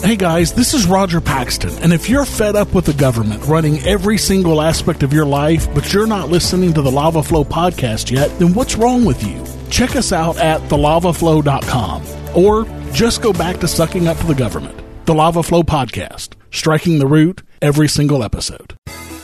Hey 0.02 0.16
guys, 0.16 0.54
this 0.54 0.74
is 0.74 0.86
Roger 0.88 1.20
Paxton, 1.22 1.72
and 1.80 1.92
if 1.94 2.10
you're 2.10 2.26
fed 2.26 2.56
up 2.56 2.74
with 2.74 2.86
the 2.86 2.94
government 2.94 3.44
running 3.46 3.80
every 3.82 4.18
single 4.18 4.62
aspect 4.62 5.02
of 5.04 5.14
your 5.14 5.26
life, 5.26 5.74
but 5.74 5.92
you're 5.94 6.08
not 6.08 6.30
listening 6.30 6.74
to 6.74 6.82
the 6.82 6.92
Lava 6.92 7.24
Flow 7.24 7.44
podcast 7.44 8.12
yet, 8.12 8.30
then 8.40 8.54
what's 8.54 8.76
wrong 8.76 9.06
with 9.06 9.24
you? 9.24 9.44
Check 9.70 9.96
us 9.96 10.12
out 10.12 10.38
at 10.38 10.62
thelavaflow.com, 10.70 12.04
or 12.36 12.66
just 12.94 13.22
go 13.22 13.34
back 13.34 13.58
to 13.58 13.68
sucking 13.68 14.08
up 14.08 14.18
to 14.18 14.28
the 14.28 14.36
government. 14.36 14.78
The 15.06 15.14
Lava 15.16 15.42
Flow 15.44 15.64
podcast, 15.64 16.34
striking 16.52 17.00
the 17.00 17.08
root 17.08 17.42
every 17.62 17.88
single 17.88 18.24
episode. 18.24 18.76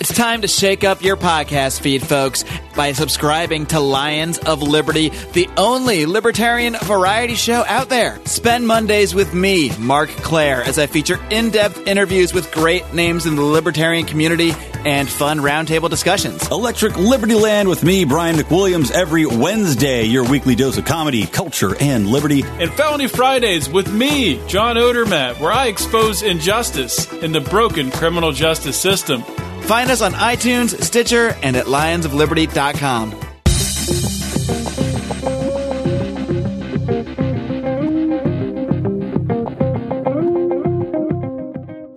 It's 0.04 0.14
time 0.14 0.42
to 0.42 0.50
shake 0.50 0.84
up 0.84 1.02
your 1.02 1.16
podcast 1.16 1.80
feed, 1.80 2.06
folks, 2.06 2.44
by 2.76 2.92
subscribing 2.92 3.68
to 3.68 3.80
Lions 3.80 4.38
of 4.38 4.62
Liberty, 4.62 5.12
the 5.32 5.48
only 5.56 6.06
libertarian 6.06 6.76
variety 6.84 7.36
show 7.36 7.64
out 7.66 7.88
there. 7.88 8.20
Spend 8.26 8.68
Mondays 8.68 9.16
with 9.16 9.34
me, 9.34 9.72
Marc 9.78 10.10
Clair, 10.10 10.62
as 10.62 10.78
I 10.78 10.88
feature 10.88 11.18
in 11.30 11.52
depth 11.52 11.88
interviews 11.88 12.34
with 12.34 12.52
great 12.52 12.94
names 12.94 13.26
in 13.26 13.38
the 13.38 13.44
libertarian 13.44 14.06
community 14.06 14.52
and 14.84 15.08
fun 15.08 15.40
roundtable 15.40 15.90
discussions. 15.90 16.52
Electric 16.52 16.98
Liberty 16.98 17.36
Land 17.36 17.70
with 17.70 17.82
me, 17.82 18.04
Brian 18.04 18.36
McWilliams, 18.36 18.92
every 18.92 19.26
Wednesday, 19.26 20.04
your 20.04 20.30
weekly 20.30 20.56
dose 20.56 20.78
of 20.78 20.84
comedy, 20.84 21.26
culture, 21.28 21.78
and 21.80 22.08
liberty. 22.08 22.44
And 22.44 22.74
Felony 22.74 23.08
Fridays 23.08 23.70
with 23.70 23.90
me, 23.94 24.46
John 24.48 24.76
Odermatt, 24.76 25.40
where 25.40 25.54
I 25.54 25.68
expose 25.68 26.24
injustice 26.24 27.10
in 27.14 27.32
the 27.32 27.40
broken 27.40 27.90
criminal 27.90 28.34
justice 28.34 28.78
system. 28.78 29.24
Find 29.66 29.90
us 29.90 30.02
on 30.02 30.12
iTunes, 30.12 30.82
Stitcher, 30.84 31.38
and 31.42 31.56
at 31.56 31.68
lionsofliberty.com. 31.68 33.12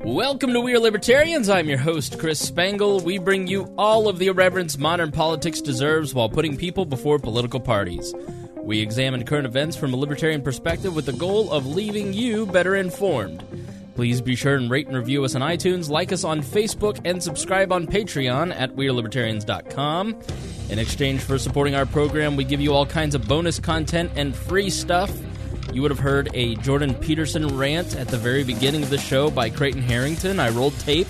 Welcome 0.04 0.53
to 0.53 0.60
We 0.60 0.75
Are 0.75 0.78
Libertarians. 0.78 1.49
I'm 1.49 1.69
your 1.69 1.78
host, 1.78 2.21
Chris 2.21 2.38
Spangle. 2.38 3.00
We 3.00 3.19
bring 3.19 3.49
you 3.49 3.75
all 3.77 4.09
of 4.09 4.19
the 4.19 4.28
irreverence 4.28 4.78
modern 4.78 5.10
politics 5.10 5.60
deserves 5.60 6.15
while 6.15 6.28
putting 6.28 6.56
people 6.56 6.84
before 6.84 7.19
political 7.19 7.59
parties. 7.59 8.15
We 8.56 8.81
examine 8.81 9.25
current 9.25 9.47
events 9.47 9.77
from 9.77 9.93
a 9.93 9.97
libertarian 9.97 10.43
perspective 10.43 10.94
with 10.94 11.06
the 11.06 11.12
goal 11.12 11.50
of 11.50 11.66
leaving 11.66 12.12
you 12.12 12.47
better 12.47 12.77
informed. 12.77 13.44
Please 13.96 14.20
be 14.20 14.36
sure 14.36 14.56
and 14.56 14.70
rate 14.70 14.86
and 14.86 14.94
review 14.96 15.24
us 15.24 15.34
on 15.34 15.40
iTunes, 15.40 15.88
like 15.88 16.12
us 16.12 16.22
on 16.22 16.42
Facebook, 16.42 17.00
and 17.06 17.22
subscribe 17.22 17.72
on 17.72 17.86
Patreon 17.86 18.54
at 18.54 18.76
WeareLibertarians.com. 18.76 20.20
In 20.68 20.78
exchange 20.78 21.22
for 21.22 21.38
supporting 21.38 21.74
our 21.74 21.86
program, 21.86 22.36
we 22.36 22.44
give 22.44 22.60
you 22.60 22.74
all 22.74 22.84
kinds 22.84 23.14
of 23.14 23.26
bonus 23.26 23.58
content 23.58 24.10
and 24.14 24.36
free 24.36 24.68
stuff. 24.68 25.10
You 25.72 25.80
would 25.80 25.90
have 25.90 25.98
heard 25.98 26.28
a 26.34 26.56
Jordan 26.56 26.94
Peterson 26.94 27.56
rant 27.56 27.96
at 27.96 28.08
the 28.08 28.18
very 28.18 28.44
beginning 28.44 28.82
of 28.82 28.90
the 28.90 28.98
show 28.98 29.30
by 29.30 29.48
Creighton 29.48 29.80
Harrington. 29.82 30.40
I 30.40 30.50
rolled 30.50 30.78
tape 30.80 31.06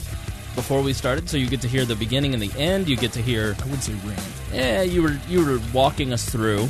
before 0.55 0.81
we 0.81 0.93
started, 0.93 1.29
so 1.29 1.37
you 1.37 1.49
get 1.49 1.61
to 1.63 1.69
hear 1.69 1.85
the 1.85 1.97
beginning 1.97 2.35
and 2.35 2.43
the 2.43 2.57
end. 2.57 2.89
You 2.89 2.97
get 2.97 3.13
to 3.15 3.21
hear. 3.23 3.57
I 3.63 3.67
would 3.67 3.83
say 3.83 3.95
rant. 4.05 4.23
Yeah, 4.53 4.83
you 4.83 5.03
were 5.03 5.19
you 5.29 5.45
were 5.45 5.61
walking 5.75 6.13
us 6.13 6.29
through 6.29 6.69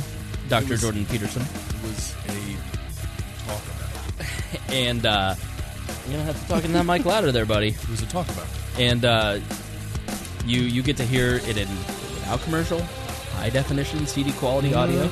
Dr. 0.49 0.69
was- 0.71 0.81
Jordan 0.81 1.05
Peterson, 1.05 1.43
It 1.43 1.83
was 1.83 2.15
a 2.27 3.47
talk 3.47 3.61
about. 3.63 4.27
and 4.73 5.05
uh, 5.05 5.35
you're 6.07 6.19
gonna 6.19 6.31
have 6.31 6.41
to 6.41 6.47
talk 6.47 6.65
in 6.65 6.73
that 6.73 6.85
mic 6.85 7.05
louder, 7.05 7.31
there, 7.31 7.45
buddy. 7.45 7.71
Who's 7.71 8.01
it 8.01 8.09
talk 8.09 8.27
about. 8.29 8.47
And 8.79 9.05
uh, 9.05 9.39
you 10.45 10.61
you 10.61 10.81
get 10.81 10.97
to 10.97 11.05
hear 11.05 11.35
it 11.35 11.57
in 11.57 11.67
without 12.15 12.41
commercial, 12.41 12.81
high 13.35 13.49
definition 13.49 14.05
CD 14.07 14.31
quality 14.33 14.73
audio. 14.73 15.09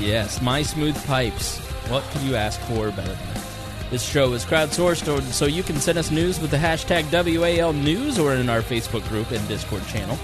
Yes, 0.00 0.42
my 0.42 0.62
smooth 0.62 1.02
pipes. 1.06 1.58
What 1.88 2.02
could 2.04 2.22
you 2.22 2.34
ask 2.34 2.60
for 2.62 2.90
better 2.90 3.02
than 3.14 3.34
that? 3.34 3.44
This 3.90 4.02
show 4.02 4.32
is 4.32 4.44
crowdsourced, 4.44 5.20
so 5.30 5.44
you 5.44 5.62
can 5.62 5.76
send 5.76 5.98
us 5.98 6.10
news 6.10 6.40
with 6.40 6.50
the 6.50 6.56
hashtag 6.56 7.04
WAL 7.12 7.72
News 7.72 8.18
or 8.18 8.34
in 8.34 8.48
our 8.48 8.62
Facebook 8.62 9.06
group 9.08 9.30
and 9.30 9.46
Discord 9.46 9.86
channel. 9.86 10.18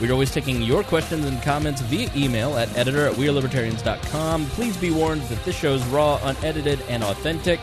We're 0.00 0.12
always 0.12 0.30
taking 0.30 0.62
your 0.62 0.82
questions 0.82 1.26
and 1.26 1.42
comments 1.42 1.82
via 1.82 2.10
email 2.16 2.56
at 2.56 2.74
editor 2.78 3.06
at 3.06 3.14
WeareLibertarians.com. 3.16 4.46
Please 4.46 4.76
be 4.78 4.90
warned 4.90 5.20
that 5.22 5.44
this 5.44 5.54
show 5.54 5.74
is 5.74 5.84
raw, 5.88 6.18
unedited, 6.22 6.80
and 6.88 7.02
authentic, 7.04 7.60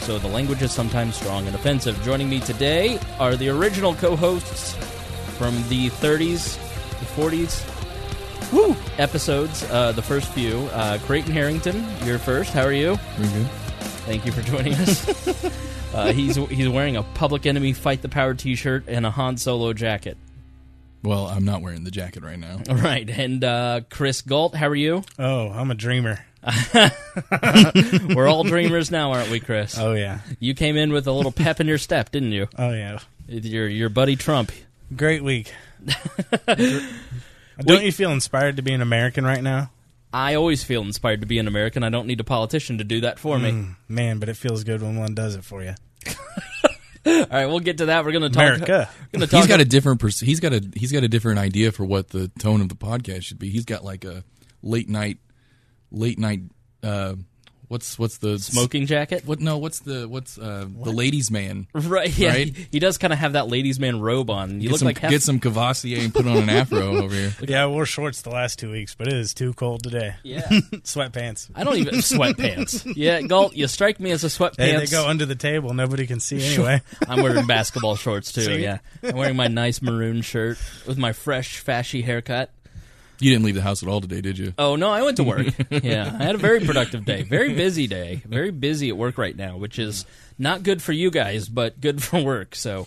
so 0.00 0.18
the 0.18 0.28
language 0.28 0.62
is 0.62 0.72
sometimes 0.72 1.16
strong 1.16 1.46
and 1.46 1.54
offensive. 1.54 2.00
Joining 2.02 2.28
me 2.28 2.40
today 2.40 2.98
are 3.18 3.36
the 3.36 3.48
original 3.48 3.94
co 3.94 4.16
hosts 4.16 4.74
from 5.36 5.54
the 5.68 5.88
30s, 5.90 6.56
the 6.98 7.06
40s, 7.06 8.52
woo, 8.52 8.76
episodes, 8.98 9.62
uh, 9.70 9.92
the 9.92 10.02
first 10.02 10.28
few. 10.32 10.58
Uh, 10.72 10.98
Creighton 10.98 11.32
Harrington, 11.32 11.84
you're 12.04 12.18
first. 12.18 12.52
How 12.52 12.64
are 12.64 12.72
you? 12.72 12.96
Very 13.16 13.42
good. 13.42 13.50
Thank 14.06 14.26
you 14.26 14.32
for 14.32 14.42
joining 14.42 14.74
us. 14.74 15.44
uh, 15.94 16.12
he's 16.12 16.36
he's 16.36 16.68
wearing 16.68 16.96
a 16.96 17.02
Public 17.02 17.46
Enemy 17.46 17.74
Fight 17.74 18.02
the 18.02 18.08
Power 18.08 18.34
T-shirt 18.34 18.84
and 18.88 19.06
a 19.06 19.10
Han 19.10 19.36
Solo 19.36 19.72
jacket. 19.72 20.16
Well, 21.02 21.26
I'm 21.26 21.44
not 21.44 21.62
wearing 21.62 21.84
the 21.84 21.90
jacket 21.90 22.22
right 22.22 22.38
now. 22.38 22.60
All 22.68 22.76
right, 22.76 23.08
and 23.08 23.42
uh, 23.42 23.80
Chris 23.88 24.20
Galt, 24.20 24.54
how 24.54 24.68
are 24.68 24.74
you? 24.74 25.02
Oh, 25.18 25.48
I'm 25.48 25.70
a 25.70 25.74
dreamer. 25.74 26.24
We're 28.14 28.28
all 28.28 28.44
dreamers 28.44 28.90
now, 28.90 29.12
aren't 29.12 29.30
we, 29.30 29.40
Chris? 29.40 29.78
Oh 29.78 29.92
yeah. 29.92 30.20
You 30.38 30.54
came 30.54 30.76
in 30.76 30.92
with 30.92 31.06
a 31.06 31.12
little 31.12 31.32
pep 31.32 31.60
in 31.60 31.66
your 31.66 31.78
step, 31.78 32.10
didn't 32.10 32.32
you? 32.32 32.48
Oh 32.58 32.70
yeah. 32.70 32.98
Your 33.28 33.68
your 33.68 33.88
buddy 33.88 34.16
Trump. 34.16 34.52
Great 34.96 35.22
week. 35.22 35.52
Don't 36.46 37.84
you 37.84 37.92
feel 37.92 38.10
inspired 38.10 38.56
to 38.56 38.62
be 38.62 38.72
an 38.72 38.80
American 38.80 39.24
right 39.24 39.42
now? 39.42 39.70
I 40.12 40.34
always 40.34 40.64
feel 40.64 40.82
inspired 40.82 41.20
to 41.20 41.26
be 41.26 41.38
an 41.38 41.46
American. 41.46 41.84
I 41.84 41.88
don't 41.88 42.06
need 42.08 42.18
a 42.18 42.24
politician 42.24 42.78
to 42.78 42.84
do 42.84 43.02
that 43.02 43.20
for 43.20 43.38
me. 43.38 43.52
Mm, 43.52 43.76
man, 43.88 44.18
but 44.18 44.28
it 44.28 44.36
feels 44.36 44.64
good 44.64 44.82
when 44.82 44.96
one 44.98 45.14
does 45.14 45.36
it 45.36 45.44
for 45.44 45.62
you. 45.62 45.74
All 47.06 47.26
right, 47.30 47.46
we'll 47.46 47.60
get 47.60 47.78
to 47.78 47.86
that. 47.86 48.04
We're 48.04 48.12
going 48.12 48.22
to 48.22 48.28
talk. 48.28 48.42
America. 48.42 48.90
Going 49.12 49.20
to 49.20 49.26
talk. 49.28 49.38
He's 49.38 49.46
got 49.46 49.60
a 49.60 49.64
different. 49.64 50.00
Pers- 50.00 50.20
he's 50.20 50.40
got 50.40 50.52
a. 50.52 50.68
He's 50.74 50.90
got 50.90 51.04
a 51.04 51.08
different 51.08 51.38
idea 51.38 51.70
for 51.70 51.84
what 51.84 52.08
the 52.08 52.28
tone 52.40 52.60
of 52.60 52.68
the 52.68 52.74
podcast 52.74 53.22
should 53.22 53.38
be. 53.38 53.50
He's 53.50 53.64
got 53.64 53.84
like 53.84 54.04
a 54.04 54.24
late 54.62 54.88
night, 54.88 55.18
late 55.90 56.18
night. 56.18 56.40
Uh, 56.82 57.14
what's 57.68 57.98
what's 57.98 58.18
the 58.18 58.38
Smoking 58.38 58.86
jacket? 58.86 59.24
What 59.26 59.38
no? 59.40 59.58
What's 59.58 59.80
the 59.80 60.08
what's 60.08 60.38
uh, 60.38 60.66
the 60.82 60.90
ladies' 60.90 61.30
man? 61.30 61.66
Right, 61.74 62.16
yeah. 62.18 62.30
Right? 62.30 62.56
He, 62.56 62.66
he 62.72 62.78
does 62.78 62.98
kind 62.98 63.12
of 63.12 63.18
have 63.18 63.34
that 63.34 63.48
ladies' 63.48 63.78
man 63.80 64.00
robe 64.00 64.28
on. 64.30 64.60
You 64.60 64.62
Get 64.62 64.70
look 64.72 64.78
some, 64.80 64.86
like 64.86 64.98
half- 64.98 65.10
get 65.10 65.22
some 65.22 65.38
Courvoisier 65.40 65.98
and 66.00 66.12
put 66.12 66.26
on 66.26 66.36
an 66.38 66.48
afro 66.50 66.96
over 67.02 67.14
here. 67.14 67.34
Yeah, 67.46 67.64
I 67.64 67.66
wore 67.66 67.86
shorts 67.86 68.22
the 68.22 68.30
last 68.30 68.58
two 68.58 68.70
weeks, 68.70 68.94
but 68.94 69.08
it 69.08 69.12
is 69.14 69.34
too 69.34 69.52
cold 69.54 69.82
today. 69.82 70.14
Yeah. 70.22 70.42
Sweatpants. 70.82 71.50
I 71.54 71.64
don't 71.64 71.76
even 71.76 71.94
sweatpants. 71.96 72.92
Yeah, 72.96 73.22
Galt, 73.22 73.54
you 73.54 73.66
strike 73.68 73.98
me 74.00 74.10
as 74.10 74.24
a 74.24 74.28
sweatpants. 74.28 74.56
Hey, 74.58 74.76
they 74.76 74.86
go 74.86 75.06
under 75.08 75.26
the 75.26 75.34
table. 75.34 75.72
Nobody 75.74 76.06
can 76.06 76.20
see 76.20 76.42
anyway. 76.44 76.82
I'm 77.08 77.22
wearing 77.22 77.46
basketball 77.46 77.96
shorts 77.96 78.32
too. 78.32 78.42
See? 78.42 78.62
Yeah, 78.62 78.78
I'm 79.02 79.16
wearing 79.16 79.36
my 79.36 79.48
nice 79.48 79.82
maroon 79.82 80.22
shirt 80.22 80.58
with 80.86 80.98
my 80.98 81.12
fresh, 81.12 81.62
fashy 81.64 82.04
haircut. 82.04 82.50
You 83.20 83.30
didn't 83.30 83.44
leave 83.44 83.54
the 83.54 83.62
house 83.62 83.82
at 83.82 83.88
all 83.88 84.00
today, 84.00 84.20
did 84.20 84.38
you? 84.38 84.54
Oh 84.58 84.76
no, 84.76 84.90
I 84.90 85.02
went 85.02 85.18
to 85.18 85.24
work. 85.24 85.46
yeah, 85.70 86.16
I 86.18 86.24
had 86.24 86.34
a 86.34 86.38
very 86.38 86.60
productive 86.60 87.04
day. 87.04 87.22
Very 87.22 87.54
busy 87.54 87.86
day. 87.86 88.22
Very 88.26 88.50
busy 88.50 88.88
at 88.88 88.96
work 88.96 89.18
right 89.18 89.36
now, 89.36 89.56
which 89.56 89.78
is 89.78 90.06
not 90.38 90.62
good 90.62 90.82
for 90.82 90.92
you 90.92 91.10
guys, 91.10 91.48
but 91.48 91.80
good 91.80 92.02
for 92.02 92.22
work. 92.22 92.54
So, 92.54 92.86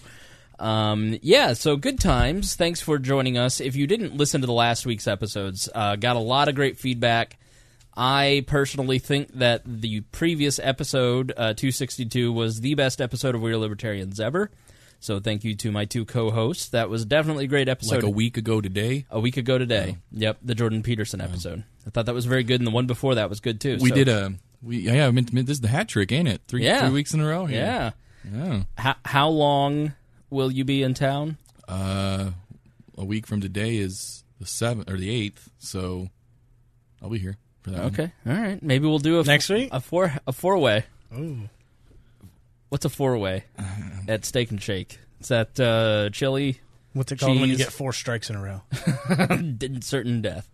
um, 0.60 1.20
yeah, 1.22 1.54
so 1.54 1.76
good 1.76 2.00
times. 2.00 2.56
Thanks 2.56 2.82
for 2.82 2.98
joining 2.98 3.38
us. 3.38 3.62
If 3.62 3.76
you 3.76 3.86
didn't 3.86 4.18
listen 4.18 4.42
to 4.42 4.48
the 4.48 4.54
last 4.54 4.86
week's 4.86 5.08
episodes, 5.08 5.70
uh, 5.74 5.96
got 5.98 6.16
a 6.16 6.20
lot 6.20 6.48
of 6.48 6.56
great 6.56 6.78
feedback. 6.78 7.38
I 7.96 8.44
personally 8.48 8.98
think 8.98 9.34
that 9.34 9.62
the 9.66 10.02
previous 10.02 10.58
episode, 10.58 11.32
uh, 11.32 11.54
262, 11.54 12.34
was 12.34 12.62
the 12.62 12.74
best 12.74 13.00
episode 13.02 13.36
of 13.36 13.42
We 13.42 13.52
Are 13.52 13.58
Libertarians 13.58 14.20
ever. 14.20 14.50
So 15.04 15.20
thank 15.20 15.44
you 15.44 15.54
to 15.56 15.70
my 15.72 15.84
two 15.84 16.06
co-hosts. 16.06 16.70
That 16.70 16.90
was 16.90 17.04
definitely 17.04 17.44
a 17.44 17.48
great 17.48 17.68
episode. 17.68 17.96
Like 17.96 18.04
a 18.04 18.10
week 18.10 18.38
ago 18.38 18.62
today. 18.62 19.06
A 19.10 19.20
week 19.20 19.36
ago 19.36 19.58
today. 19.58 19.98
Yep, 20.14 20.38
the 20.42 20.56
Jordan 20.56 20.82
Peterson 20.82 21.20
episode. 21.20 21.66
I 21.86 21.90
thought 21.90 22.06
that 22.06 22.16
was 22.16 22.26
very 22.26 22.44
good, 22.44 22.62
and 22.62 22.66
the 22.68 22.72
one 22.72 22.88
before 22.88 23.16
that 23.16 23.30
was 23.30 23.42
good 23.42 23.60
too. 23.60 23.78
We 23.82 23.90
So- 23.90 23.96
did 23.96 24.08
a 24.08 24.34
we 24.62 24.78
yeah. 24.78 25.06
I 25.08 25.12
meant, 25.12 25.28
to- 25.28 25.44
this 25.44 25.56
is 25.58 25.60
the 25.62 25.68
hat 25.68 25.90
trick, 25.90 26.14
ain't 26.14 26.30
it? 26.30 26.42
Three 26.48 26.64
Yeah. 26.64 26.86
three 26.86 26.94
weeks 26.94 27.14
in 27.14 27.20
a 27.20 27.28
row. 27.28 27.46
here. 27.46 27.60
Yeah. 27.60 27.92
yeah. 28.34 28.64
How, 28.78 28.96
how 29.04 29.28
long 29.28 29.92
will 30.30 30.50
you 30.50 30.64
be 30.64 30.82
in 30.84 30.94
town? 30.94 31.38
Uh, 31.68 32.32
a 32.98 33.04
week 33.04 33.28
from 33.28 33.42
today 33.42 33.76
is 33.76 34.24
the 34.40 34.46
seventh 34.46 34.90
or 34.90 34.96
the 34.96 35.10
eighth, 35.10 35.50
so 35.60 36.08
I'll 37.02 37.10
be 37.10 37.20
here 37.20 37.36
for 37.62 37.72
that. 37.72 37.78
one. 37.80 37.88
Okay, 37.88 38.12
all 38.26 38.34
right. 38.34 38.64
Maybe 38.64 38.88
we'll 38.88 39.00
do 39.00 39.20
a 39.20 39.24
Next 39.26 39.50
week? 39.50 39.68
a 39.74 39.82
four 39.82 40.14
a 40.26 40.32
four 40.32 40.58
way. 40.60 40.86
Ooh. 41.14 41.50
What's 42.74 42.86
a 42.86 42.90
four 42.90 43.20
way 43.20 43.44
at 44.08 44.26
Steak 44.26 44.50
and 44.50 44.60
Shake? 44.60 44.98
Is 45.22 45.28
that 45.28 45.60
uh, 45.60 46.10
chili? 46.10 46.60
What's 46.94 47.12
it 47.12 47.20
called 47.20 47.40
when 47.40 47.52
you 47.52 47.56
get 47.56 47.72
four 47.72 47.94
strikes 47.94 48.32
in 48.32 48.36
a 48.36 48.42
row? 48.42 48.64
certain 49.82 50.24
death. 50.24 50.50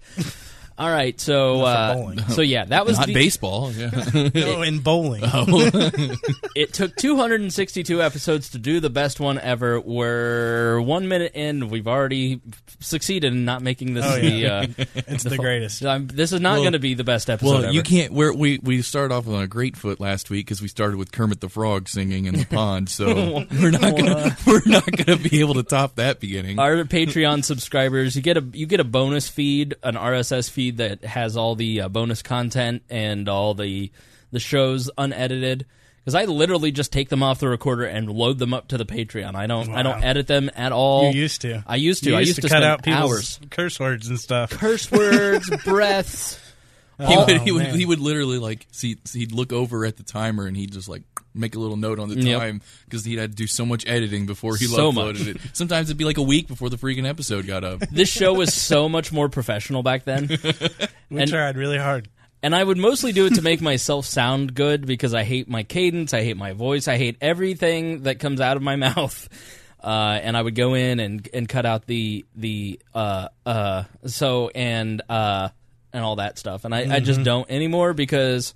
All 0.80 0.90
right, 0.90 1.20
so 1.20 1.62
uh, 1.64 2.16
so 2.30 2.42
yeah, 2.42 2.64
that 2.66 2.86
was 2.86 2.98
Not 2.98 3.08
the- 3.08 3.14
baseball. 3.14 3.72
Yeah. 3.74 3.90
no, 4.34 4.62
in 4.62 4.80
bowling. 4.80 5.24
it 6.56 6.74
took 6.74 6.96
262 6.96 8.02
episodes 8.02 8.50
to 8.52 8.58
do 8.58 8.80
the 8.80 8.90
best 8.90 9.20
one 9.20 9.38
ever. 9.40 9.80
We're 9.80 10.80
one 10.82 11.08
minute 11.10 11.34
in. 11.36 11.70
We've 11.70 11.88
already 11.88 12.40
succeeded 12.80 13.34
in 13.34 13.44
not 13.46 13.62
making 13.62 13.94
this 13.94 14.06
Oh, 14.06 14.20
the. 14.20 14.46
Uh, 14.48 14.68
It's 15.08 15.24
the 15.24 15.32
fu- 15.32 15.36
greatest. 15.38 15.84
I'm- 15.86 16.08
this 16.08 16.32
is 16.32 16.40
not 16.40 16.54
Well- 16.54 16.62
going 16.64 16.74
to 16.74 16.80
be 16.80 16.94
the 16.94 17.04
best 17.04 17.30
episode. 17.30 17.50
Well, 17.52 17.64
ever. 17.66 17.74
you 17.74 17.84
can't. 17.84 18.14
We're, 18.14 18.34
we 18.34 18.60
we 18.64 18.82
started 18.82 19.14
off 19.14 19.28
on 19.28 19.42
a 19.42 19.48
great 19.48 19.76
foot 19.76 20.00
last 20.00 20.30
week 20.30 20.46
because 20.46 20.62
we 20.62 20.70
started 20.70 20.96
with 20.98 21.12
Kermit 21.12 21.42
the 21.42 21.50
Frog 21.50 21.90
singing 21.90 22.26
in 22.26 22.36
the 22.36 22.46
pond. 22.46 22.88
So 22.90 23.46
we're 23.62 23.72
not 23.72 23.98
gonna 23.98 24.38
we're 24.48 24.62
not 24.66 24.86
gonna 24.86 25.18
be 25.20 25.42
able 25.42 25.56
to 25.56 25.64
top 25.64 25.96
that 25.96 26.22
beginning. 26.22 26.58
Our 26.58 26.76
Patreon 26.86 27.44
subscribers, 27.44 28.16
you 28.16 28.22
get 28.22 28.38
a 28.38 28.46
you 28.54 28.66
get 28.66 28.80
a 28.80 28.86
bonus 28.86 29.28
feed, 29.28 29.76
an 29.84 29.96
RSS 29.96 30.50
feed 30.50 30.69
that 30.72 31.04
has 31.04 31.36
all 31.38 31.56
the 31.56 31.82
uh, 31.82 31.90
bonus 31.90 32.22
content 32.22 32.84
and 32.90 33.28
all 33.30 33.54
the 33.54 33.92
the 34.32 34.40
shows 34.40 34.90
unedited. 34.98 35.66
Because 36.00 36.16
I 36.16 36.26
literally 36.26 36.72
just 36.72 36.92
take 36.94 37.10
them 37.10 37.22
off 37.22 37.40
the 37.40 37.50
recorder 37.50 37.84
and 37.84 38.10
load 38.10 38.40
them 38.40 38.54
up 38.54 38.70
to 38.70 38.78
the 38.78 38.86
Patreon. 38.86 39.36
I 39.36 39.48
don't 39.48 39.70
I 39.76 39.84
don't 39.84 40.04
edit 40.04 40.28
them 40.28 40.50
at 40.56 40.72
all. 40.72 41.12
You 41.12 41.22
used 41.22 41.42
to. 41.42 41.64
I 41.68 41.76
used 41.76 42.04
to. 42.06 42.12
You 42.12 42.16
I 42.16 42.20
used 42.22 42.30
used 42.30 42.36
to, 42.38 42.42
to 42.44 42.48
cut 42.48 42.52
spend 42.62 42.66
out 42.66 42.84
people's 42.84 43.12
hours. 43.12 43.40
curse 43.52 43.80
words 43.80 44.08
and 44.08 44.20
stuff. 44.20 44.52
Curse 44.52 44.90
words, 44.92 45.50
breaths. 45.66 46.40
He 46.98 47.06
Oh, 47.16 47.26
would, 47.26 47.42
he 47.42 47.52
would 47.52 47.66
he 47.68 47.86
would 47.86 48.00
literally 48.00 48.40
like 48.40 48.66
see 48.72 48.98
he'd 49.14 49.32
look 49.32 49.54
over 49.54 49.86
at 49.86 49.98
the 49.98 50.04
timer 50.04 50.46
and 50.48 50.56
he'd 50.58 50.72
just 50.74 50.90
like 50.90 51.04
make 51.40 51.56
a 51.56 51.60
little 51.60 51.78
note 51.78 52.00
on 52.00 52.10
the 52.10 52.22
time 52.34 52.62
because 52.86 53.04
he 53.06 53.16
had 53.16 53.32
to 53.32 53.36
do 53.36 53.48
so 53.48 53.66
much 53.66 53.88
editing 53.88 54.26
before 54.26 54.56
he 54.56 54.66
So 54.66 54.92
uploaded 54.92 55.28
it. 55.28 55.38
Sometimes 55.54 55.90
it'd 55.90 55.98
be 55.98 56.06
like 56.06 56.18
a 56.18 56.22
week 56.24 56.48
before 56.48 56.70
the 56.70 56.78
freaking 56.78 57.08
episode 57.08 57.48
got 57.48 57.64
up. 57.64 57.80
This 57.92 58.10
show 58.10 58.34
was 58.34 58.54
so 58.54 58.88
much 58.90 59.12
more 59.12 59.30
professional 59.30 59.84
back 59.84 60.04
then. 60.06 60.30
We 61.10 61.22
And- 61.22 61.30
tried 61.30 61.58
really 61.58 61.78
hard. 61.80 62.08
And 62.42 62.56
I 62.56 62.64
would 62.64 62.78
mostly 62.78 63.12
do 63.12 63.26
it 63.26 63.36
to 63.36 63.42
make 63.42 63.60
myself 63.62 64.06
sound 64.06 64.54
good 64.56 64.86
because 64.86 65.14
I 65.14 65.24
hate 65.24 65.50
my 65.50 65.64
cadence, 65.64 66.14
I 66.14 66.24
hate 66.24 66.38
my 66.38 66.54
voice, 66.54 66.88
I 66.88 66.98
hate 66.98 67.18
everything 67.20 68.04
that 68.04 68.20
comes 68.20 68.40
out 68.40 68.56
of 68.56 68.64
my 68.64 68.76
mouth. 68.78 69.28
Uh, 69.84 70.20
and 70.24 70.38
I 70.38 70.42
would 70.42 70.56
go 70.56 70.74
in 70.74 71.00
and 71.00 71.28
and 71.34 71.50
cut 71.50 71.66
out 71.66 71.86
the 71.86 72.26
the 72.36 72.80
uh 72.94 73.28
uh 73.46 73.84
so 74.06 74.50
and 74.56 75.02
uh 75.10 75.50
and 75.92 76.04
all 76.04 76.18
that 76.18 76.38
stuff. 76.38 76.64
And 76.66 76.74
I, 76.76 76.96
I 76.96 77.00
just 77.00 77.24
don't 77.24 77.50
anymore 77.50 77.94
because 77.94 78.54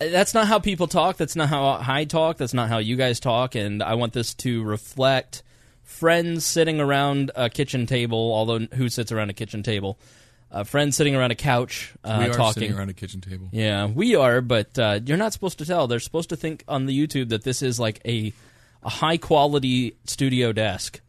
that's 0.00 0.34
not 0.34 0.46
how 0.46 0.58
people 0.58 0.88
talk. 0.88 1.16
That's 1.16 1.36
not 1.36 1.48
how 1.48 1.78
I 1.86 2.04
talk. 2.04 2.38
That's 2.38 2.54
not 2.54 2.68
how 2.68 2.78
you 2.78 2.96
guys 2.96 3.20
talk. 3.20 3.54
And 3.54 3.82
I 3.82 3.94
want 3.94 4.12
this 4.12 4.34
to 4.34 4.62
reflect 4.62 5.42
friends 5.82 6.46
sitting 6.46 6.80
around 6.80 7.30
a 7.36 7.50
kitchen 7.50 7.86
table. 7.86 8.32
Although 8.32 8.60
who 8.74 8.88
sits 8.88 9.12
around 9.12 9.30
a 9.30 9.34
kitchen 9.34 9.62
table? 9.62 9.98
Uh, 10.50 10.64
friends 10.64 10.96
sitting 10.96 11.14
around 11.14 11.30
a 11.30 11.36
couch 11.36 11.92
uh, 12.02 12.16
we 12.18 12.24
are 12.28 12.34
talking. 12.34 12.62
sitting 12.62 12.76
around 12.76 12.88
a 12.88 12.94
kitchen 12.94 13.20
table. 13.20 13.48
Yeah, 13.52 13.86
we 13.86 14.16
are, 14.16 14.40
but 14.40 14.76
uh, 14.76 14.98
you're 15.04 15.16
not 15.16 15.32
supposed 15.32 15.58
to 15.58 15.66
tell. 15.66 15.86
They're 15.86 16.00
supposed 16.00 16.30
to 16.30 16.36
think 16.36 16.64
on 16.66 16.86
the 16.86 17.06
YouTube 17.06 17.28
that 17.28 17.44
this 17.44 17.62
is 17.62 17.78
like 17.78 18.00
a 18.04 18.32
a 18.82 18.88
high 18.88 19.18
quality 19.18 19.96
studio 20.06 20.52
desk. 20.52 21.00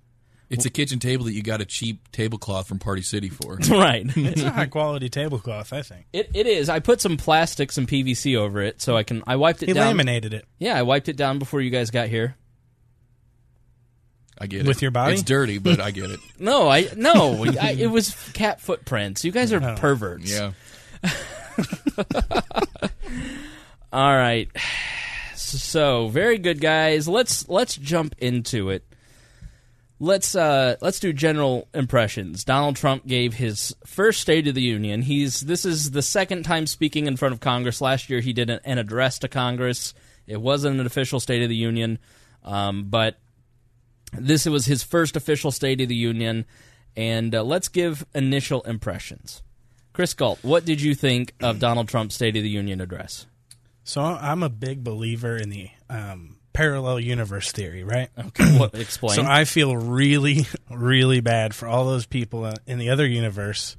It's 0.51 0.65
a 0.65 0.69
kitchen 0.69 0.99
table 0.99 1.25
that 1.25 1.33
you 1.33 1.41
got 1.41 1.61
a 1.61 1.65
cheap 1.65 2.11
tablecloth 2.11 2.67
from 2.67 2.79
Party 2.79 3.01
City 3.01 3.29
for. 3.29 3.55
right. 3.69 4.05
It's 4.17 4.41
a 4.41 4.49
high 4.51 4.65
quality 4.67 5.09
tablecloth, 5.09 5.71
I 5.73 5.81
think. 5.81 6.05
It 6.13 6.29
it 6.33 6.45
is. 6.47 6.69
I 6.69 6.79
put 6.79 6.99
some 7.01 7.17
plastic, 7.17 7.71
some 7.71 7.87
PVC 7.87 8.37
over 8.37 8.61
it, 8.61 8.81
so 8.81 8.95
I 8.97 9.03
can. 9.03 9.23
I 9.25 9.35
wiped 9.37 9.63
it 9.63 9.67
He 9.69 9.73
down. 9.73 9.87
laminated 9.87 10.33
it. 10.33 10.45
Yeah, 10.59 10.77
I 10.77 10.81
wiped 10.83 11.09
it 11.09 11.15
down 11.17 11.39
before 11.39 11.61
you 11.61 11.69
guys 11.69 11.89
got 11.91 12.07
here. 12.09 12.35
I 14.39 14.47
get 14.47 14.61
it. 14.61 14.67
With 14.67 14.81
your 14.81 14.91
body? 14.91 15.13
It's 15.13 15.23
dirty, 15.23 15.59
but 15.59 15.79
I 15.79 15.91
get 15.91 16.09
it. 16.09 16.19
No, 16.39 16.67
I 16.67 16.87
no. 16.95 17.45
I, 17.45 17.71
it 17.77 17.87
was 17.91 18.15
cat 18.33 18.59
footprints. 18.59 19.23
You 19.23 19.31
guys 19.31 19.53
are 19.53 19.75
perverts. 19.75 20.31
Yeah. 20.31 20.51
All 23.93 24.15
right. 24.15 24.49
So, 25.35 26.07
very 26.07 26.37
good 26.37 26.59
guys. 26.61 27.07
Let's 27.07 27.47
let's 27.49 27.75
jump 27.75 28.15
into 28.19 28.69
it. 28.69 28.83
Let's 30.03 30.33
uh 30.33 30.77
let's 30.81 30.99
do 30.99 31.13
general 31.13 31.67
impressions. 31.75 32.43
Donald 32.43 32.75
Trump 32.75 33.05
gave 33.05 33.35
his 33.35 33.75
first 33.85 34.19
State 34.19 34.47
of 34.47 34.55
the 34.55 34.61
Union. 34.63 35.03
He's 35.03 35.41
this 35.41 35.63
is 35.63 35.91
the 35.91 36.01
second 36.01 36.41
time 36.41 36.65
speaking 36.65 37.05
in 37.05 37.17
front 37.17 37.35
of 37.35 37.39
Congress. 37.39 37.81
Last 37.81 38.09
year 38.09 38.19
he 38.19 38.33
did 38.33 38.49
an, 38.49 38.59
an 38.65 38.79
address 38.79 39.19
to 39.19 39.27
Congress. 39.27 39.93
It 40.25 40.41
wasn't 40.41 40.79
an 40.79 40.87
official 40.87 41.19
State 41.19 41.43
of 41.43 41.49
the 41.49 41.55
Union, 41.55 41.99
um, 42.43 42.85
but 42.85 43.19
this 44.11 44.47
was 44.47 44.65
his 44.65 44.81
first 44.81 45.15
official 45.15 45.51
State 45.51 45.81
of 45.81 45.87
the 45.87 45.95
Union. 45.95 46.45
And 46.97 47.35
uh, 47.35 47.43
let's 47.43 47.67
give 47.67 48.03
initial 48.15 48.63
impressions. 48.63 49.43
Chris 49.93 50.15
Galt, 50.15 50.39
what 50.41 50.65
did 50.65 50.81
you 50.81 50.95
think 50.95 51.35
of 51.43 51.59
Donald 51.59 51.87
Trump's 51.87 52.15
State 52.15 52.35
of 52.35 52.41
the 52.41 52.49
Union 52.49 52.81
address? 52.81 53.27
So 53.83 54.01
I'm 54.01 54.41
a 54.41 54.49
big 54.49 54.83
believer 54.83 55.37
in 55.37 55.49
the 55.51 55.69
um, 55.91 56.37
parallel 56.53 56.99
universe 56.99 57.51
theory, 57.51 57.83
right? 57.83 58.09
Okay, 58.17 58.57
what 58.57 58.73
explain? 58.75 59.15
So 59.15 59.23
I 59.23 59.45
feel 59.45 59.75
really, 59.75 60.47
really 60.69 61.21
bad 61.21 61.55
for 61.55 61.67
all 61.67 61.85
those 61.85 62.05
people 62.05 62.51
in 62.65 62.77
the 62.77 62.89
other 62.89 63.05
universe 63.07 63.77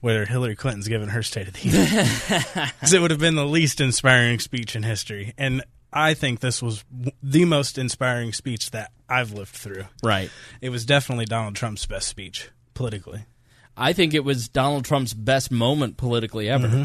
where 0.00 0.24
Hillary 0.24 0.56
Clinton's 0.56 0.88
given 0.88 1.08
her 1.10 1.22
State 1.22 1.48
of 1.48 1.54
the 1.54 1.68
Union. 1.68 2.70
Because 2.80 2.92
it 2.92 3.00
would 3.02 3.10
have 3.10 3.20
been 3.20 3.34
the 3.34 3.44
least 3.46 3.80
inspiring 3.80 4.38
speech 4.38 4.74
in 4.74 4.82
history. 4.82 5.34
And 5.36 5.62
I 5.92 6.14
think 6.14 6.40
this 6.40 6.62
was 6.62 6.84
the 7.22 7.44
most 7.44 7.76
inspiring 7.76 8.32
speech 8.32 8.70
that 8.70 8.92
I've 9.08 9.32
lived 9.32 9.50
through. 9.54 9.84
right. 10.02 10.30
It 10.60 10.70
was 10.70 10.86
definitely 10.86 11.26
Donald 11.26 11.54
Trump's 11.56 11.84
best 11.84 12.08
speech 12.08 12.48
politically. 12.74 13.26
I 13.76 13.92
think 13.92 14.14
it 14.14 14.24
was 14.24 14.48
Donald 14.48 14.84
Trump's 14.84 15.14
best 15.14 15.50
moment 15.50 15.96
politically 15.96 16.48
ever. 16.48 16.68
Mm-hmm. 16.68 16.84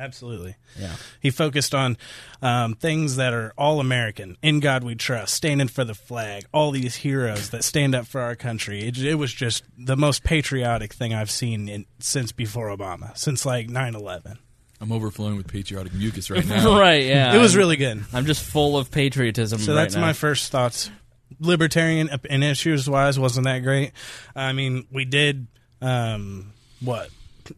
Absolutely. 0.00 0.56
Yeah. 0.78 0.94
He 1.20 1.30
focused 1.30 1.74
on 1.74 1.98
um, 2.40 2.74
things 2.74 3.16
that 3.16 3.34
are 3.34 3.52
all 3.58 3.80
American. 3.80 4.38
In 4.42 4.58
God 4.60 4.82
we 4.82 4.94
trust, 4.94 5.34
standing 5.34 5.68
for 5.68 5.84
the 5.84 5.92
flag, 5.94 6.46
all 6.52 6.70
these 6.70 6.96
heroes 6.96 7.50
that 7.50 7.62
stand 7.64 7.94
up 7.94 8.06
for 8.06 8.22
our 8.22 8.34
country. 8.34 8.80
It, 8.88 8.96
it 8.98 9.16
was 9.16 9.32
just 9.32 9.62
the 9.76 9.96
most 9.96 10.24
patriotic 10.24 10.94
thing 10.94 11.12
I've 11.12 11.30
seen 11.30 11.68
in, 11.68 11.84
since 11.98 12.32
before 12.32 12.68
Obama, 12.74 13.14
since 13.16 13.44
like 13.44 13.68
9 13.68 13.94
11. 13.94 14.38
I'm 14.80 14.92
overflowing 14.92 15.36
with 15.36 15.46
patriotic 15.46 15.92
mucus 15.92 16.30
right 16.30 16.46
now. 16.48 16.78
right, 16.78 17.04
yeah. 17.04 17.34
It 17.34 17.38
was 17.38 17.52
I'm- 17.54 17.58
really 17.58 17.76
good. 17.76 18.02
I'm 18.14 18.24
just 18.24 18.42
full 18.42 18.78
of 18.78 18.90
patriotism 18.90 19.58
So 19.58 19.74
right 19.74 19.82
that's 19.82 19.94
now. 19.96 20.00
my 20.00 20.14
first 20.14 20.50
thoughts. 20.50 20.90
Libertarian 21.38 22.08
and 22.28 22.42
issues 22.42 22.88
wise 22.88 23.18
wasn't 23.18 23.44
that 23.44 23.58
great. 23.58 23.92
I 24.34 24.52
mean, 24.52 24.86
we 24.90 25.04
did 25.04 25.46
um, 25.82 26.52
what 26.80 27.10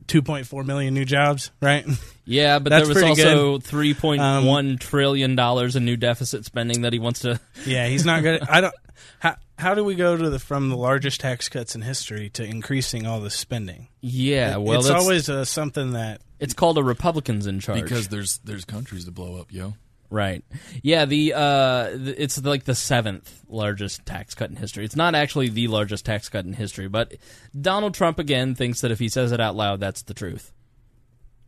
2.4 0.07 0.65
million 0.67 0.95
new 0.95 1.05
jobs, 1.05 1.51
right? 1.61 1.87
Yeah, 2.25 2.59
but 2.59 2.71
That's 2.71 2.89
there 2.89 2.95
was 2.95 3.03
also 3.03 3.59
good. 3.59 3.65
three 3.65 3.95
point 3.95 4.21
one 4.21 4.79
trillion 4.79 5.35
dollars 5.37 5.75
in 5.77 5.85
new 5.85 5.97
deficit 5.97 6.45
spending 6.45 6.83
that 6.83 6.93
he 6.93 6.99
wants 6.99 7.21
to. 7.21 7.41
Yeah, 7.67 7.87
he's 7.89 8.05
not 8.07 8.23
good. 8.23 8.43
I 8.43 8.61
don't. 8.61 8.75
How, 9.19 9.37
how 9.59 9.75
do 9.75 9.83
we 9.85 9.95
go 9.97 10.17
to 10.17 10.31
the 10.31 10.39
from 10.39 10.69
the 10.69 10.77
largest 10.77 11.21
tax 11.21 11.49
cuts 11.49 11.75
in 11.75 11.83
history 11.83 12.29
to 12.31 12.45
increasing 12.45 13.07
all 13.07 13.21
this 13.21 13.35
spending? 13.35 13.89
Yeah, 14.01 14.55
It- 14.55 14.63
well, 14.63 14.79
it's 14.81 14.91
always 14.91 15.29
uh, 15.29 15.45
something 15.45 15.93
that 15.93 16.21
It's 16.41 16.55
called 16.55 16.79
a 16.79 16.83
Republicans 16.85 17.47
in 17.47 17.59
charge 17.61 17.83
because 17.83 18.09
there's 18.09 18.39
there's 18.45 18.65
countries 18.65 19.05
to 19.07 19.11
blow 19.11 19.41
up, 19.41 19.53
yo. 19.53 19.75
Right. 20.13 20.45
Yeah. 20.83 21.07
The 21.07 21.33
uh, 21.35 21.89
th- 21.97 22.17
it's 22.19 22.45
like 22.45 22.65
the 22.65 22.75
seventh 22.75 23.45
largest 23.49 24.05
tax 24.05 24.35
cut 24.35 24.51
in 24.51 24.57
history. 24.57 24.85
It's 24.85 24.95
not 24.95 25.15
actually 25.15 25.49
the 25.49 25.69
largest 25.69 26.05
tax 26.05 26.29
cut 26.29 26.45
in 26.45 26.53
history, 26.53 26.87
but 26.87 27.15
Donald 27.59 27.95
Trump 27.95 28.19
again 28.19 28.55
thinks 28.55 28.83
that 28.83 28.91
if 28.91 28.99
he 28.99 29.09
says 29.09 29.33
it 29.33 29.41
out 29.41 29.57
loud, 29.57 29.81
that's 29.81 30.03
the 30.03 30.13
truth, 30.15 30.53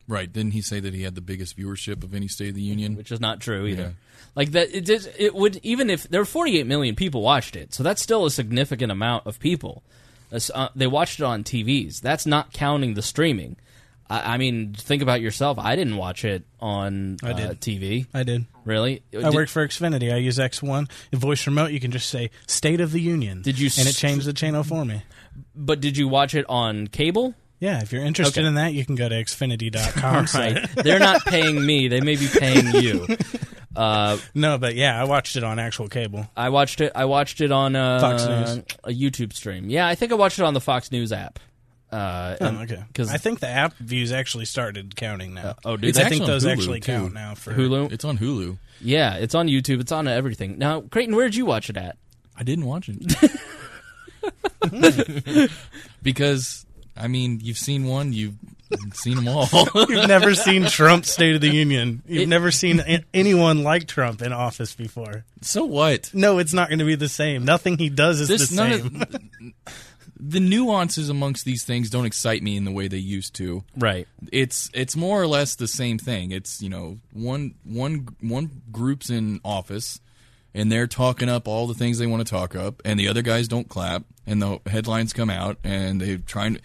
Right? 0.09 0.33
Didn't 0.33 0.53
he 0.53 0.63
say 0.63 0.81
that 0.81 0.95
he 0.95 1.03
had 1.03 1.15
the 1.15 1.21
biggest 1.21 1.57
viewership 1.59 2.03
of 2.05 2.15
any 2.15 2.27
State 2.29 2.51
of 2.51 2.55
the 2.55 2.63
Union? 2.63 2.97
which 2.97 3.13
is 3.13 3.21
not 3.21 3.41
true 3.41 3.67
either. 3.67 3.83
Yeah. 3.83 3.91
Like 4.35 4.53
that, 4.53 4.75
it, 4.75 4.85
did- 4.87 5.15
it 5.19 5.35
would 5.35 5.61
even 5.63 5.91
if 5.91 6.09
there 6.09 6.21
were 6.23 6.25
48 6.27 6.67
million 6.67 6.95
people 6.95 7.21
watched 7.23 7.57
it, 7.57 7.75
so 7.75 7.83
that's 7.83 8.01
still 8.03 8.25
a 8.25 8.31
significant 8.31 8.91
amount 8.93 9.27
of 9.27 9.39
people. 9.39 9.83
Uh, 10.55 10.69
they 10.75 10.87
watched 10.87 11.21
it 11.21 11.25
on 11.25 11.45
TVs. 11.45 12.01
That's 12.01 12.25
not 12.27 12.53
counting 12.53 12.95
the 12.95 13.03
streaming. 13.03 13.57
I, 14.11 14.35
I 14.35 14.37
mean, 14.39 14.75
think 14.75 15.01
about 15.03 15.21
yourself. 15.21 15.59
I 15.59 15.77
didn't 15.77 15.97
watch 15.97 16.25
it 16.25 16.45
on 16.61 17.17
I 17.23 17.31
uh, 17.31 17.37
did. 17.37 17.61
TV. 17.61 18.07
I 18.13 18.25
did. 18.25 18.47
Really? 18.65 19.03
I 19.15 19.23
Did- 19.23 19.35
work 19.35 19.49
for 19.49 19.67
Xfinity. 19.67 20.13
I 20.13 20.17
use 20.17 20.39
X1. 20.39 20.91
In 21.13 21.19
voice 21.19 21.47
remote, 21.47 21.71
you 21.73 21.81
can 21.81 21.91
just 21.91 22.09
say 22.09 22.31
"State 22.47 22.81
of 22.81 22.93
the 22.93 23.01
Union." 23.01 23.43
Did 23.43 23.59
you 23.59 23.71
And 23.79 23.89
it 23.89 23.95
changed 23.95 24.27
the 24.27 24.33
channel 24.33 24.63
for 24.65 24.85
me. 24.85 25.03
But 25.55 25.81
did 25.81 25.97
you 25.97 26.09
watch 26.09 26.35
it 26.35 26.47
on 26.49 26.87
cable? 26.87 27.35
Yeah, 27.61 27.81
if 27.83 27.93
you're 27.93 28.05
interested 28.05 28.41
Okay. 28.41 28.49
in 28.49 28.55
that, 28.57 28.75
you 28.75 28.85
can 28.85 28.95
go 28.95 29.09
to 29.09 29.15
Xfinity.com. 29.15 30.27
right. 30.35 30.69
They're 30.77 30.99
not 30.99 31.25
paying 31.25 31.65
me. 31.65 31.89
They 31.89 32.01
may 32.01 32.17
be 32.17 32.27
paying 32.29 32.67
you. 32.83 33.07
Uh, 33.77 34.19
no, 34.37 34.57
but 34.57 34.77
yeah, 34.77 35.01
I 35.01 35.03
watched 35.03 35.35
it 35.35 35.43
on 35.43 35.59
actual 35.59 35.89
cable. 35.89 36.29
I 36.37 36.51
watched 36.51 36.81
it. 36.81 36.93
I 36.95 37.07
watched 37.07 37.41
it 37.41 37.51
on 37.51 37.75
uh, 37.75 37.99
Fox 37.99 38.25
News. 38.25 38.65
a 38.85 38.91
YouTube 38.91 39.33
stream. 39.33 39.69
Yeah, 39.69 39.89
I 39.89 39.97
think 39.97 40.13
I 40.13 40.15
watched 40.15 40.39
it 40.39 40.45
on 40.45 40.55
the 40.55 40.61
Fox 40.61 40.93
News 40.93 41.11
app. 41.13 41.41
Uh, 41.95 42.37
Oh, 42.41 42.47
and- 42.47 42.59
okay. 42.71 42.83
'cause- 42.93 43.11
I 43.11 43.19
think 43.19 43.39
the 43.41 43.49
app 43.49 43.77
views 43.79 44.11
actually 44.13 44.47
started 44.47 44.97
counting 44.97 45.35
now. 45.35 45.55
oh, 45.65 45.77
dude, 45.77 45.97
I 45.97 46.05
think 46.05 46.07
actually 46.07 46.21
on 46.23 46.27
those 46.27 46.45
Hulu, 46.45 46.53
actually 46.53 46.81
too. 46.81 46.93
count 46.93 47.15
now 47.15 47.35
for 47.35 47.53
Hulu. 47.55 47.93
It's 47.93 48.05
on 48.05 48.19
Hulu. 48.19 48.59
Yeah, 48.81 49.15
it's 49.17 49.35
on 49.35 49.47
YouTube. 49.49 49.81
It's 49.81 49.93
on 49.93 50.09
everything. 50.09 50.59
Now, 50.59 50.81
Creighton, 50.81 51.15
where 51.15 51.27
did 51.27 51.37
you 51.37 51.47
watch 51.47 51.71
it 51.71 51.77
at? 51.77 51.97
I 52.37 52.43
didn't 52.43 52.65
watch 52.65 52.89
it 52.89 52.99
because 56.03 56.67
I 56.97 57.09
mean 57.09 57.41
you've 57.43 57.59
seen 57.59 57.85
one, 57.85 58.13
you've 58.13 58.35
seen 58.95 59.17
them 59.17 59.29
all. 59.29 59.49
You've 59.89 60.09
never 60.09 60.35
seen 60.35 60.65
Trump's 60.67 61.11
State 61.13 61.35
of 61.37 61.41
the 61.41 61.49
Union. 61.51 62.03
You've 62.09 62.23
It- 62.23 62.29
never 62.29 62.51
seen 62.51 62.81
a- 62.81 63.05
anyone 63.13 63.63
like 63.63 63.87
Trump 63.87 64.21
in 64.23 64.33
office 64.33 64.75
before. 64.75 65.25
so 65.43 65.65
what? 65.65 66.11
No, 66.13 66.39
it's 66.39 66.53
not 66.53 66.69
going 66.69 66.81
to 66.81 66.85
be 66.85 66.95
the 66.97 67.09
same. 67.09 67.45
Nothing 67.45 67.79
he 67.79 67.89
does 67.89 68.21
is 68.21 68.29
This 68.29 68.49
the 68.51 68.57
none 68.57 68.73
same. 68.73 69.03
of 69.03 69.55
the 70.27 70.41
nuances 70.41 71.09
amongst 71.11 71.45
these 71.45 71.65
things 71.65 71.91
don't 71.91 72.07
excite 72.07 72.43
me 72.43 72.57
in 72.57 72.65
the 72.65 72.71
way 72.73 72.89
they 72.89 72.97
used 72.99 73.35
to. 73.37 73.63
Right. 73.77 74.09
It's 74.33 74.71
it's 74.73 74.97
more 74.97 75.21
or 75.21 75.27
less 75.27 75.55
the 75.57 75.69
same 75.69 75.99
thing. 75.99 76.31
It's 76.31 76.63
you 76.63 76.71
know 76.71 76.99
one 77.13 77.55
one 77.65 78.09
one 78.21 78.63
group's 78.73 79.11
in 79.11 79.41
office 79.45 80.01
and 80.55 80.71
they're 80.71 80.87
talking 80.87 81.29
up 81.29 81.49
all 81.49 81.67
the 81.67 81.75
things 81.75 81.99
they 81.99 82.07
want 82.07 82.25
to 82.27 82.31
talk 82.31 82.55
up, 82.55 82.81
and 82.85 82.99
the 82.99 83.09
other 83.09 83.23
guys 83.23 83.49
don't 83.49 83.69
clap, 83.69 84.05
and 84.25 84.41
the 84.41 84.61
headlines 84.67 85.13
come 85.13 85.29
out, 85.29 85.59
and 85.65 86.01
they're 86.01 86.19
trying. 86.19 86.55
to... 86.55 86.61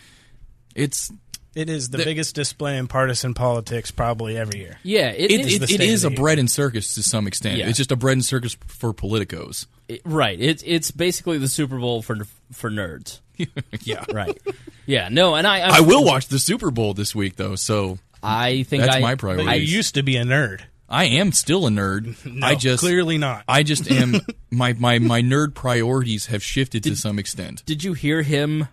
It's 0.75 1.11
It 1.55 1.71
is 1.71 1.89
the, 1.89 1.97
The- 1.97 2.05
biggest 2.05 2.35
display 2.35 2.77
in 2.77 2.87
partisan 2.87 3.33
politics 3.33 3.89
probably 3.89 4.37
every 4.37 4.59
year. 4.59 4.77
Yeah, 4.83 5.09
it, 5.09 5.31
it, 5.31 5.39
it- 5.39 5.45
is 5.47 5.53
it, 5.55 5.57
the 5.59 5.63
it 5.63 5.67
state 5.69 5.89
is 5.89 6.03
of 6.03 6.11
a 6.11 6.15
the 6.15 6.21
bread 6.21 6.37
and 6.37 6.49
circus 6.51 6.93
to 6.95 7.01
some 7.03 7.25
extent. 7.25 7.57
Yeah. 7.57 7.67
It's 7.67 7.77
just 7.79 7.91
a 7.91 7.95
bread 7.95 8.13
and 8.13 8.23
circus 8.23 8.55
for 8.67 8.93
politicos. 8.93 9.65
it- 9.87 10.01
right. 10.05 10.39
It's 10.39 10.63
it's 10.67 10.91
basically 10.91 11.39
the 11.39 11.47
Super 11.49 11.79
Bowl 11.79 12.03
for 12.03 12.15
for 12.53 12.69
nerds. 12.69 13.21
yeah, 13.83 14.05
Right. 14.11 14.37
Yeah. 14.85 15.09
No, 15.09 15.35
and 15.35 15.45
I 15.45 15.77
I 15.77 15.81
will 15.81 16.03
watch 16.03 16.27
the 16.27 16.39
Super 16.39 16.71
Bowl 16.71 16.93
this 16.93 17.15
week 17.15 17.35
though, 17.35 17.55
so 17.55 17.99
I 18.21 18.63
think 18.63 18.83
That's 18.83 18.97
I, 18.97 18.99
my 18.99 19.15
priority. 19.15 19.47
I 19.47 19.55
used 19.55 19.95
to 19.95 20.03
be 20.03 20.17
a 20.17 20.23
nerd. 20.23 20.61
I 20.89 21.05
am 21.05 21.31
still 21.31 21.67
a 21.67 21.69
nerd. 21.69 22.15
No, 22.25 22.47
I 22.47 22.55
just 22.55 22.81
clearly 22.81 23.17
not. 23.17 23.43
I 23.47 23.63
just 23.63 23.89
am 23.91 24.15
my, 24.51 24.73
my 24.73 24.99
my 24.99 25.21
nerd 25.21 25.53
priorities 25.53 26.27
have 26.27 26.43
shifted 26.43 26.83
to 26.83 26.95
some 26.95 27.19
extent. 27.19 27.63
Did 27.65 27.83
you 27.83 27.93
hear 27.93 28.21
him 28.21 28.67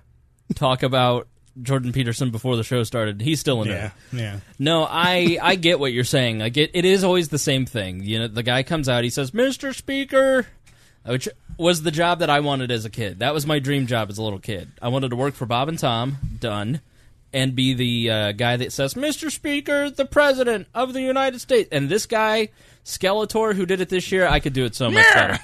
talk 0.54 0.82
about 0.82 1.28
Jordan 1.61 1.92
Peterson 1.92 2.30
before 2.30 2.56
the 2.56 2.64
show 2.64 2.82
started? 2.85 3.20
He's 3.20 3.40
still 3.40 3.62
in 3.62 3.68
yeah, 3.68 3.90
there. 4.12 4.20
yeah. 4.20 4.40
No, 4.58 4.87
I 4.88 5.38
I 5.42 5.56
get 5.56 5.78
what 5.78 5.92
you're 5.92 6.04
saying. 6.04 6.42
I 6.42 6.49
get 6.49 6.70
it 6.75 6.85
is 6.85 7.04
always 7.04 7.28
the 7.28 7.38
same 7.38 7.66
thing. 7.66 8.02
You 8.02 8.20
know, 8.20 8.28
the 8.28 8.42
guy 8.42 8.62
comes 8.62 8.88
out, 8.88 9.04
he 9.04 9.11
says, 9.11 9.32
"Mr. 9.32 9.75
Speaker," 9.75 10.46
which 11.07 11.29
was 11.57 11.83
the 11.83 11.91
job 11.91 12.19
that 12.19 12.31
I 12.31 12.41
wanted 12.41 12.71
as 12.71 12.85
a 12.85 12.91
kid. 12.91 13.21
That 13.21 13.35
was 13.35 13.47
my 13.47 13.59
dream 13.59 13.87
job 13.87 14.11
as 14.11 14.19
a 14.19 14.23
little 14.23 14.39
kid. 14.39 14.71
I 14.83 14.89
wanted 14.89 15.11
to 15.11 15.17
work 15.17 15.35
for 15.35 15.47
Bob 15.47 15.69
and 15.69 15.79
Tom, 15.79 16.19
done, 16.41 16.81
and 17.33 17.55
be 17.55 17.75
the 17.75 18.11
uh, 18.11 18.33
guy 18.33 18.57
that 18.57 18.73
says, 18.73 18.95
"Mr. 18.95 19.31
Speaker, 19.31 19.91
the 19.91 20.05
President 20.05 20.67
of 20.75 20.93
the 20.93 21.03
United 21.03 21.41
States." 21.41 21.69
And 21.73 21.89
this 21.89 22.07
guy, 22.07 22.51
Skeletor, 22.85 23.55
who 23.55 23.67
did 23.67 23.81
it 23.81 23.89
this 23.89 24.11
year, 24.13 24.27
I 24.27 24.41
could 24.41 24.53
do 24.53 24.65
it 24.65 24.75
so 24.75 24.91
much 24.91 25.07
better. 25.15 25.39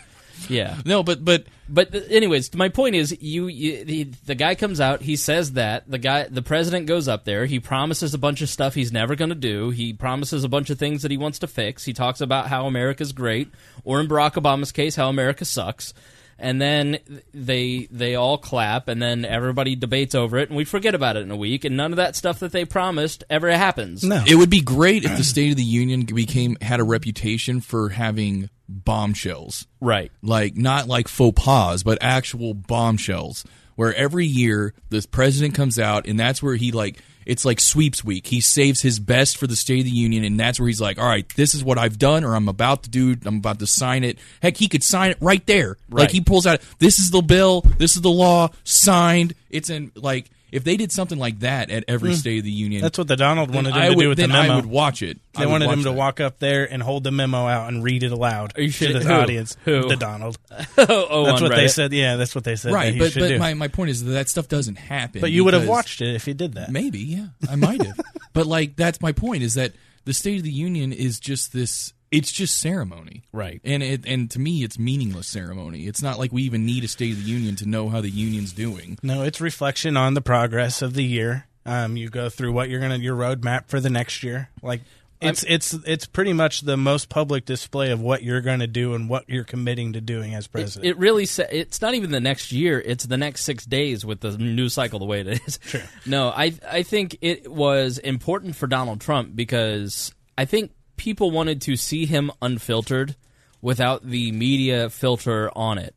Yeah. 0.49 0.76
No, 0.84 1.02
but 1.02 1.25
but 1.25 1.44
But 1.68 1.94
anyways, 2.11 2.54
my 2.54 2.68
point 2.68 2.94
is, 2.94 3.16
you, 3.22 3.46
you 3.46 3.84
the, 3.84 4.04
the 4.26 4.34
guy 4.34 4.54
comes 4.54 4.78
out, 4.78 5.00
he 5.00 5.16
says 5.16 5.52
that 5.52 5.90
the 5.90 5.96
guy, 5.96 6.25
the 6.25 6.42
president 6.42 6.87
goes 6.87 7.08
up 7.08 7.25
there, 7.25 7.46
he 7.46 7.61
promises 7.61 8.12
a 8.12 8.18
bunch 8.18 8.42
of 8.42 8.50
stuff 8.50 8.75
he's 8.75 8.92
never 8.92 9.14
going 9.14 9.30
to 9.30 9.34
do. 9.34 9.70
He 9.70 9.94
promises 9.94 10.44
a 10.44 10.49
bunch 10.50 10.68
of 10.68 10.78
things 10.78 11.00
that 11.00 11.11
he 11.11 11.16
wants 11.16 11.38
to 11.38 11.46
fix. 11.46 11.84
He 11.84 11.94
talks 11.94 12.20
about 12.20 12.49
how 12.49 12.66
America's 12.66 13.12
great, 13.12 13.49
or 13.84 14.00
in 14.00 14.08
Barack 14.08 14.34
Obama's 14.34 14.70
case, 14.70 14.96
how 14.96 15.08
America 15.08 15.46
sucks. 15.46 15.94
And 16.42 16.61
then 16.61 16.99
they 17.32 17.87
they 17.92 18.16
all 18.16 18.37
clap, 18.37 18.88
and 18.88 19.00
then 19.00 19.25
everybody 19.25 19.76
debates 19.76 20.12
over 20.14 20.38
it, 20.38 20.49
and 20.49 20.56
we 20.56 20.64
forget 20.64 20.92
about 20.92 21.16
it 21.16 21.20
in 21.20 21.30
a 21.30 21.37
week, 21.37 21.64
and 21.64 21.76
none 21.76 21.92
of 21.92 21.99
that 21.99 22.16
stuff 22.16 22.40
that 22.40 22.50
they 22.50 22.64
promised 22.64 23.22
ever 23.30 23.49
happens. 23.52 24.02
No. 24.02 24.25
it 24.26 24.34
would 24.34 24.50
be 24.50 24.61
great 24.61 25.04
if 25.04 25.16
the 25.16 25.22
State 25.22 25.52
of 25.52 25.56
the 25.56 25.62
Union 25.62 26.04
became 26.04 26.56
had 26.61 26.80
a 26.80 26.84
reputation 26.84 27.61
for 27.61 27.90
having 27.90 28.50
bombshells. 28.68 29.68
Right. 29.80 30.11
like 30.20 30.56
not 30.56 30.88
like 30.88 31.06
faux 31.06 31.40
pas, 31.40 31.84
but 31.84 31.99
actual 32.00 32.54
bombshells. 32.54 33.44
Where 33.76 33.94
every 33.94 34.26
year 34.26 34.75
the 34.90 35.06
president 35.11 35.54
comes 35.54 35.78
out, 35.78 36.06
and 36.06 36.18
that's 36.18 36.42
where 36.42 36.56
he 36.56 36.72
like 36.72 36.99
it's 37.26 37.44
like 37.44 37.60
sweeps 37.60 38.04
week. 38.04 38.26
He 38.26 38.40
saves 38.40 38.80
his 38.80 38.98
best 38.98 39.36
for 39.36 39.46
the 39.46 39.56
State 39.56 39.80
of 39.80 39.84
the 39.86 39.90
Union, 39.90 40.24
and 40.24 40.38
that's 40.38 40.58
where 40.58 40.68
he's 40.68 40.80
like, 40.80 40.98
"All 40.98 41.08
right, 41.08 41.26
this 41.36 41.54
is 41.54 41.64
what 41.64 41.78
I've 41.78 41.98
done, 41.98 42.24
or 42.24 42.34
I'm 42.34 42.48
about 42.48 42.84
to 42.84 42.90
do. 42.90 43.16
I'm 43.24 43.36
about 43.36 43.58
to 43.60 43.66
sign 43.66 44.04
it. 44.04 44.18
Heck, 44.40 44.56
he 44.56 44.68
could 44.68 44.82
sign 44.82 45.10
it 45.10 45.18
right 45.20 45.44
there. 45.46 45.76
Right. 45.88 46.02
Like 46.02 46.10
he 46.10 46.20
pulls 46.20 46.46
out, 46.46 46.60
this 46.78 46.98
is 46.98 47.10
the 47.10 47.22
bill, 47.22 47.62
this 47.78 47.96
is 47.96 48.02
the 48.02 48.10
law, 48.10 48.50
signed. 48.64 49.34
It's 49.50 49.70
in 49.70 49.92
like 49.94 50.30
if 50.52 50.64
they 50.64 50.76
did 50.76 50.92
something 50.92 51.18
like 51.18 51.40
that 51.40 51.71
at 51.71 51.85
every 51.88 52.11
hmm. 52.11 52.16
State 52.16 52.38
of 52.38 52.44
the 52.44 52.50
Union. 52.50 52.82
That's 52.82 52.99
what 52.99 53.09
the 53.09 53.16
Donald 53.16 53.52
wanted 53.52 53.75
him 53.75 53.82
I 53.82 53.88
to 53.88 53.94
would, 53.94 54.02
do 54.02 54.09
with 54.11 54.18
the 54.18 54.28
memo. 54.28 54.52
I 54.52 54.56
would 54.56 54.66
watch 54.66 55.02
it. 55.02 55.18
They 55.32 55.47
wanted 55.47 55.71
him 55.71 55.78
to 55.78 55.85
that. 55.85 55.92
walk 55.92 56.21
up 56.21 56.38
there 56.38 56.71
and 56.71 56.82
hold 56.82 57.04
the 57.04 57.11
memo 57.11 57.47
out 57.47 57.68
and 57.68 57.82
read 57.82 58.02
it 58.02 58.12
aloud 58.12 58.52
Are 58.56 58.62
you 58.62 58.71
to 58.71 58.92
the 58.92 59.00
who? 59.00 59.12
audience. 59.12 59.56
Who? 59.64 59.88
The 59.88 59.97
Donald. 59.97 60.37
oh, 60.50 60.66
oh, 61.11 61.25
That's 61.25 61.40
what 61.40 61.54
they 61.54 61.68
said. 61.68 61.94
Yeah, 61.94 62.16
that's 62.16 62.35
what 62.35 62.44
they 62.44 62.56
said. 62.56 62.73
right, 62.73 62.97
but 62.99 63.14
but 63.14 63.38
my, 63.38 63.54
my 63.54 63.68
point 63.68 63.90
is 63.90 64.04
that, 64.04 64.11
that 64.12 64.28
stuff 64.28 64.47
doesn't 64.47 64.76
happen. 64.76 65.23
but 65.23 65.32
you 65.32 65.42
would 65.44 65.54
have 65.54 65.66
watched 65.66 66.02
it 66.02 66.14
if 66.14 66.26
he 66.26 66.35
did 66.35 66.54
that. 66.54 66.71
Maybe, 66.71 67.00
yeah, 67.00 67.28
I 67.49 67.56
might 67.56 67.82
have. 67.82 67.99
but 68.35 68.47
like, 68.47 68.76
that's 68.76 69.00
my 69.00 69.12
point: 69.12 69.42
is 69.42 69.54
that 69.54 69.73
the 70.04 70.12
State 70.12 70.37
of 70.37 70.44
the 70.44 70.52
Union 70.52 70.92
is 70.92 71.18
just 71.18 71.52
this. 71.52 71.94
It's 72.12 72.31
just 72.31 72.59
ceremony, 72.59 73.23
Right. 73.33 73.61
And 73.64 73.83
it 73.83 74.07
and 74.07 74.31
to 74.33 74.38
me, 74.38 74.62
it's 74.62 74.78
meaningless 74.78 75.26
ceremony. 75.26 75.87
It's 75.87 76.02
not 76.02 76.19
like 76.19 76.31
we 76.33 76.42
even 76.42 76.64
need 76.66 76.85
a 76.85 76.88
State 76.88 77.12
of 77.12 77.25
the 77.25 77.31
Union 77.31 77.57
to 77.57 77.66
know 77.66 77.88
how 77.88 78.00
the 78.00 78.11
union's 78.11 78.52
doing. 78.52 78.99
No, 79.02 79.23
it's 79.23 79.40
reflection 79.40 79.97
on 79.97 80.14
the 80.14 80.21
progress 80.21 80.83
of 80.83 80.95
the 80.95 81.02
year. 81.04 81.47
Um, 81.64 81.97
you 81.97 82.09
go 82.11 82.28
through 82.28 82.52
what 82.52 82.69
you're 82.69 82.81
gonna 82.81 82.99
your 82.99 83.16
roadmap 83.16 83.69
for 83.69 83.81
the 83.81 83.90
next 83.90 84.23
year. 84.23 84.50
Like 84.62 84.83
it's 85.23 85.45
it's 85.45 85.73
it's 85.87 86.04
pretty 86.04 86.33
much 86.33 86.62
the 86.62 86.76
most 86.76 87.09
public 87.09 87.45
display 87.45 87.92
of 87.92 88.00
what 88.00 88.25
you're 88.25 88.40
going 88.40 88.59
to 88.59 88.66
do 88.66 88.95
and 88.95 89.09
what 89.09 89.28
you're 89.28 89.45
committing 89.45 89.92
to 89.92 90.00
doing 90.00 90.35
as 90.35 90.49
president. 90.49 90.90
it 90.90 90.99
really 90.99 91.26
sa- 91.26 91.45
it's 91.49 91.81
not 91.81 91.95
even 91.95 92.11
the 92.11 92.19
next 92.19 92.50
year 92.50 92.81
it's 92.85 93.07
the 93.07 93.16
next 93.16 93.45
six 93.45 93.64
days 93.64 94.04
with 94.04 94.19
the 94.19 94.37
news 94.37 94.75
cycle 94.75 94.99
the 94.99 95.04
way 95.04 95.21
it 95.21 95.28
is 95.47 95.61
Sure. 95.64 95.81
no 96.07 96.31
i 96.31 96.52
i 96.69 96.83
think 96.83 97.19
it 97.21 97.49
was 97.49 97.99
important 97.99 98.57
for 98.57 98.66
donald 98.66 99.00
trump 99.00 99.37
because 99.37 100.12
i 100.37 100.45
think 100.45 100.73
people 100.96 101.30
wanted 101.30 101.61
to 101.62 101.76
see 101.76 102.06
him 102.06 102.30
unfiltered 102.40 103.16
without 103.61 104.08
the 104.08 104.32
media 104.32 104.90
filter 104.90 105.50
on 105.56 105.78
it 105.78 105.94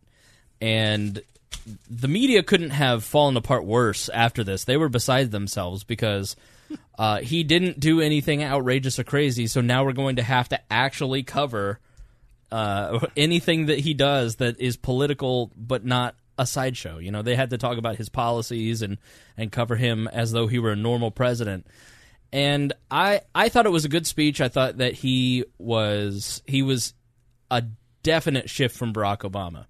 and 0.62 1.22
the 1.90 2.08
media 2.08 2.44
couldn't 2.44 2.70
have 2.70 3.04
fallen 3.04 3.38
apart 3.38 3.66
worse 3.66 4.10
after 4.10 4.44
this 4.44 4.66
they 4.66 4.78
were 4.78 4.90
beside 4.90 5.32
themselves 5.32 5.84
because 5.84 6.36
uh, 7.00 7.20
he 7.20 7.44
didn't 7.44 7.80
do 7.80 8.02
anything 8.02 8.44
outrageous 8.44 9.00
or 9.00 9.04
crazy 9.04 9.48
so 9.48 9.62
now 9.62 9.84
we're 9.84 9.94
going 9.94 10.16
to 10.18 10.24
have 10.24 10.50
to 10.50 10.60
actually 10.72 11.24
cover 11.24 11.80
uh, 12.52 13.00
anything 13.18 13.68
that 13.68 13.80
he 13.80 13.94
does 13.94 14.38
that 14.38 14.60
is 14.60 14.78
political 14.78 15.52
but 15.56 15.86
not 15.86 16.16
a 16.38 16.46
sideshow. 16.46 16.98
You 16.98 17.12
know, 17.12 17.22
they 17.22 17.36
had 17.36 17.50
to 17.52 17.58
talk 17.58 17.78
about 17.78 17.96
his 17.96 18.10
policies 18.10 18.82
and 18.82 18.98
and 19.38 19.52
cover 19.52 19.75
him 19.75 20.08
as 20.08 20.32
though 20.32 20.48
he 20.48 20.60
were 20.60 20.72
a 20.72 20.75
normal 20.75 21.12
president. 21.12 21.66
And 22.36 22.74
I 22.92 23.22
I 23.34 23.48
thought 23.48 23.65
it 23.65 23.72
was 23.72 23.86
a 23.86 23.89
good 23.89 24.06
speech. 24.06 24.42
I 24.42 24.50
thought 24.50 24.80
that 24.80 24.92
he 24.92 25.46
was 25.58 26.44
he 26.46 26.63
was 26.63 26.94
a 27.50 27.63
definite 28.04 28.50
shift 28.50 28.75
from 28.75 28.92
Barack 28.92 29.20
Obama. 29.20 29.68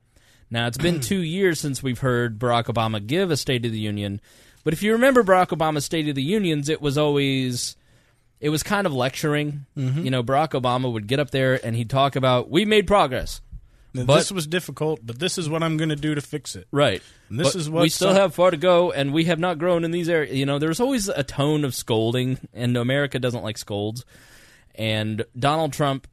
Now 0.49 0.65
it's 0.65 0.79
been 0.79 0.99
two 0.99 1.19
years 1.19 1.59
since 1.59 1.83
we've 1.83 1.99
heard 1.99 2.39
Barack 2.39 2.63
Obama 2.63 3.05
give 3.05 3.29
a 3.29 3.37
State 3.37 3.67
of 3.67 3.71
the 3.71 3.77
Union, 3.77 4.19
but 4.63 4.73
if 4.73 4.81
you 4.81 4.93
remember 4.93 5.23
Barack 5.23 5.49
Obama's 5.49 5.85
State 5.85 6.09
of 6.09 6.15
the 6.15 6.23
Unions, 6.23 6.67
it 6.67 6.81
was 6.81 6.97
always 6.97 7.75
it 8.39 8.49
was 8.49 8.63
kind 8.63 8.87
of 8.87 8.93
lecturing. 8.93 9.67
Mm-hmm. 9.77 10.03
You 10.03 10.09
know, 10.09 10.23
Barack 10.23 10.59
Obama 10.59 10.91
would 10.91 11.05
get 11.05 11.19
up 11.19 11.29
there 11.29 11.63
and 11.63 11.75
he'd 11.75 11.91
talk 11.91 12.15
about 12.15 12.49
we 12.49 12.65
made 12.65 12.87
progress. 12.87 13.41
Now, 13.95 14.03
But- 14.03 14.17
this 14.17 14.31
was 14.31 14.45
difficult, 14.45 14.99
but 15.03 15.19
this 15.19 15.37
is 15.37 15.47
what 15.49 15.63
I'm 15.63 15.77
going 15.77 15.89
to 15.89 15.95
do 15.95 16.13
to 16.15 16.21
fix 16.21 16.55
it. 16.55 16.67
Right. 16.71 17.01
And 17.29 17.39
this 17.39 17.53
But 17.53 17.59
is 17.61 17.69
what 17.69 17.81
we 17.83 17.89
still 17.89 18.09
some- 18.09 18.17
have 18.17 18.35
far 18.35 18.51
to 18.51 18.57
go, 18.57 18.91
and 18.91 19.13
we 19.13 19.25
have 19.25 19.39
not 19.39 19.57
grown 19.57 19.83
in 19.83 19.91
these 19.91 20.09
areas. 20.09 20.35
You 20.35 20.45
know, 20.45 20.59
there's 20.59 20.79
always 20.79 21.07
a 21.07 21.23
tone 21.23 21.63
of 21.63 21.73
scolding, 21.73 22.37
and 22.53 22.75
America 22.77 23.19
doesn't 23.19 23.43
like 23.43 23.57
scolds. 23.57 24.03
And 24.75 25.23
Donald 25.37 25.71
Trump, 25.73 26.07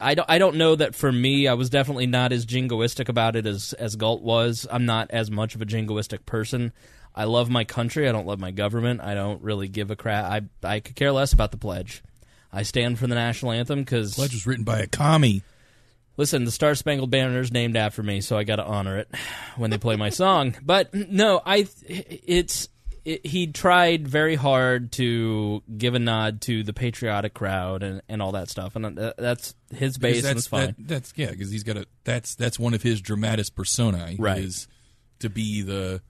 I 0.00 0.14
don't, 0.14 0.28
I 0.28 0.38
don't 0.38 0.56
know 0.56 0.74
that 0.76 0.94
for 0.94 1.12
me, 1.12 1.46
I 1.46 1.54
was 1.54 1.70
definitely 1.70 2.06
not 2.06 2.32
as 2.32 2.46
jingoistic 2.46 3.08
about 3.08 3.36
it 3.36 3.46
as 3.46 3.72
as 3.74 3.96
Galt 3.96 4.22
was. 4.22 4.66
I'm 4.70 4.86
not 4.86 5.10
as 5.10 5.30
much 5.30 5.54
of 5.54 5.62
a 5.62 5.66
jingoistic 5.66 6.26
person. 6.26 6.72
I 7.14 7.24
love 7.24 7.50
my 7.50 7.64
country. 7.64 8.08
I 8.08 8.12
don't 8.12 8.26
love 8.26 8.38
my 8.40 8.50
government. 8.50 9.00
I 9.02 9.14
don't 9.14 9.42
really 9.42 9.68
give 9.68 9.90
a 9.90 9.96
crap. 9.96 10.24
I 10.24 10.40
I 10.66 10.80
could 10.80 10.96
care 10.96 11.12
less 11.12 11.32
about 11.32 11.50
the 11.50 11.58
pledge. 11.58 12.02
I 12.52 12.62
stand 12.64 12.98
for 12.98 13.06
the 13.06 13.14
national 13.14 13.52
anthem 13.52 13.80
because 13.80 14.14
Pledge 14.14 14.32
was 14.32 14.44
written 14.46 14.64
by 14.64 14.80
a 14.80 14.86
commie. 14.88 15.42
Listen, 16.16 16.44
the 16.44 16.50
Star 16.50 16.74
Spangled 16.74 17.10
Banner 17.10 17.40
is 17.40 17.50
named 17.52 17.76
after 17.76 18.02
me, 18.02 18.20
so 18.20 18.36
I 18.36 18.44
got 18.44 18.56
to 18.56 18.64
honor 18.64 18.98
it 18.98 19.08
when 19.56 19.70
they 19.70 19.78
play 19.78 19.96
my 19.96 20.10
song. 20.10 20.54
But 20.62 20.92
no, 20.94 21.40
I 21.44 21.66
it's 21.88 22.68
it, 23.04 23.24
he 23.26 23.46
tried 23.46 24.06
very 24.06 24.34
hard 24.34 24.92
to 24.92 25.62
give 25.78 25.94
a 25.94 25.98
nod 25.98 26.42
to 26.42 26.62
the 26.62 26.72
patriotic 26.74 27.32
crowd 27.32 27.82
and, 27.82 28.02
and 28.08 28.20
all 28.20 28.32
that 28.32 28.50
stuff, 28.50 28.76
and 28.76 28.98
uh, 28.98 29.14
that's 29.16 29.54
his 29.74 29.96
base, 29.96 30.22
that's 30.22 30.40
it's 30.40 30.46
fine. 30.46 30.66
that- 30.66 30.76
that's 30.88 31.12
yeah, 31.16 31.30
because 31.30 31.50
he's 31.50 31.62
got 31.64 31.76
a 31.78 31.86
that's 32.04 32.34
that's 32.34 32.58
one 32.58 32.74
of 32.74 32.82
his 32.82 33.00
dramatis 33.00 33.48
personae. 33.48 34.16
Right. 34.18 34.38
Is 34.42 34.68
to 35.20 35.30
be 35.30 35.62
the 35.62 36.02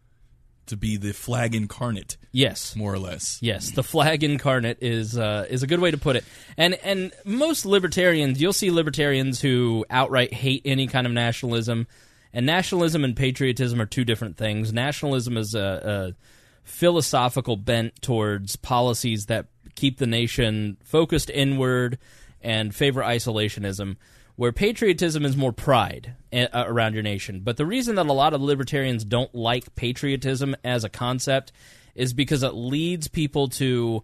to 0.71 0.77
be 0.77 0.97
the 0.97 1.13
flag 1.13 1.55
incarnate. 1.55 2.17
Yes, 2.33 2.75
more 2.75 2.93
or 2.93 2.99
less. 2.99 3.39
Yes, 3.41 3.71
the 3.71 3.83
flag 3.83 4.25
incarnate 4.25 4.79
is 4.81 5.17
uh, 5.17 5.47
is 5.49 5.63
a 5.63 5.67
good 5.67 5.81
way 5.81 5.91
to 5.91 5.99
put 5.99 6.17
it. 6.17 6.25
And 6.57 6.75
and 6.83 7.13
most 7.25 7.67
libertarians, 7.67 8.41
you'll 8.41 8.53
see 8.53 8.71
libertarians 8.71 9.41
who 9.41 9.85
outright 9.91 10.33
hate 10.33 10.63
any 10.65 10.87
kind 10.87 11.07
of 11.07 11.13
nationalism. 11.13 11.87
And 12.33 12.47
nationalism 12.47 13.05
and 13.05 13.17
patriotism 13.17 13.81
are 13.81 13.87
two 13.87 14.05
different 14.05 14.37
things. 14.37 14.73
Nationalism 14.73 15.37
is 15.37 15.55
a, 15.55 16.15
a 16.15 16.15
philosophical 16.63 17.57
bent 17.57 18.01
towards 18.03 18.57
policies 18.57 19.27
that 19.27 19.47
keep 19.75 19.99
the 19.99 20.07
nation 20.07 20.77
focused 20.85 21.31
inward 21.31 21.99
and 22.41 22.75
favor 22.75 23.03
isolationism, 23.03 23.97
where 24.41 24.53
patriotism 24.53 25.27
is 25.27 25.37
more 25.37 25.53
pride 25.53 26.15
uh, 26.33 26.47
around 26.55 26.95
your 26.95 27.03
nation. 27.03 27.43
But 27.45 27.59
the 27.59 27.67
reason 27.67 27.97
that 27.97 28.07
a 28.07 28.13
lot 28.15 28.33
of 28.33 28.41
libertarians 28.41 29.05
don't 29.05 29.35
like 29.35 29.75
patriotism 29.75 30.57
as 30.65 30.83
a 30.83 30.89
concept 30.89 31.53
is 31.95 32.15
because 32.15 32.43
it 32.43 32.55
leads 32.55 33.07
people 33.07 33.49
to 33.49 34.03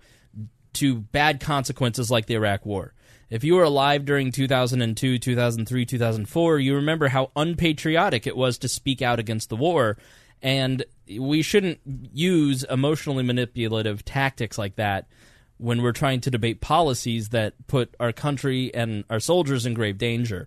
to 0.75 0.97
bad 0.97 1.41
consequences 1.41 2.11
like 2.11 2.27
the 2.27 2.35
Iraq 2.35 2.67
War. 2.67 2.93
If 3.31 3.45
you 3.45 3.55
were 3.55 3.63
alive 3.63 4.05
during 4.05 4.31
2002, 4.31 5.19
2003, 5.19 5.87
2004, 5.87 6.59
you 6.59 6.75
remember 6.75 7.09
how 7.09 7.31
unpatriotic 7.35 8.27
it 8.27 8.37
was 8.37 8.59
to 8.59 8.69
speak 8.69 9.01
out 9.01 9.19
against 9.19 9.49
the 9.49 9.57
war. 9.57 9.97
And 10.43 10.85
we 11.19 11.41
shouldn't 11.41 11.81
use 12.13 12.63
emotionally 12.65 13.25
manipulative 13.25 14.05
tactics 14.05 14.59
like 14.59 14.77
that 14.77 15.09
when 15.59 15.83
we're 15.83 15.93
trying 15.93 16.21
to 16.21 16.31
debate 16.31 16.61
policies 16.61 17.31
that 17.31 17.55
put 17.67 17.95
our 17.99 18.13
country 18.13 18.73
and 18.75 19.05
our 19.09 19.21
soldiers 19.21 19.65
in 19.67 19.75
grave 19.75 19.97
danger. 19.99 20.47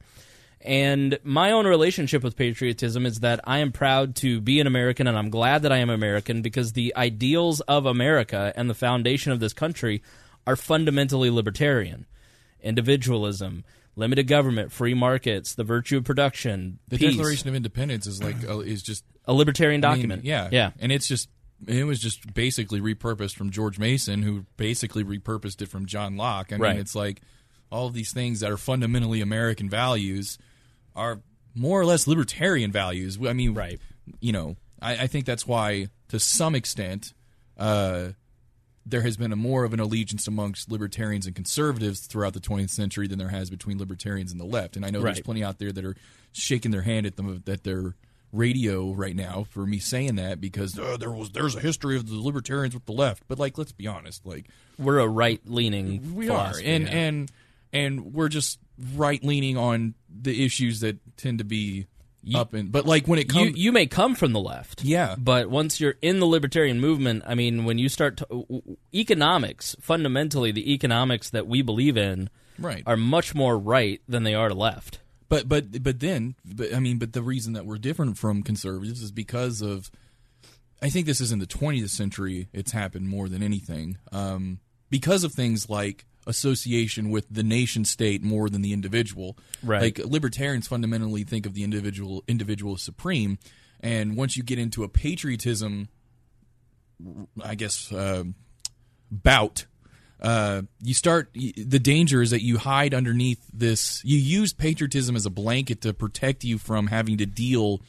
And 0.62 1.18
my 1.24 1.52
own 1.52 1.66
relationship 1.66 2.22
with 2.22 2.36
patriotism 2.36 3.06
is 3.06 3.22
that 3.22 3.40
I 3.46 3.60
am 3.60 3.72
proud 3.72 4.16
to 4.18 4.42
be 4.42 4.60
an 4.60 4.68
American 4.68 5.08
and 5.08 5.18
I'm 5.18 5.30
glad 5.30 5.62
that 5.62 5.72
I 5.72 5.78
am 5.78 5.90
American 5.90 6.42
because 6.42 6.74
the 6.74 6.94
ideals 6.98 7.62
of 7.62 7.86
America 7.86 8.52
and 8.56 8.70
the 8.70 8.74
foundation 8.74 9.32
of 9.32 9.40
this 9.40 9.54
country 9.54 10.04
are 10.46 10.56
fundamentally 10.58 11.30
libertarian. 11.30 12.06
Individualism, 12.62 13.64
limited 13.96 14.28
government, 14.28 14.72
free 14.72 14.94
markets, 14.94 15.56
the 15.56 15.64
virtue 15.64 15.98
of 15.98 16.04
production, 16.04 16.80
The 16.90 16.98
peace. 16.98 17.16
Declaration 17.16 17.50
of 17.50 17.56
Independence 17.56 18.06
is 18.06 18.22
like 18.22 18.36
uh, 18.48 18.60
is 18.60 18.84
just 18.84 19.04
A 19.26 19.34
libertarian 19.34 19.84
I 19.84 19.88
mean, 19.90 19.96
document. 19.98 20.26
yeah, 20.26 20.50
Yeah. 20.52 20.72
and 20.80 20.92
it's 20.92 21.08
just 21.08 21.30
it 21.68 21.84
was 21.86 22.00
just 22.00 22.34
basically 22.34 22.80
repurposed 22.82 23.36
from 23.36 23.50
George 23.50 23.78
Mason, 23.80 24.22
who 24.22 24.46
basically 24.58 25.04
repurposed 25.04 25.62
it 25.62 25.68
from 25.68 25.86
John 25.86 26.16
Locke. 26.18 26.48
I 26.52 26.56
mean, 26.56 26.62
Right. 26.62 26.78
it's 26.80 26.96
like 26.96 27.22
all 27.72 27.88
of 27.88 27.94
these 27.94 28.12
things 28.12 28.40
that 28.40 28.50
are 28.52 28.58
fundamentally 28.58 29.22
American 29.22 29.70
values 29.70 30.38
are 30.96 31.22
more 31.56 31.80
or 31.80 31.86
less 31.86 32.08
libertarian 32.08 32.72
values. 32.72 33.18
I 33.24 33.34
mean, 33.34 33.54
right? 33.54 33.80
You 34.20 34.32
know, 34.32 34.56
I, 34.82 35.04
I 35.04 35.08
think 35.08 35.26
that's 35.26 35.46
why, 35.46 35.90
to 36.10 36.20
some 36.20 36.56
extent, 36.56 37.14
uh, 37.58 38.10
there 38.86 39.02
has 39.02 39.18
been 39.18 39.32
a 39.32 39.36
more 39.36 39.66
of 39.66 39.74
an 39.74 39.80
allegiance 39.80 40.28
amongst 40.28 40.72
libertarians 40.72 41.28
and 41.28 41.36
conservatives 41.36 42.08
throughout 42.08 42.34
the 42.34 42.40
20th 42.40 42.72
century 42.72 43.08
than 43.08 43.20
there 43.20 43.30
has 43.30 43.50
between 43.52 43.78
libertarians 43.78 44.32
and 44.32 44.40
the 44.42 44.46
left. 44.46 44.76
And 44.76 44.86
I 44.86 44.90
know 44.90 45.02
there's 45.02 45.20
plenty 45.22 45.44
out 45.44 45.60
there 45.60 45.72
that 45.72 45.86
are 45.86 45.96
shaking 46.32 46.72
their 46.72 46.82
hand 46.82 47.06
at 47.06 47.16
them 47.18 47.44
at 47.46 47.64
their 47.64 47.96
radio 48.32 48.92
right 48.94 49.16
now 49.16 49.46
for 49.50 49.66
me 49.66 49.80
saying 49.80 50.16
that 50.16 50.40
because 50.40 50.78
uh, 50.78 50.98
there 50.98 51.12
was 51.12 51.32
there's 51.32 51.56
a 51.56 51.60
history 51.60 51.96
of 51.96 52.08
the 52.08 52.16
libertarians 52.16 52.74
with 52.74 52.86
the 52.86 52.92
left. 52.94 53.24
But 53.28 53.40
like, 53.40 53.58
let's 53.58 53.72
be 53.72 53.88
honest, 53.88 54.26
like 54.26 54.48
We're 54.78 55.00
a 55.00 55.08
right 55.08 55.42
leaning. 55.46 56.16
we 56.16 56.30
are, 56.30 56.54
and 56.64 56.88
and 56.90 57.32
and 57.74 58.14
we're 58.14 58.30
just 58.30 58.60
right 58.96 59.24
leaning 59.24 59.58
on 59.58 59.94
the 60.10 60.46
issues 60.46 60.80
that 60.82 60.98
tend 61.18 61.40
to 61.40 61.44
be 61.44 61.88
up 62.36 62.54
and 62.54 62.72
but 62.72 62.86
like 62.86 63.08
when 63.08 63.18
it 63.18 63.28
you, 63.28 63.34
comes 63.34 63.58
you 63.58 63.72
may 63.72 63.86
come 63.88 64.14
from 64.14 64.34
the 64.34 64.40
left, 64.40 64.84
yeah, 64.84 65.16
but 65.18 65.50
once 65.50 65.80
you're 65.80 65.96
in 66.02 66.20
the 66.20 66.26
libertarian 66.28 66.80
movement, 66.80 67.24
I 67.26 67.34
mean, 67.34 67.64
when 67.66 67.78
you 67.78 67.90
start 67.90 68.18
to, 68.18 68.62
economics, 68.94 69.76
fundamentally, 69.80 70.52
the 70.52 70.74
economics 70.74 71.30
that 71.30 71.48
we 71.48 71.62
believe 71.62 71.98
in, 71.98 72.30
Right. 72.60 72.84
are 72.86 72.98
much 72.98 73.34
more 73.34 73.58
right 73.58 74.02
than 74.08 74.24
they 74.24 74.36
are 74.36 74.50
to 74.50 74.54
left. 74.54 75.00
But 75.30 75.48
but 75.48 75.84
but 75.84 76.00
then 76.00 76.36
but 76.44 76.74
I 76.74 76.80
mean 76.80 76.98
but 76.98 77.14
the 77.14 77.22
reason 77.22 77.54
that 77.54 77.66
we're 77.66 77.78
different 77.78 78.18
from 78.18 78.42
conservatives 78.44 79.02
is 79.02 79.12
because 79.12 79.62
of 79.62 79.92
I 80.82 80.90
think 80.90 81.06
this 81.06 81.22
is 81.22 81.32
in 81.32 81.40
the 81.40 81.46
20th 81.46 81.90
century 81.90 82.50
it's 82.52 82.72
happened 82.72 83.08
more 83.08 83.30
than 83.30 83.44
anything 83.44 83.98
um, 84.12 84.60
because 84.90 85.24
of 85.24 85.34
things 85.34 85.70
like 85.70 86.06
association 86.26 87.10
with 87.10 87.26
the 87.30 87.44
nation 87.44 87.86
state 87.86 88.22
more 88.24 88.50
than 88.50 88.62
the 88.62 88.74
individual. 88.74 89.38
Right. 89.64 89.82
Like 89.82 90.00
libertarians 90.06 90.68
fundamentally 90.68 91.24
think 91.24 91.46
of 91.46 91.54
the 91.54 91.64
individual 91.64 92.24
individual 92.28 92.74
as 92.74 92.82
supreme, 92.82 93.38
and 93.80 94.18
once 94.18 94.36
you 94.36 94.44
get 94.44 94.60
into 94.60 94.84
a 94.84 94.90
patriotism, 94.90 95.90
I 97.44 97.56
guess 97.56 97.92
uh, 97.92 98.24
bout 99.12 99.66
uh, 100.22 100.62
you 100.82 100.94
start 100.94 101.30
the 101.34 101.80
danger 101.80 102.22
is 102.22 102.32
that 102.32 102.44
you 102.44 102.58
hide 102.58 102.94
underneath 102.94 103.40
this 103.54 104.02
you 104.04 104.18
use 104.18 104.52
patriotism 104.54 105.16
as 105.16 105.26
a 105.26 105.30
blanket 105.30 105.82
to 105.82 105.94
protect 105.94 106.44
you 106.44 106.58
from 106.58 106.88
having 106.88 107.18
to 107.18 107.26
deal 107.26 107.82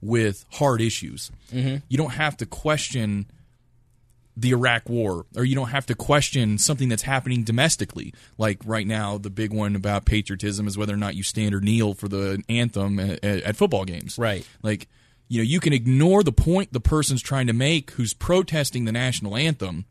with 0.00 0.44
hard 0.52 0.80
issues. 0.80 1.30
Mhm. 1.52 1.82
you 1.88 1.96
don't 1.96 2.12
have 2.14 2.36
to 2.38 2.46
question 2.46 3.26
the 4.36 4.50
Iraq 4.50 4.86
war 4.88 5.24
or 5.34 5.44
you 5.44 5.54
don't 5.54 5.70
have 5.70 5.86
to 5.86 5.94
question 5.94 6.58
something 6.58 6.90
that's 6.90 7.02
happening 7.04 7.42
domestically. 7.42 8.12
Like 8.36 8.58
right 8.66 8.86
now 8.86 9.16
the 9.16 9.30
big 9.30 9.52
one 9.52 9.74
about 9.74 10.04
patriotism 10.04 10.66
is 10.66 10.76
whether 10.76 10.92
or 10.92 10.98
not 10.98 11.14
you 11.14 11.22
stand 11.22 11.54
or 11.54 11.60
kneel 11.60 11.94
for 11.94 12.08
the 12.08 12.42
anthem 12.48 12.98
at, 13.00 13.24
at 13.24 13.56
football 13.56 13.84
games. 13.86 14.18
Right. 14.18 14.46
Like 14.62 14.88
you 15.28 15.38
know 15.38 15.44
you 15.44 15.58
can 15.60 15.72
ignore 15.72 16.22
the 16.22 16.32
point 16.32 16.72
the 16.72 16.80
person's 16.80 17.22
trying 17.22 17.46
to 17.46 17.52
make 17.54 17.92
who's 17.92 18.12
protesting 18.12 18.84
the 18.84 18.92
national 18.92 19.36
anthem 19.36 19.86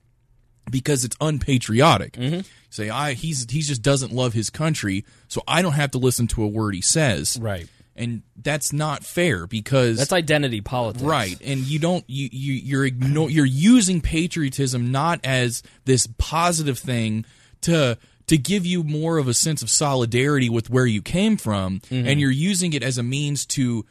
because 0.69 1.03
it's 1.05 1.15
unpatriotic. 1.21 2.13
Mm-hmm. 2.13 2.41
Say, 2.69 2.89
I 2.89 3.13
he's 3.13 3.49
he 3.49 3.61
just 3.61 3.81
doesn't 3.81 4.11
love 4.11 4.33
his 4.33 4.49
country, 4.49 5.05
so 5.27 5.41
I 5.47 5.61
don't 5.61 5.73
have 5.73 5.91
to 5.91 5.97
listen 5.97 6.27
to 6.27 6.43
a 6.43 6.47
word 6.47 6.75
he 6.75 6.81
says. 6.81 7.37
Right. 7.39 7.67
And 7.95 8.23
that's 8.35 8.73
not 8.73 9.05
fair 9.05 9.47
because 9.47 9.97
That's 9.97 10.11
identity 10.11 10.59
politics. 10.59 11.01
Right. 11.03 11.39
And 11.41 11.61
you 11.61 11.79
don't 11.79 12.03
you, 12.09 12.27
you 12.31 12.53
you're 12.53 12.85
ignore 12.85 13.29
you're 13.29 13.45
using 13.45 14.01
patriotism 14.01 14.91
not 14.91 15.21
as 15.23 15.63
this 15.85 16.05
positive 16.17 16.77
thing 16.77 17.25
to 17.61 17.97
to 18.27 18.37
give 18.37 18.65
you 18.65 18.83
more 18.83 19.17
of 19.17 19.29
a 19.29 19.33
sense 19.33 19.61
of 19.61 19.69
solidarity 19.69 20.49
with 20.49 20.69
where 20.69 20.85
you 20.87 21.01
came 21.01 21.37
from 21.37 21.79
Mhm. 21.89 22.05
and 22.07 22.19
you're 22.19 22.31
using 22.31 22.73
it 22.73 22.83
as 22.83 22.97
a 22.97 23.03
means 23.03 23.45
to 23.45 23.85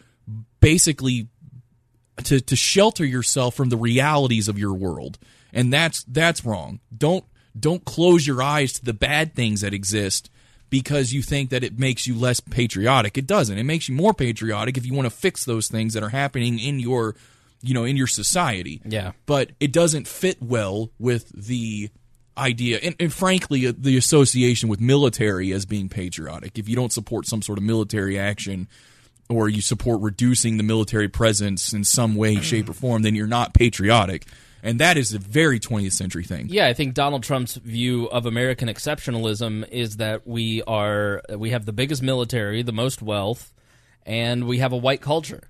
basically 0.61 1.29
to 2.25 2.41
to 2.41 2.57
shelter 2.57 3.05
yourself 3.07 3.55
from 3.55 3.71
the 3.71 3.77
realities 3.79 4.49
of 4.49 4.59
your 4.59 4.75
world. 4.75 5.19
And 5.55 5.73
that's 5.73 6.05
that's 6.05 6.45
wrong. 6.45 6.81
Don't 6.97 7.25
don't 7.59 7.85
close 7.85 8.27
your 8.27 8.43
eyes 8.43 8.73
to 8.75 8.85
the 8.85 8.93
bad 8.93 9.35
things 9.35 9.61
that 9.63 9.73
exist 9.73 10.29
because 10.69 11.13
you 11.13 11.23
think 11.23 11.51
that 11.51 11.63
it 11.63 11.79
makes 11.79 12.07
you 12.07 12.17
less 12.17 12.41
patriotic. 12.41 13.17
It 13.17 13.27
doesn't. 13.27 13.57
It 13.57 13.63
makes 13.63 13.89
you 13.89 13.95
more 13.95 14.13
patriotic 14.13 14.77
if 14.77 14.85
you 14.85 14.93
want 14.93 15.07
to 15.07 15.11
fix 15.11 15.45
those 15.45 15.69
things 15.69 15.95
that 15.95 16.03
are 16.03 16.09
happening 16.09 16.59
in 16.59 16.81
your 16.81 17.15
you 17.63 17.73
know 17.73 17.85
in 17.85 17.97
your 17.97 18.09
society. 18.09 18.83
Yeah. 18.85 19.13
But 19.27 19.53
it 19.61 19.73
doesn't 19.73 20.09
fit 20.09 20.43
well 20.43 20.91
with 20.99 21.29
the 21.29 21.91
idea 22.37 22.81
and, 22.83 22.97
and 22.99 23.13
frankly 23.13 23.65
uh, 23.65 23.73
the 23.79 23.97
association 23.97 24.69
with 24.69 24.81
military 24.81 25.53
as 25.53 25.65
being 25.65 25.89
patriotic. 25.89 26.59
If 26.59 26.69
you 26.69 26.75
don't 26.75 26.93
support 26.93 27.27
some 27.27 27.43
sort 27.43 27.59
of 27.59 27.65
military 27.65 28.19
action 28.19 28.67
or 29.29 29.49
you 29.49 29.63
support 29.63 30.01
reducing 30.03 30.57
the 30.57 30.63
military 30.63 31.09
presence 31.09 31.73
in 31.73 31.85
some 31.85 32.15
way, 32.15 32.41
shape, 32.41 32.69
or 32.69 32.75
form, 32.75 33.03
then 33.03 33.15
you're 33.15 33.27
not 33.27 33.55
patriotic. 33.55 34.27
And 34.65 34.81
that 34.81 34.97
is 34.97 35.13
a 35.13 35.19
very 35.19 35.61
20th 35.61 35.93
century 35.93 36.25
thing. 36.25 36.47
Yeah, 36.49 36.67
I 36.67 36.73
think 36.73 36.95
Donald 36.95 37.23
Trump's 37.23 37.57
view 37.57 38.07
of 38.07 38.25
American 38.25 38.69
exceptionalism 38.69 39.69
is 39.69 39.99
that 39.99 40.27
we 40.27 40.63
are 40.63 41.21
we 41.37 41.51
have 41.51 41.67
the 41.67 41.73
biggest 41.73 42.03
military, 42.03 42.63
the 42.63 42.73
most 42.73 43.03
wealth, 43.03 43.53
and 44.07 44.47
we 44.47 44.59
have 44.59 44.73
a 44.73 44.77
white 44.79 45.03
culture. 45.03 45.43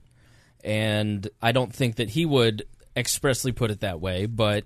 And 0.64 1.28
I 1.40 1.52
don't 1.52 1.72
think 1.72 1.96
that 1.96 2.10
he 2.10 2.26
would 2.26 2.66
expressly 2.96 3.52
put 3.52 3.70
it 3.70 3.80
that 3.80 4.00
way, 4.00 4.26
but 4.26 4.64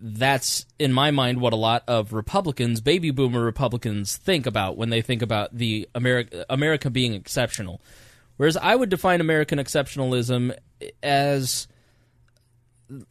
that's 0.00 0.64
in 0.78 0.92
my 0.92 1.10
mind 1.10 1.42
what 1.42 1.52
a 1.52 1.56
lot 1.56 1.82
of 1.86 2.14
Republicans, 2.14 2.80
baby 2.80 3.10
boomer 3.10 3.42
Republicans 3.42 4.16
think 4.16 4.46
about 4.46 4.78
when 4.78 4.88
they 4.88 5.02
think 5.02 5.20
about 5.20 5.54
the 5.54 5.86
America 5.94 6.46
America 6.48 6.88
being 6.88 7.12
exceptional. 7.12 7.82
Whereas 8.38 8.56
I 8.56 8.74
would 8.74 8.88
define 8.88 9.20
American 9.20 9.58
exceptionalism 9.58 10.56
as 11.02 11.68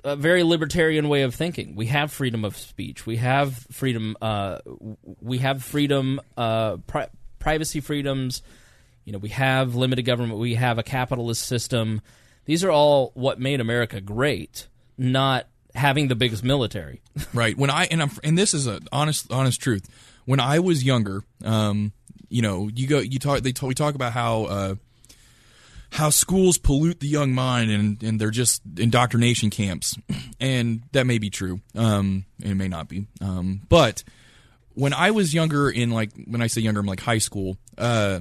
a 0.04 0.16
very 0.16 0.44
libertarian 0.44 1.10
way 1.10 1.24
of 1.24 1.36
thinking. 1.36 1.76
We 1.76 1.88
have 1.88 2.12
freedom 2.12 2.46
of 2.46 2.56
speech. 2.56 3.06
We 3.06 3.18
have 3.18 3.56
freedom. 3.72 4.16
Uh, 4.22 4.60
we 5.22 5.40
have 5.40 5.64
freedom, 5.64 6.22
uh, 6.38 6.78
pri- 6.88 7.10
privacy 7.40 7.82
freedoms. 7.82 8.42
You 9.04 9.14
know, 9.14 9.20
we 9.20 9.30
have 9.30 9.76
limited 9.76 10.04
government. 10.04 10.40
We 10.40 10.56
have 10.56 10.78
a 10.78 10.84
capitalist 10.84 11.46
system. 11.46 12.02
These 12.46 12.64
are 12.64 12.72
all 12.72 13.12
what 13.16 13.40
made 13.40 13.60
America 13.60 14.02
great, 14.02 14.68
not 14.98 15.48
having 15.74 16.08
the 16.08 16.16
biggest 16.16 16.44
military. 16.44 17.02
right. 17.34 17.58
When 17.58 17.70
I 17.70 17.86
and 17.86 18.02
I'm 18.02 18.12
and 18.24 18.38
this 18.38 18.54
is 18.54 18.68
a 18.68 18.80
honest 18.92 19.32
honest 19.32 19.62
truth. 19.62 19.88
When 20.26 20.40
I 20.40 20.60
was 20.60 20.84
younger, 20.84 21.24
um, 21.44 21.92
you 22.30 22.42
know, 22.42 22.70
you 22.74 22.88
go 22.88 23.00
you 23.00 23.20
talk 23.20 23.42
they 23.42 23.52
talk, 23.52 23.68
we 23.68 23.76
talk 23.76 23.94
about 23.96 24.14
how 24.14 24.46
uh, 24.46 24.76
how 25.96 26.10
schools 26.10 26.58
pollute 26.58 27.00
the 27.00 27.08
young 27.08 27.34
mind 27.34 27.72
and, 27.72 28.04
and 28.04 28.20
they're 28.20 28.30
just 28.30 28.62
indoctrination 28.78 29.50
camps. 29.50 29.98
And 30.38 30.84
that 30.92 31.08
may 31.08 31.18
be 31.18 31.30
true. 31.30 31.62
Um, 31.76 32.26
it 32.44 32.56
may 32.56 32.68
not 32.68 32.90
be. 32.90 33.08
Um, 33.22 33.62
but 33.70 34.04
when 34.74 34.94
I 34.94 35.12
was 35.12 35.34
younger 35.34 35.70
in 35.70 35.92
like, 35.92 36.12
when 36.26 36.42
I 36.42 36.48
say 36.48 36.60
younger, 36.60 36.82
I'm 36.82 36.86
like 36.86 37.00
high 37.00 37.20
school, 37.20 37.58
uh, 37.78 38.20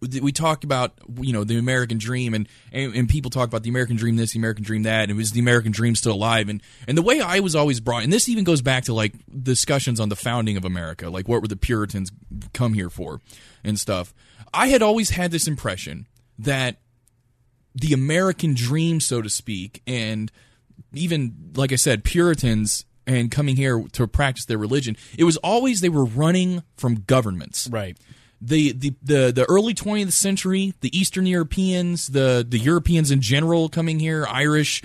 we 0.00 0.32
talked 0.32 0.64
about 0.64 0.94
you 1.20 1.32
know 1.32 1.44
the 1.44 1.58
American 1.58 1.96
dream 1.96 2.34
and, 2.34 2.48
and, 2.72 2.94
and 2.94 3.08
people 3.08 3.30
talk 3.30 3.46
about 3.46 3.62
the 3.62 3.70
American 3.70 3.96
dream 3.96 4.16
this 4.16 4.32
the 4.32 4.40
American 4.40 4.64
dream 4.64 4.82
that 4.82 5.02
and 5.02 5.12
it 5.12 5.14
was 5.14 5.30
the 5.30 5.40
American 5.40 5.70
dream 5.70 5.94
still 5.94 6.14
alive 6.14 6.48
and 6.48 6.60
and 6.88 6.98
the 6.98 7.02
way 7.02 7.20
I 7.20 7.38
was 7.38 7.54
always 7.54 7.78
brought 7.78 8.02
and 8.02 8.12
this 8.12 8.28
even 8.28 8.42
goes 8.42 8.62
back 8.62 8.84
to 8.84 8.92
like 8.92 9.14
discussions 9.42 10.00
on 10.00 10.08
the 10.08 10.16
founding 10.16 10.56
of 10.56 10.64
America 10.64 11.08
like 11.08 11.28
what 11.28 11.40
were 11.40 11.48
the 11.48 11.56
Puritans 11.56 12.10
come 12.52 12.74
here 12.74 12.90
for 12.90 13.20
and 13.62 13.78
stuff 13.78 14.12
I 14.52 14.68
had 14.68 14.82
always 14.82 15.10
had 15.10 15.30
this 15.30 15.46
impression 15.46 16.06
that 16.38 16.76
the 17.74 17.92
American 17.92 18.54
dream 18.54 19.00
so 19.00 19.20
to 19.20 19.28
speak 19.28 19.82
and 19.86 20.32
even 20.94 21.52
like 21.54 21.72
I 21.72 21.76
said 21.76 22.04
Puritans 22.04 22.84
and 23.06 23.30
coming 23.30 23.56
here 23.56 23.84
to 23.92 24.06
practice 24.06 24.46
their 24.46 24.58
religion 24.58 24.96
it 25.16 25.24
was 25.24 25.36
always 25.38 25.80
they 25.80 25.88
were 25.88 26.04
running 26.04 26.62
from 26.76 27.04
governments. 27.06 27.68
Right. 27.70 27.98
The, 28.40 28.72
the 28.72 28.94
the 29.02 29.32
the 29.32 29.46
early 29.48 29.72
20th 29.72 30.12
century, 30.12 30.74
the 30.80 30.96
Eastern 30.96 31.24
Europeans, 31.24 32.08
the 32.08 32.44
the 32.46 32.58
Europeans 32.58 33.10
in 33.10 33.22
general 33.22 33.70
coming 33.70 33.98
here, 33.98 34.26
Irish, 34.28 34.82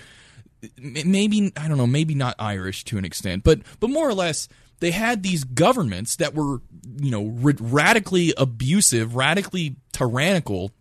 maybe 0.78 1.52
I 1.58 1.68
don't 1.68 1.78
know, 1.78 1.88
maybe 1.88 2.16
not 2.16 2.36
Irish 2.40 2.86
to 2.86 2.98
an 2.98 3.04
extent, 3.04 3.44
but 3.44 3.60
but 3.82 3.90
more 3.90 4.08
or 4.08 4.14
less 4.14 4.48
they 4.80 4.92
had 4.92 5.22
these 5.22 5.44
governments 5.44 6.16
that 6.18 6.34
were 6.34 6.62
you 7.02 7.12
know 7.12 7.26
radically 7.60 8.34
abusive, 8.38 9.16
radically 9.16 9.76
tyrannical 9.92 10.72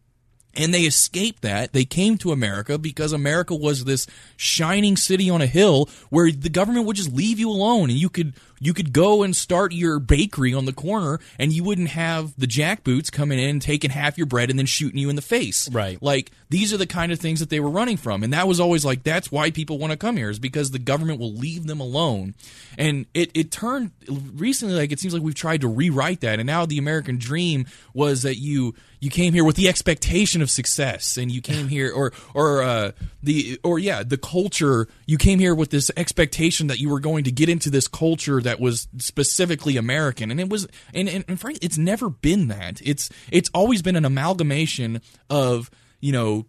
and 0.54 0.74
they 0.74 0.82
escaped 0.82 1.42
that. 1.42 1.72
They 1.72 1.84
came 1.84 2.18
to 2.18 2.32
America 2.32 2.78
because 2.78 3.12
America 3.12 3.54
was 3.54 3.84
this 3.84 4.06
shining 4.36 4.96
city 4.96 5.30
on 5.30 5.42
a 5.42 5.46
hill 5.46 5.88
where 6.08 6.30
the 6.30 6.48
government 6.48 6.86
would 6.86 6.96
just 6.96 7.12
leave 7.12 7.38
you 7.38 7.50
alone 7.50 7.90
and 7.90 7.98
you 7.98 8.08
could 8.08 8.34
you 8.60 8.74
could 8.74 8.92
go 8.92 9.22
and 9.22 9.34
start 9.34 9.72
your 9.72 9.98
bakery 9.98 10.52
on 10.52 10.66
the 10.66 10.72
corner 10.72 11.18
and 11.38 11.52
you 11.52 11.64
wouldn't 11.64 11.88
have 11.88 12.38
the 12.38 12.46
jackboots 12.46 13.10
coming 13.10 13.38
in 13.38 13.58
taking 13.58 13.90
half 13.90 14.18
your 14.18 14.26
bread 14.26 14.50
and 14.50 14.58
then 14.58 14.66
shooting 14.66 14.98
you 14.98 15.08
in 15.08 15.16
the 15.16 15.22
face. 15.22 15.68
Right. 15.70 16.00
Like 16.00 16.30
these 16.50 16.72
are 16.72 16.76
the 16.76 16.86
kind 16.86 17.10
of 17.10 17.18
things 17.18 17.40
that 17.40 17.48
they 17.48 17.58
were 17.58 17.70
running 17.70 17.96
from. 17.96 18.22
And 18.22 18.32
that 18.34 18.46
was 18.46 18.60
always 18.60 18.84
like 18.84 19.02
that's 19.02 19.32
why 19.32 19.50
people 19.50 19.78
want 19.78 19.92
to 19.92 19.96
come 19.96 20.16
here 20.16 20.30
is 20.30 20.38
because 20.38 20.70
the 20.70 20.78
government 20.78 21.18
will 21.18 21.32
leave 21.32 21.66
them 21.66 21.80
alone. 21.80 22.34
And 22.76 23.06
it, 23.14 23.30
it 23.34 23.50
turned 23.50 23.92
recently 24.08 24.74
like 24.74 24.92
it 24.92 25.00
seems 25.00 25.14
like 25.14 25.22
we've 25.22 25.34
tried 25.34 25.62
to 25.62 25.68
rewrite 25.68 26.20
that 26.20 26.38
and 26.38 26.46
now 26.46 26.66
the 26.66 26.78
American 26.78 27.16
dream 27.16 27.66
was 27.94 28.22
that 28.22 28.36
you 28.36 28.74
you 29.00 29.10
came 29.10 29.32
here 29.32 29.44
with 29.44 29.56
the 29.56 29.68
expectation 29.68 30.42
of 30.42 30.50
success 30.50 31.16
and 31.16 31.32
you 31.32 31.40
came 31.40 31.68
here 31.76 31.92
or 31.92 32.12
or 32.34 32.62
uh, 32.62 32.92
the 33.22 33.58
or 33.64 33.78
yeah 33.78 34.02
the 34.02 34.18
culture 34.18 34.86
you 35.06 35.18
came 35.18 35.38
here 35.38 35.54
with 35.54 35.70
this 35.70 35.90
expectation 35.96 36.66
that 36.68 36.78
you 36.78 36.88
were 36.88 37.00
going 37.00 37.24
to 37.24 37.32
get 37.32 37.48
into 37.48 37.70
this 37.70 37.88
culture 37.88 38.40
that 38.40 38.49
was 38.58 38.88
specifically 38.98 39.76
American. 39.76 40.30
And 40.30 40.40
it 40.40 40.48
was 40.48 40.66
and, 40.94 41.08
and, 41.08 41.24
and 41.28 41.38
frankly 41.38 41.60
it's 41.62 41.78
never 41.78 42.08
been 42.10 42.48
that. 42.48 42.80
It's 42.82 43.10
it's 43.30 43.50
always 43.54 43.82
been 43.82 43.96
an 43.96 44.04
amalgamation 44.04 45.00
of 45.28 45.70
you 46.00 46.10
know 46.12 46.46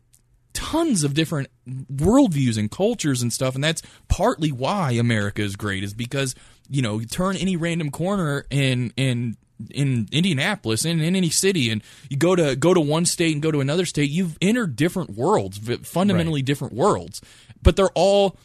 tons 0.53 1.03
of 1.03 1.13
different 1.13 1.47
worldviews 1.67 2.57
and 2.57 2.71
cultures 2.71 3.21
and 3.21 3.31
stuff. 3.31 3.55
And 3.55 3.63
that's 3.63 3.81
partly 4.07 4.51
why 4.51 4.91
America 4.91 5.41
is 5.41 5.55
great 5.55 5.83
is 5.83 5.93
because 5.93 6.33
you 6.69 6.81
know 6.81 6.99
you 6.99 7.05
turn 7.05 7.35
any 7.35 7.55
random 7.57 7.91
corner 7.91 8.45
and 8.49 8.93
and 8.97 9.37
in 9.69 10.07
Indianapolis 10.11 10.85
in, 10.85 11.01
in 11.01 11.15
any 11.15 11.29
city 11.29 11.69
and 11.69 11.83
you 12.09 12.17
go 12.17 12.35
to 12.35 12.55
go 12.55 12.73
to 12.73 12.79
one 12.81 13.05
state 13.05 13.33
and 13.33 13.43
go 13.43 13.51
to 13.51 13.59
another 13.61 13.85
state 13.85 14.09
you've 14.09 14.35
entered 14.41 14.75
different 14.75 15.11
worlds 15.11 15.59
fundamentally 15.83 16.39
Right. 16.39 16.45
different 16.45 16.73
worlds. 16.73 17.21
But 17.61 17.75
they're 17.75 17.91
all 17.93 18.37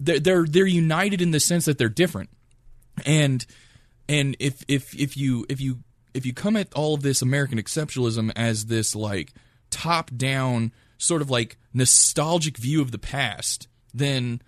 they're, 0.00 0.18
they're 0.18 0.46
they're 0.46 0.66
united 0.66 1.20
in 1.20 1.30
the 1.32 1.40
sense 1.40 1.66
that 1.66 1.76
they're 1.78 1.88
different 1.90 2.30
and 3.06 3.44
and 4.08 4.36
if 4.38 4.64
if 4.68 4.94
if 4.94 5.16
you 5.16 5.46
if 5.48 5.60
you 5.60 5.80
if 6.12 6.24
you 6.26 6.32
come 6.32 6.56
at 6.56 6.72
all 6.74 6.94
of 6.94 7.02
this 7.02 7.22
American 7.22 7.58
exceptionalism 7.58 8.30
as 8.36 8.66
this 8.66 8.94
like 8.94 9.32
top 9.70 10.10
down 10.16 10.72
sort 10.98 11.20
of 11.22 11.30
like 11.30 11.56
nostalgic 11.72 12.56
view 12.56 12.80
of 12.80 12.90
the 12.92 12.98
past 12.98 13.66
then 13.92 14.40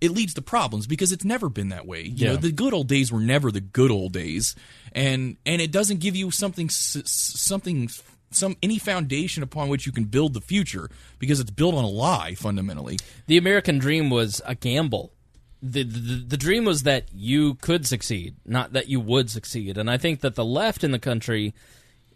it 0.00 0.12
leads 0.12 0.32
to 0.34 0.42
problems 0.42 0.86
because 0.86 1.10
it's 1.10 1.24
never 1.24 1.48
been 1.48 1.70
that 1.70 1.84
way. 1.84 2.02
You 2.02 2.26
know, 2.26 2.32
Yeah. 2.34 2.38
the 2.38 2.52
good 2.52 2.72
old 2.72 2.86
days 2.86 3.10
were 3.10 3.18
never 3.20 3.50
the 3.50 3.60
good 3.60 3.90
old 3.90 4.12
days, 4.12 4.54
and 4.92 5.36
and 5.44 5.60
it 5.60 5.72
doesn't 5.72 5.98
give 5.98 6.14
you 6.14 6.30
something 6.30 6.68
something 6.70 7.90
some 8.30 8.56
any 8.62 8.78
foundation 8.78 9.42
upon 9.42 9.68
which 9.68 9.86
you 9.86 9.92
can 9.92 10.04
build 10.04 10.34
the 10.34 10.40
future 10.40 10.88
because 11.18 11.40
it's 11.40 11.50
built 11.50 11.74
on 11.74 11.82
a 11.82 11.88
lie 11.88 12.34
fundamentally. 12.36 12.98
The 13.26 13.38
American 13.38 13.78
dream 13.78 14.08
was 14.10 14.40
a 14.46 14.54
gamble. 14.54 15.12
The, 15.60 15.82
the 15.82 16.24
the 16.28 16.36
dream 16.36 16.64
was 16.64 16.84
that 16.84 17.04
you 17.12 17.54
could 17.54 17.86
succeed, 17.86 18.36
not 18.46 18.72
that 18.74 18.88
you 18.88 19.00
would 19.00 19.28
succeed. 19.30 19.76
And 19.76 19.90
I 19.90 19.96
think 19.98 20.20
that 20.20 20.34
the 20.36 20.44
left 20.44 20.84
in 20.84 20.92
the 20.92 20.98
country 20.98 21.52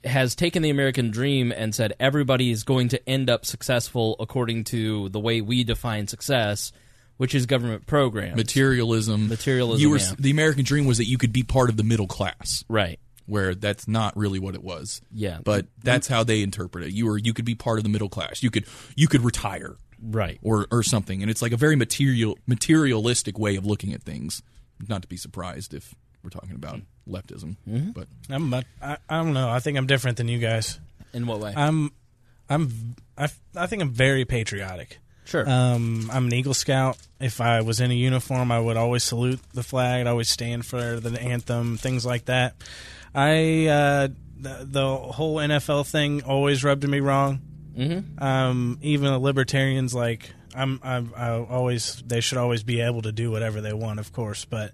has 0.04 0.34
taken 0.34 0.62
the 0.62 0.70
American 0.70 1.10
dream 1.10 1.52
and 1.52 1.74
said 1.74 1.94
everybody 2.00 2.50
is 2.50 2.64
going 2.64 2.88
to 2.88 3.08
end 3.08 3.30
up 3.30 3.44
successful 3.46 4.16
according 4.20 4.64
to 4.64 5.08
the 5.10 5.20
way 5.20 5.40
we 5.40 5.64
define 5.64 6.08
success, 6.08 6.72
which 7.16 7.34
is 7.34 7.46
government 7.46 7.86
programs. 7.86 8.36
Materialism, 8.36 9.28
Materialism, 9.28 9.80
You 9.80 9.90
were 9.90 9.98
yeah. 9.98 10.12
the 10.18 10.30
American 10.30 10.64
dream 10.64 10.86
was 10.86 10.98
that 10.98 11.06
you 11.06 11.18
could 11.18 11.32
be 11.32 11.42
part 11.42 11.70
of 11.70 11.76
the 11.76 11.84
middle 11.84 12.06
class, 12.08 12.64
right? 12.68 12.98
Where 13.26 13.54
that's 13.54 13.86
not 13.86 14.16
really 14.16 14.40
what 14.40 14.54
it 14.54 14.62
was. 14.62 15.00
Yeah. 15.12 15.38
but 15.44 15.66
that's 15.82 16.08
how 16.08 16.24
they 16.24 16.42
interpret 16.42 16.84
it. 16.84 16.92
You 16.92 17.06
were 17.06 17.18
you 17.18 17.32
could 17.32 17.44
be 17.44 17.54
part 17.54 17.78
of 17.78 17.84
the 17.84 17.90
middle 17.90 18.08
class. 18.08 18.42
You 18.42 18.50
could 18.50 18.66
you 18.96 19.06
could 19.06 19.22
retire, 19.22 19.76
right, 20.02 20.38
or 20.42 20.66
or 20.70 20.82
something. 20.82 21.22
And 21.22 21.30
it's 21.30 21.40
like 21.42 21.52
a 21.52 21.56
very 21.56 21.76
material 21.76 22.36
materialistic 22.46 23.38
way 23.38 23.56
of 23.56 23.64
looking 23.66 23.92
at 23.92 24.02
things. 24.02 24.42
Not 24.88 25.02
to 25.02 25.08
be 25.08 25.16
surprised 25.16 25.74
if 25.74 25.94
we're 26.24 26.30
talking 26.30 26.54
about 26.54 26.80
leftism, 27.08 27.56
Mm-hmm. 27.68 27.90
but 27.92 28.08
I'm 28.28 28.50
but 28.50 28.64
I, 28.80 28.96
I 29.08 29.22
don't 29.22 29.32
know. 29.32 29.48
I 29.50 29.60
think 29.60 29.78
I'm 29.78 29.86
different 29.86 30.16
than 30.18 30.28
you 30.28 30.38
guys. 30.38 30.78
In 31.12 31.26
what 31.26 31.40
way? 31.40 31.52
I'm 31.56 31.90
I'm 32.48 32.94
I, 33.16 33.28
I 33.56 33.66
think 33.66 33.82
I'm 33.82 33.90
very 33.92 34.24
patriotic. 34.24 34.98
Sure. 35.24 35.48
Um, 35.48 36.10
I'm 36.12 36.26
an 36.26 36.34
Eagle 36.34 36.52
Scout. 36.54 36.98
If 37.20 37.40
I 37.40 37.60
was 37.60 37.80
in 37.80 37.90
a 37.92 37.94
uniform, 37.94 38.50
I 38.50 38.58
would 38.58 38.76
always 38.76 39.04
salute 39.04 39.38
the 39.54 39.62
flag. 39.62 40.00
I'd 40.00 40.06
always 40.08 40.28
stand 40.28 40.66
for 40.66 40.98
the 40.98 41.20
anthem, 41.22 41.76
things 41.76 42.04
like 42.04 42.24
that. 42.24 42.54
I 43.14 43.66
uh, 43.66 44.08
the, 44.38 44.66
the 44.68 44.96
whole 44.96 45.36
NFL 45.36 45.88
thing 45.88 46.22
always 46.24 46.64
rubbed 46.64 46.88
me 46.88 46.98
wrong. 47.00 47.40
Mm-hmm. 47.76 48.22
Um, 48.22 48.78
even 48.82 49.06
the 49.06 49.18
libertarians, 49.18 49.94
like 49.94 50.30
I'm, 50.54 50.80
I'm, 50.82 51.12
I 51.16 51.30
always 51.32 52.02
they 52.06 52.20
should 52.20 52.38
always 52.38 52.62
be 52.62 52.80
able 52.80 53.02
to 53.02 53.12
do 53.12 53.30
whatever 53.30 53.60
they 53.60 53.72
want, 53.72 54.00
of 54.00 54.12
course. 54.12 54.44
But 54.44 54.72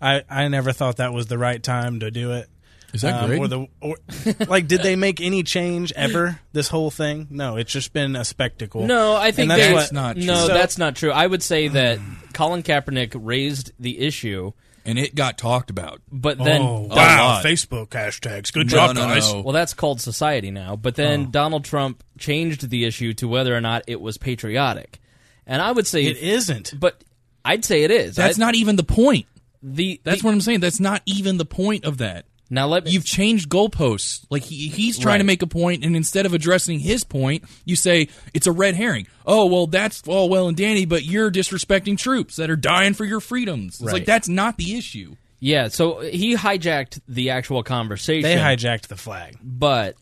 I, 0.00 0.22
I 0.28 0.48
never 0.48 0.72
thought 0.72 0.96
that 0.98 1.12
was 1.12 1.26
the 1.26 1.38
right 1.38 1.62
time 1.62 2.00
to 2.00 2.10
do 2.10 2.32
it. 2.32 2.48
Is 2.94 3.02
that 3.02 3.22
um, 3.22 3.26
Greg? 3.28 3.40
or 3.40 3.48
the 3.48 3.66
or 3.82 3.96
like 4.48 4.66
did 4.66 4.82
they 4.82 4.96
make 4.96 5.20
any 5.20 5.42
change 5.42 5.92
ever 5.94 6.40
this 6.54 6.68
whole 6.68 6.90
thing 6.90 7.26
no 7.28 7.56
it's 7.56 7.70
just 7.70 7.92
been 7.92 8.16
a 8.16 8.24
spectacle 8.24 8.86
No, 8.86 9.14
I 9.14 9.30
think 9.30 9.50
And 9.50 9.60
that's 9.60 9.74
that's 9.74 9.92
what- 9.92 9.92
not 9.92 10.16
true. 10.16 10.24
No, 10.24 10.46
So- 10.46 10.54
that's 10.54 10.78
not 10.78 10.96
true. 10.96 11.10
I 11.10 11.26
would 11.26 11.42
say 11.42 11.68
that 11.68 11.98
Colin 12.32 12.62
Kaepernick 12.62 13.12
raised 13.14 13.72
the 13.78 13.98
issue, 13.98 14.52
and 14.88 14.98
it 14.98 15.14
got 15.14 15.38
talked 15.38 15.70
about. 15.70 16.00
but 16.10 16.38
then 16.38 16.60
oh 16.62 16.88
wow 16.90 17.40
facebook 17.44 17.88
hashtags 17.88 18.52
good 18.52 18.66
No, 18.66 18.70
job 18.70 18.96
no, 18.96 19.02
guys 19.02 19.32
no. 19.32 19.42
well, 19.42 19.52
that's 19.52 19.74
called 19.74 20.00
society 20.00 20.50
now. 20.50 20.74
But 20.76 20.94
then 20.96 21.26
oh. 21.28 21.30
Donald 21.30 21.64
Trump 21.64 22.02
changed 22.18 22.68
the 22.70 22.84
issue 22.84 23.12
to 23.14 23.28
whether 23.28 23.54
or 23.54 23.60
not 23.60 23.84
it 23.86 24.00
was 24.00 24.18
patriotic, 24.18 24.98
and 25.46 25.62
I 25.62 25.70
would 25.72 25.86
say 25.86 26.04
it 26.06 26.16
isn't 26.16 26.74
But 26.78 27.04
I'd 27.44 27.64
say 27.64 27.84
it 27.84 27.90
is. 27.90 28.16
That's 28.16 28.38
I- 28.38 28.44
not 28.44 28.54
even 28.56 28.76
the 28.76 28.82
point. 28.84 29.26
the. 29.62 30.00
That's 30.04 30.22
the- 30.22 30.26
what 30.26 30.34
I'm 30.34 30.40
saying. 30.40 30.60
That's 30.60 30.80
not 30.80 31.02
even 31.06 31.36
the 31.38 31.44
point 31.46 31.84
of 31.84 31.98
that. 31.98 32.24
Now 32.50 32.66
let 32.66 32.84
me. 32.84 32.92
You've 32.92 33.04
changed 33.04 33.48
goalposts. 33.50 34.24
Like 34.30 34.42
he, 34.42 34.68
he's 34.68 34.98
trying 34.98 35.18
to 35.18 35.24
make 35.24 35.42
a 35.42 35.46
point, 35.46 35.84
and 35.84 35.94
instead 35.94 36.24
of 36.26 36.32
addressing 36.34 36.78
his 36.80 37.04
point, 37.04 37.44
you 37.64 37.76
say 37.76 38.08
it's 38.32 38.46
a 38.46 38.52
red 38.52 38.74
herring. 38.74 39.06
Oh 39.26 39.46
well, 39.46 39.66
that's 39.66 40.02
all 40.08 40.28
well 40.28 40.48
and 40.48 40.56
dandy, 40.56 40.86
but 40.86 41.04
you're 41.04 41.30
disrespecting 41.30 41.98
troops 41.98 42.36
that 42.36 42.48
are 42.50 42.56
dying 42.56 42.94
for 42.94 43.04
your 43.04 43.20
freedoms. 43.20 43.74
It's 43.74 43.82
Right. 43.82 43.92
like 43.92 44.04
that's 44.06 44.28
not 44.28 44.56
the 44.56 44.76
issue. 44.78 45.16
yeah. 45.40 45.68
So 45.68 46.00
he 46.00 46.36
hijacked 46.36 47.00
the 47.06 47.30
actual 47.30 47.62
conversation. 47.62 48.22
they 48.22 48.36
hijacked 48.36 48.88
the 48.88 48.96
flag 48.96 49.36
but 49.42 49.96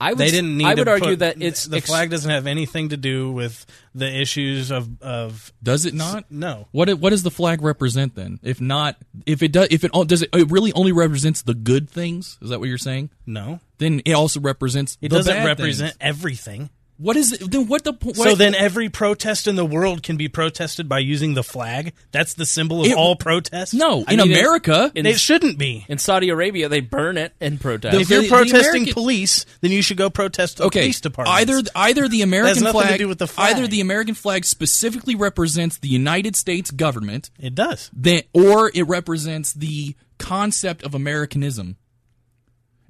I 0.00 0.10
would. 0.10 0.18
they 0.18 0.30
didn't 0.30 0.56
need 0.56 0.64
I 0.66 0.74
would 0.74 0.84
to 0.84 0.90
argue 0.90 1.10
put- 1.10 1.18
that 1.20 1.42
it's 1.42 1.64
the 1.66 1.76
ex- 1.78 1.86
flag 1.86 2.10
doesn't 2.10 2.30
have 2.30 2.46
anything 2.46 2.88
to 2.88 2.96
do 2.96 3.30
with 3.32 3.66
the 3.94 4.06
issues 4.10 4.70
of 4.70 5.00
of 5.02 5.52
Does 5.62 5.84
it 5.86 5.94
not? 5.94 6.24
no 6.30 6.68
What 6.72 6.88
it- 6.88 6.98
what 6.98 7.10
does 7.10 7.22
the 7.22 7.30
flag 7.30 7.60
represent 7.62 8.14
then? 8.14 8.40
If 8.42 8.60
not, 8.60 8.96
if 9.26 9.42
it 9.42 9.52
does, 9.52 9.68
if 9.70 9.84
it 9.84 9.92
does 10.06 10.22
it, 10.22 10.30
it 10.34 10.50
really 10.50 10.72
only 10.72 10.92
represents 10.92 11.42
the 11.42 11.54
good 11.54 11.90
things? 11.90 12.38
Is 12.40 12.48
that 12.50 12.60
what 12.60 12.68
you're 12.68 12.78
saying? 12.78 13.10
no 13.26 13.60
Then 13.78 14.00
it 14.04 14.12
also 14.12 14.40
represents. 14.40 14.96
it 15.02 15.08
doesn't 15.10 15.44
represent 15.44 15.92
things. 15.92 15.98
everything 16.00 16.70
What 17.00 17.16
is 17.16 17.32
it? 17.32 17.50
Then 17.50 17.66
what 17.66 17.82
the 17.84 17.94
po- 17.94 18.12
so 18.12 18.30
what- 18.30 18.38
then 18.38 18.54
every 18.54 18.90
protest 18.90 19.46
in 19.48 19.56
the 19.56 19.64
world 19.64 20.02
can 20.02 20.16
be 20.18 20.28
protested 20.28 20.86
by 20.88 20.98
using 20.98 21.32
the 21.32 21.42
flag 21.42 21.94
that's 22.12 22.34
the 22.34 22.44
symbol 22.44 22.82
of 22.82 22.88
It- 22.88 22.94
all 22.94 23.16
protests 23.16 23.72
No, 23.72 24.04
I 24.06 24.12
in 24.12 24.18
mean, 24.18 24.30
it- 24.32 24.38
America, 24.38 24.92
in- 24.94 25.06
it 25.06 25.18
shouldn't 25.18 25.56
be 25.58 25.86
in 25.88 25.96
Saudi 25.96 26.28
Arabia 26.28 26.68
they 26.68 26.80
burn 26.80 27.16
it 27.16 27.32
and 27.40 27.58
protest. 27.58 27.94
The- 27.94 28.00
if 28.02 28.10
you're 28.10 28.22
the 28.22 28.28
protesting 28.28 28.82
American- 28.82 28.92
police, 28.92 29.46
then 29.62 29.70
you 29.72 29.80
should 29.80 29.96
go 29.96 30.10
protest 30.10 30.58
the 30.58 30.64
okay. 30.64 30.80
police 30.80 31.00
department. 31.00 31.38
Either 31.38 31.62
either 31.74 32.06
the 32.06 32.20
American 32.22 32.64
nothing 32.64 32.80
to 32.82 32.86
flag, 32.86 32.98
do 32.98 33.08
with 33.08 33.18
the 33.18 33.26
flag. 33.26 33.56
either 33.56 33.66
the 33.66 33.80
American 33.80 34.14
flag 34.14 34.44
specifically 34.44 35.14
represents 35.14 35.78
the 35.78 35.88
United 35.88 36.36
States 36.36 36.70
government, 36.70 37.30
it 37.40 37.54
does. 37.54 37.88
then 37.94 38.22
or 38.34 38.70
it 38.74 38.82
represents 38.82 39.52
the 39.54 39.94
concept 40.18 40.82
of 40.82 40.94
Americanism. 40.94 41.76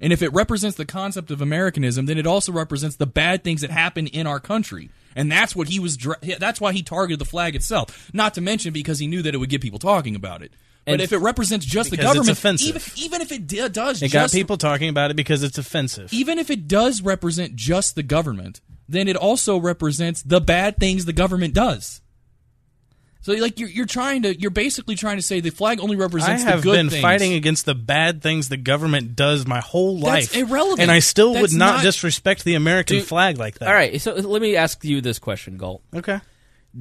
And 0.01 0.11
if 0.11 0.21
it 0.21 0.33
represents 0.33 0.75
the 0.77 0.85
concept 0.85 1.29
of 1.31 1.41
Americanism, 1.41 2.07
then 2.07 2.17
it 2.17 2.25
also 2.27 2.51
represents 2.51 2.95
the 2.95 3.05
bad 3.05 3.43
things 3.43 3.61
that 3.61 3.69
happen 3.71 4.07
in 4.07 4.25
our 4.27 4.39
country. 4.39 4.89
And 5.15 5.31
that's 5.31 5.55
what 5.55 5.67
he 5.67 5.79
was. 5.79 5.97
That's 6.39 6.59
why 6.59 6.73
he 6.73 6.81
targeted 6.83 7.19
the 7.19 7.25
flag 7.25 7.55
itself. 7.55 8.09
Not 8.13 8.33
to 8.33 8.41
mention 8.41 8.73
because 8.73 8.97
he 8.99 9.07
knew 9.07 9.21
that 9.21 9.35
it 9.35 9.37
would 9.37 9.49
get 9.49 9.61
people 9.61 9.79
talking 9.79 10.15
about 10.15 10.41
it. 10.41 10.51
But 10.85 10.93
And- 10.93 11.01
if 11.01 11.11
it 11.13 11.17
represents 11.17 11.65
just 11.65 11.91
the 11.91 11.97
government, 11.97 12.29
offensive. 12.29 12.67
even 12.67 12.81
even 12.95 13.21
if 13.21 13.31
it 13.31 13.45
d- 13.45 13.67
does, 13.69 14.01
It 14.01 14.11
got 14.11 14.31
people 14.31 14.57
talking 14.57 14.89
about 14.89 15.11
it 15.11 15.15
because 15.15 15.43
it's 15.43 15.59
offensive. 15.59 16.11
even 16.11 16.39
if 16.39 16.49
it 16.49 16.67
does 16.67 17.01
represent 17.03 17.55
just 17.55 17.93
the 17.95 18.01
government, 18.01 18.61
then 18.89 19.07
it 19.07 19.15
also 19.15 19.57
represents 19.57 20.23
the 20.23 20.41
bad 20.41 20.77
things 20.79 21.05
the 21.05 21.13
government 21.13 21.53
does. 21.53 22.01
So, 23.23 23.33
like, 23.33 23.59
you're, 23.59 23.69
you're 23.69 23.85
trying 23.85 24.23
to, 24.23 24.35
you're 24.39 24.49
basically 24.49 24.95
trying 24.95 25.17
to 25.17 25.21
say 25.21 25.41
the 25.41 25.51
flag 25.51 25.79
only 25.79 25.95
I 25.95 25.99
represents 25.99 26.41
have 26.43 26.61
the 26.61 26.63
good 26.63 26.75
been 26.75 26.89
things. 26.89 27.01
fighting 27.03 27.33
against 27.33 27.65
the 27.65 27.75
bad 27.75 28.23
things 28.23 28.49
the 28.49 28.57
government 28.57 29.15
does 29.15 29.45
my 29.45 29.59
whole 29.59 29.99
That's 29.99 30.33
life. 30.33 30.35
irrelevant. 30.35 30.79
And 30.79 30.89
I 30.91 30.99
still 30.99 31.33
That's 31.33 31.53
would 31.53 31.59
not, 31.59 31.75
not- 31.75 31.83
disrespect 31.83 32.43
the 32.43 32.55
American 32.55 32.97
Do- 32.97 33.03
flag 33.03 33.37
like 33.37 33.59
that. 33.59 33.67
All 33.67 33.73
right, 33.75 34.01
so 34.01 34.15
let 34.15 34.41
me 34.41 34.55
ask 34.55 34.83
you 34.83 35.01
this 35.01 35.19
question, 35.19 35.57
Galt. 35.57 35.83
Okay. 35.95 36.19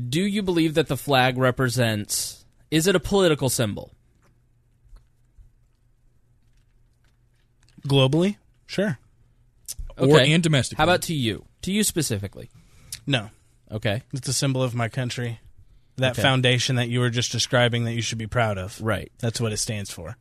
Do 0.09 0.23
you 0.23 0.41
believe 0.43 0.75
that 0.75 0.87
the 0.89 0.97
flag 0.97 1.37
represents? 1.37 2.45
Is 2.71 2.87
it 2.87 2.95
a 2.97 3.01
political 3.01 3.51
symbol? 3.51 3.93
Globally? 7.87 8.37
Sure. 8.67 8.99
Okay. 9.99 10.11
Or 10.11 10.21
Okay. 10.21 10.33
and 10.33 10.43
domestically. 10.43 10.79
How 10.79 10.85
about 10.85 11.03
to 11.03 11.15
you? 11.15 11.45
To 11.63 11.73
you 11.73 11.85
specifically? 11.85 12.51
No. 13.07 13.31
Okay. 13.71 14.03
It's 14.13 14.29
a 14.29 14.33
symbol 14.33 14.63
of 14.63 14.75
my 14.75 14.89
country. 14.89 15.41
That 16.01 16.13
Okay. 16.13 16.23
foundation 16.23 16.77
that 16.77 16.89
you 16.89 17.01
were 17.01 17.11
just 17.11 17.31
describing 17.33 17.85
that 17.85 17.95
you 17.95 18.03
should 18.03 18.19
be 18.19 18.27
proud 18.27 18.59
of. 18.59 18.81
Right. 18.81 19.11
That's 19.19 19.41
what 19.41 19.53
it 19.53 19.59
stands 19.59 19.91
for. 19.91 20.17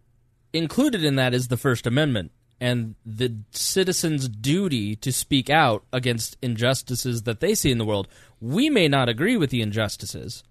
Included 0.53 1.03
in 1.03 1.15
that 1.15 1.33
is 1.33 1.47
the 1.47 1.57
First 1.57 1.85
Amendment 1.87 2.31
and 2.61 2.95
the 3.05 3.35
citizens' 3.51 4.27
duty 4.27 4.95
to 4.97 5.11
speak 5.11 5.49
out 5.49 5.83
against 5.93 6.37
injustices 6.41 7.23
that 7.23 7.39
they 7.39 7.55
see 7.55 7.71
in 7.71 7.77
the 7.77 7.85
world. 7.85 8.07
We 8.41 8.69
may 8.69 8.87
not 8.87 9.09
agree 9.09 9.37
with 9.37 9.49
the 9.51 9.61
injustices, 9.61 10.43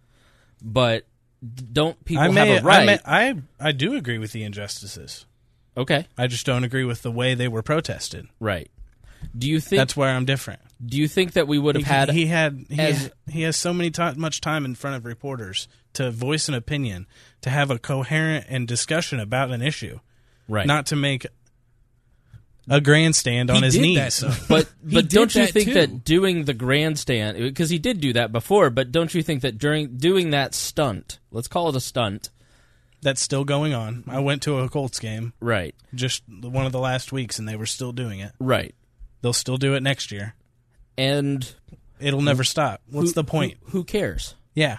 but 0.62 1.04
don't 1.72 2.02
people 2.04 2.24
I 2.24 2.28
may, 2.28 2.48
have 2.48 2.64
a 2.64 2.66
right? 2.66 2.80
I, 2.82 2.84
may, 2.86 2.98
I 3.04 3.68
I 3.68 3.72
do 3.72 3.94
agree 3.94 4.18
with 4.18 4.32
the 4.32 4.42
injustices. 4.44 5.26
okay, 5.76 6.06
I 6.16 6.26
just 6.26 6.46
don't 6.46 6.64
agree 6.64 6.84
with 6.84 7.02
the 7.02 7.10
way 7.12 7.34
they 7.34 7.48
were 7.48 7.62
protested. 7.62 8.26
right. 8.40 8.70
Do 9.36 9.48
you 9.48 9.58
think 9.60 9.78
That's 9.80 9.96
where 9.96 10.10
I'm 10.10 10.24
different. 10.24 10.60
Do 10.84 10.96
you 10.96 11.08
think 11.08 11.32
that 11.32 11.48
we 11.48 11.58
would 11.58 11.74
have 11.74 11.84
he, 11.84 11.90
had 11.90 12.10
he 12.10 12.26
had 12.26 12.66
he, 12.70 12.80
as- 12.80 13.10
he 13.28 13.42
has 13.42 13.56
so 13.56 13.72
many 13.72 13.90
ti 13.90 14.12
much 14.16 14.40
time 14.40 14.64
in 14.64 14.74
front 14.74 14.96
of 14.96 15.04
reporters 15.04 15.66
to 15.94 16.10
voice 16.10 16.48
an 16.48 16.54
opinion, 16.54 17.06
to 17.40 17.50
have 17.50 17.70
a 17.70 17.78
coherent 17.78 18.46
and 18.48 18.68
discussion 18.68 19.18
about 19.18 19.50
an 19.50 19.60
issue, 19.62 19.98
right? 20.48 20.66
not 20.66 20.86
to 20.86 20.96
make 20.96 21.26
a 22.70 22.80
grandstand 22.80 23.50
on 23.50 23.56
He 23.58 23.64
his 23.64 23.74
did 23.74 23.80
knees. 23.82 24.20
that, 24.20 24.44
But 24.48 24.68
but 24.84 25.08
did 25.08 25.08
don't 25.08 25.34
you 25.34 25.46
that, 25.46 25.52
think 25.52 25.68
too. 25.68 25.74
that 25.74 26.04
doing 26.04 26.44
the 26.44 26.54
grandstand 26.54 27.36
uh, 27.38 27.40
because 27.40 27.70
he 27.70 27.78
did 27.78 28.00
do 28.00 28.12
that 28.12 28.30
before? 28.30 28.70
But 28.70 28.92
don't 28.92 29.12
you 29.14 29.22
think 29.22 29.40
that 29.42 29.58
during 29.58 29.96
doing 29.96 30.30
that 30.30 30.54
stunt, 30.54 31.18
let's 31.30 31.48
call 31.48 31.68
it 31.70 31.76
a 31.76 31.80
stunt, 31.80 32.28
That's 33.00 33.22
still 33.22 33.44
going 33.44 33.72
on. 33.74 34.04
I 34.06 34.20
went 34.20 34.42
to 34.42 34.58
a 34.58 34.68
Colts 34.68 34.98
game 35.00 35.32
right? 35.40 35.74
just 35.94 36.22
one 36.28 36.66
of 36.66 36.72
the 36.72 36.78
last 36.78 37.10
weeks, 37.10 37.38
and 37.38 37.48
they 37.48 37.56
were 37.56 37.66
still 37.66 37.92
doing 37.92 38.20
it. 38.20 38.32
Right. 38.38 38.74
They'll 39.22 39.32
still 39.32 39.56
do 39.56 39.74
it 39.74 39.82
next 39.82 40.12
year. 40.12 40.34
And 40.98 41.50
It'll 42.00 42.20
never 42.20 42.44
stop. 42.44 42.82
What's 42.90 43.10
who- 43.10 43.14
the 43.14 43.24
point? 43.24 43.56
Who, 43.64 43.78
who 43.78 43.84
cares? 43.84 44.34
yeah. 44.54 44.78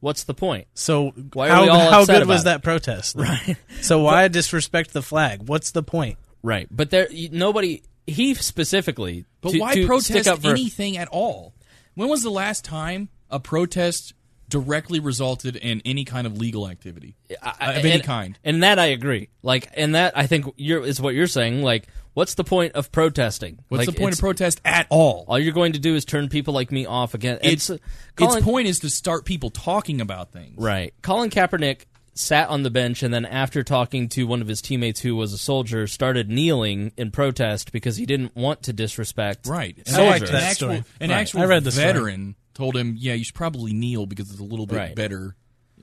What's 0.00 0.24
the 0.24 0.34
point? 0.34 0.66
So 0.74 1.12
Why 1.32 1.48
are 1.48 1.52
how 1.52 1.62
we 1.62 1.68
all 1.70 1.90
how 1.90 2.02
upset 2.02 2.20
good 2.20 2.28
was 2.28 2.42
about 2.42 2.56
that 2.56 2.62
protest? 2.62 3.16
Right. 3.18 3.56
So 3.80 4.00
why 4.00 4.28
disrespect 4.28 4.92
the 4.92 5.00
flag? 5.00 5.48
What's 5.48 5.70
the 5.70 5.82
point? 5.82 6.18
Right. 6.42 6.68
But 6.70 6.90
there, 6.90 7.08
nobody. 7.32 7.82
He 8.06 8.34
specifically. 8.34 9.24
But 9.40 9.52
to- 9.52 9.60
why 9.60 9.74
to 9.74 9.86
protest 9.86 10.10
stick 10.10 10.26
up 10.26 10.42
for, 10.42 10.50
anything 10.50 10.98
at 10.98 11.08
all? 11.08 11.54
When 11.94 12.10
was 12.10 12.22
the 12.22 12.30
last 12.30 12.66
time 12.66 13.08
a 13.30 13.40
protest 13.40 14.12
directly 14.54 15.00
resulted 15.00 15.56
in 15.56 15.82
any 15.84 16.04
kind 16.04 16.26
of 16.28 16.38
legal 16.38 16.68
activity 16.68 17.16
I- 17.42 17.72
of 17.72 17.76
any 17.84 17.90
and- 17.94 18.02
kind? 18.04 18.38
And 18.44 18.62
that 18.62 18.78
I 18.78 18.86
agree. 18.86 19.30
Like, 19.42 19.68
and 19.76 19.96
that 19.96 20.16
I 20.16 20.28
think 20.28 20.46
you're 20.56 20.84
is 20.84 21.00
what 21.00 21.14
you're 21.16 21.26
saying. 21.26 21.62
Like, 21.62 21.88
what's 22.14 22.34
the 22.34 22.44
point 22.44 22.74
of 22.74 22.92
protesting? 22.92 23.58
What's 23.68 23.86
Like, 23.86 23.94
the 23.96 24.00
point 24.00 24.14
of 24.14 24.20
protest 24.20 24.60
at 24.64 24.86
all? 24.90 25.24
All 25.26 25.38
you're 25.40 25.52
going 25.52 25.72
to 25.72 25.80
do 25.80 25.96
is 25.96 26.04
turn 26.04 26.28
people 26.28 26.54
like 26.54 26.70
me 26.70 26.86
off 26.86 27.14
again. 27.14 27.38
And 27.42 27.52
Its 27.54 27.64
so- 27.64 27.78
its 28.20 28.40
point 28.44 28.68
is 28.68 28.78
to 28.80 28.90
start 28.90 29.24
people 29.24 29.50
talking 29.50 30.00
about 30.00 30.30
things. 30.30 30.54
Right. 30.56 30.94
Colin 31.02 31.30
Kaepernick 31.30 31.80
sat 32.16 32.48
on 32.48 32.62
the 32.62 32.70
bench 32.70 33.02
and 33.02 33.12
then 33.12 33.24
after 33.24 33.64
talking 33.64 34.08
to 34.08 34.22
one 34.24 34.40
of 34.40 34.46
his 34.46 34.62
teammates 34.62 35.00
who 35.00 35.16
was 35.16 35.32
a 35.32 35.38
soldier 35.38 35.88
started 35.88 36.30
kneeling 36.30 36.92
in 36.96 37.10
protest 37.10 37.72
because 37.72 37.96
he 37.96 38.06
didn't 38.06 38.36
want 38.36 38.62
to 38.62 38.72
disrespect 38.72 39.48
Right. 39.48 39.76
And 39.84 39.96
I 39.96 40.08
liked 40.10 40.26
an 40.26 40.32
that 40.34 40.42
actual, 40.44 40.54
story. 40.54 40.84
An 41.00 41.10
Right. 41.10 41.16
actual 41.22 41.40
I 41.42 41.46
read 41.46 41.64
the 41.64 41.72
story. 41.72 41.86
veteran 41.86 42.34
told 42.54 42.76
him, 42.76 42.94
"Yeah, 42.98 43.14
you 43.14 43.24
should 43.24 43.34
probably 43.34 43.72
kneel 43.72 44.06
because 44.06 44.30
it's 44.30 44.40
a 44.40 44.44
little 44.44 44.66
bit 44.66 44.76
Right. 44.76 44.94
better," 44.94 45.36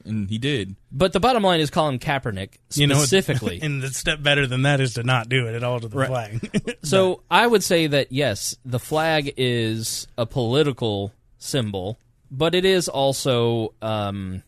and 0.06 0.30
he 0.30 0.38
did. 0.38 0.76
But 0.92 1.14
the 1.14 1.20
bottom 1.20 1.44
line 1.44 1.60
is 1.60 1.70
Colin 1.70 2.00
Kaepernick 2.00 2.54
You 2.74 2.88
know, 2.88 2.96
specifically. 2.96 3.60
and 3.64 3.82
the 3.82 3.90
step 3.90 4.24
better 4.24 4.48
than 4.48 4.64
that 4.64 4.80
is 4.82 4.96
to 4.96 5.04
not 5.04 5.30
do 5.30 5.48
it 5.48 5.56
at 5.56 5.64
all 5.64 5.80
to 5.80 5.88
the 5.88 5.98
Right. 5.98 6.08
flag. 6.42 6.78
so 6.84 7.22
I 7.30 7.46
would 7.46 7.64
say 7.64 7.88
that 7.88 8.12
yes, 8.12 8.56
the 8.66 8.80
flag 8.80 9.34
is 9.38 10.08
a 10.18 10.26
political 10.26 11.14
symbol, 11.38 12.00
but 12.32 12.56
it 12.56 12.66
is 12.66 12.88
also 12.88 13.74
um, 13.82 14.42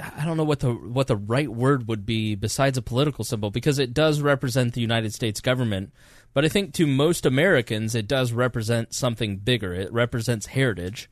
I 0.00 0.24
don't 0.24 0.36
know 0.36 0.44
what 0.44 0.60
the 0.60 0.72
what 0.72 1.08
the 1.08 1.16
right 1.16 1.48
word 1.48 1.88
would 1.88 2.06
be 2.06 2.34
besides 2.36 2.78
a 2.78 2.82
political 2.82 3.24
symbol 3.24 3.50
because 3.50 3.78
it 3.80 3.92
does 3.92 4.20
represent 4.20 4.74
the 4.74 4.80
United 4.80 5.12
States 5.12 5.40
government. 5.40 5.92
But 6.38 6.44
I 6.44 6.48
think 6.50 6.72
to 6.74 6.86
most 6.86 7.26
Americans, 7.26 7.96
it 7.96 8.06
does 8.06 8.30
represent 8.30 8.94
something 8.94 9.38
bigger. 9.38 9.74
It 9.74 9.92
represents 9.92 10.46
heritage. 10.46 11.10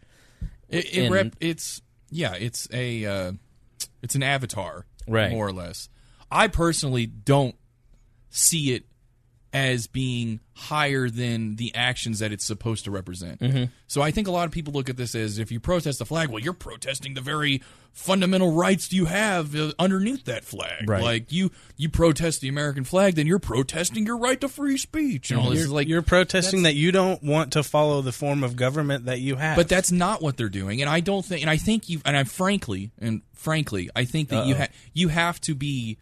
It, 0.69 0.85
it 0.85 1.03
And- 1.07 1.13
rep, 1.13 1.37
it's 1.41 1.83
yeah, 2.11 2.35
it's 2.35 2.69
a 2.73 3.05
uh, 3.05 3.33
it's 4.03 4.15
an 4.15 4.23
avatar, 4.23 4.87
Right. 5.09 5.33
More 5.33 5.49
or 5.49 5.53
less. 5.53 5.89
I 6.31 6.47
personally 6.47 7.07
don't 7.07 7.57
see 8.31 8.73
it 8.73 8.85
as 9.57 9.87
being 9.87 10.39
higher 10.53 11.09
than 11.09 11.57
the 11.57 11.75
actions 11.75 12.19
that 12.19 12.31
it's 12.31 12.45
supposed 12.45 12.85
to 12.85 12.91
represent. 12.91 13.41
Mhm. 13.41 13.71
So 13.87 14.03
I 14.03 14.11
think 14.11 14.29
a 14.29 14.31
lot 14.31 14.45
of 14.45 14.53
people 14.53 14.73
look 14.75 14.91
at 14.91 14.97
this 14.99 15.15
as 15.15 15.39
if 15.39 15.51
you 15.51 15.61
protest 15.61 15.99
the 15.99 16.05
flag, 16.05 16.29
well, 16.29 16.43
you're 16.43 16.53
protesting 16.53 17.15
the 17.15 17.21
very 17.23 17.63
fundamental 17.93 18.53
rights 18.53 18.93
you 18.93 19.07
have 19.07 19.57
uh, 19.57 19.73
underneath 19.79 20.25
that 20.27 20.45
flag. 20.45 20.89
Right. 20.89 21.03
Like 21.03 21.33
you 21.33 21.51
you 21.79 21.89
protest 21.89 22.43
the 22.43 22.49
American 22.49 22.85
flag, 22.85 23.15
then 23.15 23.27
you're 23.27 23.39
protesting 23.39 24.05
your 24.05 24.19
right 24.19 24.39
to 24.43 24.49
free 24.49 24.77
speech. 24.77 25.31
And 25.31 25.41
all 25.41 25.51
this 25.51 25.61
you're, 25.61 25.69
like 25.69 25.89
you're 25.89 26.03
protesting 26.03 26.65
that 26.65 26.75
you 26.75 26.93
don't 26.93 27.23
want 27.23 27.53
to 27.55 27.63
follow 27.63 28.03
the 28.03 28.13
form 28.13 28.45
of 28.45 28.57
government 28.57 29.07
that 29.07 29.21
you 29.21 29.37
have. 29.37 29.57
But 29.57 29.69
that's 29.69 29.91
not 29.91 30.21
what 30.21 30.37
they're 30.37 30.51
doing, 30.51 30.83
and 30.83 30.91
I 30.91 31.01
don't 31.01 31.25
think. 31.25 31.41
And 31.41 31.51
I 31.51 31.57
think 31.57 31.89
you. 31.89 32.01
And 32.05 32.15
I 32.17 32.25
frankly, 32.25 32.91
and 33.01 33.23
frankly, 33.33 33.89
I 33.97 34.05
think 34.05 34.29
that 34.29 34.47
you 34.47 34.55
Uh-oh. 34.55 34.61
ha- 34.61 34.69
you 34.93 35.09
have 35.09 35.41
to 35.43 35.55
be 35.55 35.97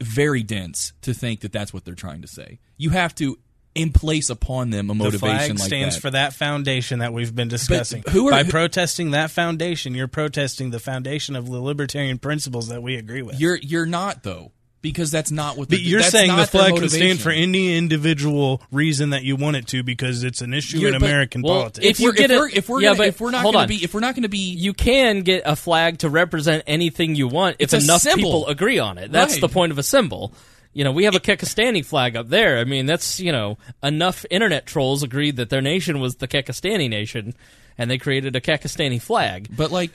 very 0.00 0.42
dense 0.42 0.92
to 1.02 1.12
think 1.14 1.40
that 1.40 1.52
that's 1.52 1.72
what 1.72 1.84
they're 1.84 1.94
trying 1.94 2.22
to 2.22 2.28
say. 2.28 2.60
You 2.76 2.90
have 2.90 3.14
to 3.16 3.38
in 3.74 3.92
place 3.92 4.28
upon 4.30 4.70
them 4.70 4.86
a 4.90 4.92
the 4.92 4.94
motivation 4.94 5.18
flag 5.18 5.40
like 5.50 5.58
stands 5.58 5.68
that. 5.68 5.68
Stands 5.68 5.96
for 5.98 6.10
that 6.10 6.32
foundation 6.32 6.98
that 7.00 7.12
we've 7.12 7.34
been 7.34 7.48
discussing. 7.48 8.02
who 8.10 8.26
are- 8.26 8.32
By 8.32 8.42
who- 8.44 8.50
protesting 8.50 9.12
that 9.12 9.30
foundation, 9.30 9.94
you're 9.94 10.08
protesting 10.08 10.70
the 10.70 10.80
foundation 10.80 11.36
of 11.36 11.46
the 11.46 11.60
libertarian 11.60 12.18
principles 12.18 12.68
that 12.68 12.82
we 12.82 12.96
agree 12.96 13.22
with. 13.22 13.38
You're 13.40 13.56
you're 13.56 13.86
not 13.86 14.22
though 14.24 14.52
because 14.80 15.10
that's 15.10 15.30
not 15.30 15.56
what. 15.56 15.68
But 15.68 15.80
you're 15.80 16.00
that's 16.00 16.12
saying 16.12 16.28
the 16.30 16.36
not 16.36 16.50
their 16.52 16.62
flag 16.62 16.76
can 16.76 16.88
stand 16.88 17.20
for 17.20 17.30
any 17.30 17.76
individual 17.76 18.62
reason 18.70 19.10
that 19.10 19.24
you 19.24 19.36
want 19.36 19.56
it 19.56 19.66
to 19.68 19.82
because 19.82 20.24
it's 20.24 20.40
an 20.40 20.54
issue 20.54 20.78
You're- 20.78 20.94
in 20.94 21.00
but- 21.00 21.06
American 21.08 21.42
well, 21.42 21.54
politics. 21.60 21.86
If 21.86 22.00
you 22.00 22.12
get 22.12 22.30
it, 22.30 22.40
if 22.56 22.68
we're 22.68 22.80
yeah, 22.80 22.88
gonna- 22.90 22.98
but 22.98 23.08
if 23.08 23.20
we're 23.20 23.30
not 23.30 23.44
gonna 23.44 23.66
be- 23.66 23.82
if 23.84 23.94
we're 23.94 24.00
not 24.00 24.14
going 24.14 24.22
to 24.22 24.28
be, 24.28 24.38
you 24.54 24.72
can 24.72 25.22
get 25.22 25.42
a 25.44 25.56
flag 25.56 25.98
to 25.98 26.08
represent 26.08 26.62
anything 26.66 27.14
you 27.14 27.28
want 27.28 27.56
if 27.58 27.74
enough 27.74 28.02
symbol. 28.02 28.16
people 28.16 28.46
agree 28.46 28.78
on 28.78 28.98
it. 28.98 29.10
That's 29.10 29.34
Right. 29.34 29.40
the 29.40 29.48
point 29.48 29.72
of 29.72 29.78
a 29.78 29.82
symbol. 29.82 30.32
You 30.74 30.84
know, 30.84 30.92
we 30.92 31.04
have 31.04 31.14
a 31.16 31.20
Kekistani 31.20 31.84
flag 31.84 32.14
up 32.14 32.28
there. 32.28 32.58
I 32.58 32.64
mean, 32.64 32.86
that's 32.86 33.18
you 33.18 33.32
know 33.32 33.58
enough 33.82 34.24
internet 34.30 34.66
trolls 34.66 35.02
agreed 35.02 35.36
that 35.36 35.50
their 35.50 35.62
nation 35.62 35.98
was 35.98 36.16
the 36.16 36.28
Kekistani 36.28 36.88
nation, 36.88 37.34
and 37.76 37.90
they 37.90 37.98
created 37.98 38.36
a 38.36 38.40
Kekistani 38.40 39.00
flag. 39.02 39.48
But 39.56 39.72
like, 39.72 39.90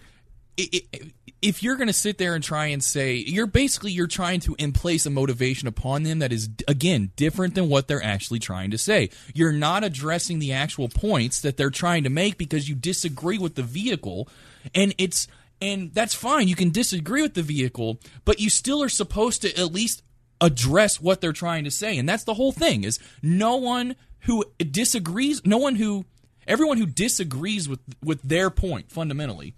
if 0.58 1.62
you're 1.62 1.76
going 1.76 1.88
to 1.88 1.94
sit 1.94 2.18
there 2.18 2.36
and 2.36 2.44
try 2.44 2.68
and 2.68 2.84
say 2.84 3.16
you're 3.16 3.48
basically 3.48 3.92
you're 3.92 4.08
trying 4.08 4.40
to 4.40 4.56
place 4.74 5.06
a 5.06 5.10
motivation 5.10 5.68
upon 5.68 6.04
them 6.04 6.20
that 6.20 6.32
is 6.32 6.50
again 6.68 7.12
different 7.16 7.56
than 7.56 7.70
what 7.70 7.88
they're 7.88 8.04
actually 8.04 8.40
trying 8.40 8.72
to 8.72 8.78
say. 8.78 9.10
You're 9.34 9.52
not 9.52 9.84
addressing 9.84 10.40
the 10.40 10.54
actual 10.54 10.90
points 10.90 11.42
that 11.42 11.58
they're 11.58 11.70
trying 11.70 12.04
to 12.04 12.10
make 12.10 12.38
because 12.38 12.70
you 12.70 12.76
disagree 12.76 13.38
with 13.38 13.56
the 13.56 13.64
vehicle, 13.64 14.30
and 14.74 14.96
it's 14.98 15.28
and 15.62 15.94
that's 15.94 16.14
fine. 16.14 16.48
You 16.48 16.56
can 16.56 16.72
disagree 16.72 17.22
with 17.22 17.34
the 17.34 17.42
vehicle, 17.42 18.00
but 18.26 18.40
you 18.40 18.50
still 18.50 18.82
are 18.82 18.90
supposed 18.90 19.42
to 19.42 19.60
at 19.60 19.74
least 19.74 20.02
address 20.42 21.00
what 21.00 21.22
they're 21.22 21.32
trying 21.32 21.64
to 21.64 21.72
say 21.72 21.98
and 21.98 22.10
that's 22.10 22.26
the 22.26 22.34
whole 22.34 22.52
thing 22.52 22.84
is 22.84 23.00
no 23.22 23.56
one 23.56 23.96
who 24.22 24.44
disagrees 24.58 25.42
no 25.46 25.58
one 25.58 25.76
who 25.76 26.04
everyone 26.46 26.78
who 26.78 26.86
disagrees 26.86 27.70
with 27.70 27.80
with 28.04 28.22
their 28.24 28.50
point 28.50 28.92
fundamentally 28.92 29.56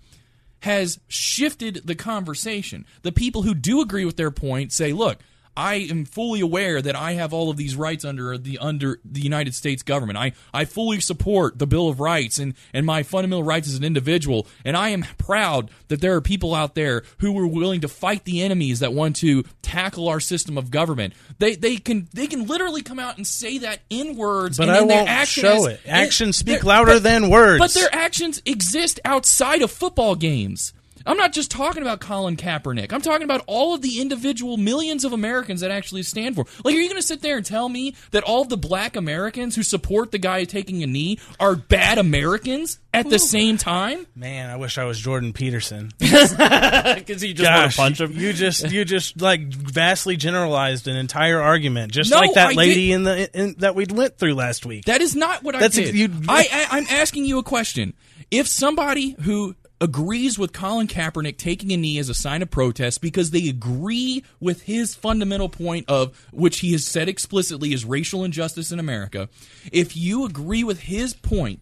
has 0.66 1.00
shifted 1.08 1.82
the 1.86 1.94
conversation. 1.94 2.88
The 3.04 3.12
people 3.12 3.44
who 3.44 3.54
do 3.54 3.82
agree 3.82 4.04
with 4.04 4.18
their 4.18 4.32
point 4.32 4.72
say 4.72 4.94
look 4.94 5.20
I 5.58 5.76
am 5.76 6.06
fully 6.06 6.42
aware 6.42 6.82
that 6.82 6.96
I 6.96 7.14
have 7.14 7.34
all 7.34 7.50
of 7.50 7.58
these 7.58 7.76
rights 7.76 8.04
under 8.04 8.38
the 8.38 8.58
under 8.60 9.00
the 9.06 9.22
United 9.22 9.56
States 9.56 9.84
government. 9.84 10.18
I, 10.18 10.34
I 10.54 10.66
fully 10.66 11.00
support 11.00 11.60
the 11.60 11.68
Bill 11.68 11.88
of 11.88 12.00
Rights 12.00 12.40
and, 12.40 12.56
and 12.74 12.86
my 12.86 13.04
fundamental 13.04 13.44
rights 13.44 13.68
as 13.68 13.76
an 13.76 13.84
individual. 13.84 14.48
And 14.66 14.76
I 14.76 14.90
am 14.90 15.06
proud 15.18 15.72
that 15.88 16.02
there 16.02 16.16
are 16.16 16.22
people 16.22 16.54
out 16.54 16.76
there 16.76 17.04
who 17.20 17.38
are 17.40 17.48
willing 17.48 17.82
to 17.82 17.88
fight 17.88 18.26
the 18.26 18.42
enemies 18.42 18.80
that 18.80 18.94
want 18.94 19.16
to 19.18 19.44
tackle 19.62 20.10
our 20.10 20.20
system 20.20 20.58
of 20.58 20.72
government. 20.72 21.14
They 21.40 21.56
they 21.56 21.78
can 21.78 22.08
they 22.14 22.28
can 22.28 22.48
literally 22.48 22.82
come 22.82 23.00
out 23.00 23.18
and 23.18 23.26
say 23.26 23.60
that 23.60 23.82
in 23.90 24.16
words, 24.18 24.58
But 24.58 24.70
I 24.70 24.82
won't 24.82 25.28
show 25.28 25.68
it. 25.68 25.80
Actions 25.86 26.38
speak 26.38 26.64
louder 26.64 26.94
but- 26.96 27.04
than 27.04 27.30
words. 27.30 27.60
But 27.60 27.74
their 27.74 27.94
actions 27.94 28.42
exist 28.46 29.00
outside 29.06 29.62
of 29.62 29.72
football 29.72 30.16
games. 30.16 30.74
I'm 31.06 31.18
not 31.18 31.34
just 31.34 31.52
talking 31.52 31.82
about 31.82 32.00
Colin 32.00 32.36
Kaepernick. 32.38 32.92
I'm 32.94 33.02
talking 33.02 33.24
about 33.24 33.44
all 33.48 33.74
of 33.76 33.82
the 33.82 34.02
individual 34.02 34.58
millions 34.58 35.04
of 35.06 35.14
Americans 35.14 35.62
that 35.62 35.72
actually 35.72 36.04
stand 36.04 36.36
for. 36.36 36.46
Like, 36.64 36.76
are 36.76 36.80
you 36.80 36.88
going 36.90 37.02
to 37.02 37.06
sit 37.08 37.22
there 37.22 37.38
and 37.38 37.46
tell 37.46 37.70
me 37.70 37.96
that 38.12 38.24
all 38.24 38.42
of 38.42 38.50
the 38.50 38.58
black 38.58 38.96
Americans 38.96 39.56
who 39.56 39.64
support 39.64 40.12
the 40.12 40.18
guy 40.18 40.44
taking 40.46 40.82
a 40.84 40.88
knee 40.88 41.20
are 41.40 41.56
bad 41.56 41.98
Americans 41.98 42.80
at 42.94 43.10
the 43.10 43.20
same 43.20 43.58
time? 43.58 44.08
Man, 44.16 44.50
I 44.50 44.56
wish 44.56 44.78
I 44.78 44.86
was 44.86 45.00
Jordan 45.00 45.34
Peterson. 45.34 45.92
Because 46.96 47.24
you 47.24 47.34
just 47.34 47.50
want 47.52 47.72
to 47.72 47.78
punch 47.78 48.02
him. 48.02 48.12
You 48.14 48.34
just 48.34 48.72
you 48.72 48.86
just 48.86 49.22
like 49.22 49.42
vastly 49.54 50.18
generalized 50.18 50.88
an 50.88 50.96
entire 50.96 51.42
argument, 51.42 51.92
just 51.92 52.12
No, 52.12 52.18
like 52.20 52.34
that 52.34 52.52
I 52.52 52.54
lady 52.54 52.92
in 52.92 53.04
the 53.04 53.30
in, 53.38 53.56
that 53.60 53.76
we 53.76 53.86
went 53.86 54.18
through 54.18 54.34
last 54.34 54.66
week. 54.66 54.86
That 54.86 55.02
is 55.02 55.16
not 55.16 55.44
what 55.44 55.58
That's 55.58 55.78
I 55.78 55.82
ex- 55.82 55.92
did. 55.92 55.96
you- 56.00 56.10
I, 56.28 56.48
I, 56.72 56.78
I'm 56.78 56.86
asking 56.90 57.26
you 57.26 57.38
a 57.40 57.44
question. 57.44 57.94
If 58.32 58.48
somebody 58.48 59.16
who 59.22 59.56
agrees 59.86 60.40
with 60.40 60.52
Colin 60.52 60.88
Kaepernick 60.88 61.38
taking 61.38 61.72
a 61.72 61.78
knee 61.78 62.00
as 62.00 62.10
a 62.10 62.16
sign 62.16 62.42
of 62.42 62.50
protest 62.50 63.02
because 63.02 63.30
they 63.30 63.48
agree 63.48 64.24
with 64.40 64.64
his 64.64 64.96
fundamental 64.96 65.48
point 65.48 65.86
of 65.88 66.28
which 66.34 66.62
he 66.62 66.72
has 66.72 66.86
said 66.86 67.08
explicitly 67.08 67.72
is 67.72 67.86
racial 67.86 68.24
injustice 68.24 68.72
in 68.72 68.80
America, 68.80 69.30
if 69.72 69.96
you 69.96 70.26
agree 70.26 70.64
with 70.64 70.82
his 70.82 71.14
point, 71.14 71.62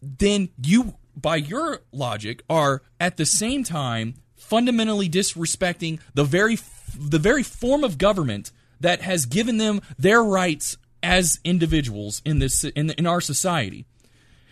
then 0.00 0.48
you, 0.64 0.94
by 1.14 1.36
your 1.36 1.82
logic, 1.92 2.42
are 2.48 2.80
at 2.98 3.18
the 3.18 3.26
same 3.26 3.62
time 3.62 4.14
fundamentally 4.34 5.08
disrespecting 5.08 6.00
the 6.14 6.24
very 6.24 6.58
the 6.98 7.18
very 7.18 7.42
form 7.42 7.84
of 7.84 7.98
government 7.98 8.50
that 8.80 9.02
has 9.02 9.26
given 9.26 9.58
them 9.58 9.82
their 9.98 10.24
rights 10.24 10.78
as 11.02 11.40
individuals 11.44 12.22
in 12.24 12.38
this 12.38 12.64
in, 12.64 12.88
in 12.90 13.06
our 13.06 13.20
society. 13.20 13.84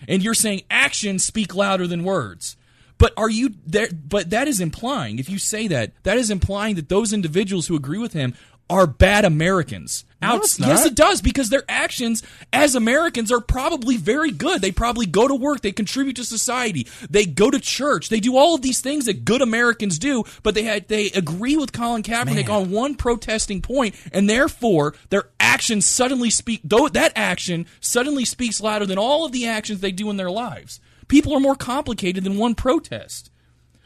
And 0.07 0.23
you're 0.23 0.35
saying 0.35 0.63
actions 0.71 1.25
speak 1.25 1.55
louder 1.55 1.87
than 1.87 2.05
words. 2.05 2.57
But 2.99 3.13
are 3.17 3.31
you 3.31 3.55
there? 3.67 3.89
But 3.93 4.31
that 4.31 4.49
is 4.49 4.61
implying, 4.61 5.19
if 5.19 5.29
you 5.29 5.39
say 5.39 5.69
that, 5.69 5.93
that 6.05 6.19
is 6.19 6.31
implying 6.31 6.77
that 6.77 6.89
those 6.89 7.13
individuals 7.13 7.67
who 7.67 7.77
agree 7.77 7.99
with 7.99 8.13
him 8.13 8.35
are 8.69 8.87
bad 8.87 9.25
Americans. 9.25 10.05
No, 10.21 10.37
it's 10.39 10.59
not. 10.59 10.69
Yes, 10.69 10.87
it 10.87 10.95
does 10.95 11.21
because 11.21 11.51
their 11.51 11.63
actions 11.69 12.23
as 12.53 12.75
Americans 12.75 13.31
are 13.31 13.41
probably 13.41 13.97
very 13.97 14.31
good. 14.33 14.61
They 14.61 14.73
probably 14.73 15.07
go 15.07 15.29
to 15.29 15.35
work, 15.35 15.61
they 15.61 15.73
contribute 15.73 16.17
to 16.17 16.25
society, 16.25 16.89
they 17.09 17.27
go 17.27 17.51
to 17.51 17.61
church, 17.61 18.09
they 18.09 18.19
do 18.19 18.37
all 18.37 18.55
of 18.55 18.63
these 18.63 18.81
things 18.81 19.05
that 19.05 19.25
good 19.25 19.43
Americans 19.43 19.99
do. 19.99 20.25
But 20.43 20.55
they 20.55 20.63
had 20.63 20.89
they 20.89 21.11
agree 21.11 21.57
with 21.57 21.73
Colin 21.73 22.03
Kaepernick 22.03 22.49
on 22.49 22.71
one 22.71 22.95
protesting 22.95 23.61
point, 23.61 23.95
and 24.11 24.29
therefore 24.29 24.95
their 25.11 25.29
actions 25.39 25.87
suddenly 25.87 26.31
speak. 26.31 26.61
Though 26.65 26.89
that 26.89 27.13
action 27.15 27.67
suddenly 27.81 28.25
speaks 28.25 28.61
louder 28.61 28.87
than 28.87 28.99
all 28.99 29.27
of 29.27 29.33
the 29.33 29.47
actions 29.47 29.81
they 29.81 29.93
do 29.93 30.11
in 30.11 30.17
their 30.17 30.31
lives. 30.31 30.81
People 31.09 31.35
are 31.35 31.41
more 31.41 31.55
complicated 31.57 32.25
than 32.25 32.37
one 32.37 32.55
protest. 32.55 33.31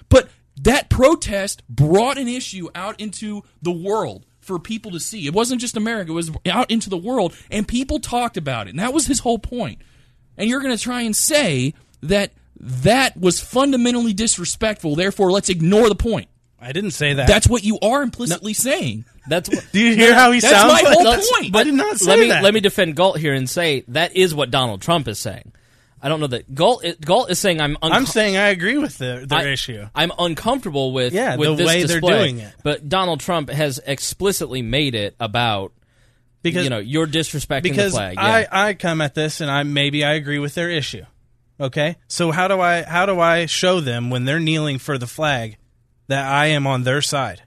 But 0.08 0.28
that 0.62 0.88
protest 0.88 1.62
brought 1.68 2.18
an 2.18 2.28
issue 2.28 2.68
out 2.74 3.00
into 3.00 3.42
the 3.62 3.70
world 3.72 4.26
for 4.40 4.58
people 4.58 4.90
to 4.92 5.00
see. 5.00 5.26
It 5.26 5.34
wasn't 5.34 5.60
just 5.60 5.76
America, 5.76 6.10
it 6.10 6.14
was 6.14 6.30
out 6.46 6.70
into 6.70 6.90
the 6.90 6.96
world, 6.96 7.34
and 7.50 7.68
people 7.68 8.00
talked 8.00 8.36
about 8.36 8.66
it. 8.66 8.70
And 8.70 8.78
that 8.78 8.92
was 8.92 9.06
his 9.06 9.20
whole 9.20 9.38
point. 9.38 9.80
And 10.36 10.48
you're 10.48 10.60
going 10.60 10.76
to 10.76 10.82
try 10.82 11.02
and 11.02 11.14
say 11.14 11.74
that 12.02 12.32
that 12.58 13.16
was 13.16 13.40
fundamentally 13.40 14.12
disrespectful, 14.12 14.96
therefore 14.96 15.30
let's 15.30 15.48
ignore 15.48 15.88
the 15.88 15.94
point. 15.94 16.28
I 16.60 16.72
didn't 16.72 16.90
say 16.90 17.14
that. 17.14 17.26
That's 17.26 17.48
what 17.48 17.64
you 17.64 17.78
are 17.80 18.02
implicitly 18.02 18.52
saying. 18.52 19.06
That's 19.26 19.48
what. 19.48 19.66
Do 19.72 19.80
you 19.80 19.94
hear 19.96 20.14
how 20.14 20.30
he 20.32 20.40
That's 20.40 20.52
sounds? 20.54 20.72
That's 20.72 20.82
my 20.82 20.88
like? 20.90 20.94
whole 20.98 21.04
That's- 21.04 21.30
point. 21.32 21.56
I 21.56 21.64
did 21.64 21.74
not 21.74 21.96
say 21.98 22.10
let 22.10 22.18
me 22.18 22.28
that. 22.28 22.42
let 22.42 22.52
me 22.52 22.60
defend 22.60 22.96
Galt 22.96 23.18
here 23.18 23.32
and 23.32 23.48
say 23.48 23.84
that 23.88 24.14
is 24.14 24.34
what 24.34 24.50
Donald 24.50 24.82
Trump 24.82 25.08
is 25.08 25.18
saying. 25.18 25.52
I 26.02 26.08
don't 26.08 26.20
know 26.20 26.28
that 26.28 26.54
Galt. 26.54 26.84
Galt 27.00 27.30
is 27.30 27.38
saying 27.38 27.60
I'm. 27.60 27.76
Unco- 27.82 27.96
I'm 27.96 28.06
saying 28.06 28.36
I 28.36 28.48
agree 28.48 28.78
with 28.78 28.96
their, 28.98 29.26
their 29.26 29.38
I- 29.40 29.52
issue. 29.52 29.86
I'm 29.94 30.10
uncomfortable 30.18 30.92
with 30.92 31.12
Yeah, 31.12 31.36
with 31.36 31.50
the 31.50 31.54
this 31.56 31.66
way 31.66 31.82
they're 31.84 32.00
doing 32.00 32.38
it. 32.38 32.54
But 32.64 32.88
Donald 32.88 33.20
Trump 33.20 33.50
has 33.50 33.80
explicitly 33.84 34.62
made 34.62 34.94
it 34.94 35.14
about 35.20 35.72
Because 36.42 36.64
you 36.64 36.70
know 36.70 36.78
you're 36.78 37.06
disrespecting 37.06 37.64
because 37.64 37.92
the 37.92 37.98
flag. 37.98 38.16
I, 38.18 38.40
Yeah. 38.40 38.46
I 38.50 38.74
come 38.74 39.00
at 39.02 39.14
this 39.14 39.40
and 39.42 39.50
I 39.50 39.62
maybe 39.64 40.02
I 40.04 40.14
agree 40.14 40.38
with 40.38 40.54
their 40.54 40.70
issue. 40.70 41.04
Okay, 41.60 41.96
so 42.08 42.30
how 42.30 42.48
do 42.48 42.58
I 42.60 42.82
how 42.82 43.04
do 43.04 43.20
I 43.20 43.44
show 43.44 43.80
them 43.80 44.08
when 44.08 44.24
they're 44.24 44.40
kneeling 44.40 44.78
for 44.78 44.96
the 44.96 45.06
flag 45.06 45.58
that 46.08 46.24
I 46.24 46.46
am 46.46 46.66
on 46.66 46.84
their 46.84 47.02
side? 47.02 47.42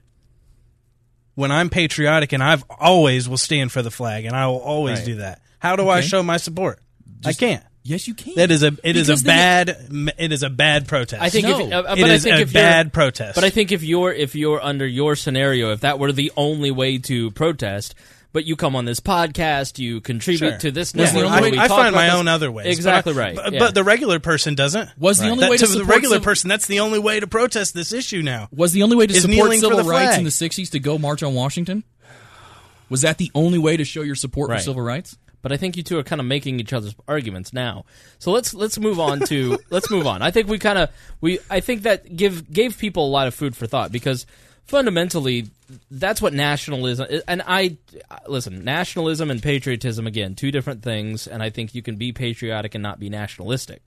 When 1.34 1.50
I'm 1.50 1.68
patriotic 1.68 2.32
and 2.32 2.40
I've 2.42 2.62
always 2.70 3.28
will 3.28 3.36
stand 3.38 3.72
for 3.72 3.82
the 3.82 3.90
flag 3.90 4.24
and 4.24 4.36
I 4.36 4.46
will 4.46 4.60
always 4.60 4.98
Right. 5.00 5.06
do 5.06 5.14
that. 5.16 5.40
How 5.58 5.74
do 5.74 5.88
I 5.88 6.00
show 6.00 6.22
my 6.22 6.36
support? 6.36 6.78
I 7.24 7.32
can't. 7.32 7.64
Yes, 7.86 8.08
you 8.08 8.14
can. 8.14 8.32
That 8.36 8.50
is 8.50 8.62
a 8.62 8.68
it 8.82 8.96
is 8.96 9.08
Because 9.08 9.20
a 9.20 9.24
then 9.24 9.66
bad 9.66 10.14
it 10.18 10.32
is 10.32 10.42
a 10.42 10.48
bad 10.48 10.88
protest. 10.88 11.20
I 11.22 11.28
think 11.28 11.46
No. 11.46 11.60
if, 11.60 11.72
uh, 11.72 11.82
but 11.82 11.98
It 11.98 12.04
I 12.06 12.14
is 12.14 12.22
think 12.24 12.36
a 12.36 12.40
if 12.40 12.52
you're- 12.54 12.62
bad 12.62 12.92
protest. 12.94 13.34
But 13.34 13.44
I 13.44 13.50
think 13.50 13.72
if 13.72 13.82
you're 13.82 14.10
if 14.12 14.34
you're 14.34 14.62
under 14.62 14.86
your 14.86 15.14
scenario, 15.16 15.70
if 15.72 15.80
that 15.80 15.98
were 15.98 16.10
the 16.10 16.32
only 16.34 16.70
way 16.70 16.96
to 16.96 17.30
protest, 17.32 17.94
but 18.32 18.46
you 18.46 18.56
come 18.56 18.74
on 18.74 18.86
this 18.86 19.00
podcast, 19.00 19.78
you 19.78 20.00
contribute 20.00 20.38
Sure. 20.48 20.58
to 20.60 20.70
this 20.70 20.94
Yeah, 20.94 21.04
network. 21.12 21.26
I, 21.30 21.40
where 21.42 21.60
I 21.60 21.68
find 21.68 21.94
my 21.94 22.06
this- 22.06 22.14
own 22.14 22.26
other 22.26 22.50
ways. 22.50 22.74
Exactly 22.74 23.12
but 23.12 23.20
I- 23.20 23.22
right. 23.22 23.36
But, 23.36 23.52
yeah. 23.52 23.58
but 23.58 23.74
the 23.74 23.84
regular 23.84 24.18
person 24.18 24.54
doesn't. 24.54 24.88
Was 24.98 25.18
the 25.18 25.28
only 25.28 25.42
That- 25.42 25.50
way 25.50 25.56
to 25.58 25.66
the 25.66 25.72
support 25.74 25.88
regular 25.88 26.14
civil- 26.16 26.24
person, 26.24 26.48
that's 26.48 26.66
the 26.66 26.80
only 26.80 26.98
way 26.98 27.20
to 27.20 27.26
protest 27.26 27.74
this 27.74 27.92
issue 27.92 28.22
now. 28.22 28.48
Was 28.50 28.72
the 28.72 28.82
only 28.82 28.96
way 28.96 29.06
to 29.06 29.12
support 29.14 29.30
kneeling 29.30 29.60
for 29.60 29.66
civil 29.76 29.84
rights 29.84 30.16
in 30.16 30.24
the 30.24 30.30
'60s 30.30 30.70
to 30.70 30.78
go 30.80 30.96
march 30.96 31.22
on 31.22 31.34
Washington? 31.34 31.84
Was 32.88 33.02
that 33.02 33.18
the 33.18 33.30
only 33.34 33.58
way 33.58 33.76
to 33.76 33.84
show 33.84 34.00
your 34.02 34.14
support 34.14 34.48
Right. 34.50 34.58
for 34.60 34.64
civil 34.64 34.82
rights? 34.82 35.16
But 35.44 35.52
I 35.52 35.58
think 35.58 35.76
you 35.76 35.82
two 35.82 35.98
are 35.98 36.02
kind 36.02 36.22
of 36.22 36.26
making 36.26 36.58
each 36.58 36.72
other's 36.72 36.94
arguments 37.06 37.52
now. 37.52 37.84
So 38.18 38.32
let's 38.32 38.54
let's 38.54 38.78
move 38.78 38.98
on 38.98 39.20
to 39.26 39.58
let's 39.70 39.90
move 39.90 40.06
on. 40.06 40.22
I 40.22 40.30
think 40.30 40.48
we 40.48 40.58
kind 40.58 40.78
of 40.78 40.90
we 41.20 41.38
I 41.50 41.60
think 41.60 41.82
that 41.82 42.16
give 42.16 42.50
gave 42.50 42.78
people 42.78 43.06
a 43.06 43.12
lot 43.12 43.26
of 43.26 43.34
food 43.34 43.54
for 43.54 43.66
thought 43.66 43.92
because 43.92 44.24
fundamentally 44.64 45.50
that's 45.90 46.22
what 46.22 46.32
nationalism 46.32 47.20
and 47.28 47.42
I 47.46 47.76
listen, 48.26 48.64
nationalism 48.64 49.30
and 49.30 49.42
patriotism 49.42 50.06
again, 50.06 50.34
two 50.34 50.50
different 50.50 50.82
things 50.82 51.26
and 51.26 51.42
I 51.42 51.50
think 51.50 51.74
you 51.74 51.82
can 51.82 51.96
be 51.96 52.10
patriotic 52.12 52.74
and 52.74 52.82
not 52.82 52.98
be 52.98 53.10
nationalistic. 53.10 53.82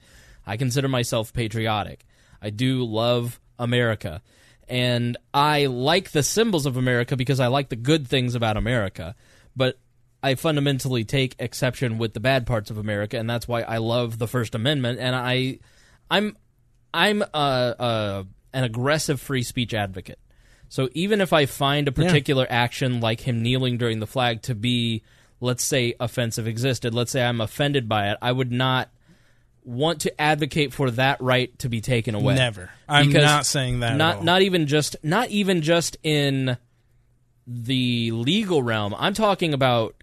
I 0.46 0.58
consider 0.58 0.88
myself 0.88 1.34
patriotic. 1.34 2.06
I 2.40 2.52
do 2.52 2.86
love 2.86 3.40
America. 3.58 4.22
And 4.68 5.18
I 5.34 5.66
like 5.66 6.12
the 6.12 6.22
symbols 6.22 6.68
of 6.68 6.78
America 6.78 7.16
because 7.16 7.40
I 7.40 7.48
like 7.48 7.70
the 7.70 7.76
good 7.76 8.08
things 8.08 8.36
about 8.36 8.58
America. 8.58 9.16
But 9.56 9.80
I 10.28 10.36
fundamentally 10.36 11.06
take 11.06 11.36
exception 11.40 11.98
with 11.98 12.14
the 12.14 12.20
bad 12.20 12.46
parts 12.46 12.70
of 12.70 12.78
America, 12.78 13.18
and 13.18 13.30
that's 13.30 13.48
why 13.48 13.62
I 13.62 13.78
love 13.78 14.18
the 14.18 14.28
First 14.28 14.56
Amendment. 14.56 15.00
And 15.00 15.16
I, 15.16 15.60
I'm, 16.12 16.36
I'm 16.94 17.22
a, 17.22 17.28
a, 17.34 18.26
an 18.54 18.64
aggressive 18.66 19.22
free 19.22 19.44
speech 19.44 19.74
advocate. 19.74 20.20
So 20.68 20.90
even 20.94 21.22
if 21.22 21.32
I 21.32 21.46
find 21.46 21.88
a 21.88 21.94
particular 21.94 22.46
action 22.50 23.00
like 23.00 23.22
him 23.22 23.42
kneeling 23.42 23.78
during 23.78 24.02
the 24.02 24.08
flag 24.08 24.42
to 24.44 24.56
be, 24.56 25.02
let's 25.40 25.64
say, 25.64 25.94
offensive 25.98 26.46
existed, 26.46 26.94
let's 26.94 27.12
say 27.12 27.24
I'm 27.24 27.40
offended 27.40 27.88
by 27.88 28.12
it, 28.12 28.18
I 28.22 28.34
would 28.34 28.52
not 28.52 28.90
want 29.64 30.02
to 30.02 30.22
advocate 30.22 30.74
for 30.74 30.92
that 30.92 31.22
right 31.22 31.58
to 31.60 31.70
be 31.70 31.80
taken 31.80 32.16
away. 32.16 32.36
Never. 32.36 32.70
I'm 32.88 33.08
Because 33.08 33.24
not 33.24 33.46
saying 33.46 33.80
that 33.80 33.94
at 33.94 33.98
Not 33.98 34.24
not 34.24 34.42
even 34.42 34.68
just 34.68 34.98
not 35.04 35.30
even 35.30 35.62
just 35.62 35.98
in 36.04 36.58
the 37.46 38.12
legal 38.12 38.62
realm. 38.62 38.94
I'm 38.98 39.14
talking 39.14 39.54
about 39.54 39.96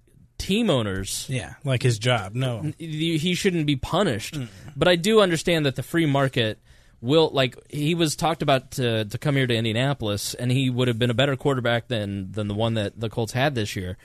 team 0.44 0.70
owners. 0.70 1.26
Yeah, 1.28 1.54
like 1.64 1.82
his 1.82 1.98
job. 1.98 2.34
No. 2.34 2.72
He 2.78 3.18
he 3.18 3.34
shouldn't 3.34 3.66
be 3.66 3.76
punished. 3.76 4.38
But 4.76 4.88
I 4.88 4.96
do 4.96 5.20
understand 5.20 5.66
that 5.66 5.76
the 5.76 5.82
free 5.82 6.06
market 6.06 6.58
will 7.00 7.30
like 7.32 7.56
he 7.70 7.94
was 7.94 8.16
talked 8.16 8.42
about 8.42 8.72
to 8.72 9.04
to 9.04 9.18
come 9.18 9.36
here 9.36 9.46
to 9.46 9.54
Indianapolis 9.54 10.34
and 10.34 10.50
he 10.50 10.70
would 10.70 10.88
have 10.88 10.98
been 10.98 11.10
a 11.10 11.14
better 11.14 11.36
quarterback 11.36 11.88
than 11.88 12.32
than 12.32 12.48
the 12.48 12.54
one 12.54 12.74
that 12.74 12.98
the 12.98 13.08
Colts 13.08 13.32
had 13.32 13.54
this 13.54 13.76
year. 13.76 13.96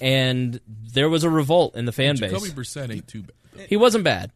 And 0.00 0.60
there 0.66 1.08
was 1.08 1.22
a 1.22 1.30
revolt 1.30 1.76
in 1.76 1.84
the 1.84 1.92
fan 1.92 2.16
base. 2.16 2.32
Jacoby 2.32 2.50
Brissett 2.50 2.92
ain't 2.92 3.06
too 3.06 3.22
bad. 3.22 3.66
He 3.68 3.76
wasn't 3.76 4.04
bad. 4.04 4.32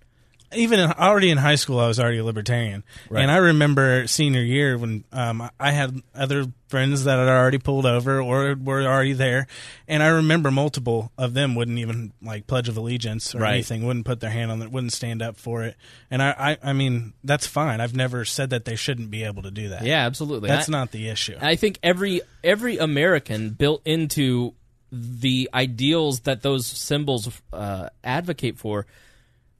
Even 0.54 0.80
in, 0.80 0.90
already 0.92 1.30
in 1.30 1.38
high 1.38 1.54
school, 1.54 1.78
I 1.78 1.86
was 1.88 2.00
already 2.00 2.18
a 2.18 2.24
libertarian, 2.24 2.82
Right. 3.08 3.22
and 3.22 3.30
I 3.30 3.36
remember 3.36 4.06
senior 4.06 4.42
year 4.42 4.76
when 4.76 5.04
um, 5.12 5.48
I 5.60 5.70
had 5.72 6.02
other 6.14 6.46
friends 6.68 7.04
that 7.04 7.18
had 7.18 7.28
already 7.28 7.58
pulled 7.58 7.86
over 7.86 8.20
or 8.20 8.54
were 8.54 8.82
already 8.82 9.12
there, 9.12 9.46
and 9.88 10.02
I 10.02 10.08
remember 10.08 10.50
multiple 10.50 11.12
of 11.18 11.34
them 11.34 11.54
wouldn't 11.54 11.78
even 11.78 12.12
like 12.22 12.46
pledge 12.46 12.68
of 12.68 12.76
allegiance 12.76 13.34
or 13.34 13.38
Right. 13.40 13.54
anything, 13.54 13.84
wouldn't 13.86 14.06
put 14.06 14.20
their 14.20 14.30
hand 14.30 14.50
on 14.50 14.60
it, 14.62 14.70
wouldn't 14.70 14.92
stand 14.92 15.22
up 15.22 15.36
for 15.36 15.62
it, 15.64 15.76
and 16.10 16.22
I, 16.22 16.56
I, 16.62 16.70
I 16.70 16.72
mean 16.72 17.12
that's 17.24 17.46
fine. 17.46 17.80
I've 17.80 17.94
never 17.96 18.24
said 18.24 18.50
that 18.50 18.64
they 18.64 18.76
shouldn't 18.76 19.10
be 19.10 19.24
able 19.24 19.42
to 19.42 19.50
do 19.50 19.68
that. 19.70 19.84
Yeah, 19.84 20.04
absolutely. 20.06 20.48
That's 20.48 20.68
I- 20.68 20.72
not 20.72 20.90
the 20.90 21.08
issue. 21.08 21.36
I 21.40 21.56
think 21.56 21.78
every 21.82 22.22
every 22.42 22.78
American 22.78 23.50
built 23.50 23.82
into 23.84 24.54
the 24.92 25.48
ideals 25.54 26.20
that 26.20 26.42
those 26.42 26.66
symbols 26.66 27.28
uh, 27.52 27.88
advocate 28.02 28.58
for 28.58 28.86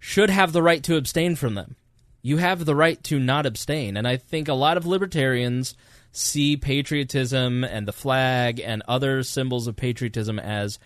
should 0.01 0.30
have 0.30 0.53
the 0.53 0.62
right 0.62 0.82
to 0.84 0.96
abstain 0.96 1.36
from 1.36 1.55
them. 1.55 1.76
You 2.22 2.38
have 2.38 2.64
the 2.64 2.74
right 2.74 3.03
to 3.05 3.18
not 3.18 3.46
abstain, 3.46 3.96
and 3.96 4.09
I 4.09 4.16
think 4.16 4.48
a 4.48 4.55
lot 4.55 4.76
of 4.76 4.86
libertarians 4.86 5.74
see 6.12 6.57
patriotism 6.57 7.62
and 7.62 7.86
the 7.86 7.92
flag 7.92 8.61
and 8.61 8.82
other 8.88 9.22
symbols 9.22 9.66
of 9.66 9.76
patriotism 9.76 10.38
as 10.38 10.78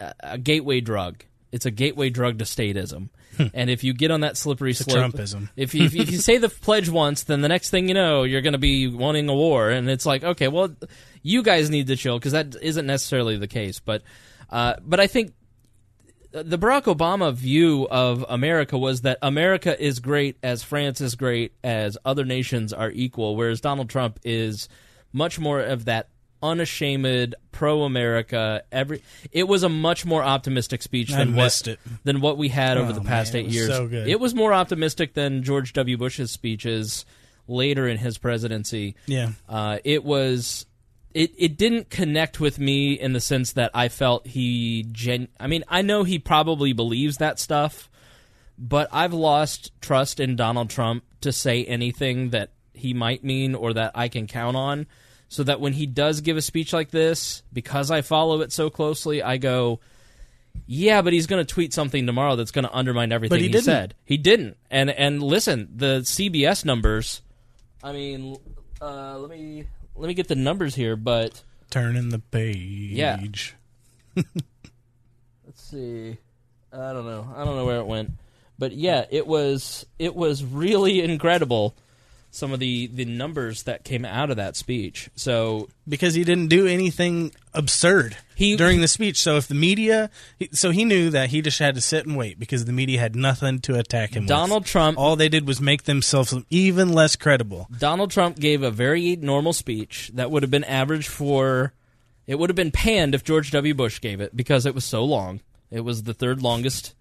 a, 0.00 0.38
gateway 0.38 0.80
drug. 0.80 1.24
It's 1.52 1.66
a 1.66 1.70
gateway 1.70 2.10
drug 2.10 2.38
to 2.38 2.44
statism. 2.44 3.10
and 3.54 3.70
if 3.70 3.84
you 3.84 3.92
get 3.94 4.10
on 4.10 4.20
that 4.20 4.36
slippery 4.36 4.70
It's 4.70 4.80
slope, 4.80 5.12
Trumpism. 5.12 5.48
if 5.56 5.74
you, 5.74 5.84
if 5.84 5.94
you 5.94 6.02
if 6.02 6.10
you 6.10 6.18
say 6.18 6.38
the 6.38 6.48
pledge 6.62 6.88
once, 6.88 7.24
then 7.24 7.42
the 7.42 7.48
next 7.48 7.70
thing 7.70 7.88
you 7.88 7.94
know, 7.94 8.24
you're 8.24 8.42
going 8.42 8.54
to 8.54 8.58
be 8.58 8.88
wanting 8.88 9.28
a 9.28 9.34
war, 9.34 9.70
and 9.70 9.88
it's 9.88 10.06
like, 10.06 10.24
okay, 10.24 10.48
well, 10.48 10.74
you 11.22 11.42
guys 11.42 11.70
need 11.70 11.86
to 11.86 11.96
chill 11.96 12.18
because 12.18 12.32
that 12.32 12.56
isn't 12.60 12.86
necessarily 12.86 13.36
the 13.36 13.48
case. 13.48 13.80
But, 13.80 14.02
uh, 14.50 14.74
but 14.82 15.00
I 15.00 15.06
think 15.06 15.32
the 16.32 16.58
Barack 16.58 16.84
Obama 16.84 17.32
view 17.34 17.86
of 17.90 18.24
America 18.28 18.78
was 18.78 19.00
that 19.02 19.18
America 19.22 19.80
is 19.82 19.98
great 19.98 20.36
as 20.42 20.62
France 20.62 21.00
is 21.00 21.14
great 21.14 21.52
as 21.64 21.98
other 22.04 22.24
nations 22.24 22.72
are 22.72 22.90
equal, 22.90 23.36
whereas 23.36 23.60
Donald 23.60 23.88
Trump 23.90 24.18
is 24.24 24.68
much 25.12 25.38
more 25.40 25.60
of 25.60 25.86
that 25.86 26.08
unashamed 26.42 27.34
pro-America. 27.52 28.62
Every 28.72 29.02
it 29.32 29.44
was 29.48 29.62
a 29.62 29.68
much 29.68 30.06
more 30.06 30.22
optimistic 30.22 30.82
speech 30.82 31.12
I 31.12 31.18
than 31.24 31.34
what 31.34 31.66
it. 31.68 31.78
than 32.04 32.20
what 32.20 32.38
we 32.38 32.48
had 32.48 32.76
over 32.78 32.90
Oh, 32.90 32.94
the 32.94 33.00
past 33.02 33.32
man, 33.34 33.40
eight 33.42 33.46
was 33.46 33.54
years. 33.54 33.68
so. 33.68 33.88
It 33.90 34.20
was 34.20 34.34
more 34.34 34.52
optimistic 34.52 35.14
than 35.14 35.42
George 35.42 35.72
W. 35.74 35.96
Bush's 35.96 36.30
speeches 36.30 37.04
later 37.48 37.86
in 37.88 37.98
his 37.98 38.18
presidency. 38.18 38.94
Yeah. 39.06 39.30
Uh, 39.48 39.78
it 39.84 40.04
was. 40.04 40.66
It, 41.12 41.32
it 41.36 41.56
didn't 41.56 41.90
connect 41.90 42.38
with 42.38 42.58
me 42.58 42.92
in 42.92 43.12
the 43.12 43.20
sense 43.20 43.52
that 43.52 43.70
I 43.74 43.88
felt 43.88 44.26
he 44.26 44.86
gen. 44.92 45.28
I 45.38 45.46
mean, 45.46 45.64
I 45.68 45.82
know 45.82 46.04
he 46.04 46.18
probably 46.18 46.72
believes 46.72 47.18
that 47.18 47.40
stuff, 47.40 47.90
but 48.56 48.88
I've 48.92 49.12
lost 49.12 49.72
trust 49.80 50.20
in 50.20 50.36
Donald 50.36 50.70
Trump 50.70 51.04
to 51.22 51.32
say 51.32 51.64
anything 51.64 52.30
that 52.30 52.50
he 52.72 52.94
might 52.94 53.24
mean 53.24 53.54
or 53.54 53.72
that 53.74 53.92
I 53.94 54.08
can 54.08 54.26
count 54.26 54.56
on. 54.56 54.86
So 55.28 55.44
that 55.44 55.60
when 55.60 55.72
he 55.74 55.86
does 55.86 56.22
give 56.22 56.36
a 56.36 56.42
speech 56.42 56.72
like 56.72 56.90
this, 56.90 57.44
because 57.52 57.92
I 57.92 58.02
follow 58.02 58.40
it 58.40 58.50
so 58.50 58.68
closely, 58.68 59.22
I 59.22 59.36
go, 59.36 59.78
yeah, 60.66 61.02
but 61.02 61.12
he's 61.12 61.28
going 61.28 61.44
to 61.44 61.54
tweet 61.54 61.72
something 61.72 62.06
tomorrow 62.06 62.36
that's 62.36 62.50
going 62.50 62.64
to 62.64 62.76
undermine 62.76 63.12
everything 63.12 63.38
he 63.38 63.44
he, 63.44 63.52
didn't. 63.52 63.64
said. 63.64 63.94
He 64.04 64.16
didn't. 64.16 64.56
And 64.70 64.90
and 64.90 65.22
listen, 65.22 65.68
the 65.74 66.00
CBS 66.00 66.64
numbers. 66.64 67.22
I 67.82 67.92
mean, 67.92 68.36
uh, 68.80 69.18
let 69.18 69.30
me 69.30 69.66
let 70.00 70.08
me 70.08 70.14
get 70.14 70.28
the 70.28 70.34
numbers 70.34 70.74
here, 70.74 70.96
but 70.96 71.42
Turning 71.70 72.08
the 72.08 72.18
page. 72.18 72.92
Yeah. 72.92 73.20
let's 74.16 75.62
see. 75.62 76.16
I 76.72 76.92
don't 76.92 77.06
know. 77.06 77.32
I 77.36 77.44
don't 77.44 77.56
know 77.56 77.64
where 77.64 77.78
it 77.78 77.86
went, 77.86 78.12
but 78.58 78.72
yeah, 78.72 79.04
it 79.10 79.26
was 79.26 79.86
it 79.98 80.16
was 80.16 80.42
really 80.42 81.00
incredible. 81.02 81.74
Some 82.32 82.52
of 82.52 82.60
the 82.60 82.86
the 82.86 83.04
numbers 83.04 83.64
that 83.64 83.82
came 83.82 84.04
out 84.04 84.30
of 84.30 84.36
that 84.36 84.54
speech. 84.56 85.10
So 85.16 85.68
because 85.88 86.14
he 86.14 86.22
didn't 86.22 86.46
do 86.46 86.66
anything 86.66 87.32
absurd 87.52 88.16
He- 88.36 88.56
during 88.56 88.80
the 88.80 88.86
speech. 88.88 89.20
So 89.20 89.36
if 89.36 89.48
the 89.48 89.54
media, 89.56 90.10
so 90.52 90.70
he 90.70 90.84
knew 90.84 91.10
that 91.10 91.30
he 91.30 91.42
just 91.42 91.58
had 91.58 91.74
to 91.74 91.80
sit 91.80 92.06
and 92.06 92.16
wait 92.16 92.38
because 92.38 92.64
the 92.66 92.72
media 92.72 93.00
had 93.00 93.16
nothing 93.16 93.58
to 93.62 93.76
attack 93.78 94.14
him. 94.14 94.26
Donald 94.26 94.62
with. 94.62 94.70
Trump- 94.70 94.96
all 94.96 95.16
they 95.16 95.28
did 95.28 95.46
was 95.46 95.60
make 95.60 95.84
themselves 95.84 96.32
even 96.50 96.92
less 96.92 97.16
credible. 97.16 97.66
Donald 97.76 98.12
Trump 98.12 98.38
gave 98.38 98.62
a 98.62 98.70
very 98.70 99.16
normal 99.16 99.52
speech 99.52 100.12
that 100.14 100.30
would 100.30 100.42
have 100.44 100.50
been 100.50 100.64
average 100.64 101.08
for. 101.08 101.72
It 102.28 102.38
would 102.38 102.48
have 102.48 102.56
been 102.56 102.70
panned 102.70 103.16
if 103.16 103.24
George 103.24 103.50
W. 103.50 103.74
Bush 103.74 104.00
gave 104.00 104.20
it 104.20 104.36
because 104.36 104.64
it 104.66 104.74
was 104.74 104.84
so 104.84 105.02
long. 105.04 105.40
It 105.72 105.80
was 105.80 106.04
the 106.04 106.14
third 106.14 106.42
longest. 106.42 106.94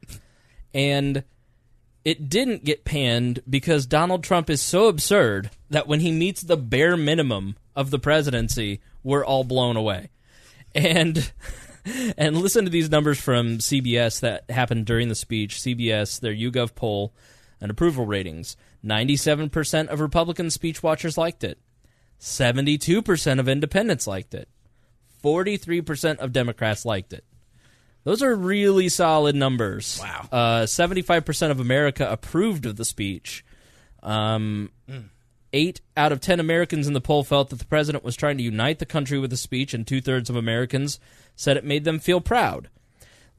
And 0.73 1.23
it 2.06 2.30
didn't 2.30 2.64
get 2.64 2.86
panned 2.86 3.41
because 3.50 3.86
Donald 3.86 4.24
Trump 4.24 4.50
is 4.50 4.62
so 4.62 4.88
absurd 4.88 5.50
that 5.70 5.88
when 5.88 6.00
he 6.00 6.12
meets 6.12 6.41
the 6.41 6.58
bare 6.58 6.97
minimum 6.97 7.56
of 7.76 7.91
the 7.91 8.00
presidency, 8.00 8.82
we're 9.04 9.26
all 9.26 9.43
blown 9.43 9.76
away. 9.76 10.10
And 10.74 11.32
and 12.18 12.38
listen 12.38 12.66
to 12.66 12.72
these 12.72 12.89
numbers 12.89 13.20
from 13.20 13.58
CBS 13.58 14.20
that 14.22 14.50
happened 14.50 14.86
during 14.86 15.10
the 15.10 15.16
speech. 15.16 15.58
CBS, 15.58 16.20
their 16.20 16.34
YouGov 16.34 16.76
poll 16.76 17.14
and 17.62 17.72
approval 17.72 18.06
ratings. 18.06 18.56
97% 18.86 19.88
of 19.88 20.00
Republican 20.00 20.50
speech 20.50 20.82
watchers 20.82 21.18
liked 21.18 21.43
it. 21.43 21.60
72% 22.20 23.39
of 23.39 23.50
independents 23.50 24.08
liked 24.08 24.34
it. 24.34 24.50
43% 25.24 26.18
of 26.18 26.32
Democrats 26.34 26.86
liked 26.86 27.14
it. 27.14 27.24
Those 28.04 28.24
are 28.24 28.36
really 28.36 28.89
solid 28.89 29.36
numbers. 29.36 30.00
Wow. 30.02 30.28
Uh, 30.32 30.64
75% 30.64 31.52
of 31.52 31.60
America 31.60 32.10
approved 32.10 32.66
of 32.66 32.76
the 32.78 32.86
speech. 32.86 33.43
Um, 34.02 34.72
Eight 35.52 35.82
out 35.97 36.12
of 36.12 36.22
ten 36.22 36.39
Americans 36.39 36.86
in 36.86 36.93
the 36.93 37.02
poll 37.02 37.24
felt 37.24 37.50
that 37.50 37.58
the 37.58 37.66
president 37.66 38.04
was 38.04 38.16
trying 38.16 38.38
to 38.38 38.43
unite 38.43 38.78
the 38.78 38.86
country 38.86 39.18
with 39.18 39.32
the 39.32 39.38
speech, 39.38 39.74
and 39.74 39.86
two 39.86 40.00
thirds 40.00 40.30
of 40.30 40.36
Americans 40.36 41.00
said 41.36 41.58
it 41.58 41.66
made 41.66 41.86
them 41.86 41.97
feel 41.97 42.22
proud. 42.22 42.70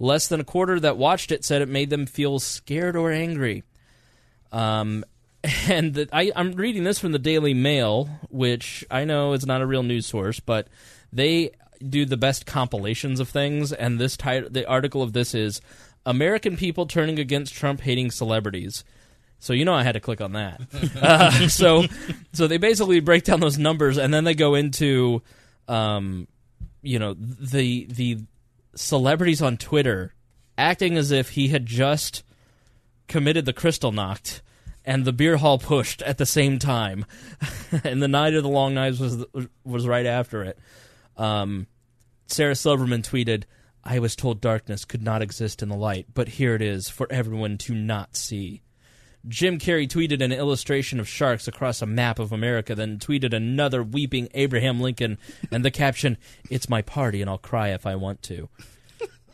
Less 0.00 0.26
than 0.26 0.40
a 0.40 0.44
quarter 0.44 0.80
that 0.80 0.96
watched 0.96 1.30
it 1.30 1.44
said 1.44 1.62
it 1.62 1.68
made 1.68 1.88
them 1.88 2.06
feel 2.06 2.40
scared 2.40 2.96
or 2.96 3.12
angry. 3.12 3.62
Um, 4.50 5.04
and 5.68 5.94
the, 5.94 6.08
I, 6.12 6.32
I'm 6.34 6.52
reading 6.52 6.82
this 6.82 6.98
from 6.98 7.12
the 7.12 7.18
Daily 7.20 7.54
Mail, 7.54 8.08
which 8.28 8.84
I 8.90 9.04
know 9.04 9.32
is 9.32 9.46
not 9.46 9.62
a 9.62 9.66
real 9.66 9.84
news 9.84 10.06
source, 10.06 10.40
but 10.40 10.66
they 11.12 11.52
do 11.88 12.04
the 12.04 12.16
best 12.16 12.46
compilations 12.46 13.20
of 13.20 13.28
things. 13.28 13.72
And 13.72 13.98
this 13.98 14.16
tit- 14.16 14.52
the 14.52 14.66
article 14.66 15.02
of 15.02 15.12
this 15.12 15.34
is 15.34 15.60
American 16.06 16.56
people 16.56 16.86
turning 16.86 17.18
against 17.18 17.54
Trump 17.54 17.80
hating 17.80 18.10
celebrities. 18.10 18.84
So 19.38 19.52
you 19.52 19.64
know 19.64 19.74
I 19.74 19.82
had 19.82 19.92
to 19.92 20.00
click 20.00 20.20
on 20.20 20.32
that. 20.32 20.60
uh, 21.02 21.48
so 21.48 21.84
so 22.32 22.46
they 22.46 22.58
basically 22.58 23.00
break 23.00 23.24
down 23.24 23.40
those 23.40 23.58
numbers 23.58 23.98
and 23.98 24.12
then 24.12 24.24
they 24.24 24.34
go 24.34 24.54
into 24.54 25.22
um, 25.68 26.28
you 26.82 26.98
know 26.98 27.14
the 27.14 27.86
the 27.86 28.18
celebrities 28.74 29.42
on 29.42 29.56
Twitter 29.56 30.14
acting 30.56 30.96
as 30.96 31.10
if 31.10 31.30
he 31.30 31.48
had 31.48 31.66
just 31.66 32.22
committed 33.08 33.44
the 33.46 33.52
Kristallnacht 33.52 34.40
and 34.84 35.04
the 35.04 35.12
beer 35.12 35.36
hall 35.38 35.58
putsch 35.58 36.02
at 36.06 36.18
the 36.18 36.26
same 36.26 36.58
time, 36.58 37.04
and 37.84 38.02
the 38.02 38.08
night 38.08 38.34
of 38.34 38.42
the 38.42 38.48
long 38.48 38.74
knives 38.74 39.00
was 39.00 39.24
was 39.64 39.86
right 39.86 40.06
after 40.06 40.42
it. 40.44 40.58
Um, 41.20 41.66
Sarah 42.26 42.56
Silverman 42.56 43.02
tweeted, 43.02 43.44
"I 43.84 43.98
was 43.98 44.16
told 44.16 44.40
darkness 44.40 44.84
could 44.84 45.02
not 45.02 45.22
exist 45.22 45.62
in 45.62 45.68
the 45.68 45.76
light, 45.76 46.06
but 46.14 46.28
here 46.28 46.54
it 46.54 46.62
is 46.62 46.88
for 46.88 47.06
everyone 47.10 47.58
to 47.58 47.74
not 47.74 48.16
see." 48.16 48.62
Jim 49.28 49.58
Carrey 49.58 49.86
tweeted 49.86 50.22
an 50.22 50.32
illustration 50.32 50.98
of 50.98 51.08
sharks 51.08 51.46
across 51.46 51.82
a 51.82 51.86
map 51.86 52.18
of 52.18 52.32
America, 52.32 52.74
then 52.74 52.98
tweeted 52.98 53.34
another 53.34 53.82
weeping 53.82 54.28
Abraham 54.32 54.80
Lincoln 54.80 55.18
and 55.50 55.62
the 55.64 55.70
caption, 55.70 56.16
It's 56.48 56.70
my 56.70 56.80
party 56.80 57.20
and 57.20 57.28
I'll 57.28 57.36
cry 57.36 57.68
if 57.68 57.84
I 57.84 57.96
want 57.96 58.22
to. 58.22 58.48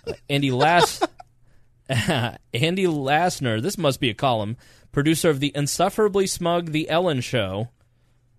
Uh, 0.07 0.15
Andy 0.29 0.51
Lass 0.51 1.01
Andy 1.89 2.85
Lassner, 2.87 3.63
this 3.63 3.79
must 3.79 4.01
be 4.01 4.11
a 4.11 4.15
column, 4.15 4.57
producer 4.91 5.31
of 5.31 5.39
the 5.39 5.53
insufferably 5.55 6.27
smug 6.27 6.73
The 6.73 6.89
Ellen 6.89 7.21
Show, 7.21 7.69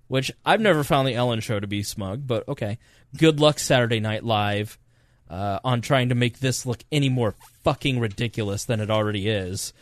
which 0.08 0.32
I've 0.46 0.60
never 0.60 0.84
found 0.84 1.08
The 1.08 1.16
Ellen 1.16 1.40
Show 1.40 1.60
to 1.60 1.68
be 1.68 1.82
smug, 1.84 2.28
but 2.28 2.48
okay. 2.50 2.78
Good 3.18 3.40
luck 3.40 3.60
Saturday 3.60 4.00
Night 4.00 4.24
Live 4.24 4.78
uh, 5.30 5.60
on 5.64 5.82
trying 5.82 6.10
to 6.10 6.16
make 6.16 6.40
this 6.40 6.66
look 6.66 6.84
any 6.92 7.10
more 7.10 7.36
fucking 7.64 8.00
ridiculous 8.00 8.66
than 8.66 8.80
it 8.80 8.90
already 8.90 9.28
is. 9.28 9.74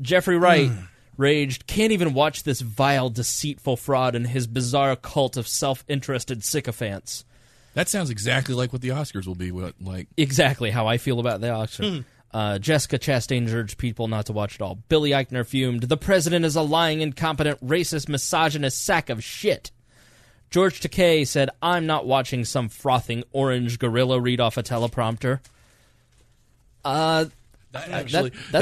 Jeffrey 0.00 0.36
Wright 0.36 0.70
raged, 1.16 1.66
can't 1.66 1.92
even 1.92 2.14
watch 2.14 2.42
this 2.42 2.60
vile, 2.60 3.10
deceitful 3.10 3.76
fraud 3.76 4.14
and 4.14 4.26
his 4.26 4.46
bizarre 4.46 4.96
cult 4.96 5.36
of 5.36 5.46
self 5.46 5.84
interested 5.88 6.44
sycophants. 6.44 7.24
That 7.74 7.88
sounds 7.88 8.10
exactly 8.10 8.54
like 8.54 8.72
what 8.72 8.82
the 8.82 8.90
Oscars 8.90 9.26
will 9.26 9.34
be 9.34 9.50
what, 9.50 9.74
like. 9.80 10.08
Exactly 10.16 10.70
how 10.70 10.86
I 10.86 10.98
feel 10.98 11.20
about 11.20 11.40
the 11.40 11.48
Oscars. 11.48 11.96
Hmm. 11.96 12.00
Uh, 12.36 12.58
Jessica 12.58 12.98
Chastain 12.98 13.50
urged 13.52 13.78
people 13.78 14.08
not 14.08 14.26
to 14.26 14.32
watch 14.32 14.54
it 14.54 14.62
all. 14.62 14.76
Billy 14.88 15.10
Eichner 15.10 15.46
fumed, 15.46 15.82
The 15.82 15.96
president 15.98 16.44
is 16.44 16.56
a 16.56 16.62
lying, 16.62 17.00
incompetent, 17.00 17.64
racist, 17.64 18.08
misogynist 18.08 18.82
sack 18.82 19.10
of 19.10 19.22
shit. 19.22 19.70
George 20.52 20.80
Takei 20.80 21.26
said, 21.26 21.50
I'm 21.60 21.86
not 21.86 22.06
watching 22.06 22.44
some 22.44 22.68
frothing 22.68 23.24
orange 23.32 23.78
gorilla 23.80 24.20
read 24.20 24.38
off 24.38 24.56
a 24.56 24.62
teleprompter. 24.62 25.40
Uh, 26.84 27.24
That 27.72 27.88
that- 27.88 28.08
that's 28.10 28.12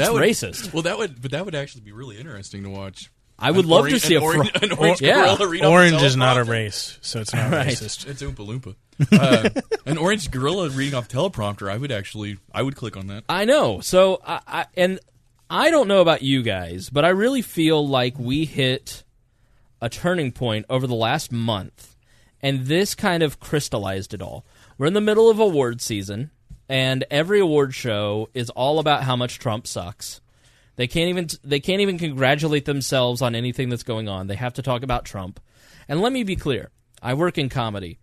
that 0.05 0.13
would- 0.13 0.21
racist. 0.23 0.71
Well, 0.73 0.83
that 0.83 0.97
would, 0.97 1.21
but 1.21 1.31
that 1.31 1.43
would 1.43 1.53
actually 1.53 1.81
be 1.81 1.91
really 1.91 2.17
interesting 2.17 2.63
to 2.63 2.69
watch. 2.69 3.11
I 3.37 3.51
would 3.51 3.65
An 3.65 3.71
love 3.71 3.89
to 3.89 3.99
see 3.99 4.15
an 4.15 4.21
a 4.21 4.25
orange, 4.25 4.51
fro- 4.51 4.59
an 4.69 4.71
orange 4.73 5.01
Yeah. 5.01 5.15
gorilla 5.35 5.47
read 5.47 5.61
off 5.63 5.71
Orange 5.71 6.01
a 6.01 6.05
is 6.05 6.15
not 6.15 6.37
a 6.37 6.43
race, 6.43 6.97
so 7.01 7.19
it's 7.19 7.33
not 7.33 7.51
Right. 7.51 7.67
racist. 7.67 8.07
It's 8.07 8.21
Oompa 8.21 8.35
Loompa. 8.47 8.75
Uh, 9.11 9.49
an 9.85 9.97
orange 9.97 10.29
gorilla 10.31 10.69
reading 10.69 10.93
off 10.93 11.09
teleprompter. 11.09 11.69
I 11.69 11.75
would 11.75 11.91
actually, 11.91 12.37
I 12.53 12.61
would 12.61 12.75
click 12.75 12.95
on 12.95 13.07
that. 13.07 13.23
I 13.27 13.43
know. 13.45 13.81
So 13.81 14.21
I, 14.25 14.39
I 14.47 14.65
and 14.77 14.99
I 15.49 15.71
don't 15.71 15.87
know 15.89 16.01
about 16.01 16.21
you 16.21 16.43
guys, 16.43 16.89
but 16.89 17.03
I 17.03 17.09
really 17.09 17.41
feel 17.41 17.85
like 17.85 18.17
we 18.19 18.45
hit 18.45 19.03
a 19.81 19.89
turning 19.89 20.31
point 20.31 20.65
over 20.69 20.85
the 20.87 20.95
last 20.95 21.31
month, 21.31 21.95
and 22.41 22.67
this 22.67 22.95
kind 22.95 23.23
of 23.23 23.39
crystallized 23.39 24.13
it 24.13 24.21
all. 24.21 24.45
We're 24.77 24.87
in 24.87 24.93
the 24.93 25.01
middle 25.01 25.29
of 25.29 25.39
award 25.39 25.81
season, 25.81 26.31
and 26.69 27.03
every 27.11 27.39
award 27.39 27.73
show 27.73 28.29
is 28.33 28.49
all 28.51 28.79
about 28.79 29.03
how 29.03 29.15
much 29.15 29.39
Trump 29.39 29.67
sucks. 29.67 30.21
They 30.75 30.87
can't 30.87 31.09
even 31.09 31.27
they 31.43 31.59
can't 31.59 31.81
even 31.81 31.97
congratulate 31.97 32.65
themselves 32.65 33.21
on 33.21 33.35
anything 33.35 33.69
that's 33.69 33.83
going 33.83 34.07
on. 34.07 34.27
They 34.27 34.35
have 34.35 34.53
to 34.53 34.61
talk 34.61 34.83
about 34.83 35.05
Trump. 35.05 35.39
And 35.87 36.01
let 36.01 36.13
me 36.13 36.23
be 36.23 36.35
clear. 36.35 36.71
I 37.01 37.13
work 37.13 37.37
in 37.37 37.49
comedy. 37.49 37.99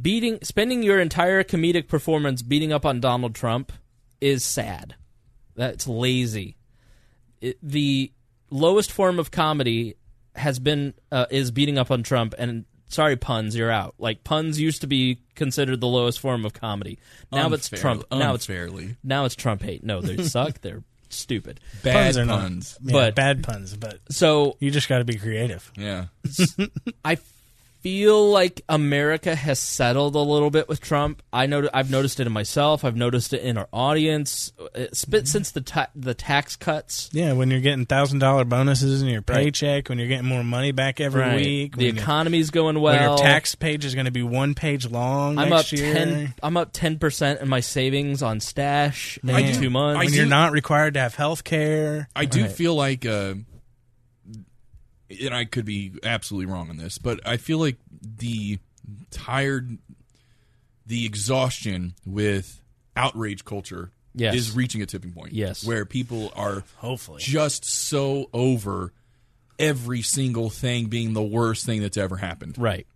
Beating 0.00 0.38
spending 0.42 0.82
your 0.82 0.98
entire 0.98 1.44
comedic 1.44 1.88
performance 1.88 2.42
beating 2.42 2.72
up 2.72 2.86
on 2.86 3.00
Donald 3.00 3.34
Trump 3.34 3.72
is 4.20 4.44
sad. 4.44 4.96
That's 5.54 5.86
lazy. 5.86 6.56
It, 7.40 7.58
the 7.62 8.12
lowest 8.50 8.90
form 8.90 9.18
of 9.18 9.30
comedy 9.30 9.96
has 10.34 10.58
been 10.58 10.94
uh, 11.10 11.26
is 11.30 11.50
beating 11.50 11.78
up 11.78 11.90
on 11.90 12.02
Trump 12.02 12.34
and 12.38 12.64
sorry 12.88 13.16
puns 13.16 13.56
you're 13.56 13.70
out. 13.70 13.94
Like 13.98 14.24
puns 14.24 14.60
used 14.60 14.80
to 14.82 14.86
be 14.86 15.18
considered 15.34 15.80
the 15.80 15.88
lowest 15.88 16.20
form 16.20 16.44
of 16.44 16.52
comedy. 16.52 16.98
Now 17.32 17.52
it's 17.52 17.68
Trump. 17.68 18.04
Now 18.12 18.34
it's 18.34 18.48
unfairly. 18.48 18.96
Now 19.02 19.24
it's 19.24 19.34
Trump 19.34 19.62
hate. 19.62 19.82
No, 19.84 20.00
they 20.00 20.22
suck. 20.24 20.60
They're 20.60 20.82
stupid. 21.08 21.60
Bad 21.82 22.14
puns 22.14 22.18
are 22.18 22.24
not- 22.24 22.50
yeah, 22.82 22.92
But- 22.92 23.14
bad 23.14 23.42
puns, 23.42 23.76
but 23.76 24.00
So 24.10 24.56
you 24.60 24.70
just 24.70 24.88
got 24.88 24.98
to 24.98 25.04
be 25.04 25.16
creative. 25.18 25.70
Yeah. 25.76 26.06
I 27.04 27.18
feel 27.82 28.30
like 28.30 28.62
America 28.68 29.34
has 29.34 29.58
settled 29.58 30.14
a 30.14 30.20
little 30.20 30.50
bit 30.50 30.68
with 30.68 30.80
Trump. 30.80 31.22
I 31.32 31.46
know 31.46 31.68
I've 31.74 31.90
noticed 31.90 32.20
it 32.20 32.26
in 32.26 32.32
myself. 32.32 32.84
I've 32.84 32.96
noticed 32.96 33.32
it 33.32 33.42
in 33.42 33.58
our 33.58 33.68
audience. 33.72 34.52
It's 34.74 35.04
been 35.04 35.26
since 35.26 35.50
the 35.50 35.60
ta- 35.60 35.88
the 35.94 36.14
tax 36.14 36.54
cuts. 36.56 37.10
Yeah, 37.12 37.32
when 37.32 37.50
you're 37.50 37.60
getting 37.60 37.84
thousand 37.86 38.20
dollar 38.20 38.44
bonuses 38.44 39.02
in 39.02 39.08
your 39.08 39.22
Right. 39.26 39.36
paycheck, 39.44 39.88
when 39.88 39.98
you're 39.98 40.08
getting 40.08 40.26
more 40.28 40.44
money 40.44 40.72
back 40.72 41.00
every 41.00 41.20
Right. 41.22 41.36
week, 41.44 41.76
The 41.76 41.88
economy's 41.88 42.50
going 42.50 42.80
when 42.80 42.96
well. 42.96 43.16
your 43.16 43.18
tax 43.18 43.54
page 43.54 43.84
is 43.84 43.94
going 43.94 44.06
to 44.06 44.12
be 44.12 44.22
one 44.22 44.54
page 44.54 44.86
long 44.88 45.38
I'm 45.38 45.50
next 45.50 45.72
up 45.72 45.78
year. 45.78 45.92
ten. 45.94 46.34
I'm 46.42 46.56
up 46.56 46.70
ten 46.72 46.98
percent 46.98 47.40
in 47.40 47.48
my 47.48 47.60
savings 47.60 48.22
on 48.22 48.40
stash 48.40 49.18
in 49.22 49.26
Man. 49.26 49.54
two 49.60 49.70
months. 49.70 49.98
when 49.98 50.12
you're 50.14 50.26
not 50.26 50.52
required 50.52 50.94
to 50.94 51.00
have 51.00 51.14
health 51.16 51.44
care. 51.44 52.08
I 52.14 52.24
do 52.26 52.42
Right. 52.42 52.52
feel 52.52 52.74
like, 52.74 53.04
uh, 53.04 53.34
and 55.20 55.34
I 55.34 55.44
could 55.44 55.64
be 55.64 55.92
absolutely 56.02 56.52
wrong 56.52 56.70
on 56.70 56.76
this, 56.76 56.98
but 56.98 57.20
I 57.26 57.36
feel 57.36 57.58
like 57.58 57.76
the 58.00 58.58
tired, 59.10 59.78
the 60.86 61.04
exhaustion 61.06 61.94
with 62.06 62.62
outrage 62.96 63.44
culture 63.44 63.90
Yes. 64.14 64.34
is 64.34 64.52
reaching 64.52 64.82
a 64.82 64.86
tipping 64.86 65.12
point. 65.12 65.32
Yes. 65.32 65.64
where 65.64 65.84
people 65.86 66.30
are 66.36 66.64
Hopefully. 66.76 67.22
just 67.22 67.64
so 67.64 68.28
over 68.34 68.92
every 69.58 70.02
single 70.02 70.50
thing 70.50 70.86
being 70.88 71.14
the 71.14 71.22
worst 71.22 71.64
thing 71.64 71.80
that's 71.80 71.96
ever 71.96 72.16
happened. 72.16 72.58
right. 72.58 72.86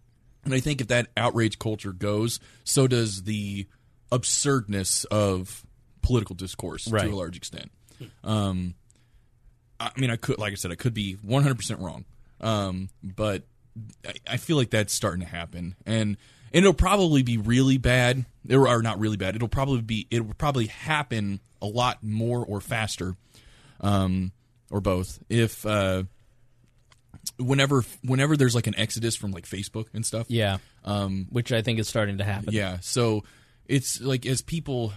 And 0.44 0.54
I 0.54 0.60
think 0.60 0.80
if 0.80 0.88
that 0.88 1.08
outrage 1.16 1.58
culture 1.58 1.92
goes, 1.92 2.38
so 2.64 2.86
does 2.86 3.22
the 3.24 3.66
absurdness 4.12 5.04
of 5.06 5.64
political 6.02 6.36
discourse 6.36 6.86
Right. 6.86 7.02
to 7.08 7.10
a 7.12 7.16
large 7.16 7.36
extent. 7.36 7.72
Um, 8.22 8.74
I 9.78 9.90
mean, 9.96 10.10
I 10.10 10.16
could, 10.16 10.38
like 10.38 10.52
I 10.52 10.56
said, 10.56 10.70
I 10.70 10.74
could 10.74 10.94
be 10.94 11.16
100% 11.16 11.80
wrong. 11.80 12.04
Um, 12.40 12.88
but 13.02 13.44
I, 14.06 14.14
I 14.26 14.36
feel 14.36 14.56
like 14.56 14.70
that's 14.70 14.92
starting 14.92 15.20
to 15.20 15.26
happen. 15.26 15.76
And, 15.84 16.16
and 16.52 16.64
it'll 16.64 16.74
probably 16.74 17.22
be 17.22 17.36
really 17.36 17.78
bad, 17.78 18.24
or, 18.50 18.68
or 18.68 18.82
not 18.82 18.98
really 18.98 19.16
bad. 19.16 19.36
It'll 19.36 19.48
probably 19.48 19.82
be, 19.82 20.06
it 20.10 20.26
will 20.26 20.34
probably 20.34 20.66
happen 20.66 21.40
a 21.60 21.66
lot 21.66 22.02
more 22.02 22.44
or 22.44 22.60
faster, 22.60 23.16
um, 23.80 24.32
or 24.70 24.80
both, 24.80 25.18
if, 25.28 25.64
uh, 25.66 26.04
whenever 27.38 27.84
whenever 28.04 28.36
there's 28.36 28.54
like 28.54 28.66
an 28.66 28.78
exodus 28.78 29.16
from 29.16 29.32
like 29.32 29.46
Facebook 29.46 29.86
and 29.92 30.06
stuff. 30.06 30.26
Yeah. 30.30 30.58
Um, 30.84 31.26
Which 31.30 31.52
I 31.52 31.62
think 31.62 31.78
is 31.78 31.88
starting 31.88 32.18
to 32.18 32.24
happen. 32.24 32.52
yeah. 32.52 32.78
So 32.80 33.24
it's 33.66 34.00
like 34.00 34.26
as 34.26 34.42
people 34.42 34.92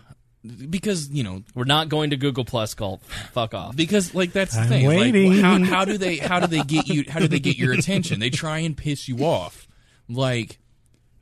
because 0.69 1.09
you 1.09 1.23
know 1.23 1.43
We're 1.53 1.65
not 1.65 1.89
going 1.89 2.11
to 2.11 2.17
Google 2.17 2.45
Plus 2.45 2.73
cult. 2.73 3.01
Fuck 3.33 3.53
off. 3.53 3.75
because 3.75 4.15
like 4.15 4.31
that's 4.31 4.55
the 4.55 4.61
I'm 4.61 4.67
thing. 4.67 5.31
Like, 5.31 5.41
how 5.41 5.63
how 5.63 5.85
do 5.85 5.97
they 5.97 6.17
how 6.17 6.39
do 6.39 6.47
they 6.47 6.63
get 6.63 6.87
you 6.87 7.05
how 7.09 7.19
do 7.19 7.27
they 7.27 7.39
get 7.39 7.57
your 7.57 7.73
attention? 7.73 8.19
They 8.19 8.29
try 8.29 8.59
and 8.59 8.75
piss 8.75 9.07
you 9.07 9.25
off. 9.25 9.67
Like 10.07 10.59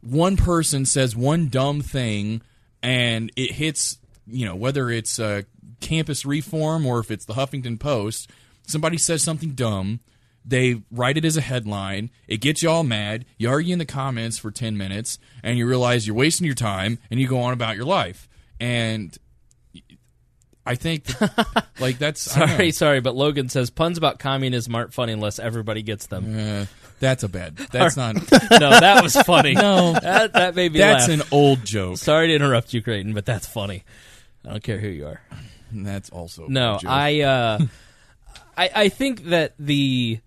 one 0.01 0.37
person 0.37 0.85
says 0.85 1.15
one 1.15 1.49
dumb 1.49 1.81
thing 1.81 2.41
and 2.83 3.31
it 3.35 3.53
hits 3.53 3.97
you 4.27 4.45
know 4.45 4.55
whether 4.55 4.89
it's 4.89 5.19
uh, 5.19 5.43
campus 5.79 6.25
reform 6.25 6.85
or 6.85 6.99
if 6.99 7.11
it's 7.11 7.25
the 7.25 7.33
Huffington 7.33 7.79
Post. 7.79 8.29
Somebody 8.67 8.97
says 8.97 9.23
something 9.23 9.51
dumb. 9.51 10.01
They 10.43 10.81
write 10.91 11.17
it 11.17 11.25
as 11.25 11.35
a 11.37 11.41
headline. 11.41 12.09
It 12.27 12.37
gets 12.37 12.63
you 12.63 12.69
all 12.69 12.83
mad. 12.83 13.25
You 13.37 13.49
argue 13.49 13.73
in 13.73 13.79
the 13.79 13.85
comments 13.85 14.37
for 14.37 14.49
10 14.49 14.77
minutes, 14.77 15.19
and 15.43 15.57
you 15.57 15.67
realize 15.67 16.07
you're 16.07 16.15
wasting 16.15 16.45
your 16.45 16.55
time, 16.55 16.99
and 17.11 17.19
you 17.19 17.27
go 17.27 17.39
on 17.41 17.51
about 17.53 17.75
your 17.75 17.85
life. 17.85 18.29
And 18.59 19.17
I 20.65 20.75
think, 20.75 21.05
that, 21.05 21.67
like, 21.79 21.97
that's. 21.97 22.35
I 22.35 22.39
don't 22.39 22.49
know. 22.49 22.55
Sorry, 22.55 22.71
sorry, 22.71 22.99
but 23.01 23.15
Logan 23.15 23.49
says 23.49 23.69
puns 23.69 23.97
about 23.97 24.19
communism 24.19 24.75
aren't 24.75 24.93
funny 24.93 25.13
unless 25.13 25.39
everybody 25.39 25.81
gets 25.81 26.07
them. 26.07 26.37
Uh, 26.37 26.65
that's 26.99 27.23
a 27.23 27.29
bad. 27.29 27.55
That's 27.55 27.95
not. 27.95 28.15
no, 28.51 28.69
that 28.71 29.03
was 29.03 29.15
funny. 29.21 29.53
No. 29.53 29.93
that, 29.93 30.33
that 30.33 30.55
made 30.55 30.73
me 30.73 30.79
That's 30.79 31.07
laugh. 31.07 31.21
an 31.21 31.27
old 31.31 31.63
joke. 31.63 31.97
Sorry 31.97 32.27
to 32.27 32.33
interrupt 32.33 32.73
you, 32.73 32.81
Creighton, 32.81 33.13
but 33.13 33.25
that's 33.25 33.47
funny. 33.47 33.83
I 34.45 34.51
don't 34.51 34.63
care 34.63 34.79
who 34.79 34.87
you 34.87 35.07
are. 35.07 35.21
That's 35.71 36.09
also 36.09 36.47
No. 36.47 36.79
I, 36.85 37.21
uh, 37.21 37.59
I, 38.57 38.69
I 38.75 38.89
think 38.89 39.25
that 39.25 39.53
the 39.59 40.19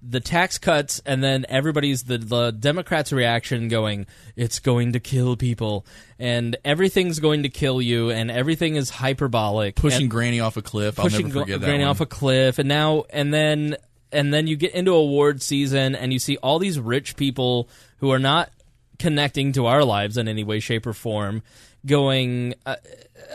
the 0.00 0.20
tax 0.20 0.58
cuts 0.58 1.00
and 1.04 1.22
then 1.24 1.44
everybody's 1.48 2.04
the 2.04 2.18
the 2.18 2.50
Democrats' 2.52 3.12
reaction 3.12 3.68
going, 3.68 4.06
it's 4.36 4.58
going 4.60 4.92
to 4.92 5.00
kill 5.00 5.36
people 5.36 5.84
and 6.18 6.56
everything's 6.64 7.18
going 7.18 7.42
to 7.42 7.48
kill 7.48 7.82
you 7.82 8.10
and 8.10 8.30
everything 8.30 8.76
is 8.76 8.90
hyperbolic. 8.90 9.74
pushing 9.74 10.02
and 10.02 10.10
Granny 10.10 10.40
off 10.40 10.56
a 10.56 10.62
cliff. 10.62 10.98
I'll 10.98 11.06
pushing 11.06 11.28
never 11.28 11.40
forget 11.40 11.58
Gr- 11.58 11.64
that. 11.64 11.66
Granny 11.66 11.84
off 11.84 12.00
a 12.00 12.06
cliff, 12.06 12.58
and 12.58 12.68
now 12.68 13.04
and 13.10 13.34
then 13.34 13.76
and 14.12 14.32
then 14.32 14.46
you 14.46 14.56
get 14.56 14.72
into 14.72 14.92
award 14.92 15.42
season 15.42 15.94
and 15.94 16.12
you 16.12 16.18
see 16.18 16.36
all 16.38 16.58
these 16.58 16.78
rich 16.78 17.16
people 17.16 17.68
who 17.98 18.10
are 18.10 18.18
not 18.18 18.50
connecting 18.98 19.52
to 19.52 19.66
our 19.66 19.84
lives 19.84 20.16
in 20.16 20.28
any 20.28 20.44
way, 20.44 20.60
shape, 20.60 20.86
or 20.86 20.92
form. 20.92 21.42
Going, 21.86 22.54
uh, 22.66 22.74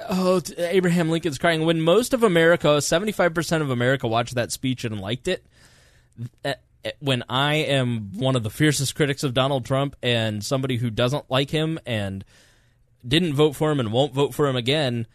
oh, 0.10 0.42
Abraham 0.58 1.10
Lincoln's 1.10 1.38
crying. 1.38 1.66
When 1.66 1.82
most 1.82 2.14
of 2.14 2.24
America, 2.24 2.82
seventy-five 2.82 3.34
percent 3.34 3.64
of 3.64 3.70
America, 3.70 4.08
watched 4.08 4.36
that 4.36 4.52
speech 4.52 4.84
and 4.84 5.00
liked 5.00 5.28
it. 5.30 5.46
Uh, 6.46 6.54
uh, 6.86 6.92
When 7.00 7.24
I 7.30 7.56
am 7.56 8.12
one 8.14 8.36
of 8.36 8.44
the 8.44 8.50
fiercest 8.50 8.96
critics 8.96 9.24
of 9.24 9.34
Donald 9.34 9.66
Trump 9.66 9.96
and 10.02 10.44
somebody 10.44 10.78
who 10.78 10.90
doesn't 10.90 11.30
like 11.30 11.50
him 11.50 11.80
and 11.86 12.24
didn't 13.08 13.34
vote 13.34 13.54
for 13.54 13.72
him 13.72 13.80
and 13.80 13.92
won't 13.92 14.14
vote 14.14 14.34
for 14.34 14.48
him 14.48 14.56
again, 14.56 15.08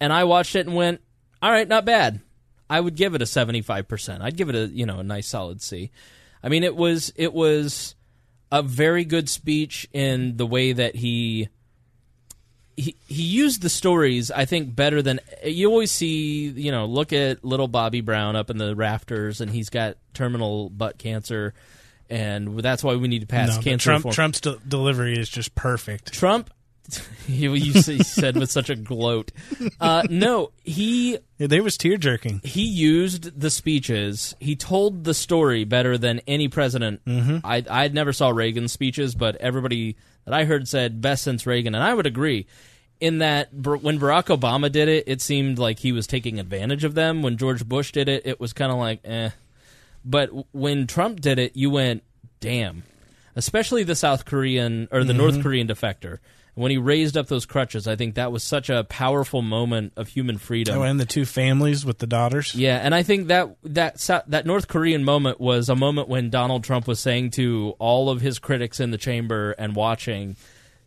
and 0.00 0.12
I 0.12 0.24
watched 0.24 0.56
it 0.56 0.66
and 0.66 0.74
went, 0.74 1.00
all 1.42 1.50
right, 1.50 1.68
not 1.68 1.84
bad. 1.84 2.20
I 2.68 2.80
would 2.80 2.94
give 2.94 3.14
it 3.14 3.22
a 3.22 3.26
75%. 3.26 4.20
I'd 4.22 4.36
give 4.36 4.48
it 4.48 4.54
a, 4.54 4.66
you 4.66 4.86
know, 4.86 5.00
a 5.00 5.04
nice 5.04 5.28
solid 5.28 5.60
C. 5.62 5.90
I 6.42 6.48
mean, 6.48 6.64
it 6.64 6.76
was 6.76 7.12
it 7.16 7.32
was 7.32 7.94
a 8.52 8.62
very 8.62 9.04
good 9.04 9.28
speech 9.28 9.88
in 9.92 10.36
the 10.36 10.46
way 10.46 10.72
that 10.72 10.96
he 10.96 11.48
he 12.76 12.96
he 13.06 13.22
used 13.22 13.62
the 13.62 13.68
stories 13.68 14.30
I 14.30 14.44
think 14.44 14.74
better 14.74 15.00
than 15.02 15.20
you 15.44 15.68
always 15.70 15.90
see, 15.92 16.48
you 16.48 16.72
know, 16.72 16.86
look 16.86 17.12
at 17.12 17.44
little 17.44 17.68
Bobby 17.68 18.00
Brown 18.00 18.36
up 18.36 18.50
in 18.50 18.58
the 18.58 18.74
rafters 18.74 19.40
and 19.40 19.50
he's 19.50 19.70
got 19.70 19.96
terminal 20.12 20.70
butt 20.70 20.98
cancer 20.98 21.54
and 22.10 22.58
that's 22.60 22.84
why 22.84 22.96
we 22.96 23.08
need 23.08 23.20
to 23.20 23.26
pass 23.26 23.56
No, 23.56 23.62
cancer 23.62 23.84
Trump, 23.90 24.04
reform. 24.04 24.14
Trump's 24.14 24.40
de- 24.40 24.58
delivery 24.68 25.18
is 25.18 25.28
just 25.28 25.54
perfect. 25.54 26.12
Trump 26.12 26.50
you, 27.26 27.54
you 27.54 27.80
said 28.02 28.36
with 28.36 28.50
such 28.50 28.68
a 28.68 28.76
gloat. 28.76 29.32
Uh, 29.80 30.02
no, 30.10 30.50
he 30.64 31.16
Yeah, 31.38 31.46
they 31.46 31.60
was 31.62 31.78
tear 31.78 31.96
jerking. 31.96 32.42
he 32.44 32.62
used 32.64 33.40
the 33.40 33.48
speeches. 33.48 34.34
He 34.38 34.54
told 34.54 35.04
the 35.04 35.14
story 35.14 35.64
better 35.64 35.96
than 35.96 36.20
any 36.26 36.48
president. 36.48 37.02
Mhm. 37.06 37.40
I 37.42 37.64
I 37.70 37.88
never 37.88 38.12
saw 38.12 38.28
Reagan's 38.28 38.72
speeches, 38.72 39.14
but 39.14 39.36
everybody 39.36 39.96
that 40.24 40.34
I 40.34 40.44
heard 40.44 40.68
said 40.68 41.00
best 41.00 41.22
since 41.24 41.46
Reagan, 41.46 41.74
and 41.74 41.82
I 41.84 41.94
would 41.94 42.06
agree. 42.06 42.46
In 43.00 43.18
that, 43.18 43.52
when 43.52 43.98
Barack 43.98 44.34
Obama 44.36 44.70
did 44.70 44.88
it, 44.88 45.04
it 45.06 45.20
seemed 45.20 45.58
like 45.58 45.80
he 45.80 45.92
was 45.92 46.06
taking 46.06 46.38
advantage 46.40 46.84
of 46.84 46.94
them. 46.94 47.22
When 47.22 47.36
George 47.36 47.66
Bush 47.66 47.92
did 47.92 48.08
it, 48.08 48.22
it 48.24 48.40
was 48.40 48.52
kind 48.52 48.70
of 48.72 48.78
like, 48.78 49.00
eh. 49.04 49.30
But 50.04 50.30
when 50.54 50.86
Trump 50.86 51.20
did 51.20 51.38
it, 51.38 51.56
you 51.56 51.70
went, 51.70 52.02
damn. 52.40 52.84
Especially 53.36 53.82
the 53.82 53.96
South 53.96 54.24
Korean 54.24 54.86
or 54.92 55.02
the 55.02 55.12
Mhm. 55.12 55.16
North 55.16 55.42
Korean 55.42 55.66
defector. 55.66 56.18
When 56.54 56.70
he 56.70 56.78
raised 56.78 57.16
up 57.16 57.26
those 57.26 57.46
crutches, 57.46 57.88
I 57.88 57.96
think 57.96 58.14
that 58.14 58.30
was 58.30 58.44
such 58.44 58.70
a 58.70 58.84
powerful 58.84 59.42
moment 59.42 59.92
of 59.96 60.08
human 60.08 60.38
freedom. 60.38 60.78
Oh, 60.78 60.82
and 60.82 61.00
the 61.00 61.04
two 61.04 61.24
families 61.24 61.84
with 61.84 61.98
the 61.98 62.06
daughters. 62.06 62.54
Yeah, 62.54 62.78
and 62.78 62.94
I 62.94 63.02
think 63.02 63.26
that 63.26 63.56
that 63.64 63.96
that 64.28 64.46
North 64.46 64.68
Korean 64.68 65.02
moment 65.02 65.40
was 65.40 65.68
a 65.68 65.74
moment 65.74 66.08
when 66.08 66.30
Donald 66.30 66.62
Trump 66.62 66.86
was 66.86 67.00
saying 67.00 67.32
to 67.32 67.74
all 67.80 68.08
of 68.08 68.20
his 68.20 68.38
critics 68.38 68.78
in 68.78 68.92
the 68.92 68.98
chamber 68.98 69.50
and 69.58 69.74
watching, 69.74 70.36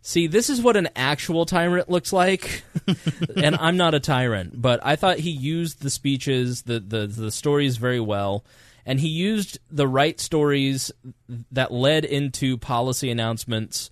"See, 0.01 0.27
this 0.27 0.49
is 0.49 0.61
what 0.61 0.77
an 0.77 0.87
actual 0.95 1.45
tyrant 1.45 1.89
looks 1.89 2.13
like." 2.13 2.63
and 3.35 3.57
I'm 3.57 3.75
not 3.75 3.93
a 3.93 3.99
tyrant, 3.99 4.61
but 4.61 4.79
I 4.85 4.95
thought 4.95 5.19
he 5.19 5.31
used 5.31 5.81
the 5.81 5.89
speeches, 5.89 6.61
the 6.61 6.79
the 6.79 7.07
the 7.07 7.31
stories 7.31 7.75
very 7.75 7.99
well, 7.99 8.45
and 8.85 9.01
he 9.01 9.09
used 9.09 9.59
the 9.69 9.87
right 9.87 10.17
stories 10.17 10.93
that 11.51 11.73
led 11.73 12.05
into 12.05 12.57
policy 12.57 13.11
announcements 13.11 13.89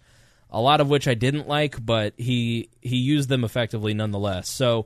a 0.52 0.62
lot 0.62 0.82
of 0.82 0.90
which 0.90 1.08
I 1.08 1.14
didn't 1.14 1.48
like, 1.48 1.84
but 1.84 2.14
he 2.18 2.70
he 2.82 2.98
used 2.98 3.30
them 3.30 3.44
effectively 3.44 3.94
nonetheless. 3.94 4.50
So, 4.50 4.86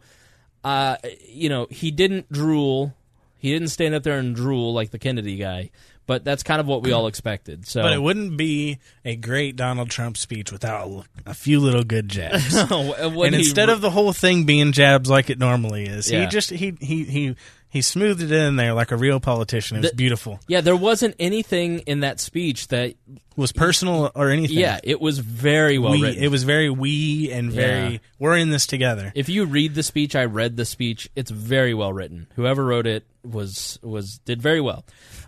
uh, 0.63 0.97
you 1.27 1.49
know, 1.49 1.67
he 1.69 1.91
didn't 1.91 2.31
drool. 2.31 2.93
He 3.37 3.51
didn't 3.53 3.69
stand 3.69 3.95
up 3.95 4.03
there 4.03 4.17
and 4.17 4.35
drool 4.35 4.73
like 4.73 4.91
the 4.91 4.99
Kennedy 4.99 5.37
guy, 5.37 5.69
but 6.05 6.25
that's 6.25 6.43
kind 6.43 6.59
of 6.59 6.67
what 6.67 6.83
we 6.83 6.91
all 6.91 7.07
expected. 7.07 7.65
So, 7.65 7.81
But 7.81 7.93
it 7.93 8.01
wouldn't 8.01 8.35
be 8.35 8.79
a 9.05 9.15
great 9.15 9.55
Donald 9.55 9.89
Trump 9.89 10.17
speech 10.17 10.51
without 10.51 11.05
a 11.25 11.33
few 11.33 11.61
little 11.61 11.83
good 11.85 12.09
jabs. 12.09 12.53
And 12.71 13.35
instead 13.35 13.69
re- 13.69 13.73
of 13.73 13.79
the 13.79 13.91
whole 13.91 14.11
thing 14.11 14.43
being 14.43 14.73
jabs 14.73 15.09
like 15.09 15.29
it 15.29 15.39
normally 15.39 15.85
is, 15.85 16.11
Yeah. 16.11 16.21
he 16.21 16.27
just 16.27 16.49
he 16.49 16.75
he 16.81 17.03
he 17.05 17.35
he 17.69 17.81
smoothed 17.81 18.21
it 18.21 18.31
in 18.31 18.55
there 18.55 18.73
like 18.73 18.91
a 18.91 18.97
real 18.97 19.19
politician. 19.19 19.77
It 19.77 19.81
was 19.81 19.91
The- 19.91 19.95
beautiful. 19.95 20.39
yeah, 20.47 20.61
there 20.61 20.75
wasn't 20.75 21.15
anything 21.19 21.79
in 21.79 21.99
that 22.01 22.19
speech 22.19 22.67
that 22.69 22.95
Was 23.35 23.51
personal 23.51 24.11
or 24.15 24.29
anything. 24.31 24.57
Yeah, 24.57 24.79
it 24.83 24.99
was 24.99 25.19
very 25.19 25.77
well 25.77 25.91
we, 25.93 26.01
written. 26.03 26.23
It 26.23 26.29
was 26.31 26.43
very 26.43 26.69
we 26.69 27.31
and 27.31 27.51
very 27.51 27.93
Yeah. 27.93 27.97
we're 28.17 28.35
in 28.37 28.49
this 28.49 28.67
together. 28.67 29.11
If 29.15 29.29
you 29.29 29.45
read 29.45 29.75
the 29.75 29.83
speech, 29.83 30.15
I 30.15 30.25
read 30.25 30.57
the 30.57 30.65
speech. 30.65 31.09
It's 31.15 31.31
very 31.31 31.73
well 31.73 31.93
written. 31.93 32.27
Whoever 32.35 32.65
wrote 32.65 32.85
it 32.87 33.05
was 33.23 33.79
was 33.81 34.19
did 34.25 34.41
very 34.41 34.59
well. 34.61 34.83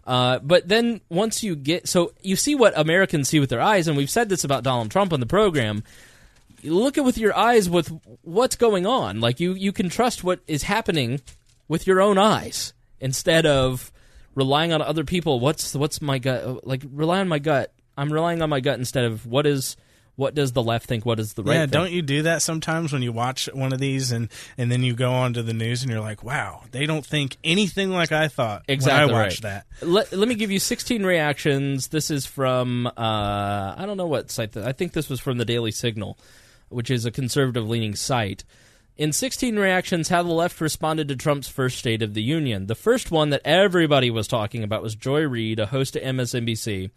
Uh, 0.05 0.39
but 0.39 0.67
then 0.67 0.99
once 1.09 1.43
you 1.43 1.55
get 1.55 1.87
so 1.87 2.11
you 2.21 2.35
see 2.35 2.55
what 2.55 2.73
Americans 2.77 3.29
see 3.29 3.39
with 3.39 3.49
their 3.49 3.61
eyes, 3.61 3.87
and 3.87 3.95
we've 3.95 4.09
said 4.09 4.27
this 4.29 4.43
about 4.43 4.63
Donald 4.63 4.89
Trump 4.91 5.13
on 5.13 5.19
the 5.19 5.25
program. 5.25 5.83
Look 6.63 6.97
at 6.97 7.03
with 7.05 7.17
your 7.17 7.35
eyes 7.35 7.69
with 7.69 7.91
what's 8.23 8.55
going 8.55 8.85
on. 8.85 9.19
Like 9.19 9.39
you 9.39 9.53
you 9.53 9.71
can 9.71 9.89
trust 9.89 10.23
what 10.23 10.41
is 10.47 10.63
happening 10.63 11.21
with 11.71 11.87
your 11.87 12.01
own 12.01 12.17
eyes 12.17 12.73
instead 12.99 13.45
of 13.45 13.93
relying 14.35 14.73
on 14.73 14.81
other 14.81 15.05
people. 15.05 15.39
What's 15.39 15.73
what's 15.73 16.01
my 16.01 16.19
gut? 16.19 16.67
Like 16.67 16.83
rely 16.91 17.21
on 17.21 17.29
my 17.29 17.39
gut. 17.39 17.73
I'm 17.95 18.11
relying 18.11 18.41
on 18.41 18.49
my 18.49 18.59
gut 18.59 18.77
instead 18.77 19.05
of 19.05 19.25
what 19.25 19.47
is 19.47 19.77
what 20.17 20.35
does 20.35 20.51
the 20.51 20.61
left 20.61 20.85
think? 20.85 21.05
What 21.05 21.17
is 21.17 21.33
the 21.33 21.43
right? 21.43 21.53
yeah, 21.53 21.65
don't 21.67 21.93
you 21.93 22.01
do 22.01 22.23
that 22.23 22.41
sometimes 22.41 22.91
when 22.91 23.01
you 23.01 23.13
watch 23.13 23.47
one 23.53 23.71
of 23.71 23.79
these 23.79 24.11
and 24.11 24.27
and 24.57 24.69
then 24.69 24.83
you 24.83 24.93
go 24.93 25.13
on 25.13 25.33
to 25.35 25.43
the 25.43 25.53
news 25.53 25.81
and 25.81 25.89
you're 25.89 26.01
like, 26.01 26.25
wow, 26.25 26.61
they 26.71 26.85
don't 26.85 27.05
think 27.05 27.37
anything 27.41 27.89
like 27.89 28.11
I 28.11 28.27
thought 28.27 28.65
Exactly 28.67 29.05
when 29.05 29.15
I 29.15 29.23
watched 29.23 29.45
right. 29.45 29.63
that. 29.79 29.87
Let, 29.87 30.11
let 30.11 30.27
me 30.27 30.35
give 30.35 30.51
you 30.51 30.59
16 30.59 31.05
reactions. 31.05 31.87
This 31.87 32.11
is 32.11 32.25
from 32.25 32.85
uh, 32.85 32.91
I 32.97 33.85
don't 33.85 33.95
know 33.95 34.07
what 34.07 34.29
site. 34.29 34.51
That, 34.51 34.67
I 34.67 34.73
think 34.73 34.91
this 34.91 35.07
was 35.07 35.21
from 35.21 35.37
the 35.37 35.45
Daily 35.45 35.71
Signal, 35.71 36.17
which 36.67 36.91
is 36.91 37.05
a 37.05 37.11
conservative 37.11 37.69
leaning 37.69 37.95
site. 37.95 38.43
In 38.97 39.13
16 39.13 39.57
reactions, 39.57 40.09
how 40.09 40.21
the 40.21 40.31
left 40.31 40.61
responded 40.61 41.07
to 41.07 41.15
Trump's 41.15 41.47
first 41.47 41.79
State 41.79 42.01
of 42.01 42.13
the 42.13 42.21
Union. 42.21 42.67
The 42.67 42.75
first 42.75 43.09
one 43.09 43.29
that 43.29 43.41
everybody 43.45 44.11
was 44.11 44.27
talking 44.27 44.63
about 44.63 44.83
was 44.83 44.95
Joy 44.95 45.21
Reid, 45.21 45.59
a 45.59 45.67
host 45.67 45.95
at 45.95 46.03
MSNBC, 46.03 46.91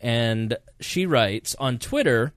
and 0.00 0.56
she 0.80 1.04
writes 1.04 1.54
on 1.58 1.78
Twitter. 1.78 2.32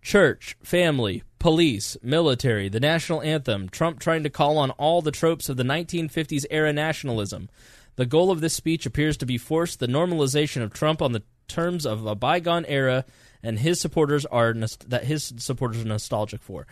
Church, 0.00 0.56
family, 0.62 1.24
police, 1.40 1.96
military, 2.02 2.68
the 2.68 2.80
national 2.80 3.20
anthem, 3.22 3.68
Trump 3.68 3.98
trying 3.98 4.22
to 4.22 4.30
call 4.30 4.56
on 4.56 4.70
all 4.70 5.02
the 5.02 5.10
tropes 5.10 5.48
of 5.48 5.56
the 5.56 5.64
1950s 5.64 6.46
era 6.50 6.72
nationalism. 6.72 7.50
The 7.96 8.06
goal 8.06 8.30
of 8.30 8.40
this 8.40 8.54
speech 8.54 8.86
appears 8.86 9.16
to 9.18 9.26
be 9.26 9.36
force 9.36 9.74
the 9.74 9.88
normalization 9.88 10.62
of 10.62 10.72
Trump 10.72 11.02
on 11.02 11.12
the 11.12 11.24
terms 11.48 11.84
of 11.84 12.06
a 12.06 12.14
bygone 12.14 12.64
era 12.66 13.04
and 13.42 13.58
his 13.58 13.80
supporters 13.80 14.24
are 14.26 14.54
that 14.54 15.04
his 15.04 15.34
supporters 15.38 15.82
are 15.82 15.88
nostalgic 15.88 16.42
for. 16.42 16.66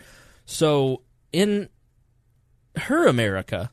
So 0.45 1.01
in 1.31 1.69
her 2.75 3.07
America, 3.07 3.71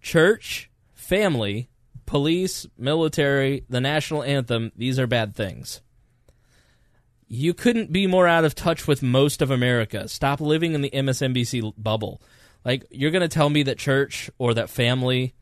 church, 0.00 0.70
family, 0.94 1.68
police, 2.04 2.66
military, 2.76 3.64
the 3.68 3.80
national 3.80 4.22
anthem, 4.22 4.72
these 4.76 4.98
are 4.98 5.06
bad 5.06 5.34
things 5.34 5.80
you 7.28 7.54
couldn't 7.54 7.92
be 7.92 8.06
more 8.06 8.26
out 8.26 8.44
of 8.44 8.54
touch 8.54 8.86
with 8.86 9.02
most 9.02 9.42
of 9.42 9.50
America. 9.50 10.08
Stop 10.08 10.40
living 10.40 10.74
in 10.74 10.82
the 10.82 10.90
MSNBC 10.90 11.72
bubble. 11.76 12.22
Like 12.64 12.86
you're 12.90 13.10
going 13.10 13.22
to 13.22 13.28
tell 13.28 13.50
me 13.50 13.64
that 13.64 13.78
church 13.78 14.30
or 14.38 14.54
that 14.54 14.70
family 14.70 15.34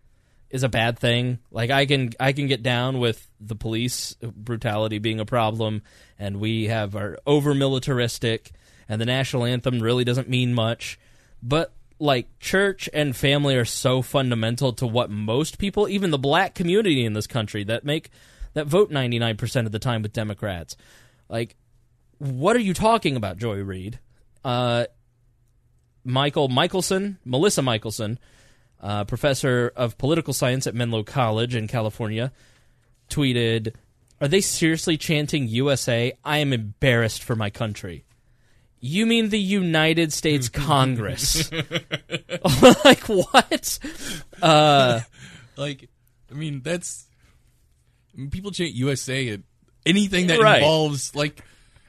is 0.51 0.63
a 0.63 0.69
bad 0.69 0.99
thing. 0.99 1.39
Like 1.51 1.71
I 1.71 1.87
can 1.87 2.13
I 2.21 2.33
can 2.33 2.47
get 2.47 2.63
down 2.63 3.01
with 3.01 3.31
the 3.41 3.57
police 3.57 4.15
brutality 4.23 4.99
being 4.99 5.21
a 5.21 5.25
problem 5.25 5.83
and 6.19 6.41
we 6.41 6.65
have 6.65 6.97
our 6.97 7.19
over 7.27 7.55
militaristic 7.55 8.53
and 8.89 9.01
the 9.01 9.07
national 9.07 9.45
anthem 9.45 9.81
really 9.81 10.05
doesn't 10.05 10.29
mean 10.29 10.55
much. 10.55 10.99
But 11.43 11.73
like 11.99 12.39
church 12.39 12.89
and 12.93 13.15
family 13.15 13.57
are 13.57 13.65
so 13.65 14.03
fundamental 14.03 14.73
to 14.75 14.87
what 14.87 15.11
most 15.11 15.59
people, 15.59 15.89
even 15.89 16.11
the 16.11 16.19
black 16.19 16.55
community 16.55 17.05
in 17.05 17.13
this 17.13 17.27
country 17.27 17.65
that 17.65 17.85
make 17.85 18.11
that 18.55 18.67
vote 18.67 18.91
99% 18.91 19.67
of 19.67 19.73
the 19.73 19.79
time 19.79 20.03
with 20.03 20.13
Democrats. 20.13 20.77
Like 21.29 21.57
what 22.19 22.57
are 22.57 22.61
you 22.61 22.75
talking 22.75 23.17
about, 23.17 23.39
Joy 23.39 23.63
Reid? 23.63 23.99
Uh, 24.45 24.87
Michael 26.05 26.49
Michelson, 26.49 27.19
Melissa 27.25 27.63
Michelson, 27.63 28.19
uh, 28.81 29.05
professor 29.05 29.73
of 29.75 29.97
political 29.99 30.35
science 30.35 30.67
at 30.67 30.75
Menlo 30.75 31.03
College 31.03 31.55
in 31.55 31.67
California, 31.67 32.33
tweeted, 33.09 33.75
"Are 34.21 34.29
they 34.29 34.41
seriously 34.41 34.97
chanting 34.97 35.49
USA? 35.49 36.13
I 36.25 36.39
am 36.39 36.53
embarrassed 36.53 37.23
for 37.23 37.35
my 37.35 37.51
country." 37.51 38.05
You 38.87 39.07
mean 39.07 39.31
the 39.31 39.41
United 39.41 40.13
States 40.13 40.49
Congress? 40.51 41.51
like 42.85 43.01
what? 43.09 43.79
Uh, 44.43 45.01
like, 45.57 45.89
I 46.31 46.35
mean, 46.35 46.61
that's 46.63 47.07
I 48.15 48.21
mean, 48.21 48.29
people 48.31 48.51
chant 48.51 48.75
USA 48.75 49.31
at 49.31 49.41
anything 49.87 50.27
that 50.27 50.39
Right. 50.39 50.59
involves 50.59 51.15
like, 51.15 51.43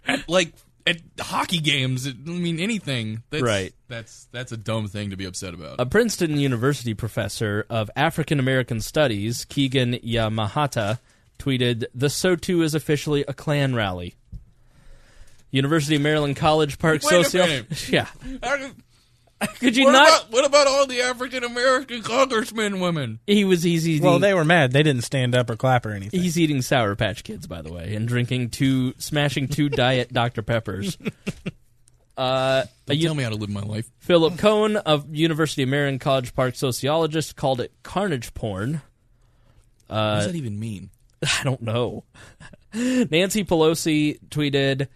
at, 0.07 0.29
like 0.29 0.53
at 0.87 1.01
hockey 1.19 1.59
games. 1.59 2.07
I 2.07 2.13
mean, 2.13 2.61
anything. 2.61 3.23
That's, 3.29 3.43
Right. 3.43 3.73
That's 3.89 4.29
that's 4.31 4.53
a 4.53 4.57
dumb 4.57 4.87
thing 4.87 5.09
to 5.09 5.17
be 5.17 5.25
upset 5.25 5.53
about. 5.53 5.81
A 5.81 5.85
Princeton 5.85 6.39
University 6.39 6.93
professor 6.93 7.65
of 7.69 7.91
African 7.97 8.39
American 8.39 8.79
Studies, 8.79 9.43
Keeanga-Yamahtta, 9.45 10.99
tweeted, 11.39 11.85
"The 11.93 12.07
SOTU 12.07 12.63
is 12.63 12.73
officially 12.73 13.25
a 13.27 13.33
Klan 13.33 13.75
rally." 13.75 14.15
University 15.55 15.95
of 15.95 16.01
Maryland 16.01 16.35
College 16.35 16.77
Park 16.79 17.01
Wait 17.03 17.21
a 17.21 17.23
socio. 17.23 17.45
minute. 17.45 17.89
Yeah. 17.89 18.07
Could 19.59 19.75
you 19.75 19.85
what 19.85 19.91
not? 19.91 20.07
About, 20.07 20.31
what 20.31 20.45
about 20.45 20.67
all 20.67 20.87
the 20.87 21.01
African 21.01 21.43
American 21.43 22.01
congressmen 22.01 22.79
women? 22.79 23.19
he 23.27 23.43
was. 23.43 23.63
He's 23.63 23.87
eating. 23.87 24.03
Well, 24.05 24.17
they 24.17 24.33
were 24.33 24.45
mad. 24.45 24.71
They 24.71 24.81
didn't 24.81 25.03
stand 25.03 25.35
up 25.35 25.49
or 25.49 25.55
clap 25.57 25.85
or 25.85 25.91
anything. 25.91 26.21
He's 26.21 26.39
eating 26.39 26.61
Sour 26.61 26.95
Patch 26.95 27.23
Kids, 27.23 27.45
by 27.45 27.61
the 27.61 27.71
way, 27.71 27.95
and 27.95 28.07
drinking 28.07 28.51
two, 28.51 28.93
smashing 28.97 29.49
two 29.49 29.67
Diet 29.83 30.11
Dr 30.13 30.41
Peppers. 30.41 30.97
Uh, 32.17 32.63
Don't 32.85 32.97
u- 32.97 33.03
tell 33.07 33.13
me 33.13 33.23
how 33.23 33.29
to 33.29 33.35
live 33.35 33.49
my 33.49 33.59
life. 33.59 33.91
Philip 33.99 34.37
Cohen 34.37 34.77
of 34.77 35.13
University 35.13 35.63
of 35.63 35.67
Maryland 35.69 35.99
College 35.99 36.33
Park 36.33 36.55
sociologist 36.55 37.35
called 37.35 37.59
it 37.59 37.73
carnage 37.83 38.33
porn. 38.33 38.81
what 39.87 39.97
Uh, 39.97 40.15
does 40.19 40.27
that 40.27 40.35
even 40.35 40.57
mean? 40.57 40.91
I 41.21 41.43
don't 41.43 41.61
know. 41.61 42.05
Nancy 42.73 43.43
Pelosi 43.43 44.17
tweeted, 44.29 44.87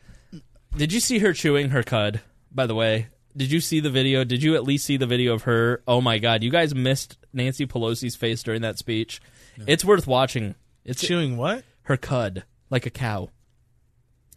"Did 0.79 0.93
you 0.93 1.01
see 1.01 1.19
her 1.19 1.33
chewing 1.33 1.69
her 1.71 1.83
cud?" 1.83 2.21
By 2.51 2.65
the 2.65 2.73
way, 2.73 3.07
did 3.35 3.51
you 3.51 3.59
see 3.59 3.81
the 3.81 3.89
video? 3.89 4.23
Did 4.23 4.41
you 4.41 4.55
at 4.55 4.63
least 4.63 4.85
see 4.85 4.95
the 4.95 5.05
video 5.05 5.33
of 5.33 5.43
her? 5.43 5.83
Oh 5.85 5.99
my 5.99 6.19
god, 6.19 6.41
you 6.41 6.49
guys 6.49 6.73
missed 6.73 7.17
Nancy 7.33 7.65
Pelosi's 7.65 8.15
face 8.15 8.41
during 8.41 8.61
that 8.61 8.77
speech. 8.77 9.21
It's 9.67 9.83
worth 9.83 10.07
watching. 10.07 10.55
It's 10.85 11.01
Chewing 11.01 11.35
what? 11.35 11.63
her 11.83 11.97
cud 11.97 12.43
like 12.69 12.85
a 12.85 12.89
cow. 12.89 13.29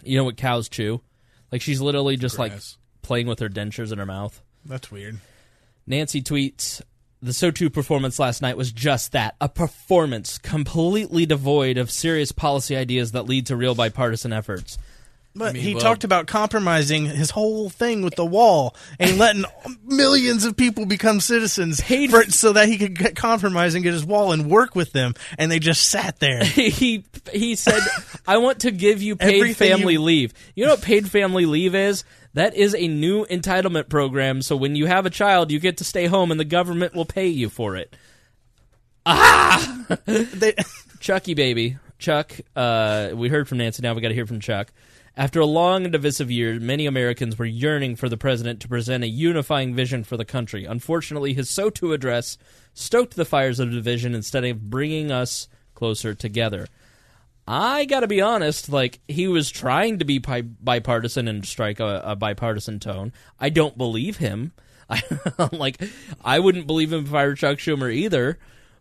You 0.02 0.18
know 0.18 0.24
what 0.24 0.36
cows 0.36 0.68
chew? 0.68 1.00
Like 1.52 1.62
she's 1.62 1.80
literally 1.80 2.16
just 2.16 2.38
like 2.38 2.52
playing 3.02 3.28
with 3.28 3.38
her 3.38 3.48
dentures 3.48 3.92
in 3.92 3.98
her 3.98 4.06
mouth. 4.06 4.42
That's 4.64 4.90
weird. 4.90 5.18
Nancy 5.86 6.22
tweets, 6.22 6.82
the 7.20 7.30
SOTU 7.32 7.72
performance 7.72 8.18
last 8.18 8.42
night 8.42 8.56
was 8.56 8.72
just 8.72 9.12
that 9.12 9.36
a 9.40 9.48
performance 9.48 10.38
completely 10.38 11.24
devoid 11.24 11.78
of 11.78 11.90
serious 11.90 12.32
policy 12.32 12.74
ideas 12.74 13.12
that 13.12 13.26
lead 13.26 13.46
to 13.46 13.56
real 13.56 13.74
bipartisan 13.76 14.32
efforts. 14.32 14.76
But 15.34 15.54
mean, 15.54 15.62
he 15.62 15.74
well- 15.74 15.82
talked 15.82 16.04
about 16.04 16.26
compromising 16.26 17.06
his 17.06 17.30
whole 17.30 17.70
thing 17.70 18.02
with 18.02 18.16
the 18.16 18.24
wall 18.26 18.76
and 19.00 19.16
letting 19.18 19.44
millions 19.82 20.44
of 20.44 20.56
people 20.58 20.84
become 20.84 21.20
citizens 21.20 21.80
Paid- 21.80 22.10
for, 22.10 22.22
so 22.24 22.52
that 22.52 22.68
he 22.68 22.76
could 22.76 22.98
get 22.98 23.16
compromise 23.16 23.74
and 23.74 23.82
get 23.82 23.94
his 23.94 24.04
wall 24.04 24.32
and 24.32 24.50
work 24.50 24.74
with 24.74 24.92
them. 24.92 25.14
And 25.38 25.50
they 25.50 25.58
just 25.58 25.88
sat 25.88 26.18
there. 26.18 26.44
he 26.44 27.04
he 27.32 27.54
said, 27.54 27.80
"I 28.26 28.36
want 28.38 28.60
to 28.60 28.70
give 28.70 29.00
you 29.00 29.16
paid 29.16 29.36
Everything 29.36 29.70
family 29.78 29.94
you- 29.94 30.02
leave." 30.02 30.34
You 30.54 30.66
know 30.66 30.72
what 30.72 30.82
paid 30.82 31.10
family 31.10 31.46
leave 31.46 31.74
is? 31.74 32.04
That 32.34 32.54
is 32.54 32.74
a 32.74 32.88
new 32.88 33.24
entitlement 33.26 33.88
program. 33.88 34.42
So 34.42 34.56
when 34.56 34.74
you 34.76 34.86
have 34.86 35.04
a 35.06 35.10
child, 35.10 35.50
you 35.50 35.58
get 35.60 35.78
to 35.78 35.84
stay 35.84 36.06
home, 36.06 36.30
and 36.30 36.38
the 36.40 36.44
government 36.44 36.94
will 36.94 37.04
pay 37.04 37.28
you 37.28 37.48
for 37.48 37.76
it. 37.76 37.94
They, 40.06 40.54
Chucky 41.00 41.34
baby, 41.34 41.76
Chuck. 41.98 42.32
Uh, 42.54 43.10
we 43.14 43.28
heard 43.28 43.48
from 43.48 43.58
Nancy. 43.58 43.82
Now 43.82 43.94
we 43.94 44.00
got 44.00 44.08
to 44.08 44.14
hear 44.14 44.26
from 44.26 44.40
Chuck. 44.40 44.72
After 45.14 45.40
a 45.40 45.46
long 45.46 45.84
and 45.84 45.92
divisive 45.92 46.30
year, 46.30 46.58
many 46.58 46.86
Americans 46.86 47.38
were 47.38 47.44
yearning 47.44 47.96
for 47.96 48.08
the 48.08 48.16
president 48.16 48.60
to 48.60 48.68
present 48.68 49.04
a 49.04 49.08
unifying 49.08 49.74
vision 49.74 50.04
for 50.04 50.16
the 50.16 50.24
country. 50.24 50.64
Unfortunately, 50.64 51.34
his 51.34 51.50
SOTU 51.50 51.92
address 51.92 52.38
stoked 52.72 53.14
the 53.14 53.26
fires 53.26 53.60
of 53.60 53.70
division 53.70 54.14
instead 54.14 54.44
of 54.44 54.70
bringing 54.70 55.12
us 55.12 55.48
closer 55.74 56.14
together. 56.14 56.66
I 57.46 57.84
got 57.84 58.00
to 58.00 58.06
be 58.06 58.22
honest, 58.22 58.70
like 58.70 59.00
he 59.06 59.28
was 59.28 59.50
trying 59.50 59.98
to 59.98 60.04
be 60.06 60.18
bi- 60.18 60.42
bipartisan 60.42 61.28
and 61.28 61.44
strike 61.44 61.80
a, 61.80 62.00
a 62.04 62.16
bipartisan 62.16 62.78
tone. 62.78 63.12
I 63.38 63.50
don't 63.50 63.76
believe 63.76 64.16
him. 64.16 64.52
I 64.88 65.02
like 65.52 65.82
I 66.24 66.38
wouldn't 66.38 66.66
believe 66.66 66.92
him 66.92 67.04
if 67.04 67.12
I 67.12 67.26
were 67.26 67.34
Chuck 67.34 67.58
Schumer 67.58 67.92
either, 67.92 68.38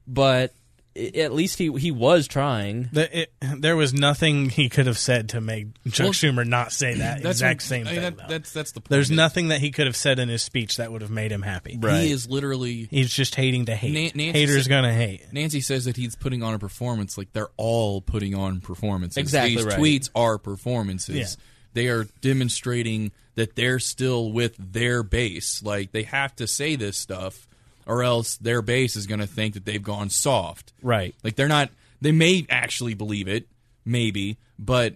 but 0.08 0.54
at 0.96 1.32
least 1.34 1.58
he 1.58 1.72
he 1.78 1.90
was 1.92 2.28
trying. 2.28 2.90
the, 2.92 3.22
it, 3.22 3.34
there 3.58 3.76
was 3.76 3.94
nothing 3.94 4.50
he 4.50 4.68
could 4.70 4.88
have 4.88 4.98
said 4.98 5.30
to 5.30 5.40
make 5.42 5.68
Chuck 5.92 6.04
Well, 6.06 6.14
Schumer 6.14 6.46
not 6.46 6.72
say 6.74 6.96
that 6.96 7.24
That's 7.24 7.38
exact 7.40 7.58
what- 7.58 7.68
same 7.68 7.88
I 7.88 7.92
mean, 7.92 8.02
thing. 8.02 8.16
that- 8.18 8.28
that's 8.30 8.52
that's 8.52 8.72
the 8.74 8.82
point. 8.82 8.90
There's 8.90 9.10
It- 9.12 9.16
nothing 9.16 9.48
that 9.50 9.62
he 9.62 9.72
could 9.72 9.86
have 9.88 9.96
said 9.96 10.20
in 10.20 10.28
his 10.30 10.42
speech 10.42 10.78
that 10.78 10.92
would 10.92 11.02
have 11.02 11.12
made 11.12 11.32
him 11.32 11.42
happy. 11.44 11.78
Right. 11.80 12.04
He 12.04 12.12
is 12.12 12.28
literally. 12.30 12.88
He's 12.92 13.14
just 13.14 13.36
hating 13.36 13.66
to 13.68 13.76
hate. 13.76 13.94
Nan- 13.94 14.12
Nancy 14.16 14.40
Haters 14.40 14.64
said- 14.64 14.70
gonna 14.70 14.94
hate. 14.94 15.22
Nancy 15.32 15.62
says 15.62 15.86
that 15.86 15.96
he's 15.98 16.16
putting 16.16 16.44
on 16.44 16.54
a 16.54 16.60
performance. 16.60 17.18
Like 17.18 17.32
they're 17.34 17.52
all 17.58 18.02
putting 18.02 18.36
on 18.36 18.60
performances. 18.60 19.18
Exactly 19.18 19.56
These 19.56 19.66
right. 19.66 19.80
tweets 19.80 20.10
are 20.16 20.38
performances. 20.38 21.16
Yeah. 21.16 21.44
They 21.74 21.88
are 21.88 22.06
demonstrating 22.20 23.12
that 23.36 23.56
they're 23.56 23.80
still 23.80 24.32
with 24.34 24.56
their 24.60 25.04
base. 25.04 25.64
Like 25.64 25.94
they 25.94 26.04
have 26.04 26.36
to 26.36 26.48
say 26.48 26.76
this 26.76 26.98
stuff, 26.98 27.48
or 27.92 28.04
else 28.04 28.38
their 28.38 28.62
base 28.62 28.96
is 28.96 29.06
going 29.06 29.20
to 29.20 29.28
think 29.28 29.54
that 29.54 29.66
they've 29.66 29.84
gone 29.84 30.10
soft. 30.10 30.72
Right. 30.82 31.14
Like 31.24 31.36
they're 31.36 31.50
not. 31.50 31.70
They 32.00 32.14
may 32.14 32.48
actually 32.50 32.94
believe 32.94 33.28
it, 33.28 33.48
maybe, 33.86 34.38
but 34.58 34.96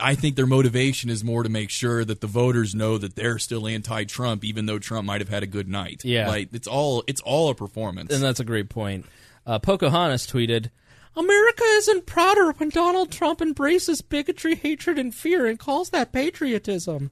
I 0.00 0.14
think 0.14 0.36
their 0.36 0.46
motivation 0.46 1.08
is 1.08 1.24
more 1.24 1.42
to 1.42 1.48
make 1.48 1.70
sure 1.70 2.04
that 2.04 2.20
the 2.20 2.26
voters 2.26 2.74
know 2.74 2.98
that 2.98 3.16
they're 3.16 3.38
still 3.38 3.66
anti-Trump, 3.66 4.44
even 4.44 4.66
though 4.66 4.78
Trump 4.78 5.06
might 5.06 5.20
have 5.20 5.30
had 5.30 5.42
a 5.42 5.46
good 5.46 5.68
night. 5.68 6.02
Yeah. 6.04 6.28
like 6.28 6.50
it's 6.52 6.68
all 6.68 7.02
it's 7.06 7.20
all 7.22 7.48
a 7.48 7.54
performance. 7.54 8.12
And 8.12 8.22
that's 8.22 8.40
a 8.40 8.44
great 8.44 8.68
point. 8.68 9.06
Uh, 9.46 9.58
Pocahontas 9.58 10.26
tweeted, 10.26 10.70
America 11.16 11.64
isn't 11.64 12.06
prouder 12.06 12.52
when 12.52 12.68
Donald 12.68 13.10
Trump 13.10 13.40
embraces 13.40 14.02
bigotry, 14.02 14.54
hatred, 14.54 14.98
and 14.98 15.14
fear 15.14 15.46
and 15.46 15.58
calls 15.58 15.90
that 15.90 16.12
patriotism. 16.12 17.10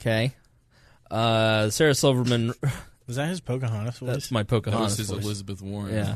Okay. 0.00 0.34
Uh, 1.10 1.70
Sarah 1.70 1.94
Silverman, 1.94 2.54
Was 3.06 3.16
that 3.16 3.28
his 3.28 3.40
Pocahontas 3.40 3.98
voice? 3.98 4.08
that's 4.10 4.30
my 4.30 4.42
Pocahontas 4.42 4.98
was 4.98 5.10
voice. 5.10 5.24
Elizabeth 5.24 5.60
Warren. 5.60 5.92
Yeah. 5.92 6.14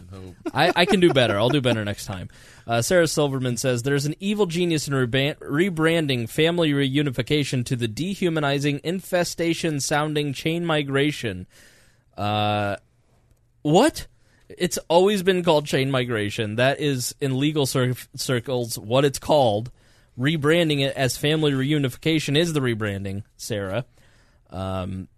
I. 0.55 0.69
I, 0.69 0.73
I 0.77 0.85
can 0.87 1.01
do 1.01 1.13
better. 1.13 1.37
I'll 1.37 1.49
do 1.49 1.61
better 1.61 1.85
next 1.85 2.07
time. 2.07 2.29
Uh, 2.67 2.81
Sarah 2.83 3.09
Silverman 3.09 3.57
says 3.57 3.83
there's 3.83 4.07
an 4.07 4.15
evil 4.21 4.47
genius 4.47 4.87
in 4.89 4.95
reban- 4.95 5.37
rebranding 5.39 6.29
family 6.29 6.73
reunification 6.73 7.65
to 7.67 7.77
the 7.77 7.89
dehumanizing 7.89 8.81
infestation 8.85 9.81
sounding 9.81 10.33
chain 10.33 10.65
migration. 10.65 11.47
Uh, 12.17 12.77
what? 13.63 14.07
It's 14.49 14.79
always 14.89 15.25
been 15.25 15.43
called 15.43 15.67
chain 15.67 15.91
migration. 15.91 16.55
That 16.55 16.81
is 16.81 17.15
in 17.21 17.39
legal 17.39 17.67
cir- 17.67 17.95
circles 18.15 18.79
what 18.79 19.05
it's 19.05 19.19
called. 19.19 19.73
Rebranding 20.19 20.81
it 20.81 20.97
as 20.97 21.17
family 21.17 21.53
reunification 21.53 22.39
is 22.39 22.53
the 22.55 22.61
rebranding, 22.61 23.25
Sarah. 23.37 23.85
Um, 24.49 25.09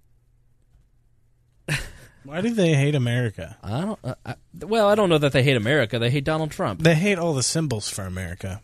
Why 2.28 2.42
do 2.42 2.50
they 2.50 2.74
hate 2.74 2.94
America? 2.94 3.56
I 3.62 3.80
don't. 3.80 3.98
Uh, 4.04 4.14
I, 4.26 4.34
well, 4.60 4.86
I 4.86 4.94
don't 4.94 5.08
know 5.08 5.16
that 5.16 5.32
they 5.32 5.42
hate 5.42 5.56
America. 5.56 5.98
They 5.98 6.10
hate 6.10 6.24
Donald 6.24 6.50
Trump. 6.50 6.82
They 6.82 6.94
hate 6.94 7.18
all 7.18 7.32
the 7.32 7.42
symbols 7.42 7.88
for 7.88 8.02
America, 8.04 8.60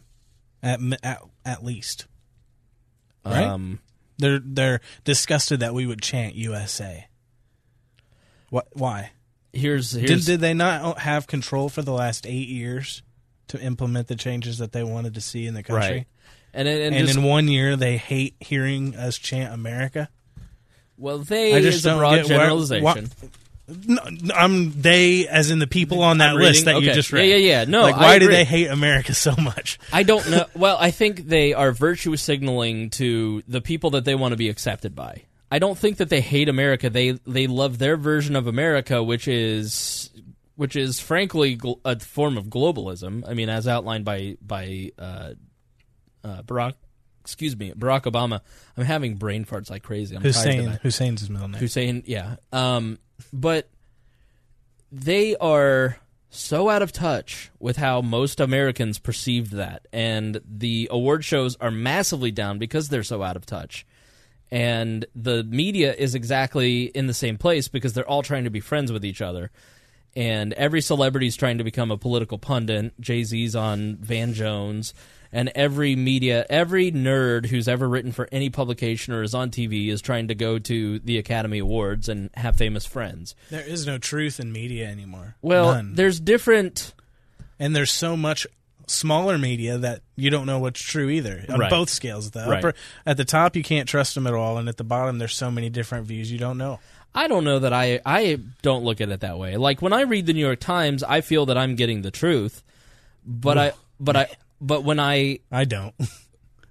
at 0.63 0.81
at, 1.03 1.23
at 1.47 1.65
least. 1.65 2.05
Right? 3.25 3.45
Um, 3.47 3.79
They're 4.19 4.39
they're 4.39 4.81
disgusted 5.05 5.61
that 5.61 5.73
we 5.73 5.87
would 5.87 6.03
chant 6.03 6.35
USA. 6.35 7.07
What? 8.51 8.69
Why? 8.75 9.13
here's 9.55 9.93
Did, 9.93 10.09
here's 10.11 10.27
did 10.27 10.41
they 10.41 10.53
not 10.53 10.99
have 10.99 11.27
control 11.27 11.71
for 11.71 11.81
the 11.81 11.93
last 11.93 12.27
eight 12.27 12.49
years 12.49 13.03
to 13.49 13.59
implement 13.63 14.09
the 14.09 14.17
changes 14.17 14.59
that 14.59 14.73
they 14.73 14.83
wanted 14.85 15.15
to 15.15 15.23
see 15.23 15.47
in 15.47 15.55
the 15.55 15.63
country? 15.63 15.89
right, 15.97 16.07
and 16.53 16.69
and, 16.69 16.83
and 16.83 16.95
And, 16.97 17.07
just, 17.07 17.17
in 17.19 17.25
one 17.25 17.49
year, 17.49 17.77
they 17.77 17.97
hate 17.97 18.35
hearing 18.41 18.95
us 18.95 19.17
chant 19.17 19.55
America. 19.55 20.11
well, 20.99 21.19
they 21.21 21.55
I 21.55 21.63
just 21.63 21.79
is 21.79 21.87
a 21.87 21.91
don't 21.91 21.99
broad 21.99 22.17
get 22.17 22.27
generalization. 22.27 22.85
why- 22.85 23.29
No, 23.67 24.03
I'm 24.35 24.79
they 24.81 25.27
as 25.27 25.51
in 25.51 25.59
the 25.59 25.67
people 25.67 26.03
on 26.03 26.19
that 26.19 26.31
I'm 26.31 26.37
list 26.37 26.67
reading? 26.67 26.83
that 26.83 26.87
you 26.87 26.93
just 26.93 27.13
read. 27.13 27.29
yeah, 27.29 27.37
yeah. 27.37 27.61
yeah. 27.61 27.65
No, 27.65 27.83
like 27.83 27.97
why 27.97 28.19
do 28.19 28.29
they 28.29 28.45
hate 28.45 28.67
America 28.69 29.15
so 29.15 29.35
much? 29.37 29.79
I 29.93 30.03
don't 30.03 30.29
know. 30.31 30.45
Well, 30.55 30.77
I 30.79 30.91
think 30.91 31.27
they 31.27 31.55
are 31.55 31.73
virtue 31.73 32.17
signaling 32.17 32.91
to 32.91 33.43
the 33.49 33.61
people 33.63 33.91
that 33.91 34.05
they 34.05 34.15
want 34.15 34.33
to 34.33 34.37
be 34.37 34.49
accepted 34.51 34.95
by. 34.95 35.23
I 35.51 35.59
don't 35.59 35.79
think 35.79 35.99
that 35.99 36.09
they 36.09 36.21
hate 36.21 36.49
America. 36.49 36.91
They 36.91 37.13
they 37.27 37.47
love 37.47 37.79
their 37.79 37.97
version 37.97 38.37
of 38.37 38.47
America, 38.47 39.03
which 39.03 39.29
is 39.29 40.11
which 40.57 40.77
is 40.77 41.01
frankly 41.01 41.57
gl- 41.57 41.81
a 41.85 41.99
form 42.01 42.37
of 42.37 42.47
globalism. 42.47 43.25
I 43.27 43.35
mean, 43.35 43.49
as 43.49 43.67
outlined 43.67 44.05
by 44.05 44.37
by 44.43 44.91
uh, 44.99 45.31
uh, 46.23 46.43
Barack. 46.43 46.75
Excuse 47.21 47.57
me, 47.57 47.73
Barack 47.73 48.03
Obama. 48.03 48.41
I'm 48.77 48.85
having 48.85 49.15
brain 49.15 49.47
farts 49.47 49.71
like 49.71 49.83
crazy. 49.83 50.15
I'm 50.15 50.21
tired 50.21 50.35
Hussein. 50.35 50.79
Hussein's 50.83 51.21
his 51.21 51.31
middle 51.31 51.49
name. 51.49 51.59
Hussein, 51.59 52.03
yeah. 52.05 52.37
Um, 52.53 52.99
but 53.35 53.69
they 54.93 55.35
are 55.37 55.99
so 56.31 56.69
out 56.69 56.83
of 56.83 56.93
touch 56.93 57.51
with 57.59 57.77
how 57.77 58.01
most 58.01 58.39
Americans 58.39 58.99
perceived 58.99 59.53
that, 59.53 59.87
and 59.93 60.41
the 60.47 60.89
award 60.91 61.25
shows 61.25 61.57
are 61.57 61.71
massively 61.71 62.31
down 62.31 62.59
because 62.59 62.89
they're 62.89 63.03
so 63.03 63.23
out 63.23 63.37
of 63.37 63.45
touch. 63.45 63.85
And 64.51 65.05
the 65.17 65.43
media 65.43 65.93
is 65.93 66.15
exactly 66.15 66.85
in 66.85 67.09
the 67.09 67.15
same 67.15 67.39
place 67.39 67.67
because 67.67 67.93
they're 67.93 68.09
all 68.09 68.23
trying 68.23 68.45
to 68.45 68.51
be 68.51 68.61
friends 68.61 68.93
with 68.93 69.05
each 69.05 69.21
other. 69.21 69.51
And 70.15 70.53
every 70.53 70.81
celebrity 70.81 71.27
is 71.27 71.37
trying 71.37 71.59
to 71.59 71.65
become 71.65 71.91
a 71.91 71.99
political 71.99 72.39
pundit. 72.39 72.93
Jay 73.01 73.25
Z's 73.25 73.57
on 73.57 73.97
Van 73.97 74.33
Jones. 74.33 74.95
And 75.35 75.51
every 75.57 75.97
media, 75.97 76.47
every 76.49 76.93
nerd 76.93 77.47
who's 77.47 77.67
ever 77.67 77.89
written 77.89 78.13
for 78.13 78.29
any 78.31 78.51
publication 78.51 79.13
or 79.13 79.23
is 79.25 79.35
on 79.35 79.51
TV 79.51 79.89
is 79.89 80.01
trying 80.01 80.29
to 80.29 80.35
go 80.37 80.61
to 80.61 81.01
the 81.01 81.19
Academy 81.19 81.59
Awards 81.59 82.09
and 82.09 82.31
have 82.35 82.55
famous 82.57 82.87
friends. 82.87 83.35
There 83.51 83.67
is 83.67 83.85
no 83.85 83.99
truth 83.99 84.39
in 84.39 84.53
media 84.53 84.87
anymore. 84.89 85.35
Well, 85.43 85.75
None. 85.75 85.95
there's 85.97 86.21
different. 86.21 86.95
and 87.59 87.75
there's 87.75 87.93
so 87.93 88.17
much 88.17 88.47
smaller 88.87 89.39
media 89.39 89.79
that 89.79 90.03
you 90.17 90.29
don't 90.31 90.45
know 90.47 90.59
what's 90.59 90.81
true 90.81 91.09
either 91.09 91.45
on 91.49 91.59
Right. 91.61 91.71
both 91.71 91.89
scales. 91.91 92.27
At 92.29 92.33
the 92.35 92.41
Right. 92.51 92.59
upper, 92.59 92.75
at 93.07 93.17
the 93.17 93.25
top, 93.25 93.57
you 93.57 93.63
can't 93.63 93.89
trust 93.89 94.15
them 94.15 94.27
at 94.27 94.35
all, 94.35 94.59
and 94.59 94.69
at 94.69 94.77
the 94.77 94.85
bottom, 94.85 95.19
there's 95.19 95.35
so 95.35 95.51
many 95.51 95.69
different 95.71 96.07
views 96.07 96.31
you 96.31 96.39
don't 96.39 96.59
know. 96.59 96.79
I 97.15 97.27
don't 97.29 97.45
know 97.45 97.59
that 97.61 97.73
I 97.73 98.01
I 98.05 98.39
don't 98.63 98.85
look 98.85 99.01
at 99.01 99.09
it 99.09 99.21
that 99.21 99.39
way. 99.39 99.57
Like 99.57 99.81
when 99.83 99.93
I 99.93 100.03
read 100.03 100.27
the 100.27 100.33
New 100.33 100.45
York 100.45 100.61
Times, 100.61 101.03
I 101.03 101.21
feel 101.23 101.47
that 101.47 101.57
I'm 101.57 101.75
getting 101.77 102.03
the 102.03 102.11
truth, 102.11 102.63
but 103.27 103.57
I 103.57 103.73
but 104.01 104.17
I 104.17 104.27
but 104.61 104.85
when 104.85 105.01
I 105.01 105.41
I 105.51 105.65
don't. 105.65 105.95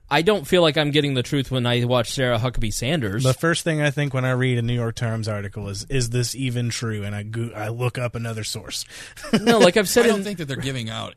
I 0.10 0.22
don't 0.22 0.46
feel 0.46 0.62
like 0.62 0.78
I'm 0.78 0.92
getting 0.92 1.16
the 1.16 1.24
truth 1.24 1.50
when 1.50 1.66
I 1.66 1.86
watch 1.86 2.12
Sarah 2.12 2.38
Huckabee 2.38 2.72
Sanders. 2.72 3.24
The 3.24 3.34
first 3.34 3.64
thing 3.64 3.82
I 3.82 3.90
think 3.90 4.14
when 4.14 4.26
I 4.26 4.32
read 4.32 4.60
a 4.60 4.62
New 4.62 4.76
York 4.76 4.94
Times 4.96 5.28
article 5.28 5.70
is, 5.70 5.86
"Is 5.90 6.12
this 6.12 6.36
even 6.36 6.70
true?" 6.70 7.04
And 7.04 7.16
I 7.16 7.24
go- 7.24 7.52
I 7.56 7.70
look 7.70 7.98
up 7.98 8.14
another 8.14 8.44
source. 8.44 8.86
no, 9.42 9.58
like 9.58 9.76
I've 9.76 9.90
said, 9.90 10.06
I 10.06 10.10
don't 10.10 10.20
in, 10.20 10.24
think 10.24 10.38
that 10.38 10.46
they're 10.48 10.58
giving 10.58 10.88
out 10.90 11.16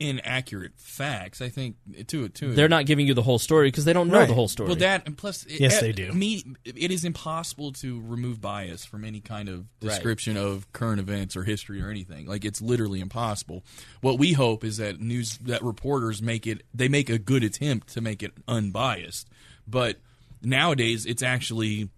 inaccurate 0.00 0.72
facts. 0.76 1.40
I 1.40 1.48
think 1.48 1.76
to 2.08 2.28
to 2.28 2.52
they're 2.54 2.68
not 2.68 2.86
giving 2.86 3.06
you 3.06 3.14
the 3.14 3.22
whole 3.22 3.38
story 3.38 3.68
because 3.68 3.84
they 3.84 3.92
don't 3.92 4.08
know 4.08 4.18
Right. 4.18 4.28
the 4.28 4.34
whole 4.34 4.48
story. 4.48 4.68
Well, 4.68 4.76
that 4.78 5.06
and 5.06 5.16
plus, 5.16 5.44
it- 5.44 5.60
Yes, 5.60 5.74
eh, 5.78 5.80
they 5.80 5.92
do. 5.92 6.12
Me, 6.12 6.44
it 6.64 6.90
is 6.90 7.04
impossible 7.04 7.72
to 7.74 8.00
remove 8.00 8.40
bias 8.40 8.84
from 8.84 9.04
any 9.04 9.20
kind 9.20 9.48
of 9.48 9.66
description 9.80 10.36
of 10.36 10.70
current 10.72 11.00
events 11.00 11.36
or 11.36 11.44
history 11.44 11.80
or 11.80 11.90
anything. 11.90 12.26
Like 12.26 12.44
it's 12.44 12.60
literally 12.60 13.00
impossible. 13.00 13.64
What 14.00 14.18
we 14.18 14.32
hope 14.32 14.64
is 14.64 14.78
that 14.78 15.00
news 15.00 15.38
that 15.38 15.62
reporters 15.62 16.20
make 16.20 16.46
it 16.46 16.62
they 16.74 16.88
make 16.88 17.08
a 17.08 17.18
good 17.18 17.44
attempt 17.44 17.88
to 17.94 18.00
make 18.00 18.22
it 18.22 18.32
unbiased. 18.48 19.28
But 19.66 20.00
nowadays, 20.42 21.06
it's 21.06 21.22
actually 21.22 21.88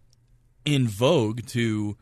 in 0.64 0.86
vogue 0.86 1.46
to 1.46 1.96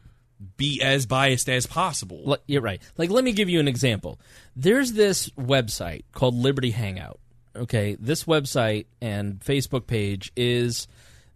be 0.57 0.83
as 0.83 1.07
biased 1.07 1.49
as 1.49 1.67
possible. 1.67 2.37
You're 2.47 2.63
right. 2.63 2.83
Like, 2.97 3.11
let 3.11 3.25
me 3.25 3.33
give 3.33 3.49
you 3.49 3.61
an 3.61 3.69
example. 3.69 4.19
There's 4.57 4.93
this 4.93 5.31
website 5.31 6.05
called 6.13 6.35
Liberty 6.35 6.71
Hangout. 6.71 7.21
Okay, 7.57 7.97
this 8.01 8.25
website 8.25 8.87
and 9.01 9.39
Facebook 9.39 9.87
page 9.87 10.33
is 10.37 10.89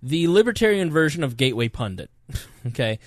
the 0.02 0.26
libertarian 0.26 0.90
version 0.90 1.22
of 1.22 1.36
Gateway 1.36 1.68
Pundit. 1.68 2.10
okay, 2.66 2.98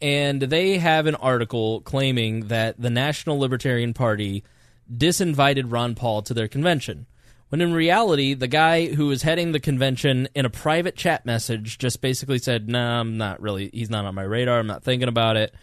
and 0.00 0.40
they 0.40 0.78
have 0.78 1.06
an 1.06 1.16
article 1.16 1.80
claiming 1.80 2.48
that 2.48 2.80
the 2.80 2.90
National 2.90 3.38
Libertarian 3.38 3.94
Party 3.94 4.44
disinvited 4.92 5.72
Ron 5.72 5.94
Paul 5.94 6.22
to 6.22 6.34
their 6.34 6.48
convention. 6.48 7.06
When 7.52 7.60
in 7.60 7.74
reality, 7.74 8.32
the 8.32 8.48
guy 8.48 8.86
who 8.86 9.08
was 9.08 9.22
heading 9.22 9.52
the 9.52 9.60
convention 9.60 10.26
in 10.34 10.46
a 10.46 10.50
private 10.50 10.96
chat 10.96 11.26
message 11.26 11.76
just 11.76 12.00
basically 12.00 12.38
said, 12.38 12.66
"Nah, 12.66 13.00
I'm 13.00 13.18
not 13.18 13.42
really. 13.42 13.68
He's 13.74 13.90
not 13.90 14.06
on 14.06 14.14
my 14.14 14.22
radar. 14.22 14.58
I'm 14.58 14.66
not 14.66 14.82
thinking 14.82 15.08
about 15.08 15.36
it." 15.36 15.54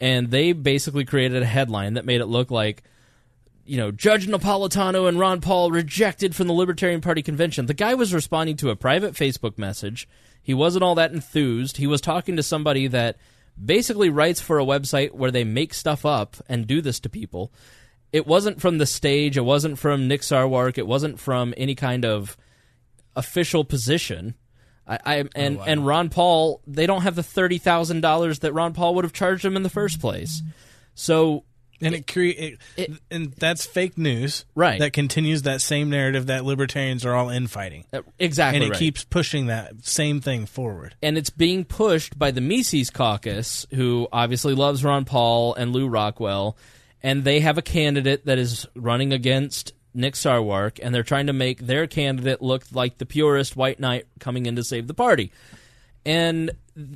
and 0.00 0.30
they 0.30 0.52
basically 0.52 1.04
created 1.04 1.42
a 1.42 1.46
headline 1.46 1.94
that 1.94 2.04
made 2.04 2.20
it 2.20 2.26
look 2.26 2.50
like 2.50 2.82
you 3.64 3.76
know 3.76 3.90
judge 3.90 4.26
napolitano 4.26 5.08
and 5.08 5.18
ron 5.18 5.40
paul 5.40 5.70
rejected 5.70 6.34
from 6.34 6.46
the 6.46 6.52
libertarian 6.52 7.00
party 7.00 7.22
convention 7.22 7.66
the 7.66 7.74
guy 7.74 7.94
was 7.94 8.14
responding 8.14 8.56
to 8.56 8.70
a 8.70 8.76
private 8.76 9.14
facebook 9.14 9.58
message 9.58 10.08
he 10.42 10.54
wasn't 10.54 10.82
all 10.82 10.94
that 10.94 11.12
enthused 11.12 11.78
he 11.78 11.86
was 11.86 12.00
talking 12.00 12.36
to 12.36 12.42
somebody 12.42 12.86
that 12.86 13.16
basically 13.62 14.10
writes 14.10 14.40
for 14.40 14.58
a 14.58 14.64
website 14.64 15.12
where 15.12 15.30
they 15.30 15.44
make 15.44 15.72
stuff 15.72 16.04
up 16.04 16.36
and 16.48 16.66
do 16.66 16.80
this 16.80 17.00
to 17.00 17.08
people 17.08 17.50
it 18.12 18.26
wasn't 18.26 18.60
from 18.60 18.78
the 18.78 18.86
stage 18.86 19.36
it 19.36 19.42
wasn't 19.42 19.78
from 19.78 20.08
nick 20.08 20.22
sarwark 20.22 20.78
it 20.78 20.86
wasn't 20.86 21.18
from 21.18 21.52
any 21.56 21.74
kind 21.74 22.04
of 22.04 22.36
official 23.14 23.64
position 23.64 24.34
I, 24.86 24.98
I 25.04 25.24
and 25.34 25.58
and 25.66 25.84
Ron 25.84 26.10
Paul, 26.10 26.60
they 26.66 26.86
don't 26.86 27.02
have 27.02 27.16
the 27.16 27.22
thirty 27.22 27.58
thousand 27.58 28.02
dollars 28.02 28.40
that 28.40 28.52
Ron 28.52 28.72
Paul 28.72 28.94
would 28.94 29.04
have 29.04 29.12
charged 29.12 29.44
him 29.44 29.56
in 29.56 29.62
the 29.62 29.68
first 29.68 30.00
place. 30.00 30.42
So 30.94 31.44
and 31.80 31.94
it 31.94 32.06
create 32.06 32.58
and 33.10 33.32
that's 33.32 33.66
fake 33.66 33.98
news, 33.98 34.44
Right. 34.54 34.78
That 34.78 34.92
continues 34.92 35.42
that 35.42 35.60
same 35.60 35.90
narrative 35.90 36.26
that 36.26 36.44
libertarians 36.44 37.04
are 37.04 37.14
all 37.14 37.28
infighting, 37.28 37.84
uh, 37.92 38.02
exactly, 38.18 38.56
and 38.56 38.64
it 38.64 38.70
right. 38.70 38.78
keeps 38.78 39.04
pushing 39.04 39.46
that 39.46 39.84
same 39.84 40.20
thing 40.20 40.46
forward. 40.46 40.94
and 41.02 41.18
it's 41.18 41.30
being 41.30 41.64
pushed 41.64 42.18
by 42.18 42.30
the 42.30 42.40
Mises 42.40 42.90
Caucus, 42.90 43.66
who 43.74 44.08
obviously 44.12 44.54
loves 44.54 44.84
Ron 44.84 45.04
Paul 45.04 45.54
and 45.54 45.72
Lew 45.72 45.88
Rockwell, 45.88 46.56
and 47.06 47.22
they 47.22 47.38
have 47.38 47.56
a 47.56 47.62
candidate 47.62 48.26
that 48.26 48.36
is 48.36 48.66
running 48.74 49.12
against 49.12 49.72
Nick 49.94 50.14
Sarwark, 50.14 50.80
and 50.82 50.92
they're 50.92 51.04
trying 51.04 51.28
to 51.28 51.32
make 51.32 51.60
their 51.60 51.86
candidate 51.86 52.42
look 52.42 52.64
like 52.72 52.98
the 52.98 53.06
purest 53.06 53.54
white 53.54 53.78
knight 53.78 54.08
coming 54.18 54.44
in 54.46 54.56
to 54.56 54.64
save 54.64 54.88
the 54.88 54.92
party. 54.92 55.30
And 56.04 56.50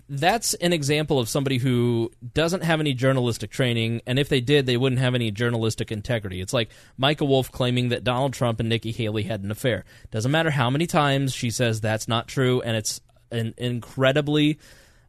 that's 0.08 0.54
an 0.54 0.72
example 0.72 1.20
of 1.20 1.28
somebody 1.28 1.58
who 1.58 2.10
doesn't 2.34 2.64
have 2.64 2.80
any 2.80 2.92
journalistic 2.92 3.52
training, 3.52 4.02
and 4.04 4.18
if 4.18 4.28
they 4.28 4.40
did, 4.40 4.66
they 4.66 4.76
wouldn't 4.76 5.00
have 5.00 5.14
any 5.14 5.30
journalistic 5.30 5.92
integrity. 5.92 6.40
It's 6.40 6.52
like 6.52 6.70
Michael 6.98 7.28
Wolff 7.28 7.52
claiming 7.52 7.90
that 7.90 8.02
Donald 8.02 8.32
Trump 8.32 8.58
and 8.58 8.68
Nikki 8.68 8.90
Haley 8.90 9.22
had 9.22 9.44
an 9.44 9.52
affair. 9.52 9.84
Doesn't 10.10 10.32
matter 10.32 10.50
how 10.50 10.70
many 10.70 10.88
times 10.88 11.32
she 11.32 11.50
says 11.50 11.80
that's 11.80 12.08
not 12.08 12.26
true, 12.26 12.60
and 12.62 12.76
it's 12.76 13.00
an 13.30 13.54
incredibly 13.56 14.58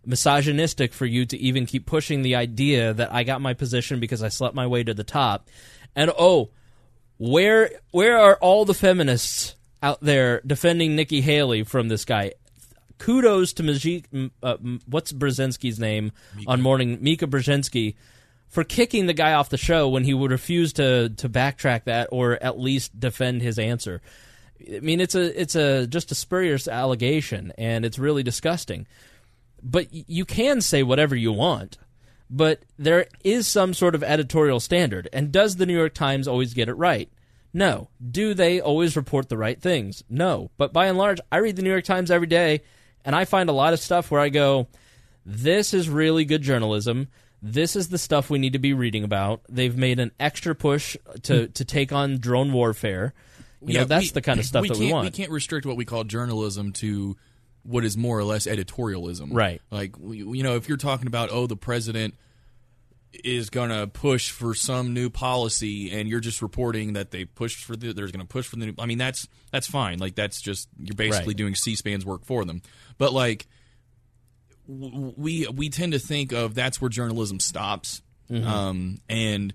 misogynistic 0.05 0.93
for 0.93 1.05
you 1.05 1.25
to 1.25 1.37
even 1.37 1.65
keep 1.65 1.85
pushing 1.85 2.21
the 2.21 2.35
idea 2.35 2.93
that 2.93 3.13
I 3.13 3.23
got 3.23 3.41
my 3.41 3.53
position 3.53 3.99
because 3.99 4.23
I 4.23 4.29
slept 4.29 4.55
my 4.55 4.67
way 4.67 4.83
to 4.83 4.93
the 4.93 5.03
top. 5.03 5.47
And 5.95 6.11
oh, 6.17 6.49
where 7.17 7.71
where 7.91 8.17
are 8.17 8.35
all 8.41 8.65
the 8.65 8.73
feminists 8.73 9.55
out 9.83 10.01
there 10.01 10.41
defending 10.45 10.95
Nikki 10.95 11.21
Haley 11.21 11.63
from 11.63 11.87
this 11.87 12.05
guy? 12.05 12.33
Kudos 12.97 13.53
to 13.53 13.63
Majik, 13.63 14.29
uh, 14.43 14.57
what's 14.85 15.11
Brzezinski's 15.11 15.79
name 15.79 16.11
on 16.45 16.61
morning 16.61 16.99
Mika 17.01 17.25
Brzezinski 17.25 17.95
for 18.47 18.63
kicking 18.63 19.07
the 19.07 19.13
guy 19.13 19.33
off 19.33 19.49
the 19.49 19.57
show 19.57 19.89
when 19.89 20.03
he 20.03 20.13
would 20.13 20.29
refuse 20.29 20.73
to 20.73 21.09
to 21.09 21.29
backtrack 21.29 21.85
that 21.85 22.09
or 22.11 22.37
at 22.43 22.59
least 22.59 22.99
defend 22.99 23.41
his 23.41 23.57
answer. 23.57 24.01
I 24.71 24.81
mean, 24.81 24.99
it's 24.99 25.15
a 25.15 25.41
it's 25.41 25.55
a 25.55 25.87
just 25.87 26.11
a 26.11 26.15
spurious 26.15 26.67
allegation, 26.67 27.53
and 27.57 27.85
it's 27.85 27.97
really 27.97 28.23
disgusting. 28.23 28.85
But 29.63 29.87
you 29.91 30.25
can 30.25 30.61
say 30.61 30.83
whatever 30.83 31.15
you 31.15 31.31
want, 31.31 31.77
but 32.29 32.63
there 32.77 33.07
is 33.23 33.47
some 33.47 33.73
sort 33.73 33.93
of 33.93 34.03
editorial 34.03 34.59
standard. 34.59 35.07
And 35.11 35.31
does 35.31 35.57
the 35.57 35.65
New 35.65 35.77
York 35.77 35.93
Times 35.93 36.27
always 36.27 36.53
get 36.53 36.69
it 36.69 36.73
right? 36.73 37.11
No. 37.53 37.89
Do 38.09 38.33
they 38.33 38.61
always 38.61 38.95
report 38.95 39.29
the 39.29 39.37
right 39.37 39.61
things? 39.61 40.03
No. 40.09 40.49
But 40.57 40.73
by 40.73 40.87
and 40.87 40.97
large, 40.97 41.19
I 41.31 41.37
read 41.37 41.57
the 41.57 41.61
New 41.61 41.69
York 41.69 41.83
Times 41.83 42.09
every 42.09 42.27
day, 42.27 42.61
and 43.03 43.15
I 43.15 43.25
find 43.25 43.49
a 43.49 43.53
lot 43.53 43.73
of 43.73 43.79
stuff 43.79 44.09
where 44.09 44.21
I 44.21 44.29
go, 44.29 44.67
this 45.25 45.73
is 45.73 45.89
really 45.89 46.25
good 46.25 46.41
journalism. 46.41 47.09
This 47.41 47.75
is 47.75 47.89
the 47.89 47.97
stuff 47.97 48.29
we 48.29 48.39
need 48.39 48.53
to 48.53 48.59
be 48.59 48.73
reading 48.73 49.03
about. 49.03 49.41
They've 49.49 49.75
made 49.75 49.99
an 49.99 50.11
extra 50.19 50.55
push 50.55 50.95
to, 51.23 51.45
hmm. 51.45 51.51
to 51.51 51.65
take 51.65 51.91
on 51.91 52.19
drone 52.19 52.53
warfare. 52.53 53.13
You 53.63 53.75
know, 53.75 53.85
that's 53.85 54.05
we- 54.05 54.09
the 54.11 54.21
kind 54.21 54.39
of 54.39 54.45
stuff 54.47 54.67
that 54.67 54.77
we 54.77 54.91
want. 54.91 55.05
We 55.05 55.11
can't 55.11 55.31
restrict 55.31 55.65
what 55.65 55.75
we 55.75 55.85
call 55.85 56.03
journalism 56.03 56.71
to 56.73 57.17
what 57.63 57.85
is 57.85 57.95
more 57.97 58.17
or 58.17 58.23
less 58.23 58.47
editorialism. 58.47 59.29
Right. 59.33 59.61
Like, 59.69 59.95
you 59.99 60.43
know, 60.43 60.55
if 60.55 60.67
you're 60.67 60.77
talking 60.77 61.07
about, 61.07 61.29
oh, 61.31 61.47
the 61.47 61.55
president 61.55 62.15
is 63.23 63.49
going 63.49 63.69
to 63.69 63.87
push 63.87 64.31
for 64.31 64.53
some 64.55 64.93
new 64.93 65.09
policy 65.09 65.91
and 65.91 66.07
you're 66.07 66.21
just 66.21 66.41
reporting 66.41 66.93
that 66.93 67.11
they 67.11 67.25
pushed 67.25 67.63
for 67.65 67.75
the 67.75 67.91
there's 67.91 68.09
going 68.11 68.25
to 68.25 68.27
push 68.27 68.47
for 68.47 68.55
the 68.55 68.67
new 68.67 68.73
I 68.79 68.85
mean 68.85 68.97
that's 68.97 69.27
that's 69.51 69.67
fine 69.67 69.99
like 69.99 70.15
that's 70.15 70.41
just 70.41 70.69
you're 70.79 70.95
basically 70.95 71.31
Right. 71.33 71.37
doing 71.37 71.55
C-SPAN's 71.55 72.05
work 72.05 72.23
for 72.23 72.45
them 72.45 72.61
but 72.97 73.11
like 73.11 73.47
w- 74.65 75.13
we 75.17 75.45
we 75.53 75.67
tend 75.69 75.91
to 75.91 75.99
think 75.99 76.31
of 76.31 76.55
that's 76.55 76.79
where 76.79 76.89
journalism 76.89 77.39
stops 77.41 78.01
Mm-hmm. 78.29 78.47
um, 78.47 78.97
and 79.09 79.53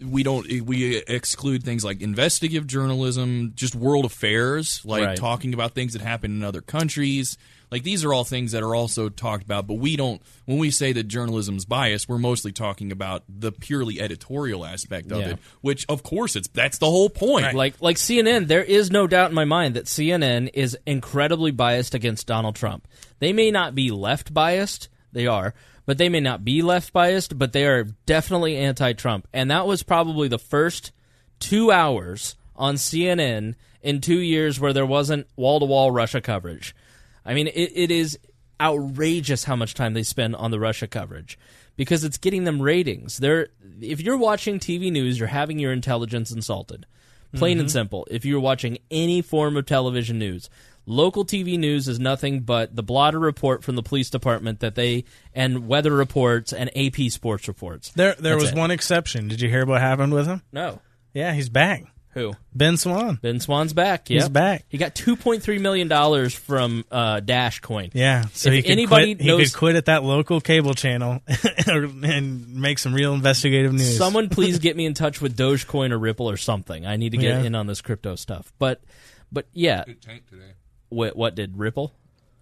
we 0.00 0.22
don't 0.22 0.46
we 0.62 0.96
exclude 1.08 1.64
things 1.64 1.84
like 1.84 2.00
investigative 2.00 2.66
journalism 2.66 3.52
just 3.56 3.74
world 3.74 4.04
affairs 4.04 4.80
like 4.84 5.04
Right. 5.04 5.16
talking 5.16 5.54
about 5.54 5.74
things 5.74 5.92
that 5.94 6.02
happen 6.02 6.30
in 6.30 6.44
other 6.44 6.60
countries 6.60 7.36
like 7.72 7.82
these 7.82 8.04
are 8.04 8.14
all 8.14 8.22
things 8.24 8.52
that 8.52 8.62
are 8.62 8.74
also 8.76 9.08
talked 9.08 9.42
about 9.44 9.66
but 9.66 9.74
we 9.74 9.96
don't 9.96 10.22
when 10.44 10.58
we 10.58 10.70
say 10.70 10.92
that 10.92 11.08
journalism's 11.08 11.64
biased 11.64 12.08
we're 12.08 12.16
mostly 12.16 12.52
talking 12.52 12.92
about 12.92 13.24
the 13.28 13.50
purely 13.50 14.00
editorial 14.00 14.64
aspect 14.64 15.10
of 15.10 15.18
Yeah. 15.18 15.28
it 15.30 15.38
which 15.62 15.84
of 15.88 16.04
course 16.04 16.36
it's 16.36 16.46
that's 16.48 16.78
the 16.78 16.86
whole 16.90 17.10
point 17.10 17.52
Like 17.54 17.74
like 17.80 17.96
CNN, 17.96 18.46
there 18.46 18.62
is 18.62 18.92
no 18.92 19.08
doubt 19.08 19.30
in 19.30 19.34
my 19.34 19.44
mind 19.46 19.74
that 19.74 19.86
CNN 19.86 20.50
is 20.54 20.78
incredibly 20.86 21.50
biased 21.50 21.94
against 21.94 22.26
Donald 22.28 22.54
Trump. 22.54 22.86
They 23.18 23.32
may 23.32 23.50
not 23.50 23.74
be 23.74 23.90
left 23.90 24.32
biased, 24.32 24.88
they 25.12 25.26
are, 25.26 25.54
but 25.88 25.96
they 25.96 26.10
may 26.10 26.20
not 26.20 26.44
be 26.44 26.60
left 26.60 26.92
biased, 26.92 27.38
but 27.38 27.54
they 27.54 27.64
are 27.64 27.84
definitely 28.04 28.58
anti-Trump. 28.58 29.26
And 29.32 29.50
that 29.50 29.66
was 29.66 29.82
probably 29.82 30.28
the 30.28 30.38
first 30.38 30.92
2 31.40 31.72
hours 31.72 32.36
on 32.54 32.74
CNN 32.74 33.54
in 33.80 34.02
2 34.02 34.18
years 34.18 34.60
where 34.60 34.74
there 34.74 34.84
wasn't 34.84 35.28
wall-to-wall 35.34 35.90
Russia 35.90 36.20
coverage. 36.20 36.76
I 37.24 37.32
mean, 37.32 37.46
it, 37.46 37.72
it 37.74 37.90
is 37.90 38.18
outrageous 38.60 39.44
how 39.44 39.56
much 39.56 39.72
time 39.72 39.94
they 39.94 40.02
spend 40.02 40.36
on 40.36 40.50
the 40.50 40.60
Russia 40.60 40.86
coverage 40.86 41.38
because 41.78 42.04
it's 42.04 42.18
getting 42.18 42.44
them 42.44 42.60
ratings. 42.60 43.16
They're 43.16 43.48
if 43.80 44.02
you're 44.02 44.18
watching 44.18 44.58
TV 44.58 44.92
news, 44.92 45.18
you're 45.18 45.28
having 45.28 45.58
your 45.58 45.72
intelligence 45.72 46.30
insulted. 46.30 46.84
Plain 47.34 47.58
and 47.58 47.68
mm-hmm. 47.68 47.72
simple. 47.72 48.06
If 48.10 48.26
you're 48.26 48.40
watching 48.40 48.78
any 48.90 49.22
form 49.22 49.56
of 49.56 49.64
television 49.64 50.18
news, 50.18 50.50
local 50.88 51.24
TV 51.24 51.58
news 51.58 51.86
is 51.86 52.00
nothing 52.00 52.40
but 52.40 52.74
the 52.74 52.82
blotter 52.82 53.18
report 53.18 53.62
from 53.62 53.76
the 53.76 53.82
police 53.82 54.10
department 54.10 54.60
that 54.60 54.74
they 54.74 55.04
and 55.34 55.68
weather 55.68 55.92
reports 55.92 56.52
and 56.52 56.70
AP 56.76 57.10
sports 57.10 57.46
reports. 57.46 57.90
There, 57.92 58.14
there 58.14 58.32
That's 58.34 58.42
was 58.44 58.52
it. 58.52 58.58
one 58.58 58.70
exception. 58.70 59.28
Did 59.28 59.40
you 59.40 59.48
hear 59.48 59.64
what 59.66 59.80
happened 59.80 60.12
with 60.14 60.26
him? 60.26 60.42
No. 60.52 60.80
Yeah, 61.12 61.32
he's 61.32 61.48
back. 61.48 61.84
Who? 62.14 62.32
Ben 62.54 62.76
Swann. 62.78 63.16
Ben 63.16 63.38
Swann's 63.38 63.74
back. 63.74 64.08
Yeah, 64.10 64.20
he's 64.20 64.28
back. 64.30 64.64
He 64.68 64.78
got 64.78 64.94
two 64.94 65.14
point 65.14 65.42
three 65.42 65.58
million 65.58 65.86
dollars 65.88 66.34
from 66.34 66.84
uh, 66.90 67.20
Dash 67.20 67.60
Coin. 67.60 67.90
Yeah, 67.92 68.24
so 68.32 68.48
if 68.48 68.54
he 68.54 68.62
could 68.62 68.70
anybody 68.72 69.14
quit, 69.14 69.26
knows 69.26 69.38
he 69.40 69.44
could 69.44 69.54
quit 69.54 69.76
at 69.76 69.84
that 69.84 70.02
local 70.02 70.40
cable 70.40 70.74
channel 70.74 71.20
and 71.66 72.54
make 72.56 72.78
some 72.78 72.94
real 72.94 73.12
investigative 73.14 73.72
news. 73.72 73.96
Someone 73.96 74.30
please 74.30 74.58
get 74.58 74.76
me 74.76 74.86
in 74.86 74.94
touch 74.94 75.20
with 75.20 75.36
Dogecoin 75.36 75.92
or 75.92 75.98
Ripple 75.98 76.28
or 76.30 76.36
something. 76.36 76.86
I 76.86 76.96
need 76.96 77.10
to 77.12 77.18
get 77.18 77.40
Yeah. 77.40 77.42
in 77.46 77.54
on 77.54 77.66
this 77.66 77.80
crypto 77.82 78.16
stuff. 78.16 78.52
But 78.58 78.82
but 79.30 79.46
yeah, 79.52 79.84
It 79.86 80.00
tanked 80.02 80.30
today. 80.30 80.52
What 80.88 81.16
what 81.16 81.34
did 81.34 81.56
Ripple? 81.58 81.92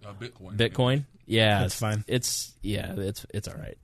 Uh, 0.05 0.13
Bitcoin. 0.13 0.55
Bitcoin? 0.57 1.05
Yeah, 1.25 1.59
That's 1.59 1.73
it's 1.73 1.79
fine. 1.81 2.03
It's 2.07 2.53
yeah, 2.61 2.93
it's 2.97 3.25
it's 3.33 3.47
all 3.47 3.55
right. 3.55 3.77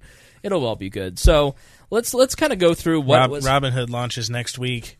It'll 0.44 0.66
all 0.66 0.76
be 0.76 0.90
good. 0.90 1.20
So 1.20 1.56
let's 1.90 2.14
let's 2.14 2.36
kind 2.36 2.54
of 2.54 2.60
go 2.60 2.74
through 2.74 3.02
what 3.02 3.20
Rob, 3.20 3.32
was. 3.32 3.46
Robinhood 3.46 3.90
launches 3.90 4.30
next 4.30 4.58
week. 4.58 4.98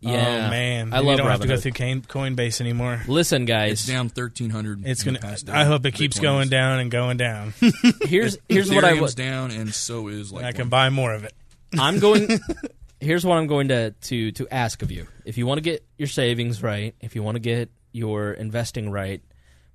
Yeah. 0.00 0.46
oh 0.46 0.50
man, 0.50 0.92
I 0.92 1.00
we 1.00 1.06
love 1.06 1.18
don't 1.18 1.28
have 1.28 1.40
to 1.42 1.46
go 1.46 1.54
Robinhood. 1.54 1.62
through 1.62 1.72
Coinbase 1.72 2.60
anymore. 2.60 3.00
Listen, 3.06 3.44
guys, 3.44 3.72
It's 3.72 3.86
down 3.86 4.08
thirteen 4.08 4.50
hundred. 4.50 4.84
It's 4.84 5.04
gonna. 5.04 5.20
I 5.48 5.64
hope 5.64 5.86
it 5.86 5.92
keeps 5.92 6.18
going 6.18 6.48
down 6.48 6.80
and 6.80 6.90
going 6.90 7.18
down. 7.18 7.54
Here's 8.02 8.36
here's 8.48 8.68
what 8.70 8.84
I 8.84 8.94
was 9.00 9.14
down, 9.14 9.52
and 9.52 9.72
so 9.72 10.08
is 10.08 10.32
like 10.32 10.44
I 10.44 10.52
can 10.52 10.68
buy 10.68 10.90
more 10.90 11.14
of 11.14 11.24
it. 11.24 11.32
I'm 11.78 12.00
going. 12.00 12.40
here's 13.00 13.24
what 13.24 13.36
I'm 13.36 13.46
going 13.46 13.68
to 13.68 13.92
to 13.92 14.32
to 14.32 14.48
ask 14.50 14.82
of 14.82 14.90
you. 14.90 15.06
If 15.24 15.38
you 15.38 15.46
want 15.46 15.58
to 15.58 15.62
get 15.62 15.84
your 15.98 16.08
savings 16.08 16.62
right, 16.62 16.94
if 17.00 17.14
you 17.14 17.22
want 17.22 17.36
to 17.36 17.40
get 17.40 17.70
your 17.92 18.32
investing 18.32 18.90
right, 18.90 19.22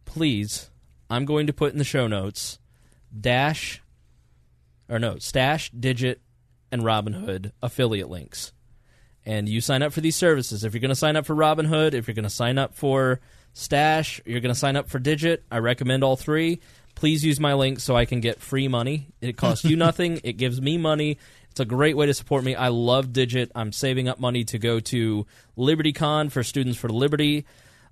please, 0.06 0.70
I'm 1.10 1.26
going 1.26 1.48
to 1.48 1.54
put 1.54 1.72
in 1.72 1.78
the 1.78 1.84
show 1.84 2.08
notes 2.08 2.60
dash 3.20 3.82
or 4.90 5.00
no 5.00 5.18
stash 5.18 5.70
digit 5.72 6.22
and 6.72 6.82
Robinhood 6.82 7.52
affiliate 7.62 8.10
links. 8.10 8.52
And 9.26 9.50
you 9.50 9.60
sign 9.60 9.84
up 9.84 9.92
for 9.92 10.02
these 10.02 10.16
services. 10.16 10.64
If 10.64 10.74
you're 10.74 10.82
going 10.82 10.90
to 10.90 10.96
sign 10.96 11.18
up 11.18 11.26
for 11.26 11.36
Robinhood, 11.36 11.94
if 11.94 12.08
you're 12.08 12.16
going 12.16 12.24
to 12.24 12.30
sign 12.30 12.58
up 12.58 12.74
for 12.74 13.20
Stash, 13.52 14.22
you're 14.24 14.40
going 14.40 14.54
to 14.54 14.60
sign 14.60 14.76
up 14.76 14.88
for 14.88 15.00
Digit. 15.00 15.44
I 15.52 15.58
recommend 15.58 16.04
all 16.04 16.16
three. 16.16 16.62
Please 16.96 17.26
use 17.26 17.40
my 17.40 17.56
link 17.56 17.80
so 17.80 17.96
I 17.96 18.06
can 18.06 18.22
get 18.22 18.40
free 18.40 18.68
money. 18.68 19.08
It 19.20 19.36
costs 19.36 19.66
you 19.66 19.76
nothing. 19.88 20.22
It 20.24 20.34
gives 20.34 20.62
me 20.62 20.78
money. 20.78 21.18
It's 21.50 21.60
a 21.60 21.66
great 21.66 21.98
way 21.98 22.06
to 22.06 22.14
support 22.14 22.44
me. 22.44 22.54
I 22.54 22.68
love 22.68 23.12
Digit. 23.12 23.52
I'm 23.56 23.72
saving 23.72 24.08
up 24.08 24.20
money 24.20 24.44
to 24.46 24.60
go 24.60 24.80
to 24.80 25.26
LibertyCon 25.58 26.32
for 26.32 26.44
Students 26.44 26.78
for 26.78 26.88
Liberty, 26.88 27.46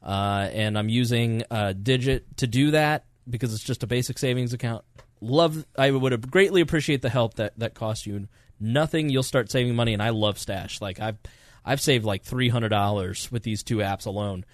uh, 0.06 0.50
and 0.54 0.78
I'm 0.78 0.90
using 0.90 1.44
uh, 1.50 1.74
Digit 1.74 2.38
to 2.38 2.48
do 2.48 2.72
that 2.72 3.06
because 3.30 3.54
it's 3.54 3.64
just 3.64 3.84
a 3.84 3.88
basic 3.88 4.20
savings 4.20 4.54
account. 4.54 4.86
Love. 5.22 5.66
I 5.78 5.92
would 5.92 6.30
greatly 6.30 6.62
appreciate 6.62 7.02
the 7.02 7.10
help 7.10 7.36
that 7.36 7.58
that 7.58 7.74
costs 7.74 8.06
you 8.06 8.28
nothing. 8.60 9.10
You'll 9.10 9.24
start 9.24 9.50
saving 9.50 9.76
money, 9.76 9.94
and 9.94 10.04
I 10.04 10.10
love 10.10 10.38
Stash. 10.38 10.82
Like 10.82 11.00
I've 11.00 11.18
I've 11.64 11.82
saved 11.82 12.06
like 12.06 12.24
three 12.24 12.50
hundred 12.50 12.70
dollars 12.70 13.32
with 13.32 13.44
these 13.44 13.64
two 13.64 13.78
apps 13.78 14.06
alone. 14.06 14.46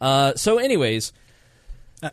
Uh, 0.00 0.34
so, 0.34 0.58
anyways, 0.58 1.12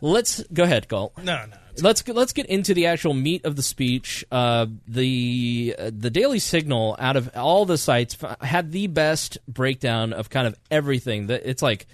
let's 0.00 0.42
go 0.52 0.64
ahead, 0.64 0.88
Galt. 0.88 1.16
No, 1.18 1.46
no. 1.46 1.56
Let's 1.82 2.06
let's 2.08 2.32
get 2.32 2.46
into 2.46 2.74
the 2.74 2.86
actual 2.86 3.14
meat 3.14 3.44
of 3.44 3.56
the 3.56 3.62
speech. 3.62 4.24
Uh, 4.30 4.66
the 4.86 5.74
uh, 5.78 5.90
the 5.96 6.10
Daily 6.10 6.38
Signal, 6.38 6.96
out 6.98 7.16
of 7.16 7.30
all 7.36 7.64
the 7.64 7.78
sites, 7.78 8.16
f- 8.20 8.40
had 8.40 8.72
the 8.72 8.86
best 8.86 9.38
breakdown 9.48 10.12
of 10.12 10.30
kind 10.30 10.46
of 10.46 10.58
everything. 10.70 11.28
That 11.28 11.42
it's 11.48 11.62
like 11.62 11.86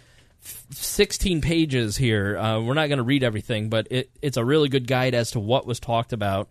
f- 0.47 0.65
sixteen 0.71 1.41
pages 1.41 1.97
here. 1.97 2.39
Uh, 2.39 2.61
we're 2.61 2.75
not 2.75 2.89
going 2.89 2.99
to 2.99 3.05
read 3.05 3.23
everything, 3.23 3.69
but 3.69 3.89
it, 3.91 4.11
it's 4.23 4.37
a 4.37 4.45
really 4.45 4.69
good 4.69 4.87
guide 4.87 5.15
as 5.15 5.33
to 5.33 5.41
what 5.41 5.67
was 5.67 5.81
talked 5.81 6.13
about. 6.13 6.49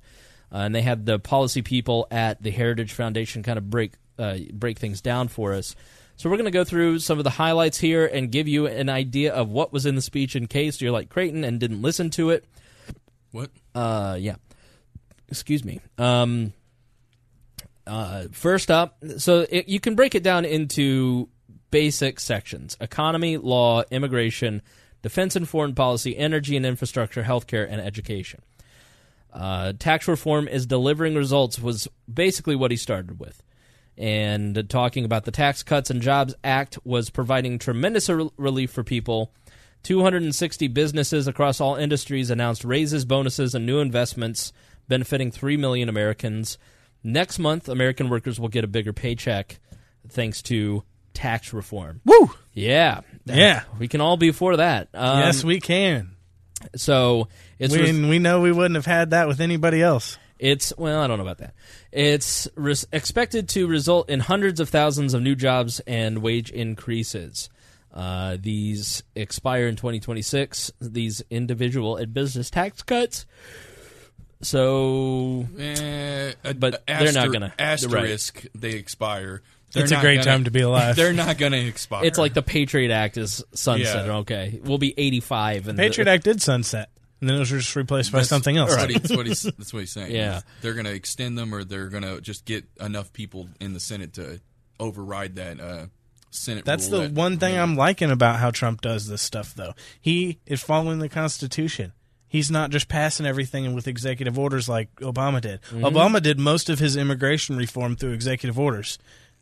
Uh, 0.52 0.58
and 0.60 0.76
they 0.76 0.82
had 0.82 1.06
the 1.06 1.18
policy 1.18 1.62
people 1.62 2.06
at 2.12 2.42
the 2.44 2.52
Heritage 2.52 2.94
Foundation 2.94 3.42
kind 3.42 3.58
of 3.58 3.70
break 3.70 3.94
uh, 4.20 4.38
break 4.54 4.78
things 4.78 5.02
down 5.02 5.28
for 5.28 5.54
us. 5.54 5.76
So 6.18 6.30
we're 6.30 6.38
going 6.38 6.46
to 6.46 6.52
go 6.52 6.64
through 6.64 7.00
some 7.00 7.18
of 7.18 7.24
the 7.26 7.30
highlights 7.30 7.78
here 7.78 8.06
and 8.06 8.32
give 8.32 8.48
you 8.48 8.68
an 8.68 8.88
idea 8.88 9.34
of 9.34 9.50
what 9.50 9.74
was 9.74 9.86
in 9.86 9.96
the 9.96 10.02
speech 10.02 10.36
in 10.36 10.48
case 10.48 10.80
you're 10.80 10.92
like 10.92 11.10
Creighton 11.10 11.44
and 11.44 11.60
didn't 11.60 11.82
listen 11.82 12.10
to 12.12 12.30
it. 12.30 12.46
What? 13.32 13.50
Uh, 13.74 14.16
yeah. 14.20 14.36
Excuse 15.28 15.66
me. 15.66 15.82
Um, 15.98 16.54
uh, 17.86 18.28
first 18.32 18.72
up, 18.72 18.98
so 19.18 19.46
it, 19.50 19.68
you 19.68 19.80
can 19.80 19.96
break 19.96 20.16
it 20.16 20.24
down 20.24 20.46
into 20.46 21.28
basic 21.72 22.20
sections: 22.20 22.78
economy, 22.80 23.38
law, 23.38 23.84
immigration, 23.92 24.62
defense 25.02 25.36
and 25.36 25.48
foreign 25.48 25.76
policy, 25.76 26.18
energy 26.18 26.58
and 26.58 26.66
infrastructure, 26.66 27.24
healthcare, 27.24 27.68
and 27.70 27.80
education. 27.80 28.42
Uh, 29.32 29.74
tax 29.78 30.08
reform 30.08 30.48
is 30.48 30.66
delivering 30.66 31.14
results 31.14 31.60
was 31.60 31.88
basically 32.12 32.56
what 32.56 32.72
he 32.72 32.78
started 32.78 33.20
with. 33.20 33.44
And 33.98 34.70
talking 34.70 35.06
about 35.06 35.26
the 35.26 35.32
Tax 35.32 35.62
Cuts 35.62 35.90
and 35.90 36.02
Jobs 36.02 36.34
Act 36.44 36.80
was 36.84 37.10
providing 37.10 37.60
tremendous 37.60 38.10
rel- 38.10 38.34
relief 38.38 38.72
for 38.72 38.84
people. 38.84 39.32
260 39.84 40.68
businesses 40.70 41.28
across 41.28 41.62
all 41.62 41.76
industries 41.76 42.30
announced 42.30 42.66
raises, 42.66 43.06
bonuses, 43.06 43.54
and 43.54 43.66
new 43.66 43.80
investments 43.80 44.52
benefiting 44.88 45.32
3 45.32 45.58
million 45.58 45.88
Americans. 45.88 46.58
Next 47.04 47.38
month, 47.38 47.70
American 47.70 48.10
workers 48.10 48.40
will 48.40 48.50
get 48.50 48.64
a 48.64 48.68
bigger 48.68 48.94
paycheck 48.94 49.60
thanks 50.08 50.42
to 50.44 50.84
tax 51.16 51.52
reform. 51.54 52.02
Woo! 52.06 52.30
Yeah. 52.54 53.02
Yeah. 53.26 53.64
We 53.80 53.88
can 53.88 54.02
all 54.02 54.18
be 54.18 54.32
for 54.32 54.58
that. 54.58 54.90
Um, 54.94 55.20
yes, 55.22 55.44
we 55.44 55.60
can. 55.60 56.12
So 56.76 57.28
it's 57.60 57.74
we, 57.74 57.82
res- 57.82 58.00
we 58.02 58.20
know 58.20 58.42
we 58.42 58.52
wouldn't 58.52 58.76
have 58.76 58.86
had 58.86 59.10
that 59.12 59.28
with 59.28 59.40
anybody 59.42 59.82
else. 59.82 60.18
It's 60.38 60.74
well, 60.78 61.02
I 61.02 61.08
don't 61.08 61.18
know 61.18 61.24
about 61.24 61.38
that. 61.40 61.54
It's 61.92 62.48
res- 62.56 62.86
expected 62.92 63.50
to 63.50 63.68
result 63.68 64.10
in 64.10 64.20
hundreds 64.20 64.60
of 64.60 64.70
thousands 64.70 65.14
of 65.14 65.22
new 65.22 65.36
jobs 65.36 65.80
and 65.88 66.20
wage 66.20 66.52
increases. 66.52 67.50
Uh, 67.94 68.36
these 68.40 69.04
expire 69.16 69.68
in 69.68 69.76
2026. 69.78 70.72
These 70.82 71.24
individual 71.30 71.96
and 71.96 72.14
business 72.14 72.50
tax 72.50 72.82
cuts. 72.84 73.26
So, 74.42 75.48
Eh, 75.58 76.34
a- 76.44 76.54
but 76.54 76.84
a 76.88 77.04
they're 77.04 77.14
not 77.14 77.32
gonna 77.32 77.54
asterisk. 77.58 78.46
They 78.54 78.72
expire. 78.72 79.42
They're 79.76 79.84
It's 79.84 79.92
a 79.92 80.00
great 80.00 80.16
gonna- 80.16 80.26
time 80.26 80.44
to 80.46 80.52
be 80.52 80.62
alive. 80.62 80.96
They're 80.98 81.14
not 81.14 81.38
going 81.38 81.52
to 81.52 81.60
expire. 81.60 82.06
It's 82.06 82.18
like 82.18 82.34
the 82.34 82.42
Patriot 82.42 82.92
Act 82.92 83.18
is 83.18 83.44
sunset. 83.54 84.06
Yeah. 84.08 84.18
Okay, 84.20 84.60
we'll 84.64 84.78
be 84.78 84.94
85. 84.98 85.68
And 85.68 85.78
Patriot 85.78 86.06
the, 86.06 86.12
Act 86.12 86.24
did 86.24 86.42
sunset, 86.42 86.90
and 87.22 87.30
then 87.30 87.36
it 87.36 87.40
was 87.40 87.50
just 87.50 87.76
replaced 87.76 88.12
by 88.12 88.22
something 88.24 88.56
else. 88.58 88.74
That's 88.76 88.94
what, 88.94 89.02
that's, 89.04 89.16
what 89.18 89.26
he's, 89.28 89.42
that's 89.44 89.74
what 89.74 89.80
he's 89.82 89.92
saying. 89.92 90.12
Yeah. 90.16 90.42
they're 90.62 90.74
going 90.74 90.86
to 90.86 90.94
extend 90.94 91.38
them, 91.38 91.54
or 91.54 91.64
they're 91.64 91.90
going 91.90 92.04
to 92.04 92.22
just 92.22 92.46
get 92.46 92.66
enough 92.80 93.14
people 93.14 93.50
in 93.60 93.74
the 93.74 93.80
Senate 93.80 94.14
to 94.14 94.40
override 94.80 95.36
that 95.36 95.60
uh, 95.60 95.86
Senate. 96.32 96.66
That's 96.66 96.90
rule 96.90 97.02
the 97.02 97.08
that- 97.10 97.14
one 97.16 97.38
thing 97.38 97.58
I'm 97.58 97.76
liking 97.76 98.12
about 98.12 98.38
how 98.40 98.52
Trump 98.52 98.82
does 98.82 99.08
this 99.08 99.22
stuff, 99.22 99.54
though. 99.56 99.74
He 100.02 100.40
is 100.46 100.62
following 100.64 101.00
the 101.00 101.10
Constitution. 101.10 101.92
He's 102.28 102.52
not 102.52 102.70
just 102.70 102.90
passing 102.90 103.26
everything 103.26 103.74
with 103.76 103.88
executive 103.88 104.38
orders 104.38 104.68
like 104.68 104.94
Obama 104.98 105.40
did. 105.40 105.62
Mm-hmm. 105.62 105.86
Obama 105.86 106.22
did 106.22 106.38
most 106.38 106.70
of 106.70 106.80
his 106.80 106.98
immigration 106.98 107.56
reform 107.56 107.96
through 107.96 108.12
executive 108.12 108.60
orders. 108.60 108.98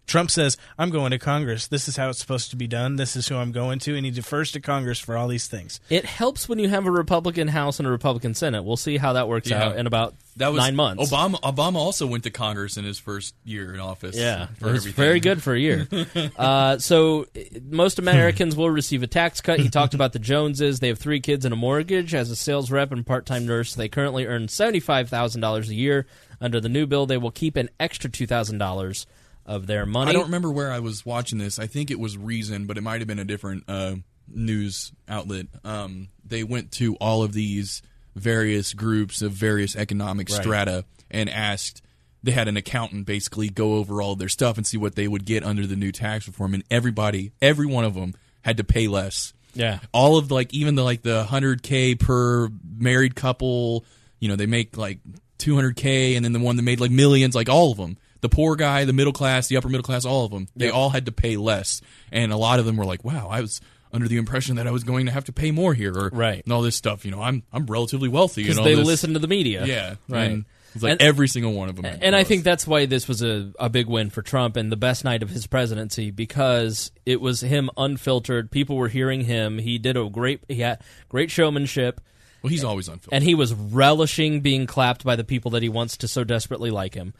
Trump 0.05 0.29
says, 0.29 0.57
I'm 0.77 0.89
going 0.89 1.11
to 1.11 1.17
Congress. 1.19 1.67
This 1.67 1.87
is 1.87 1.95
how 1.95 2.09
it's 2.09 2.19
supposed 2.19 2.49
to 2.49 2.55
be 2.57 2.67
done. 2.67 2.97
This 2.97 3.15
is 3.15 3.27
who 3.29 3.35
I'm 3.37 3.51
going 3.53 3.79
to. 3.79 3.95
And 3.95 4.05
he 4.05 4.11
defers 4.11 4.51
to 4.51 4.59
Congress 4.59 4.99
for 4.99 5.15
all 5.15 5.27
these 5.29 5.47
things. 5.47 5.79
it 5.89 6.03
helps 6.05 6.49
when 6.49 6.59
you 6.59 6.67
have 6.69 6.85
a 6.85 6.91
Republican 6.91 7.47
House 7.47 7.79
and 7.79 7.87
a 7.87 7.91
Republican 7.91 8.33
Senate. 8.33 8.63
We'll 8.63 8.75
see 8.77 8.97
how 8.97 9.13
that 9.13 9.27
works 9.29 9.49
Yeah. 9.49 9.63
out 9.63 9.77
in 9.77 9.87
about 9.87 10.13
That 10.35 10.49
was 10.51 10.57
nine 10.57 10.75
months. 10.75 11.09
Obama. 11.09 11.39
Obama 11.41 11.75
also 11.77 12.05
went 12.05 12.23
to 12.25 12.31
Congress 12.31 12.75
in 12.75 12.83
his 12.83 12.99
first 12.99 13.33
year 13.45 13.73
in 13.73 13.79
office. 13.79 14.15
Yeah, 14.17 14.47
for 14.59 14.69
it 14.69 14.71
was 14.73 14.81
everything. 14.81 15.03
very 15.05 15.19
good 15.21 15.41
for 15.41 15.53
a 15.53 15.59
year. 15.59 15.87
uh, 16.37 16.77
so 16.79 17.25
most 17.69 17.97
Americans 17.97 18.55
will 18.57 18.69
receive 18.69 19.03
a 19.03 19.07
tax 19.07 19.39
cut. 19.41 19.59
He 19.59 19.69
talked 19.69 19.93
about 19.93 20.11
the 20.13 20.19
Joneses. 20.19 20.79
They 20.79 20.89
have 20.89 20.99
three 20.99 21.21
kids 21.21 21.45
and 21.45 21.53
a 21.53 21.57
mortgage. 21.57 22.13
As 22.13 22.29
a 22.29 22.35
sales 22.35 22.69
rep 22.71 22.91
and 22.91 23.05
part-time 23.05 23.45
nurse, 23.45 23.73
they 23.75 23.87
currently 23.87 24.25
earn 24.25 24.47
seventy-five 24.49 25.07
thousand 25.09 25.39
dollars 25.41 25.69
a 25.69 25.75
year. 25.75 26.07
Under 26.41 26.59
the 26.59 26.67
new 26.69 26.85
bill, 26.87 27.05
they 27.05 27.17
will 27.17 27.31
keep 27.31 27.55
an 27.55 27.69
extra 27.79 28.09
two 28.09 28.27
thousand 28.27 28.57
dollars 28.57 29.05
of 29.45 29.67
their 29.67 29.85
money. 29.85 30.09
I 30.09 30.13
don't 30.13 30.25
remember 30.25 30.51
where 30.51 30.71
I 30.71 30.79
was 30.79 31.05
watching 31.05 31.37
this. 31.37 31.59
I 31.59 31.67
think 31.67 31.91
it 31.91 31.99
was 31.99 32.17
Reason, 32.17 32.65
but 32.65 32.77
it 32.77 32.81
might 32.81 33.01
have 33.01 33.07
been 33.07 33.19
a 33.19 33.25
different 33.25 33.63
uh, 33.67 33.95
news 34.27 34.91
outlet. 35.07 35.47
Um, 35.63 36.09
they 36.25 36.43
went 36.43 36.71
to 36.73 36.95
all 36.95 37.23
of 37.23 37.33
these 37.33 37.81
various 38.15 38.73
groups 38.73 39.21
of 39.21 39.31
various 39.31 39.75
economic 39.75 40.29
Right. 40.29 40.41
strata 40.41 40.85
and 41.11 41.29
asked. 41.29 41.81
They 42.21 42.31
had 42.31 42.47
an 42.47 42.55
accountant 42.55 43.05
basically 43.05 43.49
go 43.49 43.75
over 43.75 44.01
all 44.01 44.13
of 44.13 44.19
their 44.19 44.29
stuff 44.29 44.55
and 44.57 44.65
see 44.65 44.77
what 44.77 44.95
they 44.95 45.07
would 45.09 45.25
get 45.25 45.43
under 45.43 45.67
the 45.67 45.75
new 45.75 45.91
tax 45.91 46.25
reform, 46.27 46.53
and 46.53 46.63
everybody, 46.71 47.31
every 47.41 47.65
one 47.65 47.83
of 47.83 47.95
them, 47.95 48.13
had 48.43 48.57
to 48.57 48.63
pay 48.63 48.87
less. 48.87 49.33
Yeah. 49.55 49.79
all 49.91 50.17
of 50.17 50.31
like 50.31 50.51
even 50.53 50.73
the 50.75 50.83
like 50.83 51.01
the 51.03 51.25
hundred 51.25 51.61
k 51.61 51.93
per 51.95 52.49
married 52.77 53.15
couple. 53.15 53.85
You 54.19 54.29
know, 54.29 54.35
they 54.37 54.45
make 54.47 54.77
like 54.77 54.99
two 55.37 55.53
hundred 55.55 55.75
k, 55.75 56.15
and 56.15 56.23
then 56.23 56.31
the 56.33 56.39
one 56.39 56.55
that 56.55 56.63
made 56.63 56.79
like 56.79 56.91
millions, 56.91 57.35
like 57.35 57.49
all 57.49 57.71
of 57.71 57.77
them. 57.77 57.97
The 58.23 58.29
poor 58.29 58.55
guy, 58.55 58.85
the 58.85 58.93
middle 58.93 59.13
class, 59.13 59.47
the 59.47 59.57
upper 59.57 59.69
middle 59.69 59.83
class, 59.83 60.03
all 60.05 60.25
of 60.25 60.31
them. 60.31 60.47
They 60.55 60.65
Yep. 60.65 60.73
all 60.73 60.89
had 60.89 61.05
to 61.05 61.11
pay 61.11 61.37
less, 61.37 61.81
and 62.11 62.31
a 62.31 62.37
lot 62.37 62.57
of 62.57 62.65
them 62.65 62.77
were 62.77 62.85
like, 62.85 63.03
"Wow, 63.05 63.27
I 63.29 63.41
was." 63.41 63.61
Under 63.95 64.07
the 64.07 64.17
impression 64.17 64.55
that 64.55 64.65
I 64.65 64.71
was 64.71 64.83
going 64.83 65.05
to 65.05 65.11
have 65.11 65.25
to 65.25 65.31
pay 65.31 65.51
more 65.51 65.75
here, 65.75 65.93
or 65.95 66.09
Right. 66.11 66.43
and 66.43 66.51
all 66.51 66.63
this 66.63 66.75
stuff. 66.75 67.05
You 67.05 67.11
know, 67.11 67.21
I'm 67.21 67.43
I'm 67.53 67.67
relatively 67.67 68.09
wealthy. 68.09 68.41
because 68.41 68.57
they 68.57 68.73
this. 68.73 68.87
listen 68.87 69.13
to 69.13 69.19
the 69.19 69.27
media. 69.27 69.67
Yeah, 69.67 69.95
right. 70.09 70.31
and 70.31 70.45
It's 70.73 70.81
like 70.81 70.93
And- 70.93 71.01
every 71.03 71.27
single 71.27 71.53
one 71.53 71.69
of 71.69 71.75
them. 71.75 71.85
And 72.01 72.15
I 72.15 72.23
think 72.23 72.43
that's 72.43 72.65
why 72.65 72.87
this 72.87 73.07
was 73.07 73.21
a, 73.21 73.51
a 73.59 73.69
big 73.69 73.85
win 73.85 74.09
for 74.09 74.23
Trump 74.23 74.55
and 74.57 74.71
the 74.71 74.75
best 74.75 75.03
night 75.03 75.21
of 75.21 75.29
his 75.29 75.45
presidency 75.45 76.09
because 76.09 76.91
it 77.05 77.21
was 77.21 77.41
him 77.41 77.69
unfiltered. 77.77 78.49
People 78.49 78.77
were 78.77 78.87
hearing 78.87 79.25
him. 79.25 79.59
He 79.59 79.77
did 79.77 79.95
a 79.95 80.09
great 80.09 80.39
he 80.47 80.61
had 80.61 80.79
great 81.07 81.29
showmanship. 81.29 82.01
Well, 82.41 82.49
he's 82.49 82.63
always 82.63 82.87
unfiltered. 82.87 83.13
And 83.13 83.23
he 83.23 83.35
was 83.35 83.53
relishing 83.53 84.41
being 84.41 84.65
clapped 84.65 85.03
by 85.03 85.15
the 85.15 85.23
people 85.23 85.51
that 85.51 85.61
he 85.61 85.69
wants 85.69 85.97
to 85.97 86.07
so 86.07 86.23
desperately 86.23 86.71
like 86.71 86.95
him. 86.95 87.13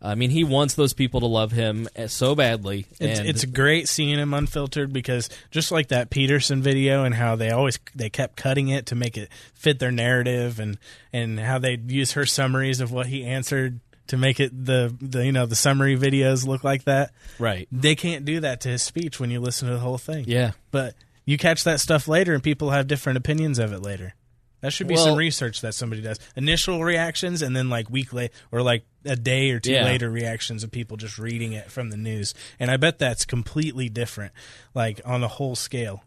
I 0.00 0.14
mean, 0.14 0.30
he 0.30 0.44
wants 0.44 0.74
those 0.74 0.92
people 0.92 1.20
to 1.20 1.26
love 1.26 1.50
him 1.50 1.88
uh, 1.96 2.06
so 2.06 2.34
badly. 2.34 2.86
It's, 3.00 3.18
it's 3.18 3.44
great 3.44 3.88
seeing 3.88 4.18
him 4.18 4.32
unfiltered 4.32 4.92
because 4.92 5.28
just 5.50 5.72
like 5.72 5.88
that 5.88 6.10
Peterson 6.10 6.62
video 6.62 7.04
and 7.04 7.14
how 7.14 7.34
they 7.36 7.50
always 7.50 7.78
they 7.94 8.08
kept 8.08 8.36
cutting 8.36 8.68
it 8.68 8.86
to 8.86 8.94
make 8.94 9.16
it 9.16 9.28
fit 9.54 9.78
their 9.78 9.90
narrative 9.90 10.60
and 10.60 10.78
and 11.12 11.40
how 11.40 11.58
they 11.58 11.78
use 11.86 12.12
her 12.12 12.26
summaries 12.26 12.80
of 12.80 12.92
what 12.92 13.06
he 13.06 13.24
answered 13.24 13.80
to 14.08 14.16
make 14.16 14.40
it 14.40 14.52
the, 14.52 14.94
the 15.00 15.24
you 15.24 15.32
know 15.32 15.46
the 15.46 15.56
summary 15.56 15.96
videos 15.96 16.46
look 16.46 16.62
like 16.62 16.84
that. 16.84 17.12
Right. 17.38 17.68
They 17.72 17.94
can't 17.94 18.24
do 18.24 18.40
that 18.40 18.60
to 18.62 18.68
his 18.68 18.82
speech 18.82 19.18
when 19.18 19.30
you 19.30 19.40
listen 19.40 19.68
to 19.68 19.74
the 19.74 19.80
whole 19.80 19.98
thing. 19.98 20.24
Yeah. 20.28 20.52
But 20.70 20.94
you 21.24 21.38
catch 21.38 21.64
that 21.64 21.80
stuff 21.80 22.08
later 22.08 22.34
and 22.34 22.42
people 22.42 22.70
have 22.70 22.86
different 22.86 23.18
opinions 23.18 23.58
of 23.58 23.72
it 23.72 23.82
later. 23.82 24.14
That 24.60 24.72
should 24.72 24.88
be 24.88 24.94
Well- 24.94 25.04
some 25.06 25.16
research 25.16 25.60
that 25.60 25.74
somebody 25.74 26.02
does. 26.02 26.18
Initial 26.36 26.82
reactions 26.84 27.42
and 27.42 27.54
then 27.54 27.68
like 27.70 27.88
week 27.90 28.12
late 28.12 28.32
or 28.50 28.62
like 28.62 28.84
a 29.04 29.16
day 29.16 29.50
or 29.50 29.60
two 29.60 29.72
Yeah. 29.72 29.84
later 29.84 30.10
reactions 30.10 30.64
of 30.64 30.70
people 30.70 30.96
just 30.96 31.18
reading 31.18 31.52
it 31.52 31.70
from 31.70 31.90
the 31.90 31.96
news. 31.96 32.34
And 32.58 32.70
I 32.70 32.76
bet 32.76 32.98
that's 32.98 33.24
completely 33.24 33.88
different, 33.88 34.32
like 34.74 35.00
on 35.04 35.22
a 35.22 35.28
whole 35.28 35.54
scale. 35.56 36.02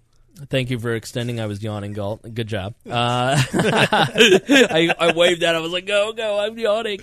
Thank 0.50 0.70
you 0.70 0.80
for 0.80 0.94
extending. 0.96 1.40
I 1.40 1.46
was 1.46 1.62
yawning, 1.62 1.92
Galt. 1.94 2.22
Good 2.34 2.48
job. 2.48 2.74
Uh, 2.90 3.36
I, 3.54 4.94
I 4.98 5.12
waved 5.14 5.44
at. 5.44 5.56
I 5.56 5.60
was 5.60 5.72
like, 5.74 5.86
"Go, 5.86 6.14
go!" 6.14 6.40
I'm 6.40 6.58
yawning. 6.58 7.00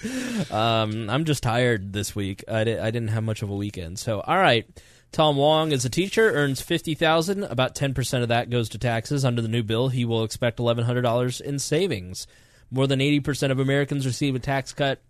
Um, 0.50 1.10
I'm 1.10 1.24
just 1.24 1.42
tired 1.42 1.92
this 1.92 2.16
week. 2.16 2.42
I, 2.48 2.64
di- 2.64 2.78
I 2.78 2.90
didn't 2.90 3.08
have 3.08 3.22
much 3.22 3.42
of 3.42 3.50
a 3.50 3.54
weekend. 3.54 3.98
So, 3.98 4.20
all 4.20 4.36
right. 4.38 4.66
Tom 5.10 5.36
Wong 5.36 5.72
is 5.72 5.84
a 5.84 5.90
teacher, 5.90 6.30
earns 6.30 6.60
fifty 6.60 6.94
thousand. 6.94 7.44
About 7.44 7.74
ten 7.74 7.94
percent 7.94 8.22
of 8.22 8.28
that 8.28 8.50
goes 8.50 8.68
to 8.70 8.78
taxes. 8.78 9.24
Under 9.24 9.42
the 9.42 9.48
new 9.48 9.62
bill, 9.62 9.88
he 9.88 10.04
will 10.04 10.22
expect 10.22 10.60
eleven 10.60 10.84
hundred 10.84 11.02
dollars 11.02 11.40
in 11.40 11.58
savings. 11.58 12.26
More 12.70 12.86
than 12.86 13.00
eighty 13.00 13.20
percent 13.20 13.50
of 13.50 13.58
Americans 13.58 14.06
receive 14.06 14.34
a 14.34 14.38
tax 14.38 14.72
cut. 14.72 15.00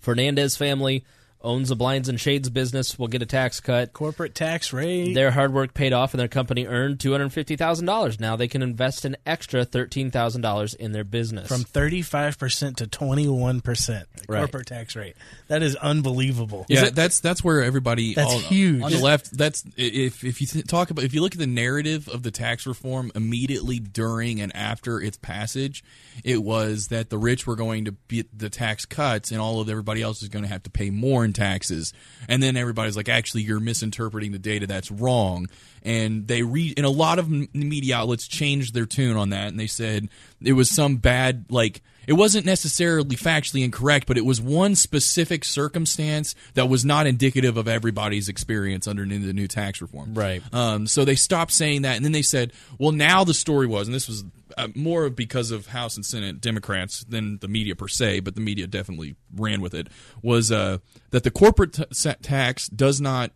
Fernandez 0.00 0.56
family 0.56 1.04
owns 1.42 1.70
a 1.70 1.76
blinds 1.76 2.08
and 2.08 2.20
shades 2.20 2.48
business. 2.50 2.98
Will 2.98 3.08
get 3.08 3.22
a 3.22 3.26
tax 3.26 3.60
cut. 3.60 3.92
Corporate 3.92 4.34
tax 4.34 4.72
rate. 4.72 5.14
Their 5.14 5.30
hard 5.30 5.52
work 5.52 5.74
paid 5.74 5.92
off, 5.92 6.12
and 6.14 6.20
their 6.20 6.28
company 6.28 6.66
earned 6.66 7.00
two 7.00 7.12
hundred 7.12 7.32
fifty 7.32 7.56
thousand 7.56 7.86
dollars. 7.86 8.18
Now 8.20 8.36
they 8.36 8.48
can 8.48 8.62
invest 8.62 9.04
an 9.04 9.16
extra 9.26 9.64
thirteen 9.64 10.10
thousand 10.10 10.40
dollars 10.42 10.74
in 10.74 10.92
their 10.92 11.04
business. 11.04 11.48
From 11.48 11.62
35% 11.64 12.76
to 12.76 12.86
21% 12.86 14.04
Right. 14.28 14.38
corporate 14.38 14.66
tax 14.66 14.94
rate. 14.96 15.16
That 15.48 15.62
is 15.62 15.76
unbelievable. 15.76 16.66
Yeah, 16.68 16.90
that's 16.90 17.20
that's 17.20 17.42
where 17.44 17.62
everybody. 17.62 18.14
That's 18.14 18.32
all- 18.32 18.38
huge. 18.38 18.82
on 18.82 18.90
the 18.92 18.98
left. 18.98 19.36
That's 19.36 19.64
if 19.76 20.24
if 20.24 20.40
you 20.40 20.46
th- 20.46 20.66
talk 20.66 20.90
about 20.90 21.04
if 21.04 21.14
you 21.14 21.20
look 21.22 21.32
at 21.32 21.38
the 21.38 21.46
narrative 21.46 22.08
of 22.08 22.22
the 22.22 22.30
tax 22.30 22.66
reform 22.66 23.10
immediately 23.14 23.78
during 23.78 24.40
and 24.40 24.54
after 24.54 25.00
its 25.00 25.16
passage, 25.16 25.82
it 26.24 26.42
was 26.42 26.88
that 26.88 27.10
the 27.10 27.18
rich 27.18 27.46
were 27.46 27.56
going 27.56 27.84
to 27.86 27.94
get 28.08 28.36
the 28.38 28.48
tax 28.50 28.84
cuts 28.86 29.30
and 29.30 29.40
all 29.40 29.60
of 29.60 29.68
everybody 29.68 30.02
else 30.02 30.22
is 30.22 30.28
going 30.28 30.42
to 30.44 30.48
have 30.48 30.62
to 30.62 30.70
pay 30.70 30.90
more 30.90 31.24
in 31.32 31.42
taxes. 31.42 31.92
And 32.28 32.42
then 32.42 32.56
everybody's 32.56 32.96
like, 32.96 33.08
actually, 33.08 33.42
you're 33.42 33.60
misinterpreting 33.60 34.32
the 34.32 34.38
data. 34.38 34.66
That's 34.66 34.90
wrong. 34.90 35.48
And 35.82 36.28
they 36.28 36.42
read 36.42 36.74
and 36.76 36.86
a 36.86 36.90
lot 36.90 37.18
of 37.18 37.28
media 37.54 37.96
outlets 37.96 38.28
changed 38.28 38.74
their 38.74 38.86
tune 38.86 39.16
on 39.16 39.30
that, 39.30 39.48
and 39.48 39.58
they 39.58 39.66
said 39.66 40.08
it 40.42 40.52
was 40.52 40.70
some 40.70 40.96
bad 40.96 41.46
like 41.48 41.82
it 42.06 42.14
wasn't 42.14 42.46
necessarily 42.46 43.16
factually 43.16 43.64
incorrect, 43.64 44.06
but 44.06 44.18
it 44.18 44.24
was 44.24 44.40
one 44.40 44.74
specific 44.74 45.44
circumstance 45.44 46.34
that 46.54 46.68
was 46.68 46.84
not 46.84 47.06
indicative 47.06 47.56
of 47.56 47.68
everybody's 47.68 48.28
experience 48.28 48.86
under 48.86 49.04
the 49.04 49.32
new 49.32 49.48
tax 49.48 49.80
reform. 49.80 50.14
Right. 50.14 50.42
Um, 50.52 50.86
so 50.86 51.04
they 51.04 51.14
stopped 51.14 51.52
saying 51.52 51.82
that, 51.82 51.96
and 51.96 52.04
then 52.04 52.12
they 52.12 52.22
said, 52.22 52.52
"Well, 52.78 52.92
now 52.92 53.24
the 53.24 53.34
story 53.34 53.66
was," 53.66 53.88
and 53.88 53.94
this 53.94 54.08
was 54.08 54.24
uh, 54.56 54.68
more 54.74 55.10
because 55.10 55.50
of 55.50 55.68
House 55.68 55.96
and 55.96 56.04
Senate 56.04 56.40
Democrats 56.40 57.04
than 57.04 57.38
the 57.38 57.48
media 57.48 57.74
per 57.74 57.88
se, 57.88 58.20
but 58.20 58.34
the 58.34 58.40
media 58.40 58.66
definitely 58.66 59.16
ran 59.34 59.60
with 59.60 59.74
it. 59.74 59.88
Was 60.22 60.52
uh, 60.52 60.78
that 61.10 61.24
the 61.24 61.30
corporate 61.30 61.72
t- 61.74 62.12
tax 62.22 62.68
does 62.68 63.00
not 63.00 63.32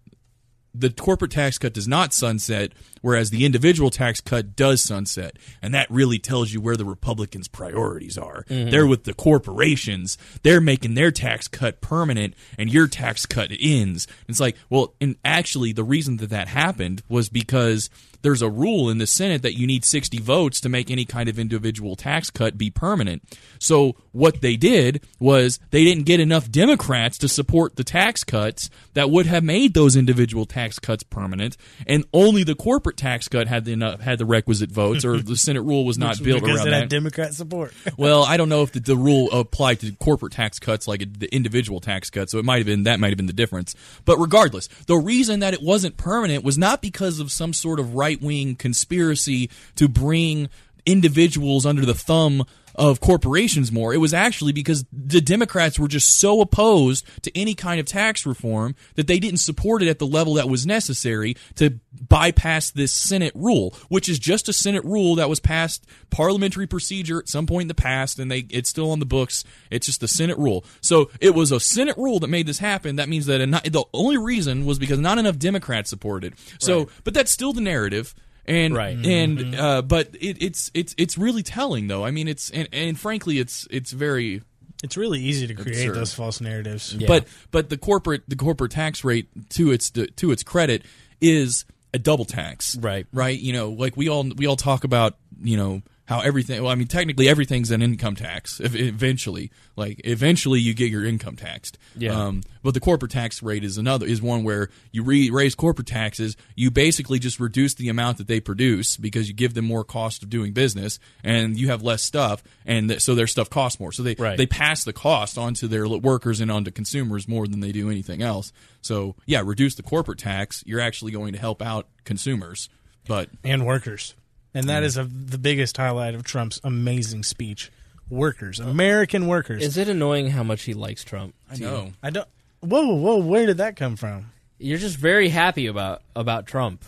the 0.79 0.91
corporate 0.91 1.31
tax 1.31 1.59
cut 1.59 1.73
does 1.73 1.89
not 1.89 2.13
sunset, 2.13 2.73
whereas 3.07 3.31
the 3.31 3.45
individual 3.45 3.89
tax 3.89 4.21
cut 4.21 4.57
does 4.57 4.83
sunset. 4.83 5.37
And 5.63 5.73
that 5.73 5.89
really 5.89 6.19
tells 6.19 6.53
you 6.53 6.61
where 6.61 6.77
the 6.77 6.85
Republicans' 6.85 7.47
priorities 7.47 8.19
are. 8.19 8.45
Mhm. 8.51 8.73
They're 8.73 8.85
with 8.85 9.05
the 9.05 9.15
corporations. 9.15 10.19
They're 10.43 10.61
making 10.61 10.95
their 10.95 11.13
tax 11.13 11.47
cut 11.47 11.81
permanent, 11.81 12.35
and 12.59 12.69
your 12.69 12.89
tax 12.89 13.25
cut 13.25 13.53
ends. 13.61 14.09
It's 14.27 14.41
like, 14.41 14.57
well, 14.71 14.95
and 15.01 15.15
actually, 15.25 15.73
the 15.73 15.85
reason 15.85 16.17
that 16.17 16.31
that 16.31 16.49
happened 16.49 17.05
was 17.09 17.29
because 17.29 17.91
there's 18.23 18.43
a 18.43 18.51
rule 18.51 18.91
in 18.91 18.99
the 18.99 19.07
Senate 19.07 19.43
that 19.43 19.57
you 19.57 19.69
need 19.69 19.85
60 19.85 20.19
votes 20.19 20.61
to 20.61 20.69
make 20.69 20.91
any 20.91 21.05
kind 21.05 21.29
of 21.29 21.39
individual 21.39 21.95
tax 21.95 22.29
cut 22.29 22.59
be 22.59 22.71
permanent. 22.71 23.23
So 23.61 23.95
what 24.11 24.41
they 24.41 24.57
did 24.57 25.01
was 25.21 25.61
they 25.71 25.85
didn't 25.85 26.07
get 26.07 26.19
enough 26.19 26.51
Democrats 26.51 27.19
to 27.19 27.29
support 27.29 27.77
the 27.77 27.85
tax 27.85 28.25
cuts 28.25 28.69
that 28.95 29.11
would 29.11 29.27
have 29.27 29.45
made 29.45 29.75
those 29.75 29.95
individual 29.95 30.45
tax 30.45 30.81
cuts 30.81 31.05
permanent, 31.05 31.57
and 31.87 32.05
only 32.13 32.43
the 32.43 32.57
corporate 32.57 32.96
tax 32.97 33.29
cut 33.29 33.47
had 33.49 33.65
the 33.65 33.73
enough, 33.73 34.01
had 34.01 34.19
the 34.19 34.27
requisite 34.27 34.71
votes, 34.71 35.05
or 35.05 35.19
the 35.19 35.37
Senate 35.37 35.63
rule 35.63 35.85
was 35.85 35.99
not 35.99 36.23
built 36.23 36.43
because 36.43 36.59
around 36.59 36.69
it 36.69 36.71
that. 36.71 36.89
Democrat 36.89 37.35
support. 37.35 37.73
well, 37.97 38.25
I 38.25 38.37
don't 38.37 38.49
know 38.49 38.63
if 38.63 38.73
the, 38.73 38.81
the 38.81 38.97
rule 38.97 39.31
applied 39.33 39.81
to 39.81 39.93
corporate 39.93 40.33
tax 40.33 40.59
cuts 40.59 40.89
like 40.89 41.19
the 41.19 41.33
individual 41.35 41.81
tax 41.81 42.11
cuts, 42.11 42.33
so 42.33 42.39
it 42.39 42.45
might 42.45 42.59
have 42.59 42.67
been 42.67 42.85
that 42.85 43.01
might 43.01 43.09
have 43.09 43.17
been 43.17 43.27
the 43.27 43.33
difference. 43.33 43.75
But 44.05 44.19
regardless, 44.19 44.69
the 44.87 44.97
reason 44.97 45.41
that 45.41 45.55
it 45.55 45.63
wasn't 45.63 45.97
permanent 45.97 46.45
was 46.45 46.59
not 46.59 46.83
because 46.83 47.21
of 47.21 47.31
some 47.33 47.53
sort 47.53 47.81
of 47.81 47.95
right 47.95 48.21
wing 48.21 48.57
conspiracy 48.57 49.51
to 49.77 49.89
bring 49.89 50.49
individuals 50.87 51.67
under 51.67 51.85
the 51.85 51.95
thumb 51.95 52.45
of 52.77 53.01
corporations 53.01 53.73
more. 53.73 53.93
It 53.95 53.99
was 53.99 54.15
actually 54.15 54.53
because 54.53 54.85
the 54.93 55.21
Democrats 55.21 55.79
were 55.79 55.89
just 55.89 56.19
so 56.19 56.41
opposed 56.41 57.05
to 57.23 57.37
any 57.37 57.55
kind 57.55 57.81
of 57.81 57.87
tax 57.87 58.27
reform 58.27 58.75
that 58.95 59.07
they 59.07 59.19
didn't 59.19 59.41
support 59.41 59.83
it 59.83 59.89
at 59.89 59.99
the 59.99 60.07
level 60.07 60.35
that 60.35 60.49
was 60.49 60.67
necessary 60.67 61.37
to 61.57 61.81
bypass 62.09 62.71
this 62.71 62.93
Senate 62.93 63.33
rule, 63.35 63.75
which 63.89 64.09
is 64.09 64.19
just 64.19 64.49
a 64.49 64.53
Senate 64.53 64.85
rule 64.85 65.15
that 65.17 65.29
was 65.29 65.41
passed 65.41 65.87
parliamentary 66.11 66.67
procedure 66.67 67.19
at 67.19 67.29
some 67.29 67.47
point 67.47 67.63
in 67.63 67.69
the 67.69 67.75
past, 67.75 68.19
and 68.19 68.31
they 68.31 68.47
it's 68.51 68.71
still 68.71 68.91
on 68.91 69.01
the 69.01 69.07
books. 69.07 69.45
It's 69.71 69.87
just 69.87 70.01
the 70.01 70.09
Senate 70.09 70.39
rule. 70.39 70.65
So 70.81 71.11
it 71.21 71.35
was 71.35 71.53
a 71.53 71.61
Senate 71.61 71.97
rule 71.97 72.21
that 72.21 72.29
made 72.29 72.47
this 72.47 72.59
happen. 72.59 72.97
That 72.97 73.09
means 73.09 73.27
that 73.27 73.45
not, 73.47 73.65
the 73.65 73.85
only 73.95 74.19
reason 74.19 74.67
was 74.67 74.79
because 74.79 74.99
not 74.99 75.19
enough 75.19 75.39
Democrats 75.39 75.91
supported 75.91 76.35
it. 76.35 76.39
So, 76.59 76.89
but 77.05 77.15
that's 77.15 77.31
still 77.31 77.53
the 77.53 77.61
narrative. 77.61 78.15
And 78.49 78.75
Right. 78.75 78.97
and 79.05 79.55
uh, 79.55 79.83
but 79.83 80.15
it, 80.21 80.43
it's 80.43 80.71
it's 80.75 80.95
it's 80.97 81.19
really 81.19 81.43
telling 81.43 81.89
though. 81.89 82.05
I 82.05 82.11
mean, 82.11 82.29
it's 82.29 82.51
and, 82.51 82.69
and 82.73 82.99
frankly, 82.99 83.39
it's 83.39 83.67
it's 83.71 83.91
very 83.93 84.43
It's 84.85 84.97
really 84.97 85.21
easy 85.21 85.47
to 85.49 85.55
create 85.55 85.79
Absurd. 85.89 85.95
those 85.97 86.15
false 86.15 86.41
narratives. 86.41 86.93
but 87.07 87.27
but 87.51 87.71
the 87.71 87.77
corporate 87.79 88.23
the 88.29 88.37
corporate 88.37 88.71
tax 88.73 89.03
rate 89.05 89.29
to 89.51 89.73
its 89.73 89.91
to 89.91 90.31
its 90.31 90.43
credit 90.43 90.83
is 91.21 91.65
a 91.95 91.99
double 91.99 92.25
tax. 92.25 92.77
Right. 92.77 93.07
Right. 93.13 93.39
You 93.39 93.53
know, 93.53 93.71
like 93.71 93.97
we 93.97 94.09
all 94.09 94.25
we 94.37 94.47
all 94.47 94.57
talk 94.57 94.85
about 94.85 95.17
you 95.43 95.57
know 95.57 95.83
how 96.07 96.21
everything. 96.21 96.63
Well, 96.63 96.73
I 96.73 96.75
mean, 96.77 96.87
technically 96.87 97.29
everything's 97.29 97.71
an 97.71 97.83
income 97.83 98.15
tax. 98.17 98.61
ev- 98.61 98.75
Eventually, 98.77 99.51
like 99.77 100.01
eventually 100.05 100.61
you 100.61 100.73
get 100.75 100.91
your 100.91 101.05
income 101.05 101.37
taxed. 101.37 101.79
Yeah. 101.97 102.13
Um, 102.21 102.43
but 102.63 102.75
the 102.75 102.81
corporate 102.81 103.11
tax 103.13 103.43
rate 103.43 103.63
is 103.65 103.77
another 103.79 104.07
is 104.07 104.21
one 104.23 104.43
where 104.45 104.71
you 104.93 105.03
re- 105.03 105.31
raise 105.31 105.55
corporate 105.55 105.87
taxes. 105.87 106.37
You 106.55 106.71
basically 106.71 107.19
just 107.19 107.39
reduce 107.41 107.75
the 107.75 107.89
amount 107.89 108.19
that 108.19 108.27
they 108.29 108.41
produce 108.41 108.97
because 108.97 109.29
you 109.29 109.35
give 109.35 109.55
them 109.55 109.65
more 109.65 109.85
cost 109.85 110.23
of 110.23 110.31
doing 110.31 110.53
business, 110.53 110.99
and 111.23 111.57
you 111.59 111.69
have 111.69 111.83
less 111.83 112.03
stuff, 112.03 112.43
and 112.65 112.89
th- 112.89 113.01
so 113.03 113.15
their 113.15 113.27
stuff 113.27 113.51
costs 113.51 113.79
more. 113.79 113.93
So 113.93 114.03
they 114.03 114.15
Right. 114.19 114.37
they 114.39 114.47
pass 114.47 114.85
the 114.85 114.93
cost 114.93 115.37
onto 115.39 115.67
their 115.69 115.87
workers 115.89 116.41
and 116.41 116.51
onto 116.51 116.71
consumers 116.71 117.29
more 117.29 117.47
than 117.47 117.61
they 117.61 117.73
do 117.73 117.91
anything 117.91 118.23
else. 118.23 118.53
So 118.81 119.17
yeah, 119.27 119.43
reduce 119.45 119.75
the 119.75 119.83
corporate 119.83 120.19
tax. 120.19 120.63
You're 120.67 120.81
actually 120.81 121.13
going 121.13 121.33
to 121.33 121.39
help 121.39 121.61
out 121.63 121.89
consumers. 122.05 122.69
But 123.09 123.29
and 123.45 123.65
workers. 123.67 124.15
And 124.57 124.69
that 124.71 124.83
mm. 124.83 124.87
is 124.87 124.97
a, 124.97 125.05
the 125.05 125.39
biggest 125.39 125.77
highlight 125.77 126.15
of 126.15 126.25
Trump's 126.25 126.61
amazing 126.65 127.23
speech. 127.25 127.71
Workers, 128.09 128.61
American 128.61 129.27
workers. 129.27 129.63
Is 129.65 129.77
it 129.77 129.89
annoying 129.89 130.31
how 130.31 130.45
much 130.45 130.63
he 130.63 130.75
likes 130.75 131.03
Trump? 131.03 131.35
I 131.51 131.57
to 131.57 131.61
you? 131.61 131.67
know. 131.67 131.93
I 132.03 132.11
don't. 132.11 132.29
Whoa, 132.61 132.95
whoa! 132.95 133.17
Where 133.19 133.47
did 133.47 133.59
that 133.59 133.75
come 133.75 133.97
from? 133.97 134.31
You're 134.59 134.79
just 134.79 134.97
very 134.97 135.29
happy 135.29 135.67
about 135.67 136.03
about 136.15 136.47
Trump, 136.47 136.85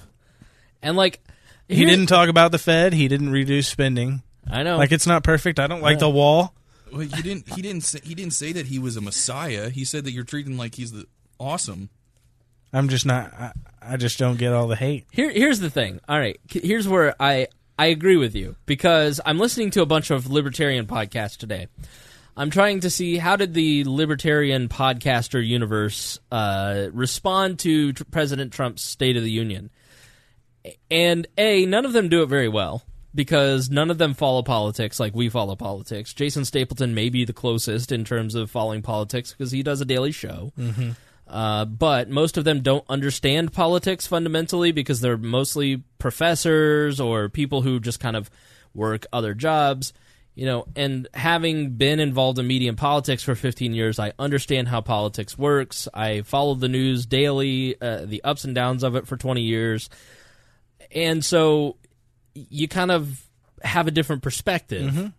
and 0.81 0.97
like 0.97 1.21
He 1.67 1.75
here- 1.75 1.89
didn't 1.89 2.07
talk 2.07 2.29
about 2.29 2.53
the 2.53 2.59
Fed. 2.59 2.93
He 2.93 3.09
didn't 3.09 3.31
reduce 3.31 3.67
spending. 3.67 4.23
I 4.49 4.63
know. 4.63 4.79
Like 4.79 4.93
it's 4.93 5.09
not 5.09 5.25
perfect. 5.25 5.59
I 5.59 5.67
don't 5.67 5.83
like 5.83 5.97
Yeah. 5.97 6.07
the 6.07 6.11
wall. 6.11 6.55
Well, 6.93 7.01
he 7.01 7.21
didn't. 7.23 7.53
He 7.53 7.63
didn't. 7.63 7.83
Say, 7.83 8.01
he 8.05 8.15
didn't 8.15 8.33
say 8.33 8.53
that 8.53 8.67
he 8.67 8.79
was 8.79 8.97
a 8.97 9.01
messiah. 9.01 9.71
He 9.71 9.85
said 9.85 10.05
that 10.05 10.13
you're 10.13 10.25
treating 10.25 10.53
him 10.53 10.59
like 10.59 10.77
he's 10.77 10.93
the 10.93 11.07
awesome. 11.41 11.91
I'm 12.73 12.89
just 12.89 13.05
not. 13.07 13.33
I, 13.35 13.53
I 13.83 13.97
just 13.97 14.19
don't 14.19 14.39
get 14.39 14.53
all 14.53 14.69
the 14.69 14.77
hate. 14.77 15.07
Here, 15.11 15.31
here's 15.31 15.59
the 15.59 15.71
thing. 15.71 16.01
All 16.09 16.19
right, 16.19 16.39
c- 16.51 16.67
here's 16.67 16.87
where 16.87 17.15
I 17.21 17.49
I 17.79 17.87
agree 17.87 18.17
with 18.17 18.35
you 18.35 18.57
because 18.67 19.21
I'm 19.25 19.39
listening 19.39 19.71
to 19.71 19.83
a 19.83 19.87
bunch 19.87 20.11
of 20.11 20.29
libertarian 20.31 20.87
podcasts 20.87 21.37
today. 21.37 21.69
I'm 22.37 22.51
trying 22.51 22.81
to 22.81 22.91
see 22.91 23.17
how 23.19 23.37
did 23.37 23.55
the 23.55 23.85
libertarian 23.85 24.69
podcaster 24.69 25.45
universe 25.45 26.19
uh, 26.31 26.89
respond 26.93 27.59
to 27.61 27.93
tr- 27.93 28.05
President 28.11 28.53
Trump's 28.53 28.83
State 28.83 29.17
of 29.17 29.23
the 29.25 29.31
Union. 29.31 29.71
And 30.91 31.27
A, 31.37 31.67
none 31.67 31.85
of 31.85 31.93
them 31.93 32.09
do 32.09 32.23
it 32.23 32.27
very 32.27 32.49
well 32.49 32.83
because 33.15 33.71
none 33.71 33.91
of 33.91 33.99
them 33.99 34.15
follow 34.15 34.43
politics 34.43 35.01
like 35.01 35.15
we 35.15 35.29
follow 35.29 35.57
politics. 35.57 36.13
Jason 36.15 36.45
Stapleton 36.45 36.95
may 36.95 37.09
be 37.09 37.25
the 37.25 37.33
closest 37.33 37.91
in 37.91 38.05
terms 38.05 38.35
of 38.35 38.51
following 38.51 38.83
politics 38.83 39.33
because 39.33 39.51
he 39.51 39.63
does 39.63 39.81
a 39.81 39.85
daily 39.85 40.13
show. 40.13 40.53
Mhm. 40.59 40.95
Uh, 41.29 41.65
but 41.65 42.09
most 42.09 42.37
of 42.37 42.45
them 42.45 42.63
don't 42.63 42.85
understand 42.89 43.53
politics 43.53 44.07
fundamentally 44.07 44.73
because 44.73 45.01
they're 45.01 45.19
mostly 45.19 45.83
professors 45.99 47.01
or 47.01 47.29
people 47.29 47.63
who 47.63 47.79
just 47.81 48.01
kind 48.01 48.17
of 48.17 48.31
work 48.75 49.07
other 49.13 49.35
jobs. 49.35 49.93
You 50.35 50.47
know, 50.47 50.67
and 50.77 51.09
having 51.15 51.71
been 51.71 51.99
involved 51.99 52.39
in 52.39 52.47
media 52.47 52.69
and 52.69 52.79
politics 52.79 53.25
for 53.25 53.35
15 53.35 53.75
years, 53.75 53.99
I 53.99 54.13
understand 54.21 54.69
how 54.69 54.81
politics 54.81 55.37
works. 55.37 55.89
I 55.93 56.23
follow 56.23 56.55
the 56.55 56.69
news 56.69 57.07
daily, 57.07 57.75
uh, 57.81 58.05
the 58.05 58.23
ups 58.23 58.45
and 58.45 58.55
downs 58.55 58.85
of 58.85 58.95
it 58.95 59.09
for 59.09 59.17
20 59.17 59.43
years. 59.43 59.91
And 60.95 61.25
so 61.25 61.77
you 62.35 62.69
kind 62.69 62.93
of 62.93 63.21
have 63.63 63.89
a 63.89 63.91
different 63.91 64.23
perspective. 64.23 64.93
Mhm. 64.93 65.13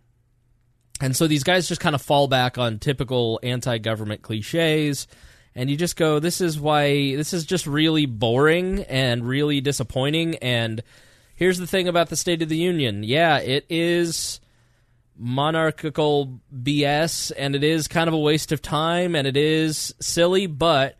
And 1.02 1.14
so 1.14 1.26
these 1.26 1.44
guys 1.44 1.68
just 1.68 1.80
kind 1.82 1.94
of 1.94 2.02
fall 2.02 2.26
back 2.26 2.58
on 2.58 2.78
typical 2.78 3.40
anti 3.42 3.76
government 3.78 4.22
cliches. 4.22 5.06
And 5.54 5.68
you 5.68 5.76
just 5.76 5.96
go, 5.96 6.18
this 6.18 6.40
is 6.40 6.60
why, 6.60 7.16
this 7.16 7.32
is 7.32 7.44
just 7.44 7.66
really 7.66 8.06
boring 8.06 8.84
and 8.84 9.26
really 9.26 9.60
disappointing. 9.60 10.36
And 10.36 10.82
here's 11.34 11.58
the 11.58 11.66
thing 11.66 11.88
about 11.88 12.08
the 12.08 12.16
State 12.16 12.42
of 12.42 12.48
the 12.48 12.56
Union 12.56 13.02
yeah, 13.02 13.38
it 13.38 13.66
is 13.68 14.40
monarchical 15.16 16.40
BS 16.54 17.30
and 17.36 17.54
it 17.54 17.62
is 17.62 17.88
kind 17.88 18.08
of 18.08 18.14
a 18.14 18.18
waste 18.18 18.52
of 18.52 18.62
time 18.62 19.14
and 19.14 19.26
it 19.26 19.36
is 19.36 19.94
silly, 20.00 20.46
but 20.46 20.96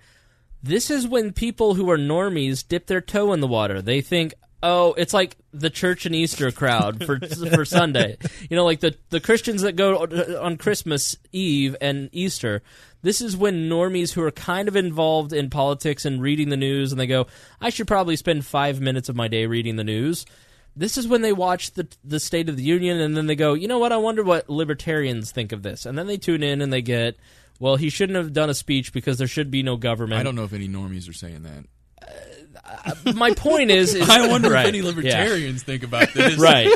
this 0.62 0.90
is 0.90 1.08
when 1.08 1.32
people 1.32 1.74
who 1.74 1.90
are 1.90 1.96
normies 1.96 2.66
dip 2.66 2.86
their 2.86 3.00
toe 3.00 3.32
in 3.32 3.40
the 3.40 3.46
water. 3.46 3.80
They 3.80 4.02
think, 4.02 4.34
oh, 4.62 4.94
it's 4.94 5.14
like 5.14 5.36
the 5.52 5.70
church 5.70 6.06
and 6.06 6.14
Easter 6.14 6.50
crowd 6.50 7.04
for 7.04 7.18
for 7.54 7.64
Sunday. 7.64 8.16
You 8.48 8.56
know, 8.56 8.64
like 8.64 8.80
the 8.80 8.94
the 9.10 9.20
Christians 9.20 9.62
that 9.62 9.76
go 9.76 9.96
on 10.40 10.56
Christmas 10.56 11.16
Eve 11.32 11.76
and 11.80 12.08
Easter. 12.12 12.62
This 13.02 13.22
is 13.22 13.36
when 13.36 13.70
normies 13.70 14.12
who 14.12 14.22
are 14.22 14.30
kind 14.30 14.68
of 14.68 14.76
involved 14.76 15.32
in 15.32 15.48
politics 15.48 16.04
and 16.04 16.20
reading 16.20 16.50
the 16.50 16.56
news, 16.56 16.92
and 16.92 17.00
they 17.00 17.06
go, 17.06 17.26
I 17.58 17.70
should 17.70 17.88
probably 17.88 18.16
spend 18.16 18.44
five 18.44 18.78
minutes 18.78 19.08
of 19.08 19.16
my 19.16 19.26
day 19.26 19.46
reading 19.46 19.76
the 19.76 19.84
news. 19.84 20.26
This 20.76 20.98
is 20.98 21.08
when 21.08 21.22
they 21.22 21.32
watch 21.32 21.72
the 21.72 21.88
the 22.04 22.20
State 22.20 22.48
of 22.48 22.56
the 22.56 22.62
Union, 22.62 23.00
and 23.00 23.16
then 23.16 23.26
they 23.26 23.36
go, 23.36 23.54
you 23.54 23.68
know 23.68 23.78
what? 23.78 23.92
I 23.92 23.96
wonder 23.96 24.22
what 24.22 24.48
libertarians 24.48 25.32
think 25.32 25.52
of 25.52 25.62
this, 25.62 25.86
and 25.86 25.96
then 25.96 26.06
they 26.06 26.18
tune 26.18 26.42
in 26.42 26.60
and 26.60 26.72
they 26.72 26.82
get. 26.82 27.16
Well, 27.58 27.76
he 27.76 27.90
shouldn't 27.90 28.16
have 28.16 28.32
done 28.32 28.48
a 28.48 28.54
speech 28.54 28.90
because 28.90 29.18
there 29.18 29.26
should 29.26 29.50
be 29.50 29.62
no 29.62 29.76
government. 29.76 30.18
I 30.18 30.22
don't 30.22 30.34
know 30.34 30.44
if 30.44 30.54
any 30.54 30.66
normies 30.66 31.10
are 31.10 31.12
saying 31.12 31.42
that. 31.42 31.66
My 33.14 33.32
point 33.34 33.70
is, 33.70 33.94
is 33.94 34.08
I 34.10 34.28
wonder 34.28 34.50
right, 34.50 34.62
if 34.62 34.68
any 34.68 34.78
yeah. 34.78 34.84
libertarians 34.84 35.62
think 35.62 35.82
about 35.82 36.12
this. 36.12 36.38
right. 36.38 36.70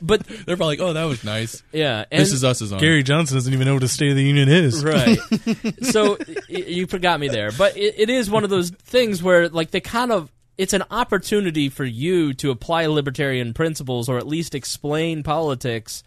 But 0.00 0.26
they're 0.26 0.56
probably 0.56 0.78
like, 0.78 0.80
"Oh, 0.80 0.92
that 0.94 1.04
was 1.04 1.22
nice." 1.22 1.62
Yeah, 1.72 2.04
this 2.10 2.32
is 2.32 2.42
us 2.42 2.60
as 2.60 2.72
on. 2.72 2.80
Gary 2.80 3.02
Johnson 3.02 3.36
doesn't 3.36 3.52
even 3.52 3.66
know 3.66 3.74
what 3.74 3.82
a 3.82 3.88
State 3.88 4.10
of 4.10 4.16
the 4.16 4.24
Union 4.24 4.48
is. 4.48 4.84
right 4.84 5.18
so 5.82 6.16
y- 6.28 6.36
you 6.48 6.86
forgot 6.86 7.20
me 7.20 7.28
there 7.28 7.52
but 7.52 7.76
it, 7.76 7.94
it 7.98 8.10
is 8.10 8.30
one 8.30 8.42
of 8.44 8.50
those 8.50 8.70
things 8.70 9.22
where 9.22 9.48
like 9.48 9.70
they 9.70 9.80
kind 9.80 10.10
of 10.10 10.30
it's 10.58 10.72
an 10.72 10.82
opportunity 10.90 11.68
for 11.68 11.84
you 11.84 12.34
to 12.34 12.50
apply 12.50 12.86
libertarian 12.86 13.54
principles 13.54 14.08
or 14.08 14.18
at 14.18 14.26
least 14.26 14.54
explain 14.54 15.22
politics 15.22 16.02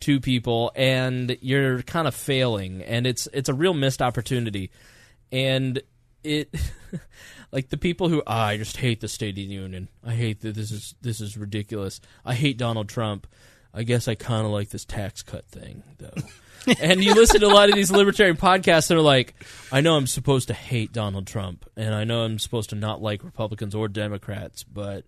to 0.00 0.20
people 0.20 0.72
and 0.74 1.36
you're 1.40 1.82
kind 1.82 2.08
of 2.08 2.14
failing 2.14 2.82
and 2.82 3.06
it's 3.06 3.28
it's 3.32 3.48
a 3.48 3.54
real 3.54 3.74
missed 3.74 4.02
opportunity 4.02 4.70
and 5.32 5.82
it 6.22 6.48
like 7.54 7.68
the 7.68 7.78
people 7.78 8.08
who 8.08 8.20
ah, 8.26 8.46
I 8.46 8.56
just 8.56 8.76
hate 8.76 9.00
the 9.00 9.06
State 9.06 9.30
of 9.30 9.36
the 9.36 9.42
Union. 9.42 9.88
I 10.04 10.14
hate 10.14 10.40
that 10.40 10.56
this 10.56 10.72
is 10.72 10.96
this 11.00 11.20
is 11.20 11.36
ridiculous. 11.36 12.00
I 12.24 12.34
hate 12.34 12.58
Donald 12.58 12.88
Trump. 12.88 13.28
I 13.72 13.84
guess 13.84 14.08
I 14.08 14.16
kind 14.16 14.44
of 14.44 14.50
like 14.52 14.70
this 14.70 14.84
tax 14.84 15.22
cut 15.22 15.46
thing 15.46 15.84
though. 15.98 16.74
and 16.80 17.02
you 17.02 17.14
listen 17.14 17.40
to 17.40 17.46
a 17.46 17.54
lot 17.54 17.68
of 17.68 17.76
these 17.76 17.92
libertarian 17.92 18.36
podcasts 18.36 18.88
that 18.88 18.96
are 18.96 19.00
like, 19.00 19.34
I 19.70 19.80
know 19.80 19.94
I'm 19.94 20.08
supposed 20.08 20.48
to 20.48 20.54
hate 20.54 20.92
Donald 20.92 21.28
Trump, 21.28 21.64
and 21.76 21.94
I 21.94 22.02
know 22.02 22.24
I'm 22.24 22.40
supposed 22.40 22.70
to 22.70 22.76
not 22.76 23.00
like 23.00 23.22
Republicans 23.22 23.74
or 23.74 23.86
Democrats, 23.86 24.64
but 24.64 25.04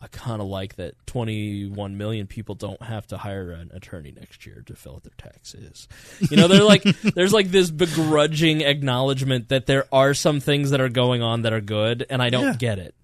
I 0.00 0.06
kind 0.06 0.40
of 0.40 0.46
like 0.46 0.76
that 0.76 0.94
21 1.06 1.96
million 1.98 2.26
people 2.28 2.54
don't 2.54 2.80
have 2.82 3.06
to 3.08 3.16
hire 3.18 3.50
an 3.50 3.70
attorney 3.74 4.12
next 4.12 4.46
year 4.46 4.62
to 4.66 4.76
fill 4.76 4.94
out 4.94 5.02
their 5.02 5.12
taxes. 5.18 5.88
You 6.30 6.36
know, 6.36 6.46
they're 6.46 6.62
like, 6.62 6.82
there's 7.14 7.32
like 7.32 7.50
this 7.50 7.70
begrudging 7.70 8.60
acknowledgement 8.60 9.48
that 9.48 9.66
there 9.66 9.86
are 9.92 10.14
some 10.14 10.38
things 10.40 10.70
that 10.70 10.80
are 10.80 10.88
going 10.88 11.20
on 11.22 11.42
that 11.42 11.52
are 11.52 11.60
good, 11.60 12.06
and 12.08 12.22
I 12.22 12.30
don't 12.30 12.44
Yeah. 12.44 12.56
get 12.56 12.78
it. 12.78 12.94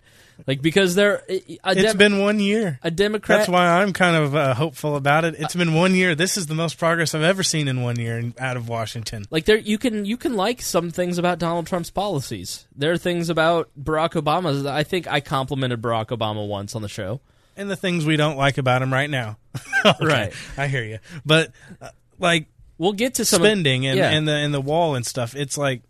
Like 0.47 0.61
because 0.62 0.94
there, 0.94 1.23
a 1.28 1.52
It's 1.66 1.94
been 1.94 2.19
one 2.19 2.40
year. 2.40 2.78
a 2.82 2.90
Democrat. 2.90 3.39
That's 3.40 3.48
why 3.48 3.66
I'm 3.81 3.93
kind 3.93 4.16
of 4.16 4.35
uh, 4.35 4.55
hopeful 4.55 4.97
about 4.97 5.24
it. 5.24 5.36
It's 5.39 5.55
been 5.55 5.74
one 5.74 5.94
year. 5.94 6.15
This 6.15 6.36
is 6.36 6.47
the 6.47 6.55
most 6.55 6.78
progress 6.78 7.15
I've 7.15 7.23
ever 7.23 7.43
seen 7.43 7.69
in 7.69 7.82
one 7.82 7.98
year 7.98 8.19
in, 8.19 8.35
out 8.39 8.56
of 8.56 8.69
Washington. 8.69 9.24
Like 9.31 9.44
there, 9.44 9.56
you 9.56 9.78
can 9.78 10.05
you 10.05 10.16
can 10.16 10.35
like 10.35 10.61
some 10.61 10.90
things 10.90 11.19
about 11.19 11.39
Donald 11.39 11.66
Trump's 11.66 11.90
policies. 11.90 12.66
There 12.77 12.93
are 12.93 12.98
things 12.98 13.28
about 13.31 13.70
Barack 13.81 14.20
Obama's. 14.20 14.66
I 14.66 14.82
think 14.82 15.06
I 15.06 15.20
complimented 15.20 15.81
Barack 15.81 16.06
Obama 16.09 16.47
once 16.47 16.74
on 16.74 16.82
the 16.82 16.89
show. 16.89 17.20
And 17.56 17.70
the 17.70 17.77
things 17.77 18.05
we 18.05 18.16
don't 18.16 18.36
like 18.36 18.59
about 18.59 18.82
him 18.82 18.93
right 18.93 19.09
now. 19.11 19.39
Okay, 19.86 20.05
Right. 20.06 20.32
I 20.56 20.66
hear 20.66 20.82
you. 20.82 20.98
But 21.27 21.52
uh, 21.81 21.90
like 22.19 22.47
we'll 22.78 22.94
get 22.94 23.15
to 23.16 23.24
some 23.24 23.43
of- 23.43 23.47
spending 23.47 23.86
and, 23.86 24.01
and 24.01 24.27
the 24.27 24.32
and 24.32 24.52
the 24.55 24.61
wall 24.61 24.94
and 24.94 25.05
stuff. 25.06 25.36
It's 25.36 25.56
like 25.59 25.82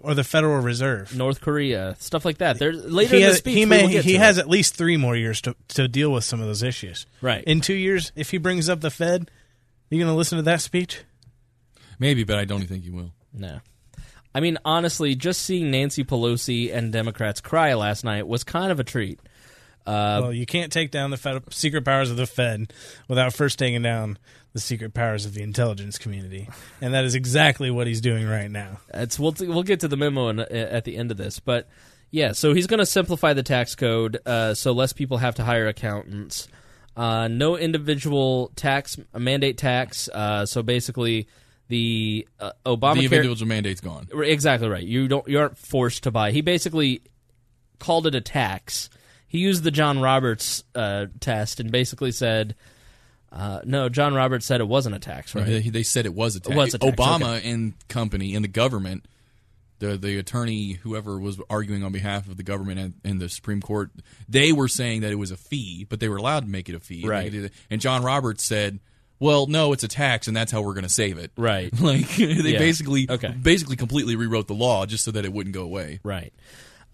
or 0.00 0.14
the 0.14 0.24
Federal 0.24 0.60
Reserve. 0.60 1.14
North 1.16 1.40
Korea, 1.40 1.96
stuff 1.98 2.24
like 2.24 2.38
that. 2.38 2.58
There 2.58 2.72
later 2.72 3.16
he 3.16 3.22
in 3.22 3.28
the 3.30 3.34
speech, 3.34 3.54
he 3.54 3.60
we 3.60 3.66
may 3.66 3.82
will 3.82 3.90
get 3.90 4.04
he 4.04 4.12
to 4.12 4.18
has 4.18 4.38
it. 4.38 4.42
at 4.42 4.48
least 4.48 4.74
three 4.74 4.96
more 4.96 5.16
years 5.16 5.40
to 5.42 5.56
to 5.68 5.88
deal 5.88 6.12
with 6.12 6.24
some 6.24 6.40
of 6.40 6.46
those 6.46 6.62
issues. 6.62 7.06
Right. 7.20 7.44
In 7.44 7.60
two 7.60 7.74
years, 7.74 8.12
if 8.16 8.30
he 8.30 8.38
brings 8.38 8.68
up 8.68 8.80
the 8.80 8.90
Fed, 8.90 9.30
you 9.90 9.98
going 9.98 10.10
to 10.12 10.16
listen 10.16 10.36
to 10.36 10.42
that 10.42 10.60
speech? 10.60 11.02
Maybe, 11.98 12.24
but 12.24 12.38
I 12.38 12.44
don't 12.44 12.62
think 12.62 12.84
he 12.84 12.90
will. 12.90 13.12
No. 13.32 13.60
I 14.34 14.40
mean, 14.40 14.58
honestly, 14.64 15.14
just 15.14 15.42
seeing 15.42 15.70
Nancy 15.70 16.04
Pelosi 16.04 16.72
and 16.72 16.92
Democrats 16.92 17.40
cry 17.40 17.74
last 17.74 18.04
night 18.04 18.28
was 18.28 18.44
kind 18.44 18.70
of 18.70 18.78
a 18.78 18.84
treat. 18.84 19.18
Uh, 19.88 20.20
well, 20.20 20.32
you 20.34 20.44
can't 20.44 20.70
take 20.70 20.90
down 20.90 21.10
the 21.10 21.16
Fed, 21.16 21.42
secret 21.50 21.82
powers 21.82 22.10
of 22.10 22.18
the 22.18 22.26
Fed 22.26 22.74
without 23.08 23.32
first 23.32 23.58
taking 23.58 23.80
down 23.80 24.18
the 24.52 24.60
secret 24.60 24.92
powers 24.92 25.24
of 25.24 25.32
the 25.32 25.42
intelligence 25.42 25.96
community, 25.96 26.46
and 26.82 26.92
that 26.92 27.06
is 27.06 27.14
exactly 27.14 27.70
what 27.70 27.86
he's 27.86 28.02
doing 28.02 28.28
right 28.28 28.50
now. 28.50 28.80
It's 28.92 29.18
we'll 29.18 29.34
we'll 29.40 29.62
get 29.62 29.80
to 29.80 29.88
the 29.88 29.96
memo 29.96 30.28
in, 30.28 30.40
at 30.40 30.84
the 30.84 30.96
end 30.96 31.10
of 31.10 31.16
this, 31.16 31.40
but 31.40 31.68
yeah. 32.10 32.32
So 32.32 32.52
he's 32.52 32.66
going 32.66 32.80
to 32.80 32.86
simplify 32.86 33.32
the 33.32 33.42
tax 33.42 33.74
code, 33.74 34.18
uh, 34.26 34.52
so 34.52 34.72
less 34.72 34.92
people 34.92 35.16
have 35.16 35.36
to 35.36 35.44
hire 35.44 35.68
accountants. 35.68 36.48
Uh, 36.94 37.28
no 37.28 37.56
individual 37.56 38.52
tax 38.56 38.98
mandate 39.16 39.56
tax. 39.56 40.10
Uh, 40.12 40.44
so 40.44 40.62
basically, 40.62 41.28
the 41.68 42.28
uh, 42.40 42.52
Obamacare 42.66 42.94
The 42.94 43.04
individual 43.04 43.48
mandate's 43.48 43.80
gone. 43.80 44.08
Exactly 44.12 44.68
right. 44.68 44.84
You 44.84 45.08
don't 45.08 45.26
you 45.26 45.38
aren't 45.38 45.56
forced 45.56 46.02
to 46.02 46.10
buy. 46.10 46.32
He 46.32 46.42
basically 46.42 47.00
called 47.78 48.06
it 48.06 48.14
a 48.14 48.20
tax. 48.20 48.90
He 49.28 49.38
used 49.38 49.62
the 49.62 49.70
John 49.70 50.00
Roberts 50.00 50.64
uh, 50.74 51.06
test 51.20 51.60
and 51.60 51.70
basically 51.70 52.12
said, 52.12 52.54
uh, 53.30 53.60
"No, 53.64 53.88
John 53.90 54.14
Roberts 54.14 54.46
said 54.46 54.60
it 54.60 54.68
wasn't 54.68 54.94
a 54.94 54.98
tax, 54.98 55.34
right?" 55.34 55.44
They, 55.46 55.60
they 55.60 55.82
said 55.82 56.06
it 56.06 56.14
was 56.14 56.34
a 56.34 56.40
tax. 56.40 56.50
It 56.50 56.56
was 56.56 56.74
a 56.74 56.78
tax, 56.78 56.96
Obama 56.96 57.36
okay. 57.36 57.50
and 57.50 57.74
company 57.88 58.34
and 58.34 58.42
the 58.42 58.48
government, 58.48 59.04
the 59.80 59.98
the 59.98 60.18
attorney, 60.18 60.72
whoever 60.72 61.18
was 61.18 61.38
arguing 61.50 61.84
on 61.84 61.92
behalf 61.92 62.26
of 62.26 62.38
the 62.38 62.42
government 62.42 62.80
and, 62.80 62.94
and 63.04 63.20
the 63.20 63.28
Supreme 63.28 63.60
Court, 63.60 63.90
they 64.28 64.50
were 64.50 64.66
saying 64.68 65.02
that 65.02 65.12
it 65.12 65.16
was 65.16 65.30
a 65.30 65.36
fee, 65.36 65.84
but 65.88 66.00
they 66.00 66.08
were 66.08 66.16
allowed 66.16 66.44
to 66.44 66.48
make 66.48 66.68
it 66.70 66.74
a 66.74 66.80
fee. 66.80 67.02
And 67.02 67.10
Right. 67.10 67.34
it. 67.34 67.52
And 67.70 67.80
John 67.82 68.02
Roberts 68.02 68.42
said, 68.44 68.80
"Well, 69.20 69.46
no, 69.46 69.74
it's 69.74 69.84
a 69.84 69.88
tax, 69.88 70.26
and 70.26 70.34
that's 70.34 70.50
how 70.50 70.62
we're 70.62 70.72
going 70.74 70.84
to 70.84 70.88
save 70.88 71.18
it." 71.18 71.32
Right. 71.36 71.70
Like 71.80 72.08
they 72.16 72.52
Yeah. 72.52 72.58
basically, 72.58 73.06
Okay. 73.10 73.28
basically 73.28 73.76
completely 73.76 74.16
rewrote 74.16 74.46
the 74.48 74.54
law 74.54 74.86
just 74.86 75.04
so 75.04 75.10
that 75.10 75.26
it 75.26 75.34
wouldn't 75.34 75.54
go 75.54 75.64
away. 75.64 76.00
Right. 76.02 76.32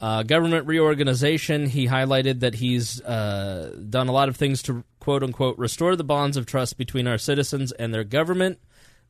Uh, 0.00 0.22
government 0.22 0.66
reorganization. 0.66 1.66
He 1.66 1.86
highlighted 1.86 2.40
that 2.40 2.54
he's 2.54 3.00
uh, 3.02 3.76
done 3.88 4.08
a 4.08 4.12
lot 4.12 4.28
of 4.28 4.36
things 4.36 4.62
to 4.64 4.84
quote 5.00 5.22
unquote 5.22 5.56
restore 5.56 5.96
the 5.96 6.04
bonds 6.04 6.36
of 6.36 6.46
trust 6.46 6.76
between 6.76 7.06
our 7.06 7.18
citizens 7.18 7.72
and 7.72 7.94
their 7.94 8.04
government. 8.04 8.58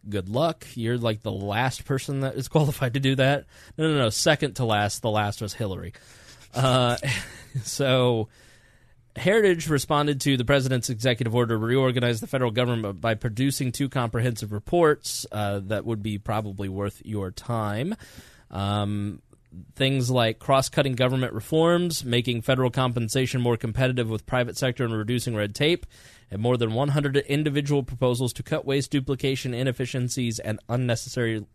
Good 0.09 0.29
luck. 0.29 0.67
You're 0.75 0.99
like 0.99 1.23
the 1.23 1.33
last 1.33 1.85
person 1.85 2.21
that 2.21 2.35
is 2.35 2.49
qualified 2.49 2.95
to 2.95 3.01
do 3.01 3.15
that. 3.17 3.47
No, 3.79 3.91
no, 3.91 3.99
no. 3.99 4.11
Second 4.11 4.55
to 4.57 4.65
last. 4.65 5.03
The 5.03 5.11
last 5.11 5.41
was 5.41 5.55
Hillary. 5.55 5.95
Uh, 6.55 6.97
so. 7.63 8.29
Heritage 9.17 9.69
responded 9.69 10.21
to 10.23 10.37
the 10.37 10.45
president's 10.45 10.91
executive 10.91 11.37
order 11.37 11.55
to 11.55 11.59
reorganize 11.65 12.21
the 12.21 12.27
federal 12.27 12.51
government 12.51 13.01
by 13.01 13.15
producing 13.15 13.71
two 13.71 13.89
comprehensive 13.89 14.51
reports 14.51 15.25
uh, 15.31 15.61
that 15.67 15.85
would 15.85 16.03
be 16.03 16.19
probably 16.19 16.69
worth 16.69 17.01
your 17.05 17.31
time. 17.31 17.95
Um, 18.51 19.23
things 19.75 20.11
like 20.11 20.39
cross-cutting 20.39 20.95
government 20.95 21.33
reforms, 21.33 22.05
making 22.05 22.43
federal 22.43 22.71
compensation 22.71 23.41
more 23.41 23.57
competitive 23.57 24.09
with 24.09 24.27
private 24.27 24.57
sector, 24.57 24.85
and 24.85 24.97
reducing 24.97 25.35
red 25.35 25.55
tape. 25.55 25.87
And 26.31 26.41
more 26.41 26.57
than 26.57 26.75
100 26.75 27.17
individual 27.17 27.83
proposals 27.83 28.33
to 28.35 28.43
cut 28.43 28.65
waste, 28.65 28.91
duplication, 28.91 29.55
inefficiencies, 29.55 30.39
and 30.39 30.59
unnecessary 30.69 31.47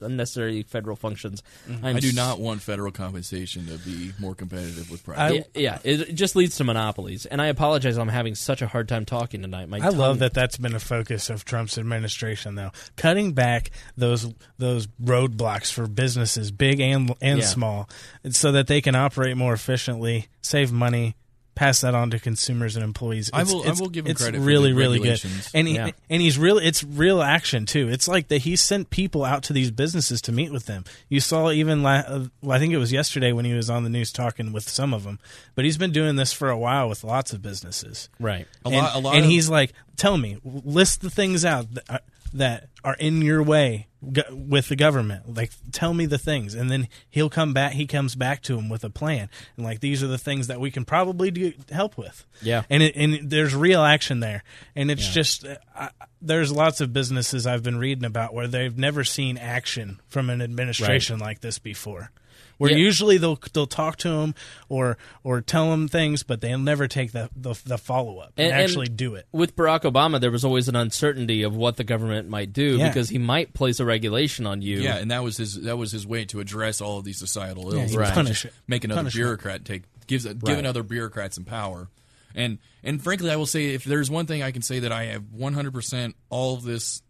unnecessary 0.00 0.62
federal 0.62 0.96
functions. 0.96 1.42
Mm-hmm. 1.68 1.84
I'm 1.86 1.96
I 1.96 2.00
do 2.00 2.12
not 2.12 2.38
want 2.40 2.62
federal 2.62 2.92
compensation 2.92 3.66
to 3.66 3.78
be 3.78 4.12
more 4.18 4.34
competitive 4.34 4.90
with 4.90 5.04
private. 5.04 5.48
yeah, 5.54 5.78
yeah, 5.84 5.92
it 5.92 6.14
just 6.14 6.36
leads 6.36 6.56
to 6.56 6.64
monopolies. 6.64 7.26
And 7.26 7.40
I 7.40 7.46
apologize, 7.46 7.96
I'm 7.96 8.08
having 8.08 8.34
such 8.34 8.62
a 8.62 8.66
hard 8.66 8.88
time 8.88 9.04
talking 9.04 9.42
tonight. 9.42 9.68
My 9.68 9.78
I 9.78 9.88
love 9.88 10.18
that 10.20 10.34
that's 10.34 10.56
been 10.56 10.74
a 10.74 10.80
focus 10.80 11.30
of 11.30 11.44
Trump's 11.44 11.78
administration, 11.78 12.54
though. 12.54 12.72
Cutting 12.96 13.32
back 13.32 13.70
those 13.96 14.32
those 14.58 14.86
roadblocks 15.02 15.72
for 15.72 15.86
businesses, 15.86 16.50
big 16.50 16.80
and 16.80 17.14
and 17.20 17.40
Yeah. 17.40 17.46
small, 17.46 17.88
so 18.30 18.52
that 18.52 18.66
they 18.66 18.80
can 18.80 18.94
operate 18.94 19.36
more 19.36 19.52
efficiently, 19.54 20.28
save 20.42 20.72
money, 20.72 21.14
pass 21.56 21.80
that 21.80 21.94
on 21.94 22.10
to 22.10 22.20
consumers 22.20 22.76
and 22.76 22.84
employees. 22.84 23.30
I 23.32 23.40
It's- 23.40 23.52
will- 23.52 23.66
I 23.68 23.72
will 23.72 23.88
give 23.88 24.04
him 24.06 24.12
it's 24.12 24.22
credit 24.22 24.38
for 24.38 24.44
really, 24.44 24.72
really 24.72 25.00
good. 25.00 25.20
And 25.54 25.66
he, 25.66 25.74
Yeah. 25.74 25.90
and 26.08 26.22
he's 26.22 26.38
real. 26.38 26.58
It's 26.58 26.84
real 26.84 27.20
action 27.20 27.66
too. 27.66 27.88
It's 27.88 28.06
like 28.06 28.28
that 28.28 28.42
he 28.42 28.54
sent 28.54 28.90
people 28.90 29.24
out 29.24 29.42
to 29.44 29.52
these 29.52 29.72
businesses 29.72 30.20
to 30.22 30.32
meet 30.32 30.52
with 30.52 30.66
them. 30.66 30.84
You 31.08 31.18
saw 31.20 31.50
even 31.50 31.82
la- 31.82 32.04
uh, 32.06 32.26
I 32.48 32.58
think 32.60 32.72
it 32.72 32.78
was 32.78 32.92
yesterday 32.92 33.32
when 33.32 33.44
he 33.44 33.54
was 33.54 33.68
on 33.68 33.82
the 33.82 33.90
news 33.90 34.12
talking 34.12 34.52
with 34.52 34.68
some 34.68 34.94
of 34.94 35.02
them. 35.02 35.18
But 35.56 35.64
he's 35.64 35.78
been 35.78 35.92
doing 35.92 36.14
this 36.16 36.32
for 36.32 36.50
a 36.50 36.58
while 36.58 36.88
with 36.88 37.02
lots 37.02 37.32
of 37.32 37.42
businesses. 37.42 38.08
Right. 38.20 38.46
A 38.64 38.68
and, 38.68 38.76
lot- 38.76 38.94
a 38.94 38.98
lot 38.98 39.16
and 39.16 39.24
of- 39.24 39.30
he's 39.30 39.48
like, 39.48 39.72
tell 39.96 40.18
me, 40.18 40.36
list 40.44 41.00
the 41.00 41.10
things 41.10 41.44
out 41.44 41.72
that 41.74 41.84
are, 41.90 42.00
that 42.34 42.68
are 42.84 42.94
in 42.94 43.22
your 43.22 43.42
way 43.42 43.86
go- 44.12 44.22
with 44.30 44.68
the 44.68 44.76
government. 44.76 45.34
Like, 45.36 45.50
tell 45.72 45.92
me 45.94 46.06
the 46.06 46.18
things, 46.18 46.54
and 46.54 46.70
then 46.70 46.88
he'll 47.10 47.30
come 47.30 47.52
back. 47.52 47.72
He 47.72 47.86
comes 47.86 48.14
back 48.14 48.42
to 48.44 48.58
him 48.58 48.68
with 48.68 48.84
a 48.84 48.90
plan, 48.90 49.28
and 49.56 49.64
like 49.64 49.80
these 49.80 50.02
are 50.02 50.06
the 50.06 50.18
things 50.18 50.46
that 50.46 50.60
we 50.60 50.70
can 50.70 50.84
probably 50.84 51.30
do 51.30 51.52
help 51.70 51.96
with. 51.98 52.24
Yeah. 52.42 52.62
and 52.70 52.82
it, 52.82 52.94
and 52.96 53.30
there's 53.30 53.54
real 53.54 53.82
action 53.82 54.20
there, 54.20 54.42
and 54.74 54.90
it's 54.90 55.06
Yeah. 55.08 55.12
just. 55.12 55.44
Uh, 55.46 55.56
I, 55.74 55.90
there's 56.22 56.50
lots 56.50 56.80
of 56.80 56.92
businesses 56.92 57.46
I've 57.46 57.62
been 57.62 57.78
reading 57.78 58.04
about 58.04 58.34
where 58.34 58.48
they've 58.48 58.76
never 58.76 59.04
seen 59.04 59.36
action 59.38 60.00
from 60.08 60.30
an 60.30 60.40
administration 60.42 61.18
like 61.18 61.40
this 61.40 61.58
before. 61.58 62.10
Where 62.58 62.70
Yeah. 62.70 62.78
usually 62.78 63.18
they'll 63.18 63.38
they'll 63.52 63.66
talk 63.66 63.96
to 63.98 64.08
him 64.08 64.34
or 64.68 64.96
or 65.22 65.40
tell 65.42 65.72
him 65.72 65.88
things, 65.88 66.22
but 66.22 66.40
they'll 66.40 66.58
never 66.58 66.88
take 66.88 67.12
the 67.12 67.28
the, 67.36 67.54
the 67.66 67.76
follow 67.78 68.18
up 68.18 68.32
and, 68.38 68.52
actually 68.52 68.86
do 68.88 69.14
it. 69.14 69.26
With 69.32 69.54
Barack 69.56 69.82
Obama, 69.82 70.20
there 70.20 70.30
was 70.30 70.44
always 70.44 70.66
an 70.68 70.76
uncertainty 70.76 71.42
of 71.42 71.54
what 71.54 71.76
the 71.76 71.84
government 71.84 72.28
might 72.28 72.52
do 72.52 72.76
Yeah. 72.78 72.88
because 72.88 73.10
he 73.10 73.18
might 73.18 73.52
place 73.52 73.78
a 73.80 73.84
regulation 73.84 74.46
on 74.46 74.62
you. 74.62 74.78
Yeah, 74.80 74.96
and 74.96 75.10
that 75.10 75.22
was 75.22 75.36
his 75.36 75.60
that 75.62 75.76
was 75.76 75.92
his 75.92 76.06
way 76.06 76.24
to 76.26 76.40
address 76.40 76.80
all 76.80 76.98
of 76.98 77.04
these 77.04 77.18
societal 77.18 77.64
ills. 77.64 77.74
Yeah, 77.74 77.82
was 77.82 77.90
he 77.90 77.96
just 77.98 78.14
punish 78.14 78.44
it. 78.46 78.52
Make 78.66 78.84
another 78.84 79.00
Punish 79.00 79.14
it. 79.14 79.18
bureaucrat 79.18 79.64
take 79.64 79.82
gives 80.06 80.24
Right. 80.26 80.38
giving 80.42 80.64
other 80.66 80.82
bureaucrats 80.82 81.34
some 81.34 81.44
power. 81.44 81.88
And 82.34 82.58
and 82.82 83.02
frankly, 83.02 83.30
I 83.30 83.36
will 83.36 83.46
say 83.46 83.74
if 83.74 83.84
there's 83.84 84.10
one 84.10 84.26
thing 84.26 84.42
I 84.42 84.50
can 84.50 84.62
say 84.62 84.78
that 84.80 84.92
I 84.92 85.04
have 85.06 85.24
100% 85.34 86.14
all 86.30 86.54
of 86.54 86.62
this 86.64 87.02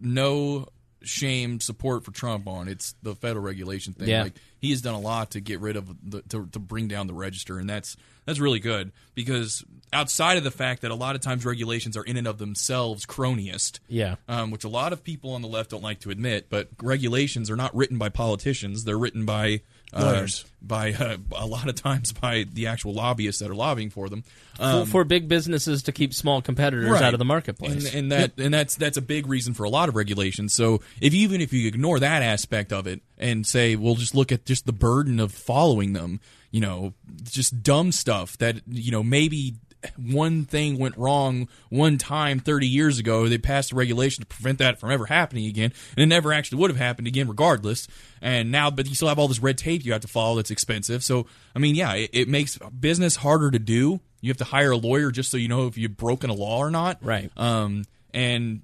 no 0.00 0.68
shame 1.02 1.60
support 1.60 2.04
for 2.04 2.10
Trump 2.10 2.46
on, 2.48 2.68
it's 2.68 2.94
the 3.02 3.14
federal 3.14 3.44
regulation 3.44 3.92
thing. 3.92 4.08
Yeah. 4.08 4.24
Like 4.24 4.34
he 4.66 4.72
has 4.72 4.82
done 4.82 4.94
a 4.94 5.00
lot 5.00 5.30
to 5.30 5.40
get 5.40 5.60
rid 5.60 5.76
of 5.76 5.88
the 6.10 6.22
to, 6.22 6.46
to 6.52 6.58
bring 6.58 6.88
down 6.88 7.06
the 7.06 7.14
register 7.14 7.58
and 7.58 7.68
that's 7.70 7.96
that's 8.24 8.38
really 8.40 8.58
good 8.58 8.90
because 9.14 9.64
outside 9.92 10.36
of 10.36 10.42
the 10.44 10.50
fact 10.50 10.82
that 10.82 10.90
a 10.90 10.94
lot 10.94 11.14
of 11.14 11.20
times 11.20 11.44
regulations 11.46 11.96
are 11.96 12.02
in 12.02 12.16
and 12.16 12.26
of 12.26 12.38
themselves 12.38 13.06
cronyist 13.06 13.78
Yeah. 13.88 14.16
um, 14.28 14.50
which 14.50 14.64
a 14.64 14.68
lot 14.68 14.92
of 14.92 15.04
people 15.04 15.30
on 15.34 15.42
the 15.42 15.48
left 15.48 15.70
don't 15.70 15.82
like 15.82 16.00
to 16.00 16.10
admit. 16.10 16.48
But 16.50 16.68
regulations 16.82 17.50
are 17.50 17.56
not 17.56 17.74
written 17.74 17.96
by 17.98 18.08
politicians; 18.08 18.82
they're 18.84 18.98
written 18.98 19.24
by 19.24 19.60
Lawyers. 20.02 20.44
by 20.62 20.92
uh, 20.92 21.16
a 21.36 21.46
lot 21.46 21.68
of 21.68 21.74
times 21.76 22.12
by 22.12 22.44
the 22.52 22.66
actual 22.66 22.92
lobbyists 22.94 23.40
that 23.40 23.50
are 23.50 23.54
lobbying 23.54 23.90
for 23.90 24.08
them. 24.08 24.22
For- 24.56 24.62
Um, 24.62 24.86
for 24.86 25.04
big 25.04 25.28
businesses 25.28 25.82
to 25.84 25.92
keep 25.92 26.14
small 26.14 26.40
competitors 26.42 26.88
right. 26.90 27.02
out 27.02 27.12
of 27.14 27.18
the 27.18 27.24
marketplace. 27.24 27.86
and, 27.86 27.94
and 27.94 28.12
that 28.12 28.38
and 28.38 28.52
that's 28.54 28.74
that's 28.76 28.96
a 28.96 29.02
big 29.02 29.26
reason 29.26 29.52
for 29.54 29.64
a 29.64 29.70
lot 29.70 29.88
of 29.88 29.96
regulations. 29.96 30.52
So 30.54 30.80
if 31.00 31.12
even 31.14 31.40
if 31.40 31.52
you 31.52 31.68
ignore 31.68 31.98
that 32.00 32.22
aspect 32.22 32.72
of 32.72 32.86
it 32.86 33.00
and 33.18 33.46
say, 33.46 33.76
well, 33.76 33.94
just 33.94 34.14
look 34.14 34.32
at 34.32 34.46
just 34.46 34.64
the 34.66 34.72
burden 34.72 35.20
of 35.20 35.32
following 35.32 35.92
them, 35.92 36.20
you 36.50 36.60
know, 36.60 36.94
just 37.24 37.62
dumb 37.62 37.92
stuff 37.92 38.38
that 38.38 38.62
you 38.66 38.90
know 38.90 39.02
maybe 39.02 39.56
one 39.96 40.44
thing 40.44 40.78
went 40.78 40.96
wrong 40.96 41.48
one 41.68 41.98
time 41.98 42.38
30 42.38 42.66
years 42.66 42.98
ago. 42.98 43.28
They 43.28 43.38
passed 43.38 43.72
a 43.72 43.74
regulation 43.74 44.22
to 44.22 44.26
prevent 44.26 44.58
that 44.58 44.78
from 44.80 44.90
ever 44.90 45.06
happening 45.06 45.46
again 45.46 45.72
and 45.96 46.02
it 46.02 46.06
never 46.06 46.32
actually 46.32 46.58
would 46.58 46.70
have 46.70 46.78
happened 46.78 47.06
again 47.06 47.28
regardless. 47.28 47.88
And 48.20 48.50
now 48.50 48.70
but 48.70 48.88
you 48.88 48.94
still 48.94 49.08
have 49.08 49.18
all 49.18 49.28
this 49.28 49.40
red 49.40 49.58
tape 49.58 49.84
you 49.84 49.92
have 49.92 50.02
to 50.02 50.08
follow 50.08 50.36
that's 50.36 50.50
expensive. 50.50 51.02
So 51.04 51.26
i 51.54 51.58
mean 51.58 51.74
yeah 51.74 51.94
it, 51.94 52.10
it 52.12 52.28
makes 52.28 52.58
business 52.58 53.16
harder 53.16 53.50
to 53.50 53.58
do. 53.58 54.00
You 54.20 54.30
have 54.30 54.38
to 54.38 54.44
hire 54.44 54.72
a 54.72 54.76
lawyer 54.76 55.10
just 55.10 55.30
so 55.30 55.36
you 55.36 55.48
know 55.48 55.66
if 55.66 55.78
you've 55.78 55.96
broken 55.96 56.30
a 56.30 56.34
law 56.34 56.58
or 56.58 56.70
not. 56.70 56.98
Right. 57.02 57.30
um, 57.36 57.84
and 58.12 58.62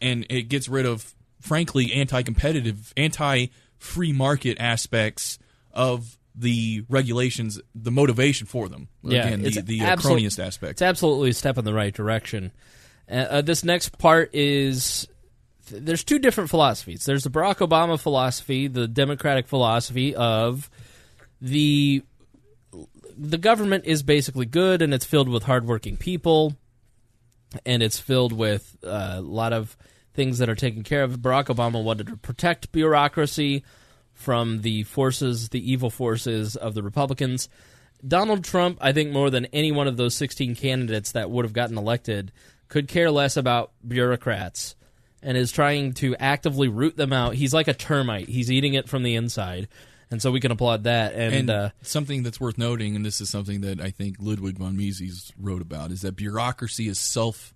and 0.00 0.26
it 0.28 0.42
gets 0.42 0.68
rid 0.68 0.86
of 0.86 1.14
frankly 1.40 1.92
anti-competitive, 1.92 2.92
anti-free 2.96 4.12
market 4.12 4.58
aspects 4.60 5.38
of 5.72 6.17
the 6.38 6.84
regulations, 6.88 7.60
the 7.74 7.90
motivation 7.90 8.46
for 8.46 8.68
them. 8.68 8.88
yeah, 9.02 9.26
Again, 9.26 9.42
the, 9.42 9.60
the 9.60 9.80
uh, 9.80 9.84
absolute- 9.84 10.22
cronyist 10.22 10.38
aspect. 10.44 10.72
It's 10.72 10.82
absolutely 10.82 11.30
a 11.30 11.34
step 11.34 11.58
in 11.58 11.64
the 11.64 11.74
right 11.74 11.92
direction. 11.92 12.52
Uh, 13.10 13.14
uh, 13.14 13.40
this 13.42 13.64
next 13.64 13.98
part 13.98 14.34
is 14.34 15.08
th- 15.68 15.82
there's 15.82 16.04
two 16.04 16.18
different 16.18 16.50
philosophies. 16.50 17.04
There's 17.04 17.24
the 17.24 17.30
Barack 17.30 17.56
Obama 17.66 17.98
philosophy, 17.98 18.68
the 18.68 18.86
Democratic 18.86 19.48
philosophy 19.48 20.14
of 20.14 20.70
the 21.40 22.02
the 23.20 23.38
government 23.38 23.84
is 23.84 24.04
basically 24.04 24.46
good 24.46 24.80
and 24.80 24.94
it's 24.94 25.04
filled 25.04 25.28
with 25.28 25.42
hardworking 25.42 25.96
people 25.96 26.54
and 27.66 27.82
it's 27.82 27.98
filled 27.98 28.32
with 28.32 28.76
uh, 28.84 29.14
a 29.16 29.20
lot 29.20 29.52
of 29.52 29.76
things 30.14 30.38
that 30.38 30.48
are 30.48 30.54
taken 30.54 30.84
care 30.84 31.02
of. 31.02 31.18
Barack 31.18 31.46
Obama 31.46 31.82
wanted 31.82 32.06
to 32.08 32.16
protect 32.16 32.70
bureaucracy 32.70 33.64
from 34.18 34.62
the 34.62 34.82
forces, 34.82 35.48
the 35.50 35.72
evil 35.72 35.90
forces 35.90 36.56
of 36.56 36.74
the 36.74 36.82
Republicans. 36.82 37.48
Donald 38.06 38.44
Trump, 38.44 38.78
I 38.80 38.92
think 38.92 39.12
more 39.12 39.30
than 39.30 39.46
any 39.46 39.70
one 39.70 39.86
of 39.86 39.96
those 39.96 40.16
16 40.16 40.56
candidates 40.56 41.12
that 41.12 41.30
would 41.30 41.44
have 41.44 41.52
gotten 41.52 41.78
elected, 41.78 42.32
could 42.68 42.88
care 42.88 43.10
less 43.10 43.36
about 43.36 43.72
bureaucrats 43.86 44.74
and 45.22 45.36
is 45.36 45.52
trying 45.52 45.94
to 45.94 46.16
actively 46.16 46.68
root 46.68 46.96
them 46.96 47.12
out. 47.12 47.34
He's 47.34 47.54
like 47.54 47.68
a 47.68 47.74
termite. 47.74 48.28
He's 48.28 48.50
eating 48.50 48.74
it 48.74 48.88
from 48.88 49.04
the 49.04 49.14
inside. 49.14 49.68
And 50.10 50.20
so 50.20 50.32
we 50.32 50.40
can 50.40 50.50
applaud 50.50 50.84
that. 50.84 51.14
And, 51.14 51.34
And 51.34 51.50
uh, 51.50 51.70
something 51.82 52.24
that's 52.24 52.40
worth 52.40 52.58
noting, 52.58 52.96
and 52.96 53.06
this 53.06 53.20
is 53.20 53.30
something 53.30 53.60
that 53.60 53.80
I 53.80 53.90
think 53.90 54.16
Ludwig 54.18 54.58
von 54.58 54.76
Mises 54.76 55.32
wrote 55.38 55.62
about, 55.62 55.92
is 55.92 56.02
that 56.02 56.16
bureaucracy 56.16 56.88
is 56.88 56.98
self 56.98 57.54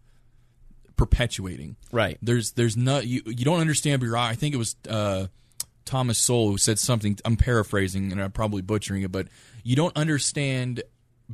perpetuating. 0.97 1.77
Right. 1.91 2.19
There's 2.23 2.53
there's 2.53 2.77
not 2.77 3.07
you 3.07 3.23
you 3.27 3.45
don't 3.45 3.61
understand 3.61 4.01
bureaucracy. 4.01 4.33
I 4.33 4.37
think 4.37 4.55
it 4.55 4.59
was 4.59 4.77
uh, 4.89 5.27
Thomas 5.85 6.19
Sowell 6.19 6.49
who 6.51 6.59
said 6.59 6.79
something. 6.79 7.19
I'm 7.25 7.37
paraphrasing 7.37 8.13
and 8.13 8.23
I'm 8.23 8.33
probably 8.33 8.63
butchering 8.63 9.03
it, 9.03 9.13
but 9.13 9.29
you 9.65 9.77
don't 9.77 9.97
understand 9.97 10.83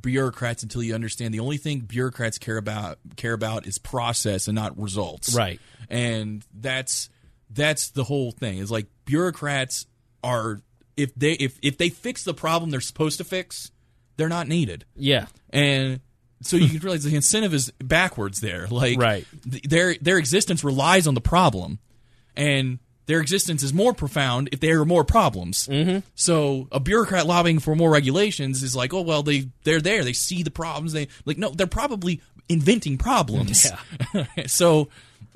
bureaucrats 0.01 0.63
until 0.63 0.83
you 0.83 0.95
understand 0.95 1.35
the 1.35 1.41
only 1.41 1.57
thing 1.57 1.81
bureaucrats 1.81 2.39
care 2.39 2.57
about 2.57 2.99
care 3.17 3.33
about 3.33 3.67
is 3.67 3.79
process 3.79 4.47
and 4.49 4.55
not 4.55 4.79
results. 4.79 5.35
Right. 5.35 5.61
And 5.89 6.45
that's 6.55 7.09
that's 7.51 7.91
the 7.91 8.05
whole 8.05 8.31
thing. 8.33 8.59
Is 8.59 8.71
like 8.71 8.87
bureaucrats 9.05 9.87
are 10.23 10.61
if 10.97 11.15
they 11.15 11.33
if 11.33 11.59
if 11.63 11.79
they 11.79 11.89
fix 11.89 12.25
the 12.25 12.35
problem 12.35 12.71
they're 12.71 12.81
supposed 12.81 13.19
to 13.19 13.25
fix, 13.25 13.71
they're 14.17 14.29
not 14.29 14.49
needed. 14.49 14.85
yeah. 14.97 15.27
And 15.51 16.01
so 16.43 16.57
you 16.57 16.69
can 16.69 16.79
realize 16.79 17.03
the 17.03 17.17
incentive 17.17 17.53
is 17.53 17.73
backwards 17.83 18.41
there. 18.41 18.69
Like 18.69 18.99
Right. 19.01 19.27
th- 19.51 19.63
their 19.65 19.95
their 20.01 20.19
existence 20.19 20.63
relies 20.63 21.07
on 21.09 21.15
the 21.15 21.21
problem, 21.21 21.81
and 22.37 22.79
their 23.09 23.21
existence 23.21 23.63
is 23.63 23.73
more 23.73 23.95
profound 23.95 24.51
if 24.53 24.61
there 24.61 24.81
are 24.81 24.85
more 24.85 25.03
problems. 25.03 25.67
Mm-hmm. 25.67 26.01
So 26.15 26.69
a 26.71 26.79
bureaucrat 26.79 27.27
lobbying 27.27 27.59
for 27.59 27.75
more 27.75 27.91
regulations 27.91 28.63
is 28.63 28.77
like, 28.77 28.93
oh 28.93 29.01
well, 29.01 29.23
they 29.23 29.49
they're 29.65 29.81
there. 29.81 30.05
They 30.05 30.13
see 30.13 30.43
the 30.43 30.51
problems. 30.51 30.93
They 30.93 31.09
like 31.25 31.39
no, 31.39 31.51
they're 31.51 31.67
probably 31.67 32.21
inventing 32.49 32.99
problems. 32.99 33.67
Yeah. 34.15 34.27
so 34.47 34.91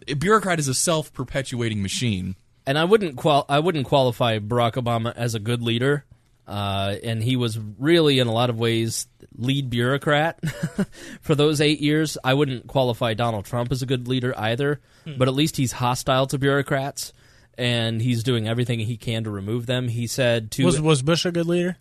a 0.06 0.14
bureaucrat 0.14 0.58
is 0.58 0.68
a 0.68 0.74
self 0.74 1.12
perpetuating 1.14 1.82
machine. 1.82 2.36
and 2.66 2.78
I 2.78 2.84
wouldn't 2.84 3.16
qual 3.16 3.46
I 3.48 3.58
wouldn't 3.58 3.86
qualify 3.86 4.38
Barack 4.38 4.74
Obama 4.74 5.12
as 5.16 5.34
a 5.34 5.40
good 5.40 5.62
leader. 5.62 6.04
Uh, 6.46 6.96
and 7.04 7.22
he 7.22 7.36
was 7.36 7.58
really, 7.78 8.18
in 8.18 8.26
a 8.26 8.32
lot 8.32 8.50
of 8.50 8.58
ways, 8.58 9.06
lead 9.38 9.70
bureaucrat 9.70 10.40
for 11.22 11.34
those 11.34 11.60
eight 11.60 11.80
years. 11.80 12.18
I 12.22 12.34
wouldn't 12.34 12.66
qualify 12.66 13.14
Donald 13.14 13.44
Trump 13.46 13.70
as 13.72 13.80
a 13.80 13.86
good 13.86 14.08
leader 14.08 14.34
either, 14.36 14.80
but 15.16 15.28
at 15.28 15.34
least 15.34 15.56
he's 15.56 15.72
hostile 15.72 16.26
to 16.26 16.38
bureaucrats, 16.38 17.12
and 17.58 18.00
he's 18.00 18.22
doing 18.22 18.48
everything 18.48 18.78
he 18.80 18.96
can 18.96 19.24
to 19.24 19.30
remove 19.30 19.66
them. 19.66 19.88
He 19.88 20.06
said 20.06 20.50
to 20.52 20.64
Was 20.64 20.80
was 20.80 21.02
Bush 21.02 21.24
a 21.24 21.32
good 21.32 21.46
leader? 21.46 21.76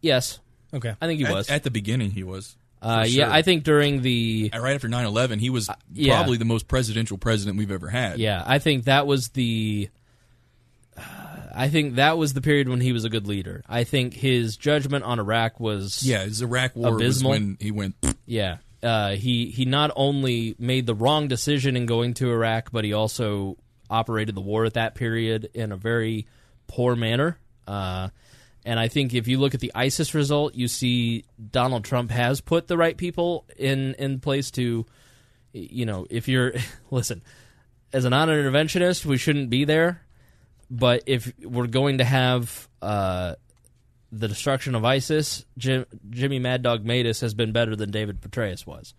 yes, 0.00 0.40
Okay. 0.74 0.94
I 1.00 1.06
think 1.06 1.18
he 1.20 1.24
At- 1.26 1.32
was. 1.32 1.48
at, 1.50 1.62
the 1.62 1.70
beginning. 1.70 2.10
He 2.10 2.22
was. 2.22 2.54
uh, 2.82 3.04
for 3.04 3.08
Yeah. 3.08 3.32
I 3.32 3.40
think 3.42 3.64
during 3.64 4.02
the 4.02 4.50
right 4.54 4.74
after 4.74 4.86
9-11, 4.88 5.40
he 5.40 5.48
was 5.50 5.70
yeah. 5.94 6.14
probably 6.16 6.36
the 6.36 6.44
most 6.44 6.68
presidential 6.68 7.16
president 7.16 7.56
we've 7.58 7.70
ever 7.70 7.88
had. 7.88 8.18
Yeah, 8.18 8.42
I 8.46 8.58
think 8.58 8.84
that 8.84 9.06
was 9.06 9.28
the. 9.30 9.88
I 11.54 11.68
think 11.70 11.96
that 11.96 12.18
was 12.18 12.34
the 12.34 12.40
period 12.40 12.68
when 12.68 12.80
he 12.80 12.92
was 12.92 13.04
a 13.04 13.08
good 13.08 13.26
leader. 13.26 13.64
I 13.68 13.84
think 13.84 14.14
his 14.14 14.56
judgment 14.56 15.04
on 15.04 15.18
Iraq 15.18 15.58
was 15.58 16.02
Yeah, 16.04 16.22
his 16.24 16.42
Iraq 16.42 16.76
War 16.76 16.94
abysmal. 16.96 17.30
was 17.30 17.40
when 17.40 17.56
he 17.60 17.70
went. 17.70 17.94
Yeah. 18.26 18.58
Uh, 18.82 19.12
he 19.16 19.46
he 19.46 19.64
not 19.64 19.90
only 19.96 20.54
made 20.58 20.86
the 20.86 20.94
wrong 20.94 21.26
decision 21.28 21.76
in 21.76 21.86
going 21.86 22.12
to 22.14 22.30
Iraq, 22.30 22.70
but 22.70 22.84
he 22.84 22.92
also 22.92 23.56
operated 23.90 24.34
the 24.34 24.40
war 24.40 24.64
at 24.64 24.74
that 24.74 24.94
period 24.94 25.50
in 25.54 25.72
a 25.72 25.76
very 25.76 26.26
poor 26.66 26.94
manner. 26.96 27.38
Uh, 27.66 28.08
and 28.64 28.78
I 28.78 28.88
think 28.88 29.14
if 29.14 29.28
you 29.28 29.38
look 29.38 29.54
at 29.54 29.60
the 29.60 29.72
ISIS 29.74 30.14
result, 30.14 30.54
you 30.54 30.68
see 30.68 31.24
Donald 31.50 31.84
Trump 31.84 32.10
has 32.10 32.40
put 32.40 32.66
the 32.68 32.76
right 32.76 32.96
people 32.96 33.46
in 33.56 33.94
in 33.94 34.20
place 34.20 34.50
to, 34.52 34.84
you 35.52 35.86
know, 35.86 36.06
if 36.10 36.28
you're 36.28 36.52
listen, 36.90 37.22
as 37.92 38.04
a 38.04 38.10
non-interventionist, 38.10 39.06
we 39.06 39.16
shouldn't 39.16 39.48
be 39.50 39.64
there. 39.64 40.02
But 40.70 41.04
if 41.06 41.32
we're 41.42 41.66
going 41.66 41.98
to 41.98 42.04
have 42.04 42.68
uh, 42.82 43.36
the 44.12 44.28
destruction 44.28 44.74
of 44.74 44.84
ISIS, 44.84 45.46
Jim, 45.56 45.86
Jimmy 46.10 46.38
Mad 46.38 46.62
Dog 46.62 46.84
Mattis 46.84 47.22
has 47.22 47.32
been 47.32 47.52
better 47.52 47.74
than 47.74 47.90
David 47.90 48.20
Petraeus 48.20 48.66
was, 48.66 48.92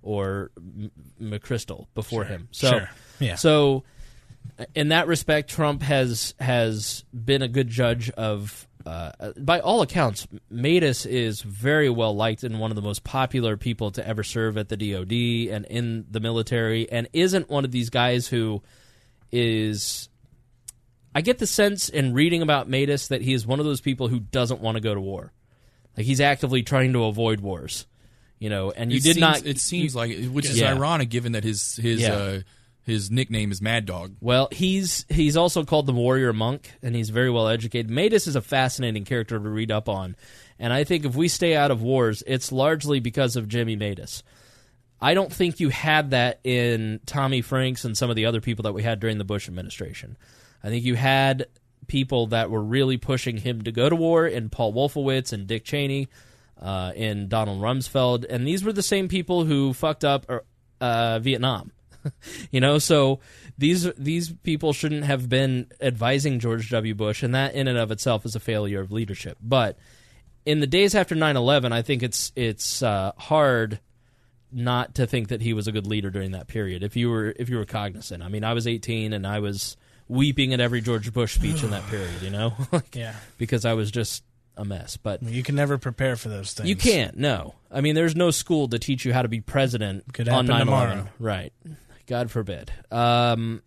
or 0.00 0.50
M- 0.56 0.90
McChrystal 1.20 1.88
before 1.94 2.24
him. 2.24 2.48
So, 2.52 2.70
Sure. 2.70 2.90
Yeah. 3.18 3.34
so 3.34 3.84
in 4.74 4.88
that 4.88 5.06
respect, 5.06 5.50
Trump 5.50 5.82
has 5.82 6.34
has 6.40 7.04
been 7.12 7.42
a 7.42 7.48
good 7.48 7.68
judge 7.68 8.10
of. 8.10 8.66
Uh, 8.86 9.12
by 9.36 9.60
all 9.60 9.82
accounts, 9.82 10.26
Mattis 10.50 11.04
is 11.04 11.42
very 11.42 11.90
well 11.90 12.16
liked 12.16 12.44
and 12.44 12.58
one 12.58 12.70
of 12.70 12.76
the 12.76 12.82
most 12.82 13.04
popular 13.04 13.58
people 13.58 13.90
to 13.90 14.08
ever 14.08 14.22
serve 14.24 14.56
at 14.56 14.70
the 14.70 14.76
DoD 14.76 15.54
and 15.54 15.66
in 15.66 16.06
the 16.10 16.18
military, 16.18 16.90
and 16.90 17.06
isn't 17.12 17.50
one 17.50 17.66
of 17.66 17.72
these 17.72 17.90
guys 17.90 18.26
who 18.26 18.62
is 19.30 20.08
I 21.14 21.20
get 21.20 21.38
the 21.38 21.46
sense 21.46 21.88
in 21.88 22.14
reading 22.14 22.40
about 22.40 22.70
Mattis 22.70 23.08
that 23.08 23.20
he 23.20 23.34
is 23.34 23.46
one 23.46 23.58
of 23.60 23.66
those 23.66 23.80
people 23.80 24.08
who 24.08 24.20
doesn't 24.20 24.60
want 24.60 24.76
to 24.76 24.80
go 24.80 24.94
to 24.94 25.00
war. 25.00 25.32
Like 25.96 26.06
he's 26.06 26.20
actively 26.20 26.62
trying 26.62 26.92
to 26.94 27.04
avoid 27.04 27.40
wars. 27.40 27.86
You 28.38 28.48
know, 28.48 28.70
and 28.70 28.90
you 28.90 28.96
it 28.96 29.02
did 29.02 29.14
seems, 29.16 29.20
not 29.20 29.44
It 29.44 29.58
seems 29.58 29.92
you- 29.92 29.98
like, 29.98 30.24
which 30.30 30.46
is 30.46 30.58
Yeah. 30.58 30.72
ironic, 30.72 31.10
given 31.10 31.32
that 31.32 31.44
his 31.44 31.76
his 31.76 32.00
Yeah. 32.00 32.14
uh, 32.14 32.40
his 32.82 33.10
nickname 33.10 33.52
is 33.52 33.60
Mad 33.60 33.86
Dog. 33.86 34.16
Well, 34.20 34.48
he's 34.50 35.06
he's 35.08 35.36
also 35.36 35.64
called 35.64 35.86
the 35.86 35.92
warrior 35.92 36.32
monk, 36.32 36.72
and 36.82 36.94
he's 36.94 37.10
very 37.10 37.30
well 37.30 37.48
educated. 37.48 37.90
Mattis 37.90 38.26
is 38.26 38.36
a 38.36 38.42
fascinating 38.42 39.04
character 39.04 39.38
to 39.38 39.48
read 39.48 39.70
up 39.70 39.88
on, 39.88 40.16
and 40.58 40.72
I 40.72 40.84
think 40.84 41.04
if 41.04 41.14
we 41.14 41.28
stay 41.28 41.54
out 41.54 41.70
of 41.70 41.82
wars, 41.82 42.22
it's 42.26 42.52
largely 42.52 43.00
because 43.00 43.36
of 43.36 43.48
Jimmy 43.48 43.76
Mattis. 43.76 44.22
I 45.00 45.14
don't 45.14 45.32
think 45.32 45.60
you 45.60 45.70
had 45.70 46.10
that 46.10 46.40
in 46.44 47.00
Tommy 47.06 47.40
Franks 47.40 47.84
and 47.84 47.96
some 47.96 48.10
of 48.10 48.16
the 48.16 48.26
other 48.26 48.40
people 48.40 48.64
that 48.64 48.74
we 48.74 48.82
had 48.82 49.00
during 49.00 49.18
the 49.18 49.24
Bush 49.24 49.48
administration. 49.48 50.18
I 50.62 50.68
think 50.68 50.84
you 50.84 50.94
had 50.94 51.46
people 51.86 52.28
that 52.28 52.50
were 52.50 52.62
really 52.62 52.98
pushing 52.98 53.38
him 53.38 53.62
to 53.62 53.72
go 53.72 53.88
to 53.88 53.96
war, 53.96 54.26
and 54.26 54.52
Paul 54.52 54.74
Wolfowitz 54.74 55.32
and 55.32 55.46
Dick 55.46 55.64
Cheney, 55.64 56.08
uh, 56.60 56.92
and 56.94 57.28
Donald 57.28 57.60
Rumsfeld, 57.60 58.26
and 58.28 58.46
these 58.46 58.62
were 58.62 58.72
the 58.72 58.82
same 58.82 59.08
people 59.08 59.44
who 59.44 59.72
fucked 59.72 60.04
up 60.04 60.26
uh, 60.80 61.18
Vietnam. 61.18 61.72
you 62.50 62.60
know, 62.60 62.78
so 62.78 63.20
these 63.58 63.90
these 63.94 64.32
people 64.42 64.72
shouldn't 64.72 65.04
have 65.04 65.28
been 65.28 65.66
advising 65.80 66.38
George 66.40 66.70
W. 66.70 66.94
Bush, 66.94 67.22
and 67.22 67.34
that 67.34 67.54
in 67.54 67.68
and 67.68 67.78
of 67.78 67.90
itself 67.90 68.24
is 68.26 68.34
a 68.34 68.40
failure 68.40 68.80
of 68.80 68.90
leadership. 68.92 69.38
But 69.42 69.78
in 70.46 70.60
the 70.60 70.66
days 70.66 70.94
after 70.94 71.14
9-11, 71.14 71.72
I 71.72 71.82
think 71.82 72.02
it's 72.02 72.32
it's 72.36 72.82
uh, 72.82 73.12
hard 73.18 73.80
not 74.52 74.96
to 74.96 75.06
think 75.06 75.28
that 75.28 75.40
he 75.42 75.52
was 75.52 75.68
a 75.68 75.72
good 75.72 75.86
leader 75.86 76.10
during 76.10 76.32
that 76.32 76.48
period. 76.48 76.82
If 76.82 76.96
you 76.96 77.10
were 77.10 77.34
if 77.38 77.48
you 77.48 77.56
were 77.56 77.64
cognizant, 77.66 78.22
I 78.22 78.28
mean, 78.28 78.42
I 78.44 78.52
was 78.54 78.66
eighteen 78.66 79.12
and 79.12 79.26
I 79.26 79.38
was 79.40 79.76
weeping 80.08 80.52
at 80.52 80.58
every 80.60 80.80
George 80.80 81.12
Bush 81.12 81.34
speech 81.34 81.62
in 81.62 81.70
that 81.70 81.86
period. 81.88 82.22
You 82.22 82.30
know, 82.30 82.54
Like, 82.72 82.96
Yeah. 82.96 83.14
because 83.38 83.64
I 83.64 83.74
was 83.74 83.90
just 83.92 84.24
a 84.56 84.64
mess. 84.64 84.96
But 84.96 85.22
You 85.22 85.42
can 85.44 85.54
never 85.54 85.78
prepare 85.78 86.16
for 86.16 86.28
those 86.30 86.52
things. 86.52 86.68
you 86.68 86.74
can't. 86.74 87.16
No, 87.16 87.54
I 87.70 87.80
mean, 87.80 87.94
there's 87.94 88.16
no 88.16 88.32
school 88.32 88.66
to 88.68 88.78
teach 88.80 89.04
you 89.04 89.12
how 89.12 89.22
to 89.22 89.28
be 89.28 89.40
president 89.40 90.12
Could 90.12 90.28
on 90.28 90.46
9/11. 90.48 90.58
tomorrow. 90.58 91.08
Right. 91.20 91.52
God 92.10 92.28
forbid. 92.28 92.72
Um, 92.90 93.62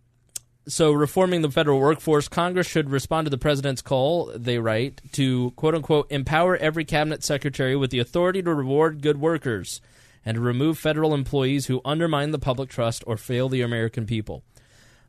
so, 0.67 0.91
reforming 0.91 1.43
the 1.43 1.49
federal 1.49 1.79
workforce, 1.79 2.27
Congress 2.27 2.67
should 2.67 2.89
respond 2.89 3.25
to 3.25 3.29
the 3.29 3.37
president's 3.37 3.81
call, 3.81 4.33
they 4.35 4.59
write, 4.59 4.99
to 5.13 5.51
quote 5.51 5.75
unquote 5.75 6.11
empower 6.11 6.57
every 6.57 6.83
cabinet 6.83 7.23
secretary 7.23 7.77
with 7.77 7.89
the 7.89 7.99
authority 7.99 8.43
to 8.43 8.53
reward 8.53 9.01
good 9.01 9.17
workers 9.17 9.79
and 10.25 10.35
to 10.35 10.41
remove 10.41 10.77
federal 10.77 11.13
employees 11.13 11.67
who 11.67 11.79
undermine 11.85 12.31
the 12.31 12.39
public 12.39 12.69
trust 12.69 13.01
or 13.07 13.15
fail 13.15 13.47
the 13.47 13.61
American 13.61 14.05
people. 14.05 14.43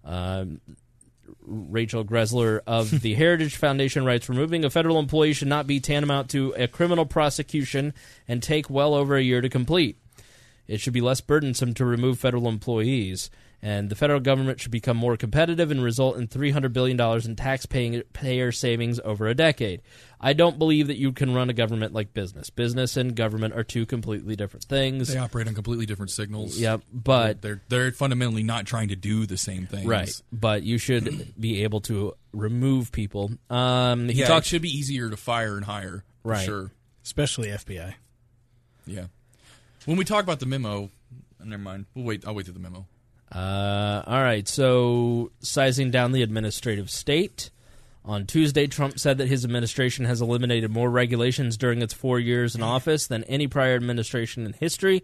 Um, 0.04 0.60
Rachel 1.44 2.04
Greszler 2.04 2.60
of 2.68 3.00
the 3.00 3.14
Heritage 3.16 3.56
Foundation 3.56 4.04
writes 4.04 4.28
removing 4.28 4.64
a 4.64 4.70
federal 4.70 5.00
employee 5.00 5.32
should 5.32 5.48
not 5.48 5.66
be 5.66 5.80
tantamount 5.80 6.30
to 6.30 6.54
a 6.56 6.68
criminal 6.68 7.04
prosecution 7.04 7.94
and 8.28 8.40
take 8.40 8.70
well 8.70 8.94
over 8.94 9.16
a 9.16 9.22
year 9.22 9.40
to 9.40 9.48
complete. 9.48 9.98
It 10.66 10.80
should 10.80 10.92
be 10.92 11.00
less 11.00 11.20
burdensome 11.20 11.74
to 11.74 11.84
remove 11.84 12.18
federal 12.18 12.48
employees, 12.48 13.30
and 13.60 13.88
the 13.88 13.94
federal 13.94 14.20
government 14.20 14.60
should 14.60 14.70
become 14.70 14.96
more 14.96 15.16
competitive 15.16 15.70
and 15.70 15.82
result 15.82 16.16
in 16.16 16.28
$300 16.28 16.72
billion 16.72 17.00
in 17.24 17.36
taxpayer 17.36 18.52
savings 18.52 19.00
over 19.04 19.26
a 19.26 19.34
decade. 19.34 19.82
I 20.20 20.32
don't 20.32 20.58
believe 20.58 20.86
that 20.86 20.96
you 20.96 21.12
can 21.12 21.34
run 21.34 21.50
a 21.50 21.52
government 21.52 21.92
like 21.92 22.14
business. 22.14 22.48
Business 22.50 22.96
and 22.96 23.14
government 23.14 23.54
are 23.54 23.64
two 23.64 23.84
completely 23.84 24.36
different 24.36 24.64
things. 24.64 25.08
They 25.08 25.18
operate 25.18 25.48
on 25.48 25.54
completely 25.54 25.86
different 25.86 26.10
signals. 26.10 26.58
Yep, 26.58 26.80
but 26.92 27.42
they're 27.42 27.62
they're 27.68 27.92
fundamentally 27.92 28.42
not 28.42 28.66
trying 28.66 28.88
to 28.88 28.96
do 28.96 29.26
the 29.26 29.36
same 29.36 29.66
things. 29.66 29.86
Right, 29.86 30.10
but 30.32 30.62
you 30.62 30.78
should 30.78 31.34
be 31.40 31.64
able 31.64 31.82
to 31.82 32.14
remove 32.32 32.90
people. 32.90 33.32
Um, 33.50 34.08
he 34.08 34.20
yeah, 34.20 34.28
talks 34.28 34.46
it 34.46 34.50
should 34.50 34.62
be 34.62 34.70
easier 34.70 35.10
to 35.10 35.16
fire 35.16 35.56
and 35.56 35.64
hire. 35.64 36.04
For 36.22 36.28
Right. 36.28 36.44
Sure. 36.44 36.70
Especially 37.04 37.48
FBI. 37.48 37.94
Yeah. 38.86 39.06
When 39.84 39.96
we 39.96 40.04
talk 40.04 40.22
about 40.24 40.40
the 40.40 40.46
memo, 40.46 40.90
never 41.42 41.62
mind. 41.62 41.86
We'll 41.94 42.04
wait. 42.04 42.26
I'll 42.26 42.34
wait 42.34 42.46
through 42.46 42.54
the 42.54 42.60
memo. 42.60 42.86
Uh, 43.32 44.02
all 44.06 44.22
right, 44.22 44.46
so 44.46 45.32
sizing 45.40 45.90
down 45.90 46.12
the 46.12 46.22
administrative 46.22 46.90
state. 46.90 47.50
On 48.04 48.26
Tuesday, 48.26 48.66
Trump 48.66 48.98
said 48.98 49.18
that 49.18 49.28
his 49.28 49.44
administration 49.44 50.04
has 50.04 50.20
eliminated 50.20 50.70
more 50.70 50.90
regulations 50.90 51.56
during 51.56 51.80
its 51.80 51.94
four 51.94 52.20
years 52.20 52.54
in 52.54 52.62
office 52.62 53.06
than 53.06 53.24
any 53.24 53.46
prior 53.48 53.74
administration 53.74 54.44
in 54.44 54.52
history. 54.52 55.02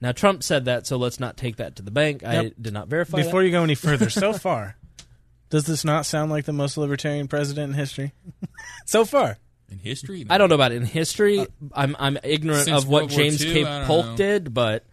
Now, 0.00 0.12
Trump 0.12 0.42
said 0.42 0.64
that, 0.64 0.86
so 0.86 0.96
let's 0.96 1.20
not 1.20 1.36
take 1.36 1.56
that 1.56 1.76
to 1.76 1.82
the 1.82 1.90
bank. 1.90 2.24
I 2.24 2.52
did 2.60 2.72
not 2.72 2.88
verify 2.88 3.18
Before 3.18 3.40
that. 3.40 3.46
you 3.46 3.52
go 3.52 3.64
any 3.64 3.74
further, 3.74 4.08
so 4.08 4.32
far, 4.38 4.76
does 5.50 5.66
this 5.66 5.84
not 5.84 6.06
sound 6.06 6.30
like 6.30 6.46
the 6.46 6.52
most 6.54 6.78
libertarian 6.78 7.28
president 7.28 7.72
in 7.72 7.78
history? 7.78 8.12
so 8.86 9.04
far. 9.04 9.36
In 9.70 9.78
history, 9.78 10.24
I 10.30 10.38
don't 10.38 10.48
know 10.48 10.54
about 10.54 10.72
in 10.72 10.82
history. 10.84 11.46
I'm 11.74 11.94
I'm 11.98 12.18
ignorant 12.22 12.64
Since 12.64 12.84
of 12.84 12.88
what 12.88 13.02
World 13.02 13.10
James 13.10 13.44
II, 13.44 13.52
K. 13.52 13.64
I 13.64 13.78
don't 13.80 13.86
Polk 13.86 14.06
know. 14.06 14.16
did, 14.16 14.54
but 14.54 14.84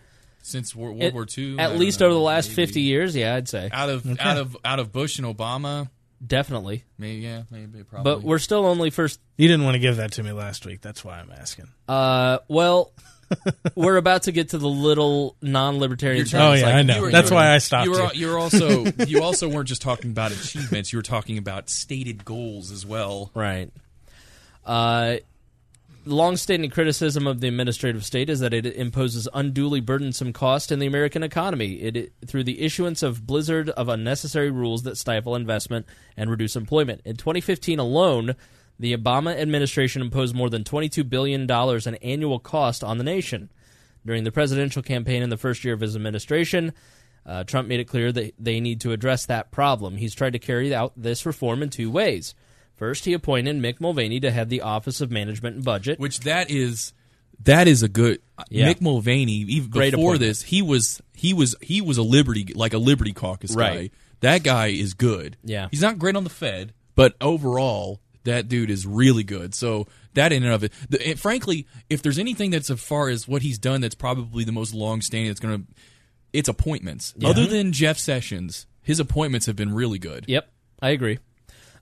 since 0.41 0.75
Wor- 0.75 0.89
World 0.89 1.01
it- 1.03 1.13
War 1.13 1.25
II, 1.37 1.57
at 1.59 1.69
don't 1.69 1.79
least 1.79 1.99
know, 2.01 2.07
over 2.07 2.13
the 2.13 2.19
last 2.19 2.49
maybe. 2.49 2.55
fifty 2.65 2.81
years, 2.81 3.15
yeah, 3.15 3.35
I'd 3.35 3.47
say 3.47 3.69
out 3.71 3.89
of 3.89 4.05
out 4.19 4.37
of 4.37 4.57
out 4.65 4.79
of 4.79 4.91
Bush 4.91 5.17
and 5.17 5.25
Obama, 5.25 5.89
definitely. 6.25 6.83
maybe 6.97 7.21
yeah, 7.21 7.43
maybe 7.49 7.83
probably. 7.83 8.15
But 8.15 8.23
we're 8.23 8.37
still 8.39 8.65
only 8.65 8.89
first. 8.89 9.19
You 9.37 9.47
didn't 9.47 9.63
want 9.63 9.75
to 9.75 9.79
give 9.79 9.95
that 9.97 10.11
to 10.13 10.23
me 10.23 10.33
last 10.33 10.65
week. 10.65 10.81
That's 10.81 11.03
why 11.05 11.19
I'm 11.19 11.31
asking. 11.31 11.67
Uh, 11.87 12.39
well, 12.49 12.91
we're 13.75 13.97
about 13.97 14.23
to 14.23 14.31
get 14.33 14.49
to 14.49 14.57
the 14.57 14.67
little 14.67 15.35
non-libertarian. 15.41 16.25
You're 16.27 16.41
Oh, 16.41 16.53
yeah, 16.53 16.65
like- 16.65 16.75
I 16.75 16.81
know. 16.83 17.01
Were- 17.01 17.11
That's 17.11 17.31
were- 17.31 17.35
why 17.37 17.51
I 17.53 17.57
stopped 17.59 17.85
You 17.85 17.91
were, 17.91 18.13
you. 18.13 18.19
you 18.19 18.27
were 18.27 18.37
also 18.37 18.85
you 19.07 19.23
also 19.23 19.47
weren't 19.49 19.67
just 19.69 19.81
talking 19.81 20.11
about 20.11 20.31
achievements. 20.33 20.91
You 20.93 20.99
were 20.99 21.03
talking 21.03 21.37
about 21.37 21.69
stated 21.69 22.25
goals 22.25 22.71
as 22.71 22.85
well. 22.85 23.31
Right. 23.33 23.71
Uh, 24.65 25.17
long-standing 26.05 26.69
criticism 26.69 27.25
of 27.25 27.39
the 27.39 27.47
administrative 27.47 28.05
state 28.05 28.29
is 28.29 28.39
that 28.39 28.53
it 28.53 28.65
imposes 28.65 29.27
unduly 29.33 29.79
burdensome 29.79 30.31
cost 30.33 30.71
in 30.71 30.77
the 30.79 30.85
American 30.85 31.23
economy 31.23 31.73
it, 31.81 31.97
it- 31.97 32.13
through 32.27 32.43
the 32.43 32.61
issuance 32.61 33.01
of 33.01 33.25
blizzard 33.25 33.69
of 33.71 33.89
unnecessary 33.89 34.51
rules 34.51 34.83
that 34.83 34.97
stifle 34.97 35.35
investment 35.35 35.85
and 36.15 36.29
reduce 36.29 36.55
employment. 36.55 37.01
In 37.05 37.15
2015 37.15 37.79
alone, 37.79 38.35
the 38.77 38.95
Obama 38.95 39.35
administration 39.35 40.01
imposed 40.01 40.35
more 40.35 40.49
than 40.49 40.63
22 40.63 41.03
billion 41.03 41.47
dollars 41.47 41.87
in 41.87 41.95
annual 41.95 42.39
cost 42.39 42.83
on 42.83 42.97
the 42.97 43.03
nation. 43.03 43.49
During 44.05 44.23
the 44.25 44.31
presidential 44.31 44.83
campaign 44.83 45.23
in 45.23 45.29
the 45.31 45.37
first 45.37 45.63
year 45.63 45.73
of 45.73 45.79
his 45.81 45.95
administration, 45.95 46.73
uh, 47.25 47.43
Trump 47.45 47.67
made 47.67 47.79
it 47.79 47.85
clear 47.85 48.11
that 48.11 48.35
they 48.37 48.59
need 48.59 48.81
to 48.81 48.91
address 48.91 49.25
that 49.25 49.49
problem. 49.49 49.97
He's 49.97 50.13
tried 50.13 50.33
to 50.33 50.39
carry 50.39 50.75
out 50.75 50.93
this 50.95 51.25
reform 51.25 51.63
in 51.63 51.69
two 51.71 51.89
ways. 51.89 52.35
First, 52.75 53.05
he 53.05 53.13
appointed 53.13 53.55
Mick 53.57 53.79
Mulvaney 53.79 54.19
to 54.19 54.31
head 54.31 54.49
the 54.49 54.61
Office 54.61 54.99
of 55.01 55.09
Management 55.11 55.55
and 55.57 55.65
Budget. 55.65 55.99
Which 55.99 56.21
that 56.21 56.49
is 56.51 56.93
that 57.43 57.67
is 57.67 57.83
a 57.83 57.87
good 57.89 58.21
Yeah. 58.49 58.71
Mick 58.71 58.81
Mulvaney. 58.81 59.31
Even 59.33 59.69
Great 59.69 59.91
before 59.91 60.17
this, 60.17 60.41
he 60.41 60.61
was 60.61 61.01
he 61.13 61.33
was 61.33 61.55
he 61.61 61.81
was 61.81 61.97
a 61.97 62.03
liberty 62.03 62.45
like 62.55 62.73
a 62.73 62.77
liberty 62.77 63.13
caucus 63.13 63.55
Right. 63.55 63.91
guy. 63.91 63.97
That 64.21 64.43
guy 64.43 64.67
is 64.67 64.93
good. 64.93 65.37
Yeah. 65.43 65.67
he's 65.71 65.81
not 65.81 65.99
great 65.99 66.15
on 66.15 66.23
the 66.23 66.29
Fed, 66.29 66.73
but 66.95 67.15
overall, 67.21 68.01
that 68.23 68.47
dude 68.47 68.71
is 68.71 68.85
really 68.87 69.23
good. 69.23 69.53
So 69.53 69.87
that 70.13 70.31
in 70.31 70.43
and 70.43 70.51
of 70.53 70.63
it, 70.63 70.71
the, 70.89 71.09
it- 71.11 71.19
frankly, 71.19 71.67
if 71.89 72.01
there's 72.01 72.17
anything 72.19 72.49
that's 72.51 72.69
as 72.69 72.79
far 72.81 73.09
as 73.09 73.27
what 73.27 73.41
he's 73.41 73.57
done, 73.59 73.81
that's 73.81 73.95
probably 73.95 74.43
the 74.45 74.51
most 74.53 74.73
long 74.73 75.01
standing. 75.01 75.29
That's 75.29 75.39
going 75.39 75.59
to 75.65 75.73
it's 76.33 76.49
appointments. 76.49 77.13
Other 77.23 77.45
than 77.45 77.71
Jeff 77.71 77.97
Sessions, 77.97 78.65
his 78.81 78.99
appointments 78.99 79.45
have 79.45 79.55
been 79.55 79.73
really 79.73 79.99
good. 79.99 80.25
Yep, 80.27 80.49
I 80.81 80.89
agree. 80.89 81.19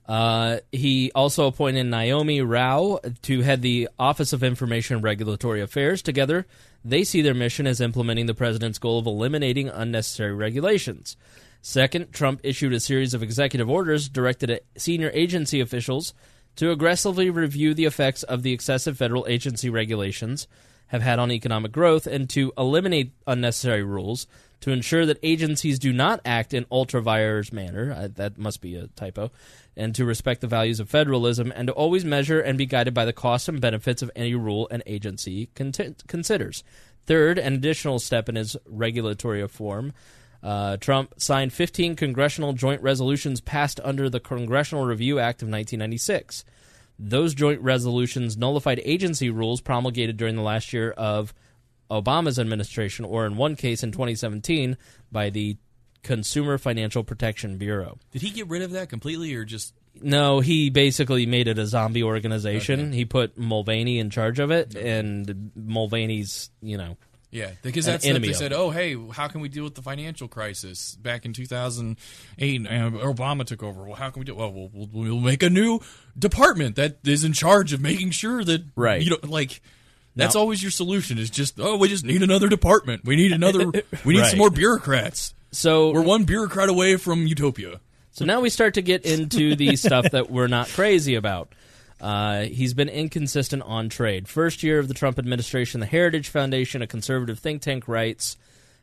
Uh, 0.06 0.58
he 0.70 1.10
also 1.14 1.46
appointed 1.46 1.86
Neomi 1.86 2.46
Rao 2.46 3.00
to 3.22 3.40
head 3.40 3.62
the 3.62 3.88
Office 3.98 4.32
of 4.32 4.42
Information 4.42 4.96
and 4.96 5.04
Regulatory 5.04 5.62
Affairs. 5.62 6.02
Together, 6.02 6.46
they 6.84 7.04
see 7.04 7.22
their 7.22 7.34
mission 7.34 7.66
as 7.66 7.80
implementing 7.80 8.26
the 8.26 8.34
president's 8.34 8.78
goal 8.78 8.98
of 8.98 9.06
eliminating 9.06 9.68
unnecessary 9.68 10.34
regulations. 10.34 11.16
Second, 11.62 12.12
Trump 12.12 12.40
issued 12.42 12.74
a 12.74 12.80
series 12.80 13.14
of 13.14 13.22
executive 13.22 13.70
orders 13.70 14.10
directed 14.10 14.50
at 14.50 14.64
senior 14.76 15.10
agency 15.14 15.60
officials 15.60 16.12
to 16.56 16.70
aggressively 16.70 17.30
review 17.30 17.72
the 17.72 17.86
effects 17.86 18.22
of 18.22 18.42
the 18.42 18.52
excessive 18.52 18.98
federal 18.98 19.26
agency 19.26 19.70
regulations 19.70 20.46
have 20.94 21.02
had 21.02 21.18
on 21.18 21.32
economic 21.32 21.72
growth 21.72 22.06
and 22.06 22.30
to 22.30 22.52
eliminate 22.56 23.10
unnecessary 23.26 23.82
rules 23.82 24.28
to 24.60 24.70
ensure 24.70 25.04
that 25.04 25.18
agencies 25.24 25.80
do 25.80 25.92
not 25.92 26.20
act 26.24 26.54
in 26.54 26.64
ultra 26.70 27.02
vires 27.02 27.52
manner. 27.52 27.92
Uh, 27.92 28.08
that 28.14 28.38
must 28.38 28.60
be 28.60 28.76
a 28.76 28.86
typo. 28.86 29.32
And 29.76 29.92
to 29.96 30.04
respect 30.04 30.40
the 30.40 30.46
values 30.46 30.78
of 30.78 30.88
federalism 30.88 31.52
and 31.54 31.66
to 31.66 31.72
always 31.74 32.04
measure 32.04 32.40
and 32.40 32.56
be 32.56 32.64
guided 32.64 32.94
by 32.94 33.04
the 33.04 33.12
costs 33.12 33.48
and 33.48 33.60
benefits 33.60 34.02
of 34.02 34.10
any 34.14 34.36
rule 34.36 34.68
an 34.70 34.84
agency 34.86 35.48
considers. 35.54 36.62
Third, 37.06 37.38
an 37.38 37.54
additional 37.54 37.98
step 37.98 38.28
in 38.28 38.36
his 38.36 38.56
regulatory 38.64 39.42
reform. 39.42 39.92
Uh, 40.44 40.76
Trump 40.76 41.14
signed 41.18 41.52
15 41.52 41.96
congressional 41.96 42.52
joint 42.52 42.82
resolutions 42.82 43.40
passed 43.40 43.80
under 43.82 44.08
the 44.08 44.20
Congressional 44.20 44.84
Review 44.84 45.18
Act 45.18 45.42
of 45.42 45.48
1996. 45.48 46.44
Those 46.98 47.34
joint 47.34 47.60
resolutions 47.60 48.36
nullified 48.36 48.80
agency 48.84 49.30
rules 49.30 49.60
promulgated 49.60 50.16
during 50.16 50.36
the 50.36 50.42
last 50.42 50.72
year 50.72 50.92
of 50.92 51.34
Obama's 51.90 52.38
administration, 52.38 53.04
or 53.04 53.26
in 53.26 53.36
one 53.36 53.56
case 53.56 53.82
in 53.82 53.92
2017 53.92 54.76
by 55.12 55.30
the 55.30 55.56
Consumer 56.02 56.58
Financial 56.58 57.02
Protection 57.02 57.56
Bureau. 57.56 57.98
Did 58.12 58.22
he 58.22 58.30
get 58.30 58.48
rid 58.48 58.62
of 58.62 58.72
that 58.72 58.88
completely, 58.88 59.34
or 59.34 59.44
just 59.44 59.74
No, 60.00 60.40
he 60.40 60.70
basically 60.70 61.26
made 61.26 61.48
it 61.48 61.58
a 61.58 61.66
zombie 61.66 62.02
organization. 62.02 62.92
He 62.92 63.04
put 63.04 63.38
Mulvaney 63.38 63.98
in 63.98 64.10
charge 64.10 64.38
of 64.38 64.50
it, 64.50 64.74
and 64.74 65.52
Mulvaney's, 65.54 66.50
you 66.60 66.76
know, 66.76 66.96
Yeah, 67.34 67.50
because 67.62 67.84
that's 67.84 68.06
enemy 68.06 68.28
they 68.28 68.32
said. 68.34 68.52
Oh, 68.52 68.70
hey, 68.70 68.96
how 69.10 69.26
can 69.26 69.40
we 69.40 69.48
deal 69.48 69.64
with 69.64 69.74
the 69.74 69.82
financial 69.82 70.28
crisis 70.28 70.94
back 70.94 71.24
in 71.24 71.32
2008? 71.32 72.56
And 72.56 72.68
uh, 72.96 72.98
Obama 73.00 73.44
took 73.44 73.62
over. 73.64 73.82
Well, 73.84 73.96
how 73.96 74.10
can 74.10 74.20
we 74.20 74.24
do? 74.24 74.36
Well, 74.36 74.52
we'll, 74.52 74.70
we'll, 74.72 74.88
we'll 74.92 75.20
make 75.20 75.42
a 75.42 75.50
new 75.50 75.80
department 76.16 76.76
that 76.76 76.98
is 77.04 77.24
in 77.24 77.32
charge 77.32 77.72
of 77.72 77.80
making 77.80 78.10
sure 78.12 78.44
that 78.44 78.62
Right. 78.76 79.02
You 79.02 79.10
know, 79.10 79.18
like 79.24 79.60
that's 80.14 80.36
Now- 80.36 80.42
always 80.42 80.62
your 80.62 80.70
solution. 80.70 81.18
Is 81.18 81.28
just 81.28 81.58
oh, 81.58 81.76
we 81.76 81.88
just 81.88 82.04
need 82.04 82.22
another 82.22 82.48
department. 82.48 83.04
We 83.04 83.16
need 83.16 83.32
another. 83.32 83.66
We 84.04 84.14
need 84.14 84.20
Right. 84.20 84.30
some 84.30 84.38
more 84.38 84.50
bureaucrats. 84.50 85.34
So 85.50 85.90
we're 85.90 86.02
one 86.02 86.22
bureaucrat 86.24 86.68
away 86.68 86.96
from 86.98 87.26
utopia. 87.26 87.80
So 88.12 88.24
now 88.24 88.40
we 88.40 88.48
start 88.48 88.74
to 88.74 88.82
get 88.82 89.04
into 89.04 89.56
the 89.56 89.74
stuff 89.84 90.12
that 90.12 90.30
we're 90.30 90.46
not 90.46 90.68
crazy 90.68 91.16
about. 91.16 91.52
Uh, 92.04 92.42
he's 92.42 92.74
been 92.74 92.90
inconsistent 92.90 93.62
on 93.62 93.88
trade. 93.88 94.28
First 94.28 94.62
year 94.62 94.78
of 94.78 94.88
the 94.88 94.94
Trump 94.94 95.18
administration, 95.18 95.80
the 95.80 95.86
Heritage 95.86 96.28
Foundation, 96.28 96.82
a 96.82 96.86
conservative 96.86 97.38
think 97.38 97.62
tank, 97.62 97.88
writes 97.88 98.36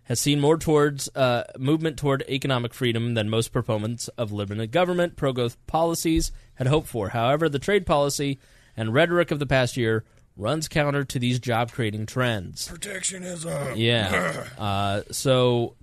has 0.05 0.19
seen 0.19 0.39
more 0.39 0.57
towards 0.57 1.07
uh, 1.15 1.43
movement 1.59 1.97
toward 1.97 2.23
economic 2.27 2.73
freedom 2.73 3.13
than 3.13 3.29
most 3.29 3.51
proponents 3.51 4.07
of 4.17 4.31
limited 4.31 4.71
government 4.71 5.17
pro-growth 5.17 5.55
policies 5.67 6.31
had 6.55 6.65
hoped 6.65 6.87
for. 6.87 7.09
However, 7.09 7.47
the 7.47 7.59
trade 7.59 7.85
policy 7.85 8.39
and 8.75 8.91
rhetoric 8.91 9.29
of 9.29 9.37
the 9.37 9.45
past 9.45 9.77
year 9.77 10.03
runs 10.35 10.67
counter 10.67 11.03
to 11.03 11.19
these 11.19 11.39
job-creating 11.39 12.07
trends. 12.07 12.67
Protectionism. 12.69 13.77
Yeah. 13.77 14.45
Uh, 14.57 15.03
so 15.11 15.75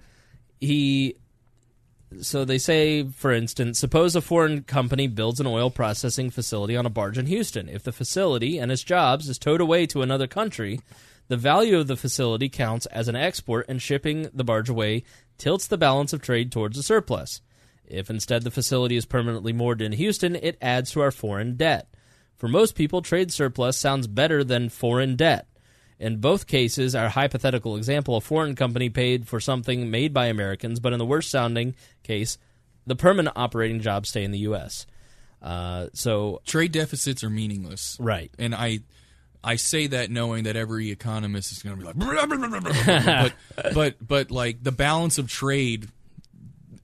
he. 0.61 1.15
So 2.21 2.45
they 2.45 2.59
say, 2.59 3.05
for 3.05 3.33
instance, 3.33 3.79
suppose 3.79 4.17
a 4.17 4.23
foreign 4.23 4.63
company 4.63 5.07
builds 5.07 5.41
an 5.41 5.47
oil 5.47 5.71
processing 5.71 6.31
facility 6.31 6.75
on 6.75 6.87
a 6.87 6.91
barge 6.91 7.19
in 7.19 7.27
Houston. 7.27 7.69
If 7.69 7.83
the 7.83 7.93
facility 7.93 8.59
and 8.59 8.73
its 8.73 8.83
jobs 8.83 9.29
is 9.29 9.39
towed 9.39 9.61
away 9.61 9.87
to 9.87 10.03
another 10.03 10.27
country, 10.27 10.81
the 11.29 11.37
value 11.37 11.79
of 11.79 11.87
the 11.87 11.97
facility 11.97 12.49
counts 12.49 12.87
as 12.87 13.09
an 13.09 13.17
export, 13.17 13.67
and 13.69 13.83
shipping 13.83 14.31
the 14.33 14.45
barge 14.45 14.71
away 14.71 15.05
tilts 15.37 15.67
the 15.67 15.77
balance 15.77 16.15
of 16.15 16.23
trade 16.23 16.51
towards 16.51 16.79
a 16.79 16.83
surplus. 16.83 17.43
If 17.85 18.09
instead 18.09 18.43
the 18.43 18.51
facility 18.51 18.97
is 18.97 19.05
permanently 19.05 19.53
moored 19.53 19.83
in 19.83 19.93
Houston, 19.93 20.35
it 20.37 20.57
adds 20.63 20.91
to 20.93 21.01
our 21.01 21.11
foreign 21.11 21.57
debt. 21.57 21.89
For 22.37 22.49
most 22.49 22.75
people, 22.75 23.03
trade 23.03 23.33
surplus 23.33 23.77
sounds 23.77 24.07
better 24.07 24.45
than 24.45 24.69
foreign 24.69 25.17
debt. 25.17 25.48
In 26.01 26.19
both 26.19 26.47
cases, 26.47 26.95
our 26.95 27.09
hypothetical 27.09 27.77
example, 27.77 28.17
a 28.17 28.21
foreign 28.21 28.55
company 28.55 28.89
paid 28.89 29.27
for 29.27 29.41
something 29.41 29.91
made 29.91 30.15
by 30.15 30.27
Americans, 30.27 30.79
but 30.81 30.93
in 30.93 30.99
the 30.99 31.05
worst 31.05 31.31
sounding 31.31 31.75
case, 32.05 32.39
the 32.87 32.95
permanent 32.95 33.37
operating 33.37 33.81
jobs 33.81 34.09
stay 34.09 34.23
in 34.23 34.31
the 34.31 34.39
U.S. 34.41 34.87
Uh, 35.43 35.89
so 35.95 36.41
trade 36.47 36.73
deficits 36.73 37.25
are 37.25 37.31
meaningless, 37.31 37.97
right? 38.01 38.31
And 38.39 38.55
I, 38.55 38.81
I 39.43 39.57
say 39.57 39.89
that 39.89 40.11
knowing 40.11 40.45
that 40.45 40.55
every 40.57 40.91
economist 40.91 41.51
is 41.53 41.63
going 41.63 41.77
to 41.77 41.81
be 41.81 41.87
like, 41.87 41.97
but 43.65 43.75
but 43.75 43.95
but 44.07 44.31
like 44.31 44.63
the 44.63 44.73
balance 44.73 45.19
of 45.19 45.29
trade 45.29 45.89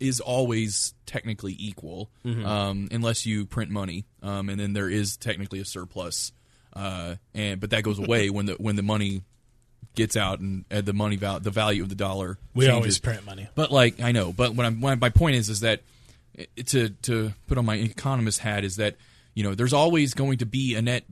is 0.01 0.21
always 0.21 0.93
technically 1.07 1.55
equal, 1.59 2.11
Mhm. 2.25 2.45
um, 2.45 2.89
unless 2.91 3.25
you 3.27 3.47
print 3.47 3.71
money, 3.71 4.05
um, 4.23 4.49
and 4.49 4.59
then 4.61 4.73
there 4.73 4.91
is 4.91 5.17
technically 5.17 5.61
a 5.61 5.65
surplus, 5.65 6.33
uh, 6.75 7.17
and 7.35 7.61
but 7.61 7.71
that 7.71 7.83
goes 7.83 7.99
away 7.99 8.31
when 8.37 8.47
the 8.47 8.55
when 8.55 8.77
the 8.77 8.83
money 8.83 9.23
gets 9.95 10.17
out 10.17 10.41
and 10.41 10.65
uh, 10.71 10.81
the 10.81 10.93
money 10.93 11.17
val- 11.17 11.41
the 11.41 11.51
value 11.51 11.83
of 11.83 11.89
the 11.89 11.95
dollar. 11.95 12.39
We 12.55 12.65
changes. 12.67 12.75
always 12.75 12.99
print 12.99 13.25
money. 13.27 13.49
but 13.55 13.71
like 13.71 14.01
I 14.01 14.13
know, 14.13 14.33
but 14.33 14.55
what 14.55 14.67
I'm 14.67 14.81
my 14.81 15.11
point 15.11 15.37
is 15.37 15.49
is 15.49 15.61
that 15.61 15.81
to 16.67 16.89
to 16.89 17.33
put 17.47 17.59
on 17.59 17.65
my 17.65 17.77
economist 17.77 18.41
hat 18.41 18.65
is 18.65 18.77
that 18.77 18.97
you 19.35 19.43
know 19.45 19.55
there's 19.55 19.73
always 19.73 20.15
going 20.15 20.39
to 20.39 20.47
be 20.47 20.75
a 20.75 20.83
net. 20.83 21.05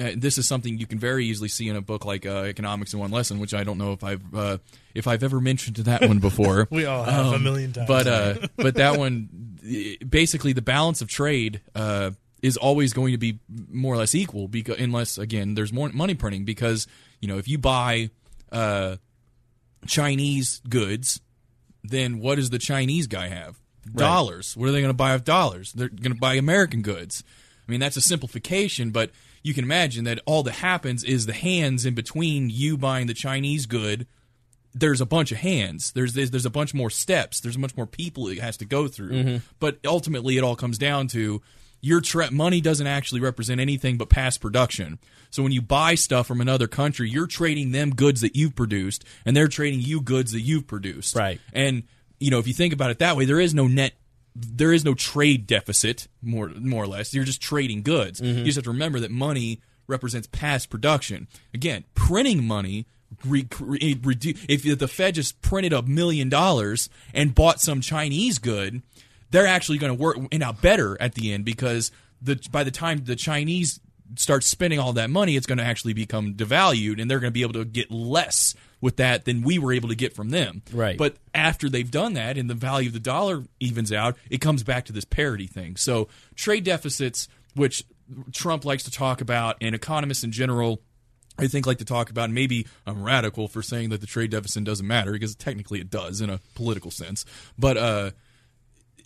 Uh, 0.00 0.12
this 0.16 0.38
is 0.38 0.48
something 0.48 0.78
you 0.78 0.86
can 0.86 0.98
very 0.98 1.26
easily 1.26 1.48
see 1.48 1.68
in 1.68 1.76
a 1.76 1.80
book 1.80 2.04
like 2.04 2.24
uh, 2.24 2.44
Economics 2.44 2.94
in 2.94 3.00
One 3.00 3.10
Lesson, 3.10 3.38
which 3.38 3.52
I 3.52 3.64
don't 3.64 3.76
know 3.76 3.92
if 3.92 4.02
I've 4.02 4.34
uh, 4.34 4.58
if 4.94 5.06
I've 5.06 5.22
ever 5.22 5.40
mentioned 5.40 5.76
that 5.76 6.00
one 6.02 6.18
before. 6.20 6.68
We 6.70 6.86
all 6.86 7.04
have 7.04 7.32
a 7.32 7.38
million 7.38 7.72
times. 7.72 7.88
But 7.88 8.06
uh, 8.06 8.34
but 8.56 8.76
that 8.76 8.98
one, 8.98 9.28
basically, 10.08 10.52
the 10.52 10.62
balance 10.62 11.02
of 11.02 11.08
trade 11.08 11.60
uh, 11.74 12.12
is 12.42 12.56
always 12.56 12.92
going 12.92 13.12
to 13.12 13.18
be 13.18 13.38
more 13.70 13.94
or 13.94 13.98
less 13.98 14.14
equal, 14.14 14.48
because 14.48 14.78
unless 14.78 15.18
again 15.18 15.54
there's 15.54 15.72
more 15.72 15.88
money 15.90 16.14
printing. 16.14 16.44
Because 16.44 16.86
you 17.20 17.28
know 17.28 17.38
if 17.38 17.48
you 17.48 17.58
buy 17.58 18.10
uh, 18.52 18.96
Chinese 19.86 20.60
goods, 20.68 21.20
then 21.82 22.20
what 22.20 22.36
does 22.36 22.50
the 22.50 22.58
Chinese 22.58 23.06
guy 23.06 23.28
have? 23.28 23.56
Dollars. 23.94 24.56
What 24.56 24.68
are 24.68 24.72
they 24.72 24.80
going 24.80 24.90
to 24.90 24.96
buy 24.96 25.14
with 25.14 25.24
dollars? 25.24 25.72
They're 25.72 25.88
going 25.88 26.12
to 26.12 26.18
buy 26.18 26.34
American 26.34 26.82
goods. 26.82 27.24
I 27.66 27.70
mean, 27.70 27.80
that's 27.80 27.96
a 27.96 28.00
simplification, 28.02 28.90
but 28.90 29.10
you 29.42 29.54
can 29.54 29.64
imagine 29.64 30.04
that 30.04 30.20
all 30.26 30.42
that 30.42 30.52
happens 30.52 31.02
is 31.02 31.26
the 31.26 31.32
hands 31.32 31.86
in 31.86 31.94
between 31.94 32.50
you 32.50 32.76
buying 32.76 33.06
the 33.06 33.14
Chinese 33.14 33.66
good. 33.66 34.06
There's 34.74 35.00
a 35.00 35.06
bunch 35.06 35.32
of 35.32 35.38
hands. 35.38 35.92
There's 35.92 36.12
there's, 36.12 36.30
there's 36.30 36.46
a 36.46 36.50
bunch 36.50 36.74
more 36.74 36.90
steps. 36.90 37.40
There's 37.40 37.58
much 37.58 37.76
more 37.76 37.86
people 37.86 38.28
it 38.28 38.38
has 38.38 38.56
to 38.58 38.64
go 38.64 38.86
through. 38.86 39.10
Mhm. 39.10 39.42
But 39.58 39.78
ultimately, 39.84 40.36
it 40.36 40.44
all 40.44 40.56
comes 40.56 40.78
down 40.78 41.08
to 41.08 41.42
your 41.80 42.00
tra- 42.00 42.30
money 42.30 42.60
doesn't 42.60 42.86
actually 42.86 43.20
represent 43.20 43.60
anything 43.60 43.96
but 43.96 44.08
past 44.08 44.40
production. 44.40 44.98
So 45.30 45.42
when 45.42 45.52
you 45.52 45.62
buy 45.62 45.94
stuff 45.94 46.26
from 46.26 46.40
another 46.40 46.66
country, 46.66 47.08
you're 47.08 47.26
trading 47.26 47.72
them 47.72 47.90
goods 47.90 48.20
that 48.20 48.34
you've 48.36 48.54
produced, 48.56 49.04
and 49.24 49.36
they're 49.36 49.48
trading 49.48 49.80
you 49.80 50.00
goods 50.00 50.32
that 50.32 50.40
you've 50.40 50.66
produced. 50.66 51.14
Right. 51.16 51.40
And 51.52 51.84
you 52.18 52.30
know, 52.30 52.38
if 52.38 52.46
you 52.46 52.52
think 52.52 52.74
about 52.74 52.90
it 52.90 52.98
that 52.98 53.16
way, 53.16 53.24
there 53.24 53.40
is 53.40 53.54
no 53.54 53.66
net, 53.66 53.94
there 54.34 54.72
is 54.72 54.84
no 54.84 54.94
trade 54.94 55.46
deficit, 55.46 56.06
more 56.22 56.48
more 56.48 56.84
or 56.84 56.86
less. 56.86 57.14
You're 57.14 57.24
just 57.24 57.40
trading 57.40 57.82
goods. 57.82 58.20
Mhm. 58.20 58.38
You 58.38 58.44
just 58.44 58.56
have 58.56 58.64
to 58.64 58.70
remember 58.70 59.00
that 59.00 59.10
money 59.10 59.60
represents 59.86 60.28
past 60.30 60.68
production. 60.70 61.28
Again, 61.54 61.84
printing 61.94 62.46
money. 62.46 62.86
Re, 63.24 63.44
re, 63.58 63.96
redu- 63.96 64.38
if 64.48 64.78
the 64.78 64.86
Fed 64.86 65.16
just 65.16 65.42
printed 65.42 65.72
a 65.72 65.82
million 65.82 66.28
dollars 66.28 66.88
and 67.12 67.34
bought 67.34 67.60
some 67.60 67.80
Chinese 67.80 68.38
good, 68.38 68.82
they're 69.30 69.46
actually 69.46 69.78
going 69.78 69.96
to 69.96 70.00
work 70.00 70.16
end 70.32 70.42
out 70.42 70.60
better 70.60 71.00
at 71.00 71.14
the 71.14 71.32
end 71.32 71.44
because 71.44 71.90
the 72.22 72.40
by 72.50 72.64
the 72.64 72.70
time 72.70 73.04
the 73.04 73.16
Chinese 73.16 73.80
start 74.16 74.44
spending 74.44 74.78
all 74.78 74.92
that 74.94 75.10
money, 75.10 75.36
it's 75.36 75.46
going 75.46 75.58
to 75.58 75.64
actually 75.64 75.92
become 75.92 76.34
devalued, 76.34 77.00
and 77.00 77.10
they're 77.10 77.20
going 77.20 77.30
to 77.30 77.34
be 77.34 77.42
able 77.42 77.52
to 77.54 77.64
get 77.64 77.90
less 77.90 78.54
with 78.80 78.96
that 78.96 79.24
than 79.24 79.42
we 79.42 79.58
were 79.58 79.72
able 79.72 79.88
to 79.88 79.94
get 79.94 80.14
from 80.14 80.30
them. 80.30 80.62
Right. 80.72 80.96
But 80.96 81.16
after 81.34 81.68
they've 81.68 81.90
done 81.90 82.14
that 82.14 82.38
and 82.38 82.48
the 82.48 82.54
value 82.54 82.88
of 82.88 82.94
the 82.94 83.00
dollar 83.00 83.44
evens 83.60 83.92
out, 83.92 84.16
it 84.30 84.40
comes 84.40 84.62
back 84.62 84.86
to 84.86 84.92
this 84.92 85.04
parity 85.04 85.46
thing. 85.46 85.76
So 85.76 86.08
trade 86.34 86.64
deficits, 86.64 87.28
which 87.54 87.84
Trump 88.32 88.64
likes 88.64 88.84
to 88.84 88.90
talk 88.90 89.20
about, 89.20 89.56
and 89.60 89.74
economists 89.74 90.24
in 90.24 90.32
general. 90.32 90.82
I 91.38 91.46
think 91.46 91.66
like 91.66 91.78
to 91.78 91.86
talk 91.86 92.10
about. 92.10 92.24
and 92.24 92.34
Maybe 92.34 92.66
I'm 92.86 93.02
radical 93.02 93.48
for 93.48 93.62
saying 93.62 93.90
that 93.90 94.02
the 94.02 94.06
trade 94.06 94.30
deficit 94.30 94.64
doesn't 94.64 94.86
matter 94.86 95.12
because 95.12 95.34
technically 95.34 95.80
it 95.80 95.88
does 95.88 96.20
in 96.20 96.28
a 96.28 96.38
political 96.54 96.90
sense. 96.90 97.24
But 97.58 97.78
uh, 97.78 98.10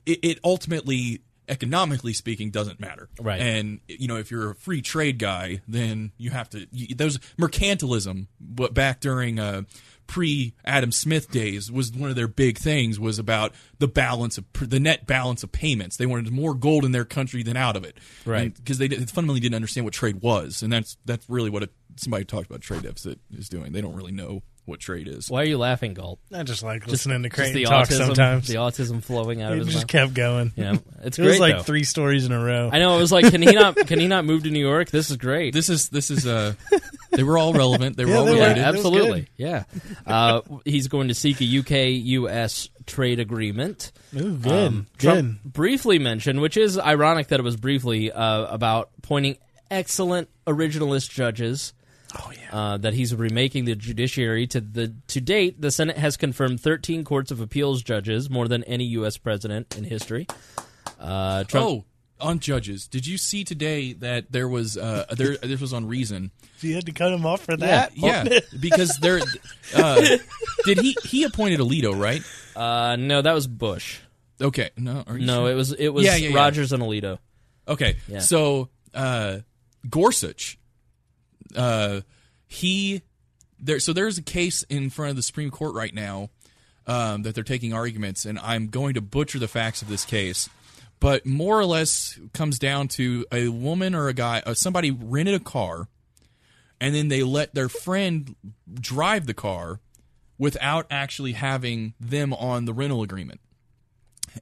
it, 0.06 0.18
it 0.22 0.38
ultimately 0.44 1.22
economically 1.48 2.12
speaking 2.12 2.50
doesn't 2.50 2.80
matter. 2.80 3.08
Right. 3.20 3.40
And 3.40 3.80
you 3.86 4.08
know, 4.08 4.16
if 4.16 4.30
you're 4.30 4.50
a 4.50 4.54
free 4.54 4.82
trade 4.82 5.18
guy, 5.18 5.60
then 5.68 6.12
you 6.16 6.30
have 6.30 6.48
to. 6.50 6.66
You, 6.72 6.94
those 6.94 7.18
mercantilism, 7.38 8.26
but 8.40 8.74
back 8.74 9.00
during 9.00 9.38
uh, 9.38 9.62
pre 10.06 10.54
Adam 10.64 10.92
Smith 10.92 11.30
days, 11.30 11.70
was 11.70 11.92
one 11.92 12.10
of 12.10 12.16
their 12.16 12.28
big 12.28 12.58
things 12.58 12.98
was 12.98 13.18
about 13.18 13.52
the 13.78 13.88
balance 13.88 14.38
of 14.38 14.44
the 14.54 14.80
net 14.80 15.06
balance 15.06 15.42
of 15.42 15.52
payments. 15.52 15.96
They 15.96 16.06
wanted 16.06 16.32
more 16.32 16.54
gold 16.54 16.84
in 16.84 16.92
their 16.92 17.04
country 17.04 17.42
than 17.42 17.56
out 17.56 17.76
of 17.76 17.84
it, 17.84 17.98
Right. 18.24 18.54
Because 18.54 18.78
they 18.78 18.88
fundamentally 18.88 19.40
didn't 19.40 19.56
understand 19.56 19.84
what 19.84 19.94
trade 19.94 20.22
was, 20.22 20.62
and 20.62 20.72
that's 20.72 20.96
that's 21.04 21.28
really 21.28 21.50
what 21.50 21.62
a, 21.62 21.68
somebody 21.96 22.24
talks 22.24 22.46
about 22.46 22.60
trade 22.60 22.82
deficit 22.82 23.18
is 23.36 23.48
doing. 23.48 23.72
They 23.72 23.80
don't 23.80 23.94
really 23.94 24.12
know 24.12 24.42
what 24.66 24.80
trade 24.80 25.08
is. 25.08 25.30
Why 25.30 25.42
are 25.42 25.46
you 25.46 25.58
laughing, 25.58 25.92
Galt? 25.94 26.18
I 26.32 26.42
just 26.42 26.62
like 26.62 26.80
Just- 26.82 26.90
listening 26.90 27.22
to 27.24 27.28
just 27.28 27.36
Creighton 27.36 27.54
the 27.56 27.64
talk 27.64 27.86
autism, 27.88 28.06
sometimes. 28.06 28.48
The 28.48 28.54
autism 28.54 29.02
flowing 29.02 29.42
out 29.42 29.52
He 29.54 29.60
of 29.60 29.66
his 29.66 29.74
just 29.74 29.84
mouth. 29.84 29.90
kept 29.90 30.14
going. 30.14 30.52
Yeah, 30.56 30.76
it's 31.02 31.18
It 31.18 31.22
great. 31.22 31.30
was 31.32 31.40
like 31.40 31.56
though. 31.58 31.62
three 31.64 31.84
stories 31.84 32.24
in 32.24 32.32
a 32.32 32.42
row. 32.42 32.70
I 32.72 32.78
know. 32.78 32.96
It 32.96 33.00
was 33.00 33.12
like, 33.12 33.30
can 33.30 33.42
he 33.42 33.52
not? 33.52 33.76
Can 33.86 33.98
he 34.00 34.08
not 34.08 34.24
move 34.24 34.44
to 34.44 34.50
New 34.50 34.64
York? 34.66 34.90
This 34.90 35.10
is 35.10 35.16
great. 35.18 35.52
This 35.52 35.68
is 35.68 35.88
this 35.90 36.10
is 36.10 36.26
uh 36.26 36.54
they 37.10 37.22
were 37.22 37.36
all 37.38 37.52
relevant. 37.52 37.96
They 37.96 38.04
were 38.04 38.12
Yeah, 38.12 38.16
all 38.18 38.24
they 38.24 38.32
were. 38.32 38.38
related. 38.40 38.62
Absolutely. 38.64 39.28
Yeah. 39.36 39.64
Uh, 40.06 40.40
he's 40.64 40.88
going 40.88 41.08
to 41.08 41.14
seek 41.14 41.40
a 41.40 41.58
UK 41.58 42.02
US 42.22 42.68
trade 42.86 43.20
agreement. 43.20 43.92
Um, 44.16 44.22
Ooh, 44.22 44.32
good. 44.38 44.86
Trump 44.98 45.42
briefly 45.44 45.98
mentioned, 45.98 46.40
which 46.40 46.56
is 46.56 46.78
ironic 46.78 47.28
that 47.28 47.38
it 47.40 47.42
was 47.42 47.56
briefly 47.56 48.10
uh, 48.10 48.46
about 48.46 48.90
pointing 49.02 49.36
excellent 49.70 50.28
originalist 50.46 51.10
judges. 51.10 51.72
Oh 52.16 52.32
yeah. 52.32 52.56
Uh, 52.56 52.76
that 52.78 52.94
he's 52.94 53.14
remaking 53.14 53.64
the 53.64 53.74
judiciary 53.74 54.46
to 54.48 54.60
the 54.60 54.94
to 55.08 55.20
date, 55.20 55.60
the 55.60 55.70
Senate 55.70 55.98
has 55.98 56.16
confirmed 56.16 56.60
13 56.60 57.04
courts 57.04 57.30
of 57.30 57.40
appeals 57.40 57.82
judges, 57.82 58.30
more 58.30 58.46
than 58.48 58.62
any 58.64 58.84
U.S. 58.84 59.16
president 59.16 59.76
in 59.76 59.84
history. 59.84 60.26
Uh, 61.00 61.44
Trump, 61.44 61.66
Oh, 61.66 61.84
on 62.20 62.38
judges, 62.38 62.86
did 62.86 63.06
you 63.06 63.18
see 63.18 63.42
today 63.44 63.92
that 63.94 64.30
there 64.30 64.48
was 64.48 64.76
uh 64.78 65.04
there 65.16 65.36
this 65.36 65.60
was 65.60 65.72
on 65.72 65.86
Reason? 65.86 66.30
So 66.58 66.68
you 66.68 66.74
had 66.76 66.86
to 66.86 66.92
cut 66.92 67.12
him 67.12 67.26
off 67.26 67.42
for 67.44 67.56
that? 67.56 67.96
Yeah, 67.96 68.24
because 68.60 68.96
there 69.00 69.20
uh, 69.74 70.00
did 70.64 70.78
he 70.78 70.96
he 71.04 71.24
appointed 71.24 71.58
Alito, 71.60 71.98
right? 72.00 72.22
Uh, 72.54 72.96
no, 72.96 73.20
that 73.20 73.32
was 73.32 73.46
Bush. 73.48 73.98
Okay, 74.40 74.70
no, 74.76 75.02
are 75.06 75.18
you 75.18 75.26
no, 75.26 75.42
sure? 75.44 75.50
it 75.50 75.54
was 75.54 75.72
it 75.72 75.88
was 75.88 76.04
Yeah, 76.04 76.16
yeah, 76.16 76.28
yeah. 76.28 76.36
Roberts 76.36 76.70
and 76.72 76.82
Alito. 76.82 77.18
Okay, 77.66 77.96
Yeah. 78.08 78.20
so 78.20 78.68
uh, 78.94 79.38
Gorsuch, 79.90 80.58
uh, 81.56 82.00
he 82.46 83.02
there. 83.58 83.80
So 83.80 83.92
there's 83.92 84.18
a 84.18 84.22
case 84.22 84.62
in 84.64 84.90
front 84.90 85.10
of 85.10 85.16
the 85.16 85.22
Supreme 85.22 85.50
Court 85.50 85.74
right 85.74 85.94
now 85.94 86.30
um, 86.86 87.22
that 87.22 87.34
they're 87.34 87.44
taking 87.44 87.72
arguments, 87.72 88.24
and 88.24 88.38
I'm 88.38 88.68
going 88.68 88.94
to 88.94 89.00
butcher 89.00 89.38
the 89.38 89.48
facts 89.48 89.82
of 89.82 89.88
this 89.88 90.04
case, 90.04 90.48
but 91.00 91.26
more 91.26 91.58
or 91.58 91.64
less 91.64 92.18
comes 92.32 92.58
down 92.58 92.88
to 92.88 93.26
a 93.32 93.48
woman 93.48 93.94
or 93.94 94.08
a 94.08 94.14
guy, 94.14 94.42
uh, 94.44 94.54
somebody 94.54 94.90
rented 94.90 95.34
a 95.34 95.40
car, 95.40 95.88
and 96.80 96.94
then 96.94 97.08
they 97.08 97.22
let 97.22 97.54
their 97.54 97.68
friend 97.68 98.34
drive 98.72 99.26
the 99.26 99.34
car 99.34 99.80
without 100.36 100.86
actually 100.90 101.32
having 101.32 101.94
them 102.00 102.34
on 102.34 102.64
the 102.64 102.72
rental 102.74 103.02
agreement 103.02 103.40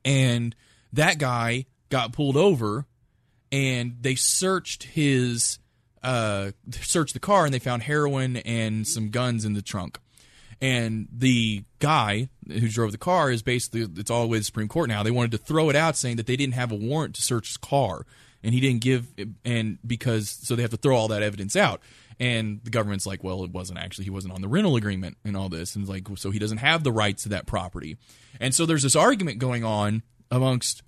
and 0.05 0.55
that 0.93 1.19
guy 1.19 1.66
got 1.89 2.12
pulled 2.12 2.37
over 2.37 2.87
and 3.51 3.97
they 4.01 4.15
searched 4.15 4.85
his 4.85 5.59
uh 6.03 6.53
searched 6.70 7.15
the 7.15 7.20
car 7.20 7.45
and 7.45 7.55
they 7.55 7.59
found 7.59 7.83
heroin 7.83 8.39
and 8.39 8.87
some 8.87 9.11
guns 9.11 9.45
in 9.45 9.53
the 9.55 9.62
trunk. 9.62 9.99
And 10.61 11.09
the 11.12 11.65
guy 11.81 12.29
who 12.47 12.69
drove 12.69 12.93
the 12.93 12.99
car 12.99 13.31
is 13.31 13.43
basically 13.43 13.83
it's 13.97 14.11
all 14.11 14.23
the 14.23 14.29
way 14.29 14.37
to 14.37 14.41
the 14.41 14.45
supreme 14.45 14.69
court 14.69 14.89
now. 14.89 15.03
They 15.03 15.11
wanted 15.11 15.33
to 15.33 15.39
throw 15.39 15.70
it 15.70 15.77
out 15.77 15.97
saying 15.97 16.16
that 16.16 16.27
they 16.27 16.37
didn't 16.37 16.55
have 16.55 16.70
a 16.70 16.77
warrant 16.77 17.16
to 17.16 17.23
search 17.23 17.49
his 17.49 17.57
car. 17.57 18.07
And 18.45 18.55
he 18.55 18.61
didn't 18.61 18.81
give 18.81 19.09
and 19.45 19.79
because 19.87 20.29
so 20.29 20.57
they 20.57 20.62
have 20.62 20.70
to 20.73 20.77
throw 20.77 20.97
all 20.97 21.09
that 21.09 21.23
evidence 21.23 21.57
out. 21.57 21.81
And 22.20 22.61
the 22.62 22.70
government's 22.70 23.07
like 23.07 23.24
well 23.24 23.43
it 23.45 23.51
wasn't 23.51 23.79
actually 23.79 24.05
he 24.05 24.11
wasn't 24.11 24.35
on 24.35 24.41
the 24.41 24.49
rental 24.49 24.77
agreement 24.77 25.16
and 25.24 25.37
all 25.37 25.49
this. 25.49 25.74
And 25.74 25.89
like 25.89 26.07
so 26.16 26.31
he 26.31 26.39
doesn't 26.39 26.59
have 26.59 26.85
the 26.85 26.93
rights 26.93 27.24
to 27.24 27.29
that 27.31 27.47
property. 27.47 27.97
And 28.41 28.55
so 28.55 28.66
there's 28.66 28.83
this 28.83 28.97
argument 28.97 29.39
going 29.39 29.65
on 29.65 30.03
amongst 30.31 30.83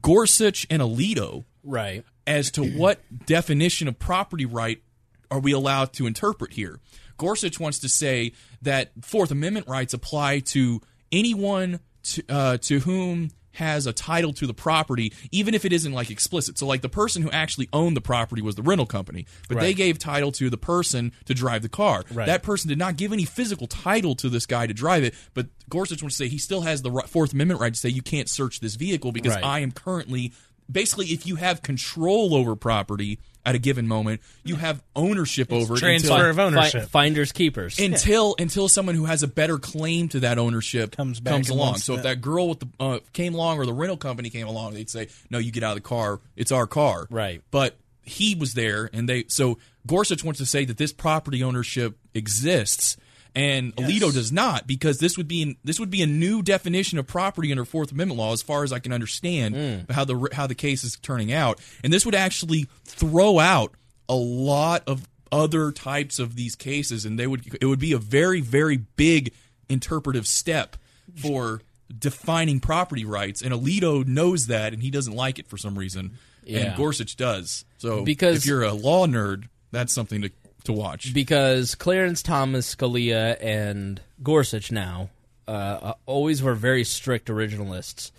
gorsuch 0.00 0.66
and 0.70 0.82
alito. 0.82 1.44
Right. 1.62 2.04
As 2.30 2.50
to 2.52 2.64
what 2.64 3.00
definition 3.26 3.88
of 3.88 3.98
property 3.98 4.46
right 4.46 4.82
are 5.30 5.40
we 5.40 5.52
allowed 5.52 5.92
to 5.94 6.06
interpret 6.06 6.52
here. 6.52 6.80
Gorsuch 7.16 7.60
wants 7.60 7.78
to 7.80 7.88
say 7.88 8.32
that 8.62 8.92
Fourth 9.02 9.30
Amendment 9.30 9.68
rights 9.68 9.92
apply 9.94 10.40
to 10.40 10.80
anyone 11.12 11.80
to, 12.04 12.22
uh, 12.28 12.56
to 12.58 12.80
whom 12.80 13.30
has 13.52 13.86
a 13.86 13.92
title 13.92 14.32
to 14.32 14.46
the 14.46 14.54
property, 14.54 15.12
even 15.32 15.54
if 15.54 15.64
it 15.64 15.72
isn't 15.72 15.92
like 15.92 16.08
explicit. 16.10 16.56
So, 16.56 16.66
like 16.66 16.82
the 16.82 16.88
person 16.88 17.20
who 17.22 17.30
actually 17.32 17.68
owned 17.72 17.96
the 17.96 18.00
property 18.00 18.40
was 18.42 18.54
the 18.54 18.62
rental 18.62 18.86
company, 18.86 19.26
but 19.48 19.58
they 19.58 19.74
gave 19.74 19.98
title 19.98 20.30
to 20.32 20.48
the 20.50 20.56
person 20.56 21.12
to 21.26 21.34
drive 21.34 21.62
the 21.62 21.68
car. 21.68 22.04
Right. 22.12 22.26
That 22.26 22.42
person 22.44 22.68
did 22.68 22.78
not 22.78 22.96
give 22.96 23.12
any 23.12 23.24
physical 23.24 23.66
title 23.66 24.14
to 24.16 24.28
this 24.28 24.46
guy 24.46 24.66
to 24.68 24.72
drive 24.72 25.02
it, 25.02 25.14
but 25.34 25.48
Gorsuch 25.68 26.00
wants 26.00 26.16
to 26.16 26.24
say 26.24 26.28
he 26.28 26.38
still 26.38 26.60
has 26.62 26.82
the 26.82 26.90
Fourth 27.08 27.32
Amendment 27.32 27.60
right 27.60 27.74
to 27.74 27.78
say 27.78 27.88
you 27.88 28.02
can't 28.02 28.30
search 28.30 28.60
this 28.60 28.76
vehicle 28.76 29.10
because 29.12 29.34
Right. 29.34 29.44
I 29.44 29.58
am 29.60 29.72
currently 29.72 30.32
basically 30.70 31.06
if 31.06 31.26
you 31.26 31.36
have 31.36 31.62
control 31.62 32.34
over 32.34 32.56
property 32.56 33.18
at 33.44 33.54
a 33.54 33.58
given 33.58 33.88
moment, 33.88 34.20
you 34.44 34.56
have 34.56 34.82
ownership 34.94 35.50
over 35.50 35.74
it 35.74 35.78
transfer 35.78 36.12
until, 36.12 36.30
of 36.30 36.38
ownership. 36.38 36.88
finders 36.90 37.32
keepers. 37.32 37.78
until 37.78 38.34
until 38.38 38.68
someone 38.68 38.94
who 38.94 39.06
has 39.06 39.22
a 39.22 39.28
better 39.28 39.58
claim 39.58 40.08
to 40.10 40.20
that 40.20 40.38
ownership 40.38 40.94
Comes 40.94 41.20
back 41.20 41.34
and 41.36 41.48
along. 41.48 41.68
wants 41.68 41.84
So 41.84 41.94
if 41.94 42.02
that. 42.02 42.16
that 42.16 42.20
girl 42.20 42.48
with 42.50 42.60
the 42.60 42.68
uh, 42.78 42.98
came 43.14 43.34
along 43.34 43.58
or 43.58 43.64
the 43.66 43.72
rental 43.72 43.96
company 43.96 44.28
came 44.30 44.46
along, 44.46 44.74
they'd 44.74 44.90
say, 44.90 45.08
"No, 45.30 45.38
you 45.38 45.52
get 45.52 45.62
out 45.62 45.76
of 45.76 45.82
the 45.82 45.88
car. 45.88 46.20
It's 46.36 46.52
our 46.52 46.66
car." 46.66 47.06
Right. 47.10 47.42
But 47.50 47.76
he 48.02 48.34
was 48.34 48.52
there, 48.54 48.90
and 48.92 49.08
they 49.08 49.24
so 49.28 49.58
Gorsuch 49.86 50.22
wants 50.22 50.38
to 50.40 50.46
say 50.46 50.66
that 50.66 50.76
this 50.76 50.92
property 50.92 51.42
ownership 51.42 51.96
exists. 52.14 52.96
And 53.34 53.74
Alito 53.76 54.12
does 54.12 54.32
not 54.32 54.66
because 54.66 54.98
this 54.98 55.16
would 55.16 55.28
be 55.28 55.56
this 55.62 55.78
would 55.78 55.90
be 55.90 56.02
a 56.02 56.06
new 56.06 56.42
definition 56.42 56.98
of 56.98 57.06
property 57.06 57.50
under 57.50 57.64
Fourth 57.64 57.92
Amendment 57.92 58.18
law, 58.18 58.32
as 58.32 58.42
far 58.42 58.64
as 58.64 58.72
I 58.72 58.80
can 58.80 58.92
understand 58.92 59.54
mm. 59.54 59.90
how 59.90 60.04
the 60.04 60.28
how 60.32 60.46
the 60.46 60.54
case 60.54 60.82
is 60.82 60.96
turning 60.96 61.32
out, 61.32 61.60
and 61.84 61.92
this 61.92 62.04
would 62.04 62.14
actually 62.14 62.66
throw 62.84 63.38
out 63.38 63.72
a 64.08 64.16
lot 64.16 64.82
of 64.88 65.08
other 65.30 65.70
types 65.70 66.18
of 66.18 66.34
these 66.34 66.56
cases, 66.56 67.04
and 67.04 67.18
they 67.18 67.26
would 67.26 67.56
it 67.60 67.66
would 67.66 67.78
be 67.78 67.92
a 67.92 67.98
very 67.98 68.40
very 68.40 68.76
big 68.76 69.32
interpretive 69.68 70.26
step 70.26 70.76
for 71.14 71.62
defining 71.96 72.60
property 72.60 73.04
rights, 73.04 73.42
and 73.42 73.52
Alito 73.52 74.06
knows 74.06 74.46
that, 74.48 74.72
and 74.72 74.82
he 74.82 74.90
doesn't 74.90 75.14
like 75.14 75.38
it 75.38 75.46
for 75.46 75.56
some 75.56 75.78
reason, 75.78 76.18
Yeah. 76.44 76.60
and 76.60 76.76
Gorsuch 76.76 77.16
does. 77.16 77.64
So 77.78 78.04
Because- 78.04 78.38
if 78.38 78.46
you're 78.46 78.62
a 78.62 78.72
law 78.72 79.06
nerd, 79.06 79.44
that's 79.72 79.92
something 79.92 80.22
to 80.22 80.30
to 80.64 80.72
watch. 80.72 81.12
because 81.14 81.74
Clarence 81.74 82.22
Thomas, 82.22 82.74
Scalia, 82.74 83.36
and 83.40 84.00
Gorsuch 84.22 84.70
now 84.70 85.10
uh, 85.48 85.94
always 86.06 86.42
were 86.42 86.54
very 86.54 86.84
strict 86.84 87.28
originalists, 87.28 88.10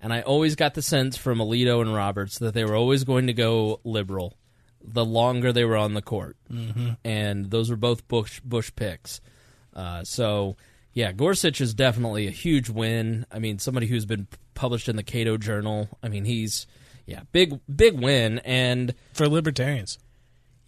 and 0.00 0.12
I 0.12 0.22
always 0.22 0.56
got 0.56 0.74
the 0.74 0.82
sense 0.82 1.16
from 1.16 1.38
Alito 1.38 1.80
and 1.80 1.94
Roberts 1.94 2.38
that 2.38 2.54
they 2.54 2.64
were 2.64 2.76
always 2.76 3.04
going 3.04 3.26
to 3.26 3.32
go 3.32 3.80
liberal 3.84 4.36
the 4.82 5.04
longer 5.04 5.52
they 5.52 5.64
were 5.64 5.76
on 5.76 5.94
the 5.94 6.02
court, 6.02 6.36
mm-hmm. 6.50 6.90
and 7.04 7.50
those 7.50 7.70
were 7.70 7.76
both 7.76 8.06
Bush 8.08 8.40
Bush 8.40 8.70
picks. 8.74 9.20
Uh, 9.74 10.04
so. 10.04 10.56
Yeah, 10.94 11.12
Gorsuch 11.12 11.60
is 11.60 11.74
definitely 11.74 12.26
a 12.26 12.32
huge 12.32 12.68
win. 12.68 13.24
I 13.30 13.38
mean, 13.38 13.60
somebody 13.60 13.86
who's 13.86 14.06
been 14.06 14.26
published 14.54 14.88
in 14.88 14.96
the 14.96 15.04
Cato 15.04 15.36
Journal. 15.36 15.88
I 16.02 16.08
mean, 16.08 16.24
he's 16.24 16.66
yeah, 17.08 17.20
big 17.32 17.58
big 17.74 17.98
win 17.98 18.38
and 18.40 18.94
for 19.14 19.28
libertarians. 19.28 19.98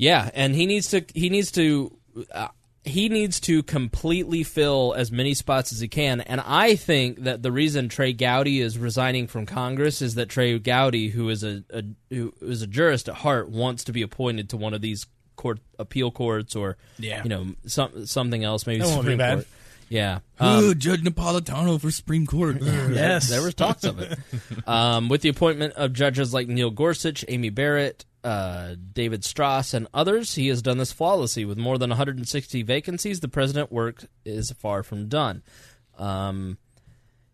Yeah, 0.01 0.31
and 0.35 0.55
he 0.55 0.67
needs 0.67 0.89
to 0.91 1.05
he 1.15 1.29
needs 1.29 1.53
to 1.53 1.97
uh, 2.33 2.49
he 2.85 3.11
needs 3.11 3.39
to 3.41 3.63
completely 3.63 4.43
fill 4.43 4.95
as 4.97 5.13
many 5.13 5.35
spots 5.35 5.71
as 5.73 5.81
he 5.81 5.89
can. 5.89 6.23
And 6.23 6.41
I 6.41 6.75
think 6.77 7.25
that 7.25 7.43
the 7.43 7.53
reason 7.53 7.89
Trey 7.91 8.15
Gowdy 8.15 8.61
is 8.61 8.79
resigning 8.79 9.27
from 9.27 9.45
Congress 9.45 10.01
is 10.01 10.15
that 10.15 10.31
Trey 10.31 10.59
Gowdy, 10.59 11.09
who 11.11 11.29
is 11.29 11.45
a, 11.45 11.63
a 11.71 11.85
who 12.09 12.33
is 12.41 12.63
a 12.63 12.67
jurist 12.67 13.09
at 13.11 13.17
heart, 13.17 13.51
wants 13.51 13.85
to 13.85 13.93
be 13.93 14.01
appointed 14.01 14.49
to 14.51 14.57
one 14.57 14.73
of 14.73 14.81
these 14.81 15.07
court 15.37 15.59
appeal 15.79 16.11
courts 16.11 16.57
or 16.57 16.77
Yeah. 16.99 17.23
you 17.23 17.29
know 17.29 17.47
some 17.67 18.07
something 18.07 18.43
else 18.45 18.67
maybe 18.67 18.81
That 18.81 18.89
Supreme. 18.89 19.19
Court. 19.19 19.47
Yeah. 19.91 20.21
Ooh, 20.43 20.75
Judge 20.75 21.03
Napolitano 21.03 21.81
for 21.81 21.91
Supreme 21.91 22.25
Court. 22.27 22.63
Yes. 22.63 23.29
There 23.29 23.43
was 23.43 23.55
talks 23.55 23.83
of 23.85 23.99
it. 23.99 24.17
um, 24.69 25.09
with 25.09 25.21
the 25.23 25.29
appointment 25.29 25.75
of 25.75 25.93
judges 25.93 26.33
like 26.33 26.47
Neil 26.49 26.71
Gorsuch, 26.71 27.25
Amy 27.29 27.51
Barrett, 27.51 28.05
uh, 28.23 28.75
David 28.93 29.23
Stras, 29.23 29.75
and 29.75 29.87
others, 29.95 30.35
he 30.35 30.49
has 30.49 30.63
done 30.63 30.79
this 30.79 30.93
flawlessly. 30.93 31.45
With 31.45 31.59
more 31.59 31.79
than 31.79 31.91
160 31.91 32.63
vacancies, 32.63 33.21
the 33.21 33.29
president 33.29 33.73
work 33.73 34.05
is 34.25 34.51
far 34.53 34.83
from 34.83 35.09
done. 35.09 35.43
Um, 35.99 36.59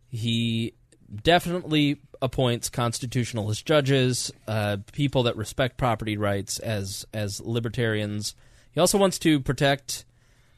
he 0.08 0.74
definitely 1.22 2.00
appoints 2.22 2.68
constitutionalist 2.68 3.64
judges, 3.66 4.32
uh, 4.48 4.78
people 4.92 5.24
that 5.24 5.36
respect 5.36 5.76
property 5.76 6.16
rights 6.16 6.58
as 6.58 7.06
as 7.12 7.40
libertarians. 7.40 8.34
He 8.72 8.80
also 8.80 8.98
wants 8.98 9.18
to 9.20 9.40
protect. 9.40 10.04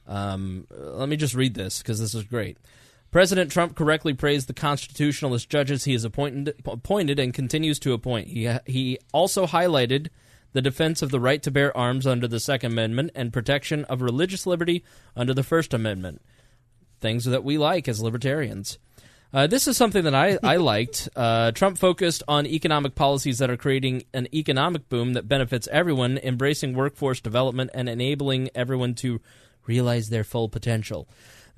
Um, 0.07 0.67
let 0.71 1.09
me 1.09 1.17
just 1.17 1.35
read 1.35 1.55
this 1.55 1.83
because 1.83 2.01
this 2.01 2.15
is 2.15 2.25
great. 2.25 2.57
President 3.11 3.51
Trump 3.51 3.75
correctly 3.75 4.13
praised 4.13 4.49
the 4.49 4.55
constitutionalist 4.55 5.49
judges 5.49 5.85
he 5.85 5.93
has 5.93 6.05
appointed, 6.05 6.55
appointed 6.67 7.19
and 7.19 7.33
continues 7.33 7.79
to 7.79 7.95
appoint. 7.95 8.29
He, 8.29 8.51
he 8.67 8.99
also 9.13 9.47
highlighted 9.47 10.09
the 10.53 10.63
defense 10.63 11.03
of 11.03 11.11
the 11.11 11.21
right 11.21 11.43
to 11.43 11.51
bear 11.51 11.75
arms 11.77 12.07
under 12.07 12.29
the 12.29 12.41
Second 12.41 12.73
Amendment 12.73 13.11
and 13.15 13.33
protection 13.33 13.85
of 13.87 14.03
religious 14.03 14.47
liberty 14.47 14.85
under 15.17 15.33
the 15.33 15.43
First 15.43 15.73
Amendment. 15.73 16.21
Things 17.01 17.25
that 17.25 17.45
we 17.45 17.59
like 17.59 17.89
as 17.89 18.03
libertarians. 18.03 18.79
Uh, 19.33 19.47
this 19.47 19.69
is 19.69 19.77
something 19.77 20.05
that 20.05 20.15
I, 20.15 20.39
I 20.43 20.57
liked. 20.59 21.09
Uh, 21.15 21.53
Trump 21.53 21.79
focused 21.79 22.23
on 22.29 22.47
economic 22.47 22.95
policies 22.95 23.39
that 23.39 23.51
are 23.51 23.57
creating 23.57 24.05
an 24.15 24.27
economic 24.35 24.89
boom 24.89 25.15
that 25.15 25.29
benefits 25.29 25.69
everyone, 25.71 26.19
embracing 26.19 26.75
workforce 26.75 27.21
development, 27.21 27.71
and 27.75 27.89
enabling 27.89 28.51
everyone 28.55 28.95
to 28.97 29.21
realize 29.67 30.09
their 30.09 30.25
full 30.25 30.49
potential. 30.49 31.09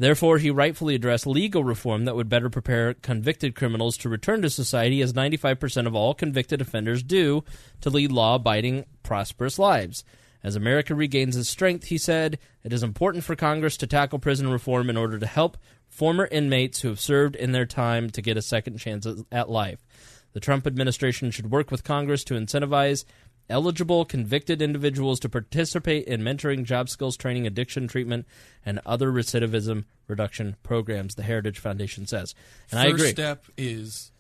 Therefore, 0.01 0.39
he 0.39 0.51
rightfully 0.51 0.95
addressed 0.95 1.27
legal 1.27 1.63
reform 1.63 2.07
that 2.07 2.17
would 2.17 2.31
better 2.31 2.49
prepare 2.49 2.95
convicted 2.95 3.55
criminals 3.55 3.99
to 3.99 4.09
return 4.09 4.41
to 4.41 4.49
society, 4.49 5.03
as 5.03 5.13
95% 5.13 5.87
of 5.87 5.95
all 5.95 6.15
convicted 6.15 6.63
offenders 6.63 7.03
do, 7.03 7.45
to 7.83 7.91
lead 7.91 8.11
law 8.11 8.37
abiding, 8.37 8.87
prosperous 9.03 9.59
lives. 9.59 10.03
As 10.43 10.57
America 10.57 10.95
regains 10.95 11.37
its 11.37 11.51
strength, 11.51 11.89
he 11.89 11.99
said, 11.99 12.39
it 12.65 12.73
is 12.73 12.83
important 12.83 13.25
for 13.25 13.37
Congress 13.37 13.77
to 13.77 13.87
tackle 13.87 14.19
prison 14.19 14.49
reform 14.49 14.89
in 14.89 14.97
order 14.97 15.19
to 15.19 15.27
help 15.27 15.59
former 15.87 16.27
inmates 16.33 16.81
who 16.81 16.89
have 16.89 16.99
served 16.99 17.37
in 17.37 17.53
their 17.53 17.67
time 17.67 18.09
to 18.09 18.23
get 18.23 18.39
a 18.39 18.43
second 18.43 18.79
chance 18.79 19.07
at 19.31 19.51
life. 19.51 19.85
The 20.33 20.41
Trump 20.41 20.67
administration 20.67 21.31
should 21.31 21.51
work 21.51 21.71
with 21.71 21.85
Congress 21.85 22.25
to 22.25 22.35
incentivize 22.35 23.05
eligible 23.49 24.05
convicted 24.05 24.63
individuals 24.63 25.21
to 25.21 25.29
participate 25.29 26.07
in 26.07 26.23
mentoring, 26.23 26.65
job 26.65 26.89
skills 26.89 27.17
training, 27.17 27.47
addiction 27.47 27.89
treatment, 27.89 28.27
and 28.65 28.81
other 28.87 29.11
recidivism 29.11 29.85
reduction 30.07 30.57
programs, 30.63 31.15
the 31.15 31.23
Heritage 31.23 31.59
Foundation 31.59 32.07
says. 32.07 32.35
And 32.71 32.81
First 32.81 32.85
I 32.85 32.89
agree. 32.89 33.11
step 33.11 33.45
is 33.57 34.13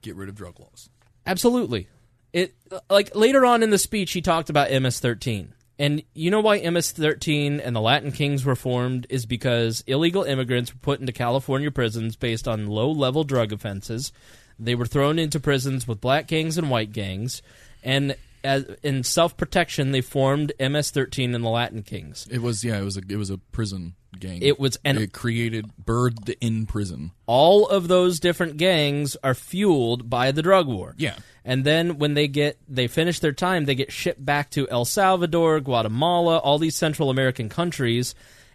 get 0.00 0.16
rid 0.16 0.28
of 0.28 0.34
drug 0.34 0.58
laws. 0.60 0.88
Absolutely. 1.26 1.88
It 2.32 2.54
like 2.88 3.14
later 3.14 3.44
on 3.44 3.62
in 3.62 3.70
the 3.70 3.78
speech 3.78 4.12
he 4.12 4.20
talked 4.20 4.50
about 4.50 4.70
MS-13. 4.70 5.48
And 5.78 6.02
you 6.14 6.30
know 6.30 6.40
why 6.40 6.58
MS-13 6.58 7.60
and 7.64 7.74
the 7.74 7.80
Latin 7.80 8.12
Kings 8.12 8.44
were 8.44 8.54
formed 8.54 9.06
is 9.10 9.26
because 9.26 9.82
illegal 9.86 10.22
immigrants 10.22 10.72
were 10.72 10.80
put 10.80 11.00
into 11.00 11.12
California 11.12 11.70
prisons 11.70 12.14
based 12.14 12.46
on 12.46 12.68
low-level 12.68 13.24
drug 13.24 13.52
offenses. 13.52 14.12
They 14.58 14.74
were 14.74 14.86
thrown 14.86 15.18
into 15.18 15.40
prisons 15.40 15.88
with 15.88 16.00
black 16.00 16.28
gangs 16.28 16.56
and 16.56 16.70
white 16.70 16.92
gangs, 16.92 17.42
and 17.82 18.16
as, 18.44 18.64
in 18.82 19.02
self-protection, 19.02 19.92
they 19.92 20.00
formed 20.00 20.52
MS-13 20.58 21.34
and 21.34 21.44
the 21.44 21.48
Latin 21.48 21.82
Kings. 21.82 22.26
It 22.30 22.42
was 22.42 22.64
yeah, 22.64 22.78
it 22.78 22.84
was 22.84 22.96
a 22.96 23.02
it 23.08 23.16
was 23.16 23.30
a 23.30 23.38
prison 23.38 23.94
gang. 24.18 24.40
It 24.42 24.58
was 24.58 24.78
and 24.84 24.98
it 24.98 25.12
created 25.12 25.76
bird 25.76 26.36
in 26.40 26.66
prison. 26.66 27.12
all 27.26 27.66
of 27.68 27.88
those 27.88 28.20
different 28.20 28.56
gangs 28.56 29.16
are 29.22 29.34
fueled 29.34 30.08
by 30.10 30.32
the 30.32 30.42
drug 30.42 30.66
war. 30.66 30.94
Yeah. 30.98 31.16
And 31.44 31.64
then 31.64 31.98
when 31.98 32.14
they 32.14 32.28
get 32.28 32.58
they 32.68 32.86
finish 32.88 33.18
their 33.18 33.32
time, 33.32 33.64
they 33.64 33.74
get 33.74 33.92
shipped 33.92 34.24
back 34.24 34.50
to 34.50 34.68
El 34.70 34.84
Salvador, 34.84 35.60
Guatemala, 35.60 36.38
all 36.38 36.58
these 36.58 36.76
Central 36.76 37.10
American 37.10 37.48
countries. 37.48 38.14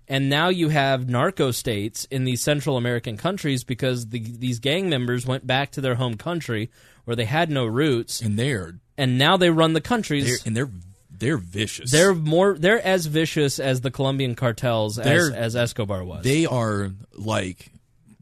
And 0.09 0.29
now 0.29 0.47
you 0.47 0.69
have 0.69 1.09
narco 1.09 1.51
states 1.51 2.05
in 2.05 2.23
these 2.23 2.41
Central 2.41 2.77
American 2.77 3.17
countries 3.17 3.65
because 3.65 4.07
the, 4.07 4.19
these 4.19 4.59
gang 4.59 4.89
members 4.89 5.25
went 5.25 5.45
back 5.45 5.71
to 5.71 5.81
their 5.81 5.95
home 5.95 6.15
country 6.15 6.71
where 7.03 7.15
they 7.15 7.25
had 7.25 7.49
no 7.49 7.65
roots, 7.65 8.21
and 8.21 8.39
they're 8.39 8.79
and 8.97 9.17
now 9.17 9.37
they 9.37 9.49
run 9.49 9.73
the 9.73 9.81
countries. 9.81 10.25
They're, 10.25 10.37
and 10.45 10.57
they're 10.57 10.69
they're 11.09 11.37
vicious. 11.37 11.91
They're 11.91 12.13
more 12.13 12.57
they're 12.57 12.85
as 12.85 13.05
vicious 13.05 13.59
as 13.59 13.81
the 13.81 13.91
Colombian 13.91 14.35
cartels 14.35 14.99
as, 14.99 15.29
as 15.31 15.55
Escobar 15.55 16.03
was. 16.03 16.23
they 16.23 16.45
are 16.45 16.91
like 17.13 17.71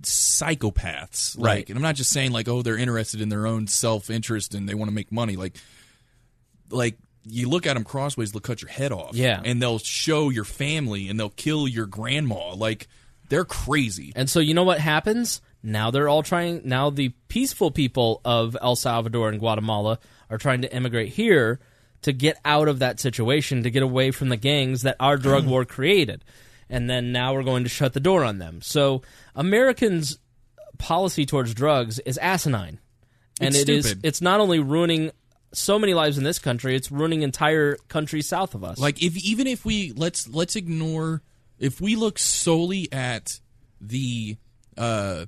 psychopaths. 0.02 1.36
Right. 1.38 1.58
Like, 1.58 1.70
and 1.70 1.78
I'm 1.78 1.84
not 1.84 1.96
just 1.96 2.12
saying 2.12 2.32
like, 2.32 2.48
oh, 2.48 2.62
they're 2.62 2.78
interested 2.78 3.22
in 3.22 3.30
their 3.30 3.48
own 3.48 3.68
self 3.68 4.10
interest 4.10 4.54
and 4.54 4.68
they 4.70 4.74
want 4.74 4.90
to 4.90 4.96
make 4.96 5.12
money. 5.12 5.36
Like, 5.36 5.58
like 6.70 6.98
you 7.26 7.50
look 7.50 7.66
at 7.66 7.74
them 7.74 7.84
crossways, 7.84 8.32
they'll 8.32 8.42
cut 8.42 8.62
your 8.62 8.70
head 8.70 8.92
off. 8.92 9.16
Yeah. 9.16 9.42
and 9.44 9.62
they'll 9.62 9.80
show 9.80 10.30
your 10.30 10.44
family 10.46 11.10
and 11.10 11.20
they'll 11.20 11.30
kill 11.30 11.68
your 11.68 11.88
grandma. 11.88 12.54
Like, 12.54 12.88
they're 13.30 13.46
crazy. 13.46 14.14
And 14.16 14.30
so 14.30 14.40
you 14.40 14.54
know 14.54 14.64
what 14.64 14.80
happens? 14.80 15.42
Now 15.64 15.90
they're 15.90 16.08
all 16.08 16.22
trying 16.22 16.62
now 16.66 16.92
the 16.92 17.10
peaceful 17.28 17.72
people 17.72 18.22
of 18.24 18.56
El 18.62 18.76
Salvador 18.76 19.30
and 19.30 19.40
Guatemala 19.40 20.00
are 20.30 20.38
trying 20.38 20.62
to 20.62 20.76
immigrate 20.76 21.14
here 21.14 21.60
to 22.02 22.14
get 22.14 22.38
out 22.46 22.68
of 22.68 22.80
that 22.80 23.00
situation, 23.00 23.64
to 23.64 23.72
get 23.72 23.84
away 23.84 24.12
from 24.12 24.30
the 24.30 24.38
gangs 24.38 24.84
that 24.84 24.96
our 25.00 25.18
drug 25.18 25.48
war 25.48 25.66
created. 25.66 26.24
And 26.70 26.90
then 26.90 27.12
now 27.12 27.34
we're 27.34 27.44
going 27.44 27.64
to 27.64 27.70
shut 27.70 27.94
the 27.94 28.00
door 28.00 28.24
on 28.24 28.38
them. 28.38 28.62
So 28.62 29.02
Americans 29.36 30.20
policy 30.78 31.26
towards 31.26 31.54
drugs 31.54 32.00
is 32.00 32.18
asinine. 32.18 32.80
And 33.40 33.56
It's 33.56 33.64
it 33.64 33.70
is 33.70 33.96
it's 34.04 34.22
not 34.22 34.40
only 34.40 34.60
ruining 34.60 35.12
so 35.52 35.80
many 35.80 35.94
lives 35.94 36.18
in 36.18 36.24
this 36.24 36.40
country, 36.40 36.76
it's 36.76 36.92
ruining 36.92 37.22
entire 37.22 37.76
countries 37.88 38.28
south 38.28 38.56
of 38.56 38.64
us. 38.64 38.78
Like 38.78 39.02
if 39.02 39.18
even 39.18 39.48
if 39.48 39.66
we 39.66 39.92
let's 39.94 40.28
let's 40.28 40.56
ignore 40.56 41.22
if 41.60 41.82
we 41.82 41.96
look 41.96 42.20
solely 42.20 42.92
at 42.92 43.40
the 43.82 44.38
uh 44.78 45.26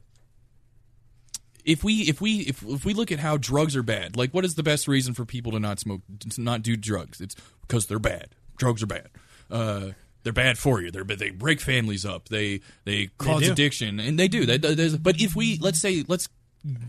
if 1.67 1.83
we 1.83 2.01
if 2.03 2.21
we 2.21 2.39
if, 2.39 2.63
if 2.63 2.85
we 2.85 2.93
look 2.93 3.11
at 3.11 3.19
how 3.19 3.37
drugs 3.37 3.75
are 3.75 3.83
bad, 3.83 4.15
like 4.15 4.33
what 4.33 4.45
is 4.45 4.55
the 4.55 4.63
best 4.63 4.87
reason 4.87 5.13
for 5.13 5.25
people 5.25 5.51
to 5.51 5.59
not 5.59 5.79
smoke 5.79 6.01
to 6.29 6.41
not 6.41 6.63
do 6.63 6.75
drugs? 6.75 7.21
It's 7.21 7.35
because 7.61 7.85
they're 7.85 7.99
bad. 7.99 8.29
Drugs 8.55 8.81
are 8.81 8.87
bad. 8.87 9.09
Uh 9.51 9.89
they're 10.23 10.33
bad 10.33 10.57
for 10.57 10.81
you. 10.81 10.89
They're 10.89 11.03
they 11.03 11.29
break 11.29 11.61
families 11.61 12.05
up. 12.05 12.29
They 12.29 12.61
they 12.85 13.09
cause 13.17 13.43
do. 13.43 13.51
addiction, 13.51 13.99
and 13.99 14.17
they 14.17 14.27
do. 14.27 14.45
They, 14.45 14.57
but 14.57 15.21
if 15.21 15.35
we 15.35 15.57
let's 15.61 15.79
say 15.79 16.03
let's 16.07 16.27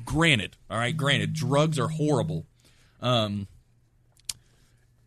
granted, 0.04 0.56
all 0.70 0.78
right, 0.78 0.96
granted, 0.96 1.34
drugs 1.34 1.78
are 1.78 1.88
horrible. 1.88 2.46
Um, 3.00 3.46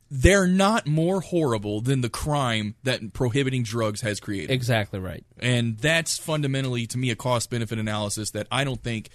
they're 0.10 0.48
not 0.48 0.86
more 0.86 1.22
horrible 1.22 1.80
than 1.80 2.02
the 2.02 2.10
crime 2.10 2.76
that 2.84 3.14
prohibiting 3.14 3.64
drugs 3.64 4.02
has 4.02 4.20
created. 4.20 4.52
exactly 4.52 5.00
right. 5.00 5.26
And 5.40 5.78
that's 5.78 6.18
fundamentally, 6.18 6.86
to 6.88 6.98
me, 6.98 7.12
a 7.12 7.16
cost 7.16 7.50
benefit 7.50 7.80
analysis 7.80 8.32
that 8.32 8.48
I 8.52 8.66
don't 8.66 8.82
think 8.84 9.10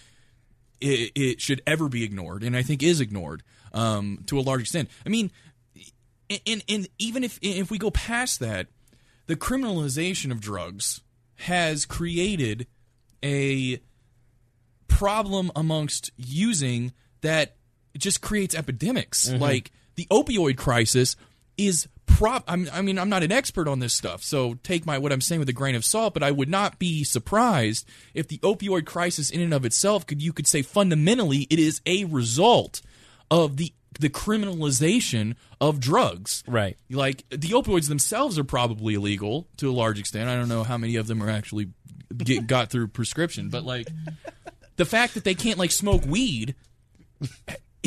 it, 0.81 1.13
it 1.15 1.41
should 1.41 1.63
ever 1.67 1.89
be 1.89 2.05
ignored, 2.05 2.43
and 2.43 2.57
I 2.57 2.63
think 2.63 2.83
is 2.83 3.01
ignored 3.01 3.43
um, 3.73 4.23
to 4.27 4.39
a 4.39 4.43
large 4.43 4.63
extent. 4.63 4.89
I 5.05 5.09
mean, 5.09 5.31
and, 6.47 6.65
and 6.69 6.89
even 6.99 7.25
if 7.25 7.39
if 7.43 7.71
we 7.71 7.79
go 7.79 7.91
past 7.91 8.41
that, 8.41 8.69
the 9.27 9.37
criminalization 9.37 10.31
of 10.31 10.41
drugs 10.41 11.03
has 11.37 11.85
created 11.85 12.67
a 13.23 13.81
problem 14.89 15.51
amongst 15.55 16.11
using 16.17 16.93
that 17.21 17.57
just 17.97 18.21
creates 18.21 18.55
epidemics. 18.55 19.31
Like 19.31 19.73
the 19.97 20.07
opioid 20.11 20.57
crisis 20.57 21.17
is 21.57 21.89
prop. 22.07 22.45
I'm, 22.49 22.69
I 22.73 22.83
mean, 22.83 22.99
I'm 22.99 23.09
not 23.09 23.23
an 23.23 23.33
expert 23.33 23.69
on 23.69 23.79
this 23.79 23.93
stuff, 23.93 24.23
so 24.23 24.55
take 24.63 24.87
my 24.87 24.99
what 24.99 25.13
I'm 25.13 25.21
saying 25.21 25.39
with 25.41 25.49
a 25.49 25.53
grain 25.55 25.75
of 25.75 25.85
salt. 25.85 26.15
But 26.15 26.23
I 26.23 26.31
would 26.31 26.49
not 26.49 26.79
be 26.79 27.05
surprised 27.05 27.87
if 28.15 28.29
the 28.29 28.39
opioid 28.39 28.87
crisis, 28.87 29.31
in 29.31 29.41
and 29.41 29.53
of 29.53 29.65
itself, 29.65 30.07
could 30.07 30.23
you 30.23 30.33
could 30.33 30.47
say 30.47 30.63
fundamentally 30.63 31.47
it 31.51 31.59
is 31.59 31.81
a 31.87 32.05
result 32.05 32.81
of 33.31 33.57
the 33.57 33.73
the 33.99 34.11
criminalization 34.11 35.37
of 35.61 35.81
drugs. 35.81 36.45
Right. 36.47 36.77
Like 36.91 37.25
the 37.31 37.51
opioids 37.51 37.89
themselves 37.89 38.39
are 38.39 38.45
probably 38.45 38.95
illegal 38.95 39.49
to 39.57 39.71
a 39.71 39.73
large 39.73 39.99
extent. 39.99 40.29
I 40.29 40.37
don't 40.37 40.49
know 40.49 40.65
how 40.65 40.77
many 40.79 40.97
of 40.97 41.07
them 41.07 41.23
are 41.23 41.31
actually 41.31 41.69
get, 42.17 42.47
got 42.47 42.71
through 42.71 42.89
prescription, 42.89 43.49
but 43.49 43.65
like 43.65 43.89
the 44.77 44.85
fact 44.85 45.15
that 45.15 45.25
they 45.25 45.35
can't 45.35 45.59
like 45.59 45.71
smoke 45.71 46.05
weed 46.07 46.55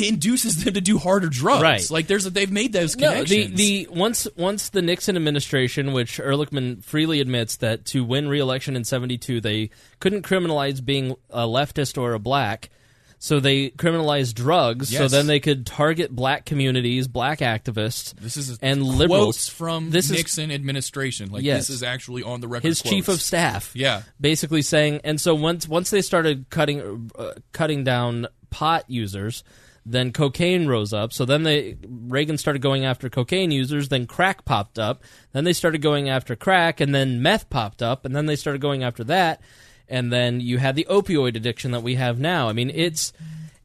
induces 0.08 0.64
them 0.64 0.74
to 0.74 0.80
do 0.80 0.98
harder 0.98 1.28
drugs. 1.28 1.62
Right. 1.62 1.90
Like 1.90 2.06
there's 2.06 2.26
a, 2.26 2.30
they've 2.30 2.50
made 2.50 2.72
those 2.72 2.94
connections. 2.94 3.30
No, 3.30 3.56
the, 3.56 3.84
the 3.86 3.88
once 3.90 4.26
once 4.36 4.68
the 4.70 4.82
Nixon 4.82 5.16
administration, 5.16 5.92
which 5.92 6.18
Ehrlichman 6.18 6.82
freely 6.84 7.20
admits 7.20 7.56
that 7.56 7.84
to 7.86 8.04
win 8.04 8.28
re-election 8.28 8.76
in 8.76 8.84
'72, 8.84 9.40
they 9.40 9.70
couldn't 10.00 10.22
criminalize 10.22 10.84
being 10.84 11.16
a 11.30 11.46
leftist 11.46 12.00
or 12.00 12.12
a 12.14 12.18
black, 12.18 12.70
so 13.18 13.38
they 13.38 13.70
criminalized 13.70 14.34
drugs. 14.34 14.96
So 14.96 15.06
then 15.06 15.26
they 15.26 15.40
could 15.40 15.66
target 15.66 16.10
black 16.10 16.46
communities, 16.46 17.06
black 17.06 17.40
activists. 17.40 18.14
this 18.14 18.36
is 18.38 18.58
and 18.62 18.80
quotes 18.80 18.98
liberals 18.98 19.48
from 19.48 19.90
This 19.90 20.06
is 20.06 20.16
Nixon 20.16 20.50
administration. 20.50 21.30
Like 21.30 21.42
Yes. 21.42 21.66
this 21.66 21.76
is 21.76 21.82
actually 21.82 22.22
on 22.22 22.40
the 22.40 22.48
record. 22.48 22.66
his 22.66 22.80
chief 22.82 23.08
of 23.08 23.20
staff. 23.20 23.72
Yeah. 23.74 24.02
basically 24.20 24.62
saying, 24.62 25.00
and 25.04 25.20
so 25.20 25.34
once 25.34 25.68
once 25.68 25.90
they 25.90 26.00
started 26.02 26.46
cutting 26.48 27.10
uh, 27.18 27.32
cutting 27.52 27.84
down 27.84 28.26
pot 28.48 28.84
users, 28.88 29.44
then 29.84 30.12
cocaine 30.12 30.66
rose 30.66 30.92
up. 30.92 31.12
So 31.12 31.24
then 31.24 31.42
they 31.42 31.76
Reagan 31.88 32.38
started 32.38 32.62
going 32.62 32.84
after 32.84 33.08
cocaine 33.08 33.50
users. 33.50 33.88
Then 33.88 34.06
crack 34.06 34.44
popped 34.44 34.78
up. 34.78 35.02
Then 35.32 35.44
they 35.44 35.52
started 35.52 35.82
going 35.82 36.08
after 36.08 36.36
crack, 36.36 36.80
and 36.80 36.94
then 36.94 37.22
meth 37.22 37.50
popped 37.50 37.82
up, 37.82 38.04
and 38.04 38.14
then 38.14 38.26
they 38.26 38.36
started 38.36 38.60
going 38.60 38.84
after 38.84 39.02
that. 39.04 39.42
And 39.88 40.12
then 40.12 40.40
you 40.40 40.58
had 40.58 40.76
the 40.76 40.86
opioid 40.88 41.34
addiction 41.34 41.72
that 41.72 41.82
we 41.82 41.96
have 41.96 42.20
now. 42.20 42.48
I 42.48 42.52
mean, 42.52 42.70
it's 42.70 43.12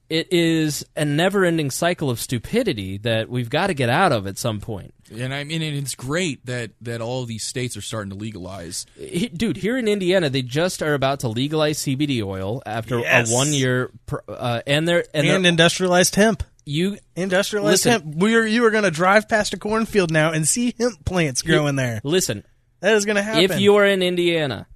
it 0.09 0.31
is 0.31 0.83
a 0.95 1.05
never-ending 1.05 1.69
cycle 1.69 2.09
of 2.09 2.19
stupidity 2.19 2.97
that 2.99 3.29
we've 3.29 3.49
got 3.49 3.67
to 3.67 3.73
get 3.75 3.89
out 3.89 4.11
of 4.11 4.25
at 4.25 4.37
some 4.39 4.59
point. 4.59 4.94
And 5.13 5.33
I 5.33 5.43
mean, 5.43 5.61
and 5.61 5.77
it's 5.77 5.93
great 5.95 6.45
that 6.47 6.71
that 6.81 6.99
all 7.01 7.21
of 7.21 7.27
these 7.27 7.43
states 7.45 7.77
are 7.77 7.81
starting 7.81 8.09
to 8.09 8.15
legalize. 8.15 8.85
Dude, 8.97 9.57
here 9.57 9.77
in 9.77 9.87
Indiana, 9.87 10.29
they 10.29 10.41
just 10.41 10.81
are 10.81 10.93
about 10.95 11.19
to 11.19 11.27
legalize 11.27 11.77
CBD 11.79 12.23
oil 12.23 12.63
after 12.65 12.99
Yes. 12.99 13.29
a 13.31 13.33
one-year, 13.33 13.91
pr- 14.07 14.15
uh, 14.27 14.61
and 14.65 14.87
they're 14.87 15.05
and, 15.13 15.27
And, 15.27 15.45
they're- 15.45 15.49
industrialized 15.49 16.15
hemp. 16.15 16.43
you 16.65 16.97
Industrialized 17.15 17.85
Listen. 17.85 17.91
hemp. 17.91 18.15
We're 18.15 18.47
you 18.47 18.65
are 18.65 18.71
going 18.71 18.83
to 18.83 18.91
drive 18.91 19.29
past 19.29 19.53
a 19.53 19.57
cornfield 19.57 20.09
now 20.11 20.31
and 20.31 20.47
see 20.47 20.73
hemp 20.79 21.05
plants 21.05 21.41
growing 21.43 21.75
there. 21.75 22.01
listen. 22.03 22.43
That 22.79 22.95
is 22.95 23.05
going 23.05 23.15
to 23.17 23.23
happen. 23.23 23.43
If 23.43 23.59
you 23.59 23.75
are 23.75 23.85
in 23.85 24.01
Indiana, 24.01 24.67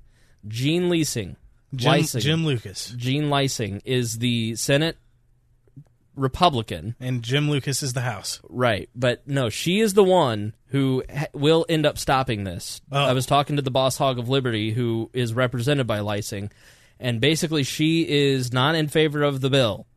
Jean 0.47 0.89
Leising, 0.89 1.35
Jim, 1.75 1.91
Leising, 1.93 2.19
Jim 2.21 2.45
Lucas 2.45 2.93
Jean 2.97 3.25
Leising 3.25 3.81
is 3.85 4.19
the 4.19 4.55
Senate 4.55 4.97
Republican, 6.19 6.95
and 6.99 7.23
Jim 7.23 7.49
Lucas 7.49 7.81
is 7.81 7.93
the 7.93 8.01
House. 8.01 8.41
right? 8.49 8.89
But 8.95 9.27
no, 9.27 9.49
she 9.49 9.79
is 9.79 9.93
the 9.93 10.03
one 10.03 10.53
who 10.67 11.03
ha- 11.11 11.27
will 11.33 11.65
end 11.69 11.85
up 11.85 11.97
stopping 11.97 12.43
this. 12.43 12.81
Oh. 12.91 13.03
I 13.03 13.13
was 13.13 13.25
talking 13.25 13.55
to 13.55 13.61
the 13.61 13.71
boss 13.71 13.97
hog 13.97 14.19
of 14.19 14.29
Liberty, 14.29 14.71
who 14.71 15.09
is 15.13 15.33
represented 15.33 15.87
by 15.87 15.99
Leising, 15.99 16.51
and 16.99 17.21
basically 17.21 17.63
she 17.63 18.07
is 18.07 18.53
not 18.53 18.75
in 18.75 18.87
favor 18.87 19.23
of 19.23 19.41
the 19.41 19.49
bill. 19.49 19.87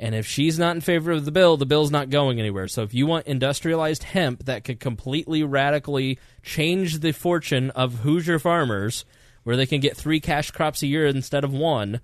And 0.00 0.14
if 0.14 0.26
she's 0.26 0.58
not 0.58 0.76
in 0.76 0.80
favor 0.80 1.10
of 1.10 1.24
the 1.24 1.32
bill, 1.32 1.56
the 1.56 1.66
bill's 1.66 1.90
not 1.90 2.08
going 2.08 2.38
anywhere. 2.38 2.68
So 2.68 2.82
if 2.82 2.94
you 2.94 3.06
want 3.06 3.26
industrialized 3.26 4.04
hemp 4.04 4.44
that 4.44 4.62
could 4.62 4.78
completely 4.78 5.42
radically 5.42 6.20
change 6.42 7.00
the 7.00 7.10
fortune 7.12 7.70
of 7.70 8.00
Hoosier 8.00 8.38
farmers, 8.38 9.04
where 9.42 9.56
they 9.56 9.66
can 9.66 9.80
get 9.80 9.96
three 9.96 10.20
cash 10.20 10.52
crops 10.52 10.82
a 10.82 10.86
year 10.86 11.06
instead 11.06 11.42
of 11.42 11.52
one, 11.52 12.00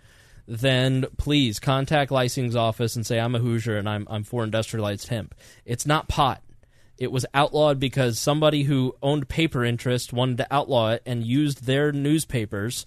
then 0.46 1.06
please 1.16 1.58
contact 1.58 2.10
Leising's 2.10 2.56
office 2.56 2.96
and 2.96 3.06
say 3.06 3.18
I'm 3.18 3.34
a 3.34 3.38
Hoosier 3.38 3.76
and 3.76 3.88
I'm 3.88 4.06
I'm 4.10 4.24
for 4.24 4.44
industrialized 4.44 5.08
hemp. 5.08 5.34
It's 5.64 5.86
not 5.86 6.08
pot. 6.08 6.42
It 6.96 7.10
was 7.10 7.26
outlawed 7.34 7.80
because 7.80 8.18
somebody 8.18 8.64
who 8.64 8.94
owned 9.02 9.28
paper 9.28 9.64
interest 9.64 10.12
wanted 10.12 10.36
to 10.38 10.46
outlaw 10.54 10.90
it 10.90 11.02
and 11.04 11.24
used 11.24 11.64
their 11.64 11.90
newspapers 11.90 12.86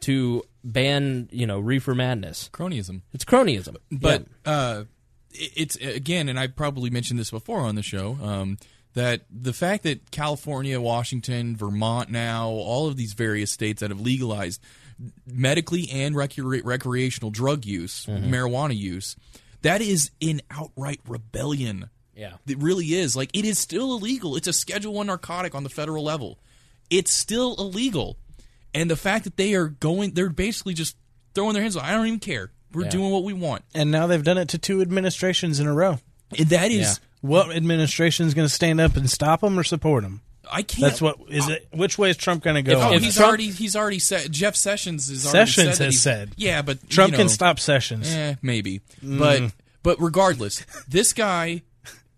to 0.00 0.44
ban, 0.62 1.28
you 1.32 1.46
know, 1.46 1.58
reefer 1.58 1.94
madness. 1.94 2.50
Cronyism. 2.52 3.02
It's 3.12 3.24
cronyism. 3.24 3.76
But 3.90 4.26
uh, 4.44 4.84
it's 5.30 5.76
again, 5.76 6.28
and 6.28 6.38
I 6.38 6.46
probably 6.48 6.90
mentioned 6.90 7.18
this 7.18 7.30
before 7.30 7.60
on 7.60 7.74
the 7.74 7.82
show, 7.82 8.18
um, 8.22 8.58
that 8.94 9.22
the 9.30 9.52
fact 9.52 9.84
that 9.84 10.10
California, 10.10 10.80
Washington, 10.80 11.56
Vermont, 11.56 12.10
now 12.10 12.48
all 12.48 12.86
of 12.86 12.96
these 12.96 13.12
various 13.12 13.50
states 13.50 13.80
that 13.80 13.90
have 13.90 14.00
legalized 14.00 14.60
medically 15.26 15.88
and 15.90 16.14
recre- 16.14 16.62
recreational 16.64 17.30
drug 17.30 17.64
use, 17.64 18.06
Mm-hmm. 18.06 18.32
marijuana 18.32 18.76
use, 18.76 19.16
that 19.62 19.80
is 19.80 20.10
in 20.20 20.40
outright 20.50 21.00
rebellion. 21.06 21.88
Yeah. 22.16 22.34
It 22.46 22.58
really 22.58 22.86
is. 22.94 23.14
Like 23.16 23.30
it 23.32 23.44
is 23.44 23.58
still 23.58 23.92
illegal. 23.94 24.36
It's 24.36 24.48
a 24.48 24.52
Schedule 24.52 24.92
One 24.94 25.06
narcotic 25.06 25.54
on 25.54 25.62
the 25.62 25.68
federal 25.70 26.02
level. 26.04 26.38
It's 26.90 27.12
still 27.12 27.54
illegal, 27.58 28.16
and 28.74 28.90
the 28.90 28.96
fact 28.96 29.24
that 29.24 29.36
they 29.36 29.54
are 29.54 29.68
going, 29.68 30.14
they're 30.14 30.30
basically 30.30 30.74
just 30.74 30.96
throwing 31.34 31.52
their 31.54 31.62
hands. 31.62 31.76
up. 31.76 31.84
I 31.84 31.92
don't 31.92 32.06
even 32.06 32.18
care. 32.18 32.50
We're 32.72 32.84
Yeah. 32.84 32.90
doing 32.90 33.10
what 33.10 33.24
we 33.24 33.32
want. 33.32 33.62
And 33.74 33.90
now 33.90 34.06
they've 34.06 34.22
done 34.24 34.38
it 34.38 34.48
to 34.48 34.58
two 34.58 34.80
administrations 34.80 35.60
in 35.60 35.66
a 35.66 35.72
row. 35.74 36.00
And 36.36 36.48
that 36.48 36.70
is 36.70 36.80
Yeah. 36.80 36.94
What 37.20 37.50
administration 37.54 38.26
is 38.28 38.34
going 38.34 38.46
to 38.46 38.52
stand 38.54 38.80
up 38.80 38.94
and 38.96 39.10
stop 39.10 39.40
them 39.40 39.58
or 39.58 39.64
support 39.64 40.04
them? 40.04 40.20
I 40.50 40.62
can't. 40.62 40.80
That's 40.82 41.00
what 41.02 41.18
is 41.28 41.48
it. 41.48 41.68
Which 41.72 41.98
way 41.98 42.10
is 42.10 42.16
Trump 42.16 42.42
going 42.42 42.56
to 42.56 42.62
go? 42.62 42.80
Oh, 42.80 42.92
he's 42.92 43.16
this? 43.16 43.20
already 43.20 43.50
he's 43.50 43.76
already 43.76 43.98
said. 43.98 44.30
Jeff 44.32 44.56
Sessions 44.56 45.08
is 45.10 45.26
already 45.26 45.50
Sessions 45.50 45.76
said 45.78 45.84
has 45.86 46.00
said. 46.00 46.32
Yeah, 46.36 46.62
but 46.62 46.88
Trump 46.88 47.12
you 47.12 47.18
can 47.18 47.28
stop 47.28 47.58
Sessions. 47.60 48.12
Eh, 48.12 48.34
maybe, 48.42 48.80
Mm. 49.04 49.18
but 49.18 49.52
but 49.82 50.00
regardless, 50.02 50.64
this 50.88 51.12
guy, 51.12 51.62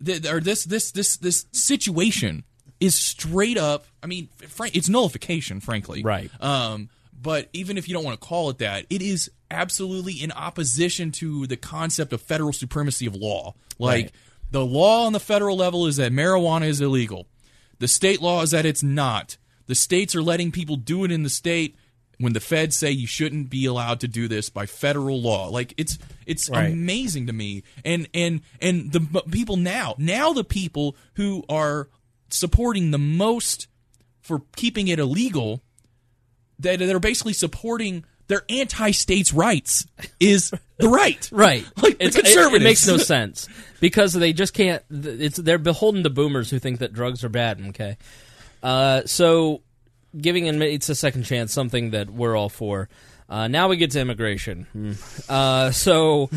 th- 0.04 0.26
or 0.26 0.40
this 0.40 0.64
this 0.64 0.90
this 0.92 1.16
this 1.16 1.46
situation 1.52 2.44
is 2.80 2.94
straight 2.94 3.58
up. 3.58 3.84
I 4.02 4.06
mean, 4.06 4.28
it's 4.72 4.88
nullification, 4.88 5.60
frankly. 5.60 6.02
Right. 6.02 6.30
Um, 6.42 6.88
but 7.20 7.48
even 7.52 7.76
if 7.76 7.86
you 7.88 7.94
don't 7.94 8.04
want 8.04 8.18
to 8.20 8.26
call 8.26 8.48
it 8.50 8.58
that, 8.58 8.86
it 8.88 9.02
is 9.02 9.30
absolutely 9.50 10.14
in 10.14 10.32
opposition 10.32 11.12
to 11.12 11.46
the 11.46 11.56
concept 11.58 12.12
of 12.14 12.22
federal 12.22 12.52
supremacy 12.54 13.04
of 13.06 13.14
law. 13.14 13.54
Like 13.78 14.04
Right. 14.04 14.12
the 14.52 14.64
law 14.64 15.04
on 15.06 15.12
the 15.12 15.20
federal 15.20 15.56
level 15.56 15.86
is 15.86 15.96
that 15.96 16.12
marijuana 16.12 16.66
is 16.68 16.80
illegal. 16.80 17.26
The 17.80 17.88
state 17.88 18.22
law 18.22 18.42
is 18.42 18.52
that 18.52 18.64
it's 18.64 18.82
not. 18.82 19.36
The 19.66 19.74
states 19.74 20.14
are 20.14 20.22
letting 20.22 20.52
people 20.52 20.76
do 20.76 21.04
it 21.04 21.10
in 21.10 21.22
the 21.24 21.30
state 21.30 21.76
when 22.18 22.34
the 22.34 22.40
feds 22.40 22.76
say 22.76 22.90
you 22.90 23.06
shouldn't 23.06 23.48
be 23.50 23.64
allowed 23.64 23.98
to 24.00 24.08
do 24.08 24.28
this 24.28 24.50
by 24.50 24.66
federal 24.66 25.20
law. 25.20 25.48
Like 25.48 25.74
it's 25.76 25.98
it's 26.26 26.48
Right. 26.50 26.72
amazing 26.72 27.26
to 27.26 27.32
me. 27.32 27.62
And 27.84 28.08
and 28.14 28.42
and 28.60 28.92
the 28.92 29.00
people 29.30 29.56
now, 29.56 29.94
now 29.98 30.32
the 30.32 30.44
people 30.44 30.94
who 31.14 31.44
are 31.48 31.88
supporting 32.28 32.90
the 32.90 32.98
most 32.98 33.66
for 34.20 34.42
keeping 34.54 34.88
it 34.88 34.98
illegal 34.98 35.62
that 36.58 36.78
they're 36.78 37.00
basically 37.00 37.32
supporting 37.32 38.04
their 38.30 38.42
anti-states 38.48 39.34
rights 39.34 39.86
is 40.18 40.50
the 40.78 40.88
right. 40.88 41.28
Right. 41.32 41.64
Like 41.82 41.96
It's- 42.00 42.14
it- 42.16 42.24
conservatives. 42.24 42.62
It, 42.62 42.64
makes 42.64 42.86
no 42.86 42.96
sense 42.96 43.48
because 43.80 44.12
they 44.14 44.32
just 44.32 44.54
can't. 44.54 44.82
It's 44.90 45.36
they're 45.36 45.58
beholden 45.58 46.02
to 46.04 46.10
boomers 46.10 46.48
who 46.50 46.58
think 46.58 46.78
that 46.78 46.92
drugs 46.94 47.24
are 47.24 47.28
bad. 47.28 47.60
Okay, 47.70 47.96
uh, 48.62 49.02
so 49.04 49.60
giving 50.16 50.46
inmates 50.46 50.88
a 50.88 50.94
second 50.94 51.24
chance, 51.24 51.52
something 51.52 51.90
that 51.90 52.08
we're 52.10 52.36
all 52.36 52.48
for. 52.48 52.88
Uh, 53.30 53.46
now 53.46 53.68
we 53.68 53.76
get 53.76 53.92
to 53.92 54.00
immigration. 54.00 54.66
Uh, 55.28 55.70
so 55.70 56.28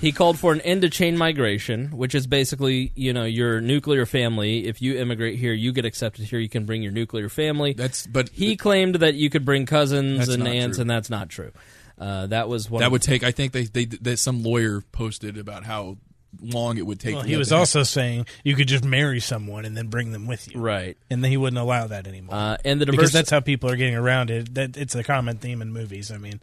he 0.00 0.10
called 0.10 0.36
for 0.36 0.52
an 0.52 0.60
end 0.62 0.82
to 0.82 0.90
chain 0.90 1.16
migration, 1.16 1.96
which 1.96 2.12
is 2.12 2.26
basically, 2.26 2.90
you 2.96 3.12
know, 3.12 3.22
your 3.22 3.60
nuclear 3.60 4.04
family. 4.04 4.66
If 4.66 4.82
you 4.82 4.98
immigrate 4.98 5.38
here, 5.38 5.52
you 5.52 5.72
get 5.72 5.84
accepted 5.84 6.24
here. 6.24 6.40
You 6.40 6.48
can 6.48 6.64
bring 6.64 6.82
your 6.82 6.90
nuclear 6.90 7.28
family. 7.28 7.74
That's 7.74 8.04
but 8.04 8.30
he 8.30 8.56
claimed 8.56 8.96
that 8.96 9.14
you 9.14 9.30
could 9.30 9.44
bring 9.44 9.64
cousins 9.64 10.28
and 10.28 10.46
aunts, 10.46 10.78
true. 10.78 10.82
and 10.82 10.90
that's 10.90 11.08
not 11.08 11.28
true. 11.28 11.52
Uh, 11.96 12.26
that 12.26 12.48
was 12.48 12.68
one. 12.68 12.80
that 12.80 12.90
would 12.90 13.02
take. 13.02 13.22
I 13.22 13.30
think 13.30 13.52
they 13.52 13.64
they 13.64 13.84
that 13.84 14.18
some 14.18 14.42
lawyer 14.42 14.80
posted 14.90 15.38
about 15.38 15.64
how 15.64 15.98
long 16.40 16.78
it 16.78 16.86
would 16.86 17.00
take. 17.00 17.14
Well, 17.16 17.24
he 17.24 17.36
was 17.36 17.52
also 17.52 17.82
saying 17.82 18.26
you 18.44 18.54
could 18.54 18.68
just 18.68 18.84
marry 18.84 19.20
someone 19.20 19.64
and 19.64 19.76
then 19.76 19.88
bring 19.88 20.12
them 20.12 20.26
with 20.26 20.52
you, 20.52 20.60
right. 20.60 20.96
and 21.10 21.22
then 21.24 21.30
he 21.30 21.36
wouldn't 21.36 21.60
allow 21.60 21.86
that 21.86 22.06
anymore. 22.06 22.34
Uh, 22.34 22.56
and 22.64 22.80
the 22.80 22.86
because 22.86 23.12
that's 23.12 23.30
how 23.30 23.40
people 23.40 23.70
are 23.70 23.76
getting 23.76 23.96
around 23.96 24.30
it. 24.30 24.54
That 24.54 24.76
it's 24.76 24.94
a 24.94 25.02
common 25.02 25.38
theme 25.38 25.62
in 25.62 25.72
movies. 25.72 26.10
I 26.10 26.18
mean, 26.18 26.40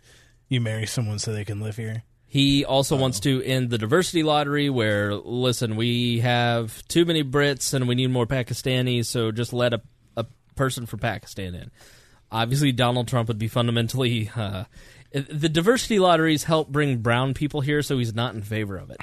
you 0.50 0.62
marry 0.62 0.86
someone 0.86 1.20
so 1.20 1.34
they 1.34 1.46
can 1.46 1.62
live 1.62 1.78
here. 1.78 2.04
He 2.30 2.66
also 2.66 2.98
wants 2.98 3.22
to 3.22 3.42
end 3.42 3.70
the 3.70 3.78
diversity 3.78 4.22
lottery 4.22 4.70
where, 4.70 5.16
listen, 5.16 5.78
we 5.78 6.20
have 6.20 6.86
too 6.90 7.06
many 7.06 7.24
Brits 7.24 7.74
and 7.74 7.88
we 7.88 7.96
need 7.96 8.12
more 8.12 8.28
Pakistanis, 8.28 9.06
so 9.06 9.32
just 9.32 9.54
let 9.54 9.74
a, 9.74 9.82
a 10.18 10.26
person 10.56 10.86
from 10.86 11.00
Pakistan 11.00 11.56
in. 11.56 11.72
Obviously, 12.30 12.74
Donald 12.74 13.08
Trump 13.08 13.30
would 13.30 13.40
be 13.40 13.48
fundamentally. 13.48 14.30
Uh, 14.36 14.66
the 15.14 15.48
diversity 15.48 16.00
lotteries 16.00 16.44
help 16.44 16.70
bring 16.70 16.98
brown 16.98 17.34
people 17.34 17.62
here, 17.62 17.82
so 17.82 17.98
he's 17.98 18.14
not 18.14 18.36
in 18.36 18.42
favor 18.42 18.76
of 18.76 18.90
it. 18.90 18.98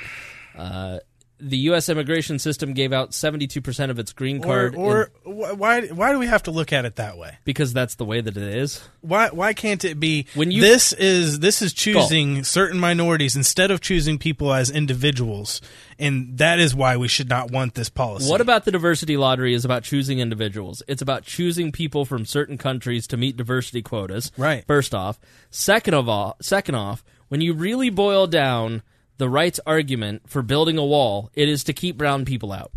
Uh, 0.56 0.98
the 1.40 1.56
U.S. 1.58 1.88
immigration 1.88 2.38
system 2.38 2.74
gave 2.74 2.92
out 2.92 3.10
72% 3.10 3.90
of 3.90 3.98
its 3.98 4.12
green 4.12 4.38
Or, 4.38 4.42
card 4.70 4.76
or 4.76 5.10
in- 5.26 5.32
why 5.58 5.82
why 5.88 6.12
do 6.12 6.18
we 6.20 6.28
have 6.28 6.44
to 6.44 6.52
look 6.52 6.72
at 6.72 6.84
it 6.84 6.96
that 6.96 7.18
way? 7.18 7.38
because 7.44 7.72
that's 7.72 7.96
the 7.96 8.04
way 8.04 8.20
that 8.20 8.36
it 8.36 8.42
is. 8.56 8.80
Why 9.00 9.28
why 9.30 9.52
can't 9.52 9.84
it 9.84 9.98
be 9.98 10.26
When 10.34 10.52
you- 10.52 10.62
this 10.62 10.92
is 10.92 11.40
this 11.40 11.60
is 11.60 11.72
choosing 11.72 12.44
certain 12.44 12.78
minorities 12.78 13.34
instead 13.34 13.72
of 13.72 13.80
choosing 13.80 14.16
people 14.16 14.54
as 14.54 14.70
individuals, 14.70 15.60
and 15.98 16.38
that 16.38 16.60
is 16.60 16.72
why 16.74 16.96
we 16.96 17.08
should 17.08 17.28
not 17.28 17.50
want 17.50 17.74
this 17.74 17.88
policy. 17.90 18.30
What 18.30 18.40
about 18.40 18.64
the 18.64 18.70
diversity 18.70 19.16
lottery 19.16 19.54
is 19.54 19.64
about 19.64 19.82
choosing 19.82 20.20
individuals. 20.20 20.84
It's 20.86 21.02
about 21.02 21.24
choosing 21.24 21.72
people 21.72 22.04
from 22.04 22.24
certain 22.24 22.56
countries 22.56 23.08
to 23.08 23.16
meet 23.16 23.36
diversity 23.36 23.82
quotas. 23.82 24.30
Right. 24.38 24.64
First 24.68 24.94
off, 24.94 25.18
second 25.50 25.94
of 25.94 26.08
all, 26.08 26.36
second 26.40 26.76
off, 26.76 27.04
when 27.28 27.40
you 27.40 27.54
really 27.54 27.90
boil 27.90 28.28
down 28.28 28.82
the 29.18 29.28
right's 29.28 29.60
argument 29.66 30.22
for 30.28 30.42
building 30.42 30.78
a 30.78 30.84
wall, 30.84 31.30
it 31.34 31.48
is 31.48 31.64
to 31.64 31.72
keep 31.72 31.96
brown 31.96 32.24
people 32.24 32.52
out. 32.52 32.72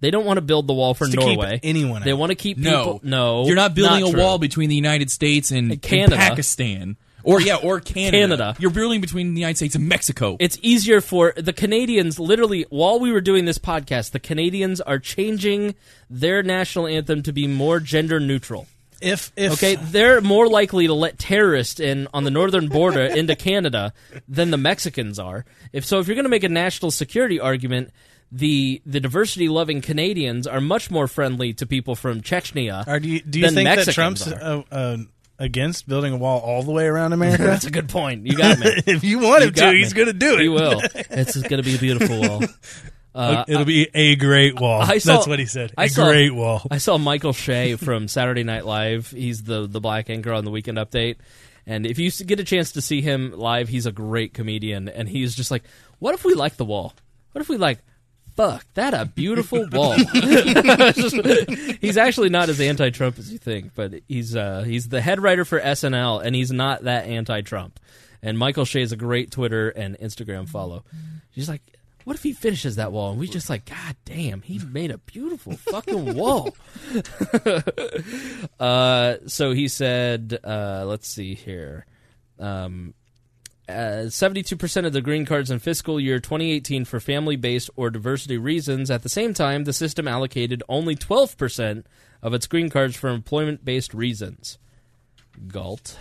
They 0.00 0.10
don't 0.10 0.24
want 0.26 0.36
to 0.36 0.42
build 0.42 0.66
the 0.66 0.74
wall 0.74 0.92
for 0.94 1.04
It's 1.04 1.14
to 1.14 1.20
keep 1.20 1.38
Norway. 1.38 1.58
anyone 1.62 2.02
They 2.02 2.12
out. 2.12 2.18
want 2.18 2.30
to 2.30 2.36
keep 2.36 2.58
No, 2.58 2.70
people. 2.94 3.00
No, 3.02 3.46
you're 3.46 3.56
not 3.56 3.74
building 3.74 4.06
a 4.06 4.10
true. 4.10 4.20
wall 4.20 4.38
between 4.38 4.68
the 4.68 4.76
United 4.76 5.10
States 5.10 5.50
and, 5.50 5.72
and 5.72 5.80
Canada. 5.82 6.16
Pakistan, 6.16 6.96
or 7.22 7.40
yeah, 7.40 7.56
or 7.56 7.80
Canada. 7.94 8.16
Canada. 8.18 8.56
You're 8.58 8.70
building 8.70 9.00
between 9.00 9.32
the 9.34 9.40
United 9.40 9.56
States 9.56 9.74
and 9.74 9.88
Mexico. 9.88 10.36
It's 10.38 10.58
easier 10.60 11.00
for 11.00 11.32
the 11.36 11.54
Canadians. 11.54 12.20
Literally, 12.20 12.66
while 12.68 13.00
we 13.00 13.10
were 13.10 13.22
doing 13.22 13.46
this 13.46 13.58
podcast, 13.58 14.10
the 14.10 14.20
Canadians 14.20 14.80
are 14.82 14.98
changing 14.98 15.74
their 16.10 16.42
national 16.42 16.86
anthem 16.86 17.22
to 17.22 17.32
be 17.32 17.46
more 17.46 17.80
gender 17.80 18.20
neutral. 18.20 18.66
If 19.00 19.32
if 19.36 19.52
Okay, 19.54 19.76
they're 19.76 20.20
more 20.20 20.48
likely 20.48 20.86
to 20.86 20.94
let 20.94 21.18
terrorists 21.18 21.80
in 21.80 22.08
on 22.14 22.24
the 22.24 22.30
northern 22.30 22.68
border 22.68 23.02
into 23.04 23.36
Canada 23.36 23.92
than 24.28 24.50
the 24.50 24.56
Mexicans 24.56 25.18
are. 25.18 25.44
If 25.72 25.84
so, 25.84 25.98
if 26.00 26.06
you're 26.08 26.14
going 26.16 26.24
to 26.24 26.30
make 26.30 26.44
a 26.44 26.48
national 26.48 26.90
security 26.90 27.38
argument, 27.40 27.90
the 28.32 28.82
the 28.84 29.00
diversity 29.00 29.48
loving 29.48 29.80
Canadians 29.80 30.46
are 30.46 30.60
much 30.60 30.90
more 30.90 31.06
friendly 31.06 31.52
to 31.54 31.66
people 31.66 31.94
from 31.94 32.20
Chechnya. 32.22 32.86
Are, 32.86 32.98
do 33.00 33.08
you, 33.08 33.20
do 33.20 33.40
you 33.40 33.50
think 33.50 33.64
Mexicans 33.64 33.86
that 33.86 33.92
Trump's 33.94 34.26
a, 34.26 34.34
a, 34.34 34.58
uh, 34.58 34.62
uh, 34.74 34.96
against 35.38 35.86
building 35.86 36.12
a 36.12 36.16
wall 36.16 36.40
all 36.40 36.62
the 36.62 36.72
way 36.72 36.86
around 36.86 37.12
America? 37.12 37.44
That's 37.44 37.66
a 37.66 37.70
good 37.70 37.88
point. 37.88 38.26
You 38.26 38.36
got 38.36 38.58
me. 38.58 38.66
if 38.86 39.04
you 39.04 39.18
want 39.20 39.42
You 39.42 39.48
him 39.48 39.54
to, 39.54 39.72
me. 39.72 39.78
he's 39.78 39.92
going 39.92 40.08
to 40.08 40.12
do 40.14 40.34
it. 40.34 40.40
He 40.40 40.48
will. 40.48 40.80
It's 41.10 41.36
going 41.36 41.62
to 41.62 41.62
be 41.62 41.76
a 41.76 41.78
beautiful 41.78 42.20
wall. 42.20 42.42
Uh, 43.16 43.44
It'll 43.48 43.64
be 43.64 43.88
a 43.94 44.14
great 44.16 44.60
wall. 44.60 44.82
I 44.82 44.98
saw- 44.98 45.14
That's 45.14 45.26
what 45.26 45.38
he 45.38 45.46
said. 45.46 45.72
A 45.78 45.82
I 45.82 45.86
saw- 45.88 46.06
great 46.08 46.34
wall. 46.34 46.62
I 46.70 46.78
saw 46.78 46.98
Michael 46.98 47.32
Che 47.32 47.76
from 47.76 48.08
Saturday 48.08 48.44
Night 48.44 48.66
Live. 48.66 49.10
He's 49.10 49.42
the 49.42 49.66
the 49.66 49.80
black 49.80 50.10
anchor 50.10 50.32
on 50.32 50.44
the 50.44 50.50
Weekend 50.50 50.78
Update. 50.78 51.16
And 51.66 51.84
if 51.86 51.98
you 51.98 52.10
get 52.12 52.38
a 52.38 52.44
chance 52.44 52.72
to 52.72 52.80
see 52.80 53.00
him 53.00 53.32
live, 53.32 53.68
he's 53.68 53.86
a 53.86 53.92
great 53.92 54.34
comedian. 54.34 54.88
And 54.88 55.08
he's 55.08 55.34
just 55.34 55.50
like, 55.50 55.64
"What 55.98 56.14
if 56.14 56.24
we 56.24 56.34
like 56.34 56.56
the 56.56 56.64
wall? 56.64 56.92
What 57.32 57.40
if 57.40 57.48
we 57.48 57.56
like?" 57.56 57.78
Fuck 58.36 58.66
that! 58.74 58.92
A 58.92 59.06
beautiful 59.06 59.66
wall. 59.72 59.94
he's 61.80 61.96
actually 61.96 62.28
not 62.28 62.48
as 62.48 62.60
anti-Trump 62.60 63.18
as 63.18 63.32
you 63.32 63.38
think, 63.38 63.74
but 63.74 63.94
he's 64.08 64.36
uh, 64.36 64.62
he's 64.62 64.88
the 64.88 65.00
head 65.00 65.20
writer 65.22 65.44
for 65.44 65.58
SNL, 65.60 66.22
and 66.24 66.36
he's 66.36 66.52
not 66.52 66.84
that 66.84 67.06
anti-Trump. 67.06 67.80
And 68.22 68.38
Michael 68.38 68.66
Che 68.66 68.82
is 68.82 68.92
a 68.92 68.96
great 68.96 69.30
Twitter 69.30 69.70
and 69.70 69.96
Instagram 69.98 70.48
follow. 70.48 70.84
She's 71.34 71.48
like, 71.48 71.62
what 72.06 72.14
if 72.14 72.22
he 72.22 72.32
finishes 72.32 72.76
that 72.76 72.92
wall 72.92 73.10
and 73.10 73.18
we 73.18 73.26
just 73.26 73.50
like, 73.50 73.64
God 73.64 73.96
damn, 74.04 74.40
he 74.40 74.60
made 74.60 74.92
a 74.92 74.98
beautiful 74.98 75.56
fucking 75.56 76.14
wall. 76.14 76.56
uh, 78.60 79.16
so 79.26 79.50
he 79.50 79.66
said, 79.66 80.38
uh, 80.44 80.84
let's 80.86 81.08
see 81.08 81.34
here. 81.34 81.84
Um, 82.38 82.94
uh, 83.68 84.06
72% 84.06 84.86
of 84.86 84.92
the 84.92 85.02
green 85.02 85.26
cards 85.26 85.50
in 85.50 85.58
fiscal 85.58 85.98
year 85.98 86.20
2018 86.20 86.84
for 86.84 87.00
family 87.00 87.34
based 87.34 87.70
or 87.74 87.90
diversity 87.90 88.38
reasons. 88.38 88.88
At 88.88 89.02
the 89.02 89.08
same 89.08 89.34
time, 89.34 89.64
the 89.64 89.72
system 89.72 90.06
allocated 90.06 90.62
only 90.68 90.94
12% 90.94 91.82
of 92.22 92.34
its 92.34 92.46
green 92.46 92.70
cards 92.70 92.94
for 92.94 93.08
employment 93.08 93.64
based 93.64 93.92
reasons. 93.92 94.58
Galt. 95.48 95.98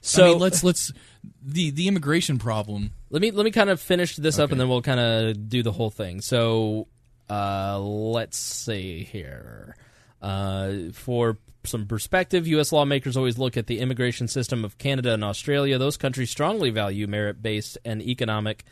So 0.00 0.24
I 0.24 0.28
mean, 0.30 0.38
let's 0.40 0.64
let's 0.64 0.92
the 1.40 1.70
the 1.70 1.86
immigration 1.86 2.38
problem. 2.38 2.90
Let 3.12 3.20
me 3.20 3.30
let 3.30 3.44
me 3.44 3.50
kind 3.50 3.68
of 3.68 3.78
finish 3.78 4.16
this 4.16 4.38
up, 4.38 4.52
and 4.52 4.60
then 4.60 4.70
we'll 4.70 4.80
kind 4.80 4.98
of 4.98 5.50
do 5.50 5.62
the 5.62 5.70
whole 5.70 5.90
thing. 5.90 6.22
So, 6.22 6.88
uh, 7.28 7.78
let's 7.78 8.38
see 8.38 9.04
here. 9.04 9.76
Uh, 10.22 10.90
for 10.94 11.36
some 11.64 11.86
perspective, 11.86 12.46
U.S. 12.46 12.72
lawmakers 12.72 13.14
always 13.14 13.36
look 13.36 13.58
at 13.58 13.66
the 13.66 13.80
immigration 13.80 14.28
system 14.28 14.64
of 14.64 14.78
Canada 14.78 15.12
and 15.12 15.22
Australia. 15.22 15.76
Those 15.76 15.98
countries 15.98 16.30
strongly 16.30 16.70
value 16.70 17.06
merit 17.06 17.42
based 17.42 17.76
and 17.84 18.00
economic 18.00 18.64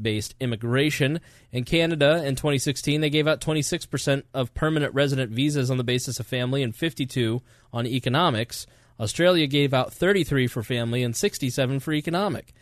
based 0.00 0.34
immigration. 0.40 1.20
In 1.52 1.64
Canada, 1.64 2.24
in 2.24 2.34
2016, 2.34 3.02
they 3.02 3.10
gave 3.10 3.28
out 3.28 3.42
26% 3.42 4.22
of 4.32 4.54
permanent 4.54 4.94
resident 4.94 5.32
visas 5.32 5.70
on 5.70 5.76
the 5.76 5.84
basis 5.84 6.18
of 6.18 6.26
family 6.26 6.62
and 6.62 6.74
52 6.74 7.42
on 7.74 7.86
economics. 7.86 8.66
Australia 8.98 9.46
gave 9.46 9.74
out 9.74 9.92
33 9.92 10.46
for 10.46 10.62
family 10.62 11.02
and 11.02 11.14
67 11.14 11.80
for 11.80 11.92
economic. 11.92 12.54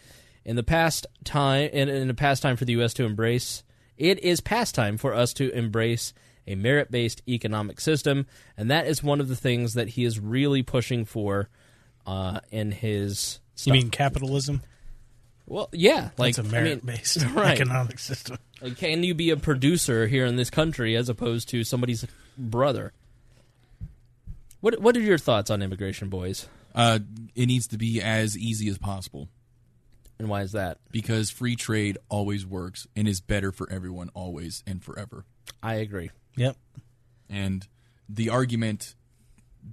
In 0.44 0.56
the 0.56 0.62
past 0.62 1.06
time, 1.24 1.70
in, 1.72 1.88
in 1.88 2.08
the 2.08 2.14
past 2.14 2.42
time 2.42 2.56
for 2.56 2.64
the 2.64 2.72
U.S. 2.74 2.94
to 2.94 3.04
embrace, 3.04 3.62
it 3.96 4.18
is 4.20 4.40
past 4.40 4.74
time 4.74 4.96
for 4.96 5.14
us 5.14 5.34
to 5.34 5.50
embrace 5.50 6.14
a 6.46 6.54
merit-based 6.54 7.22
economic 7.28 7.80
system, 7.80 8.26
and 8.56 8.70
that 8.70 8.86
is 8.86 9.02
one 9.02 9.20
of 9.20 9.28
the 9.28 9.36
things 9.36 9.74
that 9.74 9.88
he 9.88 10.04
is 10.04 10.18
really 10.18 10.62
pushing 10.62 11.04
for 11.04 11.48
uh, 12.06 12.40
in 12.50 12.72
his. 12.72 13.40
You 13.64 13.74
mean 13.74 13.90
capitalism? 13.90 14.62
Well, 15.46 15.68
yeah, 15.72 16.10
like 16.16 16.36
That's 16.36 16.38
a 16.38 16.40
I 16.40 16.44
mean, 16.44 16.64
merit-based 16.64 17.26
right. 17.34 17.60
economic 17.60 17.98
system. 17.98 18.38
Like, 18.62 18.78
Can 18.78 19.02
you 19.02 19.14
be 19.14 19.30
a 19.30 19.36
producer 19.36 20.06
here 20.06 20.24
in 20.24 20.36
this 20.36 20.48
country 20.48 20.96
as 20.96 21.08
opposed 21.08 21.48
to 21.50 21.64
somebody's 21.64 22.06
brother? 22.38 22.92
What 24.60 24.80
What 24.80 24.96
are 24.96 25.00
your 25.00 25.18
thoughts 25.18 25.50
on 25.50 25.60
immigration, 25.60 26.08
boys? 26.08 26.48
Uh, 26.74 27.00
it 27.34 27.46
needs 27.46 27.66
to 27.68 27.78
be 27.78 28.00
as 28.00 28.38
easy 28.38 28.68
as 28.68 28.78
possible. 28.78 29.28
And 30.20 30.28
why 30.28 30.42
is 30.42 30.52
that? 30.52 30.76
Because 30.90 31.30
free 31.30 31.56
trade 31.56 31.96
always 32.10 32.44
works 32.44 32.86
and 32.94 33.08
is 33.08 33.22
better 33.22 33.52
for 33.52 33.66
everyone, 33.72 34.10
always 34.12 34.62
and 34.66 34.84
forever. 34.84 35.24
I 35.62 35.76
agree. 35.76 36.10
Yep. 36.36 36.56
And 37.30 37.66
the 38.06 38.28
argument 38.28 38.96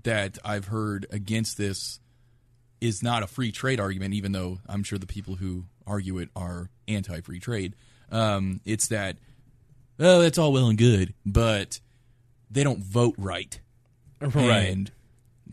that 0.03 0.37
I've 0.45 0.67
heard 0.67 1.05
against 1.11 1.57
this 1.57 1.99
is 2.79 3.03
not 3.03 3.23
a 3.23 3.27
free 3.27 3.51
trade 3.51 3.81
argument, 3.81 4.13
even 4.13 4.31
though 4.31 4.59
I'm 4.69 4.83
sure 4.83 4.97
the 4.97 5.05
people 5.05 5.35
who 5.35 5.65
argue 5.85 6.17
it 6.19 6.29
are 6.33 6.69
anti 6.87 7.19
free 7.19 7.41
trade. 7.41 7.75
Um, 8.09 8.61
it's 8.63 8.87
that, 8.87 9.17
oh, 9.99 10.21
that's 10.21 10.37
all 10.37 10.53
well 10.53 10.69
and 10.69 10.77
good, 10.77 11.13
but 11.25 11.81
they 12.49 12.63
don't 12.63 12.81
vote 12.81 13.15
right. 13.17 13.59
Right. 14.21 14.69
And 14.69 14.91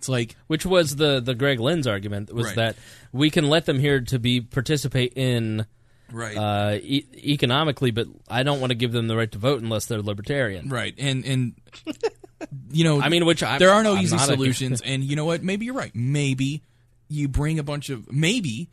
it's 0.05 0.09
like, 0.11 0.37
Which 0.49 0.67
was 0.67 0.97
the 0.97 1.21
the 1.21 1.35
Greg 1.35 1.59
Lynn's 1.61 1.87
argument 1.87 2.33
was 2.33 2.47
Right. 2.47 2.57
that 2.57 2.77
we 3.13 3.31
can 3.31 3.49
let 3.49 3.65
them 3.67 3.79
here 3.79 4.01
to 4.03 4.19
be 4.19 4.41
participate 4.43 5.15
in 5.17 5.65
Right. 6.13 6.37
uh, 6.37 6.79
e- 6.83 7.07
economically, 7.25 7.91
but 7.91 8.07
I 8.29 8.43
don't 8.43 8.61
want 8.61 8.71
to 8.71 8.75
give 8.75 8.93
them 8.93 9.09
the 9.09 9.17
right 9.17 9.31
to 9.33 9.39
vote 9.39 9.63
unless 9.63 9.87
they're 9.87 10.03
libertarian. 10.03 10.69
right. 10.69 10.95
And, 10.99 11.25
and, 11.25 11.55
you 12.71 12.85
know, 12.85 13.01
I 13.01 13.09
mean, 13.09 13.25
which 13.25 13.43
I'm, 13.43 13.59
there 13.59 13.71
are 13.71 13.83
no 13.83 13.97
I'm 13.97 14.03
easy 14.03 14.15
not 14.17 14.29
a- 14.29 14.33
solutions. 14.35 14.83
and 14.83 15.03
you 15.03 15.17
know 15.17 15.25
what? 15.25 15.43
Maybe 15.43 15.65
you're 15.65 15.75
right. 15.75 15.93
Maybe 15.95 16.63
you 17.09 17.29
bring 17.29 17.59
a 17.59 17.63
bunch 17.63 17.89
of 17.91 18.13
maybe 18.13 18.71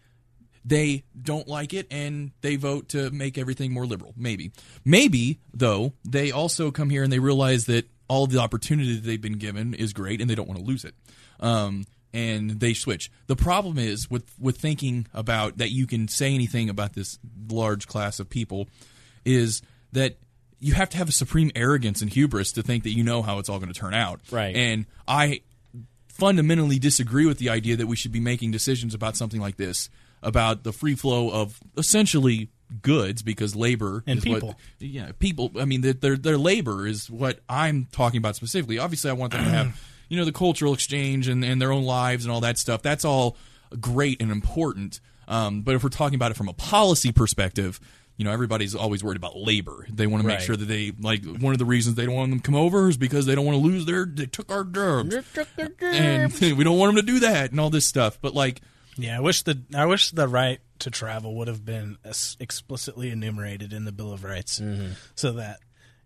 they 0.65 1.03
don't 1.19 1.47
like 1.47 1.73
it 1.73 1.87
and 1.89 2.31
they 2.41 2.55
vote 2.57 2.89
to 2.89 3.09
make 3.11 3.37
everything 3.37 3.71
more 3.73 3.85
liberal. 3.85 4.13
Maybe. 4.17 4.51
Maybe 4.85 5.39
though 5.53 5.93
they 6.07 6.31
also 6.31 6.69
come 6.71 6.89
here 6.89 7.03
and 7.03 7.11
they 7.11 7.19
realize 7.19 7.65
that 7.65 7.89
all 8.07 8.27
the 8.27 8.39
opportunity 8.39 8.95
that 8.95 9.03
they've 9.05 9.21
been 9.21 9.37
given 9.39 9.73
is 9.73 9.93
great 9.93 10.19
and 10.21 10.29
they 10.29 10.35
don't 10.35 10.47
want 10.49 10.59
to 10.59 10.65
lose 10.65 10.83
it. 10.83 10.93
Um, 11.41 11.85
and 12.13 12.59
they 12.59 12.73
switch. 12.73 13.09
The 13.27 13.35
problem 13.37 13.77
is 13.79 14.09
with 14.11 14.33
with 14.39 14.57
thinking 14.57 15.07
about 15.13 15.57
that 15.59 15.71
you 15.71 15.87
can 15.87 16.07
say 16.09 16.33
anything 16.35 16.69
about 16.69 16.93
this 16.93 17.17
large 17.49 17.87
class 17.87 18.19
of 18.19 18.29
people 18.29 18.67
is 19.25 19.61
that 19.93 20.17
you 20.59 20.73
have 20.73 20.89
to 20.89 20.97
have 20.97 21.07
a 21.09 21.11
supreme 21.13 21.51
arrogance 21.55 22.01
and 22.01 22.11
hubris 22.11 22.51
to 22.51 22.61
think 22.63 22.83
that 22.83 22.91
you 22.91 23.03
know 23.03 23.21
how 23.21 23.39
it's 23.39 23.47
all 23.49 23.59
going 23.59 23.71
to 23.71 23.79
turn 23.79 23.93
out. 23.93 24.19
Right. 24.29 24.55
And 24.55 24.85
I 25.07 25.41
fundamentally 26.09 26.77
disagree 26.79 27.25
with 27.25 27.37
the 27.39 27.49
idea 27.49 27.77
that 27.77 27.87
we 27.87 27.95
should 27.95 28.11
be 28.11 28.19
making 28.19 28.51
decisions 28.51 28.93
about 28.93 29.15
something 29.15 29.39
like 29.39 29.57
this 29.57 29.89
about 30.21 30.63
the 30.63 30.71
free 30.73 30.93
flow 30.95 31.29
of 31.31 31.59
essentially 31.77 32.49
goods 32.81 33.21
because 33.23 33.55
labor 33.55 34.03
And 34.05 34.19
is 34.19 34.25
what- 34.25 34.33
people. 34.35 34.55
yeah 34.79 35.11
people 35.17 35.51
i 35.59 35.65
mean 35.65 35.81
their 35.81 36.15
their 36.15 36.37
labor 36.37 36.85
is 36.87 37.09
what 37.09 37.39
i'm 37.49 37.87
talking 37.91 38.19
about 38.19 38.35
specifically 38.35 38.77
obviously 38.77 39.09
i 39.09 39.13
want 39.13 39.33
them 39.33 39.43
to 39.43 39.49
have 39.49 39.81
you 40.11 40.17
know 40.17 40.25
the 40.25 40.31
cultural 40.31 40.73
exchange 40.73 41.27
and, 41.27 41.43
and 41.43 41.61
their 41.61 41.71
own 41.71 41.83
lives 41.83 42.25
and 42.25 42.31
all 42.31 42.41
that 42.41 42.57
stuff 42.57 42.81
that's 42.81 43.05
all 43.05 43.37
great 43.79 44.21
and 44.21 44.29
important. 44.31 44.99
Um, 45.27 45.61
but 45.61 45.75
if 45.75 45.83
we're 45.83 45.89
talking 45.89 46.15
about 46.15 46.31
it 46.31 46.37
from 46.37 46.49
a 46.49 46.53
policy 46.53 47.11
perspective 47.11 47.79
you 48.17 48.25
know 48.25 48.31
everybody's 48.31 48.75
always 48.75 49.03
worried 49.03 49.17
about 49.17 49.35
labor. 49.37 49.87
They 49.89 50.05
want 50.05 50.21
to 50.21 50.27
make 50.27 50.39
Right. 50.39 50.45
sure 50.45 50.55
that 50.57 50.65
they 50.65 50.91
like 50.99 51.23
one 51.25 51.53
of 51.53 51.59
the 51.59 51.65
reasons 51.65 51.95
they 51.95 52.05
don't 52.05 52.13
want 52.13 52.29
them 52.31 52.39
to 52.41 52.45
come 52.45 52.55
over 52.55 52.87
is 52.89 52.97
because 52.97 53.25
they 53.25 53.33
don't 53.33 53.45
want 53.45 53.57
to 53.57 53.63
lose 53.63 53.85
their 53.85 54.05
they 54.05 54.25
took 54.27 54.51
our 54.51 54.63
jobs 54.63 55.15
and 55.81 56.33
we 56.57 56.63
don't 56.63 56.77
want 56.77 56.95
them 56.95 57.05
to 57.05 57.11
do 57.11 57.19
that 57.21 57.51
and 57.51 57.59
all 57.59 57.69
this 57.71 57.85
stuff. 57.85 58.19
But 58.21 58.33
like 58.35 58.61
Yeah, 58.97 59.17
I 59.17 59.21
wish 59.21 59.41
the 59.43 59.61
I 59.73 59.85
wish 59.85 60.11
the 60.11 60.27
right 60.27 60.59
to 60.79 60.91
travel 60.91 61.35
would 61.37 61.47
have 61.47 61.63
been 61.65 61.97
explicitly 62.39 63.09
enumerated 63.11 63.71
in 63.73 63.85
the 63.85 63.91
Bill 63.91 64.11
of 64.11 64.23
Rights, 64.23 64.59
Mm-hmm. 64.59 64.91
so 65.15 65.31
that 65.33 65.59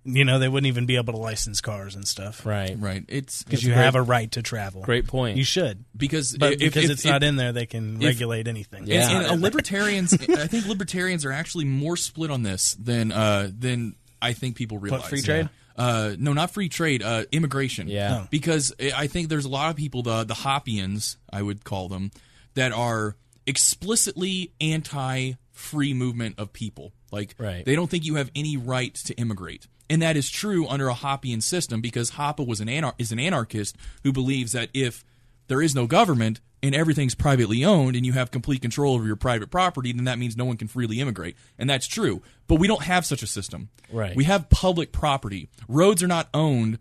you 0.06 0.24
know 0.24 0.38
they 0.40 0.48
wouldn't 0.48 0.68
even 0.68 0.86
be 0.86 0.96
able 0.98 1.14
to 1.14 1.20
license 1.20 1.62
cars 1.62 1.96
and 1.96 2.08
stuff. 2.08 2.46
Right. 2.46 2.76
right 2.80 3.04
it's 3.08 3.44
Because 3.44 3.64
you 3.64 3.74
great 3.74 3.84
have 3.84 3.96
a 3.96 4.02
right 4.02 4.32
to 4.34 4.42
travel. 4.42 4.82
Great 4.84 5.08
point. 5.08 5.38
You 5.38 5.44
should, 5.44 5.84
because 5.98 6.38
but 6.38 6.54
if, 6.54 6.60
because 6.60 6.86
if- 6.86 6.92
it's 6.92 7.06
if- 7.06 7.12
not 7.12 7.24
in 7.24 7.36
there, 7.36 7.52
they 7.52 7.66
can 7.66 7.98
if- 8.02 8.04
regulate 8.08 8.48
anything. 8.48 8.86
Yeah. 8.86 9.10
And, 9.10 9.26
and 9.26 9.42
libertarians, 9.42 10.14
I 10.30 10.48
think 10.48 10.68
libertarians 10.68 11.26
are 11.26 11.32
actually 11.32 11.66
more 11.66 11.98
split 11.98 12.30
on 12.32 12.44
this 12.44 12.76
than 12.76 13.12
uh, 13.12 13.50
than 13.58 13.96
I 14.22 14.34
think 14.34 14.56
people 14.56 14.78
realize. 14.78 15.06
free 15.10 15.22
trade? 15.22 15.50
Uh, 15.78 16.16
no, 16.18 16.32
not 16.32 16.52
free 16.52 16.70
trade. 16.70 17.04
Uh, 17.04 17.26
immigration. 17.34 17.88
Yeah. 17.90 18.22
Oh. 18.24 18.28
because 18.32 18.74
I 18.96 19.08
think 19.08 19.28
there's 19.30 19.44
a 19.46 19.50
lot 19.50 19.72
of 19.72 19.76
people, 19.76 20.04
the 20.04 20.24
the 20.24 20.34
Hoppians, 20.36 21.18
I 21.34 21.42
would 21.42 21.64
call 21.66 21.90
them, 21.90 22.12
that 22.54 22.72
are 22.72 23.16
explicitly 23.46 24.52
anti 24.62 25.34
free 25.52 25.94
movement 25.94 26.36
of 26.38 26.54
people. 26.54 26.94
Like 27.12 27.36
Right. 27.38 27.66
they 27.66 27.76
don't 27.76 27.90
think 27.90 28.06
you 28.06 28.16
have 28.16 28.30
any 28.36 28.58
right 28.58 28.94
to 28.94 29.14
immigrate. 29.16 29.68
And 29.90 30.02
that 30.02 30.18
is 30.18 30.30
true 30.30 30.68
under 30.68 30.88
a 30.88 30.94
Hoppian 30.94 31.42
system 31.42 31.82
because 31.82 32.12
Hoppe 32.12 32.46
was 32.46 32.60
an 32.60 32.68
anar- 32.68 32.96
is 32.98 33.12
an 33.12 33.20
anarchist 33.20 33.78
who 34.04 34.12
believes 34.12 34.54
that 34.54 34.70
if 34.74 35.06
there 35.48 35.62
is 35.62 35.76
no 35.76 35.86
government 35.86 36.42
and 36.64 36.74
everything's 36.74 37.14
privately 37.14 37.64
owned 37.64 37.96
and 37.96 38.06
you 38.06 38.14
have 38.14 38.32
complete 38.32 38.62
control 38.62 38.96
over 38.96 39.06
your 39.06 39.16
private 39.16 39.52
property, 39.52 39.92
then 39.92 40.06
that 40.06 40.18
means 40.18 40.36
no 40.36 40.46
one 40.46 40.58
can 40.58 40.68
freely 40.68 41.00
immigrate. 41.00 41.36
And 41.60 41.70
that's 41.70 41.86
true. 41.86 42.24
But 42.48 42.56
we 42.56 42.68
don't 42.68 42.84
have 42.84 43.06
such 43.06 43.22
a 43.22 43.28
system. 43.28 43.70
Right. 43.92 44.16
We 44.16 44.24
have 44.24 44.50
public 44.50 44.92
property. 44.92 45.50
Roads 45.68 46.02
are 46.02 46.08
not 46.08 46.30
owned 46.34 46.80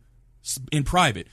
in 0.72 0.84
private. 0.84 1.28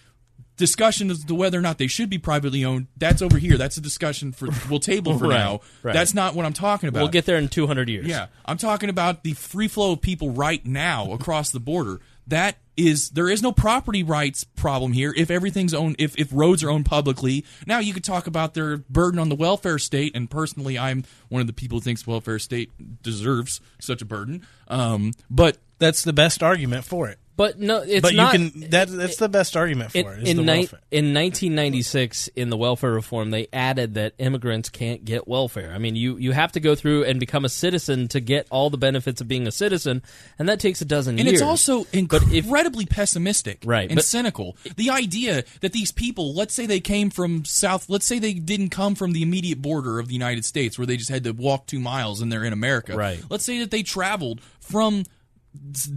Discussion 0.57 1.09
as 1.09 1.23
to 1.25 1.33
whether 1.35 1.57
or 1.57 1.61
not 1.61 1.77
they 1.77 1.87
should 1.87 2.09
be 2.09 2.17
privately 2.17 2.63
owned. 2.63 2.87
That's 2.97 3.21
over 3.21 3.37
here. 3.37 3.57
That's 3.57 3.77
a 3.77 3.81
discussion 3.81 4.31
for 4.31 4.49
we'll 4.69 4.79
table 4.79 5.17
for 5.17 5.27
Right, 5.27 5.37
now. 5.37 5.61
right. 5.83 5.93
That's 5.93 6.13
not 6.13 6.35
what 6.35 6.45
I'm 6.45 6.53
talking 6.53 6.89
about. 6.89 6.99
We'll 7.01 7.09
get 7.09 7.25
there 7.25 7.37
in 7.37 7.47
200 7.47 7.89
years. 7.89 8.07
Yeah, 8.07 8.27
I'm 8.45 8.57
talking 8.57 8.89
about 8.89 9.23
the 9.23 9.33
free 9.33 9.67
flow 9.67 9.93
of 9.93 10.01
people 10.01 10.29
right 10.31 10.63
now 10.65 11.11
across 11.13 11.51
the 11.51 11.59
border. 11.59 11.99
That 12.27 12.57
is, 12.77 13.09
there 13.09 13.29
is 13.29 13.41
no 13.41 13.51
property 13.51 14.03
rights 14.03 14.43
problem 14.43 14.93
here. 14.93 15.13
If 15.17 15.29
everything's 15.31 15.73
owned, 15.73 15.95
if 15.99 16.15
if 16.17 16.29
roads 16.31 16.63
are 16.63 16.69
owned 16.69 16.85
publicly, 16.85 17.43
now 17.65 17.79
you 17.79 17.93
could 17.93 18.03
talk 18.03 18.27
about 18.27 18.53
their 18.53 18.77
burden 18.77 19.19
on 19.19 19.27
the 19.29 19.35
welfare 19.35 19.79
state. 19.79 20.15
And 20.15 20.29
personally, 20.29 20.77
I'm 20.77 21.03
one 21.29 21.41
of 21.41 21.47
the 21.47 21.53
people 21.53 21.77
who 21.79 21.81
thinks 21.81 22.05
welfare 22.07 22.39
state 22.39 22.71
deserves 23.01 23.59
such 23.79 24.01
a 24.01 24.05
burden. 24.05 24.45
Um, 24.67 25.11
but 25.29 25.57
That's 25.79 26.03
the 26.03 26.13
best 26.13 26.41
argument 26.43 26.85
for 26.85 27.09
it. 27.09 27.17
But 27.41 27.59
no, 27.59 27.77
it's 27.81 28.01
but 28.01 28.13
not. 28.13 28.33
you 28.37 28.49
can 28.51 28.69
that 28.69 28.87
that's 28.89 29.15
the 29.17 29.27
best 29.29 29.57
argument 29.57 29.91
for 29.93 29.97
it. 29.97 30.05
it. 30.05 30.23
Is 30.23 30.29
in, 30.29 30.37
the 30.37 30.43
ni- 30.43 30.69
in 30.91 31.13
1996, 31.13 32.27
in 32.35 32.49
the 32.49 32.57
welfare 32.57 32.91
reform, 32.91 33.31
they 33.31 33.47
added 33.51 33.95
that 33.95 34.13
immigrants 34.19 34.69
can't 34.69 35.03
get 35.03 35.27
welfare. 35.27 35.71
I 35.73 35.77
mean, 35.77 35.95
you, 35.95 36.17
you 36.17 36.31
have 36.33 36.51
to 36.53 36.59
go 36.59 36.75
through 36.75 37.05
and 37.05 37.19
become 37.19 37.45
a 37.45 37.49
citizen 37.49 38.07
to 38.09 38.19
get 38.19 38.47
all 38.51 38.69
the 38.69 38.77
benefits 38.77 39.21
of 39.21 39.27
being 39.27 39.47
a 39.47 39.51
citizen, 39.51 40.01
and 40.37 40.47
that 40.49 40.59
takes 40.59 40.81
a 40.81 40.85
dozen 40.85 41.17
and 41.17 41.27
years. 41.27 41.41
And 41.41 41.49
it's 41.51 41.65
also 41.67 41.85
But 42.07 42.23
if- 42.23 42.45
incredibly 42.45 42.85
pessimistic 42.85 43.63
Right, 43.65 43.89
and 43.89 43.95
but- 43.95 44.05
cynical. 44.05 44.55
The 44.75 44.89
idea 44.91 45.43
that 45.61 45.73
these 45.73 45.91
people, 45.91 46.33
let's 46.33 46.53
say 46.53 46.65
they 46.65 46.79
came 46.79 47.09
from 47.09 47.45
South, 47.45 47.89
let's 47.89 48.05
say 48.05 48.19
they 48.19 48.33
didn't 48.33 48.69
come 48.69 48.95
from 48.95 49.13
the 49.13 49.21
immediate 49.23 49.61
border 49.61 49.99
of 49.99 50.07
the 50.07 50.13
United 50.13 50.45
States 50.45 50.77
where 50.77 50.85
they 50.85 50.97
just 50.97 51.09
had 51.09 51.23
to 51.23 51.31
walk 51.31 51.65
two 51.67 51.79
miles 51.79 52.21
and 52.21 52.31
they're 52.31 52.43
in 52.43 52.53
America. 52.53 52.95
Right. 52.95 53.19
Let's 53.29 53.43
say 53.45 53.59
that 53.59 53.71
they 53.71 53.83
traveled 53.83 54.41
from 54.59 54.99
s- 54.99 55.05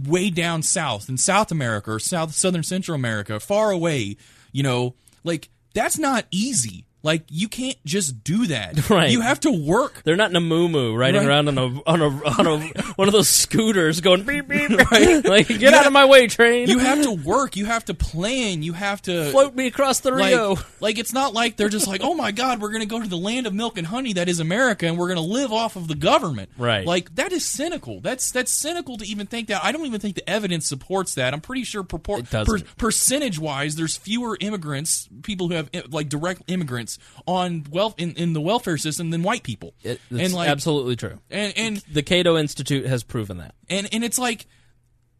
way 0.05 0.29
down 0.29 0.63
south 0.63 1.09
in 1.09 1.17
South 1.17 1.51
America 1.51 1.91
or 1.91 1.99
South 1.99 2.33
Southern 2.33 2.63
Central 2.63 2.95
America, 2.95 3.39
far 3.39 3.71
away, 3.71 4.17
you 4.51 4.63
know, 4.63 4.95
like 5.23 5.49
that's 5.73 5.97
not 5.97 6.25
easy. 6.31 6.85
Like 7.05 7.23
you 7.29 7.47
can't 7.47 7.77
just 7.85 8.23
do 8.23 8.47
that. 8.47 8.89
Right. 8.95 9.11
You 9.11 9.21
have 9.21 9.39
to 9.41 9.51
work. 9.51 10.01
They're 10.03 10.15
not 10.15 10.29
in 10.31 10.35
a 10.35 10.41
moo 10.41 10.93
riding 10.95 11.21
Right. 11.21 11.27
around 11.27 11.47
on 11.47 11.57
a 11.57 11.81
on 11.85 12.01
a 12.01 12.07
on 12.39 12.47
a 12.47 12.59
one 12.95 13.07
of 13.07 13.11
those 13.13 13.29
scooters 13.29 14.01
going 14.01 14.23
beep 14.23 14.47
beep. 14.47 14.69
Right. 14.91 15.23
like 15.25 15.47
get 15.47 15.61
You 15.61 15.67
out 15.69 15.73
have- 15.73 15.85
of 15.87 15.93
my 15.93 16.05
way, 16.05 16.27
train. 16.27 16.67
You 16.67 16.79
have 16.79 17.03
to 17.03 17.11
work. 17.11 17.55
You 17.55 17.65
have 17.65 17.85
to 17.85 17.93
plan. 17.93 18.63
You 18.63 18.73
have 18.73 19.01
to 19.03 19.29
float 19.31 19.53
me 19.55 19.67
across 19.67 19.99
the 19.99 20.11
Rio. 20.13 20.49
Like, 20.55 20.81
like 20.81 20.97
it's 20.97 21.13
not 21.13 21.33
like 21.33 21.57
they're 21.57 21.69
just 21.69 21.87
like, 21.87 22.01
oh 22.03 22.13
my 22.15 22.31
god, 22.31 22.59
we're 22.61 22.71
gonna 22.71 22.85
go 22.85 23.01
to 23.01 23.07
the 23.07 23.17
land 23.17 23.45
of 23.47 23.53
milk 23.53 23.77
and 23.77 23.85
honey 23.85 24.13
that 24.13 24.27
is 24.29 24.39
America, 24.39 24.87
and 24.87 24.97
we're 24.97 25.07
gonna 25.09 25.21
live 25.21 25.53
off 25.53 25.75
of 25.75 25.87
the 25.87 25.95
government. 25.95 26.49
Right. 26.57 26.85
Like 26.87 27.13
that 27.15 27.31
is 27.31 27.45
cynical. 27.45 27.99
That's 28.01 28.31
that's 28.31 28.51
cynical 28.51 28.97
to 28.97 29.05
even 29.05 29.27
think 29.27 29.47
that. 29.49 29.63
I 29.63 29.71
don't 29.71 29.85
even 29.85 29.99
think 30.01 30.15
the 30.15 30.27
evidence 30.29 30.67
supports 30.67 31.15
that. 31.15 31.33
I'm 31.33 31.41
pretty 31.41 31.63
sure 31.65 31.83
propor- 31.83 32.27
per- 32.45 32.65
percentage 32.77 33.37
wise, 33.39 33.75
there's 33.75 33.95
fewer 33.97 34.37
immigrants, 34.39 35.07
people 35.23 35.49
who 35.49 35.55
have 35.55 35.69
eh, 35.73 35.81
like 35.89 36.09
direct 36.09 36.41
immigrants 36.47 36.94
on 37.27 37.65
wealth 37.69 37.95
in, 37.97 38.13
in 38.13 38.33
the 38.33 38.41
welfare 38.41 38.77
system 38.77 39.09
than 39.09 39.23
white 39.23 39.43
people. 39.43 39.73
It- 39.83 39.99
and 40.09 40.33
like 40.33 40.49
absolutely 40.49 40.95
true. 40.95 41.19
and 41.29 41.53
and 41.57 41.77
The 41.91 42.03
Cato 42.03 42.37
Institute 42.37 42.85
has 42.85 43.03
proven 43.03 43.37
that. 43.37 43.55
and 43.69 43.87
and 43.91 44.03
it's 44.03 44.17
like 44.19 44.45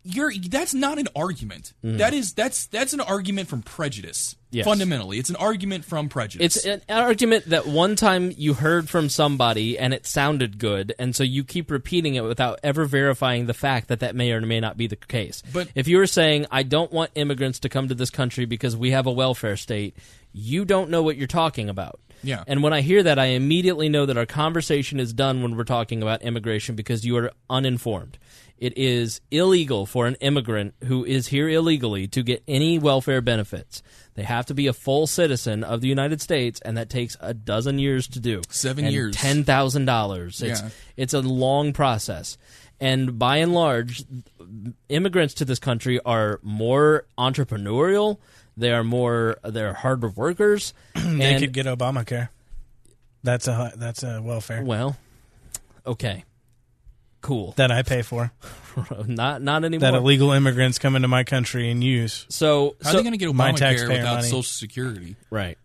you're 0.07 0.31
that's 0.49 0.75
not 0.75 0.99
an 0.99 1.07
argument. 1.15 1.73
That 1.81 2.13
is 2.13 2.33
that's 2.33 2.67
that's 2.67 2.93
an 2.93 2.99
argument 3.01 3.47
from 3.49 3.63
prejudice. 3.63 4.35
Mm. 4.35 4.37
Yes. 4.51 4.65
Fundamentally, 4.65 5.17
it's 5.17 5.29
an 5.31 5.35
argument 5.35 5.83
from 5.83 6.07
prejudice. 6.09 6.55
It's 6.57 6.65
an 6.65 6.81
argument 6.87 7.45
that 7.49 7.65
one 7.65 7.95
time 7.97 8.31
you 8.37 8.53
heard 8.53 8.87
from 8.87 9.09
somebody 9.09 9.77
and 9.79 9.93
it 9.95 10.05
sounded 10.05 10.59
good, 10.59 10.93
and 10.99 11.13
so 11.15 11.23
you 11.23 11.43
keep 11.43 11.69
repeating 11.71 12.13
it 12.15 12.21
without 12.23 12.59
ever 12.63 12.85
verifying 12.85 13.47
the 13.47 13.53
fact 13.55 13.87
that 13.89 13.99
that 14.01 14.15
may 14.15 14.31
or 14.31 14.39
may 14.41 14.59
not 14.61 14.77
be 14.77 14.85
the 14.87 14.95
case. 14.95 15.41
But- 15.51 15.69
if 15.75 15.87
you 15.89 15.97
were 15.97 16.07
saying, 16.07 16.45
I 16.51 16.61
don't 16.63 16.91
want 16.93 17.11
immigrants 17.15 17.59
to 17.61 17.69
come 17.69 17.87
to 17.89 17.95
this 17.95 18.09
country 18.11 18.45
because 18.45 18.77
we 18.77 18.91
have 18.91 19.07
a 19.07 19.11
welfare 19.11 19.57
state, 19.57 19.97
you 20.37 20.65
don't 20.65 20.89
know 20.89 21.01
what 21.01 21.15
you're 21.17 21.27
talking 21.27 21.69
about. 21.69 21.99
Yeah. 22.23 22.43
And 22.47 22.61
when 22.63 22.73
I 22.73 22.81
hear 22.81 23.03
that, 23.03 23.17
I 23.19 23.25
immediately 23.27 23.87
know 23.87 24.05
that 24.05 24.17
our 24.17 24.25
conversation 24.25 24.99
is 24.99 25.13
done 25.13 25.41
when 25.41 25.55
we're 25.55 25.63
talking 25.63 26.01
about 26.01 26.23
immigration 26.23 26.75
because 26.75 27.05
you 27.05 27.15
are 27.17 27.31
uninformed. 27.49 28.17
It 28.57 28.77
is 28.77 29.21
illegal 29.31 29.85
for 29.85 30.07
an 30.07 30.15
immigrant 30.21 30.73
who 30.85 31.03
is 31.05 31.27
here 31.27 31.47
illegally 31.49 32.07
to 32.07 32.23
get 32.23 32.41
any 32.47 32.79
welfare 32.79 33.21
benefits. 33.21 33.83
They 34.15 34.23
have 34.23 34.45
to 34.47 34.53
be 34.53 34.67
a 34.67 34.73
full 34.73 35.07
citizen 35.07 35.63
of 35.63 35.81
the 35.81 35.89
United 35.89 36.21
States, 36.21 36.61
and 36.61 36.77
that 36.77 36.89
takes 36.89 37.15
a 37.19 37.33
dozen 37.33 37.79
years 37.79 38.07
to 38.09 38.19
do. 38.19 38.41
Seven 38.49 38.85
And 38.85 38.93
years. 38.93 39.15
ten 39.15 39.43
thousand 39.43 39.85
dollars. 39.85 40.41
It's 40.41 40.61
Yeah. 40.61 40.69
it's 40.95 41.13
a 41.13 41.19
long 41.21 41.73
process, 41.73 42.37
and 42.79 43.19
by 43.19 43.37
and 43.37 43.53
large, 43.53 44.03
immigrants 44.87 45.33
to 45.35 45.45
this 45.45 45.59
country 45.59 45.99
are 46.05 46.39
more 46.41 47.05
entrepreneurial. 47.17 48.19
They 48.57 48.71
are 48.71 48.83
more. 48.83 49.37
They're 49.43 49.73
harder 49.73 50.09
workers. 50.09 50.73
they 50.95 51.33
and 51.33 51.41
could 51.41 51.51
get 51.51 51.65
Obamacare. 51.65 52.29
That's 53.23 53.47
a 53.47 53.73
that's 53.75 54.03
a 54.03 54.21
welfare 54.21 54.63
well, 54.63 54.95
okay, 55.85 56.23
cool. 57.21 57.53
that 57.57 57.71
I 57.71 57.81
pay 57.81 58.01
for. 58.03 58.31
not 59.07 59.41
not 59.41 59.63
anymore. 59.65 59.91
That 59.91 59.97
illegal 59.97 60.31
immigrants 60.31 60.77
come 60.77 60.95
into 60.95 61.07
my 61.07 61.23
country 61.23 61.71
and 61.71 61.83
use. 61.83 62.25
so 62.29 62.75
How 62.83 62.91
so 62.91 62.97
are 62.97 62.99
they 62.99 63.03
going 63.03 63.13
to 63.13 63.17
get 63.17 63.33
my 63.33 63.51
Obamacare 63.51 63.89
without 63.89 64.15
money. 64.15 64.27
Social 64.27 64.43
Security? 64.43 65.15
right. 65.29 65.57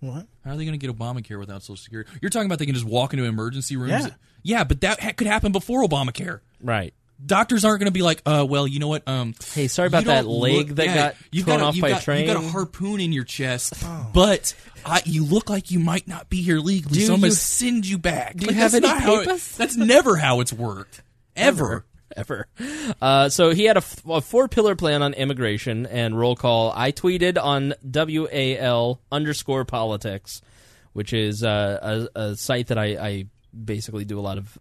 What? 0.00 0.26
How 0.44 0.52
are 0.52 0.56
they 0.56 0.64
going 0.64 0.78
to 0.78 0.86
get 0.86 0.96
Obamacare 0.96 1.40
without 1.40 1.62
Social 1.62 1.76
Security? 1.76 2.08
You're 2.22 2.30
talking 2.30 2.46
about 2.46 2.60
they 2.60 2.66
can 2.66 2.74
just 2.74 2.86
walk 2.86 3.12
into 3.12 3.24
emergency 3.24 3.76
rooms. 3.76 3.90
Yeah. 3.90 4.08
Yeah, 4.44 4.64
but 4.64 4.80
that 4.82 5.00
ha- 5.00 5.12
could 5.16 5.26
happen 5.26 5.50
before 5.50 5.82
Obamacare. 5.82 6.40
Right. 6.62 6.94
Doctors 7.24 7.64
aren't 7.64 7.80
going 7.80 7.86
to 7.88 7.92
be 7.92 8.02
like, 8.02 8.22
uh, 8.26 8.46
well, 8.48 8.66
you 8.66 8.78
know 8.78 8.88
what? 8.88 9.06
Um, 9.08 9.34
Hey, 9.52 9.66
sorry 9.68 9.88
about 9.88 10.04
that 10.04 10.26
leg 10.26 10.54
look- 10.54 10.76
that 10.76 10.86
yeah, 10.86 10.94
got 10.94 11.16
you've 11.32 11.46
torn 11.46 11.58
got 11.58 11.64
a- 11.64 11.66
off 11.68 11.74
you've 11.76 11.82
by 11.82 11.88
a 11.88 11.92
got, 12.04 12.06
You 12.20 12.26
got 12.26 12.36
a 12.44 12.48
harpoon 12.48 13.00
in 13.00 13.12
your 13.12 13.24
chest, 13.24 13.74
but 14.14 14.54
I, 14.86 15.02
you 15.04 15.24
look 15.24 15.50
like 15.50 15.70
you 15.72 15.80
might 15.80 16.06
not 16.06 16.30
be 16.30 16.42
here 16.42 16.58
legally, 16.60 17.00
Do 17.00 17.06
so 17.06 17.14
I'm 17.14 17.20
going 17.20 17.32
to 17.32 17.36
send 17.36 17.86
you 17.86 17.98
back. 17.98 18.36
do 18.36 18.46
you 18.46 18.52
have 18.52 18.72
that's 18.72 18.84
any 18.84 18.86
not 18.86 19.02
how 19.02 19.14
it- 19.16 19.24
papers? 19.26 19.56
that's 19.56 19.76
never 19.76 20.16
how 20.16 20.40
it's 20.40 20.52
worked. 20.52 21.02
Ever. 21.36 21.84
ever. 22.16 22.46
Uh, 23.02 23.28
so 23.28 23.50
he 23.50 23.64
had 23.64 23.76
a, 23.76 23.78
f- 23.78 24.02
a 24.08 24.20
four 24.20 24.48
pillar 24.48 24.74
plan 24.76 25.02
on 25.02 25.12
immigration 25.14 25.86
and 25.86 26.18
roll 26.18 26.34
call. 26.36 26.72
I 26.74 26.90
tweeted 26.92 27.36
on 27.40 27.74
WAL 27.82 29.00
underscore 29.12 29.64
politics, 29.64 30.40
which 30.94 31.12
is 31.12 31.42
uh, 31.44 32.08
a, 32.14 32.20
a 32.20 32.36
site 32.36 32.68
that 32.68 32.78
I, 32.78 32.84
I 32.96 33.24
basically 33.64 34.04
do 34.04 34.18
a 34.18 34.22
lot 34.22 34.38
of 34.38 34.56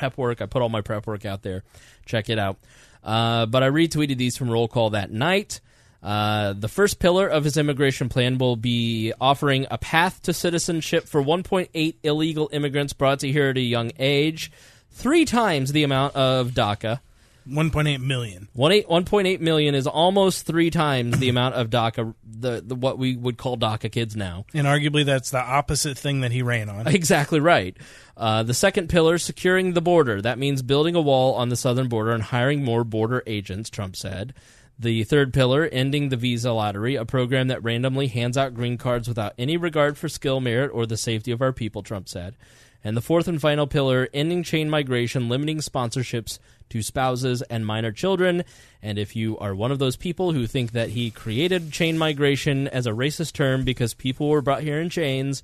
prep 0.00 0.16
work. 0.16 0.40
I 0.40 0.46
put 0.46 0.62
all 0.62 0.68
my 0.68 0.80
prep 0.80 1.06
work 1.06 1.24
out 1.26 1.42
there. 1.42 1.62
Check 2.06 2.30
it 2.30 2.38
out. 2.38 2.58
Uh, 3.04 3.46
but 3.46 3.62
I 3.62 3.68
retweeted 3.68 4.16
these 4.16 4.36
from 4.36 4.50
roll 4.50 4.66
call 4.66 4.90
that 4.90 5.10
night. 5.12 5.60
Uh, 6.02 6.54
the 6.54 6.68
first 6.68 6.98
pillar 6.98 7.28
of 7.28 7.44
his 7.44 7.58
immigration 7.58 8.08
plan 8.08 8.38
will 8.38 8.56
be 8.56 9.12
offering 9.20 9.66
a 9.70 9.76
path 9.76 10.22
to 10.22 10.32
citizenship 10.32 11.06
for 11.06 11.22
1.8 11.22 11.94
illegal 12.02 12.48
immigrants 12.52 12.94
brought 12.94 13.20
to 13.20 13.30
here 13.30 13.50
at 13.50 13.58
a 13.58 13.60
young 13.60 13.92
age, 13.98 14.50
three 14.90 15.26
times 15.26 15.72
the 15.72 15.82
amount 15.82 16.16
of 16.16 16.52
DACA. 16.52 17.00
1.8 17.48 18.00
million. 18.00 18.48
One 18.52 18.72
eight, 18.72 18.88
1.8 18.88 19.40
million 19.40 19.74
is 19.74 19.86
almost 19.86 20.46
three 20.46 20.70
times 20.70 21.18
the 21.18 21.28
amount 21.28 21.54
of 21.54 21.70
DACA, 21.70 22.14
the, 22.24 22.62
the 22.64 22.74
what 22.74 22.98
we 22.98 23.16
would 23.16 23.36
call 23.36 23.56
DACA 23.56 23.90
kids 23.90 24.16
now. 24.16 24.44
And 24.54 24.66
arguably, 24.66 25.04
that's 25.04 25.30
the 25.30 25.40
opposite 25.40 25.98
thing 25.98 26.20
that 26.20 26.32
he 26.32 26.42
ran 26.42 26.68
on. 26.68 26.86
Exactly 26.86 27.40
right. 27.40 27.76
Uh, 28.16 28.42
the 28.42 28.54
second 28.54 28.88
pillar, 28.88 29.16
securing 29.18 29.72
the 29.72 29.80
border. 29.80 30.20
That 30.20 30.38
means 30.38 30.62
building 30.62 30.94
a 30.94 31.00
wall 31.00 31.34
on 31.34 31.48
the 31.48 31.56
southern 31.56 31.88
border 31.88 32.12
and 32.12 32.22
hiring 32.22 32.62
more 32.62 32.84
border 32.84 33.22
agents, 33.26 33.70
Trump 33.70 33.96
said. 33.96 34.34
The 34.78 35.04
third 35.04 35.34
pillar, 35.34 35.66
ending 35.66 36.08
the 36.08 36.16
visa 36.16 36.52
lottery, 36.52 36.94
a 36.94 37.04
program 37.04 37.48
that 37.48 37.62
randomly 37.62 38.06
hands 38.06 38.38
out 38.38 38.54
green 38.54 38.78
cards 38.78 39.08
without 39.08 39.34
any 39.38 39.56
regard 39.56 39.98
for 39.98 40.08
skill, 40.08 40.40
merit, 40.40 40.70
or 40.72 40.86
the 40.86 40.96
safety 40.96 41.32
of 41.32 41.42
our 41.42 41.52
people, 41.52 41.82
Trump 41.82 42.08
said. 42.08 42.34
And 42.82 42.96
the 42.96 43.02
fourth 43.02 43.28
and 43.28 43.40
final 43.40 43.66
pillar, 43.66 44.08
ending 44.14 44.42
chain 44.42 44.70
migration, 44.70 45.28
limiting 45.28 45.58
sponsorships 45.58 46.38
to 46.70 46.82
spouses 46.82 47.42
and 47.42 47.66
minor 47.66 47.92
children. 47.92 48.44
And 48.82 48.98
if 48.98 49.14
you 49.14 49.38
are 49.38 49.54
one 49.54 49.70
of 49.70 49.78
those 49.78 49.96
people 49.96 50.32
who 50.32 50.46
think 50.46 50.72
that 50.72 50.88
he 50.90 51.10
created 51.10 51.70
chain 51.72 51.98
migration 51.98 52.66
as 52.68 52.86
a 52.86 52.90
racist 52.90 53.32
term 53.34 53.64
because 53.64 53.92
people 53.94 54.28
were 54.28 54.40
brought 54.42 54.62
here 54.62 54.80
in 54.80 54.88
chains, 54.90 55.42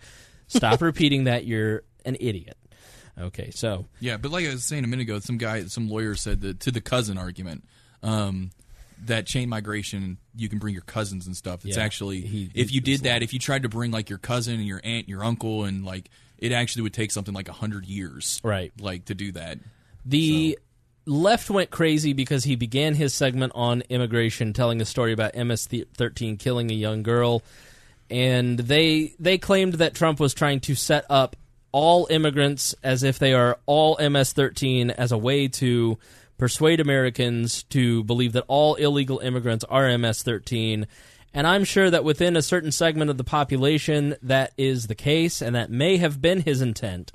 stop 0.48 0.80
repeating 0.82 1.24
that. 1.24 1.44
You're 1.44 1.82
an 2.04 2.16
idiot. 2.18 2.56
Okay, 3.18 3.50
so 3.50 3.86
Yeah, 4.00 4.16
but 4.18 4.30
like 4.30 4.46
I 4.46 4.50
was 4.50 4.64
saying 4.64 4.84
a 4.84 4.86
minute 4.86 5.04
ago, 5.04 5.18
some 5.20 5.38
guy, 5.38 5.64
some 5.66 5.88
lawyer 5.88 6.14
said 6.14 6.40
that 6.42 6.60
to 6.60 6.70
the 6.70 6.80
cousin 6.80 7.16
argument, 7.18 7.64
um, 8.02 8.50
that 9.06 9.26
chain 9.26 9.48
migration, 9.48 10.18
you 10.34 10.48
can 10.48 10.58
bring 10.58 10.74
your 10.74 10.82
cousins 10.82 11.26
and 11.26 11.36
stuff. 11.36 11.64
It's 11.64 11.76
Yeah, 11.76 11.82
actually, 11.84 12.20
he- 12.22 12.50
if 12.54 12.72
you 12.72 12.80
did 12.80 13.00
that, 13.02 13.22
if 13.22 13.32
you 13.32 13.38
tried 13.38 13.62
to 13.62 13.68
bring 13.68 13.90
like 13.90 14.08
your 14.10 14.18
cousin 14.18 14.54
and 14.54 14.66
your 14.66 14.80
aunt, 14.84 15.08
your 15.08 15.24
uncle, 15.24 15.64
and 15.64 15.84
like, 15.84 16.10
it 16.38 16.52
actually 16.52 16.82
would 16.82 16.92
take 16.94 17.10
something 17.10 17.32
like 17.34 17.48
a 17.48 17.52
hundred 17.52 17.86
years, 17.86 18.40
Right. 18.44 18.70
Like 18.78 19.06
to 19.06 19.14
do 19.14 19.32
that. 19.32 19.58
The 20.04 20.58
left 21.06 21.48
went 21.48 21.70
crazy 21.70 22.12
because 22.12 22.44
he 22.44 22.56
began 22.56 22.94
his 22.94 23.14
segment 23.14 23.52
on 23.54 23.82
immigration, 23.88 24.52
telling 24.52 24.80
a 24.80 24.84
story 24.84 25.12
about 25.12 25.34
MS-13 25.34 26.38
killing 26.38 26.70
a 26.70 26.74
young 26.74 27.02
girl, 27.02 27.42
and 28.10 28.58
they 28.58 29.14
they 29.18 29.38
claimed 29.38 29.74
that 29.74 29.94
Trump 29.94 30.20
was 30.20 30.34
trying 30.34 30.60
to 30.60 30.74
set 30.74 31.06
up 31.08 31.36
all 31.72 32.06
immigrants 32.10 32.74
as 32.82 33.02
if 33.02 33.18
they 33.18 33.32
are 33.32 33.58
all 33.66 33.96
MS-13 33.98 34.90
as 34.90 35.12
a 35.12 35.18
way 35.18 35.48
to 35.48 35.98
persuade 36.38 36.80
Americans 36.80 37.62
to 37.64 38.04
believe 38.04 38.32
that 38.32 38.44
all 38.48 38.74
illegal 38.74 39.18
immigrants 39.20 39.64
are 39.64 39.96
MS-13. 39.96 40.86
And 41.34 41.46
I'm 41.46 41.64
sure 41.64 41.90
that 41.90 42.04
within 42.04 42.36
a 42.36 42.42
certain 42.42 42.72
segment 42.72 43.10
of 43.10 43.18
the 43.18 43.24
population, 43.24 44.16
that 44.22 44.52
is 44.56 44.86
the 44.86 44.94
case, 44.94 45.42
and 45.42 45.54
that 45.54 45.70
may 45.70 45.98
have 45.98 46.22
been 46.22 46.40
his 46.40 46.62
intent. 46.62 47.12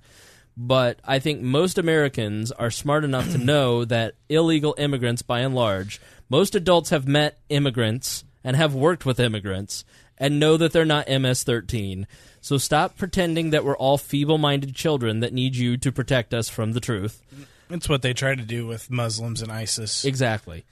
But 0.57 0.99
I 1.05 1.19
think 1.19 1.41
most 1.41 1.77
Americans 1.77 2.51
are 2.51 2.71
smart 2.71 3.03
enough 3.03 3.31
to 3.31 3.37
know 3.37 3.85
that 3.85 4.15
illegal 4.29 4.75
immigrants, 4.77 5.21
by 5.21 5.39
and 5.39 5.55
large, 5.55 5.99
most 6.29 6.55
adults 6.55 6.89
have 6.89 7.07
met 7.07 7.39
immigrants 7.49 8.23
and 8.43 8.55
have 8.55 8.73
worked 8.73 9.05
with 9.05 9.19
immigrants 9.19 9.85
and 10.17 10.39
know 10.39 10.57
that 10.57 10.71
they're 10.71 10.85
not 10.85 11.09
MS 11.09 11.43
13. 11.43 12.07
So 12.41 12.57
stop 12.57 12.97
pretending 12.97 13.51
that 13.51 13.63
we're 13.63 13.77
all 13.77 13.97
feeble 13.97 14.37
minded 14.37 14.75
children 14.75 15.19
that 15.21 15.33
need 15.33 15.55
you 15.55 15.77
to 15.77 15.91
protect 15.91 16.33
us 16.33 16.49
from 16.49 16.73
the 16.73 16.79
truth. 16.79 17.21
It's 17.69 17.87
what 17.87 18.01
they 18.01 18.13
try 18.13 18.35
to 18.35 18.43
do 18.43 18.67
with 18.67 18.91
Muslims 18.91 19.41
and 19.41 19.51
ISIS. 19.51 20.05
Exactly. 20.05 20.65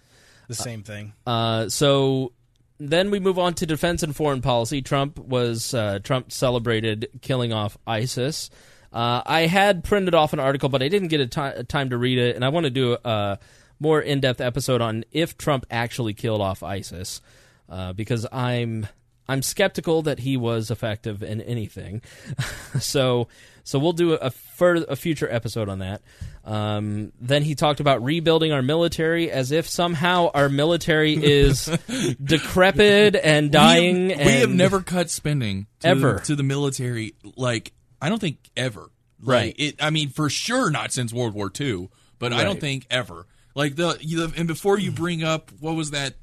The 0.48 0.56
same 0.56 0.84
thing. 0.84 1.14
Uh, 1.26 1.70
so 1.70 2.34
then 2.80 3.12
we 3.12 3.20
move 3.20 3.38
on 3.38 3.54
to 3.56 3.66
defense 3.66 4.04
and 4.04 4.16
foreign 4.16 4.42
policy. 4.42 4.82
Trump 4.82 5.20
was 5.20 5.74
uh, 5.74 6.00
Trump 6.04 6.32
celebrated 6.32 7.10
killing 7.22 7.54
off 7.54 7.78
ISIS. 7.86 8.50
Uh, 8.92 9.22
I 9.26 9.42
had 9.42 9.84
printed 9.84 10.16
off 10.16 10.34
an 10.34 10.40
article, 10.40 10.70
but 10.70 10.82
I 10.82 10.88
didn't 10.88 11.10
get 11.10 11.22
a, 11.22 11.28
ti- 11.28 11.60
a 11.60 11.64
time 11.64 11.92
to 11.92 11.98
read 11.98 12.18
it, 12.18 12.36
and 12.36 12.44
I 12.44 12.50
want 12.50 12.66
to 12.66 12.70
do 12.72 12.98
a 13.04 13.38
more 13.80 14.02
in-depth 14.02 14.42
episode 14.42 14.82
on 14.82 15.06
if 15.12 15.38
Trump 15.38 15.66
actually 15.70 16.14
killed 16.14 16.42
off 16.42 16.64
ISIS, 16.64 17.22
uh, 17.70 17.94
because 17.94 18.26
I'm 18.32 18.88
I'm 19.28 19.44
skeptical 19.44 20.02
that 20.04 20.20
he 20.20 20.38
was 20.38 20.72
effective 20.72 21.22
in 21.22 21.40
anything. 21.42 22.02
so 22.80 23.28
so 23.64 23.78
we'll 23.78 23.94
do 23.94 24.14
a, 24.14 24.32
further, 24.32 24.88
a 24.90 24.96
future 24.96 25.32
episode 25.32 25.70
on 25.70 25.80
that. 25.80 26.02
Um, 26.44 27.12
then 27.22 27.44
he 27.44 27.54
talked 27.54 27.80
about 27.80 28.04
rebuilding 28.04 28.52
our 28.52 28.64
military 28.64 29.30
as 29.30 29.52
if 29.52 29.70
somehow 29.70 30.32
our 30.34 30.50
military 30.50 31.14
is 31.14 31.66
decrepit 32.24 33.16
and 33.16 33.52
dying. 33.52 34.08
We 34.08 34.14
have, 34.14 34.20
and 34.20 34.26
we 34.26 34.36
have 34.38 34.50
never 34.50 34.82
cut 34.82 35.12
spending 35.12 35.68
to 35.82 35.88
Ever. 35.90 36.14
the, 36.14 36.20
to 36.22 36.36
the 36.36 36.42
military. 36.42 37.14
Like 37.36 37.72
I 38.02 38.10
don't 38.10 38.20
think 38.20 38.38
ever. 38.58 38.90
Right. 39.22 39.48
Like, 39.48 39.60
it. 39.60 39.76
I 39.84 39.90
mean, 39.90 40.10
for 40.10 40.30
sure 40.30 40.70
not 40.70 40.92
since 40.94 41.12
World 41.14 41.34
War 41.34 41.52
II, 41.60 41.90
but 42.20 42.32
I 42.34 42.44
don't 42.44 42.60
think 42.60 42.86
ever. 42.90 43.26
Like 43.56 43.76
the, 43.76 43.98
you, 44.02 44.32
and 44.38 44.48
before 44.48 44.78
you 44.80 44.92
bring 44.92 45.24
up 45.24 45.52
what 45.60 45.76
was 45.76 45.92
that 45.92 46.14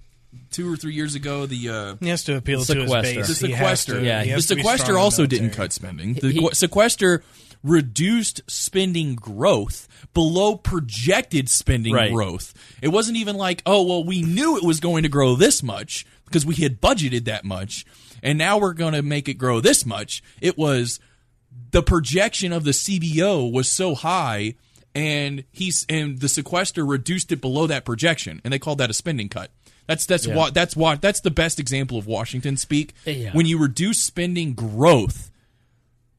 two 0.51 0.71
or 0.73 0.77
three 0.77 0.95
years 0.95 1.15
ago 1.15 1.47
the 1.47 1.69
uh, 1.69 1.95
He 2.01 2.09
has 2.09 2.25
to 2.25 2.37
appeal 2.37 2.63
to 2.65 2.75
his 2.75 2.85
Sequester. 2.91 3.15
base. 3.15 3.29
the 3.29 3.35
sequester. 3.35 3.95
to- 4.01 4.05
Yeah, 4.05 4.23
the 4.23 4.31
has 4.31 4.47
to 4.47 4.55
be 4.57 4.63
sequester 4.63 4.99
also 4.99 5.23
the 5.23 5.29
didn't 5.29 5.51
cut 5.51 5.73
spending. 5.73 6.15
The 6.15 6.31
He- 6.31 6.49
sequester 6.53 7.23
reduced 7.63 8.41
spending 8.47 9.15
growth 9.17 9.89
below 10.15 10.57
projected 10.57 11.49
spending 11.49 11.93
Right. 11.95 12.13
growth. 12.13 12.55
It 12.81 12.89
wasn't 12.89 13.17
even 13.19 13.37
like, 13.37 13.63
oh 13.67 13.83
well, 13.83 14.05
we 14.05 14.23
knew 14.23 14.57
it 14.57 14.63
was 14.65 14.81
going 14.81 15.03
to 15.03 15.09
grow 15.09 15.35
this 15.37 15.63
much 15.63 16.07
because 16.27 16.47
we 16.47 16.55
had 16.55 16.81
budgeted 16.81 17.25
that 17.25 17.45
much, 17.45 17.85
and 18.23 18.39
now 18.39 18.59
we're 18.59 18.73
going 18.75 18.95
to 18.95 19.03
make 19.03 19.29
it 19.29 19.35
grow 19.35 19.61
this 19.61 19.85
much. 19.85 20.23
It 20.41 20.57
was 20.57 21.01
the 21.71 21.83
projection 21.83 22.53
of 22.53 22.65
the 22.65 22.71
CBO 22.73 23.51
was 23.53 23.69
so 23.69 23.95
high. 23.95 24.55
And 24.95 25.45
he's 25.53 25.85
and 25.91 26.21
the 26.21 26.29
sequester 26.29 26.83
reduced 26.87 27.31
it 27.31 27.43
below 27.43 27.67
that 27.67 27.85
projection, 27.85 28.41
and 28.45 28.51
they 28.51 28.59
called 28.59 28.79
that 28.79 28.89
a 28.89 28.95
spending 28.95 29.29
cut. 29.29 29.51
That's 29.87 30.07
that's 30.07 30.27
Yeah. 30.27 30.35
what 30.37 30.55
that's 30.55 30.75
what 30.75 31.03
that's 31.03 31.21
the 31.21 31.31
best 31.31 31.61
example 31.61 31.99
of 31.99 32.07
Washington 32.07 32.57
speak. 32.57 32.95
Yeah. 33.05 33.31
When 33.33 33.45
you 33.45 33.59
reduce 33.59 33.99
spending 33.99 34.55
growth, 34.55 35.31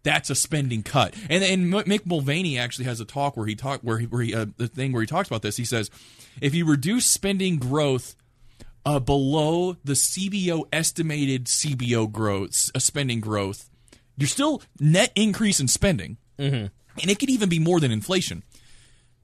that's 0.04 0.30
a 0.30 0.36
spending 0.36 0.84
cut. 0.84 1.16
And 1.28 1.44
and 1.44 1.74
Mick 1.74 2.06
Mulvaney 2.06 2.60
actually 2.60 2.86
has 2.86 3.00
a 3.00 3.06
talk 3.06 3.36
where 3.36 3.48
he 3.48 3.56
talk 3.56 3.82
where 3.82 3.98
he, 3.98 4.06
where 4.06 4.22
he 4.22 4.36
uh, 4.36 4.46
the 4.58 4.68
thing 4.68 4.92
where 4.92 5.02
he 5.02 5.08
talks 5.08 5.28
about 5.28 5.42
this. 5.42 5.58
He 5.58 5.66
says, 5.66 5.90
if 6.40 6.54
you 6.54 6.64
reduce 6.64 7.08
spending 7.08 7.58
growth 7.58 8.16
uh, 8.86 9.00
below 9.00 9.76
the 9.84 9.94
CBO 9.94 10.66
estimated 10.72 11.46
CBO 11.46 12.12
growth, 12.12 12.70
uh, 12.76 12.80
spending 12.80 13.22
growth, 13.22 13.72
you're 14.18 14.28
still 14.28 14.62
net 14.80 15.12
increase 15.16 15.60
in 15.60 15.68
spending, 15.68 16.18
mm-hmm. 16.38 16.56
and 17.02 17.12
it 17.12 17.20
could 17.20 17.30
even 17.30 17.50
be 17.50 17.60
more 17.60 17.80
than 17.80 17.92
inflation. 17.92 18.44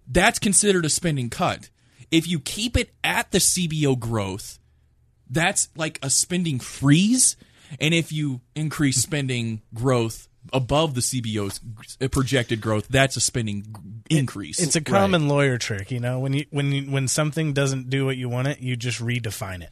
That's 0.07 0.39
considered 0.39 0.85
a 0.85 0.89
spending 0.89 1.29
cut. 1.29 1.69
If 2.11 2.27
you 2.27 2.39
keep 2.39 2.77
it 2.77 2.93
at 3.03 3.31
the 3.31 3.39
CBO 3.39 3.97
growth, 3.97 4.59
that's 5.29 5.69
like 5.75 5.99
a 6.03 6.09
spending 6.09 6.59
freeze. 6.59 7.35
And 7.79 7.93
if 7.93 8.11
you 8.11 8.41
increase 8.55 8.97
spending 8.97 9.61
growth 9.73 10.27
above 10.51 10.93
the 10.93 11.01
CBO's 11.01 11.59
projected 12.11 12.61
growth, 12.61 12.87
that's 12.87 13.17
a 13.17 13.21
spending 13.21 13.75
increase. 14.09 14.59
It's 14.59 14.75
a 14.75 14.81
common 14.81 15.27
lawyer 15.27 15.57
trick, 15.57 15.89
you 15.89 15.99
know. 15.99 16.19
When 16.19 16.33
you 16.33 16.45
when 16.51 16.71
you, 16.71 16.91
when 16.91 17.07
something 17.07 17.53
doesn't 17.53 17.89
do 17.89 18.05
what 18.05 18.17
you 18.17 18.29
want 18.29 18.47
it, 18.47 18.59
you 18.59 18.75
just 18.75 19.01
redefine 19.01 19.63
it. 19.63 19.71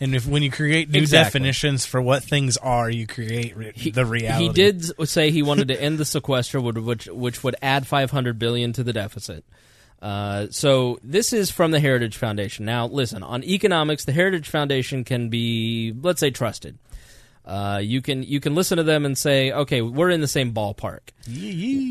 And 0.00 0.14
if 0.14 0.26
when 0.26 0.42
you 0.42 0.50
create 0.50 0.90
new 0.90 0.98
Exactly. 0.98 1.24
definitions 1.38 1.86
for 1.86 2.02
what 2.02 2.24
things 2.24 2.56
are, 2.56 2.90
you 2.90 3.06
create 3.06 3.56
re- 3.56 3.72
the 3.90 4.04
reality. 4.04 4.44
He 4.48 4.52
did 4.52 5.08
say 5.08 5.30
he 5.30 5.42
wanted 5.42 5.68
to 5.68 5.80
end 5.80 5.98
the 5.98 6.04
sequester, 6.04 6.60
would- 6.60 6.78
which 6.78 7.06
which 7.06 7.44
would 7.44 7.54
add 7.62 7.86
500 7.86 8.38
billion 8.38 8.72
to 8.72 8.82
the 8.82 8.92
deficit. 8.92 9.44
Uh, 10.02 10.48
so 10.50 10.98
this 11.02 11.32
is 11.32 11.50
from 11.50 11.70
the 11.70 11.80
Heritage 11.80 12.16
Foundation. 12.16 12.64
Now, 12.66 12.86
listen 12.88 13.22
on 13.22 13.42
economics. 13.44 14.04
The 14.04 14.12
Heritage 14.12 14.48
Foundation 14.48 15.02
can 15.04 15.28
be, 15.30 15.94
let's 16.02 16.20
say, 16.20 16.30
trusted. 16.30 16.76
Uh, 17.46 17.80
you 17.82 18.02
can 18.02 18.22
you 18.22 18.40
can 18.40 18.54
listen 18.54 18.78
to 18.78 18.82
them 18.82 19.04
and 19.06 19.16
say, 19.16 19.52
okay, 19.52 19.80
we're 19.80 20.10
in 20.10 20.20
the 20.20 20.28
same 20.28 20.52
ballpark. 20.52 21.00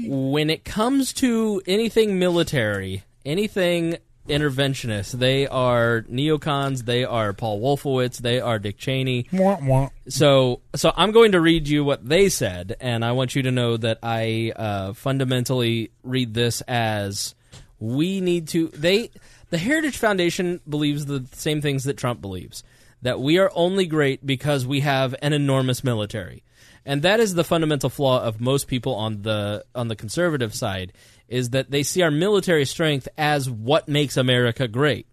When 0.08 0.50
it 0.50 0.66
comes 0.66 1.14
to 1.14 1.62
anything 1.66 2.20
military, 2.20 3.04
anything 3.26 3.98
interventionist, 4.28 5.14
they 5.14 5.48
are 5.48 6.06
neocons. 6.10 6.86
They 6.86 7.04
are 7.04 7.34
Paul 7.34 7.60
Wolfowitz. 7.60 8.18
They 8.18 8.40
are 8.40 8.60
Dick 8.60 8.78
Cheney. 8.78 9.28
Wah, 9.32 9.58
wah. 9.62 9.90
So, 10.08 10.62
so 10.76 10.92
I'm 10.96 11.12
going 11.12 11.34
to 11.34 11.42
read 11.42 11.68
you 11.68 11.84
what 11.84 12.08
they 12.08 12.30
said, 12.30 12.76
and 12.80 13.04
I 13.04 13.12
want 13.12 13.36
you 13.36 13.44
to 13.44 13.52
know 13.52 13.78
that 13.78 14.00
I 14.02 14.54
uh, 14.56 14.94
fundamentally 14.94 15.92
read 16.04 16.34
this 16.34 16.62
as 16.62 17.36
we 17.80 18.22
need 18.22 18.48
to. 18.50 18.70
They, 18.70 19.12
the 19.50 19.58
Heritage 19.58 19.98
Foundation 19.98 20.62
believes 20.68 21.06
the 21.06 21.26
same 21.34 21.62
things 21.62 21.84
that 21.84 21.98
Trump 21.98 22.22
believes 22.22 22.64
that 23.04 23.20
we 23.20 23.38
are 23.38 23.52
only 23.54 23.86
great 23.86 24.26
because 24.26 24.66
we 24.66 24.80
have 24.80 25.14
an 25.22 25.34
enormous 25.34 25.84
military, 25.84 26.42
and 26.86 27.02
that 27.04 27.20
is 27.20 27.34
the 27.34 27.44
fundamental 27.44 27.90
flaw 27.90 28.22
of 28.24 28.42
most 28.42 28.68
people 28.68 28.96
on 28.96 29.22
the 29.22 29.66
on 29.74 29.88
the 29.88 29.96
conservative 29.96 30.54
side 30.54 30.94
is 31.28 31.52
that 31.52 31.72
they 31.72 31.84
see 31.84 32.02
our 32.02 32.12
military 32.12 32.66
strength 32.66 33.08
as 33.18 33.50
what 33.50 33.88
makes 33.88 34.18
America 34.18 34.68
great, 34.68 35.08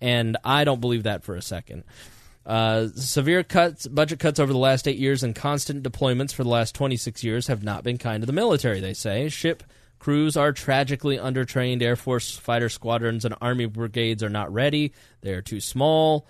and 0.00 0.36
I 0.44 0.64
don't 0.64 0.80
believe 0.80 1.04
that 1.04 1.24
for 1.24 1.36
a 1.36 1.42
second. 1.42 1.84
Uh, 2.46 2.88
severe 2.94 3.42
cuts, 3.42 3.86
budget 3.86 4.18
cuts 4.18 4.38
over 4.38 4.52
the 4.52 4.58
last 4.58 4.86
eight 4.86 4.98
years, 4.98 5.22
and 5.22 5.34
constant 5.34 5.82
deployments 5.82 6.34
for 6.34 6.44
the 6.44 6.50
last 6.50 6.74
26 6.74 7.24
years 7.24 7.46
have 7.46 7.62
not 7.62 7.84
been 7.84 7.96
kind 7.96 8.20
to 8.20 8.26
the 8.26 8.32
military. 8.32 8.80
They 8.80 8.92
say 8.92 9.28
ship 9.30 9.62
crews 9.98 10.36
are 10.36 10.52
tragically 10.52 11.16
undertrained. 11.16 11.80
Air 11.80 11.96
Force 11.96 12.36
fighter 12.36 12.68
squadrons 12.68 13.24
and 13.24 13.34
Army 13.40 13.64
brigades 13.64 14.22
are 14.22 14.28
not 14.28 14.52
ready. 14.52 14.92
They 15.22 15.32
are 15.32 15.40
too 15.40 15.60
small. 15.60 16.26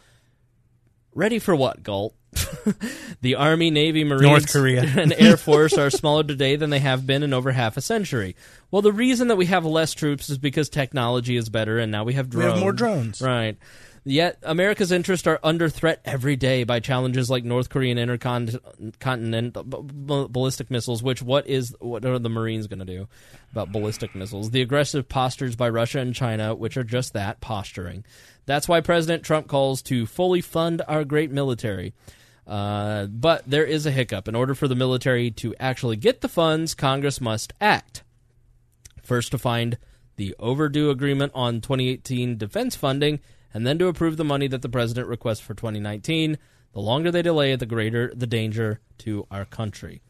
Ready 1.12 1.40
for 1.40 1.56
what, 1.56 1.82
Galt? 1.82 2.14
the 3.20 3.34
Army, 3.34 3.70
Navy, 3.70 4.04
Marines, 4.04 4.22
North 4.22 4.52
Korea. 4.52 4.82
and 4.96 5.12
Air 5.12 5.36
Force 5.36 5.78
are 5.78 5.90
smaller 5.90 6.22
today 6.24 6.56
than 6.56 6.70
they 6.70 6.80
have 6.80 7.06
been 7.06 7.22
in 7.22 7.32
over 7.32 7.52
half 7.52 7.76
a 7.76 7.80
century. 7.80 8.36
Well, 8.70 8.82
the 8.82 8.92
reason 8.92 9.28
that 9.28 9.36
we 9.36 9.46
have 9.46 9.64
less 9.64 9.94
troops 9.94 10.30
is 10.30 10.38
because 10.38 10.68
technology 10.68 11.36
is 11.36 11.48
better, 11.48 11.78
and 11.78 11.90
now 11.92 12.04
we 12.04 12.14
have 12.14 12.30
drones. 12.30 12.46
We 12.46 12.50
have 12.52 12.60
more 12.60 12.72
drones. 12.72 13.20
Right. 13.20 13.56
Yet 14.06 14.38
America's 14.42 14.92
interests 14.92 15.26
are 15.26 15.40
under 15.42 15.70
threat 15.70 16.02
every 16.04 16.36
day 16.36 16.64
by 16.64 16.78
challenges 16.80 17.30
like 17.30 17.42
North 17.42 17.70
Korean 17.70 17.96
intercontinental 17.96 19.64
ballistic 19.64 20.70
missiles. 20.70 21.02
Which 21.02 21.22
what 21.22 21.46
is 21.46 21.74
what 21.80 22.04
are 22.04 22.18
the 22.18 22.28
Marines 22.28 22.66
going 22.66 22.80
to 22.80 22.84
do 22.84 23.08
about 23.50 23.72
ballistic 23.72 24.14
missiles? 24.14 24.50
The 24.50 24.60
aggressive 24.60 25.08
postures 25.08 25.56
by 25.56 25.70
Russia 25.70 26.00
and 26.00 26.14
China, 26.14 26.54
which 26.54 26.76
are 26.76 26.84
just 26.84 27.14
that 27.14 27.40
posturing. 27.40 28.04
That's 28.44 28.68
why 28.68 28.82
President 28.82 29.22
Trump 29.22 29.48
calls 29.48 29.80
to 29.82 30.04
fully 30.04 30.42
fund 30.42 30.82
our 30.86 31.04
great 31.04 31.30
military. 31.30 31.94
Uh, 32.46 33.06
but 33.06 33.42
there 33.46 33.64
is 33.64 33.86
a 33.86 33.90
hiccup. 33.90 34.28
In 34.28 34.34
order 34.34 34.54
for 34.54 34.68
the 34.68 34.74
military 34.74 35.30
to 35.32 35.54
actually 35.58 35.96
get 35.96 36.20
the 36.20 36.28
funds, 36.28 36.74
Congress 36.74 37.20
must 37.20 37.52
act. 37.60 38.02
First, 39.02 39.30
to 39.30 39.38
find 39.38 39.78
the 40.16 40.34
overdue 40.38 40.90
agreement 40.90 41.32
on 41.34 41.60
2018 41.60 42.36
defense 42.36 42.76
funding, 42.76 43.20
and 43.52 43.66
then 43.66 43.78
to 43.78 43.86
approve 43.86 44.16
the 44.16 44.24
money 44.24 44.46
that 44.48 44.62
the 44.62 44.68
president 44.68 45.08
requests 45.08 45.40
for 45.40 45.54
2019. 45.54 46.38
The 46.72 46.80
longer 46.80 47.10
they 47.10 47.22
delay, 47.22 47.54
the 47.54 47.66
greater 47.66 48.12
the 48.14 48.26
danger 48.26 48.80
to 48.98 49.26
our 49.30 49.44
country. 49.44 50.02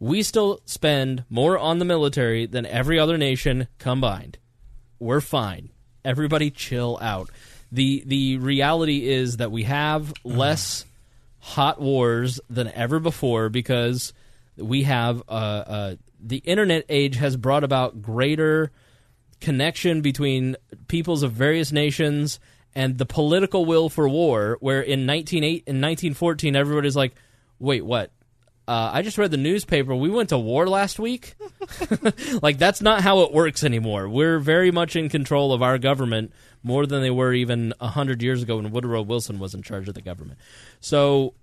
We 0.00 0.22
still 0.22 0.60
spend 0.64 1.24
more 1.28 1.58
on 1.58 1.78
the 1.78 1.84
military 1.84 2.46
than 2.46 2.66
every 2.66 2.98
other 2.98 3.18
nation 3.18 3.68
combined. 3.78 4.38
We're 4.98 5.20
fine. 5.20 5.70
Everybody 6.04 6.50
chill 6.50 6.98
out. 7.00 7.30
The 7.70 8.02
the 8.06 8.38
reality 8.38 9.08
is 9.08 9.36
that 9.38 9.52
we 9.52 9.64
have 9.64 10.12
less 10.24 10.84
hot 11.44 11.78
wars 11.78 12.40
than 12.48 12.68
ever 12.68 12.98
before 12.98 13.50
because 13.50 14.14
we 14.56 14.84
have 14.84 15.22
uh, 15.28 15.32
uh, 15.32 15.94
the 16.18 16.38
internet 16.38 16.86
age 16.88 17.16
has 17.16 17.36
brought 17.36 17.62
about 17.62 18.00
greater 18.00 18.72
connection 19.42 20.00
between 20.00 20.56
peoples 20.88 21.22
of 21.22 21.32
various 21.32 21.70
nations 21.70 22.40
and 22.74 22.96
the 22.96 23.04
political 23.04 23.66
will 23.66 23.90
for 23.90 24.08
war. 24.08 24.56
Where 24.60 24.80
in 24.80 25.00
198 25.00 25.64
in 25.66 25.82
1914, 25.82 26.56
everybody's 26.56 26.96
like, 26.96 27.14
"Wait, 27.58 27.84
what? 27.84 28.10
Uh, 28.66 28.90
I 28.94 29.02
just 29.02 29.18
read 29.18 29.30
the 29.30 29.36
newspaper. 29.36 29.94
We 29.94 30.08
went 30.08 30.30
to 30.30 30.38
war 30.38 30.66
last 30.66 30.98
week." 30.98 31.34
like 32.42 32.58
that's 32.58 32.80
not 32.80 33.02
how 33.02 33.20
it 33.20 33.32
works 33.32 33.62
anymore. 33.64 34.08
We're 34.08 34.38
very 34.38 34.70
much 34.70 34.96
in 34.96 35.08
control 35.08 35.52
of 35.52 35.62
our 35.62 35.78
government 35.78 36.32
more 36.62 36.86
than 36.86 37.02
they 37.02 37.10
were 37.10 37.32
even 37.32 37.74
hundred 37.80 38.22
years 38.22 38.42
ago 38.42 38.56
when 38.56 38.70
Woodrow 38.70 39.02
Wilson 39.02 39.38
was 39.38 39.54
in 39.54 39.62
charge 39.62 39.88
of 39.88 39.94
the 39.94 40.00
government. 40.02 40.38
So 40.80 41.34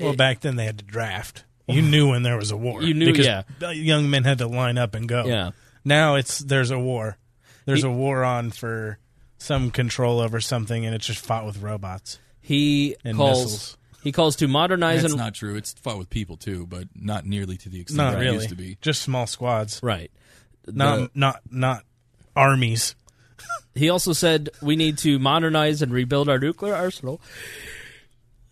Well, 0.00 0.14
back 0.16 0.40
then 0.40 0.56
they 0.56 0.64
had 0.64 0.78
to 0.78 0.84
draft. 0.84 1.44
You 1.68 1.82
knew 1.82 2.10
when 2.10 2.22
there 2.22 2.36
was 2.36 2.50
a 2.50 2.56
war. 2.56 2.82
You 2.82 2.94
knew- 2.94 3.06
because 3.12 3.26
yeah. 3.26 3.42
young 3.70 4.08
men 4.10 4.24
had 4.24 4.38
to 4.38 4.46
line 4.46 4.78
up 4.78 4.94
and 4.94 5.06
go. 5.08 5.26
Yeah. 5.26 5.50
Now 5.84 6.14
it's 6.16 6.38
there's 6.38 6.70
a 6.70 6.78
war. 6.78 7.18
There's 7.66 7.82
He- 7.82 7.88
a 7.88 7.92
war 7.92 8.24
on 8.24 8.50
for 8.50 8.98
some 9.36 9.70
control 9.70 10.18
over 10.18 10.40
something, 10.40 10.84
and 10.86 10.94
it's 10.94 11.06
just 11.06 11.24
fought 11.24 11.46
with 11.46 11.58
robots. 11.62 12.18
he 12.40 12.96
And 13.04 13.16
calls 13.16 13.42
missiles. 13.44 13.76
He 14.02 14.12
calls 14.12 14.36
to 14.36 14.48
modernize 14.48 15.02
That's 15.02 15.14
and 15.14 15.20
not 15.20 15.34
true. 15.34 15.56
It's 15.56 15.72
fought 15.72 15.98
with 15.98 16.08
people 16.10 16.36
too, 16.36 16.66
but 16.66 16.84
not 16.94 17.26
nearly 17.26 17.56
to 17.58 17.68
the 17.68 17.80
extent 17.80 17.96
Not 17.98 18.10
that 18.12 18.18
it 18.18 18.24
really. 18.24 18.36
used 18.36 18.48
to 18.50 18.54
be. 18.54 18.76
Just 18.80 19.02
small 19.02 19.26
squads. 19.26 19.80
right. 19.82 20.10
Not 20.66 20.96
The- 20.96 21.10
not 21.14 21.40
not 21.50 21.84
armies. 22.36 22.94
He 23.74 23.88
also 23.90 24.12
said 24.12 24.50
we 24.60 24.76
need 24.76 24.98
to 24.98 25.18
modernize 25.18 25.82
and 25.82 25.92
rebuild 25.92 26.28
our 26.28 26.38
nuclear 26.38 26.74
arsenal. 26.74 27.20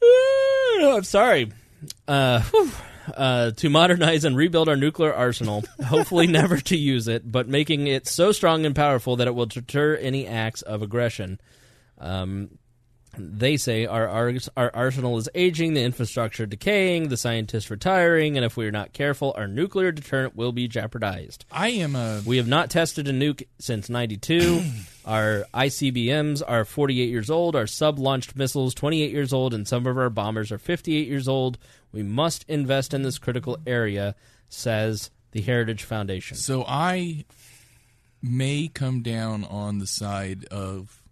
I'm 0.81 1.05
sorry. 1.05 1.53
Uh, 2.07 2.41
whew. 2.43 2.71
uh, 3.17 3.51
to 3.53 3.69
modernize 3.71 4.25
and 4.25 4.37
rebuild 4.37 4.69
our 4.69 4.77
nuclear 4.77 5.13
arsenal, 5.15 5.65
hopefully 5.85 6.27
never 6.29 6.59
to 6.59 6.77
use 6.77 7.09
it, 7.09 7.31
but 7.31 7.49
making 7.49 7.87
it 7.87 8.07
so 8.07 8.33
strong 8.33 8.65
and 8.67 8.75
powerful 8.75 9.17
that 9.17 9.27
it 9.27 9.35
will 9.35 9.47
deter 9.47 9.97
any 9.97 10.27
acts 10.27 10.63
of 10.63 10.83
aggression. 10.83 11.41
Um, 11.99 12.51
they 13.19 13.57
say 13.57 13.87
our, 13.87 14.09
our 14.09 14.33
our 14.57 14.71
arsenal 14.75 15.17
is 15.19 15.29
aging, 15.35 15.75
the 15.75 15.83
infrastructure 15.83 16.47
decaying, 16.47 17.09
the 17.09 17.17
scientists 17.17 17.71
retiring, 17.71 18.37
and 18.37 18.45
if 18.45 18.57
we 18.57 18.67
are 18.67 18.73
not 18.73 18.93
careful, 18.93 19.35
our 19.37 19.47
nuclear 19.47 19.93
deterrent 19.93 20.37
will 20.37 20.53
be 20.53 20.69
jeopardized. 20.69 21.45
I 21.51 21.71
am 21.71 21.95
a 21.97 22.23
We 22.25 22.37
have 22.37 22.49
not 22.49 22.71
tested 22.71 23.09
a 23.09 23.13
nuke 23.13 23.47
since 23.59 23.89
92. 23.89 24.63
our 25.05 25.45
ICBMs 25.55 26.43
are 26.47 26.65
48 26.65 27.09
years 27.09 27.31
old. 27.31 27.57
Our 27.57 27.67
sub 27.67 27.99
launched 27.99 28.37
missiles 28.37 28.75
28 28.75 29.11
years 29.11 29.33
old, 29.33 29.55
and 29.55 29.67
some 29.67 29.87
of 29.87 29.99
our 29.99 30.11
bombers 30.11 30.53
are 30.53 30.59
58 30.59 31.09
years 31.09 31.29
old. 31.29 31.59
We 31.93 32.03
must 32.03 32.45
invest 32.49 32.93
in 32.93 33.03
this 33.03 33.19
critical 33.19 33.59
area, 33.67 34.15
says 34.49 35.11
the 35.33 35.41
Heritage 35.41 35.83
Foundation. 35.85 36.37
So 36.37 36.65
I 36.67 37.25
may 38.23 38.69
come 38.69 39.03
down 39.03 39.45
on 39.45 39.79
the 39.79 39.87
side 39.87 40.45
of 40.47 41.03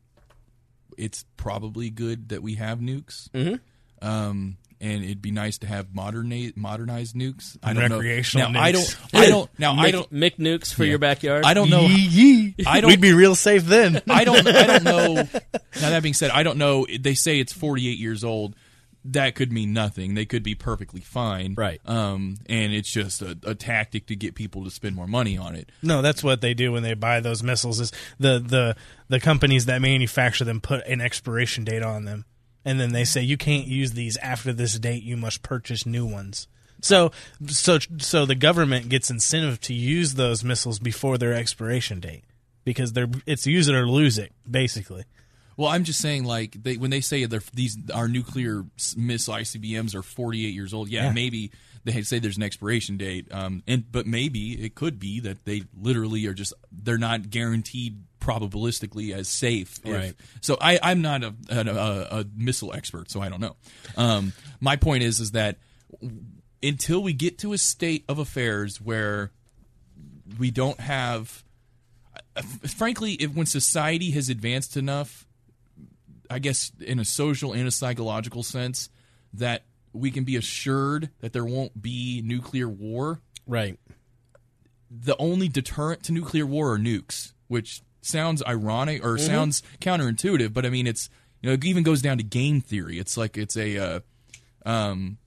it's 0.99 1.25
probably 1.37 1.91
good 1.91 2.29
that 2.31 2.43
we 2.43 2.55
have 2.55 2.79
nukes. 2.79 3.29
Mm-hmm. 3.31 4.07
Um, 4.07 4.57
and 4.81 5.03
it'd 5.03 5.23
be 5.23 5.31
nice 5.31 5.59
to 5.59 5.67
have 5.67 5.95
modern 5.95 6.53
modernized 6.57 7.15
nukes. 7.17 7.57
I 7.63 7.73
don't 7.73 7.91
recreational 7.91 8.49
know. 8.51 8.59
Now 8.59 8.65
I 8.65 8.73
don't. 8.73 8.97
I 9.15 9.27
don't. 9.29 9.51
Now 9.59 9.75
I 9.77 9.91
don't. 9.91 10.13
Mick 10.13 10.37
nukes 10.37 10.75
for 10.75 10.85
Yeah. 10.85 10.91
your 10.91 10.99
backyard. 10.99 11.45
I 11.47 11.55
don't 11.55 11.71
know. 11.71 11.83
Yee 11.83 12.55
yee. 12.59 12.65
I 12.67 12.81
don't- 12.81 12.91
We'd 12.91 13.01
be 13.01 13.15
real 13.15 13.35
safe 13.35 13.65
then. 13.65 14.03
I 14.11 14.25
don't. 14.25 14.47
I 14.47 14.67
don't 14.67 14.85
know. 14.85 15.15
Now 15.81 15.91
that 15.91 16.03
being 16.05 16.15
said, 16.15 16.31
I 16.31 16.45
don't 16.45 16.57
know. 16.59 16.87
They 17.01 17.15
say 17.15 17.41
it's 17.41 17.53
48 17.53 17.99
years 17.99 18.23
old. 18.23 18.55
That 19.07 19.35
could 19.35 19.53
mean 19.53 19.73
nothing. 19.75 20.15
They 20.15 20.25
could 20.25 20.43
be 20.43 20.55
perfectly 20.55 21.01
fine, 21.03 21.55
Right. 21.59 21.79
Um, 21.85 22.37
and 22.47 22.73
it's 22.73 22.91
just 22.91 23.21
a, 23.21 23.37
a 23.45 23.55
tactic 23.55 24.07
to 24.07 24.17
get 24.17 24.35
people 24.35 24.65
to 24.65 24.71
spend 24.71 24.97
more 24.97 25.07
money 25.09 25.37
on 25.37 25.57
it. 25.57 25.71
No, 25.83 26.01
that's 26.01 26.23
what 26.25 26.41
they 26.41 26.55
do 26.55 26.73
when 26.73 26.83
they 26.85 26.95
buy 26.95 27.21
those 27.21 27.43
missiles. 27.43 27.81
Is 27.81 27.93
the 28.19 28.39
the 28.39 28.77
the 29.15 29.21
companies 29.21 29.67
that 29.67 29.81
manufacture 29.81 30.45
them 30.45 30.61
put 30.61 30.85
an 30.87 31.01
expiration 31.01 31.63
date 31.65 31.83
on 31.83 32.05
them, 32.05 32.25
and 32.65 32.81
then 32.81 32.93
they 32.93 33.05
say 33.05 33.23
you 33.23 33.37
can't 33.37 33.67
use 33.67 33.93
these 33.93 34.17
after 34.17 34.53
this 34.53 34.77
date. 34.79 35.03
You 35.05 35.17
must 35.17 35.43
purchase 35.43 35.87
new 35.87 36.05
ones. 36.05 36.49
So 36.81 37.13
so 37.47 37.79
so 37.99 38.27
the 38.27 38.35
government 38.35 38.89
gets 38.89 39.11
incentive 39.11 39.61
to 39.63 39.73
use 39.75 40.15
those 40.15 40.43
missiles 40.43 40.79
before 40.81 41.17
their 41.17 41.33
expiration 41.33 42.01
date 42.01 42.25
because 42.65 42.93
they're 42.93 43.09
it's 43.27 43.47
use 43.47 43.69
it 43.69 43.75
or 43.75 43.89
lose 43.89 44.19
it 44.19 44.33
basically. 44.51 45.05
Well, 45.57 45.69
I'm 45.69 45.85
just 45.85 46.01
saying, 46.01 46.25
like 46.25 46.61
they, 46.65 46.77
when 46.77 46.91
they 46.91 47.01
say 47.01 47.25
these 47.55 47.79
our 47.95 48.09
nuclear 48.09 48.65
missile 48.97 49.35
ICBMs 49.35 49.95
are 49.95 50.03
48 50.03 50.53
years 50.53 50.75
old. 50.75 50.89
Yeah, 50.89 51.05
Yeah. 51.05 51.13
maybe 51.13 51.53
they 51.85 52.03
say 52.03 52.19
there's 52.19 52.37
an 52.39 52.43
expiration 52.43 52.97
date, 52.97 53.29
um, 53.33 53.63
and 53.69 53.85
but 53.91 54.05
maybe 54.07 54.53
it 54.65 54.75
could 54.75 54.99
be 54.99 55.21
that 55.21 55.45
they 55.45 55.63
literally 55.81 56.27
are 56.27 56.35
just 56.35 56.55
they're 56.73 56.99
not 56.99 57.31
guaranteed 57.31 58.03
probabilistically 58.25 59.13
as 59.15 59.29
safe. 59.29 59.79
if- 59.85 59.93
Right. 59.93 60.15
so 60.41 60.57
I, 60.61 60.79
I'm 60.83 61.03
not 61.03 61.23
a, 61.23 61.35
a, 61.51 61.59
a, 61.61 62.21
a 62.21 62.25
missile 62.37 62.73
expert, 62.73 63.11
so 63.11 63.21
I 63.21 63.29
don't 63.29 63.41
know. 63.41 63.57
Um, 63.97 64.33
my 64.61 64.77
point 64.77 65.03
is, 65.03 65.21
is 65.21 65.33
that 65.33 65.59
until 66.63 67.03
we 67.03 67.13
get 67.13 67.39
to 67.41 67.53
a 67.53 67.59
state 67.59 68.05
of 68.09 68.19
affairs 68.19 68.81
where 68.81 69.31
we 70.39 70.51
don't 70.51 70.81
have 70.81 71.45
frankly 72.67 73.13
if 73.13 73.33
when 73.35 73.47
society 73.47 74.11
has 74.13 74.29
advanced 74.29 74.77
enough 74.77 75.27
i 76.31 76.39
guess 76.39 76.73
in 76.81 76.99
a 76.99 77.05
social 77.05 77.53
and 77.53 77.69
a 77.69 77.71
psychological 77.71 78.43
sense 78.43 78.89
that 79.33 79.63
we 79.93 80.11
can 80.11 80.25
be 80.25 80.35
assured 80.37 81.11
that 81.21 81.33
there 81.33 81.45
won't 81.45 81.81
be 81.81 82.23
nuclear 82.25 82.69
war 82.69 83.21
Right. 83.47 83.79
the 84.91 85.17
only 85.19 85.49
deterrent 85.49 86.03
to 86.05 86.13
nuclear 86.13 86.47
war 86.47 86.73
are 86.73 86.79
nukes 86.79 87.33
which 87.47 87.83
sounds 88.07 88.43
ironic 88.47 89.05
or 89.05 89.19
sounds 89.19 89.63
counterintuitive 89.81 90.53
but 90.53 90.65
i 90.67 90.71
mean 90.71 90.87
it's 90.87 91.09
you 91.41 91.49
know 91.49 91.55
it 91.55 91.65
even 91.65 91.83
goes 91.83 92.03
down 92.03 92.19
to 92.19 92.25
game 92.25 92.61
theory 92.61 92.99
it's 92.99 93.17
like 93.17 93.37
it's 93.37 93.57
a 93.57 93.77
uh, 93.79 94.01
um, 94.65 95.19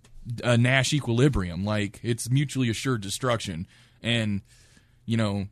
a 0.44 0.58
Nash 0.58 0.94
equilibrium. 0.94 1.64
Like 1.64 2.00
it's 2.04 2.30
mutually 2.30 2.70
assured 2.70 3.02
destruction. 3.02 3.68
And 4.02 4.42
you 5.06 5.18
know, 5.18 5.48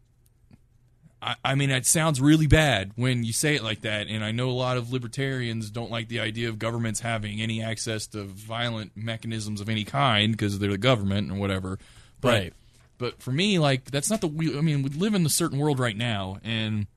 I, 1.22 1.36
I 1.44 1.56
mean, 1.56 1.70
it 1.70 1.86
sounds 1.86 2.20
really 2.20 2.48
bad 2.48 2.92
when 2.96 3.24
you 3.24 3.34
say 3.34 3.56
it 3.56 3.64
like 3.64 3.82
that. 3.82 4.08
And 4.08 4.24
I 4.24 4.32
know 4.32 4.50
a 4.50 4.52
lot 4.52 4.78
of 4.78 4.92
libertarians 4.92 5.70
don't 5.70 5.92
like 5.92 6.08
the 6.10 6.20
idea 6.20 6.50
of 6.50 6.60
governments 6.60 7.00
having 7.00 7.42
any 7.42 7.62
access 7.62 8.08
to 8.08 8.24
violent 8.24 8.92
mechanisms 8.96 9.62
of 9.62 9.70
any 9.70 9.84
kind 9.86 10.32
because 10.34 10.60
they're 10.60 10.72
the 10.72 10.78
government 10.78 11.32
or 11.32 11.36
whatever. 11.36 11.80
But 12.22 12.34
Right. 12.34 12.54
but 12.98 13.22
for 13.22 13.32
me, 13.32 13.60
like 13.60 13.86
that's 13.92 14.10
not 14.10 14.22
the. 14.22 14.28
I 14.58 14.62
mean, 14.62 14.84
we 14.84 14.90
live 14.90 15.14
in 15.14 15.26
a 15.26 15.30
certain 15.30 15.58
world 15.60 15.80
right 15.80 15.98
now, 15.98 16.40
and. 16.44 16.88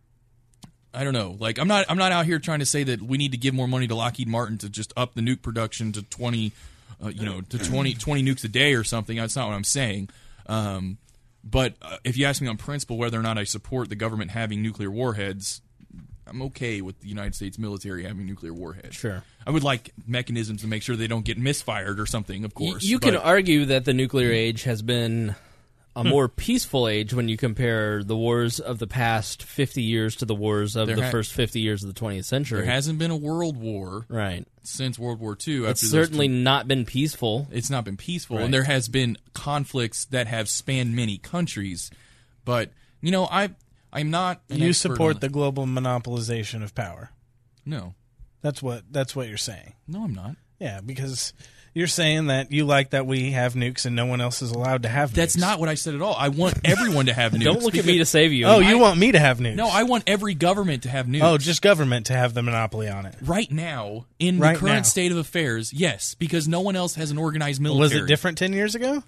I 0.94 1.04
don't 1.04 1.12
know. 1.12 1.36
Like 1.38 1.58
I'm 1.58 1.68
not 1.68 1.86
I'm 1.88 1.98
not 1.98 2.12
out 2.12 2.24
here 2.26 2.38
trying 2.38 2.60
to 2.60 2.66
say 2.66 2.82
that 2.84 3.02
we 3.02 3.18
need 3.18 3.32
to 3.32 3.38
give 3.38 3.54
more 3.54 3.68
money 3.68 3.86
to 3.88 3.94
Lockheed 3.94 4.28
Martin 4.28 4.58
to 4.58 4.68
just 4.68 4.92
up 4.96 5.14
the 5.14 5.20
nuke 5.20 5.42
production 5.42 5.92
to 5.92 6.02
20 6.02 6.52
uh, 7.04 7.08
you 7.08 7.24
know, 7.24 7.40
to 7.42 7.58
20, 7.58 7.94
20 7.94 8.22
nukes 8.24 8.42
a 8.42 8.48
day 8.48 8.74
or 8.74 8.82
something. 8.82 9.16
That's 9.18 9.36
not 9.36 9.46
what 9.46 9.54
I'm 9.54 9.62
saying. 9.62 10.08
Um, 10.46 10.98
but 11.44 11.74
uh, 11.80 11.98
if 12.02 12.16
you 12.16 12.26
ask 12.26 12.42
me 12.42 12.48
on 12.48 12.56
principle 12.56 12.96
whether 12.98 13.18
or 13.18 13.22
not 13.22 13.38
I 13.38 13.44
support 13.44 13.88
the 13.88 13.94
government 13.94 14.32
having 14.32 14.62
nuclear 14.62 14.90
warheads, 14.90 15.60
I'm 16.26 16.42
okay 16.42 16.80
with 16.80 16.98
the 17.00 17.08
United 17.08 17.36
States 17.36 17.56
military 17.58 18.02
having 18.02 18.26
nuclear 18.26 18.52
warheads. 18.52 18.96
Sure. 18.96 19.22
I 19.46 19.50
would 19.50 19.62
like 19.62 19.92
mechanisms 20.08 20.62
to 20.62 20.66
make 20.66 20.82
sure 20.82 20.96
they 20.96 21.06
don't 21.06 21.24
get 21.24 21.38
misfired 21.38 22.00
or 22.00 22.06
something, 22.06 22.44
of 22.44 22.52
Y- 22.56 22.70
course. 22.70 22.82
You 22.84 22.98
can 22.98 23.14
argue 23.14 23.66
that 23.66 23.84
the 23.84 23.94
nuclear 23.94 24.32
age 24.32 24.64
has 24.64 24.82
been 24.82 25.36
a 26.00 26.04
more 26.04 26.28
peaceful 26.28 26.86
age 26.88 27.12
when 27.12 27.28
you 27.28 27.36
compare 27.36 28.02
the 28.04 28.16
wars 28.16 28.60
of 28.60 28.78
the 28.78 28.86
past 28.86 29.42
50 29.42 29.82
years 29.82 30.16
to 30.16 30.24
the 30.24 30.34
wars 30.34 30.76
of 30.76 30.86
There 30.86 30.96
the 30.96 31.04
ha- 31.06 31.10
first 31.10 31.32
50 31.32 31.60
years 31.60 31.82
of 31.82 31.92
the 31.92 31.98
20th 32.00 32.24
century. 32.24 32.60
there 32.62 32.70
hasn't 32.70 32.98
been 32.98 33.10
a 33.10 33.16
world 33.16 33.56
war 33.56 34.06
right. 34.08 34.46
since 34.62 34.98
World 34.98 35.18
War 35.20 35.32
II. 35.32 35.64
It's 35.66 35.82
after 35.82 35.86
those 35.86 35.90
certainly 35.90 36.28
two- 36.28 36.34
not 36.34 36.68
been 36.68 36.84
peaceful. 36.84 37.48
it's 37.50 37.70
not 37.70 37.84
been 37.84 37.96
peaceful 37.96 38.36
Right. 38.36 38.44
and 38.44 38.54
there 38.54 38.64
has 38.64 38.88
been 38.88 39.16
conflicts 39.34 40.04
that 40.06 40.26
have 40.26 40.48
spanned 40.48 40.94
many 40.94 41.18
countries 41.18 41.90
but 42.44 42.70
you 43.00 43.10
know 43.10 43.24
i 43.30 43.50
i'm 43.92 44.10
not 44.10 44.40
an 44.50 44.58
you 44.60 44.72
support 44.72 45.16
on- 45.16 45.20
the 45.20 45.28
global 45.28 45.66
monopolization 45.66 46.62
of 46.62 46.74
power. 46.74 47.10
no 47.66 47.94
That's 48.40 48.62
what 48.62 48.84
that's 48.90 49.16
what 49.16 49.28
you're 49.28 49.36
saying. 49.36 49.74
no 49.86 50.04
i'm 50.04 50.14
not 50.14 50.36
Yeah, 50.60 50.80
because 50.80 51.32
you're 51.78 51.86
saying 51.86 52.26
that 52.26 52.50
you 52.52 52.64
like 52.64 52.90
that 52.90 53.06
we 53.06 53.30
have 53.30 53.54
nukes 53.54 53.86
and 53.86 53.94
no 53.94 54.04
one 54.06 54.20
else 54.20 54.42
is 54.42 54.50
allowed 54.50 54.82
to 54.82 54.88
have. 54.88 55.14
that's 55.14 55.36
nukes. 55.36 55.40
not 55.40 55.60
what 55.60 55.68
i 55.68 55.74
said 55.74 55.94
at 55.94 56.02
all 56.02 56.14
i 56.16 56.28
want 56.28 56.58
everyone 56.64 57.06
to 57.06 57.14
have 57.14 57.32
nukes 57.32 57.44
Don't 57.44 57.62
look 57.62 57.76
at 57.76 57.84
me 57.86 57.98
to 57.98 58.04
save 58.04 58.32
you. 58.32 58.46
Oh, 58.46 58.60
I- 58.60 58.68
you 58.70 58.78
want 58.78 58.98
me 58.98 59.12
to 59.12 59.18
have 59.18 59.38
nukes? 59.38 59.54
no 59.56 59.68
i 59.68 59.84
want 59.84 60.04
every 60.06 60.34
government 60.34 60.82
to 60.82 60.88
have 60.88 61.06
nukes 61.06 61.22
Oh, 61.22 61.38
just 61.38 61.62
government 61.62 62.06
to 62.06 62.14
have 62.14 62.34
the 62.34 62.42
monopoly 62.42 62.88
on 62.88 63.06
it. 63.06 63.14
right 63.22 63.50
now 63.50 64.06
in 64.18 64.38
Right 64.38 64.54
the 64.54 64.60
current 64.60 64.76
now. 64.76 64.82
state 64.82 65.12
of 65.12 65.18
affairs 65.18 65.72
yes 65.72 66.14
because 66.16 66.48
no 66.48 66.60
one 66.60 66.76
else 66.76 66.94
has 66.96 67.10
an 67.10 67.18
organized 67.18 67.60
military 67.60 67.80
Was 67.80 67.92
it 67.94 68.06
different 68.06 68.38
ten 68.38 68.52
years 68.52 68.74
ago? 68.74 69.02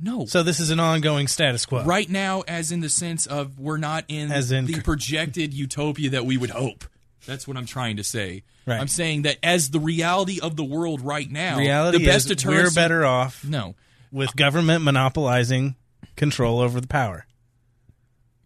no 0.00 0.26
So 0.26 0.42
this 0.42 0.60
is 0.60 0.70
an 0.70 0.80
ongoing 0.80 1.28
status 1.28 1.64
quo. 1.66 1.84
right 1.84 2.08
now 2.10 2.42
as 2.48 2.72
in 2.72 2.80
the 2.80 2.88
sense 2.88 3.26
of 3.26 3.58
we're 3.58 3.76
not 3.78 4.04
in, 4.08 4.30
As 4.32 4.50
in- 4.52 4.66
the 4.66 4.80
projected 4.82 5.54
utopia 5.54 6.10
that 6.10 6.26
we 6.26 6.36
would 6.36 6.50
hope 6.50 6.84
that's 7.26 7.46
what 7.48 7.56
i'm 7.56 7.66
trying 7.66 7.96
to 7.96 8.04
say 8.04 8.42
Right. 8.66 8.80
i'm 8.80 8.88
saying 8.88 9.22
that 9.22 9.38
as 9.42 9.70
the 9.70 9.80
reality 9.80 10.40
of 10.40 10.56
the 10.56 10.64
world 10.64 11.00
right 11.00 11.30
now 11.30 11.58
Reality 11.58 11.98
the 11.98 12.04
best 12.06 12.30
is 12.30 12.44
we're 12.44 12.70
better 12.70 13.04
off 13.04 13.44
no 13.44 13.74
with 14.12 14.34
government 14.36 14.84
monopolizing 14.84 15.74
control 16.16 16.60
over 16.60 16.80
the 16.80 16.86
power. 16.86 17.26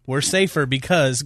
We're 0.07 0.21
safer 0.21 0.65
because 0.65 1.23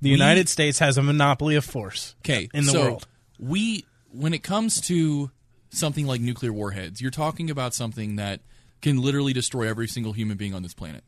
the 0.00 0.08
United 0.08 0.48
States 0.48 0.78
has 0.78 0.96
a 0.96 1.02
monopoly 1.02 1.54
of 1.56 1.64
force 1.66 2.14
Okay, 2.24 2.48
in 2.54 2.64
the 2.64 2.72
so 2.72 2.82
world. 2.82 3.06
we 3.38 3.84
when 4.10 4.32
it 4.32 4.42
comes 4.42 4.80
to 4.88 5.30
something 5.68 6.06
like 6.06 6.20
nuclear 6.22 6.52
warheads, 6.52 7.02
you're 7.02 7.10
talking 7.10 7.50
about 7.50 7.74
something 7.74 8.16
that 8.16 8.40
can 8.80 9.00
literally 9.02 9.34
destroy 9.34 9.68
every 9.68 9.86
single 9.88 10.14
human 10.14 10.38
being 10.38 10.54
on 10.54 10.62
this 10.62 10.72
planet. 10.74 11.04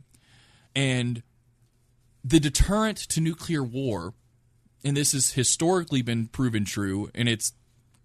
And 0.77 1.23
the 2.23 2.39
deterrent 2.41 2.99
to 2.99 3.21
nuclear 3.23 3.63
war, 3.63 4.13
and 4.85 4.97
this 4.97 5.13
has 5.13 5.33
historically 5.33 6.03
been 6.03 6.27
proven 6.27 6.65
true, 6.65 7.11
and 7.15 7.29
it's 7.29 7.53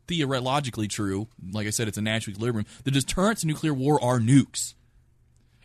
theoretically 0.07 0.87
true. 0.87 1.27
Like 1.51 1.67
I 1.67 1.71
said, 1.71 1.87
it's 1.87 1.97
a 1.97 2.01
Nash 2.01 2.27
equilibrium. 2.27 2.65
The 2.83 2.91
deterrent 2.91 3.39
to 3.39 3.47
nuclear 3.47 3.73
war 3.73 4.03
are 4.03 4.19
nukes. 4.19 4.73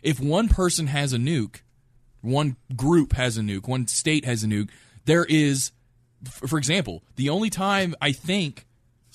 If 0.03 0.19
one 0.19 0.49
person 0.49 0.87
has 0.87 1.13
a 1.13 1.17
nuke, 1.17 1.61
one 2.21 2.57
group 2.75 3.13
has 3.13 3.37
a 3.37 3.41
nuke, 3.41 3.67
one 3.67 3.87
state 3.87 4.25
has 4.25 4.43
a 4.43 4.47
nuke, 4.47 4.69
there 5.05 5.25
is, 5.25 5.71
for 6.23 6.57
example, 6.57 7.03
the 7.15 7.29
only 7.29 7.49
time 7.49 7.95
I 8.01 8.11
think 8.11 8.65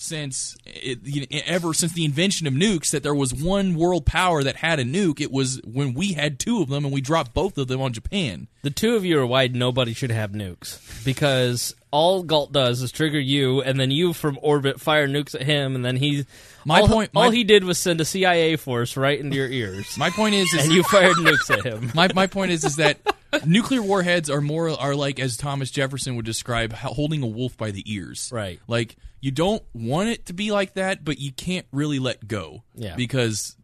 since 0.00 0.56
it, 0.64 1.00
you 1.04 1.20
know, 1.20 1.26
ever 1.44 1.74
since 1.74 1.92
the 1.92 2.06
invention 2.06 2.46
of 2.46 2.54
nukes 2.54 2.90
that 2.90 3.02
there 3.02 3.14
was 3.14 3.34
one 3.34 3.74
world 3.74 4.06
power 4.06 4.42
that 4.42 4.56
had 4.56 4.80
a 4.80 4.84
nuke, 4.84 5.20
it 5.20 5.30
was 5.30 5.60
when 5.62 5.92
we 5.92 6.14
had 6.14 6.38
two 6.38 6.62
of 6.62 6.70
them 6.70 6.86
and 6.86 6.94
we 6.94 7.02
dropped 7.02 7.34
both 7.34 7.58
of 7.58 7.68
them 7.68 7.82
on 7.82 7.92
Japan. 7.92 8.48
The 8.62 8.70
two 8.70 8.96
of 8.96 9.04
you 9.04 9.20
are 9.20 9.26
why 9.26 9.48
nobody 9.48 9.92
should 9.92 10.10
have 10.10 10.32
nukes 10.32 11.04
because 11.04 11.74
all 11.90 12.22
Galt 12.22 12.50
does 12.50 12.80
is 12.80 12.92
trigger 12.92 13.18
you, 13.18 13.60
and 13.62 13.78
then 13.78 13.90
you 13.90 14.12
from 14.12 14.38
orbit 14.42 14.80
fire 14.80 15.06
nukes 15.06 15.34
at 15.34 15.42
him, 15.42 15.74
and 15.74 15.84
then 15.84 15.96
he. 15.96 16.24
My 16.64 16.80
all, 16.80 16.88
point- 16.88 17.10
All 17.14 17.30
he 17.30 17.44
did 17.44 17.64
was 17.64 17.78
send 17.78 18.00
a 18.00 18.04
CIA 18.04 18.56
force 18.56 18.96
right 18.96 19.18
into 19.18 19.36
your 19.36 19.48
ears. 19.48 19.96
My 19.98 20.10
point 20.10 20.34
is, 20.34 20.52
is 20.54 20.64
and 20.64 20.72
you 20.72 20.82
fired 20.84 21.16
nukes 21.16 21.50
at 21.50 21.64
him. 21.64 21.90
my 21.94 22.08
my 22.14 22.26
point 22.26 22.52
is 22.52 22.64
is 22.64 22.76
that 22.76 22.98
nuclear 23.44 23.82
warheads 23.82 24.30
are 24.30 24.40
more 24.40 24.70
are 24.70 24.94
like 24.94 25.18
as 25.18 25.36
Thomas 25.36 25.70
Jefferson 25.70 26.16
would 26.16 26.24
describe 26.26 26.72
holding 26.72 27.22
a 27.22 27.26
wolf 27.26 27.56
by 27.56 27.70
the 27.70 27.82
ears. 27.86 28.30
Right. 28.32 28.60
Like 28.68 28.96
you 29.20 29.30
don't 29.30 29.62
want 29.74 30.08
it 30.08 30.26
to 30.26 30.32
be 30.32 30.50
like 30.52 30.74
that, 30.74 31.04
but 31.04 31.18
you 31.18 31.32
can't 31.32 31.66
really 31.72 31.98
let 31.98 32.26
go. 32.26 32.62
Yeah. 32.74 32.96
Because 32.96 33.56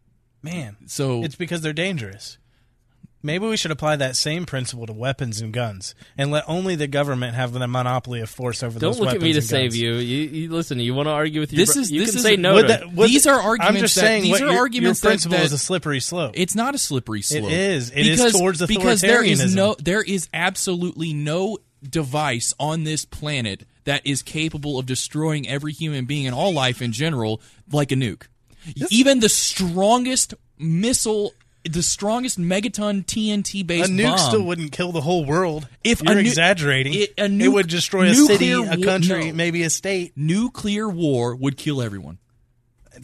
Man, 0.43 0.77
so 0.85 1.23
it's 1.23 1.35
because 1.35 1.61
they're 1.61 1.73
dangerous. 1.73 2.37
Maybe 3.23 3.47
we 3.47 3.57
should 3.57 3.71
apply 3.71 3.95
that 3.97 4.15
same 4.15 4.45
principle 4.45 4.85
to 4.85 4.93
weapons 4.93 5.41
and 5.41 5.51
guns, 5.51 5.95
and 6.17 6.29
let 6.29 6.43
only 6.47 6.75
the 6.75 6.87
government 6.87 7.33
have 7.35 7.51
the 7.51 7.67
monopoly 7.67 8.21
of 8.21 8.29
force 8.29 8.61
over 8.61 8.79
Don't 8.79 8.91
those 8.91 8.99
look 8.99 9.13
at 9.15 9.19
me 9.21 9.31
to 9.33 9.39
and 9.39 9.45
save 9.45 9.75
you. 9.75 9.93
You, 9.95 10.27
you 10.29 10.51
listen. 10.53 10.79
You 10.79 10.93
want 10.93 11.07
to 11.07 11.11
argue 11.11 11.41
with 11.41 11.51
your 11.51 11.57
This 11.65 11.73
bro- 11.73 11.81
is- 11.81 11.91
you 11.91 12.01
this 12.01 12.11
can 12.11 12.17
is- 12.17 12.23
say 12.23 12.35
no. 12.37 12.53
Would 12.53 12.67
that- 12.67 12.93
would- 12.93 13.09
these 13.09 13.25
are 13.25 13.41
arguments 13.41 13.75
I'm 13.77 13.81
just 13.81 13.95
that- 13.95 14.01
saying 14.01 14.23
these 14.23 14.31
what 14.33 14.41
are 14.43 14.51
your, 14.51 14.59
arguments 14.59 15.03
your 15.03 15.09
that- 15.09 15.13
principle 15.15 15.37
that- 15.39 15.45
is 15.45 15.51
a 15.53 15.57
slippery 15.57 15.99
slope. 15.99 16.33
It's 16.35 16.55
not 16.55 16.75
a 16.75 16.77
slippery 16.77 17.23
slope. 17.23 17.51
is. 17.51 17.89
It 17.89 18.05
is 18.05 18.19
because, 18.19 18.33
towards 18.33 18.65
because 18.65 19.01
there 19.01 19.23
is 19.23 19.41
authoritarianism. 19.41 19.55
no 19.55 19.75
there 19.79 20.03
is 20.03 20.29
absolutely 20.33 21.13
no 21.13 21.57
device 21.83 22.53
on 22.59 22.83
this 22.83 23.03
planet 23.03 23.63
that 23.87 24.01
is 24.05 24.21
capable 24.21 24.77
of 24.77 24.85
destroying 24.85 25.47
every 25.47 25.71
human 25.71 26.03
being 26.05 26.27
and 26.27 26.35
all 26.35 26.53
life 26.53 26.81
in 26.81 26.91
general 26.91 27.41
like 27.71 27.91
a 27.91 27.95
nuke. 27.95 28.23
Even 28.91 29.21
the 29.21 29.29
strongest 29.29 30.33
missile 30.59 31.31
the 31.63 31.81
strongest 31.83 32.39
megaton 32.39 33.05
TNT 33.05 33.65
based 33.65 33.89
a 33.89 33.93
nuke 33.93 34.03
bomb 34.03 34.17
still 34.17 34.43
wouldn't 34.43 34.71
kill 34.71 34.91
the 34.91 35.01
whole 35.01 35.25
world. 35.25 35.67
If 35.83 36.01
you're 36.01 36.15
nu- 36.15 36.19
exaggerating, 36.21 36.93
it- 36.93 37.13
a 37.17 37.25
it 37.25 37.47
would 37.47 37.67
destroy 37.67 38.09
a 38.09 38.13
city, 38.13 38.51
a 38.51 38.77
country, 38.77 39.27
no. 39.27 39.33
maybe 39.33 39.63
a 39.63 39.69
state. 39.69 40.13
nuclear 40.15 40.87
war 40.87 41.35
would 41.35 41.57
kill 41.57 41.81
everyone. 41.81 42.19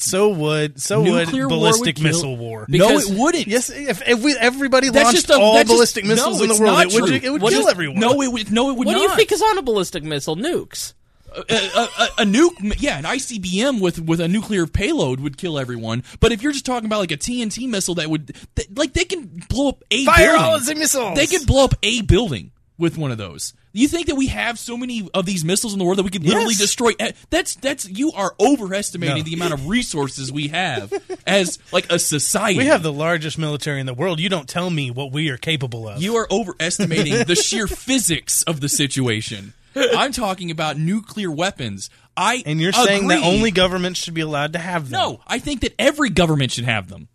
So 0.02 0.30
would 0.30 0.82
so 0.82 1.03
Nuclear 1.03 1.48
would 1.48 1.52
war 1.52 1.60
ballistic 1.60 1.86
would 1.88 1.95
kill- 1.98 2.03
missile 2.06 2.38
war. 2.38 2.65
no, 2.70 2.90
it 2.98 3.18
wouldn't. 3.18 3.48
Yes, 3.48 3.70
if, 3.70 4.02
if 4.07 4.22
we 4.24 4.36
everybody 4.40 4.90
That's 4.90 5.06
launched 5.06 5.28
just 5.28 5.30
a- 5.30 5.36
all 5.41 5.56
that's 5.56 5.70
just- 5.70 5.78
ballistic 5.78 6.06
missiles 6.06 6.38
no, 6.40 6.44
in 6.44 6.49
the 6.49 6.60
world, 6.64 6.80
it 6.82 6.94
would, 6.94 7.07
true. 7.07 7.20
it 7.22 7.30
would 7.32 7.41
What 7.41 7.52
kill 7.53 7.61
is- 7.61 7.68
everyone. 7.72 7.99
No, 7.99 8.22
it 8.22 8.32
would. 8.32 8.52
No, 8.52 8.70
it 8.72 8.78
would 8.78 8.88
what 8.88 8.94
not. 8.94 8.98
do 8.99 9.03
you 9.03 9.15
think 9.15 9.32
is 9.32 9.41
on 9.41 9.57
a 9.57 9.61
ballistic 9.61 10.03
missile? 10.03 10.36
Nukes. 10.36 10.94
a, 11.36 11.40
a, 11.40 11.82
a, 11.82 12.07
a 12.20 12.26
nuke, 12.26 12.76
yeah, 12.80 12.98
an 12.99 13.06
ICBM 13.06 13.82
with 13.82 13.99
with 13.99 14.20
a 14.20 14.28
nuclear 14.28 14.68
payload 14.68 15.20
would 15.20 15.36
kill 15.38 15.57
everyone. 15.57 16.03
But 16.20 16.32
if 16.32 16.44
you're 16.44 16.52
just 16.52 16.65
talking 16.65 16.86
about 16.86 16.99
like 16.99 17.11
a 17.11 17.18
TNT 17.18 17.68
missile 17.68 17.95
that 17.95 18.07
would, 18.10 18.36
th- 18.56 18.70
like, 18.76 18.94
they 18.94 19.03
can 19.06 19.41
blow 19.49 19.70
up 19.70 19.84
a 19.90 20.06
Fire 20.06 20.34
building. 20.34 20.41
all 20.41 20.60
the 20.60 20.76
missiles! 20.76 21.18
They 21.18 21.26
could 21.28 21.48
blow 21.48 21.64
up 21.65 21.74
a 21.82 22.02
building 22.02 22.52
with 22.78 22.98
one 22.99 23.11
of 23.11 23.18
those. 23.18 23.53
You 23.76 23.88
think 23.88 24.06
that 24.08 24.16
we 24.16 24.28
have 24.28 24.60
so 24.60 24.78
many 24.78 25.10
of 25.16 25.26
these 25.26 25.44
missiles 25.44 25.74
in 25.74 25.80
the 25.80 25.86
world 25.86 25.98
that 25.98 26.04
we 26.04 26.12
could 26.12 26.24
literally 26.24 26.50
Yes. 26.50 26.60
destroy? 26.60 26.91
That's 27.32 27.56
that's 27.56 27.90
you 27.90 28.12
are 28.12 28.36
overestimating 28.40 29.18
No. 29.18 29.24
the 29.24 29.34
amount 29.34 29.54
of 29.54 29.68
resources 29.68 30.32
we 30.32 30.50
have 30.50 30.94
as 31.26 31.58
like 31.72 31.91
a 31.91 31.98
society. 31.98 32.60
We 32.60 32.68
have 32.68 32.84
the 32.84 32.94
largest 32.94 33.38
military 33.40 33.80
in 33.80 33.88
the 33.88 33.94
world. 33.95 34.20
You 34.20 34.30
don't 34.30 34.48
tell 34.48 34.70
me 34.70 34.91
what 34.91 35.12
we 35.12 35.30
are 35.30 35.38
capable 35.38 35.88
of. 35.90 36.04
You 36.04 36.16
are 36.18 36.28
overestimating 36.32 37.24
the 37.26 37.36
sheer 37.36 37.66
physics 37.68 38.44
of 38.44 38.62
the 38.62 38.70
situation. 38.70 39.54
I'm 39.76 40.12
talking 40.12 40.52
about 40.52 40.78
nuclear 40.78 41.32
weapons. 41.32 41.90
I 42.16 42.44
and 42.45 42.62
you're 42.62 42.74
saying 42.74 43.08
that 43.08 43.24
only 43.24 43.50
governments 43.50 44.00
should 44.04 44.14
be 44.14 44.22
allowed 44.22 44.54
to 44.54 44.60
have 44.60 44.91
them. 44.91 45.00
No, 45.00 45.22
I 45.26 45.40
think 45.40 45.62
that 45.62 45.74
every 45.80 46.12
government 46.12 46.52
should 46.52 46.66
have 46.66 46.90
them. 46.90 47.08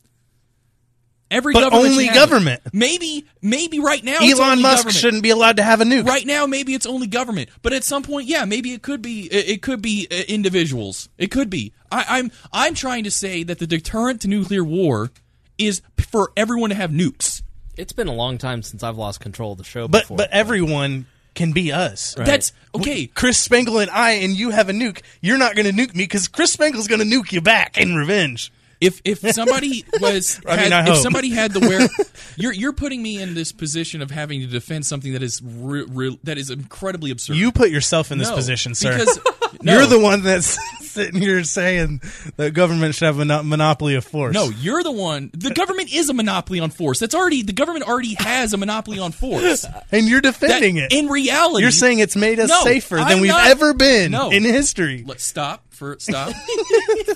Every 1.31 1.53
But 1.53 1.61
government 1.61 1.91
only 1.93 2.09
government. 2.09 2.65
them. 2.65 2.71
Maybe, 2.75 3.27
maybe 3.43 3.81
right 3.81 4.03
now 4.03 4.17
it's 4.21 4.39
Elon 4.39 4.51
only 4.53 4.63
Musk 4.63 4.77
government. 4.79 4.97
shouldn't 4.97 5.23
be 5.23 5.31
allowed 5.31 5.57
to 5.59 5.63
have 5.63 5.81
a 5.81 5.85
nuke. 5.85 6.07
Right 6.07 6.25
now, 6.25 6.47
maybe 6.47 6.73
it's 6.75 6.87
only 6.87 7.07
government, 7.07 7.51
but 7.63 7.73
at 7.75 7.85
some 7.85 8.03
point, 8.03 8.27
yeah, 8.29 8.45
maybe 8.47 8.73
it 8.73 8.81
could 8.83 9.03
be. 9.03 9.27
It 9.31 9.49
it 9.49 9.63
could 9.63 9.83
be 9.83 10.09
uh, 10.11 10.15
individuals. 10.29 11.09
It 11.19 11.31
could 11.31 11.51
be. 11.51 11.73
I, 11.93 12.05
I'm 12.09 12.33
I'm 12.53 12.75
trying 12.75 13.05
to 13.05 13.11
say 13.11 13.43
that 13.43 13.59
the 13.59 13.67
deterrent 13.67 14.23
to 14.23 14.29
nuclear 14.29 14.65
war 14.65 15.11
is 15.59 15.83
for 15.99 16.33
everyone 16.37 16.71
to 16.71 16.77
have 16.77 16.91
nukes. 16.91 17.43
It's 17.77 17.93
been 17.93 18.09
a 18.09 18.15
long 18.15 18.39
time 18.39 18.63
since 18.63 18.83
I've 18.83 18.97
lost 18.97 19.21
control 19.21 19.53
of 19.53 19.59
the 19.59 19.65
show. 19.65 19.87
But 19.87 20.03
before. 20.05 20.17
but 20.17 20.31
everyone 20.31 21.07
can 21.35 21.53
be 21.53 21.71
us. 21.73 22.15
That's 22.15 22.53
okay. 22.75 23.07
Chris 23.07 23.39
Spangle 23.39 23.79
and 23.79 23.91
I, 23.91 24.13
and 24.13 24.33
you 24.33 24.51
have 24.51 24.69
a 24.69 24.73
nuke. 24.73 25.03
You're 25.21 25.39
not 25.39 25.55
going 25.55 25.67
to 25.67 25.73
nuke 25.73 25.95
me 25.95 26.05
because 26.05 26.27
Chris 26.27 26.53
Spangle's 26.53 26.89
going 26.89 27.01
to 27.01 27.07
nuke 27.07 27.33
you 27.33 27.41
back 27.41 27.79
in 27.79 27.95
revenge. 27.95 28.51
If 28.81 29.01
if 29.05 29.19
somebody 29.35 29.85
was, 30.01 30.41
I 30.47 30.57
mean, 30.57 30.71
had- 30.71 30.89
if 30.89 30.95
hope. 30.95 31.03
somebody 31.03 31.31
had 31.31 31.53
the 31.53 31.61
where, 31.61 31.89
you're 32.37 32.53
you're 32.53 32.73
putting 32.73 33.03
me 33.03 33.21
in 33.21 33.35
this 33.35 33.51
position 33.53 34.03
of 34.03 34.11
having 34.11 34.41
to 34.41 34.47
defend 34.47 34.87
something 34.87 35.13
that 35.15 35.23
is 35.23 35.43
re, 35.43 35.85
re, 35.89 36.19
that 36.25 36.39
is 36.39 36.51
incredibly 36.51 37.11
absurd. 37.11 37.37
You 37.37 37.51
put 37.51 37.71
yourself 37.71 38.13
in 38.13 38.19
this 38.19 38.29
No, 38.31 38.37
position, 38.37 38.75
sir. 38.77 38.93
because 38.97 39.19
no. 39.63 39.75
You're 39.79 39.87
the 39.87 39.99
one 39.99 40.23
that's 40.23 40.57
sitting 40.87 41.21
here 41.21 41.43
saying 41.45 42.01
that 42.37 42.53
government 42.55 42.95
should 42.95 43.07
have 43.07 43.19
a 43.19 43.43
monopoly 43.43 43.97
of 43.97 44.05
force. 44.05 44.35
No, 44.35 44.49
you're 44.51 44.83
the 44.85 44.93
one. 44.93 45.31
The 45.35 45.51
government 45.51 45.93
is 45.93 46.09
a 46.09 46.15
monopoly 46.15 46.61
on 46.61 46.71
force. 46.71 47.01
That's 47.01 47.15
already 47.17 47.43
the 47.43 47.53
government 47.53 47.89
already 47.89 48.15
has 48.15 48.53
a 48.53 48.57
monopoly 48.57 49.01
on 49.01 49.11
force. 49.13 49.67
and 49.91 50.07
you're 50.09 50.21
defending 50.21 50.77
That- 50.77 50.93
it. 50.93 50.99
in 50.99 51.09
reality. 51.09 51.63
You're 51.63 51.71
saying 51.73 51.99
it's 51.99 52.15
made 52.17 52.39
us 52.39 52.49
No, 52.49 52.63
safer 52.63 52.97
than 52.97 53.07
I'm 53.07 53.21
we've 53.21 53.31
not- 53.31 53.49
ever 53.49 53.75
been 53.75 54.13
No. 54.13 54.31
in 54.31 54.45
history. 54.45 55.03
Let's 55.05 55.25
stop. 55.25 55.65
For 55.71 55.97
stop. 56.01 56.33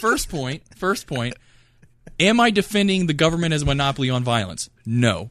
first 0.01 0.28
point. 0.28 0.62
First 0.76 1.06
point. 1.09 1.34
Am 2.23 2.39
I 2.39 2.51
defending 2.51 3.07
the 3.07 3.15
government 3.15 3.53
as 3.53 3.62
a 3.62 3.66
monopoly 3.66 4.09
on 4.09 4.23
violence? 4.23 4.70
No. 4.86 5.31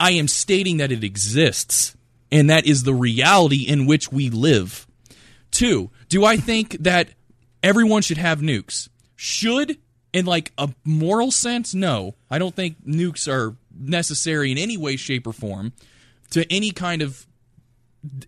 I 0.00 0.10
am 0.10 0.26
stating 0.26 0.78
that 0.78 0.90
it 0.90 1.04
exists, 1.04 1.96
and 2.32 2.50
that 2.50 2.66
is 2.66 2.82
the 2.82 2.92
reality 2.92 3.62
in 3.62 3.86
which 3.86 4.10
we 4.10 4.28
live. 4.28 4.88
Two, 5.52 5.92
do 6.08 6.24
I 6.24 6.36
think 6.36 6.78
that 6.80 7.10
everyone 7.62 8.02
should 8.02 8.18
have 8.18 8.40
nukes? 8.40 8.88
Should, 9.14 9.78
in 10.12 10.26
like 10.26 10.52
a 10.58 10.68
moral 10.84 11.30
sense, 11.30 11.74
no. 11.74 12.16
I 12.28 12.40
don't 12.40 12.56
think 12.56 12.84
nukes 12.84 13.28
are 13.32 13.54
necessary 13.72 14.50
in 14.50 14.58
any 14.58 14.76
way, 14.76 14.96
shape, 14.96 15.28
or 15.28 15.32
form 15.32 15.74
to 16.30 16.44
any 16.52 16.72
kind 16.72 17.02
of 17.02 17.24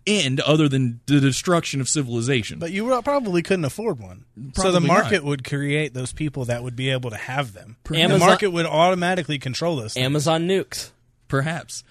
end 0.05 0.39
other 0.41 0.67
than 0.67 1.01
the 1.05 1.19
destruction 1.19 1.81
of 1.81 1.89
civilization. 1.89 2.59
But 2.59 2.71
you 2.71 3.01
probably 3.01 3.41
couldn't 3.41 3.65
afford 3.65 3.99
one. 3.99 4.25
so 4.53 4.71
the 4.71 4.79
market 4.79 5.15
not. 5.15 5.23
would 5.25 5.43
create 5.43 5.93
those 5.93 6.11
people 6.13 6.45
that 6.45 6.63
would 6.63 6.75
be 6.75 6.89
able 6.89 7.09
to 7.09 7.17
have 7.17 7.53
them. 7.53 7.77
the 7.83 8.17
market 8.19 8.49
would 8.49 8.65
automatically 8.65 9.39
control 9.39 9.75
those. 9.75 9.93
things. 9.93 10.05
Amazon 10.05 10.47
nukes. 10.47 10.91
Perhaps. 11.27 11.83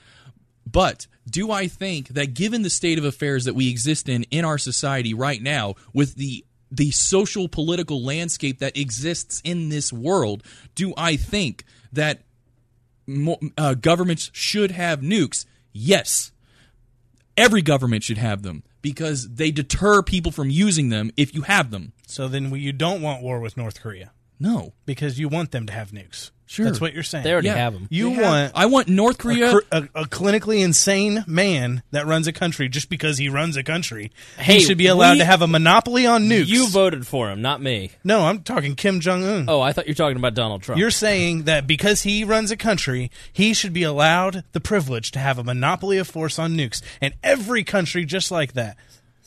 But 0.70 1.06
do 1.28 1.50
I 1.50 1.68
think 1.68 2.08
that 2.08 2.34
given 2.34 2.62
the 2.62 2.70
state 2.70 2.98
of 2.98 3.04
affairs 3.04 3.44
that 3.44 3.54
we 3.54 3.70
exist 3.70 4.08
in 4.08 4.24
in 4.24 4.44
our 4.44 4.58
society 4.58 5.14
right 5.14 5.42
now, 5.42 5.74
with 5.92 6.14
the 6.16 6.44
the 6.70 6.90
social 6.90 7.48
political 7.48 8.02
landscape 8.02 8.58
that 8.58 8.76
exists 8.76 9.40
in 9.44 9.70
this 9.70 9.92
world, 9.92 10.42
do 10.74 10.92
I 10.96 11.16
think 11.16 11.64
that 11.92 12.22
mo- 13.06 13.40
uh, 13.56 13.74
governments 13.74 14.30
should 14.34 14.70
have 14.72 15.00
nukes? 15.00 15.46
Yes. 15.72 16.32
Every 17.38 17.62
government 17.62 18.02
should 18.02 18.18
have 18.18 18.42
them 18.42 18.64
because 18.82 19.28
they 19.28 19.52
deter 19.52 20.02
people 20.02 20.32
from 20.32 20.50
using 20.50 20.88
them 20.88 21.12
if 21.16 21.32
you 21.34 21.42
have 21.42 21.70
them. 21.70 21.92
So 22.04 22.26
then 22.26 22.52
you 22.56 22.72
don't 22.72 23.00
want 23.00 23.22
war 23.22 23.38
with 23.38 23.56
North 23.56 23.80
Korea 23.80 24.10
No. 24.40 24.72
because 24.86 25.18
you 25.18 25.28
want 25.28 25.50
them 25.50 25.66
to 25.66 25.72
have 25.72 25.90
nukes. 25.90 26.30
Sure. 26.50 26.64
That's 26.64 26.80
what 26.80 26.94
you're 26.94 27.02
saying. 27.02 27.24
They 27.24 27.32
already 27.32 27.48
Yeah. 27.48 27.56
have 27.56 27.74
them. 27.74 27.88
you 27.90 28.08
They 28.08 28.14
have- 28.14 28.24
want 28.24 28.52
I 28.54 28.64
want 28.64 28.88
North 28.88 29.18
Korea 29.18 29.52
a, 29.54 29.60
a, 29.70 29.82
a 29.96 30.04
clinically 30.06 30.64
insane 30.64 31.22
man 31.26 31.82
that 31.90 32.06
runs 32.06 32.26
a 32.26 32.32
country 32.32 32.70
just 32.70 32.88
because 32.88 33.18
he 33.18 33.28
runs 33.28 33.54
a 33.58 33.62
country. 33.62 34.10
Hey, 34.38 34.54
he 34.54 34.60
should 34.60 34.78
be 34.78 34.86
allowed 34.86 35.12
we- 35.14 35.18
to 35.18 35.24
have 35.26 35.42
a 35.42 35.46
monopoly 35.46 36.06
on 36.06 36.26
nukes. 36.26 36.46
You 36.46 36.66
voted 36.68 37.06
for 37.06 37.28
him, 37.30 37.42
not 37.42 37.60
me. 37.60 37.90
no, 38.02 38.24
I'm 38.24 38.40
talking 38.44 38.76
Kim 38.76 39.00
Jong 39.00 39.22
Un. 39.24 39.44
Oh, 39.46 39.60
I 39.60 39.74
thought 39.74 39.88
you 39.88 39.90
were 39.90 39.96
talking 39.96 40.16
about 40.16 40.32
Donald 40.32 40.62
Trump. 40.62 40.78
You're 40.78 40.90
saying 40.90 41.42
that 41.42 41.66
because 41.66 42.04
he 42.04 42.24
runs 42.24 42.50
a 42.50 42.56
country, 42.56 43.10
he 43.30 43.52
should 43.52 43.74
be 43.74 43.82
allowed 43.82 44.42
the 44.52 44.60
privilege 44.60 45.10
to 45.10 45.18
have 45.18 45.36
a 45.38 45.44
monopoly 45.44 45.98
of 45.98 46.08
force 46.08 46.38
on 46.38 46.56
nukes, 46.56 46.80
and 47.02 47.12
every 47.22 47.62
country 47.62 48.06
just 48.06 48.30
like 48.30 48.54
that. 48.54 48.78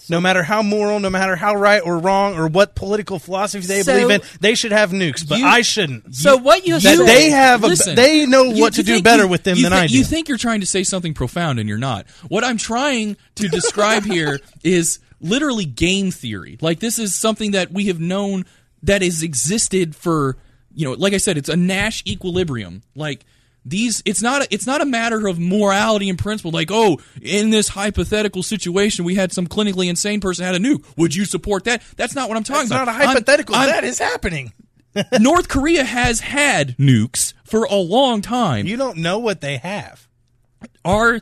No 0.10 0.20
matter 0.20 0.44
how 0.44 0.62
moral, 0.62 1.00
no 1.00 1.10
matter 1.10 1.36
how 1.36 1.56
right 1.56 1.82
or 1.84 1.98
wrong, 2.00 2.38
or 2.38 2.48
what 2.48 2.76
political 2.76 3.20
philosophy 3.20 3.66
they 3.66 3.84
So- 3.84 3.94
believe 3.94 4.10
in, 4.22 4.22
they 4.40 4.56
should 4.56 4.72
have 4.72 4.92
nukes. 4.92 5.28
But 5.28 5.40
You- 5.40 5.46
I 5.46 5.62
shouldn't. 5.62 6.16
So 6.16 6.38
what 6.38 6.66
you 6.68 6.80
that 6.80 6.98
said- 6.98 7.08
they 7.08 7.30
have, 7.30 7.64
a, 7.64 7.68
Listen, 7.68 7.96
they 7.96 8.26
know 8.26 8.44
you- 8.46 8.62
what 8.62 8.74
to 8.74 8.84
do 8.84 8.94
think 8.94 9.04
better 9.04 9.24
you- 9.24 9.30
with 9.30 9.44
them 9.44 9.58
you 9.58 9.64
than 9.64 9.72
thi- 9.72 9.78
I 9.78 9.88
do. 9.88 9.98
You 9.98 10.04
think 10.04 10.28
you're 10.28 10.38
trying 10.38 10.60
to 10.62 10.66
say 10.66 10.84
something 10.84 11.14
profound, 11.14 11.60
and 11.60 11.70
you're 11.70 11.78
not. 11.78 12.06
What 12.28 12.44
I'm 12.44 12.58
trying 12.58 13.16
to 13.36 13.48
describe 13.48 14.06
here 14.06 14.40
is 14.64 15.00
literally 15.22 15.66
game 15.66 16.12
theory. 16.12 16.58
Like 16.62 16.80
this 16.80 16.98
is 17.00 17.14
something 17.16 17.52
that 17.52 17.72
we 17.72 17.86
have 17.88 18.00
known 18.00 18.46
that 18.84 19.02
has 19.02 19.22
existed 19.24 19.96
for 19.96 20.38
you 20.74 20.86
know, 20.86 20.94
like 20.94 21.14
I 21.14 21.18
said, 21.18 21.38
it's 21.38 21.50
a 21.50 21.58
Nash 21.58 22.02
equilibrium. 22.08 22.82
Like 22.96 23.26
these, 23.64 24.02
it's 24.06 24.22
not. 24.22 24.42
A, 24.44 24.48
it's 24.54 24.66
not 24.66 24.82
a 24.82 24.86
matter 24.86 25.28
of 25.28 25.40
morality 25.40 26.10
and 26.10 26.18
principle. 26.18 26.52
Like, 26.52 26.70
oh, 26.72 27.00
in 27.22 27.52
this 27.52 27.68
hypothetical 27.70 28.42
situation, 28.44 29.06
we 29.06 29.16
had 29.16 29.32
some 29.32 29.46
clinically 29.48 29.88
insane 29.90 30.20
person 30.20 30.46
had 30.46 30.56
a 30.56 30.60
nuke. 30.60 30.84
Would 30.98 31.16
you 31.16 31.26
support 31.26 31.66
that? 31.66 31.84
That's 31.96 32.16
not 32.16 32.28
what 32.28 32.38
I'm 32.38 32.44
talking 32.44 32.64
It's 32.64 32.72
about. 32.72 32.86
not 32.86 32.96
a 32.96 32.98
I'm- 33.00 33.08
hypothetical. 33.10 33.56
I'm- 33.56 33.70
that 33.70 33.84
is 33.84 34.00
happening. 34.00 34.54
North 35.20 35.48
Korea 35.48 35.84
has 35.86 36.20
had 36.20 36.76
nukes 36.78 37.34
for 37.46 37.64
a 37.66 37.76
long 37.76 38.22
time. 38.22 38.66
You 38.66 38.78
don't 38.78 38.98
know 38.98 39.20
what 39.20 39.40
they 39.42 39.58
have. 39.58 40.08
Are 40.84 41.22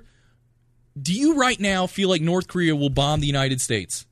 do 0.99 1.13
you 1.13 1.35
right 1.35 1.59
now 1.59 1.85
feel 1.87 2.09
like 2.09 2.21
North 2.21 2.47
Korea 2.47 2.75
will 2.75 2.89
bomb 2.89 3.19
the 3.19 3.27
United 3.27 3.61
States? 3.61 4.05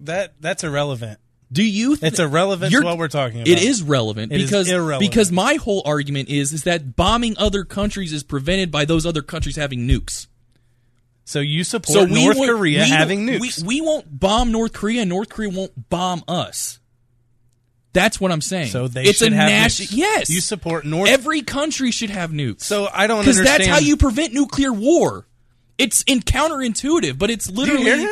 That 0.00 0.34
that's 0.40 0.64
irrelevant. 0.64 1.18
Do 1.52 1.62
you? 1.64 1.96
Th- 1.96 2.10
It's 2.12 2.18
irrelevant 2.20 2.72
to 2.72 2.82
what 2.82 2.98
we're 2.98 3.08
talking 3.08 3.38
about. 3.38 3.48
It 3.48 3.62
is 3.62 3.82
relevant 3.82 4.32
It 4.32 4.40
is 4.40 4.50
because 4.50 4.68
irrelevant. 4.68 5.00
because 5.10 5.30
my 5.30 5.54
whole 5.54 5.82
argument 5.84 6.28
is 6.28 6.52
is 6.52 6.64
that 6.64 6.96
bombing 6.96 7.36
other 7.38 7.64
countries 7.64 8.12
is 8.12 8.22
prevented 8.24 8.70
by 8.72 8.84
those 8.84 9.06
other 9.06 9.22
countries 9.22 9.54
having 9.56 9.86
nukes. 9.86 10.26
So 11.24 11.40
you 11.40 11.64
support 11.64 12.08
we 12.10 12.24
North 12.24 12.36
Korea 12.36 12.84
having 12.84 13.26
nukes. 13.26 13.62
We, 13.62 13.66
we 13.66 13.80
won't 13.80 14.18
bomb 14.18 14.50
North 14.52 14.72
Korea, 14.72 15.00
and 15.02 15.08
North 15.08 15.28
Korea 15.28 15.50
won't 15.50 15.88
bomb 15.88 16.22
us. 16.28 16.78
That's 17.92 18.20
what 18.20 18.30
I'm 18.30 18.40
saying. 18.42 18.68
So 18.68 18.88
they 18.88 19.04
it's 19.04 19.18
should 19.18 19.32
a 19.32 19.36
have 19.36 19.50
nukes. 19.50 19.88
Yes, 19.92 20.28
You 20.30 20.40
support 20.40 20.84
North. 20.84 21.08
Every 21.08 21.42
country 21.42 21.90
should 21.90 22.10
have 22.10 22.30
nukes. 22.30 22.62
so 22.62 22.88
I 22.92 23.06
don't 23.06 23.20
because 23.20 23.42
that's 23.42 23.66
how 23.66 23.78
you 23.78 23.96
prevent 23.96 24.34
nuclear 24.34 24.72
war. 24.72 25.26
It's 25.78 26.02
in 26.06 26.20
counterintuitive, 26.20 27.18
but 27.18 27.30
it's 27.30 27.50
literally. 27.50 28.06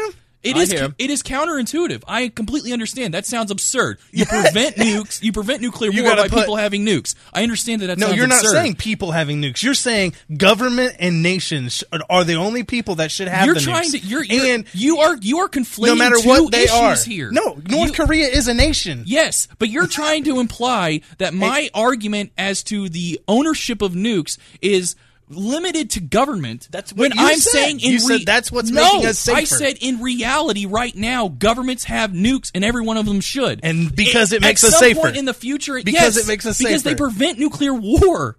It 0.45 0.57
I 0.57 0.61
is. 0.61 0.71
hear. 0.73 0.95
It 0.99 1.11
is 1.11 1.23
counterintuitive. 1.23 2.03
I 2.07 2.29
completely 2.29 2.73
understand. 2.73 3.15
That 3.15 3.27
sounds 3.27 3.51
absurd. 3.51 3.99
You 4.13 4.27
prevent 4.27 4.77
nukes. 4.77 5.23
You 5.23 5.33
prevent 5.33 5.63
nuclear 5.63 5.91
You 5.91 6.03
war 6.03 6.13
gotta 6.13 6.23
by 6.25 6.29
put- 6.29 6.41
people 6.41 6.57
having 6.57 6.85
nukes. 6.85 7.15
I 7.33 7.43
understand 7.43 7.83
that. 7.83 7.87
That 7.89 7.99
No, 7.99 8.07
sounds 8.09 8.19
you're 8.19 8.27
not 8.27 8.41
absurd. 8.41 8.53
saying 8.53 8.75
people 8.77 9.13
having 9.13 9.41
nukes. 9.41 9.63
You're 9.63 9.75
saying 9.75 10.15
government 10.37 10.97
and 11.01 11.23
nations 11.23 11.83
are 12.11 12.25
the 12.25 12.35
only 12.35 12.63
people 12.63 12.97
that 12.97 13.11
should 13.11 13.29
have 13.29 13.47
You're 13.47 13.55
the 13.55 13.61
trying 13.63 13.89
nukes. 13.89 13.93
to. 13.93 13.99
You're, 14.07 14.23
you're 14.25 14.47
and 14.55 14.65
you 14.75 14.99
are 14.99 15.17
you 15.17 15.39
are 15.39 15.49
conflating 15.49 15.87
no 15.87 15.95
matter 15.97 16.17
two 16.17 16.29
what 16.29 16.53
they 16.53 16.65
issues 16.65 16.73
are 16.73 16.97
here. 17.11 17.31
No, 17.31 17.59
North 17.69 17.89
You- 17.99 18.05
Korea 18.05 18.27
is 18.29 18.47
a 18.47 18.55
nation. 18.55 19.05
Yes, 19.07 19.49
but 19.59 19.71
you're 19.71 19.87
trying 19.87 20.25
to 20.25 20.41
imply 20.41 21.01
that 21.19 21.33
my 21.45 21.71
argument 21.75 22.33
as 22.37 22.63
to 22.65 22.89
the 22.91 23.19
ownership 23.27 23.81
of 23.83 23.93
nukes 23.93 24.37
is 24.61 24.95
limited 25.35 25.91
to 25.91 26.01
government. 26.01 26.69
That's 26.71 26.93
what 26.93 27.11
when 27.11 27.19
I'm 27.19 27.37
said. 27.39 27.51
saying 27.51 27.81
in 27.81 27.93
You 27.93 27.99
said 27.99 28.11
re- 28.21 28.25
that's 28.25 28.51
what's 28.53 28.71
no, 28.71 28.83
making 28.83 29.07
us 29.07 29.19
safer. 29.19 29.39
I 29.39 29.45
said 29.45 29.77
in 29.81 30.01
reality, 30.01 30.67
right 30.67 30.95
now, 30.95 31.29
governments 31.29 31.85
have 31.85 32.11
nukes, 32.13 32.51
and 32.55 32.65
every 32.65 32.83
one 32.83 32.97
of 32.97 33.07
them 33.07 33.21
should. 33.21 33.61
And 33.63 33.95
because 33.95 34.33
it 34.33 34.37
At 34.37 34.43
makes 34.43 34.65
us 34.65 34.73
some 34.73 34.81
safer. 34.81 35.01
point 35.01 35.17
in 35.17 35.25
the 35.25 35.35
future, 35.35 35.75
Because 35.83 35.93
yes, 35.93 36.17
it 36.17 36.27
makes 36.29 36.47
us 36.47 36.59
because 36.59 36.83
they 36.83 36.95
prevent 36.95 37.39
nuclear 37.39 37.75
war. 37.75 38.39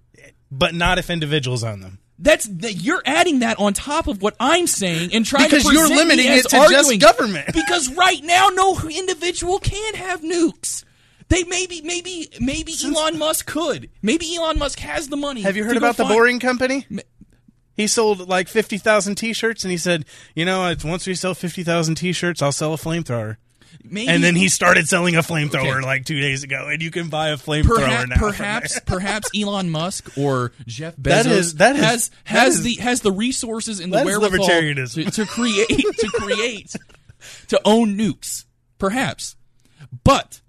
But 0.52 0.74
not 0.74 1.00
if 1.00 1.10
individuals 1.10 1.64
own 1.64 1.82
them. 1.82 2.00
That's 2.18 2.46
that 2.46 2.76
you're 2.76 3.02
adding 3.06 3.40
that 3.40 3.60
on 3.60 3.74
top 3.74 4.08
of 4.08 4.22
what 4.22 4.38
I'm 4.40 4.68
saying 4.68 5.14
and 5.14 5.26
trying 5.26 5.50
Because 5.50 5.66
to 5.66 5.74
you're 5.74 5.90
limiting 5.90 6.28
it 6.28 6.44
to 6.44 6.50
just 6.50 6.56
arguing. 6.56 7.00
government. 7.00 7.48
Because 7.48 7.94
right 7.94 8.24
now, 8.24 8.48
no 8.54 8.80
individual 8.90 9.60
can 9.60 9.96
have 9.96 10.22
nukes. 10.22 10.85
They 11.28 11.44
maybe, 11.44 11.82
maybe, 11.84 12.30
maybe 12.40 12.74
Elon 12.84 13.18
Musk 13.18 13.48
could. 13.48 13.90
Maybe 14.02 14.36
Elon 14.36 14.60
Musk 14.60 14.80
has 14.80 15.08
the 15.10 15.18
money. 15.18 15.42
Have 15.42 15.58
you 15.58 15.64
heard 15.64 15.78
about 15.78 15.98
the 15.98 16.04
find- 16.04 16.14
Boring 16.16 16.40
Company? 16.40 16.86
He 17.76 17.88
sold 17.88 18.30
like 18.30 18.48
fifty 18.48 18.78
thousand 18.78 19.16
T-shirts, 19.16 19.64
and 19.66 19.72
he 19.72 19.78
said, 19.78 20.06
"You 20.34 20.46
know, 20.46 20.74
once 20.86 21.06
we 21.08 21.16
sell 21.16 21.34
fifty 21.34 21.64
thousand 21.64 21.96
T-shirts, 21.96 22.42
I'll 22.42 22.52
sell 22.54 22.74
a 22.74 22.78
flamethrower." 22.78 23.38
Maybe, 23.84 24.08
And 24.08 24.24
then 24.24 24.36
he 24.36 24.48
started 24.50 24.88
selling 24.88 25.16
a 25.16 25.20
flamethrower 25.22 25.78
Okay. 25.80 25.86
like 25.86 26.06
two 26.06 26.20
days 26.22 26.44
ago, 26.44 26.70
and 26.70 26.82
you 26.82 26.90
can 26.90 27.10
buy 27.10 27.30
a 27.30 27.38
flamethrower 27.38 27.76
Perhaps, 27.76 28.10
now. 28.10 28.16
perhaps, 28.18 28.80
perhaps 28.86 29.30
Elon 29.38 29.70
Musk 29.70 30.18
or 30.18 30.54
Jeff 30.66 30.96
Bezos 30.96 31.04
That 31.04 31.26
is- 31.26 31.54
that 31.56 31.76
is- 31.76 31.82
has 31.82 32.10
that 32.10 32.16
has 32.26 32.56
is- 32.56 32.64
the 32.64 32.74
has 32.76 33.02
the 33.02 33.12
resources 33.12 33.80
and 33.82 33.92
the 33.92 33.98
that 33.98 34.06
wherewithal 34.06 34.48
to, 34.48 35.12
to 35.12 35.26
create 35.26 35.68
to 35.68 36.08
create 36.14 36.74
to 37.50 37.60
own 37.66 37.98
nukes. 37.98 38.46
Perhaps, 38.78 39.36
but 40.06 40.40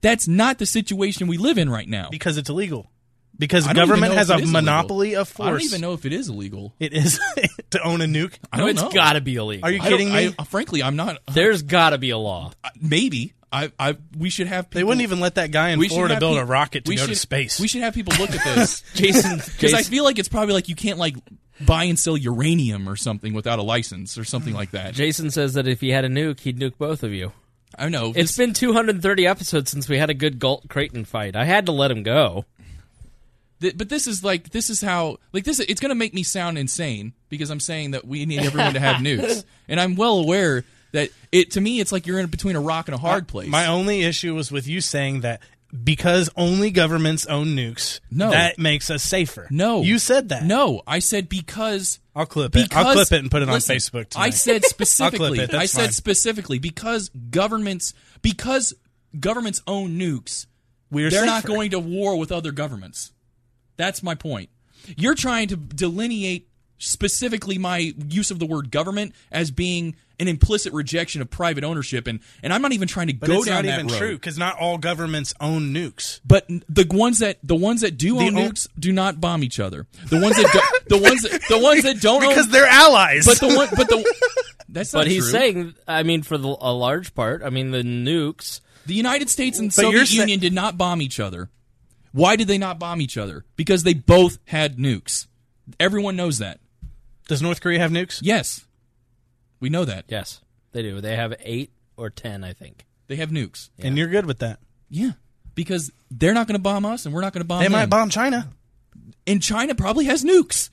that's 0.00 0.28
not 0.28 0.58
the 0.58 0.66
situation 0.66 1.26
we 1.26 1.36
live 1.38 1.58
in 1.58 1.68
right 1.70 1.88
now. 1.88 2.08
because 2.10 2.36
it's 2.38 2.48
illegal. 2.50 2.90
Because 3.38 3.66
I 3.68 3.72
don't 3.72 3.84
even 3.84 3.88
government 4.00 4.14
has 4.14 4.30
a 4.30 4.34
it 4.34 4.36
is 4.36 4.42
illegal. 4.44 4.62
monopoly 4.62 5.14
of 5.14 5.28
force. 5.28 5.46
I 5.46 5.50
don't 5.52 5.62
even 5.62 5.80
know 5.80 5.92
if 5.92 6.04
it 6.04 6.12
is 6.12 6.28
illegal. 6.28 6.74
It 6.80 6.92
is 6.92 7.20
to 7.70 7.82
own 7.86 8.00
a 8.00 8.04
nuke. 8.06 8.34
I 8.52 8.56
No, 8.56 8.62
don't 8.64 8.70
it's 8.70 8.82
know. 8.82 8.90
got 8.90 9.12
to 9.12 9.20
be 9.20 9.36
illegal. 9.36 9.64
Are 9.68 9.70
you 9.70 9.80
I 9.80 9.88
kidding 9.88 10.08
me? 10.08 10.26
I- 10.28 10.34
uh, 10.38 10.44
frankly, 10.44 10.82
I'm 10.82 10.96
not. 10.96 11.18
There's 11.32 11.62
got 11.62 11.90
to 11.90 11.98
be 11.98 12.10
a 12.10 12.18
law. 12.18 12.50
Uh, 12.64 12.70
maybe 12.80 13.34
I, 13.52 13.70
I 13.78 13.96
we 14.16 14.28
should 14.30 14.48
have. 14.48 14.68
People, 14.70 14.80
they 14.80 14.84
wouldn't 14.84 15.02
even 15.02 15.20
let 15.20 15.36
that 15.36 15.52
guy 15.52 15.68
in 15.70 15.78
we 15.78 15.86
should 15.88 15.94
Florida 15.94 16.18
build 16.18 16.34
peop- 16.34 16.42
a 16.42 16.46
rocket 16.46 16.84
to 16.86 16.88
we 16.88 16.96
go 16.96 17.06
to 17.06 17.14
space. 17.14 17.60
We 17.60 17.68
should 17.68 17.82
have 17.82 17.94
people 17.94 18.12
look 18.18 18.30
at 18.30 18.44
this, 18.56 18.82
Jason, 18.94 19.36
because 19.52 19.72
I 19.72 19.82
feel 19.82 20.02
like 20.02 20.18
it's 20.18 20.28
probably 20.28 20.54
like 20.54 20.68
you 20.68 20.74
can't 20.74 20.98
like 20.98 21.14
buy 21.64 21.84
and 21.84 21.96
sell 21.98 22.16
uranium 22.16 22.88
or 22.88 22.96
something 22.96 23.34
without 23.34 23.60
a 23.60 23.62
license 23.62 24.18
or 24.18 24.24
something 24.24 24.52
like 24.54 24.72
that. 24.72 24.94
Jason 24.94 25.30
says 25.30 25.54
that 25.54 25.68
if 25.68 25.80
he 25.80 25.90
had 25.90 26.04
a 26.04 26.08
nuke, 26.08 26.40
he'd 26.40 26.58
nuke 26.58 26.76
both 26.76 27.02
of 27.04 27.12
you. 27.12 27.32
I 27.76 27.88
know 27.88 28.12
It's 28.16 28.36
been 28.36 28.54
230 28.54 29.26
episodes 29.26 29.70
since 29.70 29.88
we 29.88 29.98
had 29.98 30.10
a 30.10 30.14
good 30.14 30.38
Galt 30.38 30.68
Creighton 30.68 31.04
fight. 31.04 31.36
I 31.36 31.44
had 31.44 31.66
to 31.66 31.72
let 31.72 31.90
him 31.90 32.02
go. 32.02 32.44
Th- 33.60 33.76
but 33.76 33.88
this 33.88 34.06
is 34.06 34.22
like 34.22 34.50
this 34.50 34.70
is 34.70 34.80
how 34.80 35.18
like 35.32 35.44
this 35.44 35.58
it's 35.58 35.80
going 35.80 35.90
to 35.90 35.94
make 35.96 36.14
me 36.14 36.22
sound 36.22 36.58
insane 36.58 37.12
because 37.28 37.50
I'm 37.50 37.60
saying 37.60 37.90
that 37.90 38.06
we 38.06 38.24
need 38.24 38.40
everyone 38.40 38.74
to 38.74 38.80
have 38.80 38.96
nukes, 39.02 39.44
and 39.68 39.80
I'm 39.80 39.96
well 39.96 40.18
aware 40.18 40.64
that 40.92 41.10
it 41.32 41.50
to 41.52 41.60
me 41.60 41.80
it's 41.80 41.90
like 41.92 42.06
you're 42.06 42.20
in 42.20 42.26
between 42.26 42.56
a 42.56 42.60
rock 42.60 42.88
and 42.88 42.94
a 42.94 42.98
hard 42.98 43.26
place. 43.26 43.48
My 43.48 43.66
only 43.66 44.02
issue 44.02 44.34
was 44.34 44.52
with 44.52 44.66
you 44.68 44.80
saying 44.80 45.22
that 45.22 45.42
because 45.84 46.30
only 46.36 46.70
governments 46.70 47.26
own 47.26 47.48
nukes, 47.48 48.00
No. 48.10 48.30
that 48.30 48.58
makes 48.58 48.90
us 48.90 49.02
safer. 49.02 49.46
no, 49.50 49.82
you 49.82 49.98
said 49.98 50.30
that. 50.30 50.44
No, 50.44 50.82
I 50.86 50.98
said 51.00 51.28
because 51.28 51.98
I'll 52.14 52.26
clip 52.26 52.56
it. 52.56 52.74
I'll 52.74 52.94
clip 52.94 53.12
it 53.12 53.20
and 53.20 53.30
put 53.30 53.42
it 53.42 53.48
listen, 53.48 53.74
on 53.74 53.78
Facebook. 53.78 54.08
Tonight. 54.10 54.24
I 54.24 54.30
said 54.30 54.64
specifically. 54.64 55.38
it, 55.40 55.54
I 55.54 55.66
said 55.66 55.82
fine. 55.84 55.92
specifically 55.92 56.58
because 56.58 57.10
governments 57.30 57.94
because 58.22 58.74
governments 59.18 59.62
own 59.66 59.98
nukes. 59.98 60.46
We're 60.90 61.10
they're 61.10 61.26
not 61.26 61.44
going 61.44 61.72
to 61.72 61.78
war 61.78 62.16
with 62.18 62.32
other 62.32 62.50
governments. 62.50 63.12
That's 63.76 64.02
my 64.02 64.14
point. 64.14 64.48
You're 64.96 65.14
trying 65.14 65.48
to 65.48 65.56
delineate 65.56 66.47
specifically 66.78 67.58
my 67.58 67.92
use 68.08 68.30
of 68.30 68.38
the 68.38 68.46
word 68.46 68.70
government 68.70 69.14
as 69.30 69.50
being 69.50 69.96
an 70.20 70.26
implicit 70.26 70.72
rejection 70.72 71.22
of 71.22 71.30
private 71.30 71.62
ownership, 71.62 72.06
and 72.08 72.18
and 72.42 72.52
I'm 72.52 72.60
not 72.62 72.72
even 72.72 72.88
trying 72.88 73.06
to 73.08 73.12
But 73.14 73.28
go 73.28 73.36
it's 73.36 73.46
down 73.46 73.64
not 73.64 73.70
that 73.70 73.74
even 73.80 73.86
road. 73.88 73.98
true 73.98 74.14
because 74.14 74.36
not 74.38 74.58
all 74.58 74.76
governments 74.78 75.32
own 75.40 75.72
nukes. 75.72 76.20
But 76.26 76.46
the 76.68 76.86
ones 76.90 77.20
that 77.20 77.38
the 77.44 77.54
ones 77.54 77.82
that 77.82 77.96
do 77.96 78.18
The 78.18 78.26
own 78.26 78.36
o- 78.36 78.48
nukes 78.48 78.66
do 78.78 78.92
not 78.92 79.20
bomb 79.20 79.44
each 79.44 79.60
other. 79.60 79.86
The 80.06 80.20
ones 80.20 80.34
that 80.36 80.50
do, 80.52 80.96
the 80.96 81.02
ones 81.02 81.22
that, 81.22 81.42
the 81.48 81.58
ones 81.58 81.82
that 81.84 82.00
don't 82.00 82.20
because 82.20 82.46
own, 82.46 82.52
they're 82.52 82.66
allies. 82.66 83.26
but 83.26 83.38
the 83.38 83.54
one 83.54 83.68
but 83.76 83.88
the 83.88 84.14
that's 84.68 84.92
not 84.92 85.00
But 85.00 85.06
he's 85.08 85.22
true. 85.22 85.30
saying, 85.30 85.74
I 85.86 86.02
mean, 86.02 86.22
for 86.24 86.36
the, 86.36 86.48
a 86.48 86.72
large 86.72 87.14
part, 87.14 87.42
I 87.44 87.50
mean, 87.50 87.70
the 87.70 87.82
nukes. 87.82 88.60
The 88.86 88.94
United 88.94 89.30
States 89.30 89.58
and 89.58 89.68
But 89.68 89.74
Soviet 89.82 90.06
sa- 90.06 90.14
Union 90.20 90.40
did 90.40 90.52
not 90.52 90.76
bomb 90.76 91.00
each 91.00 91.20
other. 91.20 91.48
Why 92.12 92.36
did 92.36 92.48
they 92.48 92.58
not 92.58 92.78
bomb 92.78 93.00
each 93.00 93.16
other? 93.16 93.44
Because 93.56 93.82
they 93.84 93.94
both 93.94 94.38
had 94.46 94.78
nukes. 94.78 95.26
Everyone 95.78 96.16
knows 96.16 96.38
that. 96.38 96.58
Does 97.28 97.40
North 97.40 97.60
Korea 97.60 97.78
have 97.78 97.92
nukes? 97.92 98.18
Yes. 98.22 98.66
We 99.60 99.68
know 99.68 99.84
that. 99.84 100.06
Yes, 100.08 100.40
they 100.72 100.82
do. 100.82 101.00
They 101.00 101.14
have 101.16 101.34
eight 101.40 101.70
or 101.96 102.10
ten, 102.10 102.42
I 102.42 102.52
think. 102.52 102.84
They 103.06 103.16
have 103.16 103.30
nukes. 103.30 103.70
And 103.78 103.96
you're 103.96 104.08
good 104.08 104.26
with 104.26 104.38
that. 104.40 104.58
Yeah. 104.88 105.12
Because 105.54 105.90
they're 106.10 106.34
not 106.34 106.46
going 106.46 106.54
to 106.58 106.62
bomb 106.62 106.84
us 106.86 107.04
and 107.06 107.14
we're 107.14 107.20
not 107.20 107.32
going 107.32 107.42
to 107.42 107.46
bomb 107.46 107.60
They 107.60 107.64
them. 107.66 107.72
might 107.72 107.86
bomb 107.86 108.10
China. 108.10 108.48
And 109.26 109.42
China 109.42 109.74
probably 109.74 110.04
has 110.06 110.24
nukes. 110.24 110.70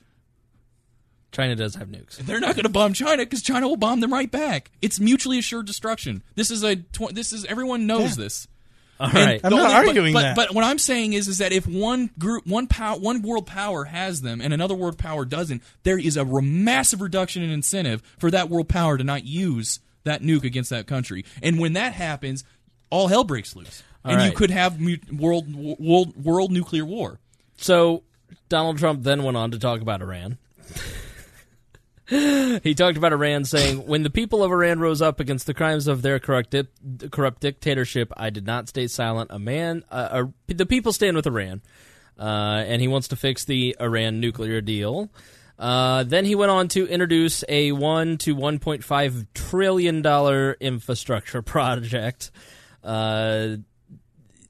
China 1.32 1.56
does 1.56 1.74
have 1.74 1.88
nukes. 1.88 2.16
They're 2.18 2.40
not 2.40 2.54
going 2.54 2.62
to 2.64 2.68
bomb 2.70 2.92
China 2.94 3.18
because 3.24 3.42
China 3.42 3.68
will 3.68 3.76
bomb 3.76 4.00
them 4.00 4.12
right 4.12 4.30
back. 4.30 4.70
It's 4.80 5.00
mutually 5.00 5.38
assured 5.38 5.66
destruction. 5.66 6.22
This 6.34 6.50
is 6.50 6.62
a 6.62 6.76
tw- 6.76 7.12
this 7.12 7.32
is 7.32 7.44
everyone 7.46 7.86
knows 7.86 8.16
this. 8.16 8.46
All 8.98 9.06
And 9.08 9.14
right. 9.14 9.40
I'm 9.44 9.50
not 9.52 9.60
only- 9.60 9.74
arguing 9.88 10.12
but, 10.14 10.22
that. 10.22 10.36
But, 10.36 10.48
but 10.48 10.54
what 10.54 10.64
I'm 10.64 10.78
saying 10.78 11.12
is, 11.12 11.28
is 11.28 11.38
that 11.38 11.52
if 11.52 11.66
one 11.66 12.10
group, 12.18 12.46
one 12.46 12.66
power, 12.66 12.98
one 12.98 13.22
world 13.22 13.46
power 13.46 13.84
has 13.84 14.22
them, 14.22 14.40
and 14.40 14.54
another 14.54 14.74
world 14.74 14.96
power 14.98 15.24
doesn't, 15.24 15.62
there 15.82 15.98
is 15.98 16.16
a 16.16 16.24
re- 16.24 16.42
massive 16.42 17.00
reduction 17.00 17.42
in 17.42 17.50
incentive 17.50 18.02
for 18.18 18.30
that 18.30 18.48
world 18.48 18.68
power 18.68 18.96
to 18.96 19.04
not 19.04 19.24
use 19.24 19.80
that 20.04 20.22
nuke 20.22 20.44
against 20.44 20.70
that 20.70 20.86
country. 20.86 21.24
And 21.42 21.58
when 21.58 21.74
that 21.74 21.92
happens, 21.92 22.44
all 22.90 23.08
hell 23.08 23.24
breaks 23.24 23.54
loose, 23.56 23.82
All 24.04 24.12
and 24.12 24.22
you 24.22 24.32
could 24.36 24.50
have 24.50 24.80
mu- 24.80 24.96
world 25.12 25.52
world 25.54 26.16
world 26.24 26.52
nuclear 26.52 26.84
war. 26.84 27.18
So 27.58 28.02
Donald 28.48 28.78
Trump 28.78 29.02
then 29.02 29.24
went 29.24 29.36
on 29.36 29.50
to 29.50 29.58
talk 29.58 29.80
about 29.80 30.00
Iran. 30.02 30.38
he 32.08 32.74
talked 32.74 32.96
about 32.96 33.12
Iran 33.12 33.44
saying, 33.44 33.86
"When 33.86 34.02
the 34.02 34.10
people 34.10 34.42
of 34.44 34.52
Iran 34.52 34.78
rose 34.78 35.02
up 35.02 35.18
against 35.18 35.46
the 35.46 35.54
crimes 35.54 35.88
of 35.88 36.02
their 36.02 36.18
corrupt, 36.18 36.50
di- 36.50 37.08
corrupt 37.10 37.40
dictatorship, 37.40 38.12
I 38.16 38.30
did 38.30 38.46
not 38.46 38.68
stay 38.68 38.86
silent. 38.86 39.30
A 39.32 39.38
man, 39.38 39.84
uh, 39.90 40.26
the 40.46 40.66
people 40.66 40.92
stand 40.92 41.16
with 41.16 41.26
Iran, 41.26 41.62
uh, 42.18 42.62
and 42.66 42.80
he 42.80 42.88
wants 42.88 43.08
to 43.08 43.16
fix 43.16 43.44
the 43.44 43.76
Iran 43.80 44.20
nuclear 44.20 44.60
deal." 44.60 45.10
Uh, 45.58 46.02
then 46.02 46.24
he 46.26 46.34
went 46.34 46.50
on 46.50 46.68
to 46.68 46.86
introduce 46.86 47.42
a 47.48 47.72
one 47.72 48.18
to 48.18 48.34
one 48.34 48.58
point 48.58 48.84
five 48.84 49.26
trillion 49.34 50.02
dollar 50.02 50.56
infrastructure 50.60 51.42
project. 51.42 52.30
Uh, 52.84 53.56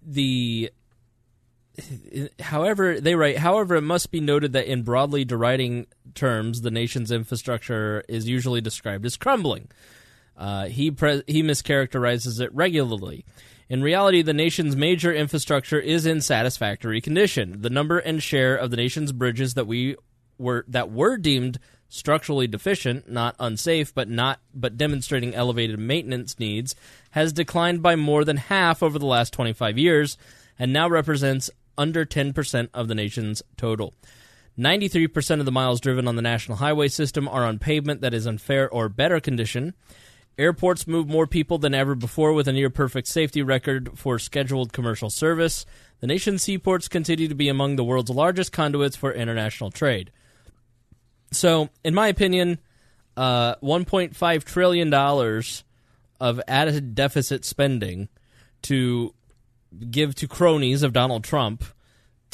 the 0.04 0.70
however 2.40 3.00
they 3.00 3.14
write 3.14 3.36
however 3.36 3.76
it 3.76 3.82
must 3.82 4.10
be 4.10 4.20
noted 4.20 4.54
that 4.54 4.66
in 4.66 4.82
broadly 4.82 5.24
deriding 5.24 5.86
terms 6.16 6.62
the 6.62 6.70
nation's 6.70 7.12
infrastructure 7.12 8.02
is 8.08 8.28
usually 8.28 8.60
described 8.60 9.06
as 9.06 9.16
crumbling. 9.16 9.68
Uh, 10.36 10.66
he 10.66 10.90
pre- 10.90 11.22
he 11.26 11.42
mischaracterizes 11.42 12.40
it 12.40 12.52
regularly. 12.54 13.24
In 13.68 13.82
reality 13.82 14.22
the 14.22 14.34
nation's 14.34 14.76
major 14.76 15.12
infrastructure 15.12 15.78
is 15.78 16.06
in 16.06 16.20
satisfactory 16.20 17.00
condition. 17.00 17.62
The 17.62 17.70
number 17.70 17.98
and 17.98 18.22
share 18.22 18.56
of 18.56 18.70
the 18.70 18.76
nation's 18.76 19.12
bridges 19.12 19.54
that 19.54 19.66
we 19.66 19.96
were 20.38 20.64
that 20.68 20.90
were 20.90 21.16
deemed 21.16 21.58
structurally 21.88 22.46
deficient, 22.46 23.08
not 23.08 23.36
unsafe, 23.38 23.94
but 23.94 24.08
not 24.08 24.40
but 24.52 24.76
demonstrating 24.76 25.34
elevated 25.34 25.78
maintenance 25.78 26.38
needs, 26.38 26.74
has 27.12 27.32
declined 27.32 27.82
by 27.82 27.96
more 27.96 28.24
than 28.24 28.36
half 28.36 28.82
over 28.82 28.98
the 28.98 29.06
last 29.06 29.32
25 29.32 29.78
years 29.78 30.18
and 30.58 30.72
now 30.72 30.88
represents 30.88 31.50
under 31.78 32.04
10% 32.04 32.68
of 32.72 32.88
the 32.88 32.94
nation's 32.94 33.42
total. 33.56 33.94
93% 34.58 35.38
of 35.38 35.44
the 35.44 35.52
miles 35.52 35.80
driven 35.80 36.08
on 36.08 36.16
the 36.16 36.22
national 36.22 36.58
highway 36.58 36.88
system 36.88 37.28
are 37.28 37.44
on 37.44 37.58
pavement 37.58 38.00
that 38.00 38.14
is 38.14 38.26
in 38.26 38.38
fair 38.38 38.68
or 38.70 38.88
better 38.88 39.20
condition. 39.20 39.74
Airports 40.38 40.86
move 40.86 41.08
more 41.08 41.26
people 41.26 41.58
than 41.58 41.74
ever 41.74 41.94
before 41.94 42.32
with 42.32 42.48
a 42.48 42.52
near 42.52 42.70
perfect 42.70 43.08
safety 43.08 43.42
record 43.42 43.98
for 43.98 44.18
scheduled 44.18 44.72
commercial 44.72 45.10
service. 45.10 45.64
The 46.00 46.06
nation's 46.06 46.42
seaports 46.42 46.88
continue 46.88 47.28
to 47.28 47.34
be 47.34 47.48
among 47.48 47.76
the 47.76 47.84
world's 47.84 48.10
largest 48.10 48.52
conduits 48.52 48.96
for 48.96 49.12
international 49.12 49.70
trade. 49.70 50.10
So, 51.32 51.70
in 51.84 51.94
my 51.94 52.08
opinion, 52.08 52.58
uh, 53.16 53.56
$1.5 53.56 54.44
trillion 54.44 54.92
of 56.20 56.40
added 56.48 56.94
deficit 56.94 57.44
spending 57.44 58.08
to 58.62 59.14
give 59.90 60.14
to 60.16 60.28
cronies 60.28 60.82
of 60.82 60.92
Donald 60.92 61.24
Trump 61.24 61.64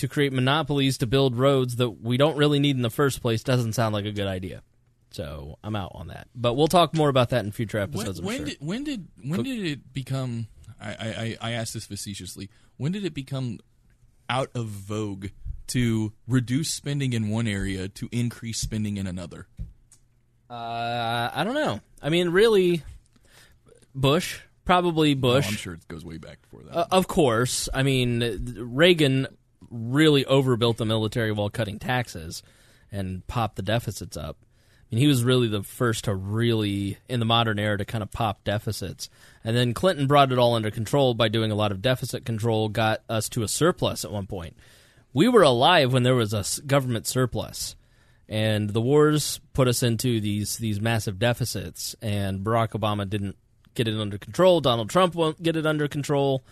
to 0.02 0.08
create 0.08 0.32
monopolies 0.32 0.98
to 0.98 1.06
build 1.06 1.36
roads 1.36 1.76
that 1.76 1.88
we 1.88 2.16
don't 2.16 2.36
really 2.36 2.58
need 2.58 2.74
in 2.74 2.82
the 2.82 2.90
first 2.90 3.22
place 3.22 3.44
doesn't 3.44 3.74
sound 3.74 3.94
like 3.94 4.04
a 4.04 4.10
good 4.10 4.26
idea. 4.26 4.60
So 5.12 5.60
I'm 5.62 5.76
out 5.76 5.92
on 5.94 6.08
that. 6.08 6.26
But 6.34 6.54
we'll 6.54 6.66
talk 6.66 6.92
more 6.92 7.08
about 7.08 7.30
that 7.30 7.44
in 7.44 7.52
future 7.52 7.78
episodes. 7.78 8.20
When, 8.20 8.26
when 8.26 8.36
sure. 8.38 8.46
did 8.46 8.56
when 8.58 8.84
did 8.84 9.08
when 9.24 9.42
did 9.44 9.64
it 9.64 9.92
become? 9.92 10.48
I, 10.80 10.90
I 10.90 11.36
I 11.40 11.50
asked 11.52 11.74
this 11.74 11.86
facetiously. 11.86 12.50
When 12.78 12.90
did 12.90 13.04
it 13.04 13.14
become 13.14 13.60
out 14.28 14.50
of 14.56 14.66
vogue 14.66 15.26
to 15.68 16.12
reduce 16.26 16.70
spending 16.70 17.12
in 17.12 17.28
one 17.28 17.46
area 17.46 17.86
to 17.86 18.08
increase 18.10 18.58
spending 18.58 18.96
in 18.96 19.06
another? 19.06 19.46
Uh, 20.50 21.30
I 21.32 21.44
don't 21.44 21.54
know. 21.54 21.80
I 22.02 22.08
mean, 22.08 22.30
really, 22.30 22.82
Bush, 23.94 24.40
probably 24.64 25.14
Bush. 25.14 25.44
Oh, 25.46 25.50
I'm 25.50 25.56
sure 25.56 25.74
it 25.74 25.86
goes 25.86 26.04
way 26.04 26.18
back 26.18 26.42
before 26.42 26.62
that. 26.64 26.76
Uh, 26.76 26.86
of 26.90 27.06
course. 27.06 27.68
I 27.72 27.84
mean, 27.84 28.56
Reagan 28.58 29.28
really 29.72 30.24
overbuilt 30.26 30.76
the 30.76 30.84
military 30.84 31.32
while 31.32 31.50
cutting 31.50 31.78
taxes 31.78 32.42
and 32.90 33.26
popped 33.26 33.56
the 33.56 33.62
deficits 33.62 34.16
up. 34.16 34.36
I 34.42 34.94
mean, 34.94 35.00
he 35.00 35.08
was 35.08 35.24
really 35.24 35.48
the 35.48 35.62
first 35.62 36.04
to 36.04 36.14
really, 36.14 36.98
in 37.08 37.18
the 37.18 37.26
modern 37.26 37.58
era, 37.58 37.78
to 37.78 37.84
kind 37.84 38.02
of 38.02 38.10
pop 38.10 38.44
deficits. 38.44 39.08
And 39.42 39.56
then 39.56 39.72
Clinton 39.72 40.06
brought 40.06 40.32
it 40.32 40.38
all 40.38 40.54
under 40.54 40.70
control 40.70 41.14
by 41.14 41.28
doing 41.28 41.50
a 41.50 41.54
lot 41.54 41.72
of 41.72 41.80
deficit 41.80 42.26
control, 42.26 42.68
got 42.68 43.02
us 43.08 43.30
to 43.30 43.42
a 43.42 43.48
surplus 43.48 44.04
at 44.04 44.12
one 44.12 44.26
point. 44.26 44.54
We 45.14 45.28
were 45.28 45.42
alive 45.42 45.92
when 45.92 46.02
there 46.02 46.14
was 46.14 46.34
a 46.34 46.62
government 46.62 47.06
surplus. 47.06 47.74
And 48.28 48.70
the 48.70 48.80
wars 48.80 49.40
put 49.52 49.68
us 49.68 49.82
into 49.82 50.20
these 50.20 50.56
these 50.56 50.80
massive 50.80 51.18
deficits, 51.18 51.94
and 52.00 52.40
Barack 52.40 52.70
Obama 52.70 53.08
didn't 53.08 53.36
get 53.74 53.88
it 53.88 53.98
under 53.98 54.16
control. 54.16 54.60
Donald 54.60 54.88
Trump 54.88 55.14
won't 55.14 55.42
get 55.42 55.56
it 55.56 55.66
under 55.66 55.88
control. 55.88 56.42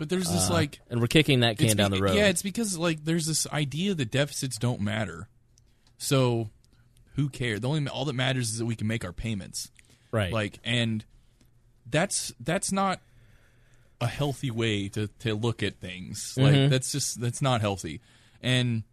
But 0.00 0.08
there's 0.08 0.30
this 0.32 0.48
Uh, 0.48 0.54
like, 0.54 0.80
and 0.88 0.98
we're 0.98 1.08
kicking 1.08 1.40
that 1.40 1.58
can 1.58 1.76
down 1.76 1.90
the 1.90 2.00
road. 2.00 2.16
Yeah, 2.16 2.28
it's 2.28 2.40
because 2.42 2.78
like 2.78 3.04
there's 3.04 3.26
this 3.26 3.46
idea 3.48 3.94
that 3.94 4.10
deficits 4.10 4.56
don't 4.56 4.80
matter. 4.80 5.28
So 5.98 6.48
who 7.16 7.28
cares? 7.28 7.60
The 7.60 7.68
only 7.68 7.86
all 7.86 8.06
that 8.06 8.14
matters 8.14 8.48
is 8.48 8.58
that 8.58 8.64
we 8.64 8.74
can 8.76 8.86
make 8.86 9.04
our 9.04 9.12
payments. 9.12 9.70
Right. 10.10 10.32
Like 10.32 10.58
and 10.64 11.04
that's 11.84 12.32
that's 12.40 12.72
not 12.72 13.00
a 14.00 14.06
healthy 14.06 14.50
way 14.50 14.88
to 14.88 15.08
to 15.18 15.34
look 15.34 15.62
at 15.62 15.80
things. 15.80 16.32
Like 16.38 16.54
Mhm. 16.54 16.70
that's 16.70 16.90
just 16.92 17.20
that's 17.20 17.42
not 17.42 17.60
healthy. 17.60 18.00
And 18.40 18.84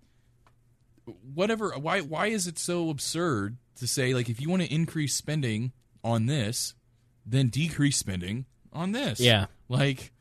whatever 1.33 1.71
why 1.79 2.01
why 2.01 2.27
is 2.27 2.47
it 2.47 2.59
so 2.59 2.89
absurd 2.89 3.55
to 3.77 3.87
say 3.87 4.13
like 4.13 4.27
if 4.27 4.41
you 4.41 4.49
want 4.49 4.61
to 4.63 4.73
increase 4.73 5.15
spending 5.15 5.71
on 6.03 6.25
this, 6.25 6.73
then 7.25 7.47
decrease 7.47 7.95
spending 7.95 8.45
on 8.73 8.91
this? 8.91 9.21
Yeah. 9.21 9.45
Like 9.69 10.11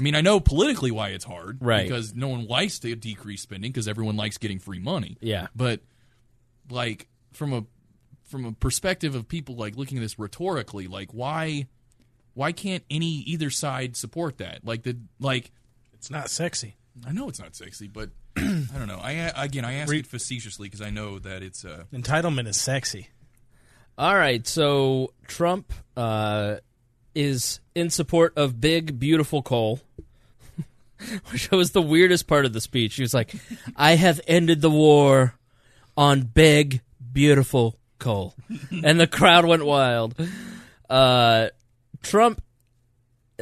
I 0.00 0.02
mean, 0.02 0.14
I 0.14 0.22
know 0.22 0.40
politically 0.40 0.90
why 0.90 1.10
it's 1.10 1.24
hard, 1.24 1.58
Right. 1.60 1.82
Because 1.86 2.14
no 2.14 2.28
one 2.28 2.46
likes 2.46 2.78
to 2.78 2.96
decrease 2.96 3.42
spending 3.42 3.70
because 3.70 3.86
everyone 3.86 4.16
likes 4.16 4.38
getting 4.38 4.58
free 4.58 4.78
money. 4.78 5.18
Yeah. 5.20 5.48
But 5.54 5.80
like 6.70 7.06
from 7.32 7.52
a 7.52 7.64
from 8.24 8.46
a 8.46 8.52
perspective 8.52 9.14
of 9.14 9.28
people 9.28 9.56
like 9.56 9.76
looking 9.76 9.98
at 9.98 10.00
this 10.00 10.18
rhetorically, 10.18 10.86
like 10.86 11.12
why 11.12 11.66
why 12.32 12.52
can't 12.52 12.82
any 12.90 13.18
either 13.26 13.50
side 13.50 13.94
support 13.94 14.38
that? 14.38 14.64
Like 14.64 14.84
the 14.84 14.96
like 15.18 15.50
it's 15.92 16.10
not 16.10 16.30
sexy. 16.30 16.76
I 17.06 17.12
know 17.12 17.28
it's 17.28 17.38
not 17.40 17.54
sexy, 17.54 17.86
but 17.86 18.08
I 18.38 18.64
don't 18.78 18.88
know. 18.88 19.00
I 19.02 19.12
again, 19.36 19.66
I 19.66 19.74
ask 19.74 19.92
Re- 19.92 19.98
it 19.98 20.06
facetiously 20.06 20.68
because 20.68 20.80
I 20.80 20.88
know 20.88 21.18
that 21.18 21.42
it's 21.42 21.64
uh 21.64 21.84
Entitlement 21.92 22.48
is 22.48 22.58
sexy. 22.58 23.08
All 23.98 24.16
right, 24.16 24.46
so 24.46 25.12
Trump 25.26 25.74
uh, 25.94 26.56
is 27.14 27.60
in 27.74 27.90
support 27.90 28.32
of 28.36 28.58
big, 28.60 28.98
beautiful 28.98 29.42
coal, 29.42 29.80
which 31.30 31.50
was 31.50 31.72
the 31.72 31.82
weirdest 31.82 32.26
part 32.26 32.44
of 32.44 32.52
the 32.52 32.60
speech. 32.60 32.96
He 32.96 33.02
was 33.02 33.14
like, 33.14 33.34
"I 33.76 33.96
have 33.96 34.20
ended 34.26 34.60
the 34.60 34.70
war 34.70 35.34
on 35.96 36.22
big, 36.22 36.80
beautiful 37.12 37.76
coal," 37.98 38.34
and 38.84 39.00
the 39.00 39.06
crowd 39.06 39.44
went 39.44 39.64
wild. 39.64 40.14
Uh, 40.88 41.48
Trump, 42.02 42.42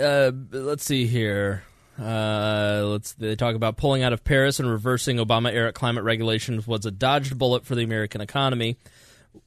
uh, 0.00 0.32
let's 0.52 0.84
see 0.84 1.06
here. 1.06 1.64
Uh, 2.00 2.82
let's 2.86 3.12
they 3.14 3.34
talk 3.34 3.56
about 3.56 3.76
pulling 3.76 4.02
out 4.04 4.12
of 4.12 4.22
Paris 4.22 4.60
and 4.60 4.70
reversing 4.70 5.16
Obama 5.16 5.52
era 5.52 5.72
climate 5.72 6.04
regulations 6.04 6.66
was 6.66 6.86
a 6.86 6.92
dodged 6.92 7.36
bullet 7.38 7.66
for 7.66 7.74
the 7.74 7.82
American 7.82 8.20
economy 8.20 8.76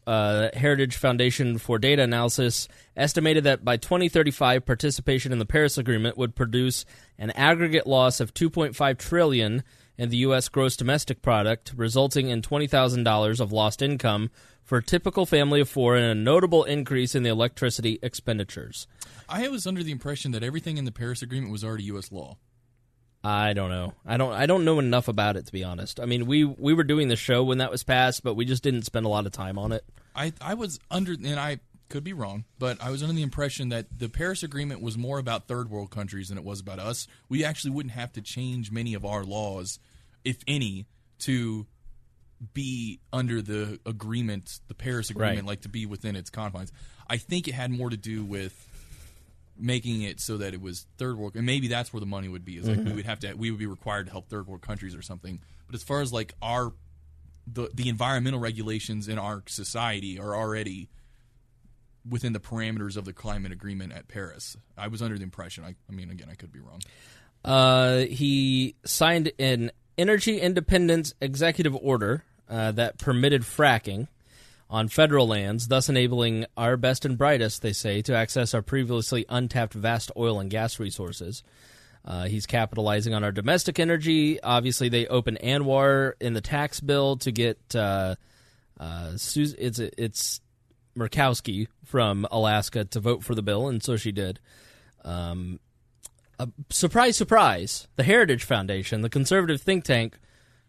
uh, 0.07 0.49
Heritage 0.53 0.95
Foundation 0.97 1.57
for 1.57 1.79
Data 1.79 2.03
Analysis 2.03 2.67
estimated 2.95 3.43
that 3.45 3.63
by 3.63 3.77
2035, 3.77 4.65
participation 4.65 5.31
in 5.31 5.39
the 5.39 5.45
Paris 5.45 5.77
Agreement 5.77 6.17
would 6.17 6.35
produce 6.35 6.85
an 7.17 7.31
aggregate 7.31 7.87
loss 7.87 8.19
of 8.19 8.33
2.5 8.33 8.97
trillion 8.97 9.63
in 9.97 10.09
the 10.09 10.17
U.S. 10.17 10.49
gross 10.49 10.75
domestic 10.75 11.21
product, 11.21 11.73
resulting 11.75 12.29
in 12.29 12.41
$20,000 12.41 13.39
of 13.39 13.51
lost 13.51 13.81
income 13.81 14.31
for 14.63 14.79
a 14.79 14.83
typical 14.83 15.25
family 15.25 15.61
of 15.61 15.69
four 15.69 15.95
and 15.95 16.05
a 16.05 16.15
notable 16.15 16.63
increase 16.63 17.13
in 17.13 17.23
the 17.23 17.29
electricity 17.29 17.99
expenditures. 18.01 18.87
I 19.27 19.47
was 19.49 19.67
under 19.67 19.83
the 19.83 19.91
impression 19.91 20.31
that 20.31 20.43
everything 20.43 20.77
in 20.77 20.85
the 20.85 20.91
Paris 20.91 21.21
Agreement 21.21 21.51
was 21.51 21.63
already 21.63 21.83
U.S. 21.85 22.11
law. 22.11 22.37
I 23.23 23.53
don't 23.53 23.69
know. 23.69 23.93
I 24.05 24.17
don't. 24.17 24.33
I 24.33 24.45
don't 24.47 24.65
know 24.65 24.79
enough 24.79 25.07
about 25.07 25.37
it 25.37 25.45
to 25.45 25.51
be 25.51 25.63
honest. 25.63 25.99
I 25.99 26.05
mean, 26.05 26.25
we 26.25 26.43
we 26.43 26.73
were 26.73 26.83
doing 26.83 27.07
the 27.07 27.15
show 27.15 27.43
when 27.43 27.59
that 27.59 27.69
was 27.69 27.83
passed, 27.83 28.23
but 28.23 28.33
we 28.33 28.45
just 28.45 28.63
didn't 28.63 28.83
spend 28.83 29.05
a 29.05 29.09
lot 29.09 29.25
of 29.27 29.31
time 29.31 29.59
on 29.59 29.71
it. 29.71 29.83
I 30.15 30.33
I 30.41 30.55
was 30.55 30.79
under, 30.89 31.13
and 31.13 31.39
I 31.39 31.59
could 31.89 32.03
be 32.03 32.13
wrong, 32.13 32.45
but 32.57 32.81
I 32.81 32.89
was 32.89 33.03
under 33.03 33.13
the 33.13 33.21
impression 33.21 33.69
that 33.69 33.85
the 33.99 34.09
Paris 34.09 34.41
Agreement 34.43 34.81
was 34.81 34.97
more 34.97 35.19
about 35.19 35.47
third 35.47 35.69
world 35.69 35.91
countries 35.91 36.29
than 36.29 36.37
it 36.37 36.43
was 36.43 36.61
about 36.61 36.79
us. 36.79 37.05
We 37.29 37.43
actually 37.43 37.71
wouldn't 37.71 37.93
have 37.93 38.11
to 38.13 38.21
change 38.21 38.71
many 38.71 38.93
of 38.95 39.05
our 39.05 39.23
laws, 39.23 39.77
if 40.23 40.37
any, 40.47 40.87
to 41.19 41.67
be 42.53 42.99
under 43.13 43.41
the 43.41 43.79
agreement, 43.85 44.59
the 44.67 44.73
Paris 44.73 45.09
Agreement, 45.11 45.39
Right. 45.39 45.45
like 45.45 45.61
to 45.61 45.69
be 45.69 45.85
within 45.85 46.15
its 46.15 46.29
confines. 46.31 46.71
I 47.07 47.17
think 47.17 47.47
it 47.47 47.53
had 47.53 47.69
more 47.71 47.89
to 47.91 47.97
do 47.97 48.23
with 48.25 48.53
making 49.61 50.01
it 50.01 50.19
so 50.19 50.37
that 50.37 50.53
it 50.53 50.61
was 50.61 50.85
third 50.97 51.17
world, 51.17 51.35
and 51.35 51.45
maybe 51.45 51.67
that's 51.67 51.93
where 51.93 51.99
the 51.99 52.05
money 52.05 52.27
would 52.27 52.43
be. 52.43 52.57
Is 52.57 52.67
like 52.67 52.79
we 52.79 52.83
Mhm. 52.91 52.95
would 52.95 53.05
have 53.05 53.19
to, 53.19 53.33
we 53.33 53.51
would 53.51 53.59
be 53.59 53.65
required 53.67 54.07
to 54.07 54.11
help 54.11 54.27
third 54.29 54.47
world 54.47 54.61
countries 54.61 54.95
or 54.95 55.01
something. 55.01 55.39
But 55.67 55.75
as 55.75 55.83
far 55.83 56.01
as 56.01 56.11
like 56.11 56.33
our 56.41 56.73
the 57.47 57.69
the 57.73 57.89
environmental 57.89 58.39
regulations 58.39 59.07
in 59.07 59.17
our 59.17 59.43
society 59.47 60.19
are 60.19 60.35
already 60.35 60.89
within 62.07 62.33
the 62.33 62.39
parameters 62.39 62.97
of 62.97 63.05
the 63.05 63.13
climate 63.13 63.51
agreement 63.51 63.93
at 63.93 64.07
Paris. 64.07 64.57
I 64.77 64.87
was 64.87 65.01
under 65.01 65.17
the 65.17 65.23
impression. 65.23 65.63
I, 65.63 65.75
I 65.89 65.91
mean, 65.93 66.09
again, 66.09 66.27
I 66.31 66.35
could 66.35 66.51
be 66.51 66.59
wrong. 66.59 66.81
Uh, 67.45 67.99
he 68.05 68.75
signed 68.85 69.31
an 69.39 69.71
energy 69.97 70.39
independence 70.39 71.13
executive 71.21 71.75
order 71.75 72.23
uh, 72.49 72.71
that 72.71 72.97
permitted 72.97 73.43
fracking, 73.43 74.07
on 74.71 74.87
federal 74.87 75.27
lands, 75.27 75.67
thus 75.67 75.89
enabling 75.89 76.45
our 76.55 76.77
best 76.77 77.03
and 77.03 77.17
brightest, 77.17 77.61
they 77.61 77.73
say, 77.73 78.01
to 78.01 78.15
access 78.15 78.53
our 78.53 78.61
previously 78.61 79.25
untapped 79.27 79.73
vast 79.73 80.09
oil 80.15 80.39
and 80.39 80.49
gas 80.49 80.79
resources. 80.79 81.43
Uh, 82.05 82.23
he's 82.23 82.45
capitalizing 82.45 83.13
on 83.13 83.23
our 83.23 83.33
domestic 83.33 83.79
energy. 83.79 84.41
Obviously, 84.41 84.87
they 84.87 85.05
open 85.07 85.37
ANWR 85.43 86.13
in 86.21 86.33
the 86.33 86.41
tax 86.41 86.79
bill 86.79 87.17
to 87.17 87.31
get 87.31 87.59
uh, 87.75 88.15
uh, 88.79 89.11
it's 89.13 89.79
it's 89.79 90.41
Murkowski 90.97 91.67
from 91.85 92.25
Alaska 92.31 92.85
to 92.85 92.99
vote 93.01 93.23
for 93.23 93.35
the 93.35 93.43
bill, 93.43 93.67
and 93.67 93.83
so 93.83 93.97
she 93.97 94.13
did. 94.13 94.39
Um, 95.03 95.59
surprise, 96.69 97.17
surprise! 97.17 97.87
The 97.97 98.03
Heritage 98.03 98.45
Foundation, 98.45 99.01
the 99.01 99.09
conservative 99.09 99.61
think 99.61 99.83
tank, 99.83 100.17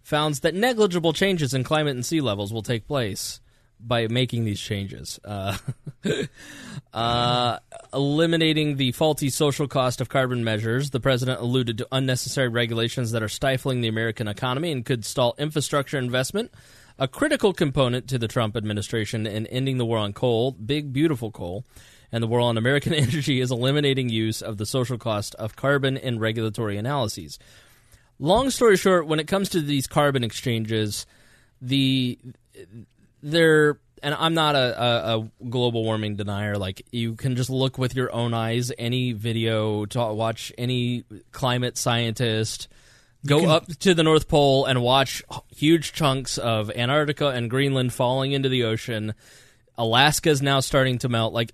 found 0.02 0.34
that 0.36 0.54
negligible 0.54 1.12
changes 1.14 1.54
in 1.54 1.64
climate 1.64 1.94
and 1.94 2.04
sea 2.04 2.20
levels 2.20 2.52
will 2.52 2.62
take 2.62 2.86
place 2.86 3.40
by 3.86 4.06
making 4.08 4.44
these 4.44 4.60
changes. 4.60 5.18
Uh, 5.24 5.56
uh, 6.92 7.58
eliminating 7.92 8.76
the 8.76 8.92
faulty 8.92 9.30
social 9.30 9.66
cost 9.66 10.00
of 10.00 10.08
carbon 10.08 10.44
measures, 10.44 10.90
the 10.90 11.00
president 11.00 11.40
alluded 11.40 11.78
to 11.78 11.88
unnecessary 11.92 12.48
regulations 12.48 13.12
that 13.12 13.22
are 13.22 13.28
stifling 13.28 13.80
the 13.80 13.88
American 13.88 14.28
economy 14.28 14.72
and 14.72 14.84
could 14.84 15.04
stall 15.04 15.34
infrastructure 15.38 15.98
investment. 15.98 16.52
A 16.98 17.08
critical 17.08 17.52
component 17.52 18.08
to 18.08 18.18
the 18.18 18.28
Trump 18.28 18.56
administration 18.56 19.26
in 19.26 19.46
ending 19.48 19.78
the 19.78 19.86
war 19.86 19.98
on 19.98 20.12
coal, 20.12 20.52
big, 20.52 20.92
beautiful 20.92 21.30
coal, 21.30 21.64
and 22.12 22.22
the 22.22 22.26
war 22.26 22.40
on 22.40 22.58
American 22.58 22.94
energy 22.94 23.40
is 23.40 23.50
eliminating 23.50 24.08
use 24.08 24.42
of 24.42 24.58
the 24.58 24.66
social 24.66 24.98
cost 24.98 25.34
of 25.36 25.56
carbon 25.56 25.96
in 25.96 26.18
regulatory 26.18 26.76
analyses. 26.76 27.38
Long 28.18 28.50
story 28.50 28.76
short, 28.76 29.06
when 29.06 29.18
it 29.18 29.26
comes 29.26 29.48
to 29.48 29.60
these 29.60 29.86
carbon 29.86 30.22
exchanges, 30.22 31.06
the 31.60 32.18
they're 33.22 33.78
and 34.02 34.14
I'm 34.14 34.34
not 34.34 34.56
a, 34.56 34.82
a, 34.82 35.18
a, 35.20 35.30
global 35.48 35.84
warming 35.84 36.16
denier. 36.16 36.56
Like 36.58 36.84
you 36.90 37.14
can 37.14 37.36
just 37.36 37.50
look 37.50 37.78
with 37.78 37.94
your 37.94 38.12
own 38.12 38.34
eyes, 38.34 38.72
any 38.76 39.12
video, 39.12 39.84
to 39.86 40.12
watch 40.12 40.52
any 40.58 41.04
climate 41.30 41.78
scientist, 41.78 42.66
go 43.24 43.40
can- 43.40 43.50
up 43.50 43.66
to 43.68 43.94
the 43.94 44.02
North 44.02 44.26
Pole 44.26 44.64
and 44.66 44.82
watch 44.82 45.22
huge 45.54 45.92
chunks 45.92 46.36
of 46.36 46.68
Antarctica 46.72 47.28
and 47.28 47.48
Greenland 47.48 47.92
falling 47.92 48.32
into 48.32 48.48
the 48.48 48.64
ocean. 48.64 49.14
Alaska 49.78 50.30
is 50.30 50.42
now 50.42 50.58
starting 50.60 50.98
to 50.98 51.08
melt. 51.08 51.32
Like 51.32 51.52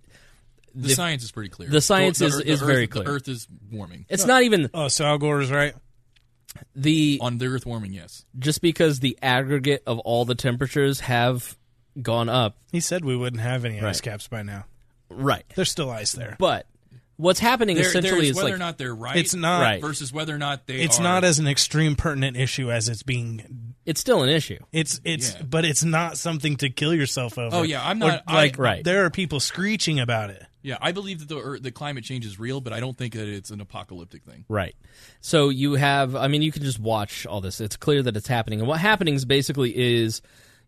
The, 0.75 0.89
science 0.95 1.25
is 1.25 1.31
pretty 1.33 1.51
clear. 1.51 1.69
The 1.69 1.83
science 1.83 2.19
The- 2.19 2.27
is, 2.27 2.37
the 2.39 2.49
is 2.51 2.63
Earth- 2.63 2.67
very 2.67 2.87
the 2.87 2.93
clear. 2.93 3.09
Earth 3.09 3.29
is 3.29 3.47
warming. 3.71 4.07
It's 4.09 4.25
not 4.25 4.43
even 4.45 4.71
Oh, 4.73 4.89
so 4.89 5.05
Al 5.05 5.19
Gore 5.19 5.43
is 5.43 5.51
right. 5.51 5.75
The 6.75 7.19
on 7.21 7.39
the 7.39 7.47
Earth 7.47 7.67
warming. 7.67 7.93
Yes, 7.93 8.25
just 8.39 8.61
because 8.63 9.01
the 9.01 9.19
aggregate 9.23 9.83
of 9.87 9.99
all 10.01 10.25
the 10.25 10.35
temperatures 10.35 11.01
have 11.01 11.57
gone 12.01 12.29
up. 12.29 12.57
He 12.73 12.81
said 12.81 13.05
we 13.05 13.17
wouldn't 13.17 13.43
have 13.43 13.65
any 13.65 13.77
ice 13.79 13.83
Right. 13.83 14.03
caps 14.03 14.29
by 14.29 14.43
now. 14.43 14.65
Right. 15.11 15.45
There's 15.55 15.71
still 15.71 15.91
ice 15.91 16.13
there. 16.13 16.37
But 16.39 16.67
what's 17.17 17.41
happening 17.41 17.77
There- 17.77 17.87
essentially 17.87 18.21
there's 18.27 18.31
is 18.31 18.37
whether 18.37 18.49
like 18.49 18.55
or 18.55 18.59
not 18.59 18.79
they're 18.79 18.95
right. 18.95 19.17
It's 19.17 19.35
not- 19.35 19.63
Right. 19.63 19.81
versus 19.81 20.13
whether 20.13 20.35
or 20.35 20.39
not 20.39 20.67
they. 20.67 20.77
it's 20.83 21.01
are- 21.01 21.03
not 21.03 21.25
as 21.25 21.39
an 21.39 21.49
extreme 21.49 21.97
pertinent 21.97 22.37
issue 22.37 22.71
as 22.71 22.89
it's 22.89 23.03
being 23.03 23.75
it's 23.87 24.01
still 24.01 24.23
an 24.23 24.29
issue. 24.29 24.59
It's 24.71 25.01
it's 25.05 25.35
Yeah. 25.35 25.43
but 25.43 25.65
it's 25.65 25.83
not 25.83 26.19
something 26.19 26.57
to 26.59 26.69
kill 26.71 26.95
yourself 26.95 27.39
over. 27.39 27.57
Oh, 27.57 27.63
yeah, 27.63 27.85
I'm 27.85 28.03
Or, 28.03 28.09
not- 28.09 28.23
I- 28.27 28.35
like 28.35 28.59
Right. 28.59 28.85
There 28.85 29.05
are 29.07 29.11
people 29.11 29.41
screeching 29.41 29.99
about 29.99 30.31
it. 30.31 30.43
Yeah, 30.63 30.77
I 30.81 30.93
believe 30.93 31.21
that 31.21 31.29
the 31.29 31.41
Earth, 31.41 31.63
the 31.63 31.71
climate 31.71 32.05
change 32.05 32.27
is 32.27 32.39
real, 32.39 32.61
but 32.61 32.73
I 32.73 32.81
don't 32.81 32.97
think 32.97 33.15
that 33.15 33.29
it's 33.29 33.51
an 33.51 33.61
apocalyptic 33.61 34.25
thing. 34.25 34.45
Right. 34.49 34.75
So 35.21 35.51
you 35.51 35.75
have, 35.75 36.17
I 36.17 36.29
mean, 36.29 36.43
you 36.43 36.51
can 36.51 36.63
just 36.63 36.81
watch 36.81 37.27
all 37.27 37.41
this. 37.41 37.61
It's 37.61 37.77
clear 37.77 38.03
that 38.03 38.17
it's 38.17 38.27
happening. 38.27 38.59
And 38.59 38.69
what 38.69 38.81
happening 38.81 39.15
is 39.15 39.25
basically 39.25 39.77
is 39.77 40.21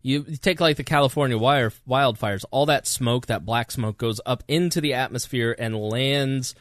you 0.03 0.23
take 0.41 0.61
like 0.61 0.77
the 0.77 0.85
California 0.85 1.37
wire, 1.37 1.73
wildfires, 1.89 2.45
all 2.51 2.67
that 2.67 2.87
smoke, 2.87 3.27
that 3.27 3.45
black 3.45 3.71
smoke 3.71 3.99
goes 3.99 4.21
up 4.25 4.45
into 4.47 4.81
the 4.81 4.95
atmosphere 4.95 5.55
and 5.59 5.77
lands 5.77 6.55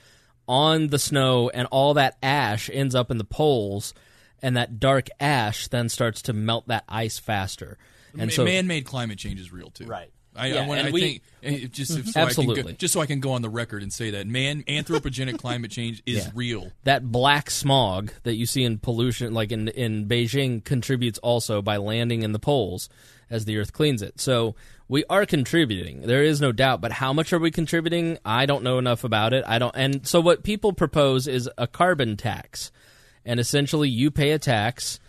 on 0.47 0.87
the 0.87 0.97
snow, 0.97 1.49
and 1.49 1.67
all 1.69 1.93
that 1.93 2.17
ash 2.23 2.71
ends 2.73 2.95
up 2.95 3.11
in 3.11 3.19
the 3.19 3.23
poles. 3.23 3.93
And 4.41 4.57
that 4.57 4.79
dark 4.79 5.09
ash 5.19 5.67
then 5.67 5.89
starts 5.89 6.23
to 6.23 6.33
melt 6.33 6.67
that 6.69 6.85
ice 6.89 7.19
faster. 7.19 7.77
And 8.13 8.27
Ma- 8.27 8.33
so, 8.33 8.45
man-made 8.45 8.85
climate 8.85 9.19
change 9.19 9.39
is 9.39 9.51
real 9.51 9.69
too. 9.69 9.85
Right. 9.85 10.11
I, 10.35 10.47
Yeah, 10.47 10.63
I, 10.63 10.67
want, 10.67 10.81
I 10.81 10.89
we- 10.91 11.21
think 11.41 11.71
just 11.71 11.97
if, 11.97 12.05
so 12.07 12.11
I 12.11 12.23
can 12.23 12.27
Absolutely. 12.29 12.63
go, 12.63 12.71
just 12.73 12.93
so 12.93 13.01
I 13.01 13.05
can 13.05 13.19
go 13.19 13.31
on 13.31 13.41
the 13.41 13.49
record 13.49 13.81
and 13.83 13.91
say 13.91 14.11
that 14.11 14.27
man 14.27 14.63
anthropogenic 14.63 15.37
climate 15.39 15.71
change 15.71 16.01
is 16.05 16.17
Yeah. 16.25 16.31
real. 16.35 16.71
that 16.83 17.11
black 17.11 17.49
smog 17.49 18.11
that 18.23 18.35
you 18.35 18.45
see 18.45 18.63
in 18.63 18.77
pollution, 18.79 19.33
like 19.33 19.51
in 19.51 19.67
in 19.69 20.05
Beijing, 20.07 20.63
contributes 20.63 21.17
also 21.19 21.61
by 21.61 21.77
landing 21.77 22.21
in 22.23 22.31
the 22.31 22.39
poles 22.39 22.89
as 23.29 23.45
the 23.45 23.57
Earth 23.57 23.73
cleans 23.73 24.01
it. 24.01 24.19
So 24.19 24.55
we 24.87 25.03
are 25.09 25.25
contributing. 25.25 26.01
There 26.01 26.23
is 26.23 26.41
no 26.41 26.51
doubt. 26.51 26.81
But 26.81 26.91
how 26.93 27.13
much 27.13 27.31
are 27.33 27.39
we 27.39 27.51
contributing? 27.51 28.17
I 28.25 28.45
don't 28.45 28.63
know 28.63 28.79
enough 28.79 29.03
about 29.03 29.33
it. 29.33 29.43
I 29.47 29.59
don't. 29.59 29.75
And 29.75 30.05
so 30.07 30.19
what 30.19 30.43
people 30.43 30.73
propose 30.73 31.27
is 31.27 31.49
a 31.57 31.67
carbon 31.67 32.17
tax, 32.17 32.71
and 33.25 33.39
essentially 33.39 33.89
you 33.89 34.09
pay 34.11 34.31
a 34.31 34.39
tax. 34.39 34.99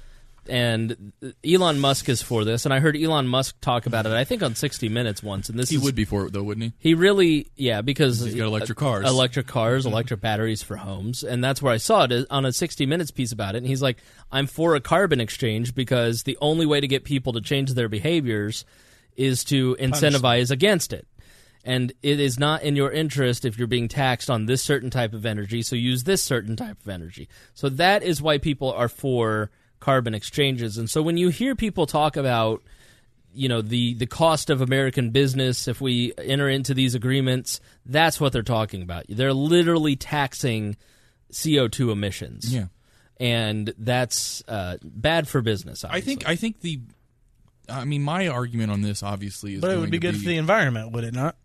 And 0.51 1.13
Elon 1.49 1.79
Musk 1.79 2.09
is 2.09 2.21
for 2.21 2.45
this, 2.45 2.65
and 2.65 2.75
I 2.75 2.81
heard 2.81 2.97
Elon 2.97 3.29
Musk 3.29 3.61
talk 3.61 3.87
about 3.87 4.05
it. 4.05 4.13
I 4.13 4.25
think 4.25 4.43
on 4.43 4.57
60 4.57 4.89
Minutes 4.89 5.23
once, 5.23 5.49
and 5.49 5.57
this 5.57 5.71
He 5.71 5.77
is, 5.77 5.83
would 5.83 5.95
be 5.95 6.05
for 6.05 6.27
it 6.27 6.33
though, 6.33 6.43
wouldn't 6.43 6.65
he? 6.65 6.91
he 6.91 6.95
really, 6.95 7.53
yeah, 7.55 7.83
because 7.83 8.19
He's 8.19 8.35
got 8.35 8.47
electric 8.47 8.77
cars. 8.77 9.07
electric 9.07 9.47
cars, 9.47 9.85
mm-hmm. 9.85 9.93
electric 9.93 10.21
batteries 10.21 10.61
for 10.61 10.77
homes, 10.77 11.23
and 11.23 11.43
that's 11.43 11.63
where 11.63 11.73
I 11.73 11.77
saw 11.77 12.05
it 12.05 12.27
on 12.31 12.45
a 12.45 12.53
60 12.53 12.85
Minutes 12.85 13.13
piece 13.13 13.31
about 13.31 13.55
it. 13.55 13.59
And 13.59 13.67
he's 13.69 13.81
like, 13.81 13.99
"I'm 14.33 14.49
for 14.49 14.75
a 14.75 14.81
carbon 14.81 15.21
exchange 15.21 15.73
because 15.73 16.25
the 16.25 16.37
only 16.41 16.67
way 16.67 16.81
to 16.81 16.89
get 16.89 17.05
people 17.05 17.33
to 17.35 17.41
change 17.41 17.73
their 17.75 17.89
behaviors 17.89 18.65
is 19.17 19.45
to 19.45 19.77
incentivize 19.79 20.51
against 20.51 20.93
it." 20.93 21.07
And 21.65 21.93
it 22.03 22.19
is 22.19 22.41
not 22.41 22.63
in 22.63 22.75
your 22.75 22.91
interest 22.91 23.45
if 23.45 23.57
you're 23.57 23.69
being 23.69 23.87
taxed 23.87 24.31
on 24.31 24.47
this 24.47 24.63
certain 24.63 24.91
type 24.91 25.13
of 25.13 25.25
energy, 25.25 25.63
so 25.63 25.77
use 25.77 26.05
this 26.05 26.25
certain 26.25 26.57
type 26.57 26.81
of 26.81 26.89
energy. 26.89 27.29
So 27.55 27.69
that 27.69 28.03
is 28.03 28.21
why 28.21 28.39
people 28.39 28.73
are 28.73 28.89
for 28.89 29.51
carbon 29.81 30.15
exchanges. 30.15 30.79
And 30.79 30.89
so 30.89 31.03
when 31.03 31.17
you 31.17 31.29
hear 31.31 31.55
people 31.55 31.87
talk 31.87 32.17
about 32.17 32.63
you 33.33 33.49
know 33.49 33.63
the 33.63 33.95
the 33.95 34.07
cost 34.07 34.51
of 34.51 34.61
American 34.61 35.11
business 35.11 35.69
if 35.69 35.81
we 35.81 36.13
enter 36.19 36.49
into 36.49 36.75
these 36.75 36.95
agreements. 36.95 37.61
That's 37.87 38.21
what 38.21 38.33
they're 38.33 38.43
talking 38.43 38.83
about. 38.83 39.05
They're 39.09 39.33
literally 39.33 39.97
taxing 39.97 40.77
CO 41.33 41.69
two 41.69 41.91
emissions. 41.93 42.53
Yeah. 42.53 42.67
and 43.19 43.73
that's 43.79 44.43
uh, 44.49 44.79
bad 44.83 45.29
for 45.29 45.43
business. 45.43 45.85
I 45.85 46.01
think 46.01 46.29
I 46.29 46.35
think 46.37 46.61
the 46.61 46.81
I 47.69 47.85
mean 47.85 48.03
my 48.03 48.29
argument 48.29 48.73
on 48.73 48.81
this 48.83 49.03
obviously 49.03 49.55
is 49.55 49.61
But 49.61 49.71
it 49.71 49.79
would 49.79 49.91
be 49.91 49.99
to 49.99 50.07
good 50.11 50.17
for 50.17 50.27
the 50.27 50.37
environment, 50.37 50.93
would 50.93 51.05
it 51.05 51.15
not? 51.15 51.37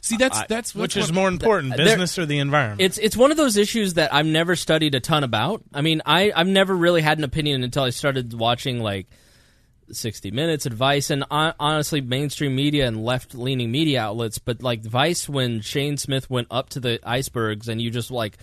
See 0.00 0.16
that's 0.16 0.42
that's 0.48 0.74
Which 0.74 0.96
is 0.96 1.12
more 1.12 1.28
important, 1.28 1.76
there- 1.76 1.84
business 1.86 2.18
or 2.18 2.26
the 2.26 2.38
environment? 2.38 2.80
It's 2.80 2.98
it's 2.98 3.16
one 3.16 3.30
of 3.30 3.36
those 3.36 3.56
issues 3.56 3.94
that 3.94 4.12
I've 4.14 4.26
never 4.26 4.56
studied 4.56 4.94
a 4.94 5.00
ton 5.00 5.24
about. 5.24 5.62
I 5.74 5.80
mean, 5.82 6.02
I 6.06 6.32
I've 6.34 6.46
never 6.46 6.74
really 6.74 7.02
had 7.02 7.18
an 7.18 7.24
opinion 7.24 7.62
until 7.64 7.82
I 7.82 7.90
started 7.90 8.32
watching 8.32 8.80
like 8.80 9.06
60 9.90 10.30
Minutes, 10.30 10.66
Advice, 10.66 11.10
and 11.10 11.24
hon- 11.30 11.54
honestly, 11.58 12.00
mainstream 12.00 12.54
media 12.54 12.86
and 12.86 13.02
left 13.04 13.34
leaning 13.34 13.70
media 13.70 14.02
outlets. 14.02 14.38
But 14.38 14.62
like 14.62 14.82
Vice, 14.82 15.28
when 15.28 15.60
Shane 15.62 15.96
Smith 15.96 16.28
went 16.30 16.48
up 16.50 16.68
to 16.70 16.80
the 16.80 17.00
icebergs, 17.04 17.68
and 17.68 17.80
you 17.80 17.90
just 17.90 18.10
like 18.10 18.38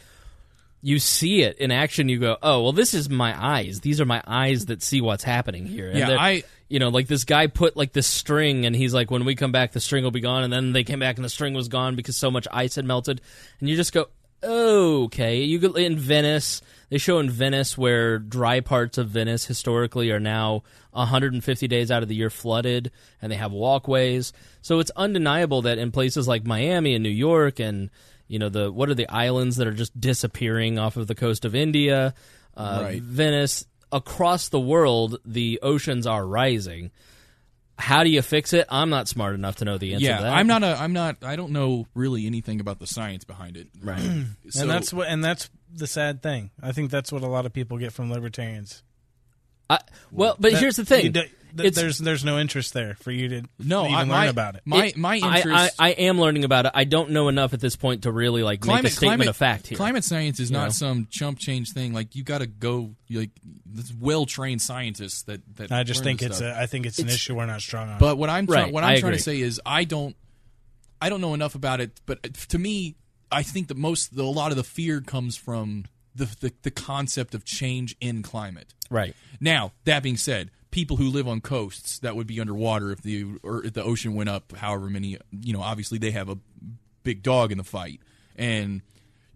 you 0.81 0.99
see 0.99 1.41
it 1.41 1.57
in 1.57 1.71
action, 1.71 2.09
you 2.09 2.19
go, 2.19 2.37
"Oh, 2.43 2.61
well, 2.63 2.71
this 2.73 2.93
is 2.93 3.09
my 3.09 3.33
eyes. 3.39 3.81
These 3.81 3.99
are 4.01 4.05
my 4.05 4.21
eyes 4.27 4.67
that 4.67 4.83
see 4.83 5.01
what's 5.01 5.23
happening 5.23 5.65
here." 5.65 5.89
And 5.89 5.97
Yeah, 5.99 6.17
I- 6.19 6.43
you 6.67 6.79
know, 6.79 6.89
like 6.89 7.07
this 7.07 7.23
guy 7.25 7.47
put 7.47 7.77
like 7.77 7.93
this 7.93 8.07
string, 8.07 8.65
and 8.65 8.75
he's 8.75 8.93
like, 8.93 9.11
"When 9.11 9.25
we 9.25 9.35
come 9.35 9.51
back, 9.51 9.71
the 9.71 9.79
string 9.79 10.03
will 10.03 10.11
be 10.11 10.21
gone." 10.21 10.43
And 10.43 10.51
then 10.51 10.73
they 10.73 10.83
came 10.83 10.99
back, 10.99 11.15
and 11.17 11.25
the 11.25 11.29
string 11.29 11.53
was 11.53 11.67
gone 11.67 11.95
because 11.95 12.15
so 12.17 12.31
much 12.31 12.47
ice 12.51 12.75
had 12.75 12.85
melted. 12.85 13.21
And 13.59 13.69
you 13.69 13.75
just 13.75 13.93
go, 13.93 14.07
"Okay." 14.43 15.43
You 15.43 15.59
go 15.59 15.73
in 15.73 15.97
Venice. 15.97 16.61
They 16.89 16.97
show 16.97 17.19
in 17.19 17.29
Venice 17.29 17.77
where 17.77 18.19
dry 18.19 18.59
parts 18.59 18.97
of 18.97 19.09
Venice 19.09 19.45
historically 19.45 20.11
are 20.11 20.19
now 20.19 20.63
150 20.91 21.67
days 21.67 21.91
out 21.91 22.03
of 22.03 22.09
the 22.09 22.15
year 22.15 22.29
flooded, 22.29 22.91
and 23.21 23.31
they 23.31 23.35
have 23.37 23.51
walkways. 23.51 24.33
So 24.61 24.79
it's 24.79 24.91
undeniable 24.95 25.63
that 25.63 25.77
in 25.77 25.91
places 25.91 26.27
like 26.27 26.45
Miami 26.45 26.93
and 26.93 27.03
New 27.03 27.09
York, 27.09 27.59
and 27.59 27.89
you 28.27 28.39
know 28.39 28.49
the 28.49 28.71
what 28.71 28.89
are 28.89 28.95
the 28.95 29.09
islands 29.09 29.57
that 29.57 29.67
are 29.67 29.73
just 29.73 29.99
disappearing 29.99 30.79
off 30.79 30.97
of 30.97 31.07
the 31.07 31.15
coast 31.15 31.45
of 31.45 31.53
India, 31.55 32.13
uh, 32.55 32.79
Right. 32.83 33.01
Venice, 33.01 33.65
across 33.95 34.49
the 34.49 34.59
world, 34.59 35.17
the 35.25 35.59
oceans 35.63 36.05
are 36.05 36.27
rising. 36.27 36.91
How 37.79 38.03
do 38.03 38.09
you 38.09 38.21
fix 38.21 38.51
it? 38.53 38.67
I'm 38.69 38.89
not 38.89 39.07
smart 39.07 39.35
enough 39.35 39.55
to 39.57 39.65
know 39.65 39.77
the 39.77 39.93
answer 39.93 40.05
yeah 40.05 40.17
to 40.17 40.23
that. 40.23 40.33
I'm 40.33 40.47
not 40.47 40.63
a 40.63 40.77
I'm 40.79 40.93
not 40.93 41.23
I 41.23 41.35
don't 41.35 41.51
know 41.51 41.87
really 41.93 42.25
anything 42.25 42.59
about 42.59 42.79
the 42.79 42.87
science 42.87 43.23
behind 43.23 43.57
it. 43.57 43.67
Right. 43.81 44.25
So, 44.49 44.61
and 44.61 44.69
that's 44.69 44.93
what 44.93 45.07
and 45.07 45.23
that's 45.23 45.49
the 45.73 45.87
sad 45.87 46.21
thing. 46.21 46.51
I 46.61 46.71
think 46.73 46.91
that's 46.91 47.11
what 47.11 47.23
a 47.23 47.27
lot 47.27 47.45
of 47.45 47.53
people 47.53 47.77
get 47.77 47.91
from 47.91 48.11
libertarians. 48.11 48.83
I, 49.69 49.79
well, 50.11 50.35
but 50.39 50.51
That- 50.51 50.59
here's 50.59 50.75
the 50.75 50.85
thing: 50.85 51.05
you 51.05 51.09
do- 51.11 51.23
th- 51.55 51.67
It's- 51.67 51.75
there's 51.81 51.97
there's 51.97 52.23
no 52.25 52.39
interest 52.39 52.73
there 52.73 52.95
for 53.01 53.11
you 53.11 53.27
to 53.29 53.43
No, 53.59 53.83
even 53.85 53.95
I- 53.95 53.99
learn 53.99 54.07
my- 54.09 54.25
about 54.27 54.55
it. 54.55 54.61
my- 54.65 54.85
It- 54.87 54.97
my 54.97 55.15
interest- 55.17 55.75
I, 55.79 55.89
I, 55.89 55.89
am 55.91 56.19
learning 56.19 56.43
about 56.43 56.65
it. 56.65 56.71
I 56.75 56.83
don't 56.83 57.11
know 57.11 57.27
enough 57.29 57.53
at 57.53 57.59
this 57.59 57.75
point 57.75 58.03
to 58.03 58.11
really 58.11 58.43
like 58.43 58.65
make 58.65 58.83
a 58.83 58.89
statement 58.89 59.29
of 59.29 59.37
fact 59.37 59.67
here. 59.67 59.75
Climate 59.77 60.03
science 60.03 60.39
is 60.39 60.49
You 60.49 60.57
not 60.57 60.63
know? 60.65 60.69
some 60.71 61.07
chump 61.11 61.39
change 61.39 61.71
thing. 61.71 61.93
Like 61.93 62.15
you 62.15 62.23
got 62.23 62.39
to 62.39 62.47
go. 62.47 62.95
Like 63.09 63.31
this 63.65 63.93
well 63.99 64.25
trained 64.25 64.61
scientists 64.61 65.23
that 65.23 65.41
that. 65.57 65.71
I 65.71 65.83
just 65.83 66.03
think 66.03 66.21
it's 66.21 66.37
stuff. 66.37 66.55
a, 66.55 66.59
I 66.61 66.65
think 66.65 66.85
it's, 66.85 66.99
an 66.99 67.07
issue 67.09 67.35
we're 67.35 67.45
not 67.45 67.61
strong 67.61 67.89
on. 67.89 67.99
But 67.99 68.17
what 68.17 68.29
I'm 68.29 68.47
try- 68.47 68.63
Right, 68.63 68.73
what 68.73 68.83
I 68.83 68.93
I'm 68.93 68.99
trying 68.99 69.09
agree. 69.13 69.17
to 69.17 69.23
say 69.23 69.39
is 69.41 69.61
I 69.65 69.83
don't 69.83 70.15
I 71.01 71.09
don't 71.09 71.21
know 71.21 71.33
enough 71.33 71.55
about 71.55 71.81
it. 71.81 71.99
But 72.05 72.23
to 72.49 72.57
me, 72.57 72.95
I 73.31 73.43
think 73.43 73.67
that 73.67 73.77
most 73.77 74.15
the, 74.15 74.23
a 74.23 74.25
lot 74.25 74.51
of 74.51 74.57
the 74.57 74.63
fear 74.63 75.01
comes 75.01 75.35
from 75.35 75.85
the, 76.15 76.25
the 76.39 76.53
the 76.63 76.71
concept 76.71 77.35
of 77.35 77.43
change 77.45 77.95
in 77.99 78.23
climate. 78.23 78.73
Right. 78.89 79.13
Now 79.41 79.73
that 79.83 80.01
being 80.03 80.15
said, 80.17 80.49
people 80.75 80.97
who 80.97 81.09
live 81.09 81.25
on 81.25 81.39
coasts 81.39 81.99
that 81.99 82.17
would 82.17 82.27
be 82.27 82.41
underwater 82.41 82.91
if 82.91 83.01
the 83.01 83.25
or 83.43 83.63
if 83.63 83.71
the 83.71 83.81
ocean 83.81 84.13
went 84.13 84.27
up, 84.27 84.53
however 84.57 84.89
many 84.89 85.17
you 85.31 85.53
know, 85.53 85.61
obviously 85.61 85.97
they 85.97 86.11
have 86.11 86.27
a 86.27 86.37
big 87.03 87.23
dog 87.23 87.53
in 87.53 87.57
the 87.57 87.63
fight, 87.63 88.01
and 88.35 88.81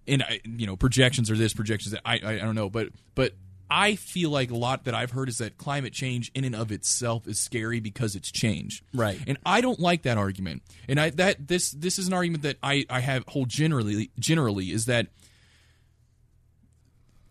and 0.05 0.21
I, 0.21 0.41
you 0.43 0.67
know 0.67 0.75
projections 0.75 1.31
are 1.31 1.37
this 1.37 1.53
projections 1.53 1.93
that 1.93 2.01
I, 2.03 2.19
I 2.21 2.33
I 2.33 2.37
don't 2.39 2.55
know, 2.55 2.69
but 2.69 2.89
but 3.15 3.35
I 3.71 3.95
feel 3.95 4.31
like 4.31 4.51
a 4.51 4.55
lot 4.57 4.83
that 4.83 4.93
I've 4.93 5.11
heard 5.11 5.29
is 5.29 5.37
that 5.37 5.57
climate 5.57 5.93
change 5.93 6.29
in 6.35 6.43
and 6.43 6.55
of 6.55 6.73
itself 6.73 7.25
is 7.25 7.39
scary 7.39 7.79
because 7.79 8.17
it's 8.17 8.31
change, 8.31 8.83
Right. 8.93 9.17
And 9.25 9.37
I 9.45 9.61
don't 9.61 9.79
like 9.79 10.01
that 10.01 10.17
argument, 10.17 10.61
and 10.89 10.99
I 10.99 11.11
that 11.11 11.47
this 11.47 11.71
this 11.71 11.97
is 11.97 12.07
an 12.07 12.13
argument 12.13 12.43
that 12.43 12.57
I 12.61 12.85
I 12.89 12.99
have 12.99 13.23
hold 13.29 13.47
generally 13.47 14.11
generally 14.19 14.71
is 14.71 14.87
that 14.87 15.05
th- 15.05 15.18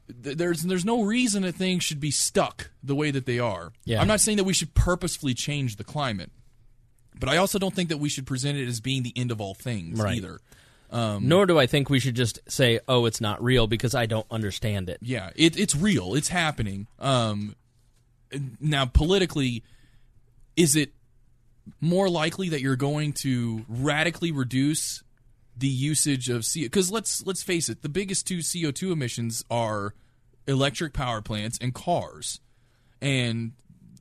there's 0.08 0.62
there's 0.62 0.84
no 0.84 1.02
reason 1.02 1.42
that 1.42 1.54
things 1.54 1.84
should 1.84 2.00
be 2.00 2.10
stuck 2.10 2.70
the 2.82 2.94
way 2.94 3.10
that 3.10 3.26
they 3.26 3.38
are. 3.38 3.72
Yeah. 3.84 4.00
I'm 4.00 4.08
not 4.08 4.20
saying 4.20 4.38
that 4.38 4.44
we 4.44 4.54
should 4.54 4.74
purposefully 4.74 5.34
change 5.34 5.76
the 5.76 5.84
climate, 5.84 6.30
but 7.18 7.28
I 7.28 7.36
also 7.36 7.58
don't 7.58 7.74
think 7.74 7.88
that 7.90 7.98
we 7.98 8.08
should 8.08 8.26
present 8.26 8.56
it 8.58 8.66
as 8.68 8.80
being 8.80 9.02
the 9.02 9.12
end 9.16 9.30
of 9.30 9.40
all 9.40 9.54
things 9.54 10.00
Right. 10.00 10.16
either. 10.16 10.40
Um, 10.90 11.28
Nor 11.28 11.44
do 11.44 11.58
I 11.58 11.66
think 11.66 11.90
we 11.90 12.00
should 12.00 12.14
just 12.14 12.38
say, 12.48 12.80
"Oh, 12.88 13.04
it's 13.04 13.20
not 13.20 13.42
real," 13.42 13.66
because 13.66 13.94
I 13.94 14.06
don't 14.06 14.26
understand 14.30 14.88
it. 14.88 14.96
Yeah, 15.02 15.30
it, 15.36 15.58
it's 15.58 15.76
real. 15.76 16.14
It's 16.14 16.28
happening. 16.28 16.86
Um, 16.98 17.54
now, 18.58 18.86
politically, 18.86 19.62
is 20.56 20.74
it 20.76 20.92
more 21.82 22.08
likely 22.08 22.48
that 22.48 22.62
you're 22.62 22.76
going 22.76 23.12
to 23.12 23.66
radically 23.68 24.32
reduce 24.32 25.02
the 25.58 25.68
usage 25.68 26.28
of 26.28 26.42
CO? 26.42 26.62
Because 26.62 26.90
let's 26.90 27.26
let's 27.26 27.42
face 27.42 27.68
it, 27.68 27.82
the 27.82 27.88
biggest 27.88 28.26
two 28.26 28.40
CO 28.42 28.70
two 28.70 28.92
emissions 28.92 29.44
are 29.50 29.94
electric 30.46 30.92
power 30.92 31.20
plants 31.20 31.58
and 31.60 31.74
cars, 31.74 32.40
and 33.00 33.52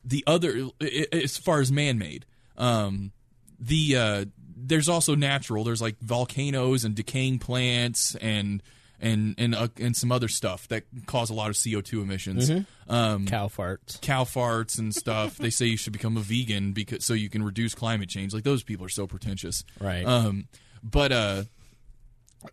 the 0.05 0.23
other, 0.27 0.69
as 1.11 1.37
far 1.37 1.59
as 1.59 1.71
man 1.71 1.97
made, 1.97 2.25
um, 2.57 3.11
the 3.59 3.95
uh, 3.95 4.25
there's 4.55 4.87
also 4.89 5.15
natural. 5.15 5.63
There's 5.63 5.81
like 5.81 5.99
volcanoes 5.99 6.85
and 6.85 6.95
decaying 6.95 7.39
plants 7.39 8.15
and 8.15 8.63
and 8.99 9.35
and 9.37 9.53
uh, 9.53 9.67
and 9.79 9.95
some 9.95 10.11
other 10.11 10.27
stuff 10.27 10.67
that 10.69 10.83
cause 11.05 11.29
a 11.29 11.33
lot 11.33 11.49
of 11.49 11.57
CO 11.61 11.81
two 11.81 12.01
emissions. 12.01 12.49
Mhm. 12.49 12.65
Um, 12.87 13.25
Cow 13.27 13.47
farts, 13.47 13.99
cow 14.01 14.23
farts, 14.23 14.79
and 14.79 14.95
stuff. 14.95 15.37
they 15.37 15.49
say 15.49 15.65
you 15.65 15.77
should 15.77 15.93
become 15.93 16.15
a 16.17 16.21
vegan 16.21 16.71
because 16.71 17.03
so 17.03 17.13
you 17.13 17.29
can 17.29 17.43
reduce 17.43 17.75
climate 17.75 18.09
change. 18.09 18.33
Like 18.33 18.43
those 18.43 18.63
people 18.63 18.85
are 18.85 18.89
so 18.89 19.05
pretentious, 19.07 19.63
Right. 19.79 20.05
Um, 20.05 20.47
but 20.83 21.11
uh, 21.11 21.43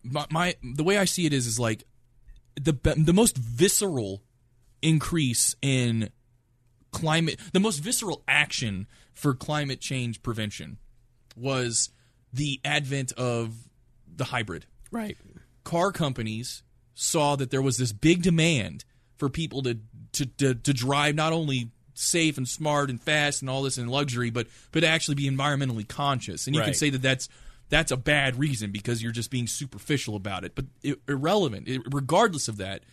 my, 0.03 0.25
my 0.29 0.55
the 0.63 0.83
way 0.83 0.97
I 0.97 1.05
see 1.05 1.25
it 1.25 1.33
is 1.33 1.47
is 1.47 1.59
like 1.59 1.83
the 2.55 2.73
the 2.97 3.13
most 3.13 3.37
visceral 3.37 4.23
increase 4.81 5.55
in 5.61 6.09
climate 6.91 7.39
the 7.51 7.59
most 7.59 7.79
visceral 7.79 8.23
action 8.27 8.87
for 9.13 9.33
climate 9.33 9.81
change 9.81 10.21
prevention 10.23 10.77
was 11.35 11.89
the 12.31 12.59
advent 12.63 13.11
of 13.13 13.53
the 14.13 14.25
hybrid. 14.25 14.65
Right. 14.91 15.17
car 15.63 15.91
companies 15.91 16.63
saw 16.93 17.35
that 17.35 17.51
there 17.51 17.61
was 17.61 17.77
this 17.77 17.91
big 17.91 18.21
demand 18.21 18.85
for 19.17 19.29
people 19.29 19.61
to 19.63 19.79
to, 20.13 20.25
to, 20.25 20.55
to 20.55 20.73
drive 20.73 21.15
not 21.15 21.33
only 21.33 21.71
safe 21.93 22.37
and 22.37 22.47
smart 22.47 22.89
and 22.89 23.01
fast 23.01 23.41
and 23.41 23.49
all 23.49 23.63
this 23.63 23.77
and 23.77 23.89
luxury 23.89 24.29
but 24.29 24.47
but 24.71 24.83
actually 24.83 25.15
be 25.15 25.29
environmentally 25.29 25.87
conscious. 25.87 26.47
And 26.47 26.55
you 26.55 26.61
can 26.61 26.73
say 26.73 26.89
that 26.89 27.01
that's 27.01 27.27
that's 27.69 27.91
a 27.91 27.97
bad 27.97 28.37
reason 28.39 28.71
because 28.71 29.01
you're 29.01 29.11
just 29.11 29.31
being 29.31 29.47
superficial 29.47 30.15
about 30.15 30.43
it 30.43 30.53
but 30.55 30.65
irrelevant 31.07 31.67
regardless 31.91 32.47
of 32.47 32.57
that 32.57 32.83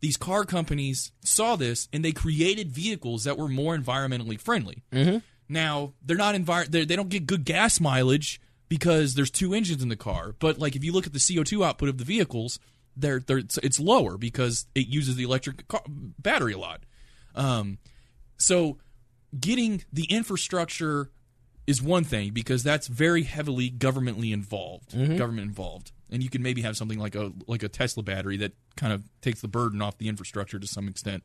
these 0.00 0.16
car 0.16 0.44
companies 0.44 1.12
saw 1.24 1.56
this 1.56 1.88
and 1.92 2.04
they 2.04 2.12
created 2.12 2.70
vehicles 2.70 3.24
that 3.24 3.36
were 3.38 3.48
more 3.48 3.76
environmentally 3.76 4.40
friendly 4.40 4.82
Mhm. 4.92 5.22
now 5.48 5.92
they're 6.04 6.16
not 6.16 6.34
envir- 6.34 6.66
they're, 6.68 6.84
they 6.84 6.96
don't 6.96 7.08
get 7.08 7.26
good 7.26 7.44
gas 7.44 7.80
mileage 7.80 8.40
because 8.68 9.14
there's 9.14 9.30
two 9.30 9.54
engines 9.54 9.82
in 9.82 9.88
the 9.88 9.96
car. 9.96 10.34
But 10.38 10.58
like 10.58 10.76
if 10.76 10.84
you 10.84 10.92
look 10.92 11.06
at 11.06 11.14
the 11.14 11.18
CO2 11.18 11.64
output 11.64 11.88
of 11.88 11.96
the 11.96 12.04
vehicles, 12.04 12.58
they're, 12.94 13.18
they're 13.18 13.38
it's, 13.38 13.56
it's 13.62 13.80
lower 13.80 14.18
because 14.18 14.66
it 14.74 14.88
uses 14.88 15.16
the 15.16 15.22
electric 15.22 15.66
car, 15.68 15.80
battery 15.88 16.52
a 16.52 16.58
lot. 16.58 16.82
Um, 17.34 17.78
so 18.36 18.76
getting 19.40 19.84
the 19.90 20.04
infrastructure 20.04 21.10
is 21.68 21.82
one 21.82 22.02
thing 22.02 22.32
because 22.32 22.62
that's 22.62 22.86
very 22.86 23.24
heavily 23.24 23.70
governmentally 23.70 24.32
involved, 24.32 24.92
Mhm. 24.92 25.18
government 25.18 25.46
involved, 25.46 25.92
and 26.10 26.22
you 26.22 26.30
can 26.30 26.42
maybe 26.42 26.62
have 26.62 26.76
something 26.78 26.98
like 26.98 27.14
a 27.14 27.30
like 27.46 27.62
a 27.62 27.68
Tesla 27.68 28.02
battery 28.02 28.38
that 28.38 28.52
kind 28.76 28.92
of 28.92 29.04
takes 29.20 29.42
the 29.42 29.48
burden 29.48 29.82
off 29.82 29.98
the 29.98 30.08
infrastructure 30.08 30.58
to 30.58 30.66
some 30.66 30.88
extent. 30.88 31.22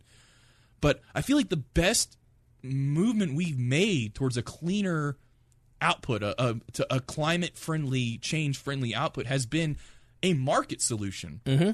But 0.81 1.01
I 1.15 1.21
feel 1.21 1.37
like 1.37 1.47
the 1.49 1.55
best 1.55 2.17
movement 2.61 3.35
we've 3.35 3.57
made 3.57 4.15
towards 4.15 4.35
a 4.35 4.41
cleaner 4.43 5.17
output, 5.81 6.21
a, 6.23 6.35
a, 6.49 6.55
to 6.73 6.93
a 6.93 6.99
climate 6.99 7.57
friendly, 7.57 8.17
change 8.17 8.57
friendly 8.57 8.93
output, 8.93 9.25
has 9.27 9.45
been 9.45 9.77
a 10.21 10.33
market 10.33 10.81
solution. 10.81 11.39
Mm-hmm. 11.45 11.71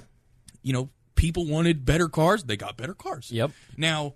You 0.62 0.74
know, 0.74 0.90
people 1.16 1.46
wanted 1.48 1.86
better 1.86 2.08
cars, 2.08 2.44
they 2.44 2.58
got 2.58 2.78
better 2.78 2.94
cars. 2.94 3.32
Yep. 3.32 3.52
Now, 3.78 4.14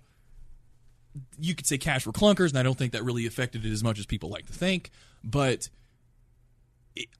you 1.38 1.54
could 1.54 1.66
say 1.66 1.78
cash 1.78 2.04
for 2.04 2.12
clunkers, 2.12 2.50
and 2.50 2.58
I 2.58 2.62
don't 2.62 2.76
think 2.76 2.92
that 2.92 3.04
really 3.04 3.26
affected 3.26 3.64
it 3.64 3.72
as 3.72 3.82
much 3.84 3.98
as 3.98 4.06
people 4.06 4.28
like 4.30 4.46
to 4.46 4.52
think. 4.52 4.90
But 5.22 5.68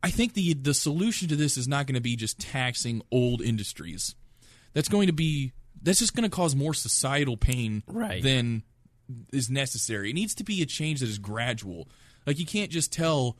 I 0.02 0.10
think 0.10 0.34
the 0.34 0.54
the 0.54 0.74
solution 0.74 1.28
to 1.28 1.36
this 1.36 1.56
is 1.56 1.66
not 1.66 1.86
going 1.86 1.94
to 1.96 2.00
be 2.00 2.16
just 2.16 2.38
taxing 2.38 3.02
old 3.10 3.40
industries. 3.42 4.14
That's 4.72 4.88
going 4.88 5.06
to 5.08 5.12
be 5.12 5.52
that's 5.82 5.98
just 5.98 6.14
going 6.14 6.28
to 6.28 6.34
cause 6.34 6.54
more 6.54 6.74
societal 6.74 7.36
pain 7.36 7.82
Right. 7.86 8.22
than 8.22 8.62
is 9.32 9.50
necessary. 9.50 10.10
It 10.10 10.14
needs 10.14 10.34
to 10.36 10.44
be 10.44 10.62
a 10.62 10.66
change 10.66 11.00
that 11.00 11.08
is 11.08 11.18
gradual. 11.18 11.88
Like 12.26 12.38
you 12.38 12.46
can't 12.46 12.70
just 12.70 12.92
tell 12.92 13.36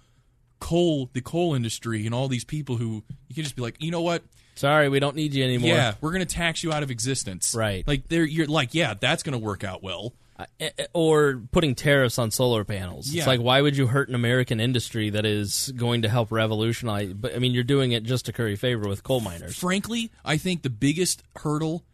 coal 0.61 1.11
the 1.13 1.21
coal 1.21 1.55
industry 1.55 2.05
and 2.07 2.15
all 2.15 2.29
these 2.29 2.45
people 2.45 2.77
who 2.77 3.03
you 3.29 3.35
can 3.35 3.45
just 3.45 3.57
be 3.57 3.63
like, 3.63 3.77
you 3.81 3.91
know 3.91 4.03
what? 4.03 4.23
Sorry, 4.57 4.89
we 4.89 5.01
don't 5.01 5.17
need 5.17 5.35
you 5.35 5.43
anymore. 5.43 5.71
Yeah, 5.71 5.95
we're 6.01 6.13
going 6.13 6.25
to 6.25 6.33
tax 6.35 6.63
you 6.63 6.73
out 6.73 6.83
of 6.83 6.91
existence. 6.91 7.55
Right. 7.57 7.87
Like 7.87 8.09
they're 8.09 8.25
you're 8.25 8.47
like, 8.47 8.75
yeah, 8.75 8.95
that's 8.95 9.23
going 9.23 9.33
to 9.33 9.39
work 9.45 9.65
out 9.65 9.83
well. 9.83 10.15
Uh, 10.37 10.47
or 10.93 11.43
putting 11.53 11.77
tariffs 11.77 12.19
on 12.19 12.29
solar 12.33 12.65
panels. 12.65 13.09
Yeah. 13.09 13.21
It's 13.21 13.29
like 13.29 13.39
why 13.41 13.61
would 13.61 13.77
you 13.77 13.87
hurt 13.87 14.09
an 14.09 14.17
American 14.17 14.59
industry 14.59 15.11
that 15.11 15.25
is 15.25 15.73
going 15.77 16.03
to 16.03 16.09
help 16.09 16.33
revolutionize? 16.33 17.13
But 17.13 17.37
I 17.37 17.39
mean, 17.39 17.53
you're 17.53 17.63
doing 17.63 17.93
it 17.93 18.03
just 18.03 18.27
to 18.27 18.33
curry 18.33 18.57
favor 18.57 18.89
with 18.89 19.05
coal 19.05 19.21
miners. 19.21 19.57
Frankly, 19.57 20.11
I 20.25 20.37
think 20.37 20.63
the 20.63 20.71
biggest 20.71 21.23
hurdle, 21.37 21.85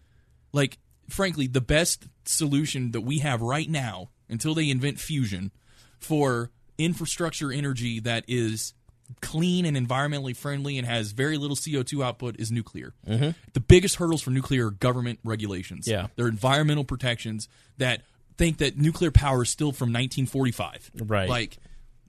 like 0.52 0.78
frankly, 1.10 1.49
the 1.49 1.60
best 1.60 2.07
solution 2.25 2.93
that 2.93 3.02
we 3.02 3.19
have 3.19 3.43
right 3.43 3.69
now 3.69 4.09
until 4.31 4.55
they 4.55 4.70
invent 4.70 4.99
fusion 4.99 5.51
for 5.99 6.51
infrastructure 6.78 7.52
energy 7.52 8.01
that 8.01 8.25
is 8.27 8.73
clean 9.20 9.67
and 9.67 9.77
environmentally 9.77 10.35
friendly 10.35 10.78
and 10.78 10.86
has 10.86 11.12
very 11.12 11.36
little 11.36 11.57
CO2 11.57 12.02
output 12.02 12.36
is 12.39 12.51
nuclear. 12.51 12.94
Mhm. 13.07 13.35
The 13.52 13.60
biggest 13.60 13.97
hurdles 13.97 14.23
for 14.23 14.31
nuclear 14.31 14.69
are 14.69 14.70
government 14.70 15.19
regulations. 15.25 15.86
Yeah. 15.86 16.07
They're 16.17 16.28
environmental 16.28 16.85
protections 16.85 17.49
that 17.77 18.02
think 18.41 18.59
that 18.59 18.77
nuclear 18.78 19.10
power 19.10 19.43
is 19.43 19.51
still 19.51 19.70
from 19.73 19.89
1945. 19.93 20.91
Right. 21.07 21.28
Like 21.28 21.59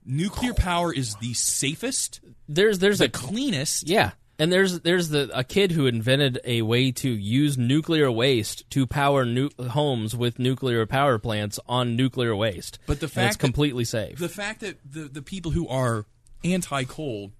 nuclear 0.05 0.53
power 0.53 0.93
is 0.93 1.15
the 1.15 1.33
safest, 1.33 2.21
There's 2.47 2.79
there's 2.79 2.99
the 2.99 3.05
a 3.05 3.09
cleanest. 3.09 3.87
Yeah. 3.87 4.11
And 4.39 4.51
there's 4.51 4.79
there's 4.79 5.09
the 5.09 5.29
a 5.37 5.43
kid 5.43 5.71
who 5.71 5.85
invented 5.85 6.39
a 6.43 6.63
way 6.63 6.91
to 6.93 7.09
use 7.09 7.57
nuclear 7.59 8.09
waste 8.11 8.67
to 8.71 8.87
power 8.87 9.23
nu- 9.25 9.51
homes 9.69 10.15
with 10.15 10.39
nuclear 10.39 10.85
power 10.87 11.19
plants 11.19 11.59
on 11.67 11.95
nuclear 11.95 12.35
waste. 12.35 12.79
But 12.87 12.99
the 13.01 13.05
And 13.05 13.11
fact 13.13 13.27
it's 13.27 13.35
that- 13.37 13.45
completely 13.45 13.85
safe. 13.85 14.17
The 14.17 14.29
fact 14.29 14.61
that 14.61 14.77
the, 14.89 15.01
the 15.01 15.21
people 15.21 15.51
who 15.51 15.67
are 15.67 16.05
anti 16.43 16.85
coal, 16.85 17.31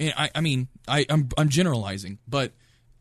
and 0.00 0.14
I, 0.16 0.30
I 0.34 0.40
mean, 0.40 0.68
I, 0.88 1.04
I'm, 1.10 1.28
I'm 1.36 1.50
generalizing, 1.50 2.18
but 2.26 2.52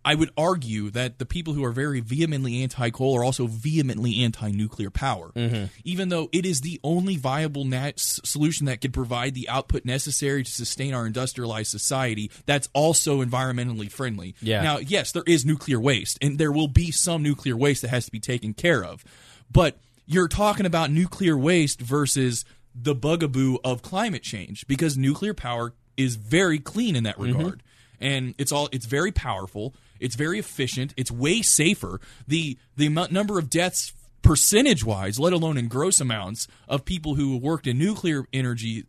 I 0.03 0.15
would 0.15 0.31
argue 0.35 0.89
that 0.91 1.19
the 1.19 1.25
people 1.25 1.53
who 1.53 1.63
are 1.63 1.71
very 1.71 1.99
vehemently 1.99 2.63
anti 2.63 2.89
coal 2.89 3.15
are 3.17 3.23
also 3.23 3.45
vehemently 3.47 4.23
anti 4.23 4.49
nuclear 4.51 4.89
power. 4.89 5.31
Mhm. 5.35 5.69
Even 5.83 6.09
though 6.09 6.27
it 6.31 6.45
is 6.45 6.61
the 6.61 6.79
only 6.83 7.17
viable 7.17 7.65
nat- 7.65 7.99
solution 7.99 8.65
that 8.65 8.81
could 8.81 8.93
provide 8.93 9.35
the 9.35 9.47
output 9.47 9.85
necessary 9.85 10.43
to 10.43 10.51
sustain 10.51 10.93
our 10.93 11.05
industrialized 11.05 11.69
society, 11.69 12.31
that's 12.45 12.67
also 12.73 13.23
environmentally 13.23 13.91
friendly. 13.91 14.33
Yeah. 14.41 14.63
Now, 14.63 14.77
yes, 14.79 15.11
there 15.11 15.23
is 15.27 15.45
nuclear 15.45 15.79
waste, 15.79 16.17
and 16.21 16.37
there 16.39 16.51
will 16.51 16.67
be 16.67 16.89
some 16.91 17.21
nuclear 17.21 17.55
waste 17.55 17.83
that 17.83 17.89
has 17.89 18.05
to 18.05 18.11
be 18.11 18.19
taken 18.19 18.53
care 18.53 18.83
of. 18.83 19.03
But 19.51 19.79
you're 20.07 20.27
talking 20.27 20.65
about 20.65 20.91
nuclear 20.91 21.37
waste 21.37 21.79
versus 21.79 22.43
the 22.73 22.95
bugaboo 22.95 23.57
of 23.63 23.81
climate 23.81 24.23
change 24.23 24.65
because 24.67 24.97
nuclear 24.97 25.33
power 25.33 25.73
is 25.97 26.15
very 26.15 26.57
clean 26.57 26.95
in 26.95 27.03
that 27.03 27.19
regard. 27.19 27.61
And 28.01 28.35
it's 28.37 28.51
all 28.51 28.67
it's 28.71 28.85
very 28.85 29.11
powerful, 29.11 29.75
it's 29.99 30.15
very 30.15 30.39
efficient, 30.39 30.93
it's 30.97 31.11
way 31.11 31.41
safer. 31.41 32.01
The 32.27 32.57
the 32.75 32.87
amount, 32.87 33.11
number 33.11 33.39
of 33.39 33.49
deaths 33.49 33.93
percentage 34.21 34.83
wise, 34.83 35.19
let 35.19 35.33
alone 35.33 35.57
in 35.57 35.67
gross 35.67 35.99
amounts 36.01 36.47
of 36.67 36.85
people 36.85 37.15
who 37.15 37.37
worked 37.37 37.67
in 37.67 37.77
nuclear 37.77 38.25
energy 38.33 38.85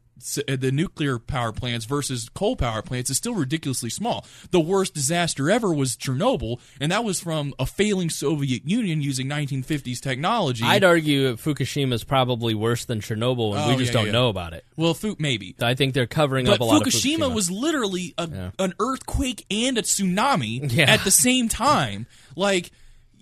Uh, 0.48 0.56
the 0.56 0.70
nuclear 0.70 1.18
power 1.18 1.52
plants 1.52 1.84
versus 1.84 2.28
coal 2.34 2.54
power 2.56 2.80
plants 2.82 3.10
is 3.10 3.16
still 3.16 3.34
ridiculously 3.34 3.90
small. 3.90 4.24
The 4.50 4.60
worst 4.60 4.94
disaster 4.94 5.50
ever 5.50 5.72
was 5.72 5.96
Chernobyl, 5.96 6.60
and 6.80 6.92
that 6.92 7.04
was 7.04 7.20
from 7.20 7.54
a 7.58 7.66
failing 7.66 8.08
Soviet 8.10 8.62
Union 8.68 9.02
using 9.02 9.26
1950s 9.28 10.00
technology. 10.00 10.64
I'd 10.64 10.84
argue 10.84 11.34
Fukushima 11.36 11.92
is 11.94 12.04
probably 12.04 12.54
worse 12.54 12.84
than 12.84 13.00
Chernobyl, 13.00 13.54
and 13.56 13.62
Oh, 13.62 13.68
we 13.70 13.76
just 13.76 13.88
yeah, 13.92 13.98
don't 13.98 14.06
yeah. 14.06 14.12
know 14.12 14.28
about 14.28 14.52
it. 14.52 14.64
Well, 14.76 14.94
Fu- 14.94 15.16
maybe. 15.18 15.54
I 15.60 15.74
think 15.74 15.94
they're 15.94 16.06
covering 16.06 16.46
But 16.46 16.54
up 16.54 16.60
a 16.60 16.64
lot 16.64 16.82
Fukushima, 16.82 17.14
of 17.26 17.32
Fukushima. 17.32 17.34
was 17.34 17.50
literally 17.50 18.14
a, 18.18 18.52
an 18.58 18.74
earthquake 18.78 19.44
and 19.50 19.76
a 19.78 19.82
tsunami 19.82 20.72
Yeah. 20.72 20.90
at 20.90 21.04
the 21.04 21.10
same 21.10 21.48
time. 21.48 22.06
Like, 22.36 22.70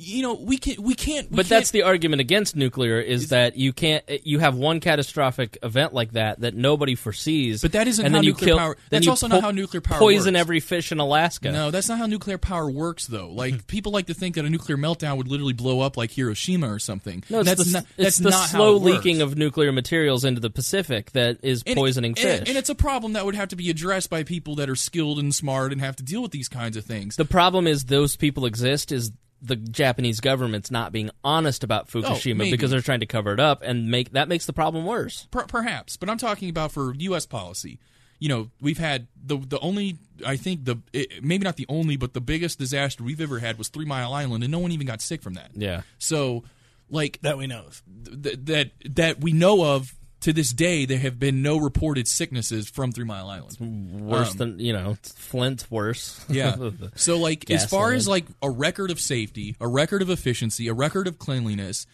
you 0.02 0.22
know, 0.22 0.34
we 0.34 0.56
can 0.56 0.82
we 0.82 0.94
can't. 0.94 1.30
We 1.30 1.36
But 1.36 1.42
can't, 1.46 1.48
that's 1.48 1.70
the 1.72 1.82
argument 1.82 2.20
against 2.20 2.56
nuclear 2.56 2.98
is 3.00 3.28
that 3.28 3.56
you 3.56 3.72
can't 3.74 4.02
you 4.24 4.38
have 4.38 4.56
one 4.56 4.80
catastrophic 4.80 5.58
event 5.62 5.92
like 5.92 6.12
that 6.12 6.40
that 6.40 6.54
nobody 6.54 6.94
foresees. 6.94 7.60
But 7.60 7.72
that 7.72 7.86
isn't 7.86 8.04
and 8.06 8.14
how 8.14 8.18
then 8.18 8.24
you 8.24 8.30
nuclear 8.30 8.46
kill, 8.48 8.58
power- 8.58 8.76
that's 8.88 9.06
also 9.06 9.28
not 9.28 9.42
how 9.42 9.50
nuclear 9.50 9.80
power 9.82 9.98
poison 9.98 10.34
works. 10.34 10.40
every 10.40 10.60
fish 10.60 10.90
in 10.92 10.98
Alaska. 11.00 11.52
No, 11.52 11.70
that's 11.70 11.88
not 11.88 11.98
how 11.98 12.06
nuclear 12.06 12.38
power 12.38 12.70
works, 12.70 13.06
though. 13.06 13.28
Like 13.40 13.66
people 13.66 13.92
like 13.92 14.06
to 14.06 14.14
think 14.14 14.34
that 14.36 14.44
a 14.44 14.50
nuclear 14.50 14.76
meltdown 14.76 15.16
would 15.16 15.28
literally 15.28 15.52
blow 15.52 15.80
up 15.80 15.96
like 15.96 16.10
Hiroshima 16.10 16.70
or 16.72 16.78
something. 16.78 17.22
No, 17.30 17.40
it's 17.40 17.48
that's 17.48 17.64
the, 17.66 17.72
not. 17.72 17.84
it's 17.96 17.96
That's 17.96 18.18
the 18.18 18.30
not 18.30 18.48
slow 18.48 18.76
it 18.76 18.82
leaking 18.82 19.20
of 19.22 19.36
nuclear 19.36 19.72
materials 19.72 20.24
into 20.24 20.40
the 20.40 20.50
Pacific 20.50 21.12
that 21.12 21.38
is 21.42 21.62
And- 21.66 21.76
poisoning 21.76 22.10
and, 22.12 22.18
fish. 22.18 22.48
And 22.48 22.56
it's 22.58 22.68
a 22.70 22.74
problem 22.74 23.12
that 23.14 23.24
would 23.26 23.34
have 23.34 23.48
to 23.48 23.56
be 23.56 23.70
addressed 23.70 24.08
by 24.10 24.22
people 24.24 24.54
that 24.56 24.68
are 24.70 24.76
skilled 24.76 25.18
and 25.18 25.34
smart 25.34 25.72
and 25.72 25.80
have 25.80 25.96
to 25.96 26.02
deal 26.02 26.22
with 26.22 26.32
these 26.32 26.48
kinds 26.48 26.76
of 26.76 26.84
things. 26.84 27.16
the 27.16 27.24
problem 27.24 27.66
is 27.66 27.84
those 27.84 28.16
people 28.16 28.46
exist 28.46 28.92
is 28.92 29.12
the 29.42 29.56
Japanese 29.56 30.20
government's 30.20 30.70
not 30.70 30.92
being 30.92 31.10
honest 31.24 31.64
about 31.64 31.88
oh, 31.94 32.00
Fukushima 32.00 32.46
Oh, 32.46 32.50
because 32.50 32.70
they're 32.70 32.80
trying 32.80 33.00
to 33.00 33.06
cover 33.06 33.32
it 33.32 33.40
up 33.40 33.62
and 33.62 33.90
make 33.90 34.12
that 34.12 34.28
makes 34.28 34.46
the 34.46 34.52
problem 34.52 34.84
worse. 34.84 35.26
Per- 35.30 35.46
perhaps, 35.46 35.96
but 35.96 36.10
I'm 36.10 36.18
talking 36.18 36.48
about 36.50 36.72
for 36.72 36.94
U.S. 36.94 37.26
policy. 37.26 37.78
You 38.18 38.28
know, 38.28 38.50
we've 38.60 38.78
had 38.78 39.06
the 39.24 39.38
the 39.38 39.58
only 39.60 39.96
I 40.26 40.36
think 40.36 40.64
the 40.66 40.76
it, 40.92 41.24
maybe 41.24 41.44
not 41.44 41.56
the 41.56 41.66
only, 41.68 41.96
but 41.96 42.12
the 42.12 42.20
biggest 42.20 42.58
disaster 42.58 43.02
we've 43.02 43.20
ever 43.20 43.38
had 43.38 43.56
was 43.56 43.68
Three 43.68 43.86
Mile 43.86 44.12
Island, 44.12 44.44
and 44.44 44.50
no 44.50 44.58
one 44.58 44.72
even 44.72 44.86
got 44.86 45.00
sick 45.00 45.22
from 45.22 45.34
that. 45.34 45.50
Yeah. 45.54 45.82
So, 45.98 46.44
like 46.90 47.18
that 47.22 47.38
we 47.38 47.46
know 47.46 47.64
of, 47.66 47.82
th- 48.22 48.38
that 48.44 48.70
that 48.90 49.20
we 49.22 49.32
know 49.32 49.64
of 49.64 49.94
to 50.20 50.32
this 50.32 50.50
day, 50.52 50.84
there 50.84 50.98
have 50.98 51.18
been 51.18 51.42
no 51.42 51.56
reported 51.58 52.06
sicknesses 52.06 52.68
from 52.68 52.92
Three 52.92 53.04
Mile 53.04 53.28
Island. 53.28 53.56
Worse 54.00 54.32
Um, 54.32 54.36
than 54.36 54.58
you 54.60 54.72
know, 54.72 54.96
Flint's 55.02 55.70
worse. 55.70 56.24
Yeah. 56.28 56.56
So 56.94 57.18
like 57.18 57.50
as 57.50 57.64
far 57.66 57.92
as 57.92 58.06
like 58.08 58.26
a 58.42 58.50
record 58.50 58.90
of 58.90 59.00
safety, 59.00 59.56
a 59.60 59.66
record 59.68 60.02
of 60.02 60.10
efficiency, 60.10 60.68
a 60.68 60.74
record 60.74 61.06
of 61.08 61.18
cleanliness, 61.18 61.86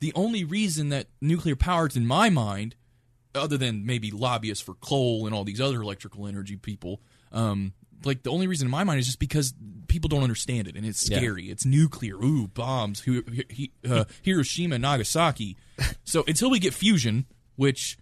the 0.00 0.12
only 0.14 0.44
reason 0.44 0.88
that 0.90 1.06
nuclear 1.20 1.56
power 1.56 1.86
is 1.86 1.96
in 1.96 2.06
my 2.06 2.30
mind, 2.30 2.74
other 3.34 3.56
than 3.56 3.86
maybe 3.86 4.10
lobbyists 4.10 4.62
for 4.64 4.74
coal 4.74 5.26
and 5.26 5.34
all 5.34 5.44
these 5.44 5.60
other 5.60 5.80
electrical 5.82 6.26
energy 6.26 6.56
people, 6.56 7.00
um, 7.32 7.72
like 8.04 8.22
the 8.22 8.30
only 8.30 8.46
reason 8.46 8.66
in 8.66 8.70
my 8.70 8.84
mind 8.84 8.98
is 9.00 9.06
just 9.06 9.18
because 9.18 9.54
people 9.88 10.08
don't 10.08 10.22
understand 10.22 10.66
it 10.68 10.76
and 10.76 10.84
it's 10.86 11.08
Yeah. 11.08 11.18
scary. 11.18 11.50
It's 11.50 11.64
nuclear. 11.64 12.14
Ooh, 12.16 12.48
bombs. 12.48 13.02
Uh, 13.88 14.04
Hiroshima, 14.22 14.78
Nagasaki. 14.78 15.56
so 16.04 16.24
until 16.26 16.50
we 16.50 16.58
get 16.58 16.74
fusion, 16.74 17.26
which 17.58 17.98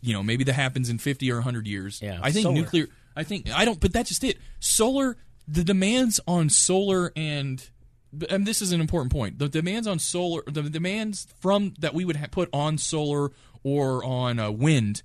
you 0.00 0.12
know 0.12 0.22
maybe 0.24 0.42
that 0.42 0.54
happens 0.54 0.90
in 0.90 0.98
50 0.98 1.30
or 1.30 1.36
100 1.36 1.66
years 1.68 2.00
Yeah. 2.02 2.18
i 2.22 2.32
think 2.32 2.42
Solar. 2.42 2.54
nuclear 2.56 2.86
i 3.14 3.22
think 3.22 3.48
i 3.54 3.64
don't 3.64 3.78
but 3.78 3.92
that's 3.92 4.08
just 4.08 4.24
it 4.24 4.38
solar 4.58 5.16
the 5.46 5.62
demands 5.62 6.18
on 6.26 6.48
solar 6.48 7.12
and 7.14 7.68
and 8.28 8.44
this 8.46 8.60
is 8.60 8.72
an 8.72 8.80
important 8.80 9.12
point 9.12 9.38
the 9.38 9.48
demands 9.48 9.86
on 9.86 9.98
solar 10.00 10.42
the 10.46 10.62
demands 10.62 11.28
from 11.40 11.74
that 11.78 11.94
we 11.94 12.04
would 12.04 12.16
ha- 12.16 12.26
put 12.30 12.48
on 12.52 12.78
solar 12.78 13.30
or 13.62 14.04
on 14.04 14.38
uh, 14.40 14.50
wind 14.50 15.02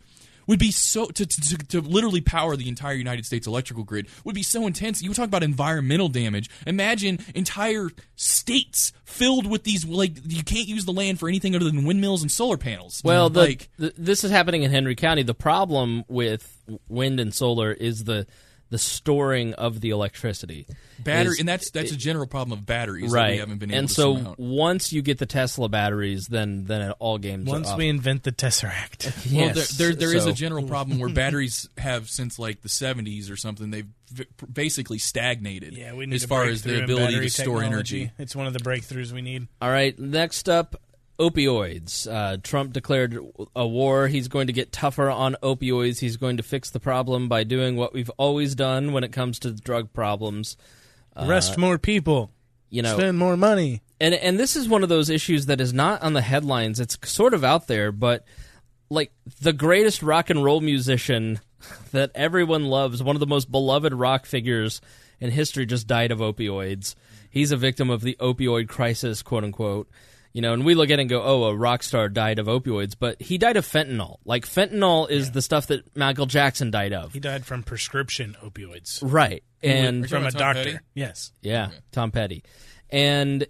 would 0.48 0.60
be 0.60 0.72
so 0.72 1.08
to, 1.08 1.26
to, 1.26 1.58
to 1.58 1.82
literally 1.82 2.22
power 2.22 2.56
the 2.56 2.68
entire 2.68 2.96
United 2.96 3.26
States 3.26 3.46
electrical 3.48 3.84
grid 3.84 4.08
would 4.24 4.36
be 4.36 4.44
so 4.44 4.66
intense. 4.66 5.02
You 5.02 5.14
talk 5.14 5.28
about 5.28 5.44
environmental 5.44 6.10
damage. 6.10 6.50
Imagine 6.66 7.20
entire 7.36 7.90
states 8.16 8.94
filled 9.06 9.46
with 9.46 9.64
these 9.64 9.86
like 9.86 10.14
you 10.26 10.44
can't 10.44 10.68
use 10.68 10.86
the 10.86 10.94
land 10.94 11.20
for 11.20 11.30
anything 11.30 11.56
other 11.56 11.66
than 11.66 11.86
windmills 11.86 12.22
and 12.22 12.32
solar 12.32 12.58
panels. 12.58 13.02
Well, 13.04 13.30
the, 13.30 13.42
like 13.42 13.70
th- 13.78 13.94
this 13.98 14.24
is 14.24 14.32
happening 14.32 14.64
in 14.64 14.72
Henry 14.72 14.96
County. 14.96 15.24
The 15.24 15.34
problem 15.34 16.04
with 16.08 16.58
wind 16.88 17.20
and 17.20 17.34
solar 17.34 17.72
is 17.72 18.06
the 18.06 18.26
the 18.70 18.78
storing 18.78 19.54
of 19.54 19.80
the 19.82 19.90
electricity. 19.92 20.68
battery, 21.00 21.34
Is- 21.34 21.40
and 21.40 21.48
that's 21.48 21.72
that's 21.72 21.92
a 21.92 21.96
general 21.96 22.28
problem 22.28 22.58
of 22.58 22.66
batteries 22.66 23.12
that 23.12 23.18
right. 23.18 23.32
we 23.34 23.38
haven't 23.38 23.60
been 23.60 23.72
able 23.72 23.80
and 23.80 23.88
to 23.88 23.94
so 23.94 24.16
surmount. 24.18 24.40
once 24.40 24.92
you 24.92 25.02
get 25.02 25.18
the 25.20 25.26
Tesla 25.26 25.70
batteries, 25.70 26.28
then 26.28 26.66
then 26.66 26.82
it, 26.82 26.96
all 27.00 27.18
games 27.18 27.48
Once 27.48 27.68
are 27.70 27.74
up. 27.74 27.78
we 27.78 27.88
invent 27.88 28.24
the 28.24 28.32
Tesseract. 28.32 29.08
Uh, 29.08 29.12
well, 29.36 29.46
there, 29.48 29.56
Yes, 29.56 29.78
there, 29.78 29.94
there 29.96 30.16
is 30.16 30.24
so- 30.24 30.30
a 30.30 30.34
general 30.34 30.64
problem 30.68 31.00
where 31.00 31.10
batteries 31.10 31.70
have 31.78 32.10
since 32.10 32.38
like 32.40 32.62
the 32.62 32.70
70s 32.70 33.32
or 33.32 33.38
something. 33.38 33.70
They've 33.72 33.88
v- 34.12 34.26
basically 34.52 34.98
stagnated. 34.98 35.74
Yeah, 35.78 35.94
we 35.94 36.06
need 36.06 36.16
as 36.16 36.26
far 36.26 36.44
as 36.46 36.62
breakthrough 36.64 36.78
the 36.88 36.94
ability 36.94 37.20
to 37.22 37.30
store 37.30 37.62
technology. 37.62 38.02
energy. 38.02 38.12
It's 38.20 38.36
one 38.36 38.48
of 38.48 38.54
the 38.54 38.60
breakthroughs 38.60 39.12
we 39.12 39.22
need. 39.22 39.48
All 39.62 39.70
right, 39.70 39.98
next 39.98 40.50
up, 40.50 40.82
opioids. 41.20 42.12
Uh, 42.12 42.38
Trump 42.44 42.74
declared 42.74 43.18
a 43.56 43.68
war. 43.68 44.08
He's 44.08 44.28
going 44.28 44.48
to 44.48 44.54
get 44.54 44.72
tougher 44.72 45.10
on 45.10 45.36
opioids. 45.44 46.00
He's 46.00 46.18
going 46.18 46.38
to 46.38 46.44
fix 46.44 46.70
the 46.70 46.80
problem 46.80 47.28
by 47.28 47.44
doing 47.44 47.76
what 47.76 47.94
we've 47.94 48.12
always 48.18 48.56
done 48.56 48.92
when 48.94 49.04
it 49.04 49.12
comes 49.12 49.40
to 49.40 49.52
drug 49.52 49.94
problems. 49.94 50.58
Arrest 51.16 51.58
Uh, 51.58 51.62
more 51.62 51.78
people. 51.78 52.32
You 52.70 52.82
know, 52.82 52.96
spend 52.98 53.18
more 53.18 53.38
money. 53.38 53.82
and 54.02 54.14
and 54.14 54.38
this 54.38 54.56
is 54.58 54.68
one 54.68 54.84
of 54.84 54.90
those 54.90 55.10
issues 55.10 55.46
that 55.46 55.62
is 55.62 55.74
not 55.74 56.02
on 56.04 56.12
the 56.14 56.22
headlines. 56.22 56.80
It's 56.82 56.98
sort 57.10 57.34
of 57.34 57.44
out 57.46 57.68
there, 57.68 57.94
but 57.94 58.26
like 58.90 59.14
the 59.42 59.54
greatest 59.54 60.04
rock 60.04 60.30
and 60.30 60.44
roll 60.44 60.60
musician 60.60 61.40
that 61.92 62.12
everyone 62.14 62.66
loves, 62.66 63.02
one 63.02 63.16
of 63.16 63.22
the 63.22 63.26
most 63.26 63.50
beloved 63.50 63.94
rock 63.94 64.26
figures 64.26 64.82
in 65.22 65.32
history, 65.32 65.66
just 65.66 65.88
died 65.88 66.12
of 66.12 66.20
opioids. 66.20 66.94
He's 67.30 67.52
a 67.54 67.58
victim 67.58 67.90
of 67.90 68.02
the 68.02 68.18
opioid 68.20 68.68
crisis, 68.68 69.22
quote 69.22 69.46
unquote. 69.46 69.90
You 70.34 70.42
know, 70.42 70.54
and 70.54 70.66
we 70.66 70.76
look 70.76 70.90
at 70.90 71.00
it 71.00 71.02
and 71.02 71.10
go, 71.10 71.22
"Oh, 71.24 71.44
a 71.46 71.56
rock 71.56 71.82
star 71.84 72.10
died 72.10 72.38
of 72.40 72.46
opioids," 72.48 72.96
but 73.00 73.22
he 73.22 73.38
died 73.38 73.58
of 73.58 73.66
fentanyl. 73.66 74.18
Like 74.26 74.46
fentanyl 74.46 75.10
is 75.10 75.32
the 75.32 75.42
stuff 75.42 75.68
that 75.68 75.96
Michael 75.98 76.26
Jackson 76.28 76.70
died 76.72 76.94
of, 76.94 77.14
He 77.14 77.20
died 77.20 77.46
from 77.46 77.64
prescription 77.64 78.36
opioids. 78.44 79.00
right? 79.02 79.44
And 79.64 80.08
from 80.08 80.26
a 80.26 80.32
Tom 80.32 80.40
doctor. 80.40 80.64
Petty? 80.64 80.80
Yes. 80.94 81.32
yeah, 81.42 81.70
Tom 81.92 82.12
Petty. 82.12 82.44
And 82.90 83.48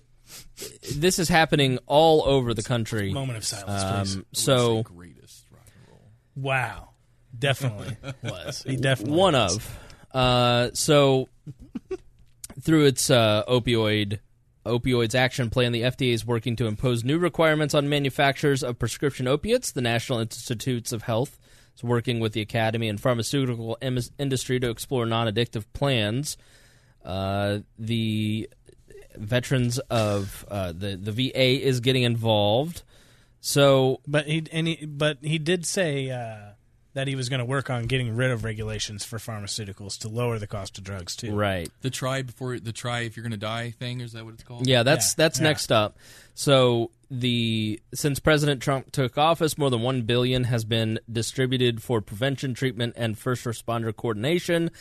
this 0.96 1.20
is 1.20 1.28
happening 1.30 1.80
all 1.86 2.24
over 2.26 2.54
the 2.54 2.64
country. 2.64 3.12
Moment 3.12 3.38
of 3.38 3.44
silence, 3.46 3.84
please. 4.10 4.16
Um, 4.18 4.26
so 4.34 4.84
Greatest 4.84 5.46
rock 5.52 5.66
and 5.76 5.88
roll. 5.94 6.12
Wow. 6.36 6.90
Definitely 7.38 7.98
was. 8.24 8.64
He 8.66 8.78
definitely 8.78 9.18
one 9.18 9.34
was. 9.34 9.58
of. 9.58 9.80
Uh, 10.14 10.70
so 10.74 11.28
through 12.62 12.86
its 12.86 13.10
uh, 13.10 13.44
opioid 13.48 14.20
opioids 14.68 15.16
action 15.16 15.50
plan, 15.50 15.72
the 15.72 15.82
FDA 15.82 16.14
is 16.14 16.26
working 16.26 16.56
to 16.58 16.68
impose 16.68 17.04
new 17.04 17.18
requirements 17.18 17.74
on 17.74 17.90
manufacturers 17.90 18.64
of 18.64 18.80
prescription 18.80 19.28
opiates. 19.28 19.72
The 19.72 19.82
National 19.82 20.20
Institutes 20.20 20.92
of 20.92 21.04
Health 21.04 21.40
is 21.76 21.84
working 21.84 22.20
with 22.20 22.34
the 22.34 22.42
academy 22.42 22.90
and 22.90 23.00
pharmaceutical 23.00 23.78
industry 24.18 24.60
to 24.60 24.70
explore 24.70 25.06
non-addictive 25.06 25.66
plans. 25.74 26.38
Uh, 27.04 27.60
the 27.80 28.50
veterans 29.16 29.80
of 29.90 30.46
uh, 30.50 30.72
the 30.72 30.96
the 30.96 31.12
VA 31.12 31.66
is 31.66 31.80
getting 31.80 32.04
involved. 32.04 32.84
So 33.40 34.02
But 34.08 34.28
he 34.28 34.46
and 34.52 34.68
he, 34.68 34.86
but 34.86 35.20
he 35.22 35.40
did 35.40 35.66
say 35.66 36.10
uh, 36.10 36.54
that 36.98 37.08
he 37.08 37.14
was 37.14 37.30
going 37.30 37.38
to 37.38 37.46
work 37.46 37.70
on 37.70 37.86
getting 37.86 38.16
rid 38.16 38.32
of 38.32 38.44
regulations 38.44 39.06
for 39.06 39.20
pharmaceuticals 39.20 40.00
to 40.00 40.10
lower 40.10 40.40
the 40.40 40.48
cost 40.48 40.80
of 40.80 40.84
drugs 40.84 41.16
too. 41.16 41.32
right, 41.32 41.70
The 41.82 41.92
try 41.92 42.24
before 42.24 42.58
the 42.58 42.72
try 42.72 43.02
if 43.02 43.16
you're 43.16 43.24
going 43.24 43.32
to 43.32 43.38
die 43.38 43.70
thing, 43.70 44.02
is 44.02 44.14
that 44.14 44.26
what 44.26 44.34
it's 44.34 44.42
called? 44.42 44.66
Yeah, 44.66 44.82
that's 44.82 45.12
Yeah, 45.12 45.14
that's 45.18 45.38
yeah. 45.38 45.44
next 45.44 45.72
up. 45.72 46.00
So 46.34 46.90
the 47.12 47.80
since 47.94 48.20
President 48.20 48.64
Trump 48.64 48.92
took 48.92 49.16
office, 49.16 49.60
more 49.60 49.70
than 49.70 49.84
one 49.84 50.02
billion 50.02 50.46
has 50.46 50.66
been 50.66 51.00
distributed 51.12 51.84
for 51.84 52.02
prevention, 52.02 52.56
treatment, 52.56 52.96
and 52.98 53.16
first 53.16 53.46
responder 53.46 53.96
coordination. 53.96 54.72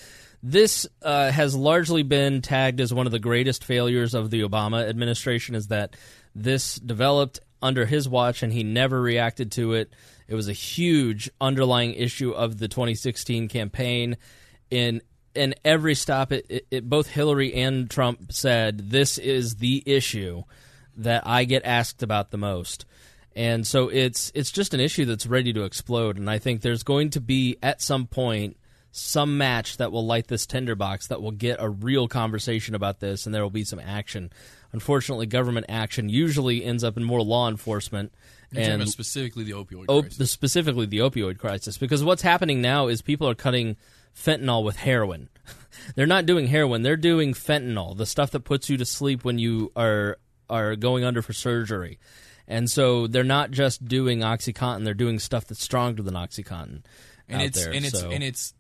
This 0.43 0.87
uh, 1.03 1.31
has 1.31 1.55
largely 1.55 2.03
been 2.03 2.41
tagged 2.41 2.81
as 2.81 2.95
one 2.95 3.05
of 3.05 3.13
the 3.13 3.19
greatest 3.19 3.63
failures 3.63 4.15
of 4.15 4.31
the 4.31 4.41
Obama 4.41 4.89
administration. 4.89 5.55
Is 5.55 5.67
that 5.67 5.97
this 6.35 6.77
developed 6.77 7.41
under 7.61 7.85
his 7.85 8.09
watch 8.09 8.43
and 8.43 8.53
he 8.53 8.63
never 8.63 9.01
reacted 9.01 9.53
to 9.53 9.75
it. 9.75 9.93
It 10.29 10.35
was 10.35 10.49
a 10.49 10.53
huge 10.53 11.31
underlying 11.41 11.95
issue 11.95 12.33
of 12.33 12.59
the 12.59 12.69
2016 12.69 13.49
campaign. 13.49 14.17
In 14.71 15.03
in 15.35 15.55
every 15.65 15.95
stop, 15.95 16.33
it, 16.33 16.47
it, 16.49 16.67
it 16.71 16.89
both 16.89 17.09
Hillary 17.09 17.55
and 17.55 17.91
Trump 17.91 18.33
said 18.33 18.91
this 18.91 19.19
is 19.19 19.57
the 19.57 19.83
issue 19.87 20.43
that 20.97 21.27
I 21.27 21.45
get 21.45 21.65
asked 21.65 22.03
about 22.03 22.31
the 22.31 22.39
most. 22.39 22.87
And 23.35 23.67
so 23.67 23.89
it's 23.89 24.33
it's 24.35 24.51
just 24.51 24.73
an 24.73 24.81
issue 24.81 25.05
that's 25.05 25.27
ready 25.27 25.53
to 25.53 25.65
explode. 25.65 26.17
And 26.17 26.29
I 26.31 26.39
think 26.39 26.63
there's 26.63 26.83
going 26.83 27.11
to 27.11 27.21
be 27.21 27.59
at 27.63 27.83
some 27.83 28.07
point 28.07 28.57
some 28.91 29.37
match 29.37 29.77
that 29.77 29.93
will 29.93 30.07
light 30.07 30.27
this 30.27 30.47
tinderbox 30.47 31.09
that 31.09 31.21
will 31.21 31.31
get 31.31 31.61
a 31.61 31.69
real 31.69 32.09
conversation 32.09 32.75
about 32.75 32.99
this, 33.01 33.27
and 33.27 33.35
there 33.35 33.43
will 33.43 33.51
be 33.51 33.65
some 33.65 33.79
action. 33.79 34.31
Unfortunately, 34.73 35.27
government 35.27 35.67
action 35.69 36.09
usually 36.09 36.65
ends 36.65 36.83
up 36.83 36.97
in 36.97 37.05
more 37.05 37.21
law 37.21 37.47
enforcement. 37.47 38.11
And 38.55 38.89
specifically 38.89 39.45
the 39.45 39.53
opioid 39.53 39.87
op- 39.89 40.05
crisis. 40.05 40.31
specifically 40.31 40.87
the 40.87 40.99
opioid 40.99 41.39
crisis 41.39 41.79
because 41.79 42.05
what's 42.05 42.23
happening 42.23 42.61
now 42.61 42.89
is 42.89 43.03
people 43.03 43.29
are 43.29 43.35
cutting 43.35 43.77
fentanyl 44.15 44.65
with 44.65 44.77
heroin. 44.77 45.29
they're 45.95 46.07
not 46.07 46.27
doing 46.27 46.47
heroin; 46.47 46.83
they're 46.83 46.97
doing 46.97 47.35
fentanyl, 47.35 47.97
the 47.97 48.07
stuff 48.07 48.31
that 48.31 48.41
puts 48.41 48.71
you 48.71 48.77
to 48.77 48.85
sleep 48.85 49.25
when 49.25 49.39
you 49.39 49.73
are 49.77 50.19
are 50.49 50.77
going 50.77 51.05
under 51.05 51.23
for 51.23 51.33
surgery. 51.33 51.99
And 52.49 52.71
so 52.71 53.09
they're 53.09 53.25
not 53.25 53.51
just 53.51 53.85
doing 53.87 54.21
OxyContin; 54.21 54.85
they're 54.85 54.95
doing 54.95 55.19
stuff 55.19 55.47
that's 55.47 55.63
stronger 55.63 56.03
than 56.03 56.15
OxyContin. 56.15 56.85
and 57.29 57.41
out 57.41 57.47
it's 57.47 57.65
there, 57.65 57.73
and 57.73 57.85
it's 57.85 57.99
so- 58.01 58.11
and 58.11 58.23
it's 58.23 58.55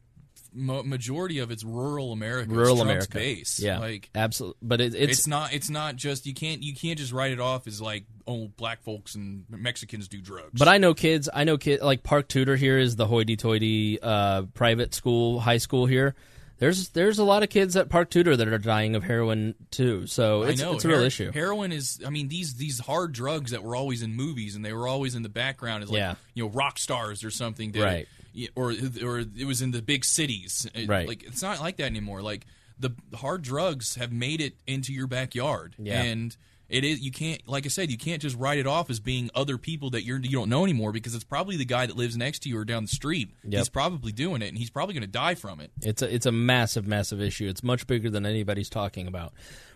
majority 0.56 1.38
of 1.38 1.50
it's 1.50 1.62
rural 1.64 2.12
America. 2.12 2.50
Rural 2.50 2.80
America 2.80 3.08
base. 3.12 3.60
Yeah, 3.60 3.78
like 3.78 4.10
absolutely. 4.14 4.58
But 4.62 4.80
it, 4.80 4.94
it's, 4.94 5.18
it's, 5.18 5.26
not. 5.26 5.52
It's 5.52 5.70
not 5.70 5.96
just 5.96 6.26
you 6.26 6.34
can't 6.34 6.62
you 6.62 6.74
can't 6.74 6.98
just 6.98 7.12
write 7.12 7.32
it 7.32 7.40
off 7.40 7.66
as 7.66 7.80
like 7.80 8.04
oh 8.26 8.48
black 8.56 8.82
folks 8.82 9.14
and 9.14 9.44
Mexicans 9.50 10.08
do 10.08 10.20
drugs. 10.20 10.58
But 10.58 10.68
I 10.68 10.78
know 10.78 10.94
kids. 10.94 11.28
I 11.32 11.44
know 11.44 11.58
kid 11.58 11.82
like 11.82 12.02
Park 12.02 12.28
Tudor 12.28 12.56
here 12.56 12.78
is 12.78 12.96
the 12.96 13.06
hoity-toity 13.06 14.00
uh, 14.02 14.42
private 14.54 14.94
school, 14.94 15.40
high 15.40 15.58
school 15.58 15.86
here. 15.86 16.14
There's 16.58 16.88
there's 16.90 17.18
a 17.18 17.24
lot 17.24 17.42
of 17.42 17.50
kids 17.50 17.76
at 17.76 17.90
Park 17.90 18.08
Tudor 18.08 18.34
that 18.34 18.48
are 18.48 18.56
dying 18.56 18.96
of 18.96 19.04
heroin 19.04 19.54
too. 19.70 20.06
So 20.06 20.44
it's, 20.44 20.60
I 20.60 20.64
know 20.64 20.74
it's 20.74 20.86
a 20.86 20.88
real 20.88 21.00
Her- 21.00 21.04
issue. 21.04 21.30
Heroin 21.30 21.70
is. 21.70 22.00
I 22.04 22.08
mean 22.08 22.28
these 22.28 22.54
these 22.54 22.78
hard 22.78 23.12
drugs 23.12 23.50
that 23.50 23.62
were 23.62 23.76
always 23.76 24.00
in 24.02 24.14
movies 24.14 24.56
and 24.56 24.64
they 24.64 24.72
were 24.72 24.88
always 24.88 25.14
in 25.14 25.22
the 25.22 25.28
background 25.28 25.82
as 25.82 25.90
like 25.90 25.98
Yeah. 25.98 26.14
you 26.32 26.44
know 26.44 26.50
rock 26.50 26.78
stars 26.78 27.24
or 27.24 27.30
something. 27.30 27.72
Right. 27.72 28.08
Or 28.54 28.72
or 29.04 29.18
it 29.20 29.46
was 29.46 29.62
in 29.62 29.70
the 29.70 29.82
big 29.82 30.04
cities. 30.04 30.66
It- 30.74 30.88
Right. 30.88 31.08
Like 31.08 31.22
it's 31.24 31.42
not 31.42 31.60
like 31.60 31.76
that 31.78 31.84
anymore. 31.86 32.22
Like 32.22 32.46
the 32.78 32.90
hard 33.14 33.42
drugs 33.42 33.94
have 33.94 34.12
made 34.12 34.40
it 34.40 34.54
into 34.66 34.92
your 34.92 35.06
backyard. 35.06 35.74
Yeah. 35.78 36.02
And 36.02 36.36
it 36.68 36.82
is 36.84 37.00
you 37.00 37.12
can't 37.12 37.46
like 37.48 37.64
I 37.64 37.68
said 37.68 37.90
you 37.92 37.96
can't 37.96 38.20
just 38.20 38.36
write 38.36 38.58
it 38.58 38.66
off 38.66 38.90
as 38.90 38.98
being 39.00 39.30
other 39.36 39.56
people 39.56 39.90
that 39.90 40.04
you're 40.04 40.18
you 40.18 40.30
don't 40.32 40.48
know 40.50 40.64
anymore 40.64 40.90
because 40.92 41.14
it's 41.14 41.24
probably 41.24 41.56
the 41.56 41.64
guy 41.64 41.86
that 41.86 41.96
lives 41.96 42.16
next 42.16 42.40
to 42.40 42.48
you 42.48 42.58
or 42.58 42.64
down 42.64 42.82
the 42.82 42.88
street. 42.88 43.30
Yep. 43.44 43.58
He's 43.58 43.68
probably 43.68 44.12
doing 44.12 44.42
it 44.42 44.48
and 44.48 44.58
he's 44.58 44.68
probably 44.70 44.92
going 44.94 45.02
to 45.02 45.06
die 45.06 45.36
from 45.36 45.60
it. 45.60 45.70
It's 45.80 46.02
a 46.02 46.12
it's 46.14 46.26
a 46.26 46.32
massive 46.32 46.86
massive 46.86 47.20
issue. 47.22 47.48
It's 47.48 47.62
much 47.62 47.86
bigger 47.86 48.10
than 48.10 48.26
anybody's 48.26 48.68
talking 48.68 49.06
about. 49.06 49.32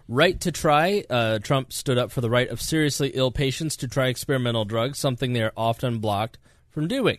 Right 0.09 0.41
to 0.41 0.51
try. 0.51 1.05
Uh, 1.09 1.39
Trump 1.39 1.73
stood 1.73 1.97
up 1.97 2.11
for 2.11 2.21
the 2.21 2.29
right 2.29 2.49
of 2.49 2.61
seriously 2.61 3.13
ill 3.15 3.31
patients 3.31 3.77
to 3.77 3.87
try 3.89 4.09
experimental 4.09 4.65
drugs, 4.65 4.99
something 4.99 5.33
they 5.33 5.43
are 5.43 5.53
often 5.57 5.99
blocked 6.01 6.37
from 6.71 6.89
doing. 6.89 7.19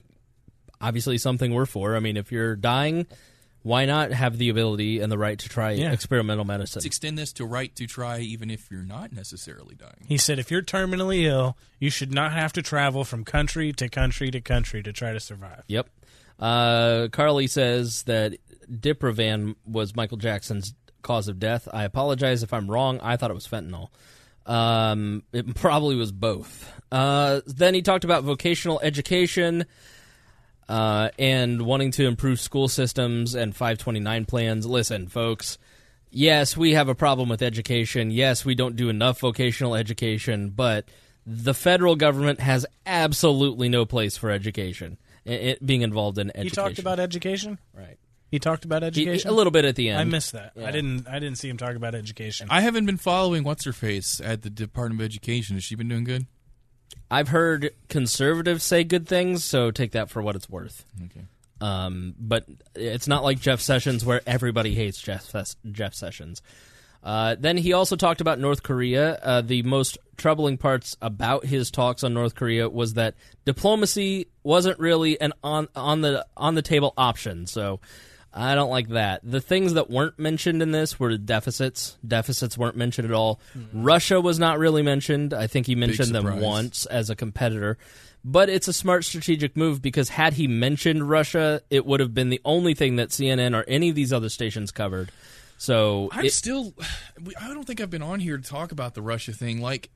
Obviously, 0.82 1.18
something 1.18 1.53
we're 1.53 1.66
for. 1.66 1.95
I 1.95 2.00
mean, 2.00 2.18
if 2.18 2.32
you're 2.32 2.56
dying, 2.56 3.06
why 3.64 3.85
not 3.85 4.11
have 4.11 4.38
the 4.38 4.50
ability 4.50 5.00
and 5.00 5.11
the 5.11 5.18
right 5.18 5.38
to 5.38 5.48
try 5.48 5.72
Yeah. 5.72 5.92
experimental 5.92 6.43
medicine? 6.45 6.80
Let's 6.80 6.85
extend 6.85 7.18
this 7.18 7.32
to 7.34 7.45
right 7.45 7.74
to 7.76 7.85
try 7.85 8.19
even 8.19 8.50
if 8.50 8.72
you're 8.72 8.82
not 8.84 9.14
necessarily 9.14 9.76
dying. 9.76 10.06
He 10.08 10.18
said, 10.18 10.40
if 10.40 10.50
you're 10.50 10.64
terminally 10.64 11.24
ill, 11.26 11.58
you 11.80 11.90
should 11.92 12.11
not 12.14 12.32
have 12.34 12.53
to 12.53 12.61
travel 12.61 13.03
from 13.03 13.24
country 13.24 13.72
to 13.74 13.88
country 13.90 14.32
to 14.32 14.42
country 14.42 14.82
to 14.84 14.92
try 14.92 15.14
to 15.14 15.19
survive. 15.19 15.64
Yep. 15.68 15.90
Uh, 16.40 17.08
Carly 17.11 17.45
says 17.45 18.03
that 18.03 18.35
Diprivan 18.72 19.56
was 19.66 19.95
Michael 19.95 20.18
Jackson's 20.18 20.74
cause 21.03 21.27
of 21.27 21.40
death. 21.40 21.68
I 21.72 21.84
apologize 21.84 22.42
if 22.42 22.53
I'm 22.53 22.69
wrong. 22.69 23.00
I 23.03 23.16
thought 23.18 23.30
it 23.32 23.35
was 23.35 23.48
fentanyl. 23.48 23.90
Um, 24.45 25.22
it 25.34 25.53
probably 25.56 25.95
was 25.95 26.11
both. 26.11 26.72
Uh, 26.92 27.42
then 27.45 27.74
he 27.76 27.82
talked 27.84 28.03
about 28.03 28.24
vocational 28.24 28.80
education 28.82 29.66
uh, 30.72 31.09
and 31.19 31.64
wanting 31.64 31.91
to 31.91 32.08
improve 32.08 32.40
school 32.40 32.69
systems 32.69 33.35
and 33.35 33.53
529 33.53 34.24
plans. 34.25 34.66
Listen, 34.66 35.09
folks. 35.09 35.58
Yes, 36.11 36.56
we 36.56 36.74
have 36.74 36.88
a 36.88 36.95
problem 36.95 37.27
with 37.27 37.41
education. 37.41 38.09
Yes, 38.09 38.45
we 38.45 38.56
don't 38.56 38.77
do 38.77 38.88
enough 38.88 39.19
vocational 39.19 39.75
education, 39.75 40.50
but 40.50 40.85
the 41.25 41.53
federal 41.53 41.98
government 41.98 42.40
has 42.40 42.66
absolutely 42.85 43.67
no 43.67 43.85
place 43.85 44.16
for 44.16 44.32
education. 44.32 44.98
It, 45.25 45.64
being 45.64 45.82
involved 45.82 46.17
in 46.17 46.30
education. 46.30 46.45
He 46.50 46.56
talked 46.56 46.80
about 46.80 47.00
education. 47.00 47.59
right. 47.74 47.98
He 48.32 48.40
talked 48.40 48.64
about 48.64 48.82
He- 48.82 48.88
education 48.88 49.30
a 49.30 49.33
little 49.33 49.51
bit 49.51 49.66
at 49.66 49.75
the 49.75 49.90
end. 49.90 50.00
I 50.00 50.06
missed 50.06 50.32
that. 50.32 50.53
Yeah. 50.56 50.67
I 50.67 50.72
didn't. 50.72 51.06
I 51.06 51.19
didn't 51.19 51.38
see 51.38 51.50
him 51.50 51.58
talk 51.58 51.75
about 51.75 51.95
education. 51.95 52.48
I 52.50 52.61
haven't 52.61 52.85
been 52.85 52.95
following 52.98 53.43
what's 53.43 53.66
her 53.66 53.74
face 53.74 54.22
at 54.24 54.41
the 54.41 54.50
Department 54.50 55.01
of 55.01 55.06
Education. 55.06 55.58
Has 55.58 55.66
she 55.66 55.75
been 55.75 55.90
doing 55.90 56.06
good? 56.06 56.27
I've 57.11 57.27
heard 57.27 57.72
conservatives 57.90 58.64
say 58.64 58.85
good 58.85 59.06
things, 59.06 59.43
so 59.43 59.69
take 59.69 59.91
that 59.91 60.09
for 60.09 60.22
what 60.22 60.38
it's 60.38 60.49
worth. 60.49 60.85
Okay. 61.06 61.25
Um, 61.59 62.15
but 62.17 62.45
it's 62.73 63.07
not 63.07 63.23
like 63.23 63.40
Jeff 63.40 63.59
Sessions, 63.59 64.06
where 64.06 64.22
everybody 64.25 64.73
hates 64.73 64.99
Jeff 64.99 65.30
Ses- 65.30 65.57
Jeff 65.72 65.93
Sessions. 65.93 66.41
Uh, 67.03 67.35
then 67.38 67.57
he 67.57 67.73
also 67.73 67.95
talked 67.95 68.22
about 68.22 68.40
North 68.40 68.64
Korea. 68.64 69.19
Uh, 69.22 69.41
the 69.41 69.61
most 69.64 69.98
troubling 70.17 70.57
parts 70.57 70.95
about 71.01 71.45
his 71.45 71.69
talks 71.69 72.03
on 72.03 72.14
North 72.14 72.35
Korea 72.35 72.69
was 72.69 72.93
that 72.93 73.15
diplomacy 73.43 74.27
wasn't 74.43 74.80
really 74.80 75.19
an 75.19 75.33
on 75.43 75.67
on 75.75 76.01
the 76.01 76.25
on 76.38 76.56
the 76.56 76.61
table 76.61 76.93
option. 76.98 77.45
So 77.45 77.80
I 78.34 78.56
don't 78.56 78.69
like 78.69 78.90
that. 78.90 79.22
The 79.24 79.42
things 79.42 79.74
that 79.74 79.90
weren't 79.90 80.18
mentioned 80.18 80.61
in 80.61 80.72
this 80.72 81.00
were 81.00 81.18
deficits. 81.18 81.98
Deficits 82.06 82.58
weren't 82.58 82.77
mentioned 82.77 83.08
at 83.10 83.14
all. 83.14 83.42
Hmm. 83.53 83.84
Russia 83.84 84.22
was 84.22 84.40
not 84.40 84.58
really 84.58 84.82
mentioned. 84.82 85.34
I 85.34 85.48
think 85.48 85.68
he 85.68 85.76
mentioned 85.76 86.16
them 86.16 86.40
once 86.40 86.85
as 86.85 87.10
a 87.10 87.16
competitor. 87.16 87.77
But 88.24 88.50
it's 88.50 88.68
a 88.68 88.74
smart 88.74 89.03
strategic 89.03 89.58
move 89.58 89.82
because 89.82 90.10
had 90.10 90.34
he 90.34 90.48
mentioned 90.48 91.10
Russia, 91.10 91.61
it 91.69 91.85
would 91.85 92.00
have 92.00 92.14
been 92.14 92.30
the 92.30 92.40
only 92.45 92.74
thing 92.74 92.98
that 92.98 93.10
CNN 93.10 93.56
or 93.56 93.64
any 93.68 93.90
of 93.90 93.95
these 93.95 94.14
other 94.14 94.30
stations 94.30 94.72
covered. 94.72 95.11
So 95.58 96.10
I'm 96.11 96.26
it- 96.26 96.34
still. 96.34 96.74
I 97.40 97.48
don't 97.48 97.66
think 97.66 97.82
I've 97.82 97.90
been 97.90 98.01
on 98.01 98.19
here 98.19 98.38
to 98.38 98.43
talk 98.43 98.72
about 98.72 98.93
the 98.93 99.01
Russia 99.01 99.34
thing. 99.34 99.60
Like, 99.61 99.90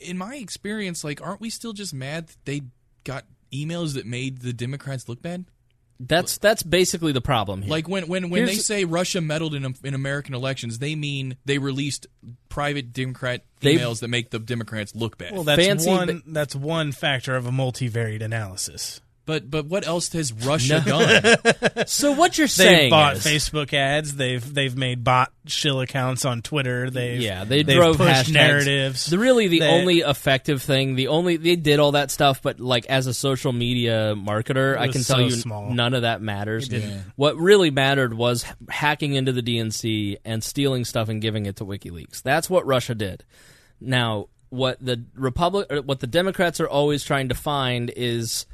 in 0.00 0.18
my 0.18 0.36
experience, 0.36 1.04
like, 1.04 1.24
aren't 1.24 1.40
we 1.40 1.50
still 1.50 1.72
just 1.72 1.94
mad 1.94 2.28
that 2.28 2.44
they 2.44 2.62
got 3.04 3.24
emails 3.52 3.94
that 3.94 4.06
made 4.06 4.40
the 4.40 4.52
Democrats 4.52 5.08
look 5.08 5.22
bad? 5.22 5.44
That's 6.00 6.38
that's 6.38 6.62
basically 6.62 7.12
the 7.12 7.20
problem 7.20 7.62
here. 7.62 7.70
Like 7.70 7.88
when 7.88 8.08
when 8.08 8.30
when 8.30 8.46
they 8.46 8.54
say 8.56 8.84
Russia 8.84 9.20
meddled 9.20 9.54
in 9.54 9.74
in 9.84 9.94
American 9.94 10.34
elections, 10.34 10.78
they 10.78 10.94
mean 10.94 11.36
they 11.44 11.58
released 11.58 12.06
private 12.48 12.92
Democrat 12.92 13.44
They- 13.60 13.76
emails 13.76 14.00
that 14.00 14.08
make 14.08 14.30
the 14.30 14.38
Democrats 14.38 14.94
look 14.94 15.18
bad. 15.18 15.32
well, 15.32 15.44
that's 15.44 15.64
fancy- 15.64 15.90
one. 15.90 16.22
That's 16.26 16.54
one 16.54 16.92
factor 16.92 17.36
of 17.36 17.46
a 17.46 17.50
multivariate 17.50 18.22
analysis. 18.22 19.00
But 19.26 19.50
but 19.50 19.66
what 19.66 19.86
else 19.86 20.12
has 20.12 20.32
Russia 20.32 20.82
done? 20.84 21.86
so 21.86 22.12
what 22.12 22.36
you're 22.36 22.46
saying 22.46 22.68
They've 22.70 22.78
saying 22.78 22.90
bought 22.90 23.16
is, 23.16 23.24
Facebook 23.24 23.72
ads. 23.72 24.14
They've 24.16 24.54
they've 24.54 24.76
made 24.76 25.02
bot 25.04 25.32
shill 25.46 25.80
accounts 25.80 26.24
on 26.24 26.42
Twitter. 26.42 26.90
They've 26.90 27.20
yeah, 27.20 27.44
they 27.44 27.62
they've 27.62 27.76
drove 27.76 27.96
pushed 27.96 28.30
hashtags. 28.30 28.32
narratives. 28.32 29.06
The 29.06 29.18
really 29.18 29.48
the 29.48 29.60
They- 29.60 29.68
only 29.68 29.98
effective 30.00 30.62
thing, 30.62 30.94
the 30.94 31.08
only 31.08 31.36
they 31.36 31.56
did 31.56 31.80
all 31.80 31.92
that 31.92 32.10
stuff, 32.10 32.42
but 32.42 32.60
like 32.60 32.86
as 32.86 33.06
a 33.06 33.14
social 33.14 33.52
media 33.52 34.14
marketer, 34.16 34.76
I 34.76 34.86
was 34.88 34.94
can 34.96 35.02
tell 35.04 35.16
so 35.16 35.22
you 35.24 35.30
small. 35.30 35.70
none 35.70 35.94
of 35.94 36.02
that 36.02 36.20
matters. 36.20 36.72
It. 36.72 36.84
What 37.16 37.36
really 37.36 37.70
mattered 37.70 38.14
was 38.14 38.44
h- 38.44 38.52
hacking 38.68 39.14
into 39.14 39.32
the 39.32 39.42
DNC 39.42 40.16
and 40.24 40.42
stealing 40.44 40.84
stuff 40.84 41.08
and 41.08 41.20
giving 41.22 41.46
it 41.46 41.56
to 41.56 41.64
WikiLeaks. 41.64 42.22
That's 42.22 42.50
what 42.50 42.66
Russia 42.66 42.94
did. 42.94 43.24
Now, 43.80 44.28
what 44.50 44.78
the 44.84 45.04
Republic, 45.14 45.66
or 45.70 45.82
what 45.82 46.00
the 46.00 46.06
Democrats 46.06 46.60
are 46.60 46.68
always 46.68 47.02
trying 47.02 47.28
to 47.30 47.34
find 47.34 47.90
is 47.96 48.46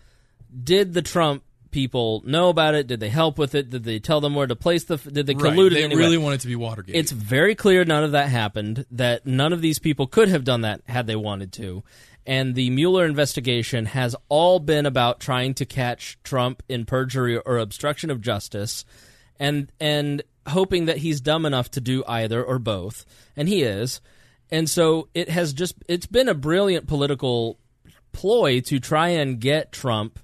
did 0.65 0.95
the 0.95 1.03
Trump 1.03 1.43
people 1.70 2.23
know 2.27 2.49
about 2.49 2.75
it? 2.75 2.87
Did 2.87 3.01
they 3.01 3.09
help 3.09 3.39
with 3.39 3.55
it? 3.55 3.70
Did 3.70 3.85
they 3.85 3.99
tell 3.99 4.20
them 4.20 4.35
where 4.35 4.47
to 4.47 4.57
place 4.57 4.85
the? 4.85 4.97
Did 4.97 5.27
they 5.27 5.35
collude 5.35 5.69
in 5.69 5.75
They 5.75 5.85
any 5.85 5.97
way? 5.97 6.03
really 6.03 6.19
want 6.19 6.35
it 6.35 6.41
to 6.43 6.47
be 6.47 6.57
Watergate. 6.57 6.97
It's 6.97 7.12
very 7.12 7.55
clear 7.55 7.85
none 7.85 8.05
of 8.05 8.12
that 8.12 8.29
happened, 8.29 8.87
that 8.91 9.27
none 9.27 9.53
of 9.53 9.61
these 9.61 9.79
people 9.79 10.07
could 10.07 10.29
have 10.29 10.45
done 10.45 10.62
that 10.62 10.83
had 10.87 11.07
they 11.07 11.17
wanted 11.17 11.53
to. 11.55 11.83
And 12.27 12.55
the 12.55 12.70
Mueller 12.70 13.07
investigation 13.07 13.87
has 13.87 14.15
all 14.29 14.59
been 14.59 14.87
about 14.87 15.20
trying 15.20 15.55
to 15.55 15.65
catch 15.65 16.19
Trump 16.23 16.62
in 16.69 16.85
perjury 16.85 17.39
or 17.39 17.59
obstruction 17.59 18.11
of 18.11 18.20
justice 18.20 18.85
and 19.39 19.73
and 19.81 20.23
hoping 20.47 20.87
that 20.87 20.99
he's 20.99 21.20
dumb 21.20 21.47
enough 21.47 21.70
to 21.73 21.81
do 21.81 22.05
either 22.07 22.43
or 22.45 22.59
both. 22.59 23.05
And 23.37 23.49
he 23.49 23.62
is. 23.62 24.01
And 24.51 24.69
so 24.69 25.09
it 25.15 25.29
has 25.29 25.53
just 25.53 25.77
it's 25.89 26.07
been 26.07 26.29
a 26.29 26.35
brilliant 26.35 26.87
political 26.87 27.59
ploy 28.12 28.61
to 28.61 28.81
try 28.81 29.09
and 29.09 29.41
get 29.41 29.73
Trump 29.73 30.19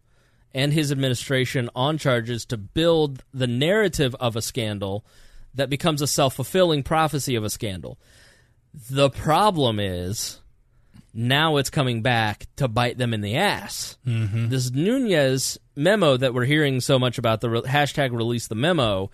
and 0.56 0.72
his 0.72 0.90
administration 0.90 1.68
on 1.76 1.98
charges 1.98 2.46
to 2.46 2.56
build 2.56 3.22
the 3.34 3.46
narrative 3.46 4.16
of 4.18 4.36
a 4.36 4.42
scandal 4.42 5.04
that 5.54 5.68
becomes 5.68 6.00
a 6.00 6.06
self 6.06 6.34
fulfilling 6.34 6.82
prophecy 6.82 7.36
of 7.36 7.44
a 7.44 7.50
scandal. 7.50 7.98
The 8.90 9.10
problem 9.10 9.78
is 9.78 10.40
now 11.12 11.58
it's 11.58 11.68
coming 11.68 12.00
back 12.00 12.46
to 12.56 12.68
bite 12.68 12.96
them 12.96 13.12
in 13.12 13.20
the 13.20 13.36
ass. 13.36 13.98
Mm-hmm. 14.06 14.48
This 14.48 14.70
Nunes 14.70 15.58
memo 15.76 16.16
that 16.16 16.32
we're 16.32 16.46
hearing 16.46 16.80
so 16.80 16.98
much 16.98 17.18
about, 17.18 17.42
the 17.42 17.50
re- 17.50 17.60
hashtag 17.60 18.12
release 18.12 18.48
the 18.48 18.54
memo, 18.54 19.10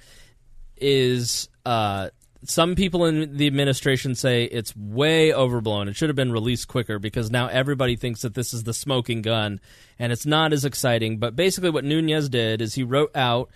is 0.77 1.49
uh, 1.67 2.11
some 2.45 2.75
people 2.75 3.05
in 3.05 3.37
the 3.37 3.47
administration 3.47 4.15
say 4.15 4.45
it's 4.45 4.75
way 4.77 5.33
overblown. 5.33 5.89
It 5.89 5.97
should 5.97 6.09
have 6.09 6.17
been 6.17 6.33
released 6.33 6.69
quicker 6.69 6.99
because 6.99 7.31
now 7.31 7.47
everybody 7.47 7.97
thinks 7.97 8.23
that 8.23 8.35
this 8.35 8.53
is 8.53 8.65
the 8.65 8.75
smoking 8.75 9.23
gun, 9.23 9.61
and 9.99 10.13
it's 10.13 10.27
not 10.27 10.53
as 10.53 10.65
exciting. 10.65 11.19
But 11.19 11.37
basically, 11.37 11.71
what 11.71 11.85
Nunes 11.85 12.29
did 12.29 12.61
is 12.61 12.75
he 12.75 12.83
wrote 12.83 13.15
out 13.17 13.51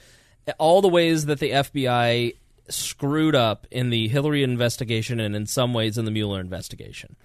all 0.58 0.80
the 0.80 0.88
ways 0.88 1.26
that 1.26 1.40
the 1.40 1.50
FBI 1.50 2.36
screwed 2.68 3.34
up 3.34 3.66
in 3.70 3.90
the 3.90 4.08
Hillary 4.08 4.42
investigation 4.42 5.20
and 5.20 5.34
in 5.34 5.46
some 5.46 5.72
ways 5.72 5.98
in 5.98 6.04
the 6.04 6.10
Mueller 6.10 6.40
investigation. 6.40 7.16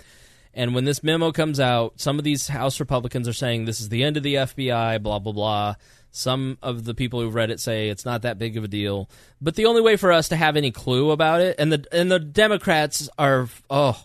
And 0.53 0.75
when 0.75 0.85
this 0.85 1.03
memo 1.03 1.31
comes 1.31 1.59
out, 1.59 1.99
some 1.99 2.17
of 2.17 2.25
these 2.25 2.49
House 2.49 2.79
Republicans 2.79 3.27
are 3.27 3.33
saying 3.33 3.65
this 3.65 3.79
is 3.79 3.89
the 3.89 4.03
end 4.03 4.17
of 4.17 4.23
the 4.23 4.35
FBI, 4.35 5.01
blah, 5.01 5.19
blah, 5.19 5.31
blah. 5.31 5.75
Some 6.11 6.57
of 6.61 6.83
the 6.83 6.93
people 6.93 7.21
who've 7.21 7.33
read 7.33 7.51
it 7.51 7.59
say 7.61 7.89
it's 7.89 8.03
not 8.05 8.21
that 8.23 8.37
big 8.37 8.57
of 8.57 8.65
a 8.65 8.67
deal. 8.67 9.09
But 9.39 9.55
the 9.55 9.65
only 9.65 9.81
way 9.81 9.95
for 9.95 10.11
us 10.11 10.27
to 10.29 10.35
have 10.35 10.57
any 10.57 10.69
clue 10.69 11.11
about 11.11 11.39
it, 11.41 11.55
and 11.57 11.71
the 11.71 11.85
and 11.91 12.11
the 12.11 12.19
Democrats 12.19 13.09
are 13.17 13.47
oh, 13.69 14.03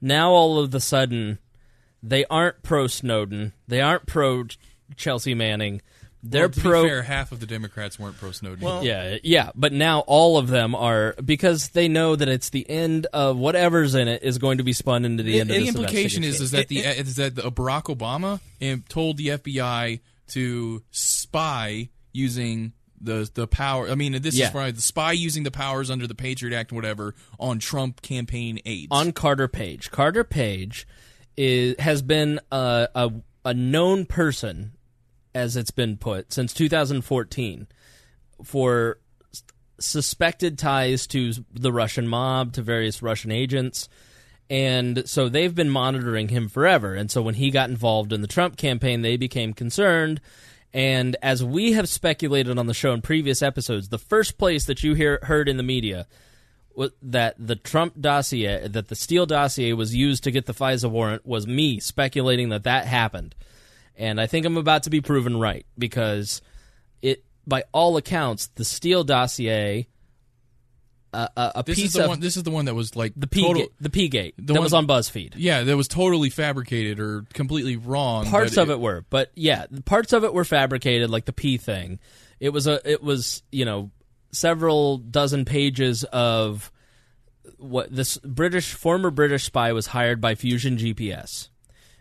now 0.00 0.30
all 0.30 0.58
of 0.58 0.70
the 0.70 0.80
sudden 0.80 1.38
they 2.02 2.24
aren't 2.26 2.62
pro 2.62 2.86
Snowden, 2.86 3.54
they 3.66 3.80
aren't 3.80 4.06
pro 4.06 4.44
Chelsea 4.96 5.34
Manning. 5.34 5.80
They're 6.22 6.42
Well, 6.42 6.50
to 6.50 6.60
pro. 6.60 6.82
Be 6.82 6.88
fair, 6.88 7.02
half 7.02 7.30
of 7.30 7.38
the 7.40 7.46
Democrats 7.46 7.98
weren't 7.98 8.18
pro 8.18 8.32
Snowden. 8.32 8.82
yeah, 8.82 9.18
yeah, 9.22 9.50
but 9.54 9.72
now 9.72 10.00
all 10.00 10.36
of 10.36 10.48
them 10.48 10.74
are 10.74 11.14
because 11.24 11.68
they 11.68 11.86
know 11.88 12.16
that 12.16 12.28
it's 12.28 12.50
the 12.50 12.68
end 12.68 13.06
of 13.12 13.36
whatever's 13.36 13.94
in 13.94 14.08
it 14.08 14.22
is 14.22 14.36
going 14.36 14.58
to 14.58 14.64
be 14.64 14.72
spun 14.72 15.04
into 15.04 15.22
the 15.22 15.40
end 15.40 15.50
of 15.50 15.54
the 15.56 15.60
this 15.60 15.68
implication 15.68 16.24
is 16.24 16.40
is 16.40 16.52
investigation. 16.52 16.92
that 16.92 16.96
the 16.96 17.08
is 17.08 17.16
that 17.16 17.34
the, 17.36 17.42
Barack 17.52 17.84
Obama 17.84 18.40
um, 18.60 18.84
told 18.88 19.16
the 19.16 19.28
FBI 19.28 20.00
to 20.28 20.82
spy 20.90 21.88
using 22.12 22.72
the 23.00 23.30
the 23.32 23.46
power. 23.46 23.88
I 23.88 23.94
mean, 23.94 24.20
this 24.22 24.34
Yeah. 24.34 24.48
is 24.48 24.54
right. 24.54 24.74
The 24.74 24.82
spy 24.82 25.12
using 25.12 25.42
the 25.44 25.50
powers 25.50 25.90
under 25.90 26.06
the 26.06 26.14
Patriot 26.14 26.56
Act 26.56 26.70
and 26.72 26.76
whatever 26.76 27.14
on 27.38 27.58
Trump 27.58 28.02
campaign 28.02 28.58
aides. 28.64 28.88
on 28.90 29.12
Carter 29.12 29.48
Page. 29.48 29.90
Carter 29.90 30.24
Page 30.24 30.86
is 31.36 31.76
has 31.78 32.02
been 32.02 32.40
a, 32.50 32.88
a 32.94 33.12
a 33.44 33.54
known 33.54 34.04
person, 34.04 34.72
as 35.34 35.56
it's 35.56 35.70
been 35.70 35.96
put, 35.96 36.32
since 36.32 36.52
2014 36.52 37.68
for 38.44 38.98
suspected 39.80 40.58
ties 40.58 41.06
to 41.06 41.32
the 41.52 41.72
Russian 41.72 42.08
mob, 42.08 42.52
to 42.54 42.62
various 42.62 43.00
Russian 43.02 43.30
agents. 43.30 43.88
And 44.50 45.08
so 45.08 45.28
they've 45.28 45.54
been 45.54 45.70
monitoring 45.70 46.28
him 46.28 46.48
forever. 46.48 46.94
And 46.94 47.10
so 47.10 47.20
when 47.20 47.34
he 47.34 47.50
got 47.50 47.68
involved 47.68 48.12
in 48.12 48.22
the 48.22 48.26
Trump 48.26 48.56
campaign, 48.56 49.02
they 49.02 49.16
became 49.16 49.52
concerned. 49.52 50.20
And 50.72 51.16
as 51.22 51.44
we 51.44 51.72
have 51.72 51.88
speculated 51.88 52.58
on 52.58 52.66
the 52.66 52.74
show 52.74 52.92
in 52.92 53.02
previous 53.02 53.42
episodes, 53.42 53.88
the 53.88 53.98
first 53.98 54.38
place 54.38 54.64
that 54.66 54.82
you 54.82 54.94
hear 54.94 55.18
heard 55.22 55.48
in 55.48 55.56
the 55.56 55.62
media 55.62 56.06
that 57.02 57.34
the 57.38 57.56
Trump 57.56 58.00
dossier, 58.00 58.68
that 58.68 58.88
the 58.88 58.94
Steele 58.94 59.26
dossier 59.26 59.72
was 59.72 59.94
used 59.94 60.24
to 60.24 60.30
get 60.30 60.46
the 60.46 60.54
FISA 60.54 60.90
warrant 60.90 61.26
was 61.26 61.46
me 61.46 61.80
speculating 61.80 62.50
that 62.50 62.64
that 62.64 62.86
happened. 62.86 63.34
And 63.96 64.20
I 64.20 64.26
think 64.26 64.46
I'm 64.46 64.56
about 64.56 64.84
to 64.84 64.90
be 64.90 65.00
proven 65.00 65.40
right 65.40 65.66
because 65.76 66.40
it, 67.02 67.24
by 67.46 67.64
all 67.72 67.96
accounts, 67.96 68.46
the 68.54 68.64
Steele 68.64 69.02
dossier, 69.02 69.88
a, 71.12 71.28
a 71.36 71.62
this 71.64 71.76
piece 71.76 71.86
is 71.86 71.92
the 71.94 72.04
of 72.04 72.08
one. 72.08 72.20
This 72.20 72.36
is 72.36 72.42
the 72.42 72.50
one 72.50 72.66
that 72.66 72.74
was 72.74 72.96
like 72.96 73.12
the 73.16 73.26
P 73.26 73.42
total, 73.42 73.62
gate, 73.62 73.72
the 73.80 73.90
P 73.90 74.08
gate 74.08 74.34
the 74.36 74.52
that 74.52 74.52
one- 74.54 74.62
was 74.62 74.74
on 74.74 74.86
BuzzFeed. 74.86 75.34
Yeah, 75.36 75.62
that 75.64 75.76
was 75.76 75.88
totally 75.88 76.30
fabricated 76.30 77.00
or 77.00 77.24
completely 77.32 77.76
wrong. 77.76 78.26
Parts 78.26 78.56
of 78.56 78.70
it 78.70 78.80
were, 78.80 79.04
but 79.10 79.30
yeah, 79.34 79.66
parts 79.84 80.12
of 80.12 80.24
it 80.24 80.32
were 80.32 80.44
fabricated, 80.44 81.10
like 81.10 81.24
the 81.24 81.32
P 81.32 81.56
thing. 81.56 81.98
It 82.40 82.50
was 82.50 82.66
a, 82.66 82.80
it 82.88 83.02
was 83.02 83.42
you 83.50 83.64
know 83.64 83.90
several 84.32 84.98
dozen 84.98 85.44
pages 85.44 86.04
of 86.04 86.70
what 87.56 87.94
this 87.94 88.18
British 88.18 88.74
former 88.74 89.10
British 89.10 89.44
spy 89.44 89.72
was 89.72 89.88
hired 89.88 90.20
by 90.20 90.34
Fusion 90.34 90.76
GPS. 90.76 91.48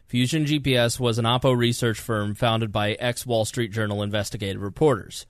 Fusion 0.07 0.45
GPS 0.45 0.99
was 0.99 1.17
an 1.17 1.25
Oppo 1.25 1.55
research 1.57 1.99
firm 1.99 2.33
founded 2.33 2.71
by 2.71 2.93
ex 2.93 3.25
Wall 3.25 3.45
Street 3.45 3.71
Journal 3.71 4.03
investigative 4.03 4.61
reporters. 4.61 5.25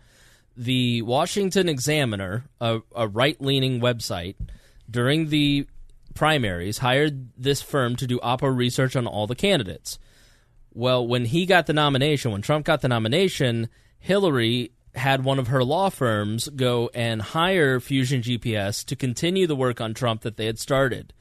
The 0.57 1.03
Washington 1.03 1.69
Examiner, 1.69 2.45
a, 2.59 2.79
a 2.95 3.07
right 3.07 3.39
leaning 3.39 3.79
website, 3.79 4.35
during 4.89 5.29
the 5.29 5.67
primaries 6.15 6.79
hired 6.79 7.29
this 7.37 7.61
firm 7.61 7.95
to 7.97 8.07
do 8.07 8.19
Oppo 8.19 8.55
research 8.55 8.95
on 8.95 9.05
all 9.05 9.27
the 9.27 9.35
candidates. 9.35 9.99
Well, 10.73 11.07
when 11.07 11.25
he 11.25 11.45
got 11.45 11.67
the 11.67 11.73
nomination, 11.73 12.31
when 12.31 12.41
Trump 12.41 12.65
got 12.65 12.81
the 12.81 12.87
nomination, 12.87 13.69
Hillary 13.99 14.71
had 14.95 15.23
one 15.23 15.37
of 15.37 15.47
her 15.47 15.63
law 15.63 15.89
firms 15.89 16.49
go 16.49 16.89
and 16.93 17.21
hire 17.21 17.79
Fusion 17.79 18.21
GPS 18.21 18.83
to 18.85 18.95
continue 18.95 19.45
the 19.45 19.55
work 19.55 19.79
on 19.79 19.93
Trump 19.93 20.21
that 20.21 20.37
they 20.37 20.47
had 20.47 20.57
started. 20.57 21.13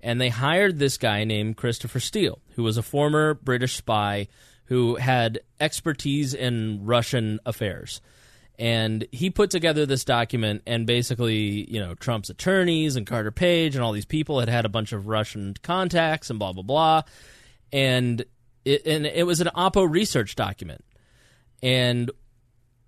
And 0.00 0.18
they 0.18 0.30
hired 0.30 0.78
this 0.78 0.96
guy 0.96 1.24
named 1.24 1.58
Christopher 1.58 2.00
Steele, 2.00 2.40
who 2.54 2.62
was 2.62 2.78
a 2.78 2.82
former 2.82 3.34
British 3.34 3.76
spy 3.76 4.28
who 4.66 4.96
had 4.96 5.40
expertise 5.60 6.32
in 6.32 6.84
Russian 6.84 7.40
affairs. 7.44 8.00
And 8.58 9.06
he 9.12 9.30
put 9.30 9.50
together 9.50 9.86
this 9.86 10.04
document, 10.04 10.62
and 10.66 10.84
basically, 10.84 11.70
you 11.70 11.78
know, 11.78 11.94
Trump's 11.94 12.28
attorneys 12.28 12.96
and 12.96 13.06
Carter 13.06 13.30
Page 13.30 13.76
and 13.76 13.84
all 13.84 13.92
these 13.92 14.04
people 14.04 14.40
had 14.40 14.48
had 14.48 14.64
a 14.64 14.68
bunch 14.68 14.92
of 14.92 15.06
Russian 15.06 15.54
contacts 15.62 16.28
and 16.28 16.40
blah 16.40 16.52
blah 16.52 16.64
blah, 16.64 17.02
and 17.72 18.24
it 18.64 18.84
and 18.84 19.06
it 19.06 19.24
was 19.24 19.40
an 19.40 19.48
Oppo 19.54 19.88
research 19.88 20.34
document, 20.34 20.84
and 21.62 22.10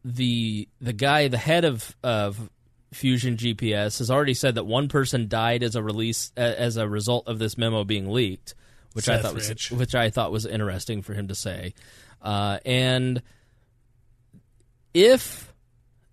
the 0.05 0.68
the 0.81 0.92
guy, 0.92 1.28
the 1.28 1.39
head 1.39 1.65
of 1.65 1.94
of 2.02 2.50
Fusion 2.92 3.36
GPS, 3.36 3.99
has 3.99 4.10
already 4.10 4.34
said 4.34 4.57
that 4.57 4.65
one 4.65 4.89
person 4.89 5.28
died 5.28 5.62
as 5.62 5.76
a 5.76 5.82
release 5.82 6.32
as 6.36 6.76
a 6.78 6.89
result 6.89 7.28
of 7.28 7.39
this 7.39 7.57
memo 7.57 7.84
being 7.84 8.10
leaked, 8.10 8.57
which 8.94 9.08
I 9.08 9.15
Seth 9.15 9.23
thought 9.23 9.34
was 9.34 9.49
Rich. 9.49 9.70
which 9.70 9.94
I 9.94 10.10
thought 10.10 10.32
was 10.32 10.47
interesting 10.47 11.02
for 11.02 11.15
him 11.15 11.28
to 11.28 11.36
say, 11.36 11.74
uh, 12.23 12.58
and 12.65 13.23
if 14.92 15.49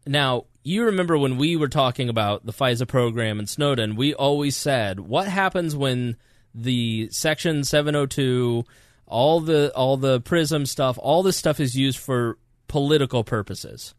now 0.08 0.45
you 0.68 0.84
remember 0.84 1.18
when 1.18 1.38
we 1.38 1.56
were 1.56 1.69
talking 1.69 2.10
about 2.10 2.45
the 2.45 2.52
FISA 2.52 2.88
program 2.88 3.40
and 3.40 3.48
Snowden, 3.48 3.95
we 3.95 4.14
always 4.14 4.56
said 4.56 5.00
what 5.00 5.27
happens 5.30 5.76
when 5.76 6.18
the 6.53 7.08
Section 7.11 7.64
702, 7.64 8.66
all 9.06 9.40
the 9.40 9.72
all 9.74 9.95
the 9.95 10.19
Prism 10.19 10.66
stuff, 10.66 11.00
all 11.02 11.24
this 11.24 11.38
stuff 11.38 11.61
is 11.61 11.77
used 11.77 11.98
for 11.98 12.38
political 12.68 13.24
purposes. 13.24 13.95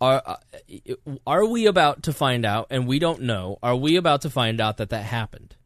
Are 0.00 0.22
uh, 0.24 0.36
are 1.26 1.46
we 1.46 1.66
about 1.66 2.04
to 2.04 2.12
find 2.12 2.46
out? 2.46 2.68
And 2.70 2.86
we 2.86 3.00
don't 3.00 3.22
know. 3.22 3.58
Are 3.60 3.76
we 3.76 3.96
about 3.96 4.22
to 4.22 4.30
find 4.30 4.60
out 4.60 4.76
that 4.76 4.90
that 4.90 5.04
happened? 5.04 5.56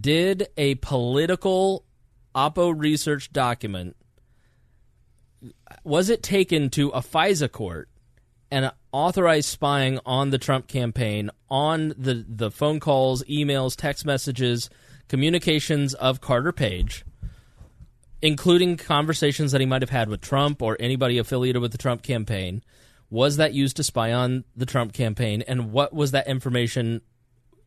Did 0.00 0.48
a 0.56 0.76
political 0.76 1.84
Oppo 2.34 2.72
research 2.74 3.30
document 3.30 3.96
was 5.84 6.08
it 6.08 6.22
taken 6.22 6.70
to 6.70 6.88
a 6.90 7.00
FISA 7.00 7.50
court 7.50 7.89
and 8.50 8.72
authorized 8.92 9.48
spying 9.48 9.98
on 10.04 10.30
the 10.30 10.38
Trump 10.38 10.66
campaign 10.66 11.30
on 11.48 11.94
the 11.96 12.24
the 12.28 12.50
phone 12.50 12.80
calls, 12.80 13.22
emails, 13.24 13.76
text 13.76 14.04
messages, 14.04 14.70
communications 15.08 15.94
of 15.94 16.20
Carter 16.20 16.52
Page, 16.52 17.04
including 18.22 18.76
conversations 18.76 19.52
that 19.52 19.60
he 19.60 19.66
might 19.66 19.82
have 19.82 19.90
had 19.90 20.08
with 20.08 20.20
Trump 20.20 20.62
or 20.62 20.76
anybody 20.80 21.18
affiliated 21.18 21.62
with 21.62 21.72
the 21.72 21.78
Trump 21.78 22.02
campaign? 22.02 22.62
Was 23.08 23.38
that 23.38 23.54
used 23.54 23.76
to 23.76 23.84
spy 23.84 24.12
on 24.12 24.44
the 24.56 24.66
Trump 24.66 24.92
campaign, 24.92 25.42
and 25.42 25.72
what 25.72 25.92
was 25.92 26.12
that 26.12 26.28
information 26.28 27.00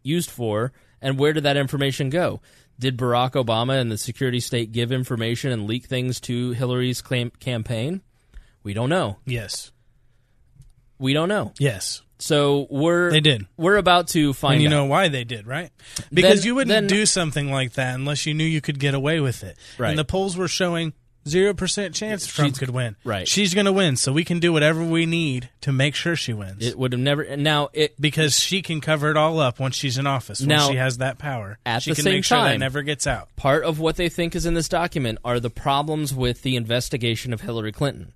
used 0.01 0.29
for, 0.29 0.71
and 1.01 1.19
where 1.19 1.33
did 1.33 1.43
that 1.43 1.57
information 1.57 2.09
go? 2.09 2.41
Did 2.79 2.97
Barack 2.97 3.31
Obama 3.31 3.79
and 3.79 3.91
the 3.91 3.97
security 3.97 4.39
state 4.39 4.71
give 4.71 4.91
information 4.91 5.51
and 5.51 5.67
leak 5.67 5.85
things 5.85 6.19
to 6.21 6.51
Hillary's 6.51 7.01
campaign? 7.01 8.01
We 8.63 8.73
don't 8.73 8.89
know. 8.89 9.17
Yes. 9.25 9.71
We 10.99 11.13
don't 11.13 11.29
know. 11.29 11.53
Yes. 11.59 12.01
So 12.19 12.67
we're 12.69 13.11
They 13.11 13.19
did. 13.19 13.47
We're 13.57 13.75
about 13.77 14.07
to 14.09 14.31
find. 14.33 14.51
Out 14.51 14.53
And 14.53 14.61
you 14.63 14.67
out. 14.69 14.71
know 14.71 14.85
why 14.85 15.09
they 15.09 15.23
did, 15.25 15.45
right? 15.45 15.71
Because 16.13 16.39
Then- 16.41 16.47
you 16.47 16.55
wouldn't 16.55 16.69
then- 16.69 16.87
do 16.87 17.05
something 17.05 17.51
like 17.51 17.73
that 17.73 17.95
unless 17.95 18.25
you 18.25 18.33
knew 18.33 18.45
you 18.45 18.61
could 18.61 18.79
get 18.79 18.93
away 18.93 19.19
with 19.19 19.43
it. 19.43 19.57
Right. 19.77 19.89
And 19.89 19.99
the 19.99 20.05
polls 20.05 20.37
were 20.37 20.47
showing 20.47 20.93
zero 21.27 21.53
percent 21.53 21.95
chance 21.95 22.25
Trump 22.27 22.51
She's- 22.51 22.59
could 22.59 22.69
win. 22.69 22.95
right. 23.03 23.27
She's 23.27 23.53
going 23.53 23.65
to 23.65 23.71
win, 23.73 23.97
so 23.97 24.11
we 24.13 24.23
can 24.23 24.39
do 24.39 24.53
whatever 24.53 24.83
we 24.83 25.05
need 25.05 25.49
to 25.61 25.73
make 25.73 25.95
sure 25.95 26.15
she 26.15 26.31
wins. 26.33 26.65
It 26.65 26.77
would 26.77 26.93
have 26.93 27.01
never. 27.01 27.35
Now 27.35 27.69
it 27.73 27.99
because 27.99 28.39
she 28.39 28.61
can 28.61 28.79
cover 28.79 29.09
it 29.11 29.17
all 29.17 29.39
up 29.39 29.59
once 29.59 29.75
she's 29.75 29.97
in 29.97 30.07
office. 30.07 30.39
Once 30.39 30.47
Now, 30.49 30.69
she 30.69 30.77
has 30.77 30.99
that 30.99 31.17
power, 31.17 31.57
at 31.65 31.83
she 31.83 31.91
the 31.91 31.95
can 31.95 32.03
same 32.05 32.13
make 32.15 32.25
sure 32.25 32.41
that 32.41 32.57
never 32.59 32.83
gets 32.83 33.05
out. 33.07 33.35
part 33.35 33.63
of 33.65 33.79
what 33.79 33.97
they 33.97 34.07
think 34.07 34.33
is 34.35 34.45
in 34.45 34.53
this 34.53 34.69
document 34.69 35.17
are 35.25 35.39
the 35.41 35.49
problems 35.49 36.13
with 36.13 36.41
the 36.43 36.55
investigation 36.55 37.33
of 37.33 37.41
Hillary 37.41 37.71
Clinton. 37.73 38.13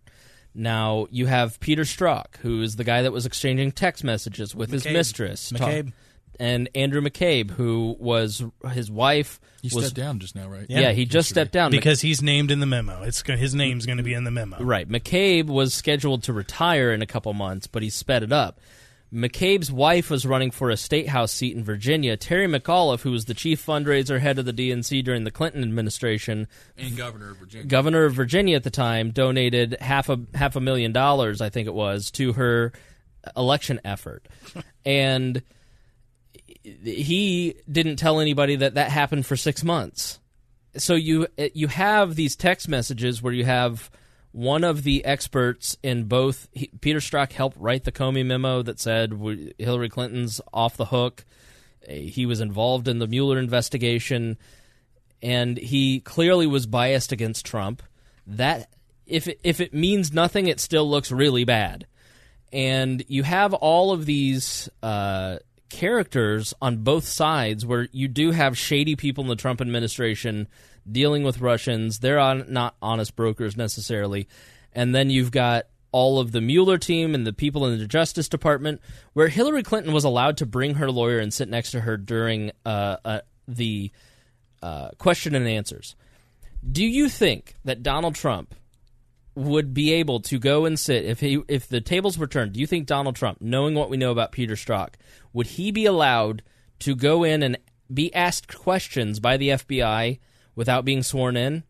Now 0.53 1.07
you 1.11 1.27
have 1.27 1.59
Peter 1.59 1.83
Strzok, 1.83 2.37
who 2.37 2.61
is 2.61 2.75
the 2.75 2.83
guy 2.83 3.03
that 3.03 3.11
was 3.11 3.25
exchanging 3.25 3.71
text 3.71 4.03
messages 4.03 4.55
with 4.55 4.71
his 4.71 4.83
McCabe. 4.83 4.93
mistress, 4.93 5.49
Ta- 5.55 5.67
McCabe. 5.67 5.93
and 6.39 6.69
Andrew 6.73 7.01
McCabe, 7.01 7.51
who 7.51 7.95
was 7.99 8.43
his 8.71 8.89
wife. 8.89 9.39
He 9.61 9.69
was, 9.73 9.85
stepped 9.85 9.97
down 9.97 10.19
just 10.19 10.35
now, 10.35 10.47
right? 10.47 10.65
Yeah, 10.69 10.91
he 10.91 11.05
just 11.05 11.29
stepped 11.29 11.51
down 11.51 11.71
because 11.71 12.01
he's 12.01 12.21
named 12.21 12.51
in 12.51 12.59
the 12.59 12.65
memo. 12.65 13.03
It's 13.03 13.21
his 13.21 13.53
name's 13.53 13.85
going 13.85 13.97
to 13.97 14.03
be 14.03 14.13
in 14.13 14.23
the 14.23 14.31
memo. 14.31 14.63
Right. 14.63 14.87
McCabe 14.87 15.47
was 15.47 15.73
scheduled 15.73 16.23
to 16.23 16.33
retire 16.33 16.91
in 16.91 17.01
a 17.01 17.07
couple 17.07 17.33
months, 17.33 17.67
but 17.67 17.83
he 17.83 17.89
sped 17.89 18.23
it 18.23 18.31
up. 18.31 18.59
McCabe's 19.13 19.71
wife 19.71 20.09
was 20.09 20.25
running 20.25 20.51
for 20.51 20.69
a 20.69 20.75
state 20.77 21.07
house 21.07 21.31
seat 21.31 21.55
in 21.55 21.63
Virginia. 21.63 22.17
Terry 22.17 22.45
McAuliffe, 22.45 23.01
who 23.01 23.11
was 23.11 23.25
the 23.25 23.33
chief 23.33 23.65
fundraiser 23.65 24.19
head 24.19 24.37
of 24.37 24.45
the 24.45 24.51
DNC 24.51 25.03
during 25.03 25.23
the 25.23 25.31
Clinton 25.31 25.63
administration, 25.63 26.47
And 26.77 26.97
governor 26.97 27.31
of 27.31 27.37
Virginia. 27.37 27.67
governor 27.67 28.03
of 28.03 28.13
Virginia 28.13 28.55
at 28.57 28.63
the 28.63 28.69
time, 28.69 29.11
donated 29.11 29.77
half 29.79 30.09
a 30.09 30.19
half 30.33 30.55
a 30.57 30.59
million 30.59 30.91
dollars, 30.91 31.39
I 31.39 31.49
think 31.49 31.67
it 31.67 31.73
was, 31.73 32.11
to 32.11 32.33
her 32.33 32.73
election 33.35 33.79
effort, 33.85 34.27
and 34.85 35.41
he 36.63 37.55
didn't 37.71 37.95
tell 37.95 38.19
anybody 38.19 38.57
that 38.57 38.73
that 38.75 38.91
happened 38.91 39.25
for 39.25 39.37
six 39.37 39.63
months. 39.63 40.19
So 40.75 40.95
you 40.95 41.27
you 41.53 41.67
have 41.67 42.15
these 42.15 42.35
text 42.35 42.67
messages 42.67 43.21
where 43.21 43.33
you 43.33 43.45
have 43.45 43.89
one 44.37 44.63
of 44.63 44.83
the 44.83 45.03
experts 45.03 45.77
in 45.81 46.03
both 46.05 46.47
he, 46.51 46.67
Peter 46.79 46.99
Strzok 46.99 47.31
helped 47.31 47.57
write 47.57 47.83
the 47.83 47.91
Comey 47.91 48.25
memo 48.25 48.61
that 48.61 48.79
said 48.79 49.11
Hillary 49.57 49.89
Clinton's 49.89 50.39
off 50.53 50.77
the 50.77 50.85
hook. 50.85 51.25
Uh, 51.87 51.93
He 51.93 52.25
was 52.25 52.39
involved 52.39 52.87
in 52.87 52.99
the 52.99 53.07
Mueller 53.07 53.39
investigation, 53.39 54.37
and 55.21 55.57
he 55.57 55.99
clearly 55.99 56.47
was 56.47 56.67
biased 56.67 57.11
against 57.11 57.45
Trump. 57.45 57.81
That 58.25 58.69
if 59.05 59.27
it, 59.27 59.39
if 59.43 59.59
it 59.59 59.73
means 59.73 60.13
nothing, 60.13 60.47
it 60.47 60.59
still 60.59 60.89
looks 60.89 61.11
really 61.11 61.43
bad 61.43 61.87
and 62.51 63.03
you 63.07 63.23
have 63.23 63.53
all 63.53 63.91
of 63.91 64.05
these 64.05 64.69
uh, 64.81 65.37
characters 65.69 66.53
on 66.61 66.77
both 66.77 67.05
sides 67.05 67.65
where 67.65 67.87
you 67.91 68.07
do 68.07 68.31
have 68.31 68.57
shady 68.57 68.95
people 68.95 69.23
in 69.23 69.29
the 69.29 69.35
Trump 69.35 69.61
administration 69.61 70.47
dealing 70.91 71.23
with 71.23 71.41
Russians. 71.41 71.99
They're 71.99 72.19
on, 72.19 72.45
not 72.49 72.75
honest 72.81 73.15
brokers 73.15 73.57
necessarily. 73.57 74.27
And 74.73 74.93
then 74.93 75.09
you've 75.09 75.31
got 75.31 75.65
all 75.91 76.19
of 76.19 76.31
the 76.31 76.41
Mueller 76.41 76.77
team 76.77 77.15
and 77.15 77.25
the 77.25 77.33
people 77.33 77.65
in 77.65 77.79
the 77.79 77.87
Justice 77.87 78.29
Department, 78.29 78.81
where 79.13 79.29
Hillary 79.29 79.63
Clinton 79.63 79.93
was 79.93 80.03
allowed 80.03 80.37
to 80.37 80.45
bring 80.45 80.75
her 80.75 80.91
lawyer 80.91 81.19
and 81.19 81.33
sit 81.33 81.49
next 81.49 81.71
to 81.71 81.81
her 81.81 81.97
during 81.97 82.51
uh, 82.65 82.97
uh, 83.03 83.19
the 83.47 83.91
uh, 84.61 84.89
question 84.97 85.33
and 85.33 85.47
answers. 85.47 85.95
Do 86.69 86.85
you 86.85 87.09
think 87.09 87.55
that 87.63 87.83
Donald 87.83 88.15
Trump 88.15 88.53
would 89.35 89.73
be 89.73 89.93
able 89.93 90.19
to 90.19 90.39
go 90.39 90.65
and 90.65 90.79
sit 90.79 91.05
if 91.05 91.19
he 91.19 91.41
if 91.47 91.67
the 91.67 91.79
tables 91.79 92.17
were 92.17 92.27
turned? 92.27 92.53
Do 92.53 92.59
you 92.59 92.67
think 92.67 92.87
Donald 92.87 93.15
Trump, 93.15 93.39
knowing 93.39 93.75
what 93.75 93.89
we 93.89 93.97
know 93.97 94.11
about 94.11 94.31
Peter 94.31 94.55
Strzok, 94.55 94.95
would 95.31 95.47
he 95.47 95.71
be 95.71 95.85
allowed 95.85 96.41
to 96.79 96.95
go 96.95 97.23
in 97.23 97.43
and 97.43 97.57
be 97.93 98.13
asked 98.13 98.57
questions 98.57 99.19
by 99.19 99.37
the 99.37 99.49
FBI 99.49 100.19
without 100.57 100.83
being 100.83 101.03
sworn 101.03 101.37
in? 101.37 101.63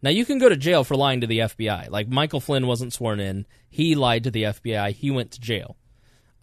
Now 0.00 0.08
you 0.08 0.24
can 0.24 0.38
go 0.38 0.48
to 0.48 0.56
jail 0.56 0.84
for 0.84 0.96
lying 0.96 1.20
to 1.20 1.26
the 1.26 1.40
FBI. 1.40 1.90
Like 1.90 2.08
Michael 2.08 2.40
Flynn 2.40 2.66
wasn't 2.66 2.94
sworn 2.94 3.20
in; 3.20 3.44
he 3.68 3.94
lied 3.94 4.24
to 4.24 4.30
the 4.30 4.44
FBI. 4.44 4.92
He 4.92 5.10
went 5.10 5.32
to 5.32 5.40
jail. 5.40 5.76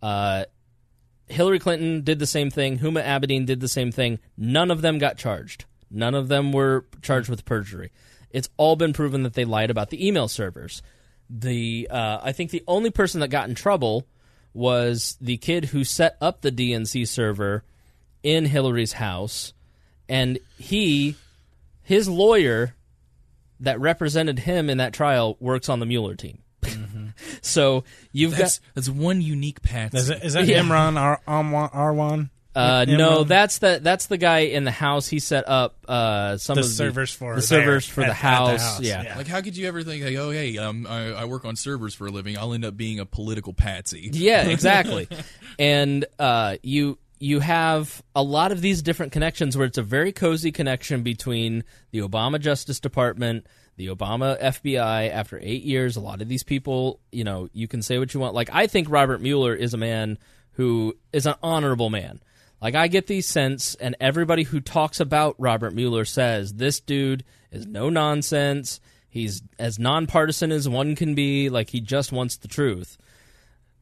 Uh, 0.03 0.45
Hillary 1.27 1.59
Clinton 1.59 2.03
did 2.03 2.19
the 2.19 2.27
same 2.27 2.51
thing. 2.51 2.79
Huma 2.79 3.03
Abedin 3.03 3.45
did 3.45 3.59
the 3.59 3.67
same 3.67 3.91
thing. 3.91 4.19
None 4.37 4.69
of 4.69 4.81
them 4.81 4.99
got 4.99 5.17
charged. 5.17 5.65
None 5.91 6.15
of 6.15 6.27
them 6.27 6.51
were 6.51 6.85
charged 7.01 7.29
with 7.29 7.45
perjury. 7.45 7.91
It's 8.31 8.49
all 8.57 8.75
been 8.75 8.93
proven 8.93 9.23
that 9.23 9.33
they 9.33 9.45
lied 9.45 9.71
about 9.71 9.89
the 9.89 10.05
email 10.05 10.27
servers. 10.27 10.81
The 11.29 11.87
uh, 11.89 12.19
I 12.21 12.31
think 12.31 12.51
the 12.51 12.63
only 12.67 12.91
person 12.91 13.19
that 13.21 13.29
got 13.29 13.49
in 13.49 13.55
trouble 13.55 14.07
was 14.53 15.17
the 15.21 15.37
kid 15.37 15.65
who 15.65 15.83
set 15.83 16.17
up 16.21 16.41
the 16.41 16.51
DNC 16.51 17.07
server 17.07 17.63
in 18.23 18.45
Hillary's 18.45 18.93
house, 18.93 19.53
and 20.07 20.39
he, 20.57 21.15
his 21.89 22.07
lawyer 22.07 22.75
that 23.59 23.79
represented 23.79 24.39
him 24.39 24.69
in 24.69 24.77
that 24.77 24.93
trial 24.93 25.35
works 25.39 25.67
on 25.69 25.79
the 25.79 25.85
Mueller 25.85 26.15
team. 26.15 26.43
so 27.41 27.83
you've 28.11 28.37
That's, 28.37 28.59
got 28.59 28.65
that's 28.75 28.89
one 28.89 29.21
unique 29.21 29.61
patsy. 29.61 29.97
Is, 29.97 30.09
it, 30.09 30.23
is 30.23 30.33
that 30.33 30.45
Yeah. 30.45 30.61
Imran 30.61 30.97
Ar- 30.99 31.19
Arwan? 31.27 31.73
Arwan? 31.73 32.29
Uh, 32.55 32.85
Imran? 32.85 32.97
no, 32.97 33.23
that's 33.23 33.57
the 33.59 33.79
that's 33.81 34.07
the 34.07 34.17
guy 34.17 34.39
in 34.39 34.63
the 34.65 34.71
house. 34.71 35.07
He 35.07 35.19
set 35.19 35.47
up 35.47 35.77
uh, 35.87 36.37
some 36.37 36.55
The 36.55 36.61
of 36.61 36.67
the 36.67 36.73
servers 36.73 37.11
for 37.13 37.35
the 37.35 37.41
servers 37.41 37.87
for 37.87 38.01
at- 38.01 38.05
the, 38.05 38.09
at 38.09 38.13
the 38.13 38.13
house. 38.15 38.61
house, 38.61 38.81
Yeah. 38.81 39.03
yeah. 39.03 39.17
Like, 39.17 39.27
how 39.27 39.41
could 39.41 39.55
you 39.57 39.67
ever 39.67 39.83
think, 39.83 40.03
like, 40.03 40.15
oh, 40.15 40.31
hey, 40.31 40.57
um, 40.57 40.85
I, 40.87 41.11
I 41.11 41.25
work 41.25 41.43
on 41.45 41.55
servers 41.55 41.93
for 41.95 42.07
a 42.07 42.11
living. 42.11 42.37
I'll 42.37 42.53
end 42.53 42.65
up 42.65 42.77
being 42.77 42.99
a 42.99 43.05
political 43.05 43.53
patsy. 43.53 44.09
Yeah, 44.13 44.47
exactly. 44.47 45.07
and 45.59 46.05
uh, 46.19 46.57
you 46.63 46.97
you 47.19 47.41
have 47.41 48.01
a 48.15 48.23
lot 48.23 48.51
of 48.51 48.61
these 48.61 48.81
different 48.81 49.11
connections 49.11 49.57
where 49.57 49.67
it's 49.67 49.77
a 49.77 49.83
very 49.83 50.11
cozy 50.11 50.51
connection 50.51 51.03
between 51.03 51.63
the 51.91 51.99
Obama 51.99 52.39
Justice 52.39 52.79
Department, 52.79 53.45
the 53.75 53.87
Obama 53.87 54.39
FBI. 54.41 55.09
After 55.09 55.37
eight 55.41 55.63
years, 55.63 55.97
a 55.97 56.01
lot 56.01 56.21
of 56.21 56.29
these 56.29 56.43
people, 56.43 56.99
you 57.11 57.23
know, 57.23 57.49
you 57.53 57.67
can 57.67 57.81
say 57.81 57.99
what 57.99 58.13
you 58.13 58.19
want. 58.19 58.35
Like 58.35 58.49
I 58.53 58.67
think 58.67 58.89
Robert 58.89 59.21
Mueller 59.21 59.53
is 59.53 59.73
a 59.73 59.77
man 59.77 60.17
who 60.53 60.95
is 61.11 61.25
an 61.25 61.35
honorable 61.43 61.89
man. 61.89 62.21
Like 62.61 62.75
I 62.75 62.87
get 62.87 63.07
these 63.07 63.27
sense, 63.27 63.75
and 63.75 63.95
everybody 63.99 64.43
who 64.43 64.59
talks 64.59 64.99
about 64.99 65.35
Robert 65.37 65.73
Mueller 65.73 66.05
says 66.05 66.53
this 66.53 66.79
dude 66.79 67.23
is 67.51 67.65
no 67.65 67.89
nonsense. 67.89 68.79
He's 69.09 69.41
as 69.57 69.79
nonpartisan 69.79 70.51
as 70.51 70.69
one 70.69 70.95
can 70.95 71.15
be. 71.15 71.49
Like 71.49 71.69
he 71.69 71.81
just 71.81 72.11
wants 72.11 72.37
the 72.37 72.47
truth. 72.47 72.97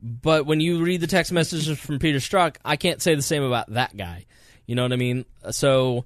But 0.01 0.45
when 0.45 0.59
you 0.59 0.83
read 0.83 1.01
the 1.01 1.07
text 1.07 1.31
messages 1.31 1.79
from 1.79 1.99
Peter 1.99 2.19
Strzok, 2.19 2.57
I 2.63 2.75
can't 2.75 3.01
say 3.01 3.15
the 3.15 3.21
same 3.21 3.43
about 3.43 3.73
that 3.73 3.97
guy. 3.97 4.25
You 4.65 4.75
know 4.75 4.83
what 4.83 4.93
I 4.93 4.97
mean? 4.97 5.25
So 5.51 6.05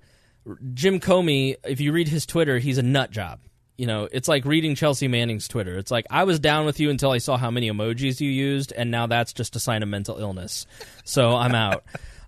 Jim 0.73 0.99
Comey, 0.99 1.55
if 1.65 1.79
you 1.79 1.91
read 1.91 2.07
his 2.07 2.25
Twitter, 2.25 2.57
he's 2.59 2.77
a 2.77 2.83
nut 2.83 3.11
job. 3.11 3.39
You 3.77 3.87
know, 3.87 4.07
it's 4.11 4.27
like 4.27 4.45
reading 4.45 4.75
Chelsea 4.75 5.07
Manning's 5.07 5.47
Twitter. 5.47 5.77
It's 5.77 5.91
like 5.91 6.05
I 6.09 6.23
was 6.23 6.39
down 6.39 6.65
with 6.65 6.79
you 6.79 6.89
until 6.89 7.11
I 7.11 7.17
saw 7.17 7.37
how 7.37 7.49
many 7.49 7.69
emojis 7.71 8.21
you 8.21 8.29
used, 8.29 8.71
and 8.71 8.91
now 8.91 9.07
that's 9.07 9.33
just 9.33 9.55
a 9.55 9.59
sign 9.59 9.81
of 9.81 9.89
mental 9.89 10.17
illness. 10.19 10.67
So 11.03 11.35
I'm 11.35 11.55
out. 11.55 11.83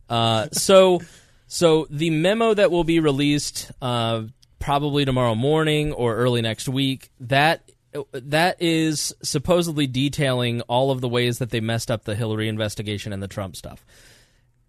uh, 0.10 0.48
so, 0.52 1.02
so 1.48 1.86
the 1.92 2.10
memo 2.10 2.56
that 2.56 2.72
will 2.72 2.84
be 2.84 3.00
released 3.00 3.72
uh, 3.82 4.24
probably 4.60 5.06
tomorrow 5.06 5.36
morning 5.36 5.92
or 5.92 6.16
early 6.16 6.42
next 6.42 6.68
week 6.68 7.12
that 7.20 7.70
that 8.12 8.62
is 8.62 9.14
supposedly 9.22 9.88
detailing 9.88 10.62
all 10.62 10.92
of 10.92 11.02
the 11.02 11.10
ways 11.10 11.40
that 11.40 11.50
they 11.50 11.60
messed 11.60 11.92
up 11.92 12.04
the 12.04 12.16
Hillary 12.16 12.48
investigation 12.48 13.14
and 13.14 13.22
the 13.22 13.28
Trump 13.28 13.56
stuff. 13.56 13.86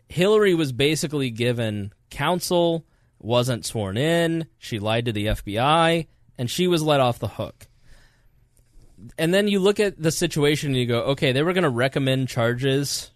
Hillary 0.08 0.54
was 0.54 0.72
basically 0.72 1.30
given 1.30 1.92
counsel, 2.10 2.84
wasn't 3.18 3.64
sworn 3.64 3.96
in, 3.96 4.46
she 4.58 4.78
lied 4.78 5.06
to 5.06 5.12
the 5.12 5.26
FBI, 5.26 6.06
and 6.38 6.50
she 6.50 6.66
was 6.66 6.82
let 6.82 7.00
off 7.00 7.18
the 7.18 7.28
hook. 7.28 7.66
And 9.18 9.34
then 9.34 9.48
you 9.48 9.58
look 9.58 9.80
at 9.80 10.00
the 10.00 10.10
situation 10.10 10.70
and 10.70 10.78
you 10.78 10.86
go, 10.86 11.00
okay, 11.00 11.32
they 11.32 11.42
were 11.42 11.52
going 11.52 11.64
to 11.64 11.70
recommend 11.70 12.28
charges 12.28 13.10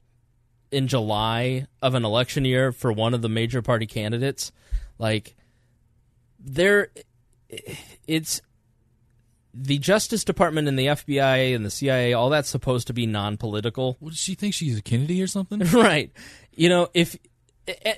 in 0.71 0.89
July 0.89 1.67
of 1.81 1.95
an 1.95 2.05
election 2.05 2.45
year 2.45 2.73
for 2.73 2.93
one 2.93 3.15
of 3.15 3.23
the 3.23 3.29
major 3.29 3.63
party 3.63 3.87
candidates. 3.87 4.53
Like, 4.99 5.35
there, 6.39 6.89
it's 8.07 8.41
the 9.55 9.79
Justice 9.79 10.25
Department 10.25 10.69
and 10.69 10.79
the 10.79 10.87
FBI 10.87 11.55
and 11.55 11.65
the 11.65 11.71
CIA, 11.71 12.13
all 12.13 12.31
that's 12.31 12.49
supposed 12.49 12.87
to 12.89 12.93
be 12.93 13.07
non 13.07 13.37
political. 13.37 13.97
What 14.01 14.11
does 14.11 14.19
she 14.19 14.35
think? 14.35 14.55
She's 14.55 14.79
a 14.79 14.83
Kennedy 14.83 15.23
or 15.23 15.27
something? 15.27 15.59
right. 15.73 16.13
You 16.53 16.69
know, 16.69 16.89
if 16.95 17.17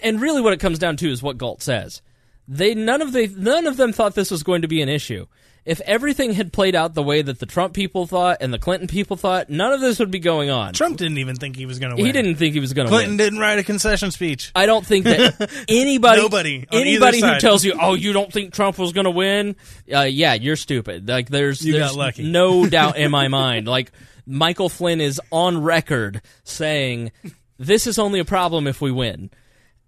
and 0.02 0.20
really 0.20 0.40
what 0.40 0.52
it 0.52 0.60
comes 0.60 0.78
down 0.78 0.96
to 0.98 1.10
is 1.10 1.22
what 1.22 1.38
Galt 1.38 1.62
says. 1.62 2.02
They 2.48 2.74
none 2.74 3.02
of 3.02 3.12
they 3.12 3.28
none 3.28 3.66
of 3.66 3.76
them 3.76 3.92
thought 3.92 4.14
this 4.14 4.30
was 4.30 4.42
going 4.42 4.62
to 4.62 4.68
be 4.68 4.82
an 4.82 4.88
issue. 4.88 5.26
If 5.70 5.80
everything 5.82 6.32
had 6.32 6.52
played 6.52 6.74
out 6.74 6.94
the 6.94 7.02
way 7.02 7.22
that 7.22 7.38
the 7.38 7.46
Trump 7.46 7.74
people 7.74 8.04
thought 8.04 8.38
and 8.40 8.52
the 8.52 8.58
Clinton 8.58 8.88
people 8.88 9.16
thought, 9.16 9.48
none 9.50 9.72
of 9.72 9.80
this 9.80 10.00
would 10.00 10.10
be 10.10 10.18
going 10.18 10.50
on. 10.50 10.72
Trump 10.72 10.96
didn't 10.96 11.18
even 11.18 11.36
think 11.36 11.54
he 11.54 11.64
was 11.64 11.78
going 11.78 11.90
to 11.90 11.96
win. 11.96 12.06
he 12.06 12.10
didn't 12.10 12.34
think 12.34 12.54
he 12.54 12.60
was 12.60 12.72
going 12.72 12.88
to 12.88 12.92
win. 12.92 12.98
Clinton 12.98 13.16
didn't 13.16 13.38
write 13.38 13.60
a 13.60 13.62
concession 13.62 14.10
speech. 14.10 14.50
I 14.52 14.66
don't 14.66 14.84
think 14.84 15.04
that 15.04 15.48
anybody, 15.68 16.22
Nobody 16.22 16.66
on 16.72 16.80
anybody 16.80 17.18
either 17.18 17.26
who 17.28 17.32
side. 17.34 17.40
tells 17.40 17.64
you, 17.64 17.74
"Oh, 17.80 17.94
you 17.94 18.12
don't 18.12 18.32
think 18.32 18.52
Trump 18.52 18.78
was 18.78 18.92
going 18.92 19.04
to 19.04 19.12
win," 19.12 19.54
uh, 19.94 20.00
yeah, 20.00 20.34
you're 20.34 20.56
stupid. 20.56 21.08
Like 21.08 21.28
there's, 21.28 21.64
You 21.64 21.74
got 21.74 21.78
there's 21.78 21.96
lucky. 21.96 22.24
no 22.28 22.66
doubt 22.68 22.96
in 22.96 23.12
my 23.12 23.28
mind. 23.28 23.68
Like 23.68 23.92
Michael 24.26 24.70
Flynn 24.70 25.00
is 25.00 25.20
on 25.30 25.62
record 25.62 26.20
saying, 26.42 27.12
"This 27.58 27.86
is 27.86 27.96
only 28.00 28.18
a 28.18 28.24
problem 28.24 28.66
if 28.66 28.80
we 28.80 28.90
win," 28.90 29.30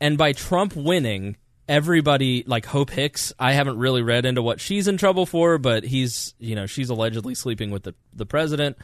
and 0.00 0.16
by 0.16 0.32
Trump 0.32 0.76
winning. 0.76 1.36
Everybody 1.68 2.42
like 2.46 2.66
Hope 2.66 2.90
Hicks. 2.90 3.32
I 3.38 3.52
haven't 3.52 3.78
really 3.78 4.02
read 4.02 4.26
into 4.26 4.42
what 4.42 4.60
she's 4.60 4.88
in 4.88 4.96
trouble 4.96 5.26
for, 5.26 5.58
but 5.58 5.84
he's 5.84 6.34
you 6.38 6.54
know 6.54 6.66
she's 6.66 6.90
allegedly 6.90 7.34
sleeping 7.34 7.70
with 7.70 7.84
the 7.84 7.94
the 8.12 8.26
president, 8.26 8.76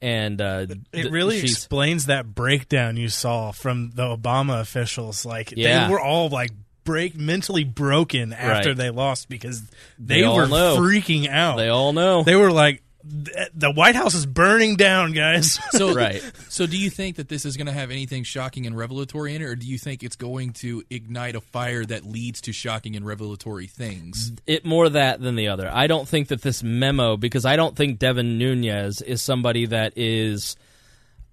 and 0.00 0.40
uh, 0.40 0.66
It 0.92 1.10
really 1.10 1.40
she's, 1.40 1.52
explains 1.52 2.06
that 2.06 2.32
breakdown 2.34 2.96
you 2.96 3.08
saw 3.08 3.50
from 3.50 3.90
the 3.94 4.04
Obama 4.04 4.60
officials. 4.60 5.26
Like 5.26 5.52
Yeah. 5.56 5.86
they 5.88 5.92
were 5.92 6.00
all 6.00 6.28
like 6.28 6.52
break 6.84 7.16
mentally 7.16 7.64
broken 7.64 8.32
after 8.32 8.70
Right. 8.70 8.76
they 8.78 8.90
lost 8.90 9.28
because 9.28 9.60
They 9.98 10.22
they, 10.22 10.26
were 10.28 10.46
know. 10.48 10.76
freaking 10.78 11.28
out. 11.28 11.56
They 11.56 11.68
all 11.68 11.92
know. 11.92 12.22
They 12.24 12.34
were 12.36 12.50
like, 12.52 12.81
"Th- 13.02 13.48
"The 13.54 13.70
White 13.70 13.94
House 13.94 14.14
is 14.14 14.26
burning 14.26 14.76
down, 14.76 15.12
guys." 15.12 15.58
So, 15.72 15.94
Right. 15.94 16.22
So, 16.48 16.66
do 16.66 16.76
you 16.76 16.90
think 16.90 17.16
that 17.16 17.28
this 17.28 17.44
is 17.44 17.56
going 17.56 17.66
to 17.66 17.72
have 17.72 17.90
anything 17.90 18.24
shocking 18.24 18.66
and 18.66 18.76
revelatory 18.76 19.34
in 19.34 19.42
it, 19.42 19.44
or 19.46 19.56
do 19.56 19.66
you 19.66 19.78
think 19.78 20.02
it's 20.02 20.16
going 20.16 20.52
to 20.54 20.82
ignite 20.90 21.34
a 21.34 21.40
fire 21.40 21.84
that 21.84 22.04
leads 22.04 22.42
to 22.42 22.52
shocking 22.52 22.94
and 22.96 23.06
revelatory 23.06 23.66
things? 23.66 24.32
it 24.46 24.64
more 24.64 24.88
that 24.88 25.20
than 25.20 25.36
the 25.36 25.48
other. 25.48 25.70
I 25.72 25.86
don't 25.86 26.06
think 26.06 26.28
that 26.28 26.42
this 26.42 26.62
memo, 26.62 27.16
because 27.16 27.44
I 27.44 27.56
don't 27.56 27.76
think 27.76 27.98
Devin 27.98 28.38
Nunes 28.38 29.00
is 29.00 29.22
somebody 29.22 29.66
that 29.66 29.94
is 29.96 30.56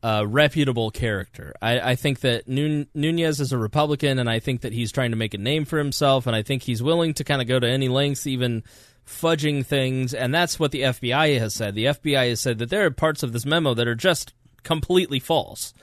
a 0.01 0.25
reputable 0.25 0.91
character. 0.91 1.53
I, 1.61 1.79
I 1.91 1.95
think 1.95 2.21
that 2.21 2.47
Nun- 2.47 2.87
Nunes 2.93 3.41
is 3.41 3.51
a 3.51 3.57
Republican, 3.57 4.19
and 4.19 4.29
I 4.29 4.39
think 4.39 4.61
that 4.61 4.71
he's 4.71 4.91
trying 4.91 5.11
to 5.11 5.17
make 5.17 5.33
a 5.33 5.37
name 5.37 5.65
for 5.65 5.77
himself, 5.77 6.25
and 6.25 6.35
I 6.35 6.41
think 6.41 6.63
he's 6.63 6.81
willing 6.81 7.13
to 7.15 7.23
kind 7.23 7.41
of 7.41 7.47
go 7.47 7.59
to 7.59 7.67
any 7.67 7.89
lengths, 7.89 8.25
even 8.25 8.63
fudging 9.09 9.65
things, 9.65 10.13
and 10.13 10.33
that's 10.33 10.59
what 10.59 10.71
the 10.71 10.83
FBI 10.83 11.39
has 11.39 11.53
said. 11.53 11.75
The 11.75 11.85
FBI 11.85 12.29
has 12.29 12.39
said 12.39 12.59
that 12.59 12.69
there 12.69 12.85
are 12.85 12.91
parts 12.91 13.23
of 13.23 13.33
this 13.33 13.45
memo 13.45 13.73
that 13.73 13.87
are 13.87 13.95
just 13.95 14.33
completely 14.63 15.19
false. 15.19 15.73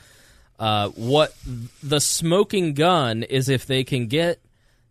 Uh, 0.58 0.88
what 0.90 1.34
the 1.82 2.00
smoking 2.00 2.72
gun 2.72 3.22
is 3.22 3.48
if 3.48 3.66
they 3.66 3.84
can 3.84 4.06
get 4.06 4.40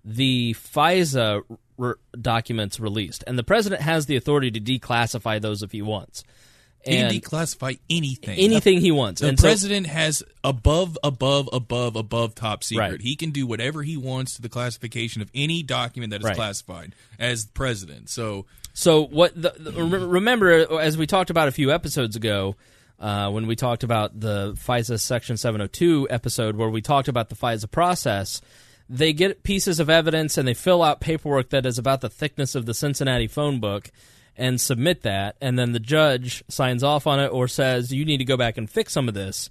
the 0.04 0.54
FISA 0.54 1.44
re- 1.78 1.94
documents 2.20 2.80
released, 2.80 3.24
and 3.26 3.40
the 3.40 3.44
president 3.44 3.82
has 3.82 4.06
the 4.06 4.16
authority 4.16 4.52
to 4.52 4.60
declassify 4.60 5.42
those 5.42 5.64
if 5.64 5.72
he 5.72 5.82
wants. 5.82 6.24
He 6.86 6.98
can 6.98 7.12
declassify 7.12 7.80
anything. 7.90 8.38
anything 8.38 8.80
he 8.82 8.92
wants. 8.92 9.22
The 9.22 9.28
And 9.30 9.40
so- 9.40 9.44
president 9.48 9.88
has 9.88 10.24
above, 10.44 10.98
above, 11.04 11.50
above, 11.52 11.96
above 11.96 12.36
top 12.36 12.64
secret. 12.64 12.92
Right. 12.92 13.02
He 13.02 13.16
can 13.16 13.32
do 13.32 13.48
whatever 13.48 13.82
he 13.84 13.98
wants 13.98 14.36
to 14.36 14.42
the 14.42 14.50
classification 14.50 15.22
of 15.22 15.30
any 15.34 15.64
document 15.64 16.12
that 16.12 16.22
is 16.22 16.26
Right. 16.26 16.36
classified 16.36 16.94
as 17.20 17.46
president. 17.46 18.10
So 18.10 18.46
So 18.74 19.06
what? 19.06 19.34
The, 19.42 19.54
the, 19.58 19.72
remember, 19.84 20.80
as 20.80 20.98
we 20.98 21.08
talked 21.08 21.30
about 21.30 21.48
a 21.48 21.52
few 21.52 21.72
episodes 21.72 22.16
ago, 22.16 22.56
uh, 23.00 23.30
when 23.32 23.48
we 23.48 23.56
talked 23.56 23.84
about 23.84 24.20
the 24.20 24.54
FISA 24.54 25.00
Section 25.00 25.38
702 25.38 26.08
episode, 26.10 26.56
where 26.56 26.70
we 26.70 26.82
talked 26.82 27.08
about 27.08 27.30
the 27.30 27.36
FISA 27.36 27.70
process, 27.72 28.42
they 28.90 29.14
get 29.14 29.44
pieces 29.44 29.80
of 29.80 29.90
evidence 29.90 30.38
and 30.38 30.48
they 30.48 30.54
fill 30.54 30.84
out 30.84 31.00
paperwork 31.02 31.50
that 31.50 31.66
is 31.66 31.78
about 31.78 32.02
the 32.02 32.10
thickness 32.10 32.54
of 32.54 32.66
the 32.66 32.74
Cincinnati 32.74 33.28
phone 33.28 33.60
book 33.60 33.92
and 34.38 34.60
submit 34.60 35.04
that, 35.04 35.36
and 35.42 35.58
then 35.58 35.72
the 35.72 35.80
judge 35.80 36.44
signs 36.48 36.84
off 36.84 37.08
on 37.08 37.20
it 37.20 37.28
or 37.28 37.48
says 37.48 37.94
you 37.94 38.06
need 38.06 38.18
to 38.18 38.26
go 38.26 38.38
back 38.38 38.58
and 38.58 38.70
fix 38.70 38.94
some 38.94 39.08
of 39.08 39.14
this, 39.14 39.50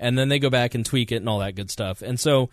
and 0.00 0.18
then 0.18 0.28
they 0.28 0.38
go 0.38 0.50
back 0.50 0.74
and 0.74 0.84
tweak 0.84 1.12
it 1.12 1.16
and 1.16 1.28
all 1.28 1.38
that 1.38 1.54
good 1.54 1.70
stuff. 1.70 2.02
And 2.02 2.18
so 2.18 2.50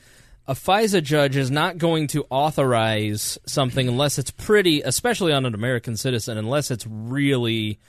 a 0.48 0.53
FISA 0.53 1.03
judge 1.03 1.35
is 1.35 1.50
not 1.50 1.77
going 1.77 2.08
to 2.08 2.26
authorize 2.30 3.38
something 3.45 3.88
unless 3.88 4.19
it's 4.19 4.32
pretty, 4.32 4.82
especially 4.82 5.32
on 5.32 5.45
an 5.45 5.53
American 5.56 5.95
citizen, 5.95 6.38
unless 6.38 6.69
it's 6.69 6.85
really 6.88 7.80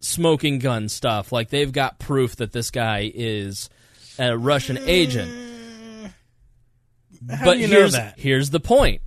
smoking 0.00 0.58
gun 0.58 0.88
stuff. 0.88 1.32
Like 1.32 1.50
they've 1.50 1.72
got 1.72 1.98
proof 1.98 2.36
that 2.36 2.52
this 2.52 2.70
guy 2.70 3.10
is 3.14 3.68
a 4.18 4.36
Russian 4.36 4.78
agent. 4.78 5.30
How 7.30 7.44
but 7.44 7.58
you 7.58 7.68
know 7.68 7.76
here's, 7.76 7.92
that? 7.92 8.18
here's 8.18 8.50
the 8.50 8.60
point. 8.60 9.02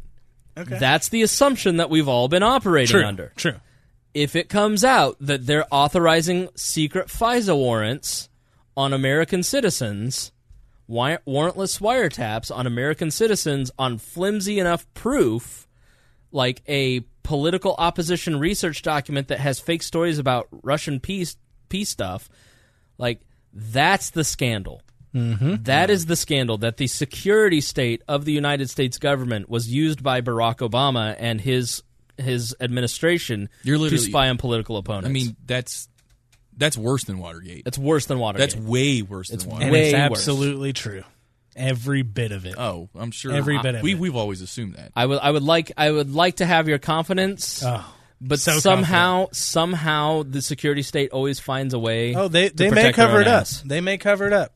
Okay. 0.57 0.77
That's 0.77 1.09
the 1.09 1.21
assumption 1.21 1.77
that 1.77 1.89
we've 1.89 2.07
all 2.07 2.29
been 2.29 2.43
operating 2.43 2.91
True, 2.93 3.05
under. 3.05 3.33
True. 3.35 3.55
If 4.15 4.33
it 4.33 4.47
comes 4.47 4.85
out 4.85 5.17
that 5.19 5.45
they're 5.45 5.67
authorizing 5.69 6.47
secret 6.55 7.09
FISA 7.09 7.53
warrants 7.53 8.29
on 8.77 8.93
American 8.93 9.43
citizens, 9.43 10.31
warrantless 10.89 11.81
wiretaps 11.81 12.49
on 12.49 12.65
American 12.65 13.11
citizens 13.11 13.71
on 13.77 13.97
flimsy 13.97 14.57
enough 14.57 14.91
proof, 14.93 15.67
like 16.31 16.61
a 16.65 17.01
political 17.23 17.75
opposition 17.77 18.39
research 18.39 18.81
document 18.81 19.27
that 19.27 19.41
has 19.41 19.59
fake 19.59 19.83
stories 19.83 20.17
about 20.17 20.47
Russian 20.63 21.01
peace 21.01 21.35
peace 21.67 21.89
stuff, 21.89 22.29
like 22.97 23.19
that's 23.51 24.11
the 24.11 24.23
scandal. 24.23 24.81
Mm-hmm. 25.13 25.63
That 25.63 25.89
is 25.89 26.05
the 26.05 26.15
scandal 26.15 26.57
that 26.59 26.77
the 26.77 26.87
security 26.87 27.59
state 27.59 28.01
of 28.07 28.23
the 28.23 28.33
United 28.33 28.69
States 28.69 28.97
government 28.97 29.49
was 29.49 29.69
used 29.69 30.03
by 30.03 30.21
Barack 30.21 30.57
Obama 30.57 31.15
and 31.19 31.41
his 31.41 31.83
his 32.17 32.55
administration 32.61 33.49
You're 33.63 33.77
to 33.77 33.83
literally- 33.83 34.05
spy 34.09 34.29
on 34.29 34.37
political 34.37 34.77
opponents. 34.77 35.07
I 35.09 35.11
mean, 35.11 35.35
that's 35.45 35.87
that's 36.57 36.77
worse 36.77 37.03
than 37.03 37.17
Watergate. 37.19 37.63
it's 37.65 37.77
worse 37.77 38.05
than 38.05 38.17
Watergate. 38.19 38.51
That's 38.51 38.61
way 38.65 39.01
worse 39.01 39.29
It's 39.29 39.43
than 39.43 39.51
And 39.53 39.61
Watergate. 39.61 39.83
it's 39.87 39.93
way 39.93 40.09
worse. 40.09 40.19
absolutely 40.19 40.73
true. 40.73 41.03
Every 41.55 42.01
bit 42.01 42.31
of 42.31 42.45
it. 42.45 42.55
Oh, 42.57 42.89
I'm 42.95 43.11
sure 43.11 43.31
Every 43.33 43.57
bit 43.59 43.75
of 43.75 43.81
we 43.81 43.93
it. 43.93 43.99
we've 43.99 44.15
always 44.15 44.41
assumed 44.41 44.75
that. 44.75 44.91
I 44.95 45.05
would 45.05 45.19
I 45.19 45.31
would 45.31 45.43
like 45.43 45.71
I 45.77 45.89
would 45.91 46.13
like 46.13 46.37
to 46.37 46.45
have 46.45 46.67
your 46.67 46.79
confidence, 46.79 47.63
Oh, 47.65 47.85
but 48.19 48.39
so 48.41 48.59
somehow 48.59 49.27
somehow 49.31 50.23
the 50.23 50.41
security 50.41 50.81
state 50.81 51.11
always 51.11 51.39
finds 51.39 51.73
a 51.73 51.79
way. 51.79 52.13
Oh, 52.13 52.27
they 52.27 52.49
to 52.49 52.55
they 52.55 52.65
may 52.65 52.69
protect 52.71 52.97
their 52.97 53.05
cover 53.05 53.15
own 53.17 53.21
it 53.23 53.27
up. 53.27 53.41
ass. 53.41 53.61
They 53.65 53.79
may 53.81 53.97
cover 53.97 54.27
it 54.27 54.33
up. 54.33 54.53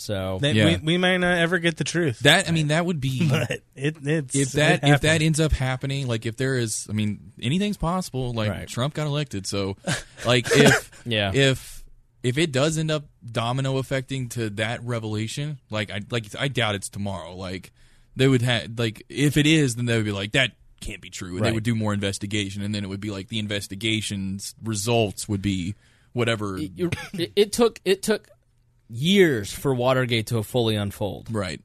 So 0.00 0.38
They, 0.40 0.52
Yeah. 0.52 0.64
we, 0.64 0.76
we 0.78 0.98
may 0.98 1.18
not 1.18 1.38
ever 1.38 1.58
get 1.58 1.76
the 1.76 1.84
truth. 1.84 2.20
That 2.20 2.48
I 2.48 2.52
mean, 2.52 2.68
that 2.68 2.84
would 2.86 3.00
be 3.00 3.28
but 3.30 3.50
it, 3.76 3.96
it's 4.02 4.34
if 4.34 4.52
that 4.52 4.82
it 4.82 4.88
if 4.90 5.00
that 5.02 5.22
ends 5.22 5.40
up 5.40 5.52
happening. 5.52 6.06
Like 6.08 6.26
if 6.26 6.36
there 6.36 6.56
is, 6.56 6.86
I 6.88 6.92
mean, 6.92 7.32
anything's 7.40 7.76
possible. 7.76 8.32
Like 8.32 8.50
Right. 8.50 8.68
Trump 8.68 8.94
got 8.94 9.06
elected, 9.06 9.46
so 9.46 9.76
like 10.26 10.46
if 10.50 11.02
Yeah. 11.04 11.32
if 11.34 11.84
if 12.22 12.36
it 12.38 12.52
does 12.52 12.76
end 12.78 12.90
up 12.90 13.04
domino 13.30 13.78
affecting 13.78 14.28
to 14.30 14.50
that 14.50 14.82
revelation, 14.84 15.58
like 15.70 15.90
I 15.90 16.00
like 16.10 16.26
I 16.38 16.48
doubt 16.48 16.74
it's 16.74 16.88
tomorrow. 16.88 17.34
Like 17.36 17.72
they 18.16 18.26
would 18.28 18.42
have 18.42 18.78
like 18.78 19.04
if 19.08 19.36
it 19.36 19.46
is, 19.46 19.76
then 19.76 19.86
they 19.86 19.96
would 19.96 20.04
be 20.06 20.12
like 20.12 20.32
that 20.32 20.52
can't 20.80 21.02
be 21.02 21.10
true, 21.10 21.36
and 21.36 21.44
they 21.44 21.52
would 21.52 21.62
do 21.62 21.74
more 21.74 21.92
investigation, 21.92 22.62
and 22.62 22.74
then 22.74 22.84
it 22.84 22.88
would 22.88 23.00
be 23.00 23.10
like 23.10 23.28
the 23.28 23.38
investigation's 23.38 24.54
results 24.64 25.28
would 25.28 25.42
be 25.42 25.74
whatever. 26.12 26.56
You- 26.58 26.90
it, 27.12 27.32
it 27.36 27.52
took 27.52 27.80
it 27.84 28.02
took 28.02 28.28
years 28.90 29.52
for 29.52 29.74
Watergate 29.74 30.26
to 30.28 30.42
fully 30.42 30.76
unfold. 30.76 31.28
Right. 31.30 31.60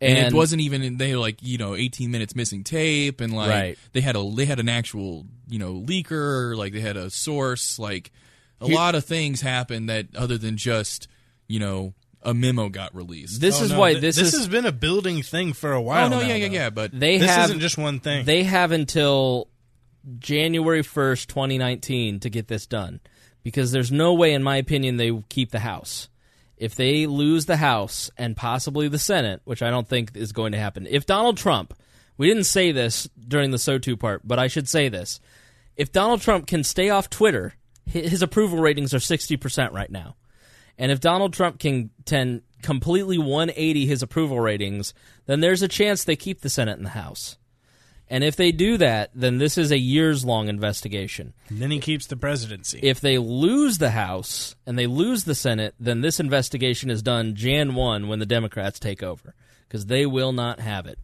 And, 0.00 0.18
And, 0.18 0.34
it 0.34 0.36
wasn't 0.36 0.62
even 0.62 0.96
they 0.96 1.10
had 1.10 1.18
like 1.18 1.36
you 1.42 1.58
know 1.58 1.76
18 1.76 2.10
minutes 2.10 2.34
missing 2.34 2.64
tape 2.64 3.20
and 3.20 3.32
like 3.32 3.48
Right. 3.50 3.78
they 3.92 4.00
had 4.00 4.16
a 4.16 4.30
they 4.34 4.44
had 4.46 4.58
an 4.58 4.68
actual 4.68 5.26
you 5.48 5.58
know 5.60 5.74
leaker 5.74 6.56
like 6.56 6.72
they 6.72 6.80
had 6.80 6.96
a 6.96 7.08
source 7.08 7.78
like 7.78 8.10
a 8.60 8.66
Here- 8.66 8.74
lot 8.74 8.94
of 8.96 9.04
things 9.04 9.40
happened 9.42 9.88
that 9.88 10.06
other 10.16 10.38
than 10.38 10.56
just 10.56 11.06
you 11.46 11.60
know 11.60 11.94
a 12.24 12.34
memo 12.34 12.68
got 12.68 12.94
released. 12.94 13.40
This 13.40 13.60
Oh, 13.60 13.64
is 13.64 13.70
no, 13.72 13.78
why 13.80 13.90
th- 13.92 14.00
this, 14.02 14.16
this 14.16 14.32
is 14.32 14.40
has 14.40 14.48
been 14.48 14.66
a 14.66 14.72
building 14.72 15.22
thing 15.22 15.52
for 15.52 15.72
a 15.72 15.80
while. 15.80 16.06
oh 16.06 16.08
no 16.08 16.20
now, 16.20 16.26
yeah 16.26 16.34
yeah 16.34 16.48
though. 16.48 16.54
yeah 16.54 16.70
but 16.70 16.90
they 16.98 17.18
This 17.18 17.30
have 17.30 17.44
isn't 17.46 17.60
just 17.60 17.78
one 17.78 18.00
thing. 18.00 18.24
They 18.24 18.42
have 18.42 18.72
until 18.72 19.48
January 20.18 20.82
1st, 20.82 21.26
2019 21.28 22.20
to 22.20 22.28
get 22.30 22.48
this 22.48 22.66
done 22.66 23.00
because 23.44 23.70
there's 23.72 23.92
no 23.92 24.14
way 24.14 24.32
in 24.34 24.42
my 24.42 24.56
opinion 24.56 24.96
they 24.96 25.12
keep 25.28 25.50
the 25.52 25.60
House. 25.60 26.08
If 26.62 26.76
they 26.76 27.06
lose 27.08 27.46
the 27.46 27.56
House 27.56 28.08
and 28.16 28.36
possibly 28.36 28.86
the 28.86 28.96
Senate, 28.96 29.40
which 29.42 29.62
I 29.62 29.70
don't 29.70 29.88
think 29.88 30.16
is 30.16 30.30
going 30.30 30.52
to 30.52 30.58
happen. 30.58 30.86
If 30.88 31.06
Donald 31.06 31.36
Trump, 31.36 31.74
we 32.16 32.28
didn't 32.28 32.44
say 32.44 32.70
this 32.70 33.08
during 33.18 33.50
the 33.50 33.56
SOTU 33.56 33.98
part, 33.98 34.22
but 34.24 34.38
I 34.38 34.46
should 34.46 34.68
say 34.68 34.88
this. 34.88 35.18
If 35.76 35.90
Donald 35.90 36.20
Trump 36.20 36.46
can 36.46 36.62
stay 36.62 36.88
off 36.88 37.10
Twitter, 37.10 37.54
his 37.84 38.22
approval 38.22 38.60
ratings 38.60 38.94
are 38.94 38.98
60% 38.98 39.72
right 39.72 39.90
now. 39.90 40.14
And 40.78 40.92
if 40.92 41.00
Donald 41.00 41.32
Trump 41.32 41.58
can, 41.58 41.90
can 42.06 42.42
completely 42.62 43.18
180 43.18 43.84
his 43.86 44.00
approval 44.00 44.38
ratings, 44.38 44.94
then 45.26 45.40
there's 45.40 45.62
a 45.62 45.68
chance 45.68 46.04
they 46.04 46.14
keep 46.14 46.42
the 46.42 46.48
Senate 46.48 46.76
and 46.76 46.86
the 46.86 46.90
House. 46.90 47.38
And 48.12 48.22
if 48.22 48.36
they 48.36 48.52
do 48.52 48.76
that, 48.76 49.10
then 49.14 49.38
this 49.38 49.56
is 49.56 49.72
a 49.72 49.78
years 49.78 50.22
long 50.24 50.48
investigation. 50.48 51.32
And 51.48 51.58
then 51.60 51.70
he 51.70 51.78
keeps 51.80 52.06
the 52.06 52.16
presidency. 52.16 52.78
If 52.82 53.00
they 53.00 53.16
lose 53.16 53.78
the 53.78 53.90
House 53.90 54.54
and 54.66 54.78
they 54.78 54.86
lose 54.86 55.24
the 55.24 55.34
Senate, 55.34 55.74
then 55.80 56.02
this 56.02 56.20
investigation 56.20 56.90
is 56.90 57.00
done 57.02 57.34
Jan 57.34 57.74
1 57.74 58.08
when 58.08 58.18
the 58.18 58.26
Democrats 58.26 58.78
take 58.78 59.02
over 59.02 59.34
because 59.66 59.86
they 59.86 60.04
will 60.04 60.32
not 60.32 60.60
have 60.60 60.86
it. 60.86 60.98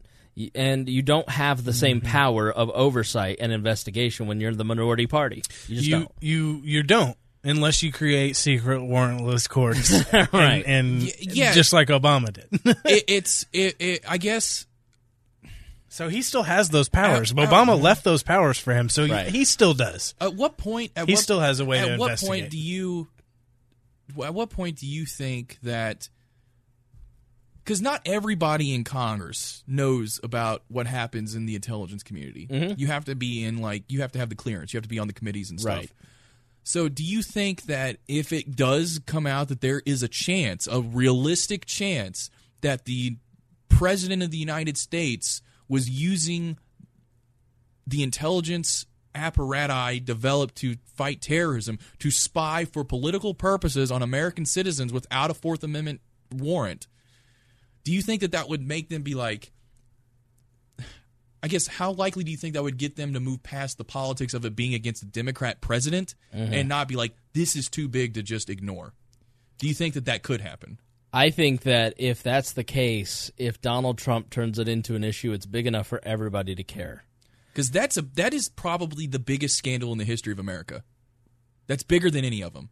And 0.55 0.89
you 0.89 1.03
don't 1.03 1.29
have 1.29 1.65
the 1.65 1.73
same 1.73 2.01
Mm-hmm. 2.01 2.11
power 2.11 2.53
of 2.53 2.71
oversight 2.71 3.39
and 3.41 3.53
investigation 3.53 4.27
when 4.29 4.41
you're 4.41 4.55
the 4.55 4.65
minority 4.65 5.07
party. 5.09 5.43
You 5.67 5.77
just 5.77 5.89
you 5.89 5.93
don't. 5.99 6.13
you 6.21 6.61
you 6.63 6.83
don't 6.85 7.17
unless 7.43 7.83
you 7.83 7.91
create 7.91 8.37
secret 8.37 8.81
warrantless 8.81 9.49
courts, 9.49 9.91
and- 10.13 10.29
Right. 10.33 10.63
And, 10.67 11.03
Y- 11.03 11.13
yeah. 11.21 11.53
just 11.55 11.73
like 11.73 11.89
Obama 11.89 12.33
did. 12.33 12.47
it, 12.85 13.05
it's 13.09 13.47
it, 13.53 13.77
it 13.81 14.05
I 14.09 14.19
guess 14.19 14.67
so 15.89 16.09
he 16.09 16.23
still 16.23 16.43
has 16.43 16.69
those 16.71 16.89
powers. 16.89 17.33
I- 17.37 17.43
I- 17.43 17.47
Obama 17.47 17.81
left 17.81 18.05
those 18.05 18.23
powers 18.23 18.59
for 18.59 18.75
him, 18.75 18.89
so 18.89 19.07
Right. 19.07 19.29
he 19.29 19.45
still 19.45 19.75
does. 19.75 20.15
at 20.21 20.35
what 20.35 20.57
point 20.59 20.93
at 20.97 21.09
He 21.09 21.15
what, 21.15 21.23
still 21.23 21.41
has 21.41 21.61
a 21.61 21.65
way 21.65 21.79
at 21.79 21.85
to 21.87 21.97
what 21.97 22.11
investigate. 22.11 22.41
point 22.43 22.51
do 22.51 22.59
you 22.59 23.09
at 24.25 24.33
what 24.35 24.51
point 24.51 24.79
do 24.79 24.87
you 24.87 25.05
think 25.07 25.59
that 25.63 26.09
because 27.63 27.83
not 27.83 28.01
everybody 28.07 28.73
in 28.73 28.83
Congress 28.83 29.63
knows 29.67 30.19
about 30.23 30.63
what 30.69 30.87
happens 30.87 31.35
in 31.35 31.45
the 31.45 31.55
intelligence 31.55 32.03
community. 32.03 32.47
Mm-hmm. 32.47 32.81
You 32.81 32.87
have 32.87 33.05
to 33.05 33.15
be 33.15 33.45
in 33.45 33.59
like 33.59 33.85
you 33.89 34.01
have 34.01 34.13
to 34.13 34.19
have 34.19 34.31
the 34.31 34.35
clearance. 34.35 34.73
You 34.73 34.79
have 34.79 34.85
to 34.85 34.89
be 34.89 34.99
on 34.99 35.07
the 35.07 35.13
committees 35.13 35.51
and 35.51 35.61
stuff. 35.61 35.77
Right. 35.77 35.91
So, 36.65 36.89
do 36.89 37.03
you 37.05 37.23
think 37.23 37.63
that 37.63 37.99
if 38.09 38.33
it 38.33 38.55
does 38.57 39.01
come 39.07 39.27
out 39.27 39.49
that 39.49 39.61
there 39.63 39.83
is 39.87 40.03
a 40.03 40.09
chance, 40.09 40.67
a 40.67 40.81
realistic 40.81 41.65
chance, 41.67 42.31
that 42.63 42.85
the 42.87 43.17
president 43.69 44.23
of 44.23 44.31
the 44.31 44.37
United 44.39 44.77
States 44.79 45.41
was 45.69 45.89
using 45.89 46.59
the 47.87 48.03
intelligence 48.03 48.87
apparatus 49.15 50.01
developed 50.01 50.57
to 50.57 50.77
fight 50.95 51.21
terrorism 51.21 51.79
to 51.99 52.11
spy 52.11 52.65
for 52.65 52.85
political 52.85 53.35
purposes 53.35 53.91
on 53.91 54.03
American 54.03 54.45
citizens 54.45 54.93
without 54.93 55.31
a 55.31 55.35
Fourth 55.35 55.65
Amendment 55.65 56.01
warrant? 56.33 56.87
Do 57.85 57.93
you 57.93 58.03
think 58.03 58.21
that 58.21 58.33
that 58.33 58.49
would 58.49 58.67
make 58.67 58.89
them 58.89 59.03
be 59.03 59.15
like, 59.15 59.51
I 61.43 61.49
guess, 61.49 61.67
how 61.67 61.93
likely 61.93 62.25
do 62.25 62.31
you 62.31 62.37
think 62.37 62.55
that 62.55 62.63
would 62.63 62.79
get 62.79 62.97
them 62.97 63.15
to 63.15 63.21
move 63.21 63.43
past 63.43 63.79
the 63.79 63.85
politics 63.85 64.35
of 64.35 64.45
it 64.45 64.57
being 64.57 64.75
against 64.75 65.03
a 65.03 65.07
Democrat 65.07 65.61
president 65.61 66.15
uh-huh. 66.35 66.49
and 66.53 66.69
not 66.69 66.89
be 66.89 66.97
like, 66.97 67.15
this 67.33 67.57
is 67.57 67.69
too 67.69 67.89
big 67.89 68.15
to 68.15 68.23
just 68.23 68.51
ignore? 68.51 68.93
Do 69.59 69.67
you 69.67 69.75
think 69.75 69.95
that 69.95 70.05
that 70.05 70.23
could 70.23 70.41
happen? 70.41 70.79
I 71.13 71.31
think 71.31 71.63
that 71.63 71.95
if 71.97 72.23
that's 72.23 72.53
the 72.53 72.65
case, 72.65 73.31
if 73.39 73.61
Donald 73.61 73.99
Trump 73.99 74.31
turns 74.31 74.59
it 74.59 74.69
into 74.69 74.95
an 74.95 75.05
issue, 75.05 75.33
it's 75.33 75.47
big 75.47 75.67
enough 75.67 75.87
for 75.87 76.01
everybody 76.03 76.55
to 76.55 76.63
care. 76.63 77.05
Because 77.53 77.71
that's 77.71 77.97
a 77.97 78.03
that 78.03 78.35
is 78.35 78.49
probably 78.49 79.07
the 79.07 79.19
biggest 79.19 79.57
scandal 79.57 79.91
in 79.93 79.99
the 79.99 80.05
history 80.05 80.33
of 80.33 80.39
America. 80.39 80.85
That's 81.67 81.83
bigger 81.83 82.11
than 82.11 82.25
any 82.25 82.43
of 82.43 82.53
them. 82.53 82.71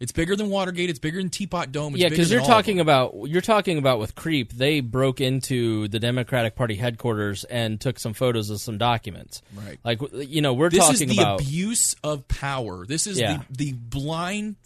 It's 0.00 0.12
bigger 0.12 0.36
than 0.36 0.48
Watergate. 0.48 0.90
It's 0.90 0.98
bigger 0.98 1.18
than 1.18 1.28
Teapot 1.28 1.72
Dome. 1.72 1.94
It's 1.94 2.02
yeah, 2.02 2.08
because 2.08 2.30
you're 2.30 2.40
talking 2.42 2.78
about 2.78 3.14
you're 3.26 3.40
talking 3.40 3.78
about 3.78 3.98
with 3.98 4.14
Creep. 4.14 4.52
They 4.52 4.80
broke 4.80 5.20
into 5.20 5.88
the 5.88 5.98
Democratic 5.98 6.54
Party 6.54 6.76
headquarters 6.76 7.42
and 7.44 7.80
took 7.80 7.98
some 7.98 8.12
photos 8.14 8.50
of 8.50 8.60
some 8.60 8.78
documents. 8.78 9.42
Right. 9.54 9.78
Like 9.84 10.00
you 10.12 10.40
know, 10.40 10.54
we're 10.54 10.70
this 10.70 10.80
talking 10.86 11.10
is 11.10 11.16
the 11.16 11.22
about 11.22 11.40
abuse 11.40 11.96
of 12.04 12.28
power. 12.28 12.86
This 12.86 13.06
is 13.08 13.18
Yeah. 13.18 13.42
the, 13.50 13.70
the 13.70 13.72
blind 13.72 14.56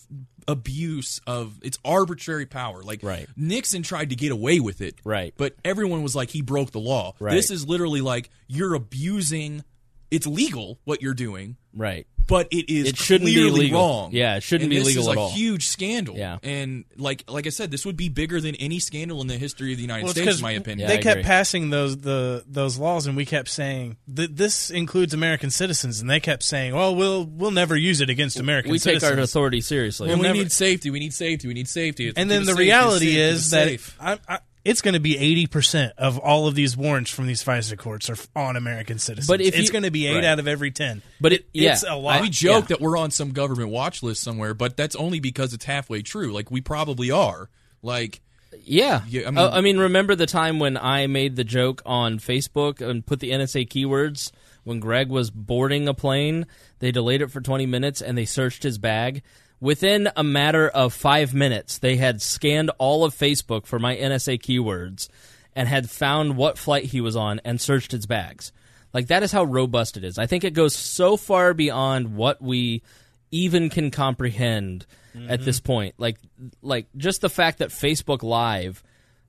abuse 0.49 1.21
of 1.27 1.55
it's 1.63 1.79
arbitrary 1.85 2.47
power. 2.47 2.83
Like 2.83 3.03
Right. 3.03 3.29
Nixon 3.37 3.83
tried 3.83 4.11
to 4.11 4.17
get 4.17 4.33
away 4.33 4.61
with 4.61 4.81
it, 4.81 4.97
Right. 5.05 5.33
But 5.37 5.55
everyone 5.65 6.03
was 6.03 6.15
like 6.17 6.31
he 6.31 6.43
broke 6.43 6.73
the 6.73 6.81
law. 6.81 7.15
Right. 7.21 7.33
This 7.33 7.51
is 7.51 7.67
literally 7.67 8.01
like 8.01 8.29
you're 8.49 8.75
abusing. 8.75 9.65
It's 10.13 10.27
legal 10.27 10.79
what 10.85 11.01
you're 11.03 11.15
doing, 11.15 11.57
right. 11.75 12.07
but 12.29 12.47
it 12.53 12.71
is 12.73 12.87
It 12.89 12.97
shouldn't 12.99 13.27
be 13.27 13.33
clearly 13.35 13.61
legal. 13.63 13.81
wrong. 13.81 14.11
Yeah, 14.13 14.37
it 14.37 14.43
shouldn't 14.43 14.65
And 14.65 14.71
be 14.71 14.79
this 14.79 14.87
legal 14.89 15.03
is 15.05 15.09
at 15.09 15.17
a 15.17 15.21
all. 15.21 15.31
huge 15.33 15.67
scandal. 15.67 16.17
Yeah. 16.17 16.39
and 16.43 16.85
like 16.97 17.25
like 17.29 17.47
I 17.47 17.51
said, 17.51 17.71
this 17.71 17.85
would 17.87 17.97
be 17.97 18.09
bigger 18.11 18.41
than 18.41 18.55
any 18.57 18.79
scandal 18.79 19.21
in 19.23 19.27
the 19.27 19.39
history 19.39 19.73
of 19.73 19.79
the 19.79 19.83
United 19.83 20.03
Well, 20.05 20.11
it's 20.11 20.19
States, 20.21 20.27
'cause 20.35 20.39
in 20.41 20.43
my 20.43 20.53
opinion. 20.53 20.87
they 20.89 20.99
I 20.99 21.03
kept 21.03 21.21
agree. 21.21 21.23
passing 21.25 21.71
those 21.71 21.97
the 21.99 22.45
those 22.47 22.77
laws, 22.79 23.07
and 23.07 23.17
we 23.17 23.25
kept 23.25 23.49
saying 23.49 23.97
that 24.09 24.37
this 24.37 24.71
includes 24.71 25.15
American 25.15 25.51
citizens, 25.51 26.01
and 26.01 26.09
they 26.11 26.21
kept 26.21 26.43
saying, 26.43 26.75
"Well, 26.75 26.95
we'll 26.95 27.25
we'll 27.25 27.51
never 27.51 27.77
use 27.77 28.01
it 28.01 28.11
against 28.11 28.39
American 28.39 28.71
We 28.71 28.79
take 28.79 29.03
our 29.03 29.19
authority 29.19 29.61
seriously. 29.63 30.11
and 30.11 30.21
we 30.21 30.27
never- 30.27 30.39
need 30.39 30.53
safety. 30.53 30.91
We 30.91 30.99
need 31.01 31.15
safety. 31.15 31.49
We 31.49 31.55
need 31.55 31.69
safety. 31.69 32.09
It's- 32.09 32.21
and 32.21 32.31
then 32.31 32.41
keep 32.43 32.47
the 32.47 32.53
it 32.53 32.55
safe, 32.55 32.59
keep 32.59 32.61
it 32.61 32.73
reality 32.73 33.39
safe, 33.39 33.87
keep 33.87 33.99
that. 33.99 34.21
I, 34.29 34.35
I, 34.35 34.39
it's 34.65 34.81
going 34.83 34.95
to 34.95 35.01
be 35.01 35.19
eighty 35.19 35.47
percent 35.47 35.93
of 35.99 36.19
all 36.19 36.47
of 36.47 36.55
these 36.55 36.77
warrants 36.77 37.11
from 37.11 37.27
these 37.27 37.43
FISA 37.43 37.77
courts 37.79 38.09
are 38.11 38.17
on 38.37 38.57
American 38.57 38.99
citizens. 38.99 39.27
But 39.27 39.41
if 39.41 39.55
it's 39.57 39.67
you- 39.67 39.73
going 39.73 39.85
to 39.85 39.91
be 39.91 40.07
eight 40.07 40.17
right. 40.17 40.25
out 40.25 40.39
of 40.39 40.47
every 40.49 40.71
ten. 40.71 41.03
But 41.21 41.33
it- 41.33 41.47
yeah, 41.53 41.73
it's 41.73 41.83
a 41.83 41.95
lot. 41.97 42.21
we 42.23 42.31
joke 42.31 42.65
yeah. 42.65 42.77
that 42.77 42.81
we're 42.81 42.97
on 42.97 43.11
some 43.11 43.33
government 43.33 43.71
watch 43.71 44.03
list 44.03 44.23
somewhere, 44.23 44.55
but 44.55 44.77
that's 44.77 44.95
only 44.97 45.21
because 45.21 45.53
it's 45.53 45.65
halfway 45.65 46.03
true. 46.03 46.33
Like 46.33 46.51
we 46.51 46.61
probably 46.61 47.11
are. 47.11 47.49
Like 47.83 48.21
Yeah. 48.65 49.03
Yeah, 49.09 49.23
I 49.23 49.27
I 49.27 49.31
mean- 49.31 49.35
mean, 49.45 49.53
I 49.55 49.61
mean, 49.61 49.79
remember 49.79 50.15
the 50.15 50.27
time 50.27 50.59
when 50.59 50.77
I 50.77 51.07
made 51.07 51.37
the 51.37 51.45
joke 51.45 51.83
on 51.85 52.19
Facebook 52.19 52.81
and 52.81 53.05
put 53.05 53.21
the 53.21 53.31
NSA 53.33 53.69
keywords 53.69 54.31
when 54.65 54.79
Greg 54.79 55.09
was 55.09 55.31
boarding 55.31 55.89
a 55.89 55.95
plane? 55.95 56.47
They 56.79 56.93
delayed 56.93 57.23
it 57.23 57.31
for 57.31 57.41
20 57.41 57.67
minutes 57.67 58.01
and 58.03 58.17
they 58.17 58.25
searched 58.27 58.63
his 58.63 58.79
bag. 58.79 59.23
Within 59.63 60.09
a 60.17 60.25
matter 60.25 60.69
of 60.69 60.93
five 60.93 61.33
minutes, 61.33 61.79
they 61.79 61.97
had 61.97 62.21
scanned 62.21 62.71
all 62.79 63.05
of 63.05 63.15
Facebook 63.15 63.65
for 63.65 63.79
my 63.79 63.97
NSA 63.97 64.41
keywords 64.43 65.09
and 65.55 65.69
had 65.69 65.89
found 65.89 66.37
what 66.37 66.59
flight 66.59 66.87
he 66.87 67.01
was 67.01 67.15
on 67.15 67.41
and 67.45 67.61
searched 67.61 67.93
his 67.93 68.05
bags. 68.05 68.51
Like, 68.93 69.07
that 69.07 69.23
is 69.23 69.31
how 69.31 69.45
robust 69.45 69.97
it 69.97 70.03
is. 70.03 70.19
I 70.19 70.27
think 70.27 70.43
it 70.43 70.53
goes 70.53 70.75
so 70.75 71.17
far 71.17 71.55
beyond 71.55 72.17
what 72.17 72.43
we 72.43 72.83
even 73.31 73.71
can 73.71 73.91
comprehend 73.91 74.85
at 75.15 75.21
mm-hmm. 75.21 75.45
this 75.45 75.61
point. 75.61 75.95
Like 75.99 76.19
like 76.61 76.87
just 76.97 77.21
the 77.21 77.31
fact 77.31 77.59
that 77.59 77.71
Facebook 77.71 78.23
Live 78.23 78.83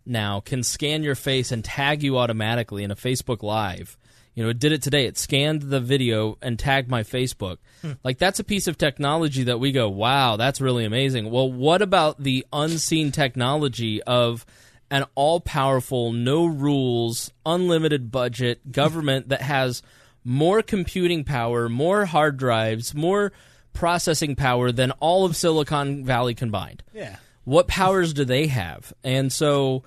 now 0.06 0.42
can 0.42 0.64
scan 0.64 1.04
your 1.04 1.16
face 1.16 1.52
and 1.52 1.64
tag 1.64 2.04
you 2.04 2.18
automatically 2.18 2.84
in 2.84 2.92
a 2.92 2.96
Facebook 2.96 3.42
Live. 3.44 3.98
You 4.36 4.44
know, 4.44 4.50
it 4.50 4.60
did 4.60 4.72
it 4.72 4.82
today. 4.82 5.06
It 5.06 5.18
scanned 5.18 5.64
the 5.64 5.80
video 5.80 6.38
and 6.42 6.58
tagged 6.58 6.90
my 6.90 7.04
Facebook. 7.04 7.58
Hmm. 7.82 7.94
Like 8.04 8.18
that's 8.18 8.40
a 8.40 8.44
piece 8.44 8.68
of 8.68 8.78
technology 8.78 9.44
that 9.44 9.60
we 9.60 9.72
go, 9.72 9.90
"Wow, 9.90 10.38
that's 10.38 10.60
really 10.62 10.86
amazing." 10.86 11.30
Well, 11.30 11.52
what 11.52 11.82
about 11.82 12.22
the 12.22 12.46
unseen 12.52 13.12
technology 13.12 14.02
of 14.04 14.46
an 14.90 15.06
all-powerful, 15.16 16.12
no 16.12 16.46
rules, 16.46 17.32
unlimited 17.46 18.12
budget 18.12 18.72
government 18.72 19.30
that 19.30 19.42
has 19.42 19.82
more 20.24 20.62
computing 20.62 21.24
power, 21.24 21.68
more 21.68 22.06
hard 22.06 22.38
drives, 22.38 22.94
more 22.94 23.32
processing 23.74 24.36
power 24.36 24.72
than 24.72 24.92
all 25.00 25.26
of 25.26 25.36
Silicon 25.36 26.06
Valley 26.06 26.36
combined. 26.36 26.84
Yeah. 26.94 27.18
What 27.44 27.68
powers 27.68 28.14
do 28.14 28.24
they 28.24 28.48
have? 28.48 28.94
And 29.04 29.32
so 29.32 29.84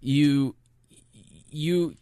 you 0.00 0.54
you 1.50 1.94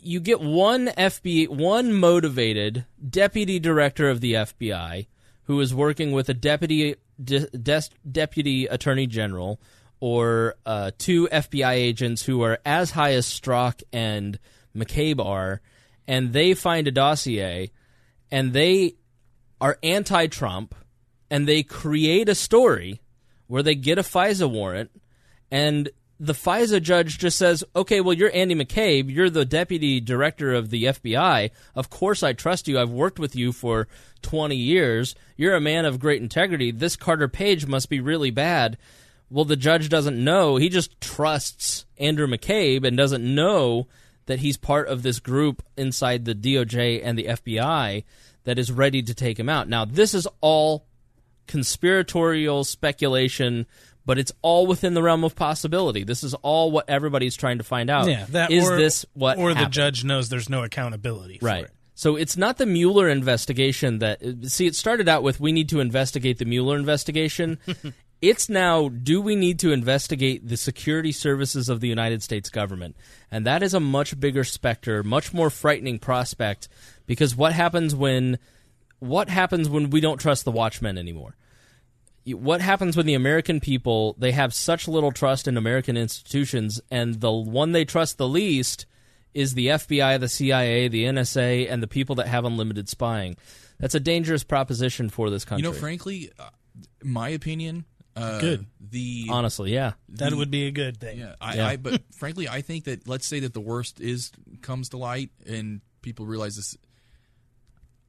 you 0.00 0.20
get 0.20 0.40
one 0.40 0.86
FBI 0.88 1.48
one 1.48 1.92
motivated 1.92 2.84
deputy 3.08 3.58
director 3.58 4.08
of 4.08 4.20
the 4.20 4.34
FBI 4.34 5.06
who 5.44 5.60
is 5.60 5.74
working 5.74 6.12
with 6.12 6.28
a 6.28 6.34
deputy 6.34 6.96
de, 7.22 7.46
des, 7.50 7.82
deputy 8.10 8.66
attorney 8.66 9.06
general 9.06 9.60
or 10.00 10.56
uh, 10.66 10.90
two 10.98 11.28
FBI 11.28 11.72
agents 11.72 12.22
who 12.24 12.42
are 12.42 12.58
as 12.64 12.90
high 12.90 13.12
as 13.12 13.26
Strzok 13.26 13.82
and 13.92 14.38
McCabe 14.76 15.24
are, 15.24 15.60
and 16.06 16.32
they 16.32 16.54
find 16.54 16.86
a 16.86 16.92
dossier 16.92 17.70
and 18.30 18.52
they 18.52 18.96
are 19.60 19.78
anti-Trump, 19.82 20.74
and 21.30 21.48
they 21.48 21.62
create 21.62 22.28
a 22.28 22.34
story 22.34 23.00
where 23.46 23.62
they 23.62 23.74
get 23.74 23.98
a 23.98 24.02
FISA 24.02 24.50
warrant, 24.50 24.90
and 25.50 25.88
the 26.26 26.32
FISA 26.32 26.82
judge 26.82 27.18
just 27.18 27.38
says, 27.38 27.64
"Okay, 27.74 28.00
well, 28.00 28.14
you're 28.14 28.34
Andy 28.34 28.54
McCabe. 28.54 29.12
You're 29.12 29.30
the 29.30 29.44
deputy 29.44 30.00
director 30.00 30.52
of 30.52 30.70
the 30.70 30.84
FBI. 30.84 31.50
Of 31.74 31.90
course, 31.90 32.22
I 32.22 32.32
trust 32.32 32.68
you. 32.68 32.78
I've 32.78 32.90
worked 32.90 33.18
with 33.18 33.34
you 33.36 33.52
for 33.52 33.88
20 34.22 34.56
years. 34.56 35.14
You're 35.36 35.54
a 35.54 35.60
man 35.60 35.84
of 35.84 35.98
great 35.98 36.22
integrity. 36.22 36.70
This 36.70 36.96
Carter 36.96 37.28
Page 37.28 37.66
must 37.66 37.88
be 37.88 38.00
really 38.00 38.30
bad." 38.30 38.76
Well, 39.30 39.44
the 39.44 39.56
judge 39.56 39.88
doesn't 39.88 40.22
know. 40.22 40.56
He 40.56 40.68
just 40.68 41.00
trusts 41.00 41.86
Andrew 41.98 42.26
McCabe 42.26 42.84
and 42.86 42.96
doesn't 42.96 43.24
know 43.24 43.88
that 44.26 44.40
he's 44.40 44.56
part 44.56 44.88
of 44.88 45.02
this 45.02 45.18
group 45.18 45.62
inside 45.76 46.24
the 46.24 46.34
DOJ 46.34 47.00
and 47.02 47.18
the 47.18 47.28
FBI 47.28 48.04
that 48.44 48.58
is 48.58 48.70
ready 48.70 49.02
to 49.02 49.14
take 49.14 49.38
him 49.38 49.48
out. 49.48 49.68
Now, 49.68 49.84
this 49.84 50.14
is 50.14 50.28
all 50.40 50.86
conspiratorial 51.46 52.64
speculation, 52.64 53.66
but 54.06 54.18
it's 54.18 54.32
all 54.42 54.66
within 54.66 54.94
the 54.94 55.02
realm 55.02 55.24
of 55.24 55.34
possibility. 55.34 56.04
This 56.04 56.24
is 56.24 56.34
all 56.34 56.70
what 56.70 56.88
everybody's 56.88 57.36
trying 57.36 57.58
to 57.58 57.64
find 57.64 57.90
out. 57.90 58.08
Yeah, 58.08 58.26
that 58.30 58.50
is 58.50 58.68
or, 58.68 58.76
this 58.76 59.06
what 59.14 59.38
or 59.38 59.54
the 59.54 59.66
judge 59.66 60.04
knows 60.04 60.28
there's 60.28 60.48
no 60.48 60.62
accountability. 60.62 61.38
for 61.38 61.46
Right. 61.46 61.64
it. 61.64 61.70
So 61.94 62.16
it's 62.16 62.36
not 62.36 62.58
the 62.58 62.66
Mueller 62.66 63.08
investigation 63.08 64.00
that 64.00 64.20
see 64.46 64.66
it 64.66 64.74
started 64.74 65.08
out 65.08 65.22
with 65.22 65.38
we 65.38 65.52
need 65.52 65.68
to 65.68 65.80
investigate 65.80 66.38
the 66.38 66.44
Mueller 66.44 66.76
investigation. 66.76 67.58
it's 68.20 68.48
now 68.48 68.88
do 68.88 69.20
we 69.22 69.36
need 69.36 69.60
to 69.60 69.72
investigate 69.72 70.48
the 70.48 70.56
security 70.56 71.12
services 71.12 71.68
of 71.68 71.80
the 71.80 71.88
United 71.88 72.22
States 72.22 72.50
government? 72.50 72.96
And 73.30 73.46
that 73.46 73.62
is 73.62 73.74
a 73.74 73.80
much 73.80 74.18
bigger 74.18 74.42
specter, 74.42 75.02
much 75.02 75.32
more 75.32 75.50
frightening 75.50 75.98
prospect 76.00 76.68
because 77.06 77.36
what 77.36 77.52
happens 77.52 77.94
when 77.94 78.38
what 78.98 79.28
happens 79.28 79.68
when 79.68 79.90
we 79.90 80.00
don't 80.00 80.18
trust 80.18 80.44
the 80.44 80.50
watchmen 80.50 80.98
anymore? 80.98 81.36
You- 82.24 82.36
What 82.38 82.60
happens 82.60 82.96
when 82.96 83.06
the 83.06 83.14
American 83.14 83.60
people 83.60 84.14
they 84.18 84.32
have 84.32 84.54
such 84.54 84.88
little 84.88 85.12
trust 85.12 85.46
in 85.46 85.56
American 85.56 85.96
institutions 85.96 86.80
and 86.90 87.20
the 87.20 87.32
one 87.32 87.72
they 87.72 87.84
trust 87.84 88.18
the 88.18 88.28
least 88.28 88.86
is 89.34 89.54
the 89.54 89.66
FBI, 89.68 90.18
the 90.18 90.28
CIA, 90.28 90.88
the 90.88 91.04
NSA, 91.04 91.68
and 91.70 91.82
the 91.82 91.88
people 91.88 92.14
that 92.16 92.28
have 92.28 92.44
unlimited 92.44 92.88
spying. 92.88 93.36
That's 93.80 93.94
a 93.94 94.00
dangerous 94.00 94.44
proposition 94.44 95.10
for 95.10 95.28
this 95.28 95.44
country. 95.44 95.66
You 95.66 95.72
know, 95.72 95.78
frankly, 95.78 96.30
uh, 96.38 96.50
my 97.02 97.30
opinion. 97.30 97.84
Uh, 98.16 98.38
Good. 98.38 98.66
The 98.80 99.26
honestly, 99.28 99.72
yeah. 99.74 99.94
That 100.10 100.30
the- 100.30 100.36
would 100.36 100.50
be 100.52 100.68
a 100.68 100.70
good 100.70 101.00
thing. 101.00 101.18
Yeah, 101.18 101.34
I, 101.40 101.54
Yeah. 101.56 101.66
I 101.66 101.76
but 101.76 102.00
frankly, 102.14 102.48
I 102.48 102.60
think 102.62 102.84
that 102.84 103.08
let's 103.08 103.26
say 103.26 103.40
that 103.40 103.52
the 103.54 103.60
worst 103.60 104.00
is 104.00 104.30
comes 104.62 104.90
to 104.90 104.96
light 104.98 105.30
and 105.46 105.80
people 106.00 106.24
realize 106.24 106.54
this. 106.54 106.76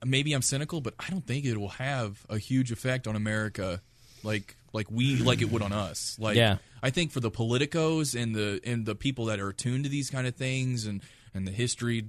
Maybe 0.05 0.33
I'm 0.33 0.43
cynical, 0.43 0.79
but 0.81 0.93
I 0.99 1.09
don't 1.09 1.25
think 1.25 1.45
it 1.45 1.57
will 1.57 1.69
have 1.69 2.23
a 2.29 2.37
huge 2.37 2.71
effect 2.71 3.07
on 3.07 3.15
America, 3.15 3.81
like 4.25 4.55
like 4.73 4.87
we 4.91 5.15
like 5.17 5.41
it 5.41 5.51
would 5.51 5.61
on 5.61 5.71
us. 5.71 6.17
Like 6.19 6.35
Yeah. 6.35 6.57
I 6.83 6.89
think 6.89 7.11
for 7.11 7.19
the 7.19 7.31
politicos 7.31 8.19
and 8.21 8.35
the 8.35 8.59
and 8.65 8.85
the 8.85 8.95
people 8.95 9.25
that 9.25 9.39
are 9.39 9.49
attuned 9.49 9.85
to 9.85 9.89
these 9.89 10.09
kind 10.09 10.27
of 10.27 10.35
things 10.35 10.85
and 10.85 11.01
and 11.33 11.45
the 11.47 11.51
history, 11.51 12.05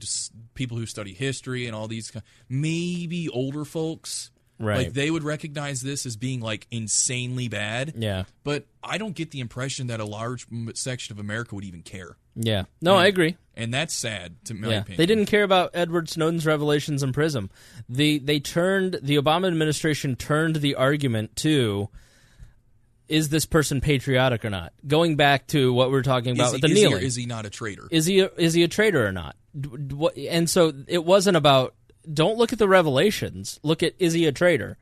people 0.55 0.77
who 0.77 0.87
study 0.87 1.13
history 1.13 1.67
and 1.67 1.75
all 1.75 1.89
these, 1.89 2.13
maybe 2.49 3.29
older 3.29 3.65
folks. 3.65 4.31
Right. 4.59 4.79
Like 4.79 4.93
they 4.95 5.11
would 5.11 5.23
recognize 5.25 5.83
this 5.83 6.07
as 6.07 6.17
being 6.17 6.41
like 6.41 6.67
insanely 6.71 7.49
bad. 7.49 7.93
Yeah. 7.97 8.25
But 8.43 8.67
I 8.83 8.97
don't 8.99 9.15
get 9.15 9.31
the 9.33 9.41
impression 9.41 9.89
that 9.89 10.01
a 10.01 10.05
large 10.05 10.47
section 10.75 11.13
of 11.13 11.19
America 11.19 11.55
would 11.55 11.65
even 11.65 11.83
care. 11.83 12.17
Yeah. 12.37 12.65
No, 12.81 12.95
I 12.97 13.07
agree. 13.07 13.37
And 13.55 13.73
that's 13.75 13.93
sad 13.95 14.45
to 14.47 14.55
my 14.55 14.69
Yeah, 14.69 14.79
opinion. 14.81 14.97
they 14.99 15.07
didn't 15.07 15.27
care 15.27 15.43
about 15.43 15.71
Edward 15.75 16.09
Snowden's 16.09 16.47
revelations 16.47 17.03
in 17.03 17.13
prison. 17.13 17.51
The 17.89 18.19
they 18.19 18.41
turned 18.41 18.99
the 19.03 19.17
Obama 19.17 19.47
administration 19.49 20.17
turned 20.17 20.57
the 20.57 20.75
argument 20.75 21.37
to 21.37 21.89
is 23.09 23.29
this 23.29 23.47
person 23.47 23.81
patriotic 23.81 24.45
or 24.45 24.51
not? 24.51 24.73
Going 24.87 25.17
back 25.17 25.47
to 25.49 25.73
what 25.73 25.89
we 25.89 25.93
were 25.93 26.03
talking 26.03 26.33
about 26.33 26.49
Is 26.49 26.53
with 26.55 26.65
he, 26.65 26.75
the 26.75 26.81
is 26.81 26.99
he 27.01 27.07
is 27.07 27.17
he 27.17 27.27
not 27.27 27.47
a 27.47 27.51
traitor? 27.51 27.89
is 27.91 28.07
he 28.07 28.21
a, 28.21 28.31
is 28.37 28.55
he 28.55 28.63
a 28.63 28.69
traitor 28.69 29.07
or 29.07 29.13
not? 29.13 29.37
D- 29.59 29.69
d- 29.69 29.95
what- 29.95 30.17
And 30.17 30.49
so 30.49 30.73
it 30.87 31.05
wasn't 31.05 31.37
about 31.37 31.75
don't 32.13 32.39
look 32.39 32.53
at 32.53 32.59
the 32.59 32.69
revelations. 32.69 33.59
Look 33.63 33.83
at 33.83 33.95
is 33.99 34.13
he 34.13 34.27
a 34.27 34.33
traitor? 34.33 34.79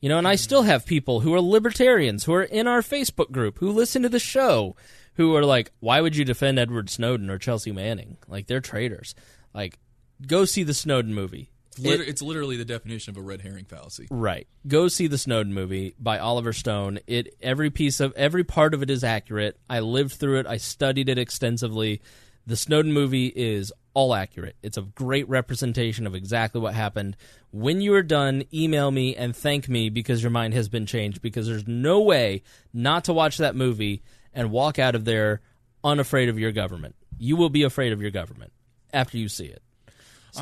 You 0.00 0.08
know, 0.08 0.18
and 0.18 0.28
I 0.28 0.34
hmm. 0.34 0.40
still 0.40 0.62
have 0.62 0.86
people 0.86 1.20
who 1.20 1.34
are 1.34 1.40
libertarians 1.40 2.24
who 2.24 2.34
are 2.34 2.42
in 2.42 2.66
our 2.66 2.80
Facebook 2.80 3.30
group 3.30 3.58
who 3.58 3.70
listen 3.70 4.02
to 4.02 4.08
the 4.08 4.18
show 4.18 4.76
who 5.14 5.34
are 5.34 5.44
like, 5.44 5.72
why 5.80 6.00
would 6.00 6.14
you 6.14 6.24
defend 6.24 6.58
Edward 6.58 6.90
Snowden 6.90 7.30
or 7.30 7.38
Chelsea 7.38 7.72
Manning? 7.72 8.18
Like, 8.28 8.46
they're 8.46 8.60
traitors. 8.60 9.14
Like, 9.54 9.78
go 10.26 10.44
see 10.44 10.62
the 10.62 10.74
Snowden 10.74 11.14
movie. 11.14 11.50
It- 11.84 12.08
it's 12.08 12.22
literally 12.22 12.56
the 12.56 12.64
definition 12.64 13.10
of 13.10 13.16
a 13.16 13.22
red 13.22 13.40
herring 13.42 13.64
fallacy. 13.64 14.06
Right. 14.10 14.46
Go 14.66 14.88
see 14.88 15.06
the 15.06 15.18
Snowden 15.18 15.52
movie 15.54 15.94
by 15.98 16.18
Oliver 16.18 16.52
Stone. 16.52 16.98
It 17.06 17.36
every 17.40 17.70
piece 17.70 18.00
of 18.00 18.12
every 18.16 18.44
part 18.44 18.74
of 18.74 18.82
it 18.82 18.90
is 18.90 19.04
accurate. 19.04 19.58
I 19.68 19.80
lived 19.80 20.12
through 20.14 20.40
it. 20.40 20.46
I 20.46 20.56
studied 20.56 21.08
it 21.08 21.18
extensively. 21.18 22.00
The 22.46 22.56
Snowden 22.56 22.92
movie 22.92 23.26
is 23.34 23.72
all 23.92 24.14
accurate. 24.14 24.54
It's 24.62 24.76
a 24.76 24.82
great 24.82 25.28
representation 25.28 26.06
of 26.06 26.14
exactly 26.14 26.60
what 26.60 26.74
happened. 26.74 27.16
When 27.50 27.80
you 27.80 27.94
are 27.94 28.02
done, 28.02 28.44
email 28.54 28.90
me 28.90 29.16
and 29.16 29.34
thank 29.34 29.68
me 29.68 29.88
because 29.88 30.22
your 30.22 30.30
mind 30.30 30.54
has 30.54 30.68
been 30.68 30.86
changed 30.86 31.22
because 31.22 31.46
there's 31.48 31.66
no 31.66 32.00
way 32.02 32.42
not 32.72 33.04
to 33.04 33.12
watch 33.12 33.38
that 33.38 33.56
movie 33.56 34.02
and 34.34 34.50
walk 34.52 34.78
out 34.78 34.94
of 34.94 35.04
there 35.06 35.40
unafraid 35.82 36.28
of 36.28 36.38
your 36.38 36.52
government. 36.52 36.94
You 37.18 37.36
will 37.36 37.48
be 37.48 37.62
afraid 37.62 37.92
of 37.92 38.02
your 38.02 38.10
government 38.10 38.52
after 38.92 39.16
you 39.18 39.28
see 39.28 39.46
it. 39.46 39.62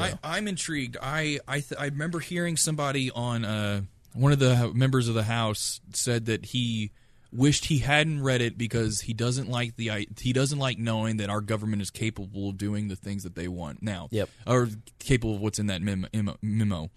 I, 0.03 0.19
I'm 0.23 0.49
intrigued. 0.49 0.97
I 1.01 1.41
I, 1.47 1.61
th- 1.61 1.79
I 1.79 1.87
remember 1.87 2.21
hearing 2.21 2.57
somebody 2.57 3.11
on 3.11 3.45
uh, 3.45 3.83
one 4.15 4.33
of 4.33 4.39
the 4.39 4.73
members 4.75 5.09
of 5.09 5.15
the 5.15 5.25
House 5.25 5.81
said 5.93 6.27
that 6.27 6.47
he 6.47 6.93
wished 7.33 7.67
he 7.67 7.79
hadn't 7.79 8.23
read 8.23 8.41
it 8.41 8.57
because 8.57 9.01
he 9.03 9.13
doesn't 9.13 9.51
like 9.51 9.77
the 9.77 10.07
he 10.21 10.33
doesn't 10.33 10.59
like 10.59 10.79
knowing 10.79 11.17
that 11.17 11.29
our 11.29 11.41
government 11.41 11.83
is 11.83 11.91
capable 11.91 12.51
of 12.51 12.57
doing 12.57 12.89
the 12.89 12.97
things 12.97 13.25
that 13.25 13.35
they 13.35 13.49
want 13.49 13.83
now. 13.83 14.09
Yep. 14.11 14.29
Or 14.47 14.69
capable 14.99 15.35
of 15.35 15.41
what's 15.41 15.59
in 15.59 15.67
that 15.67 15.83
memo. 15.83 16.09
memo. 16.41 16.91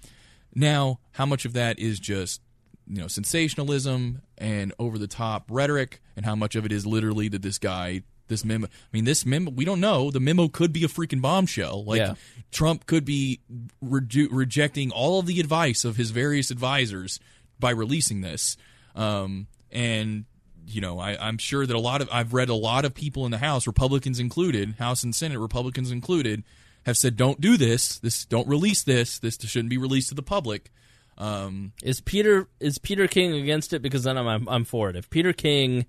Now, 0.53 0.99
how 1.11 1.25
much 1.25 1.45
of 1.45 1.53
that 1.53 1.79
is 1.79 1.99
just 1.99 2.41
you 2.87 3.01
know 3.01 3.07
sensationalism 3.07 4.21
and 4.37 4.73
over 4.79 4.97
the 4.97 5.07
top 5.07 5.47
rhetoric, 5.49 6.01
and 6.15 6.25
how 6.25 6.35
much 6.35 6.55
of 6.55 6.65
it 6.65 6.71
is 6.71 6.85
literally 6.85 7.27
that 7.29 7.41
this 7.41 7.57
guy, 7.57 8.03
this 8.27 8.43
memo? 8.45 8.67
I 8.67 8.69
mean, 8.91 9.05
this 9.05 9.25
memo. 9.25 9.51
We 9.51 9.65
don't 9.65 9.79
know. 9.79 10.11
The 10.11 10.19
memo 10.19 10.47
could 10.47 10.71
be 10.73 10.83
a 10.83 10.87
freaking 10.87 11.21
bombshell. 11.21 11.83
Like 11.85 11.99
Yeah. 11.99 12.15
Trump 12.51 12.85
could 12.85 13.05
be 13.05 13.39
reju- 13.81 14.29
rejecting 14.31 14.91
all 14.91 15.19
of 15.19 15.25
the 15.25 15.39
advice 15.39 15.83
of 15.85 15.95
his 15.97 16.11
various 16.11 16.51
advisors 16.51 17.19
by 17.59 17.71
releasing 17.71 18.21
this. 18.21 18.57
Um, 18.95 19.47
and 19.71 20.25
you 20.69 20.81
know, 20.81 20.99
I, 20.99 21.17
I'm 21.19 21.37
sure 21.37 21.65
that 21.65 21.75
a 21.75 21.79
lot 21.79 22.01
of 22.01 22.09
I've 22.11 22.33
read 22.33 22.49
a 22.49 22.53
lot 22.55 22.83
of 22.85 22.93
people 22.93 23.25
in 23.25 23.31
the 23.31 23.37
House, 23.37 23.67
Republicans 23.67 24.19
included, 24.19 24.75
House 24.79 25.03
and 25.03 25.15
Senate 25.15 25.39
Republicans 25.39 25.91
included, 25.91 26.43
have 26.85 26.97
said, 26.97 27.15
"Don't 27.15 27.39
do 27.39 27.55
this. 27.57 27.99
This 27.99 28.25
don't 28.25 28.47
release 28.47 28.83
this. 28.83 29.17
This 29.19 29.37
shouldn't 29.41 29.69
be 29.69 29.77
released 29.77 30.09
to 30.09 30.15
the 30.15 30.21
public." 30.23 30.71
Um, 31.17 31.71
Is 31.81 31.99
Peter 32.01 32.47
is 32.59 32.77
Peter 32.77 33.07
King 33.07 33.33
against 33.33 33.73
it? 33.73 33.81
Because 33.81 34.03
then 34.03 34.17
I'm 34.17 34.27
I'm, 34.27 34.47
I'm 34.49 34.65
for 34.65 34.89
it. 34.89 34.95
If 34.95 35.09
Peter 35.09 35.33
King 35.33 35.85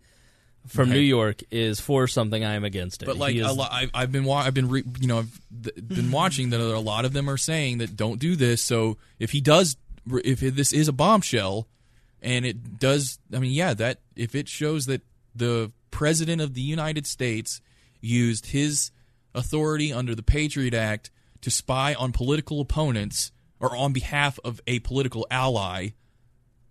from 0.68 0.88
Right. 0.90 0.97
New 0.97 1.00
York 1.02 1.42
is 1.50 1.80
for 1.80 2.06
something, 2.06 2.44
I 2.44 2.55
am 2.55 2.64
against 2.64 3.02
it. 3.02 3.06
But 3.06 3.16
like 3.16 3.34
is- 3.36 3.47
a 3.47 3.52
lot, 3.52 3.72
I've, 3.72 3.90
I've 3.94 4.12
been 4.12 4.24
wa- 4.24 4.38
I've 4.42 4.55
been 4.55 4.68
re- 4.68 4.84
you 5.00 5.08
know 5.08 5.18
I've 5.20 5.40
th- 5.64 5.76
been 5.88 6.10
watching 6.10 6.50
that 6.50 6.60
a 6.60 6.78
lot 6.78 7.05
of 7.05 7.12
them 7.12 7.28
are 7.28 7.36
saying 7.36 7.78
that 7.78 7.97
don't 7.97 8.18
do 8.20 8.36
this. 8.36 8.62
So 8.62 8.97
if 9.18 9.32
he 9.32 9.40
does, 9.40 9.76
if 10.24 10.40
this 10.40 10.72
is 10.72 10.88
a 10.88 10.92
bombshell, 10.92 11.66
and 12.22 12.44
it 12.47 12.78
does, 12.78 13.18
I 13.32 13.38
mean, 13.38 13.52
yeah, 13.52 13.74
that 13.74 14.00
if 14.16 14.34
it 14.34 14.48
shows 14.48 14.86
that 14.86 15.02
the 15.34 15.72
president 15.90 16.40
of 16.40 16.55
the 16.55 16.60
United 16.62 17.06
States 17.06 17.60
used 18.00 18.47
his 18.47 18.90
authority 19.34 19.92
under 19.92 20.14
the 20.14 20.22
Patriot 20.22 20.74
Act 20.74 21.10
to 21.42 21.50
spy 21.50 21.94
on 21.94 22.12
political 22.12 22.60
opponents 22.60 23.30
or 23.60 23.76
on 23.76 23.92
behalf 23.92 24.38
of 24.44 24.60
a 24.66 24.78
political 24.80 25.26
ally 25.30 25.90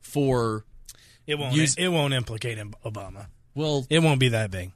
for 0.01 0.65
It 1.25 1.37
won't. 1.37 1.55
Use- 1.55 1.75
it 1.75 1.87
won't 1.89 2.13
implicate 2.13 2.57
Obama. 2.85 3.27
Well, 3.57 3.85
It 3.89 3.99
won't 3.99 4.19
be 4.19 4.29
that 4.29 4.51
big. 4.51 4.71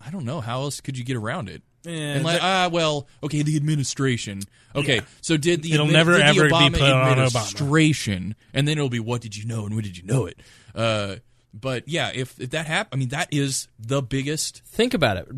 I 0.00 0.10
don't 0.10 0.24
know 0.24 0.40
how 0.40 0.60
else 0.62 0.80
could 0.80 0.96
you 0.96 1.04
get 1.04 1.16
around 1.16 1.48
it. 1.48 1.62
Yeah, 1.84 1.92
and 2.14 2.24
like, 2.24 2.40
ah, 2.42 2.68
well, 2.72 3.06
okay, 3.22 3.42
the 3.42 3.56
administration. 3.56 4.42
Okay, 4.74 4.96
Yeah. 4.96 5.00
so 5.20 5.36
did 5.36 5.62
the 5.62 5.72
It'll 5.72 5.86
admi- 5.86 5.92
never 5.92 6.12
did 6.12 6.20
the 6.22 6.26
ever 6.26 6.42
be 6.44 6.50
put 6.70 6.82
on 6.82 7.16
Obama. 7.16 7.26
administration, 7.26 8.34
and 8.52 8.66
then 8.68 8.76
it'll 8.76 8.88
be 8.90 9.00
what 9.00 9.20
did 9.20 9.36
you 9.36 9.44
know 9.46 9.66
and 9.66 9.74
when 9.74 9.84
did 9.84 9.96
you 9.96 10.02
know 10.04 10.26
it? 10.26 10.38
Uh, 10.74 11.16
but 11.54 11.88
yeah, 11.88 12.10
if 12.14 12.38
if 12.40 12.50
that 12.50 12.66
happened, 12.66 12.90
I 12.92 12.98
mean, 12.98 13.08
that 13.10 13.28
is 13.30 13.68
the 13.78 14.02
biggest. 14.02 14.62
think 14.66 14.94
about 14.94 15.16
it. 15.16 15.28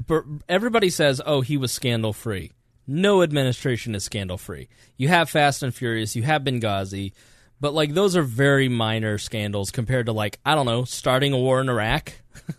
Everybody 0.48 0.90
says, 0.90 1.20
"Oh, 1.24 1.42
he 1.42 1.56
was 1.56 1.70
scandal 1.70 2.12
free." 2.12 2.52
No 2.86 3.20
administration 3.22 3.94
is 3.94 4.02
scandal 4.04 4.38
free. 4.38 4.68
You 4.96 5.08
have 5.08 5.28
Fast 5.28 5.62
and 5.62 5.74
Furious, 5.74 6.16
you 6.16 6.22
have 6.22 6.42
Benghazi, 6.42 7.12
but 7.60 7.74
like 7.74 7.94
those 7.94 8.16
are 8.16 8.22
very 8.22 8.68
minor 8.68 9.18
scandals 9.18 9.70
compared 9.70 10.06
to 10.06 10.12
like 10.12 10.38
I 10.44 10.54
don't 10.54 10.66
know, 10.66 10.84
starting 10.84 11.32
a 11.32 11.38
war 11.38 11.60
in 11.60 11.68
Iraq, 11.68 12.12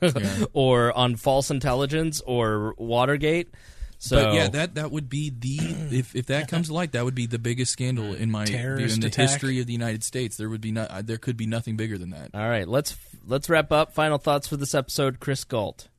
or 0.53 0.95
on 0.97 1.15
false 1.15 1.51
intelligence 1.51 2.21
or 2.21 2.75
Watergate. 2.77 3.49
So 4.01 4.23
but 4.23 4.33
yeah, 4.33 4.47
that 4.49 4.75
that 4.75 4.91
would 4.91 5.09
be 5.09 5.29
the 5.29 5.57
if 5.97 6.15
if 6.15 6.27
that 6.27 6.47
comes 6.47 6.67
to 6.67 6.73
light, 6.73 6.93
that 6.93 7.03
would 7.03 7.15
be 7.15 7.25
the 7.25 7.39
biggest 7.39 7.73
scandal 7.73 8.13
in 8.13 8.31
my 8.31 8.45
view 8.45 8.57
Terrorist 8.57 8.95
in 8.95 9.01
the 9.01 9.07
attack. 9.07 9.29
history 9.29 9.59
of 9.59 9.67
the 9.67 9.73
United 9.73 10.05
States. 10.05 10.37
There 10.37 10.49
would 10.49 10.61
be 10.61 10.71
not 10.71 11.05
there 11.05 11.17
could 11.17 11.35
be 11.35 11.45
nothing 11.47 11.75
bigger 11.75 11.97
than 11.97 12.11
that. 12.11 12.31
all 12.33 12.47
right, 12.47 12.67
let's 12.67 12.95
let's 13.27 13.49
wrap 13.49 13.73
up. 13.73 13.93
Final 13.93 14.17
thoughts 14.17 14.47
for 14.47 14.55
this 14.55 14.73
episode, 14.73 15.19
Chris 15.19 15.43
Galt. 15.43 15.89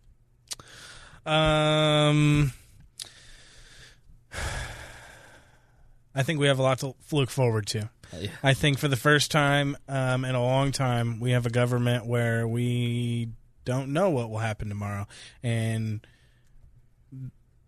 Um, 1.26 2.52
I 6.14 6.22
think 6.22 6.40
we 6.40 6.46
have 6.46 6.58
a 6.58 6.62
lot 6.62 6.78
to 6.78 6.94
look 7.12 7.28
forward 7.30 7.66
to. 7.68 7.90
I 8.42 8.54
think 8.54 8.78
for 8.78 8.88
the 8.88 8.96
first 8.96 9.30
time 9.30 9.76
um, 9.88 10.24
in 10.24 10.34
a 10.34 10.42
long 10.42 10.72
time, 10.72 11.20
we 11.20 11.32
have 11.32 11.46
a 11.46 11.50
government 11.50 12.06
where 12.06 12.46
we 12.46 13.28
don't 13.64 13.92
know 13.92 14.10
what 14.10 14.30
will 14.30 14.38
happen 14.38 14.68
tomorrow, 14.68 15.06
and 15.42 16.06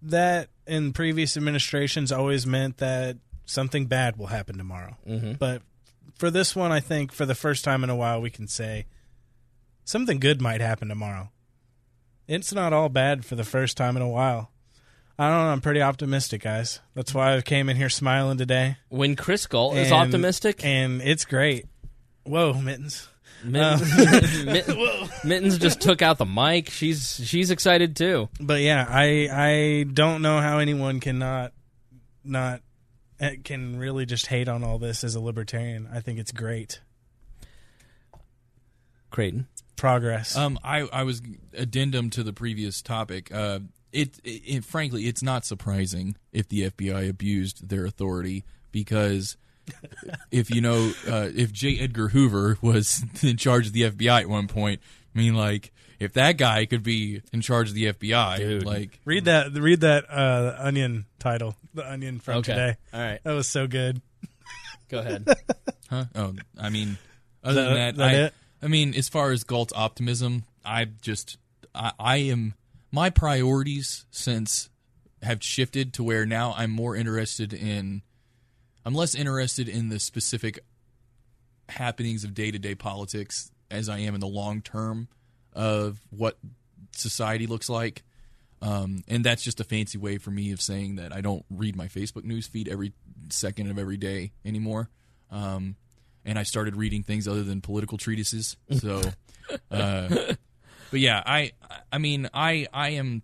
that 0.02 0.48
in 0.66 0.92
previous 0.92 1.36
administrations 1.36 2.10
always 2.12 2.46
meant 2.46 2.78
that 2.78 3.16
something 3.44 3.86
bad 3.86 4.16
will 4.16 4.28
happen 4.28 4.56
tomorrow. 4.58 4.96
Mhm. 5.06 5.38
But 5.38 5.62
for 6.14 6.30
this 6.30 6.54
one, 6.56 6.72
I 6.72 6.80
think 6.80 7.12
for 7.12 7.26
the 7.26 7.34
first 7.34 7.64
time 7.64 7.84
in 7.84 7.90
a 7.90 7.96
while, 7.96 8.20
we 8.20 8.30
can 8.30 8.46
say 8.48 8.86
something 9.84 10.20
good 10.20 10.40
might 10.40 10.60
happen 10.60 10.88
tomorrow. 10.88 11.30
It's 12.28 12.52
not 12.52 12.72
all 12.72 12.88
bad 12.88 13.24
for 13.24 13.34
the 13.34 13.44
first 13.44 13.76
time 13.76 13.96
in 13.96 14.02
a 14.02 14.08
while. 14.08 14.51
I 15.18 15.28
don't 15.28 15.38
know. 15.38 15.52
I'm 15.52 15.60
pretty 15.60 15.82
optimistic, 15.82 16.42
guys. 16.42 16.80
That's 16.94 17.12
why 17.14 17.36
I 17.36 17.40
came 17.42 17.68
in 17.68 17.76
here 17.76 17.90
smiling 17.90 18.38
today. 18.38 18.76
When 18.88 19.14
Chris 19.16 19.46
Galt 19.46 19.76
is 19.76 19.92
And- 19.92 19.94
optimistic, 19.94 20.64
and 20.64 21.00
it's 21.02 21.24
great. 21.24 21.66
Whoa, 22.24 22.54
mittens! 22.54 23.08
Mittens, 23.44 24.68
Uh, 24.68 25.08
Mittens 25.24 25.58
just 25.58 25.80
took 25.80 26.00
out 26.00 26.18
the 26.18 26.24
mic. 26.24 26.70
She's 26.70 27.20
she's 27.24 27.50
excited 27.50 27.96
too. 27.96 28.28
But 28.40 28.60
yeah, 28.62 28.86
I 28.88 29.28
I 29.32 29.82
don't 29.92 30.22
know 30.22 30.40
how 30.40 30.58
anyone 30.60 31.00
can 31.00 31.18
not 31.18 31.52
not 32.22 32.60
eh, 33.18 33.36
can 33.42 33.76
really 33.78 34.06
just 34.06 34.26
hate 34.28 34.48
on 34.48 34.62
all 34.62 34.78
this 34.78 35.02
as 35.02 35.16
a 35.16 35.20
libertarian. 35.20 35.88
I 35.92 35.98
think 35.98 36.20
it's 36.20 36.30
great 36.30 36.80
Creighton. 39.10 39.46
progress. 39.76 40.36
Um, 40.36 40.58
I 40.62 40.82
I 40.92 41.02
was 41.02 41.20
addendum 41.52 42.10
to 42.10 42.22
the 42.22 42.32
previous 42.32 42.80
topic. 42.80 43.32
Uh, 43.34 43.58
it, 43.92 44.18
it, 44.24 44.42
it 44.46 44.64
frankly, 44.64 45.06
it's 45.06 45.22
not 45.22 45.44
surprising 45.44 46.16
if 46.32 46.48
the 46.48 46.70
FBI 46.70 47.08
abused 47.08 47.68
their 47.68 47.84
authority 47.84 48.44
because 48.70 49.36
if 50.30 50.50
you 50.50 50.60
know, 50.60 50.92
uh, 51.08 51.28
if 51.34 51.52
J. 51.52 51.78
Edgar 51.78 52.08
Hoover 52.08 52.58
was 52.62 53.04
in 53.22 53.36
charge 53.36 53.66
of 53.68 53.72
the 53.72 53.82
FBI 53.82 54.22
at 54.22 54.28
one 54.28 54.48
point, 54.48 54.80
I 55.14 55.18
mean, 55.18 55.34
like 55.34 55.72
if 56.00 56.14
that 56.14 56.36
guy 56.36 56.66
could 56.66 56.82
be 56.82 57.22
in 57.32 57.40
charge 57.42 57.68
of 57.68 57.74
the 57.74 57.92
FBI, 57.92 58.64
like 58.64 58.98
read 59.04 59.26
that 59.26 59.52
read 59.52 59.80
that 59.82 60.04
uh, 60.10 60.56
Onion 60.58 61.04
title, 61.18 61.54
the 61.74 61.88
Onion 61.88 62.18
from 62.18 62.38
Okay. 62.38 62.52
today. 62.52 62.76
All 62.92 63.00
right. 63.00 63.20
that 63.22 63.32
was 63.32 63.48
so 63.48 63.66
good. 63.66 64.00
Go 64.88 64.98
ahead. 64.98 65.26
Huh? 65.88 66.04
Oh, 66.14 66.34
I 66.58 66.68
mean, 66.70 66.98
other 67.44 67.62
That- 67.62 67.68
than 67.68 67.74
that, 67.76 67.96
that 67.96 68.08
I, 68.08 68.12
it? 68.26 68.34
I 68.62 68.68
mean, 68.68 68.94
as 68.94 69.08
far 69.08 69.30
as 69.32 69.44
Galt's 69.44 69.72
optimism, 69.74 70.44
I 70.64 70.84
just, 71.02 71.36
I, 71.74 71.92
I 71.98 72.16
am, 72.16 72.54
my 72.92 73.10
priorities 73.10 74.06
since 74.10 74.68
have 75.22 75.42
shifted 75.42 75.94
to 75.94 76.04
where 76.04 76.26
now 76.26 76.54
I'm 76.56 76.70
more 76.70 76.94
interested 76.94 77.52
in, 77.52 78.02
I'm 78.84 78.94
less 78.94 79.14
interested 79.14 79.68
in 79.68 79.88
the 79.88 79.98
specific 79.98 80.60
happenings 81.68 82.22
of 82.22 82.34
day 82.34 82.50
to 82.50 82.58
day 82.58 82.74
politics 82.74 83.50
as 83.70 83.88
I 83.88 83.98
am 83.98 84.14
in 84.14 84.20
the 84.20 84.26
long 84.26 84.60
term 84.60 85.08
of 85.54 86.00
what 86.10 86.38
society 86.94 87.46
looks 87.46 87.70
like. 87.70 88.02
Um, 88.60 89.02
and 89.08 89.24
that's 89.24 89.42
just 89.42 89.58
a 89.58 89.64
fancy 89.64 89.98
way 89.98 90.18
for 90.18 90.30
me 90.30 90.52
of 90.52 90.60
saying 90.60 90.96
that 90.96 91.12
I 91.12 91.20
don't 91.20 91.44
read 91.50 91.74
my 91.74 91.88
Facebook 91.88 92.24
news 92.24 92.46
feed 92.46 92.68
every 92.68 92.92
second 93.30 93.70
of 93.70 93.78
every 93.78 93.96
day 93.96 94.32
anymore. 94.44 94.88
Um, 95.30 95.76
and 96.24 96.38
I 96.38 96.44
started 96.44 96.76
reading 96.76 97.02
things 97.02 97.26
other 97.26 97.42
than 97.42 97.60
political 97.60 97.98
treatises. 97.98 98.56
So, 98.70 99.02
uh, 99.70 100.34
but 100.92 101.00
yeah, 101.00 101.22
I, 101.24 101.52
I 101.90 101.98
mean, 101.98 102.28
I, 102.32 102.68
I 102.72 102.90
am, 102.90 103.22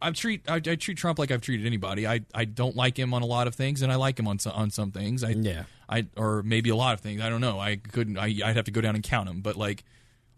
I 0.00 0.12
treat 0.12 0.48
I, 0.48 0.54
I 0.54 0.76
treat 0.76 0.96
Trump 0.96 1.18
like 1.18 1.32
I've 1.32 1.40
treated 1.40 1.66
anybody. 1.66 2.06
I, 2.06 2.20
I 2.32 2.44
don't 2.44 2.76
like 2.76 2.96
him 2.96 3.12
on 3.12 3.22
a 3.22 3.26
lot 3.26 3.48
of 3.48 3.56
things, 3.56 3.82
and 3.82 3.90
I 3.92 3.96
like 3.96 4.18
him 4.18 4.28
on 4.28 4.38
some, 4.38 4.52
on 4.52 4.70
some 4.70 4.92
things. 4.92 5.24
I 5.24 5.30
Yeah. 5.30 5.64
I 5.88 6.06
or 6.16 6.42
maybe 6.44 6.70
a 6.70 6.76
lot 6.76 6.94
of 6.94 7.00
things. 7.00 7.20
I 7.20 7.28
don't 7.28 7.40
know. 7.40 7.58
I 7.58 7.76
couldn't. 7.76 8.16
I, 8.16 8.26
I'd 8.44 8.56
have 8.56 8.66
to 8.66 8.70
go 8.70 8.80
down 8.80 8.94
and 8.94 9.02
count 9.02 9.26
them. 9.26 9.40
But 9.40 9.56
like, 9.56 9.82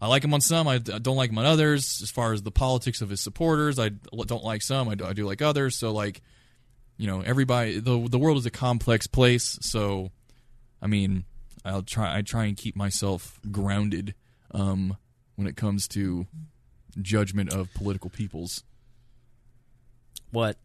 I 0.01 0.07
like 0.07 0.23
him 0.23 0.33
on 0.33 0.41
some. 0.41 0.67
I, 0.67 0.75
I 0.75 0.79
don't 0.79 1.15
like 1.15 1.29
him 1.29 1.37
on 1.37 1.45
others. 1.45 1.99
As 2.01 2.09
far 2.09 2.33
as 2.33 2.41
the 2.41 2.51
politics 2.51 3.01
of 3.01 3.09
his 3.09 3.21
supporters, 3.21 3.77
I 3.77 3.89
don't 3.89 4.43
like 4.43 4.63
some. 4.63 4.89
I 4.89 4.95
do, 4.95 5.05
I 5.05 5.13
do 5.13 5.27
like 5.27 5.43
others. 5.43 5.77
So 5.77 5.91
like, 5.91 6.21
you 6.97 7.05
know, 7.05 7.21
everybody. 7.21 7.79
The 7.79 8.07
the 8.09 8.17
world 8.17 8.37
is 8.37 8.47
a 8.47 8.51
complex 8.51 9.05
place. 9.05 9.59
So, 9.61 10.09
I 10.81 10.87
mean, 10.87 11.25
I'll 11.63 11.83
try. 11.83 12.17
I 12.17 12.21
try 12.23 12.45
and 12.45 12.57
keep 12.57 12.75
myself 12.75 13.39
grounded 13.51 14.15
um, 14.51 14.97
when 15.41 15.47
it 15.47 15.57
comes 15.57 15.87
to 15.87 16.27
judgment 17.01 17.51
of 17.51 17.73
political 17.73 18.11
peoples. 18.11 18.63
What? 20.29 20.57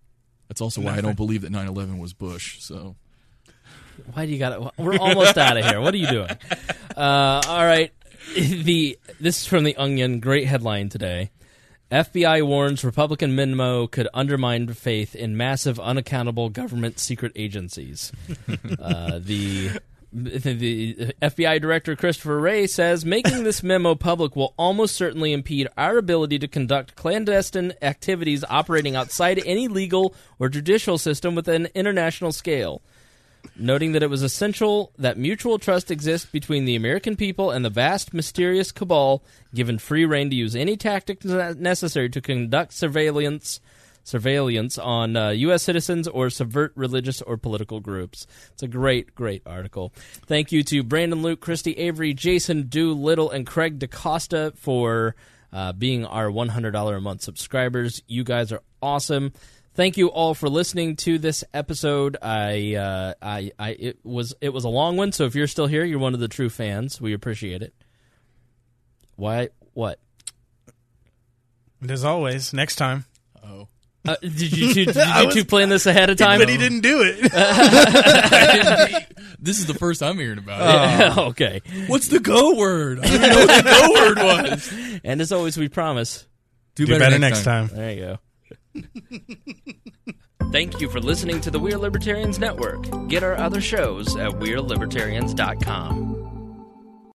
That's 0.48 0.60
also 0.60 0.82
why 0.82 0.96
I 0.96 1.00
don't 1.00 1.16
believe 1.16 1.42
that 1.42 1.50
9/11 1.50 1.98
was 1.98 2.12
Bush. 2.12 2.60
So. 2.60 2.94
Why 4.12 4.26
do 4.26 4.32
you 4.32 4.38
got 4.38 4.50
to? 4.50 4.82
We're 4.82 4.98
almost 4.98 5.38
out 5.38 5.56
of 5.56 5.64
here. 5.64 5.80
What 5.80 5.94
are 5.94 5.96
you 5.96 6.08
doing? 6.08 6.30
Uh, 6.96 7.42
all 7.46 7.64
right. 7.64 7.92
The 8.34 8.98
this 9.20 9.42
is 9.42 9.46
from 9.46 9.62
the 9.62 9.76
Onion. 9.76 10.18
Great 10.18 10.46
headline 10.46 10.88
today. 10.88 11.30
FBI 11.92 12.44
warns 12.44 12.84
Republican 12.84 13.36
memo 13.36 13.86
could 13.86 14.08
undermine 14.12 14.66
faith 14.74 15.14
in 15.14 15.36
massive, 15.36 15.78
unaccountable 15.78 16.48
government 16.48 16.98
secret 16.98 17.30
agencies. 17.36 18.10
uh, 18.80 19.20
the 19.22 19.78
the 20.12 21.14
FBI 21.20 21.60
Director 21.60 21.96
Christopher 21.96 22.40
Wray 22.40 22.66
says 22.66 23.04
making 23.04 23.44
this 23.44 23.62
memo 23.62 23.94
public 23.94 24.36
will 24.36 24.54
almost 24.56 24.94
certainly 24.94 25.32
impede 25.32 25.68
our 25.76 25.98
ability 25.98 26.38
to 26.38 26.48
conduct 26.48 26.94
clandestine 26.96 27.72
activities 27.82 28.44
operating 28.48 28.96
outside 28.96 29.42
any 29.44 29.68
legal 29.68 30.14
or 30.38 30.48
judicial 30.48 30.98
system 30.98 31.34
with 31.34 31.48
an 31.48 31.68
international 31.74 32.32
scale. 32.32 32.82
Noting 33.54 33.92
that 33.92 34.02
it 34.02 34.10
was 34.10 34.22
essential 34.22 34.92
that 34.98 35.18
mutual 35.18 35.58
trust 35.58 35.90
exists 35.90 36.28
between 36.28 36.64
the 36.64 36.76
American 36.76 37.16
people 37.16 37.50
and 37.50 37.64
the 37.64 37.70
vast, 37.70 38.12
mysterious 38.12 38.72
cabal, 38.72 39.22
given 39.54 39.78
free 39.78 40.04
rein 40.04 40.30
to 40.30 40.36
use 40.36 40.56
any 40.56 40.76
tactics 40.76 41.24
necessary 41.24 42.08
to 42.10 42.20
conduct 42.20 42.72
surveillance 42.72 43.60
surveillance 44.06 44.78
on 44.78 45.16
uh, 45.16 45.30
U.S. 45.30 45.64
citizens 45.64 46.06
or 46.06 46.30
subvert 46.30 46.72
religious 46.76 47.20
or 47.22 47.36
political 47.36 47.80
groups. 47.80 48.26
It's 48.52 48.62
a 48.62 48.68
great, 48.68 49.14
great 49.14 49.42
article. 49.44 49.92
Thank 50.26 50.52
you 50.52 50.62
to 50.64 50.82
Brandon 50.84 51.22
Luke, 51.22 51.40
Christy 51.40 51.72
Avery, 51.72 52.14
Jason 52.14 52.68
Doolittle, 52.68 53.30
and 53.30 53.46
Craig 53.46 53.80
DaCosta 53.80 54.52
for 54.56 55.16
uh, 55.52 55.72
being 55.72 56.04
our 56.04 56.28
$100 56.28 56.96
a 56.96 57.00
month 57.00 57.22
subscribers. 57.22 58.00
You 58.06 58.22
guys 58.22 58.52
are 58.52 58.62
awesome. 58.80 59.32
Thank 59.74 59.96
you 59.96 60.08
all 60.08 60.34
for 60.34 60.48
listening 60.48 60.96
to 60.96 61.18
this 61.18 61.42
episode. 61.52 62.16
I, 62.22 62.76
uh, 62.76 63.14
I, 63.20 63.50
I, 63.58 63.70
it 63.70 63.98
was, 64.04 64.34
it 64.40 64.50
was 64.50 64.64
a 64.64 64.68
long 64.68 64.96
one. 64.96 65.10
So 65.12 65.24
if 65.24 65.34
you're 65.34 65.48
still 65.48 65.66
here, 65.66 65.84
you're 65.84 65.98
one 65.98 66.14
of 66.14 66.20
the 66.20 66.28
true 66.28 66.48
fans. 66.48 67.00
We 67.00 67.12
appreciate 67.12 67.60
it. 67.60 67.74
Why? 69.16 69.48
What? 69.74 69.98
And 71.80 71.90
as 71.90 72.04
always, 72.04 72.54
next 72.54 72.76
time. 72.76 73.04
Oh. 73.44 73.68
Uh, 74.08 74.16
did 74.20 74.56
you 74.56 74.74
two, 74.74 74.84
did 74.86 74.96
you 74.96 75.30
two 75.32 75.44
plan 75.44 75.68
this 75.68 75.86
ahead 75.86 76.10
of 76.10 76.16
time? 76.16 76.38
But 76.38 76.48
he 76.48 76.56
didn't 76.56 76.80
do 76.80 77.02
it. 77.02 77.20
this 79.38 79.58
is 79.58 79.66
the 79.66 79.74
first 79.74 80.02
I'm 80.02 80.18
hearing 80.18 80.38
about 80.38 81.00
it. 81.00 81.18
okay. 81.30 81.62
What's 81.86 82.08
the 82.08 82.20
go 82.20 82.54
word? 82.54 83.00
I 83.00 83.06
didn't 83.06 83.30
know 83.30 83.46
what 83.46 83.64
the 83.64 83.70
go 83.70 83.92
word 83.92 84.18
was. 84.18 84.72
And 85.04 85.20
as 85.20 85.32
always, 85.32 85.56
we 85.56 85.68
promise. 85.68 86.26
Do, 86.74 86.86
Do 86.86 86.98
better 86.98 87.18
next 87.18 87.44
time. 87.44 87.68
There 87.68 87.92
you 87.92 88.18
go. 88.74 88.82
Thank 90.52 90.80
you 90.80 90.88
for 90.88 91.00
listening 91.00 91.40
to 91.42 91.50
the 91.50 91.58
We're 91.58 91.78
Libertarians 91.78 92.38
Network. 92.38 93.08
Get 93.08 93.22
our 93.22 93.34
other 93.36 93.60
shows 93.60 94.16
at 94.16 94.32
We'reLibertarians.com. 94.32 96.25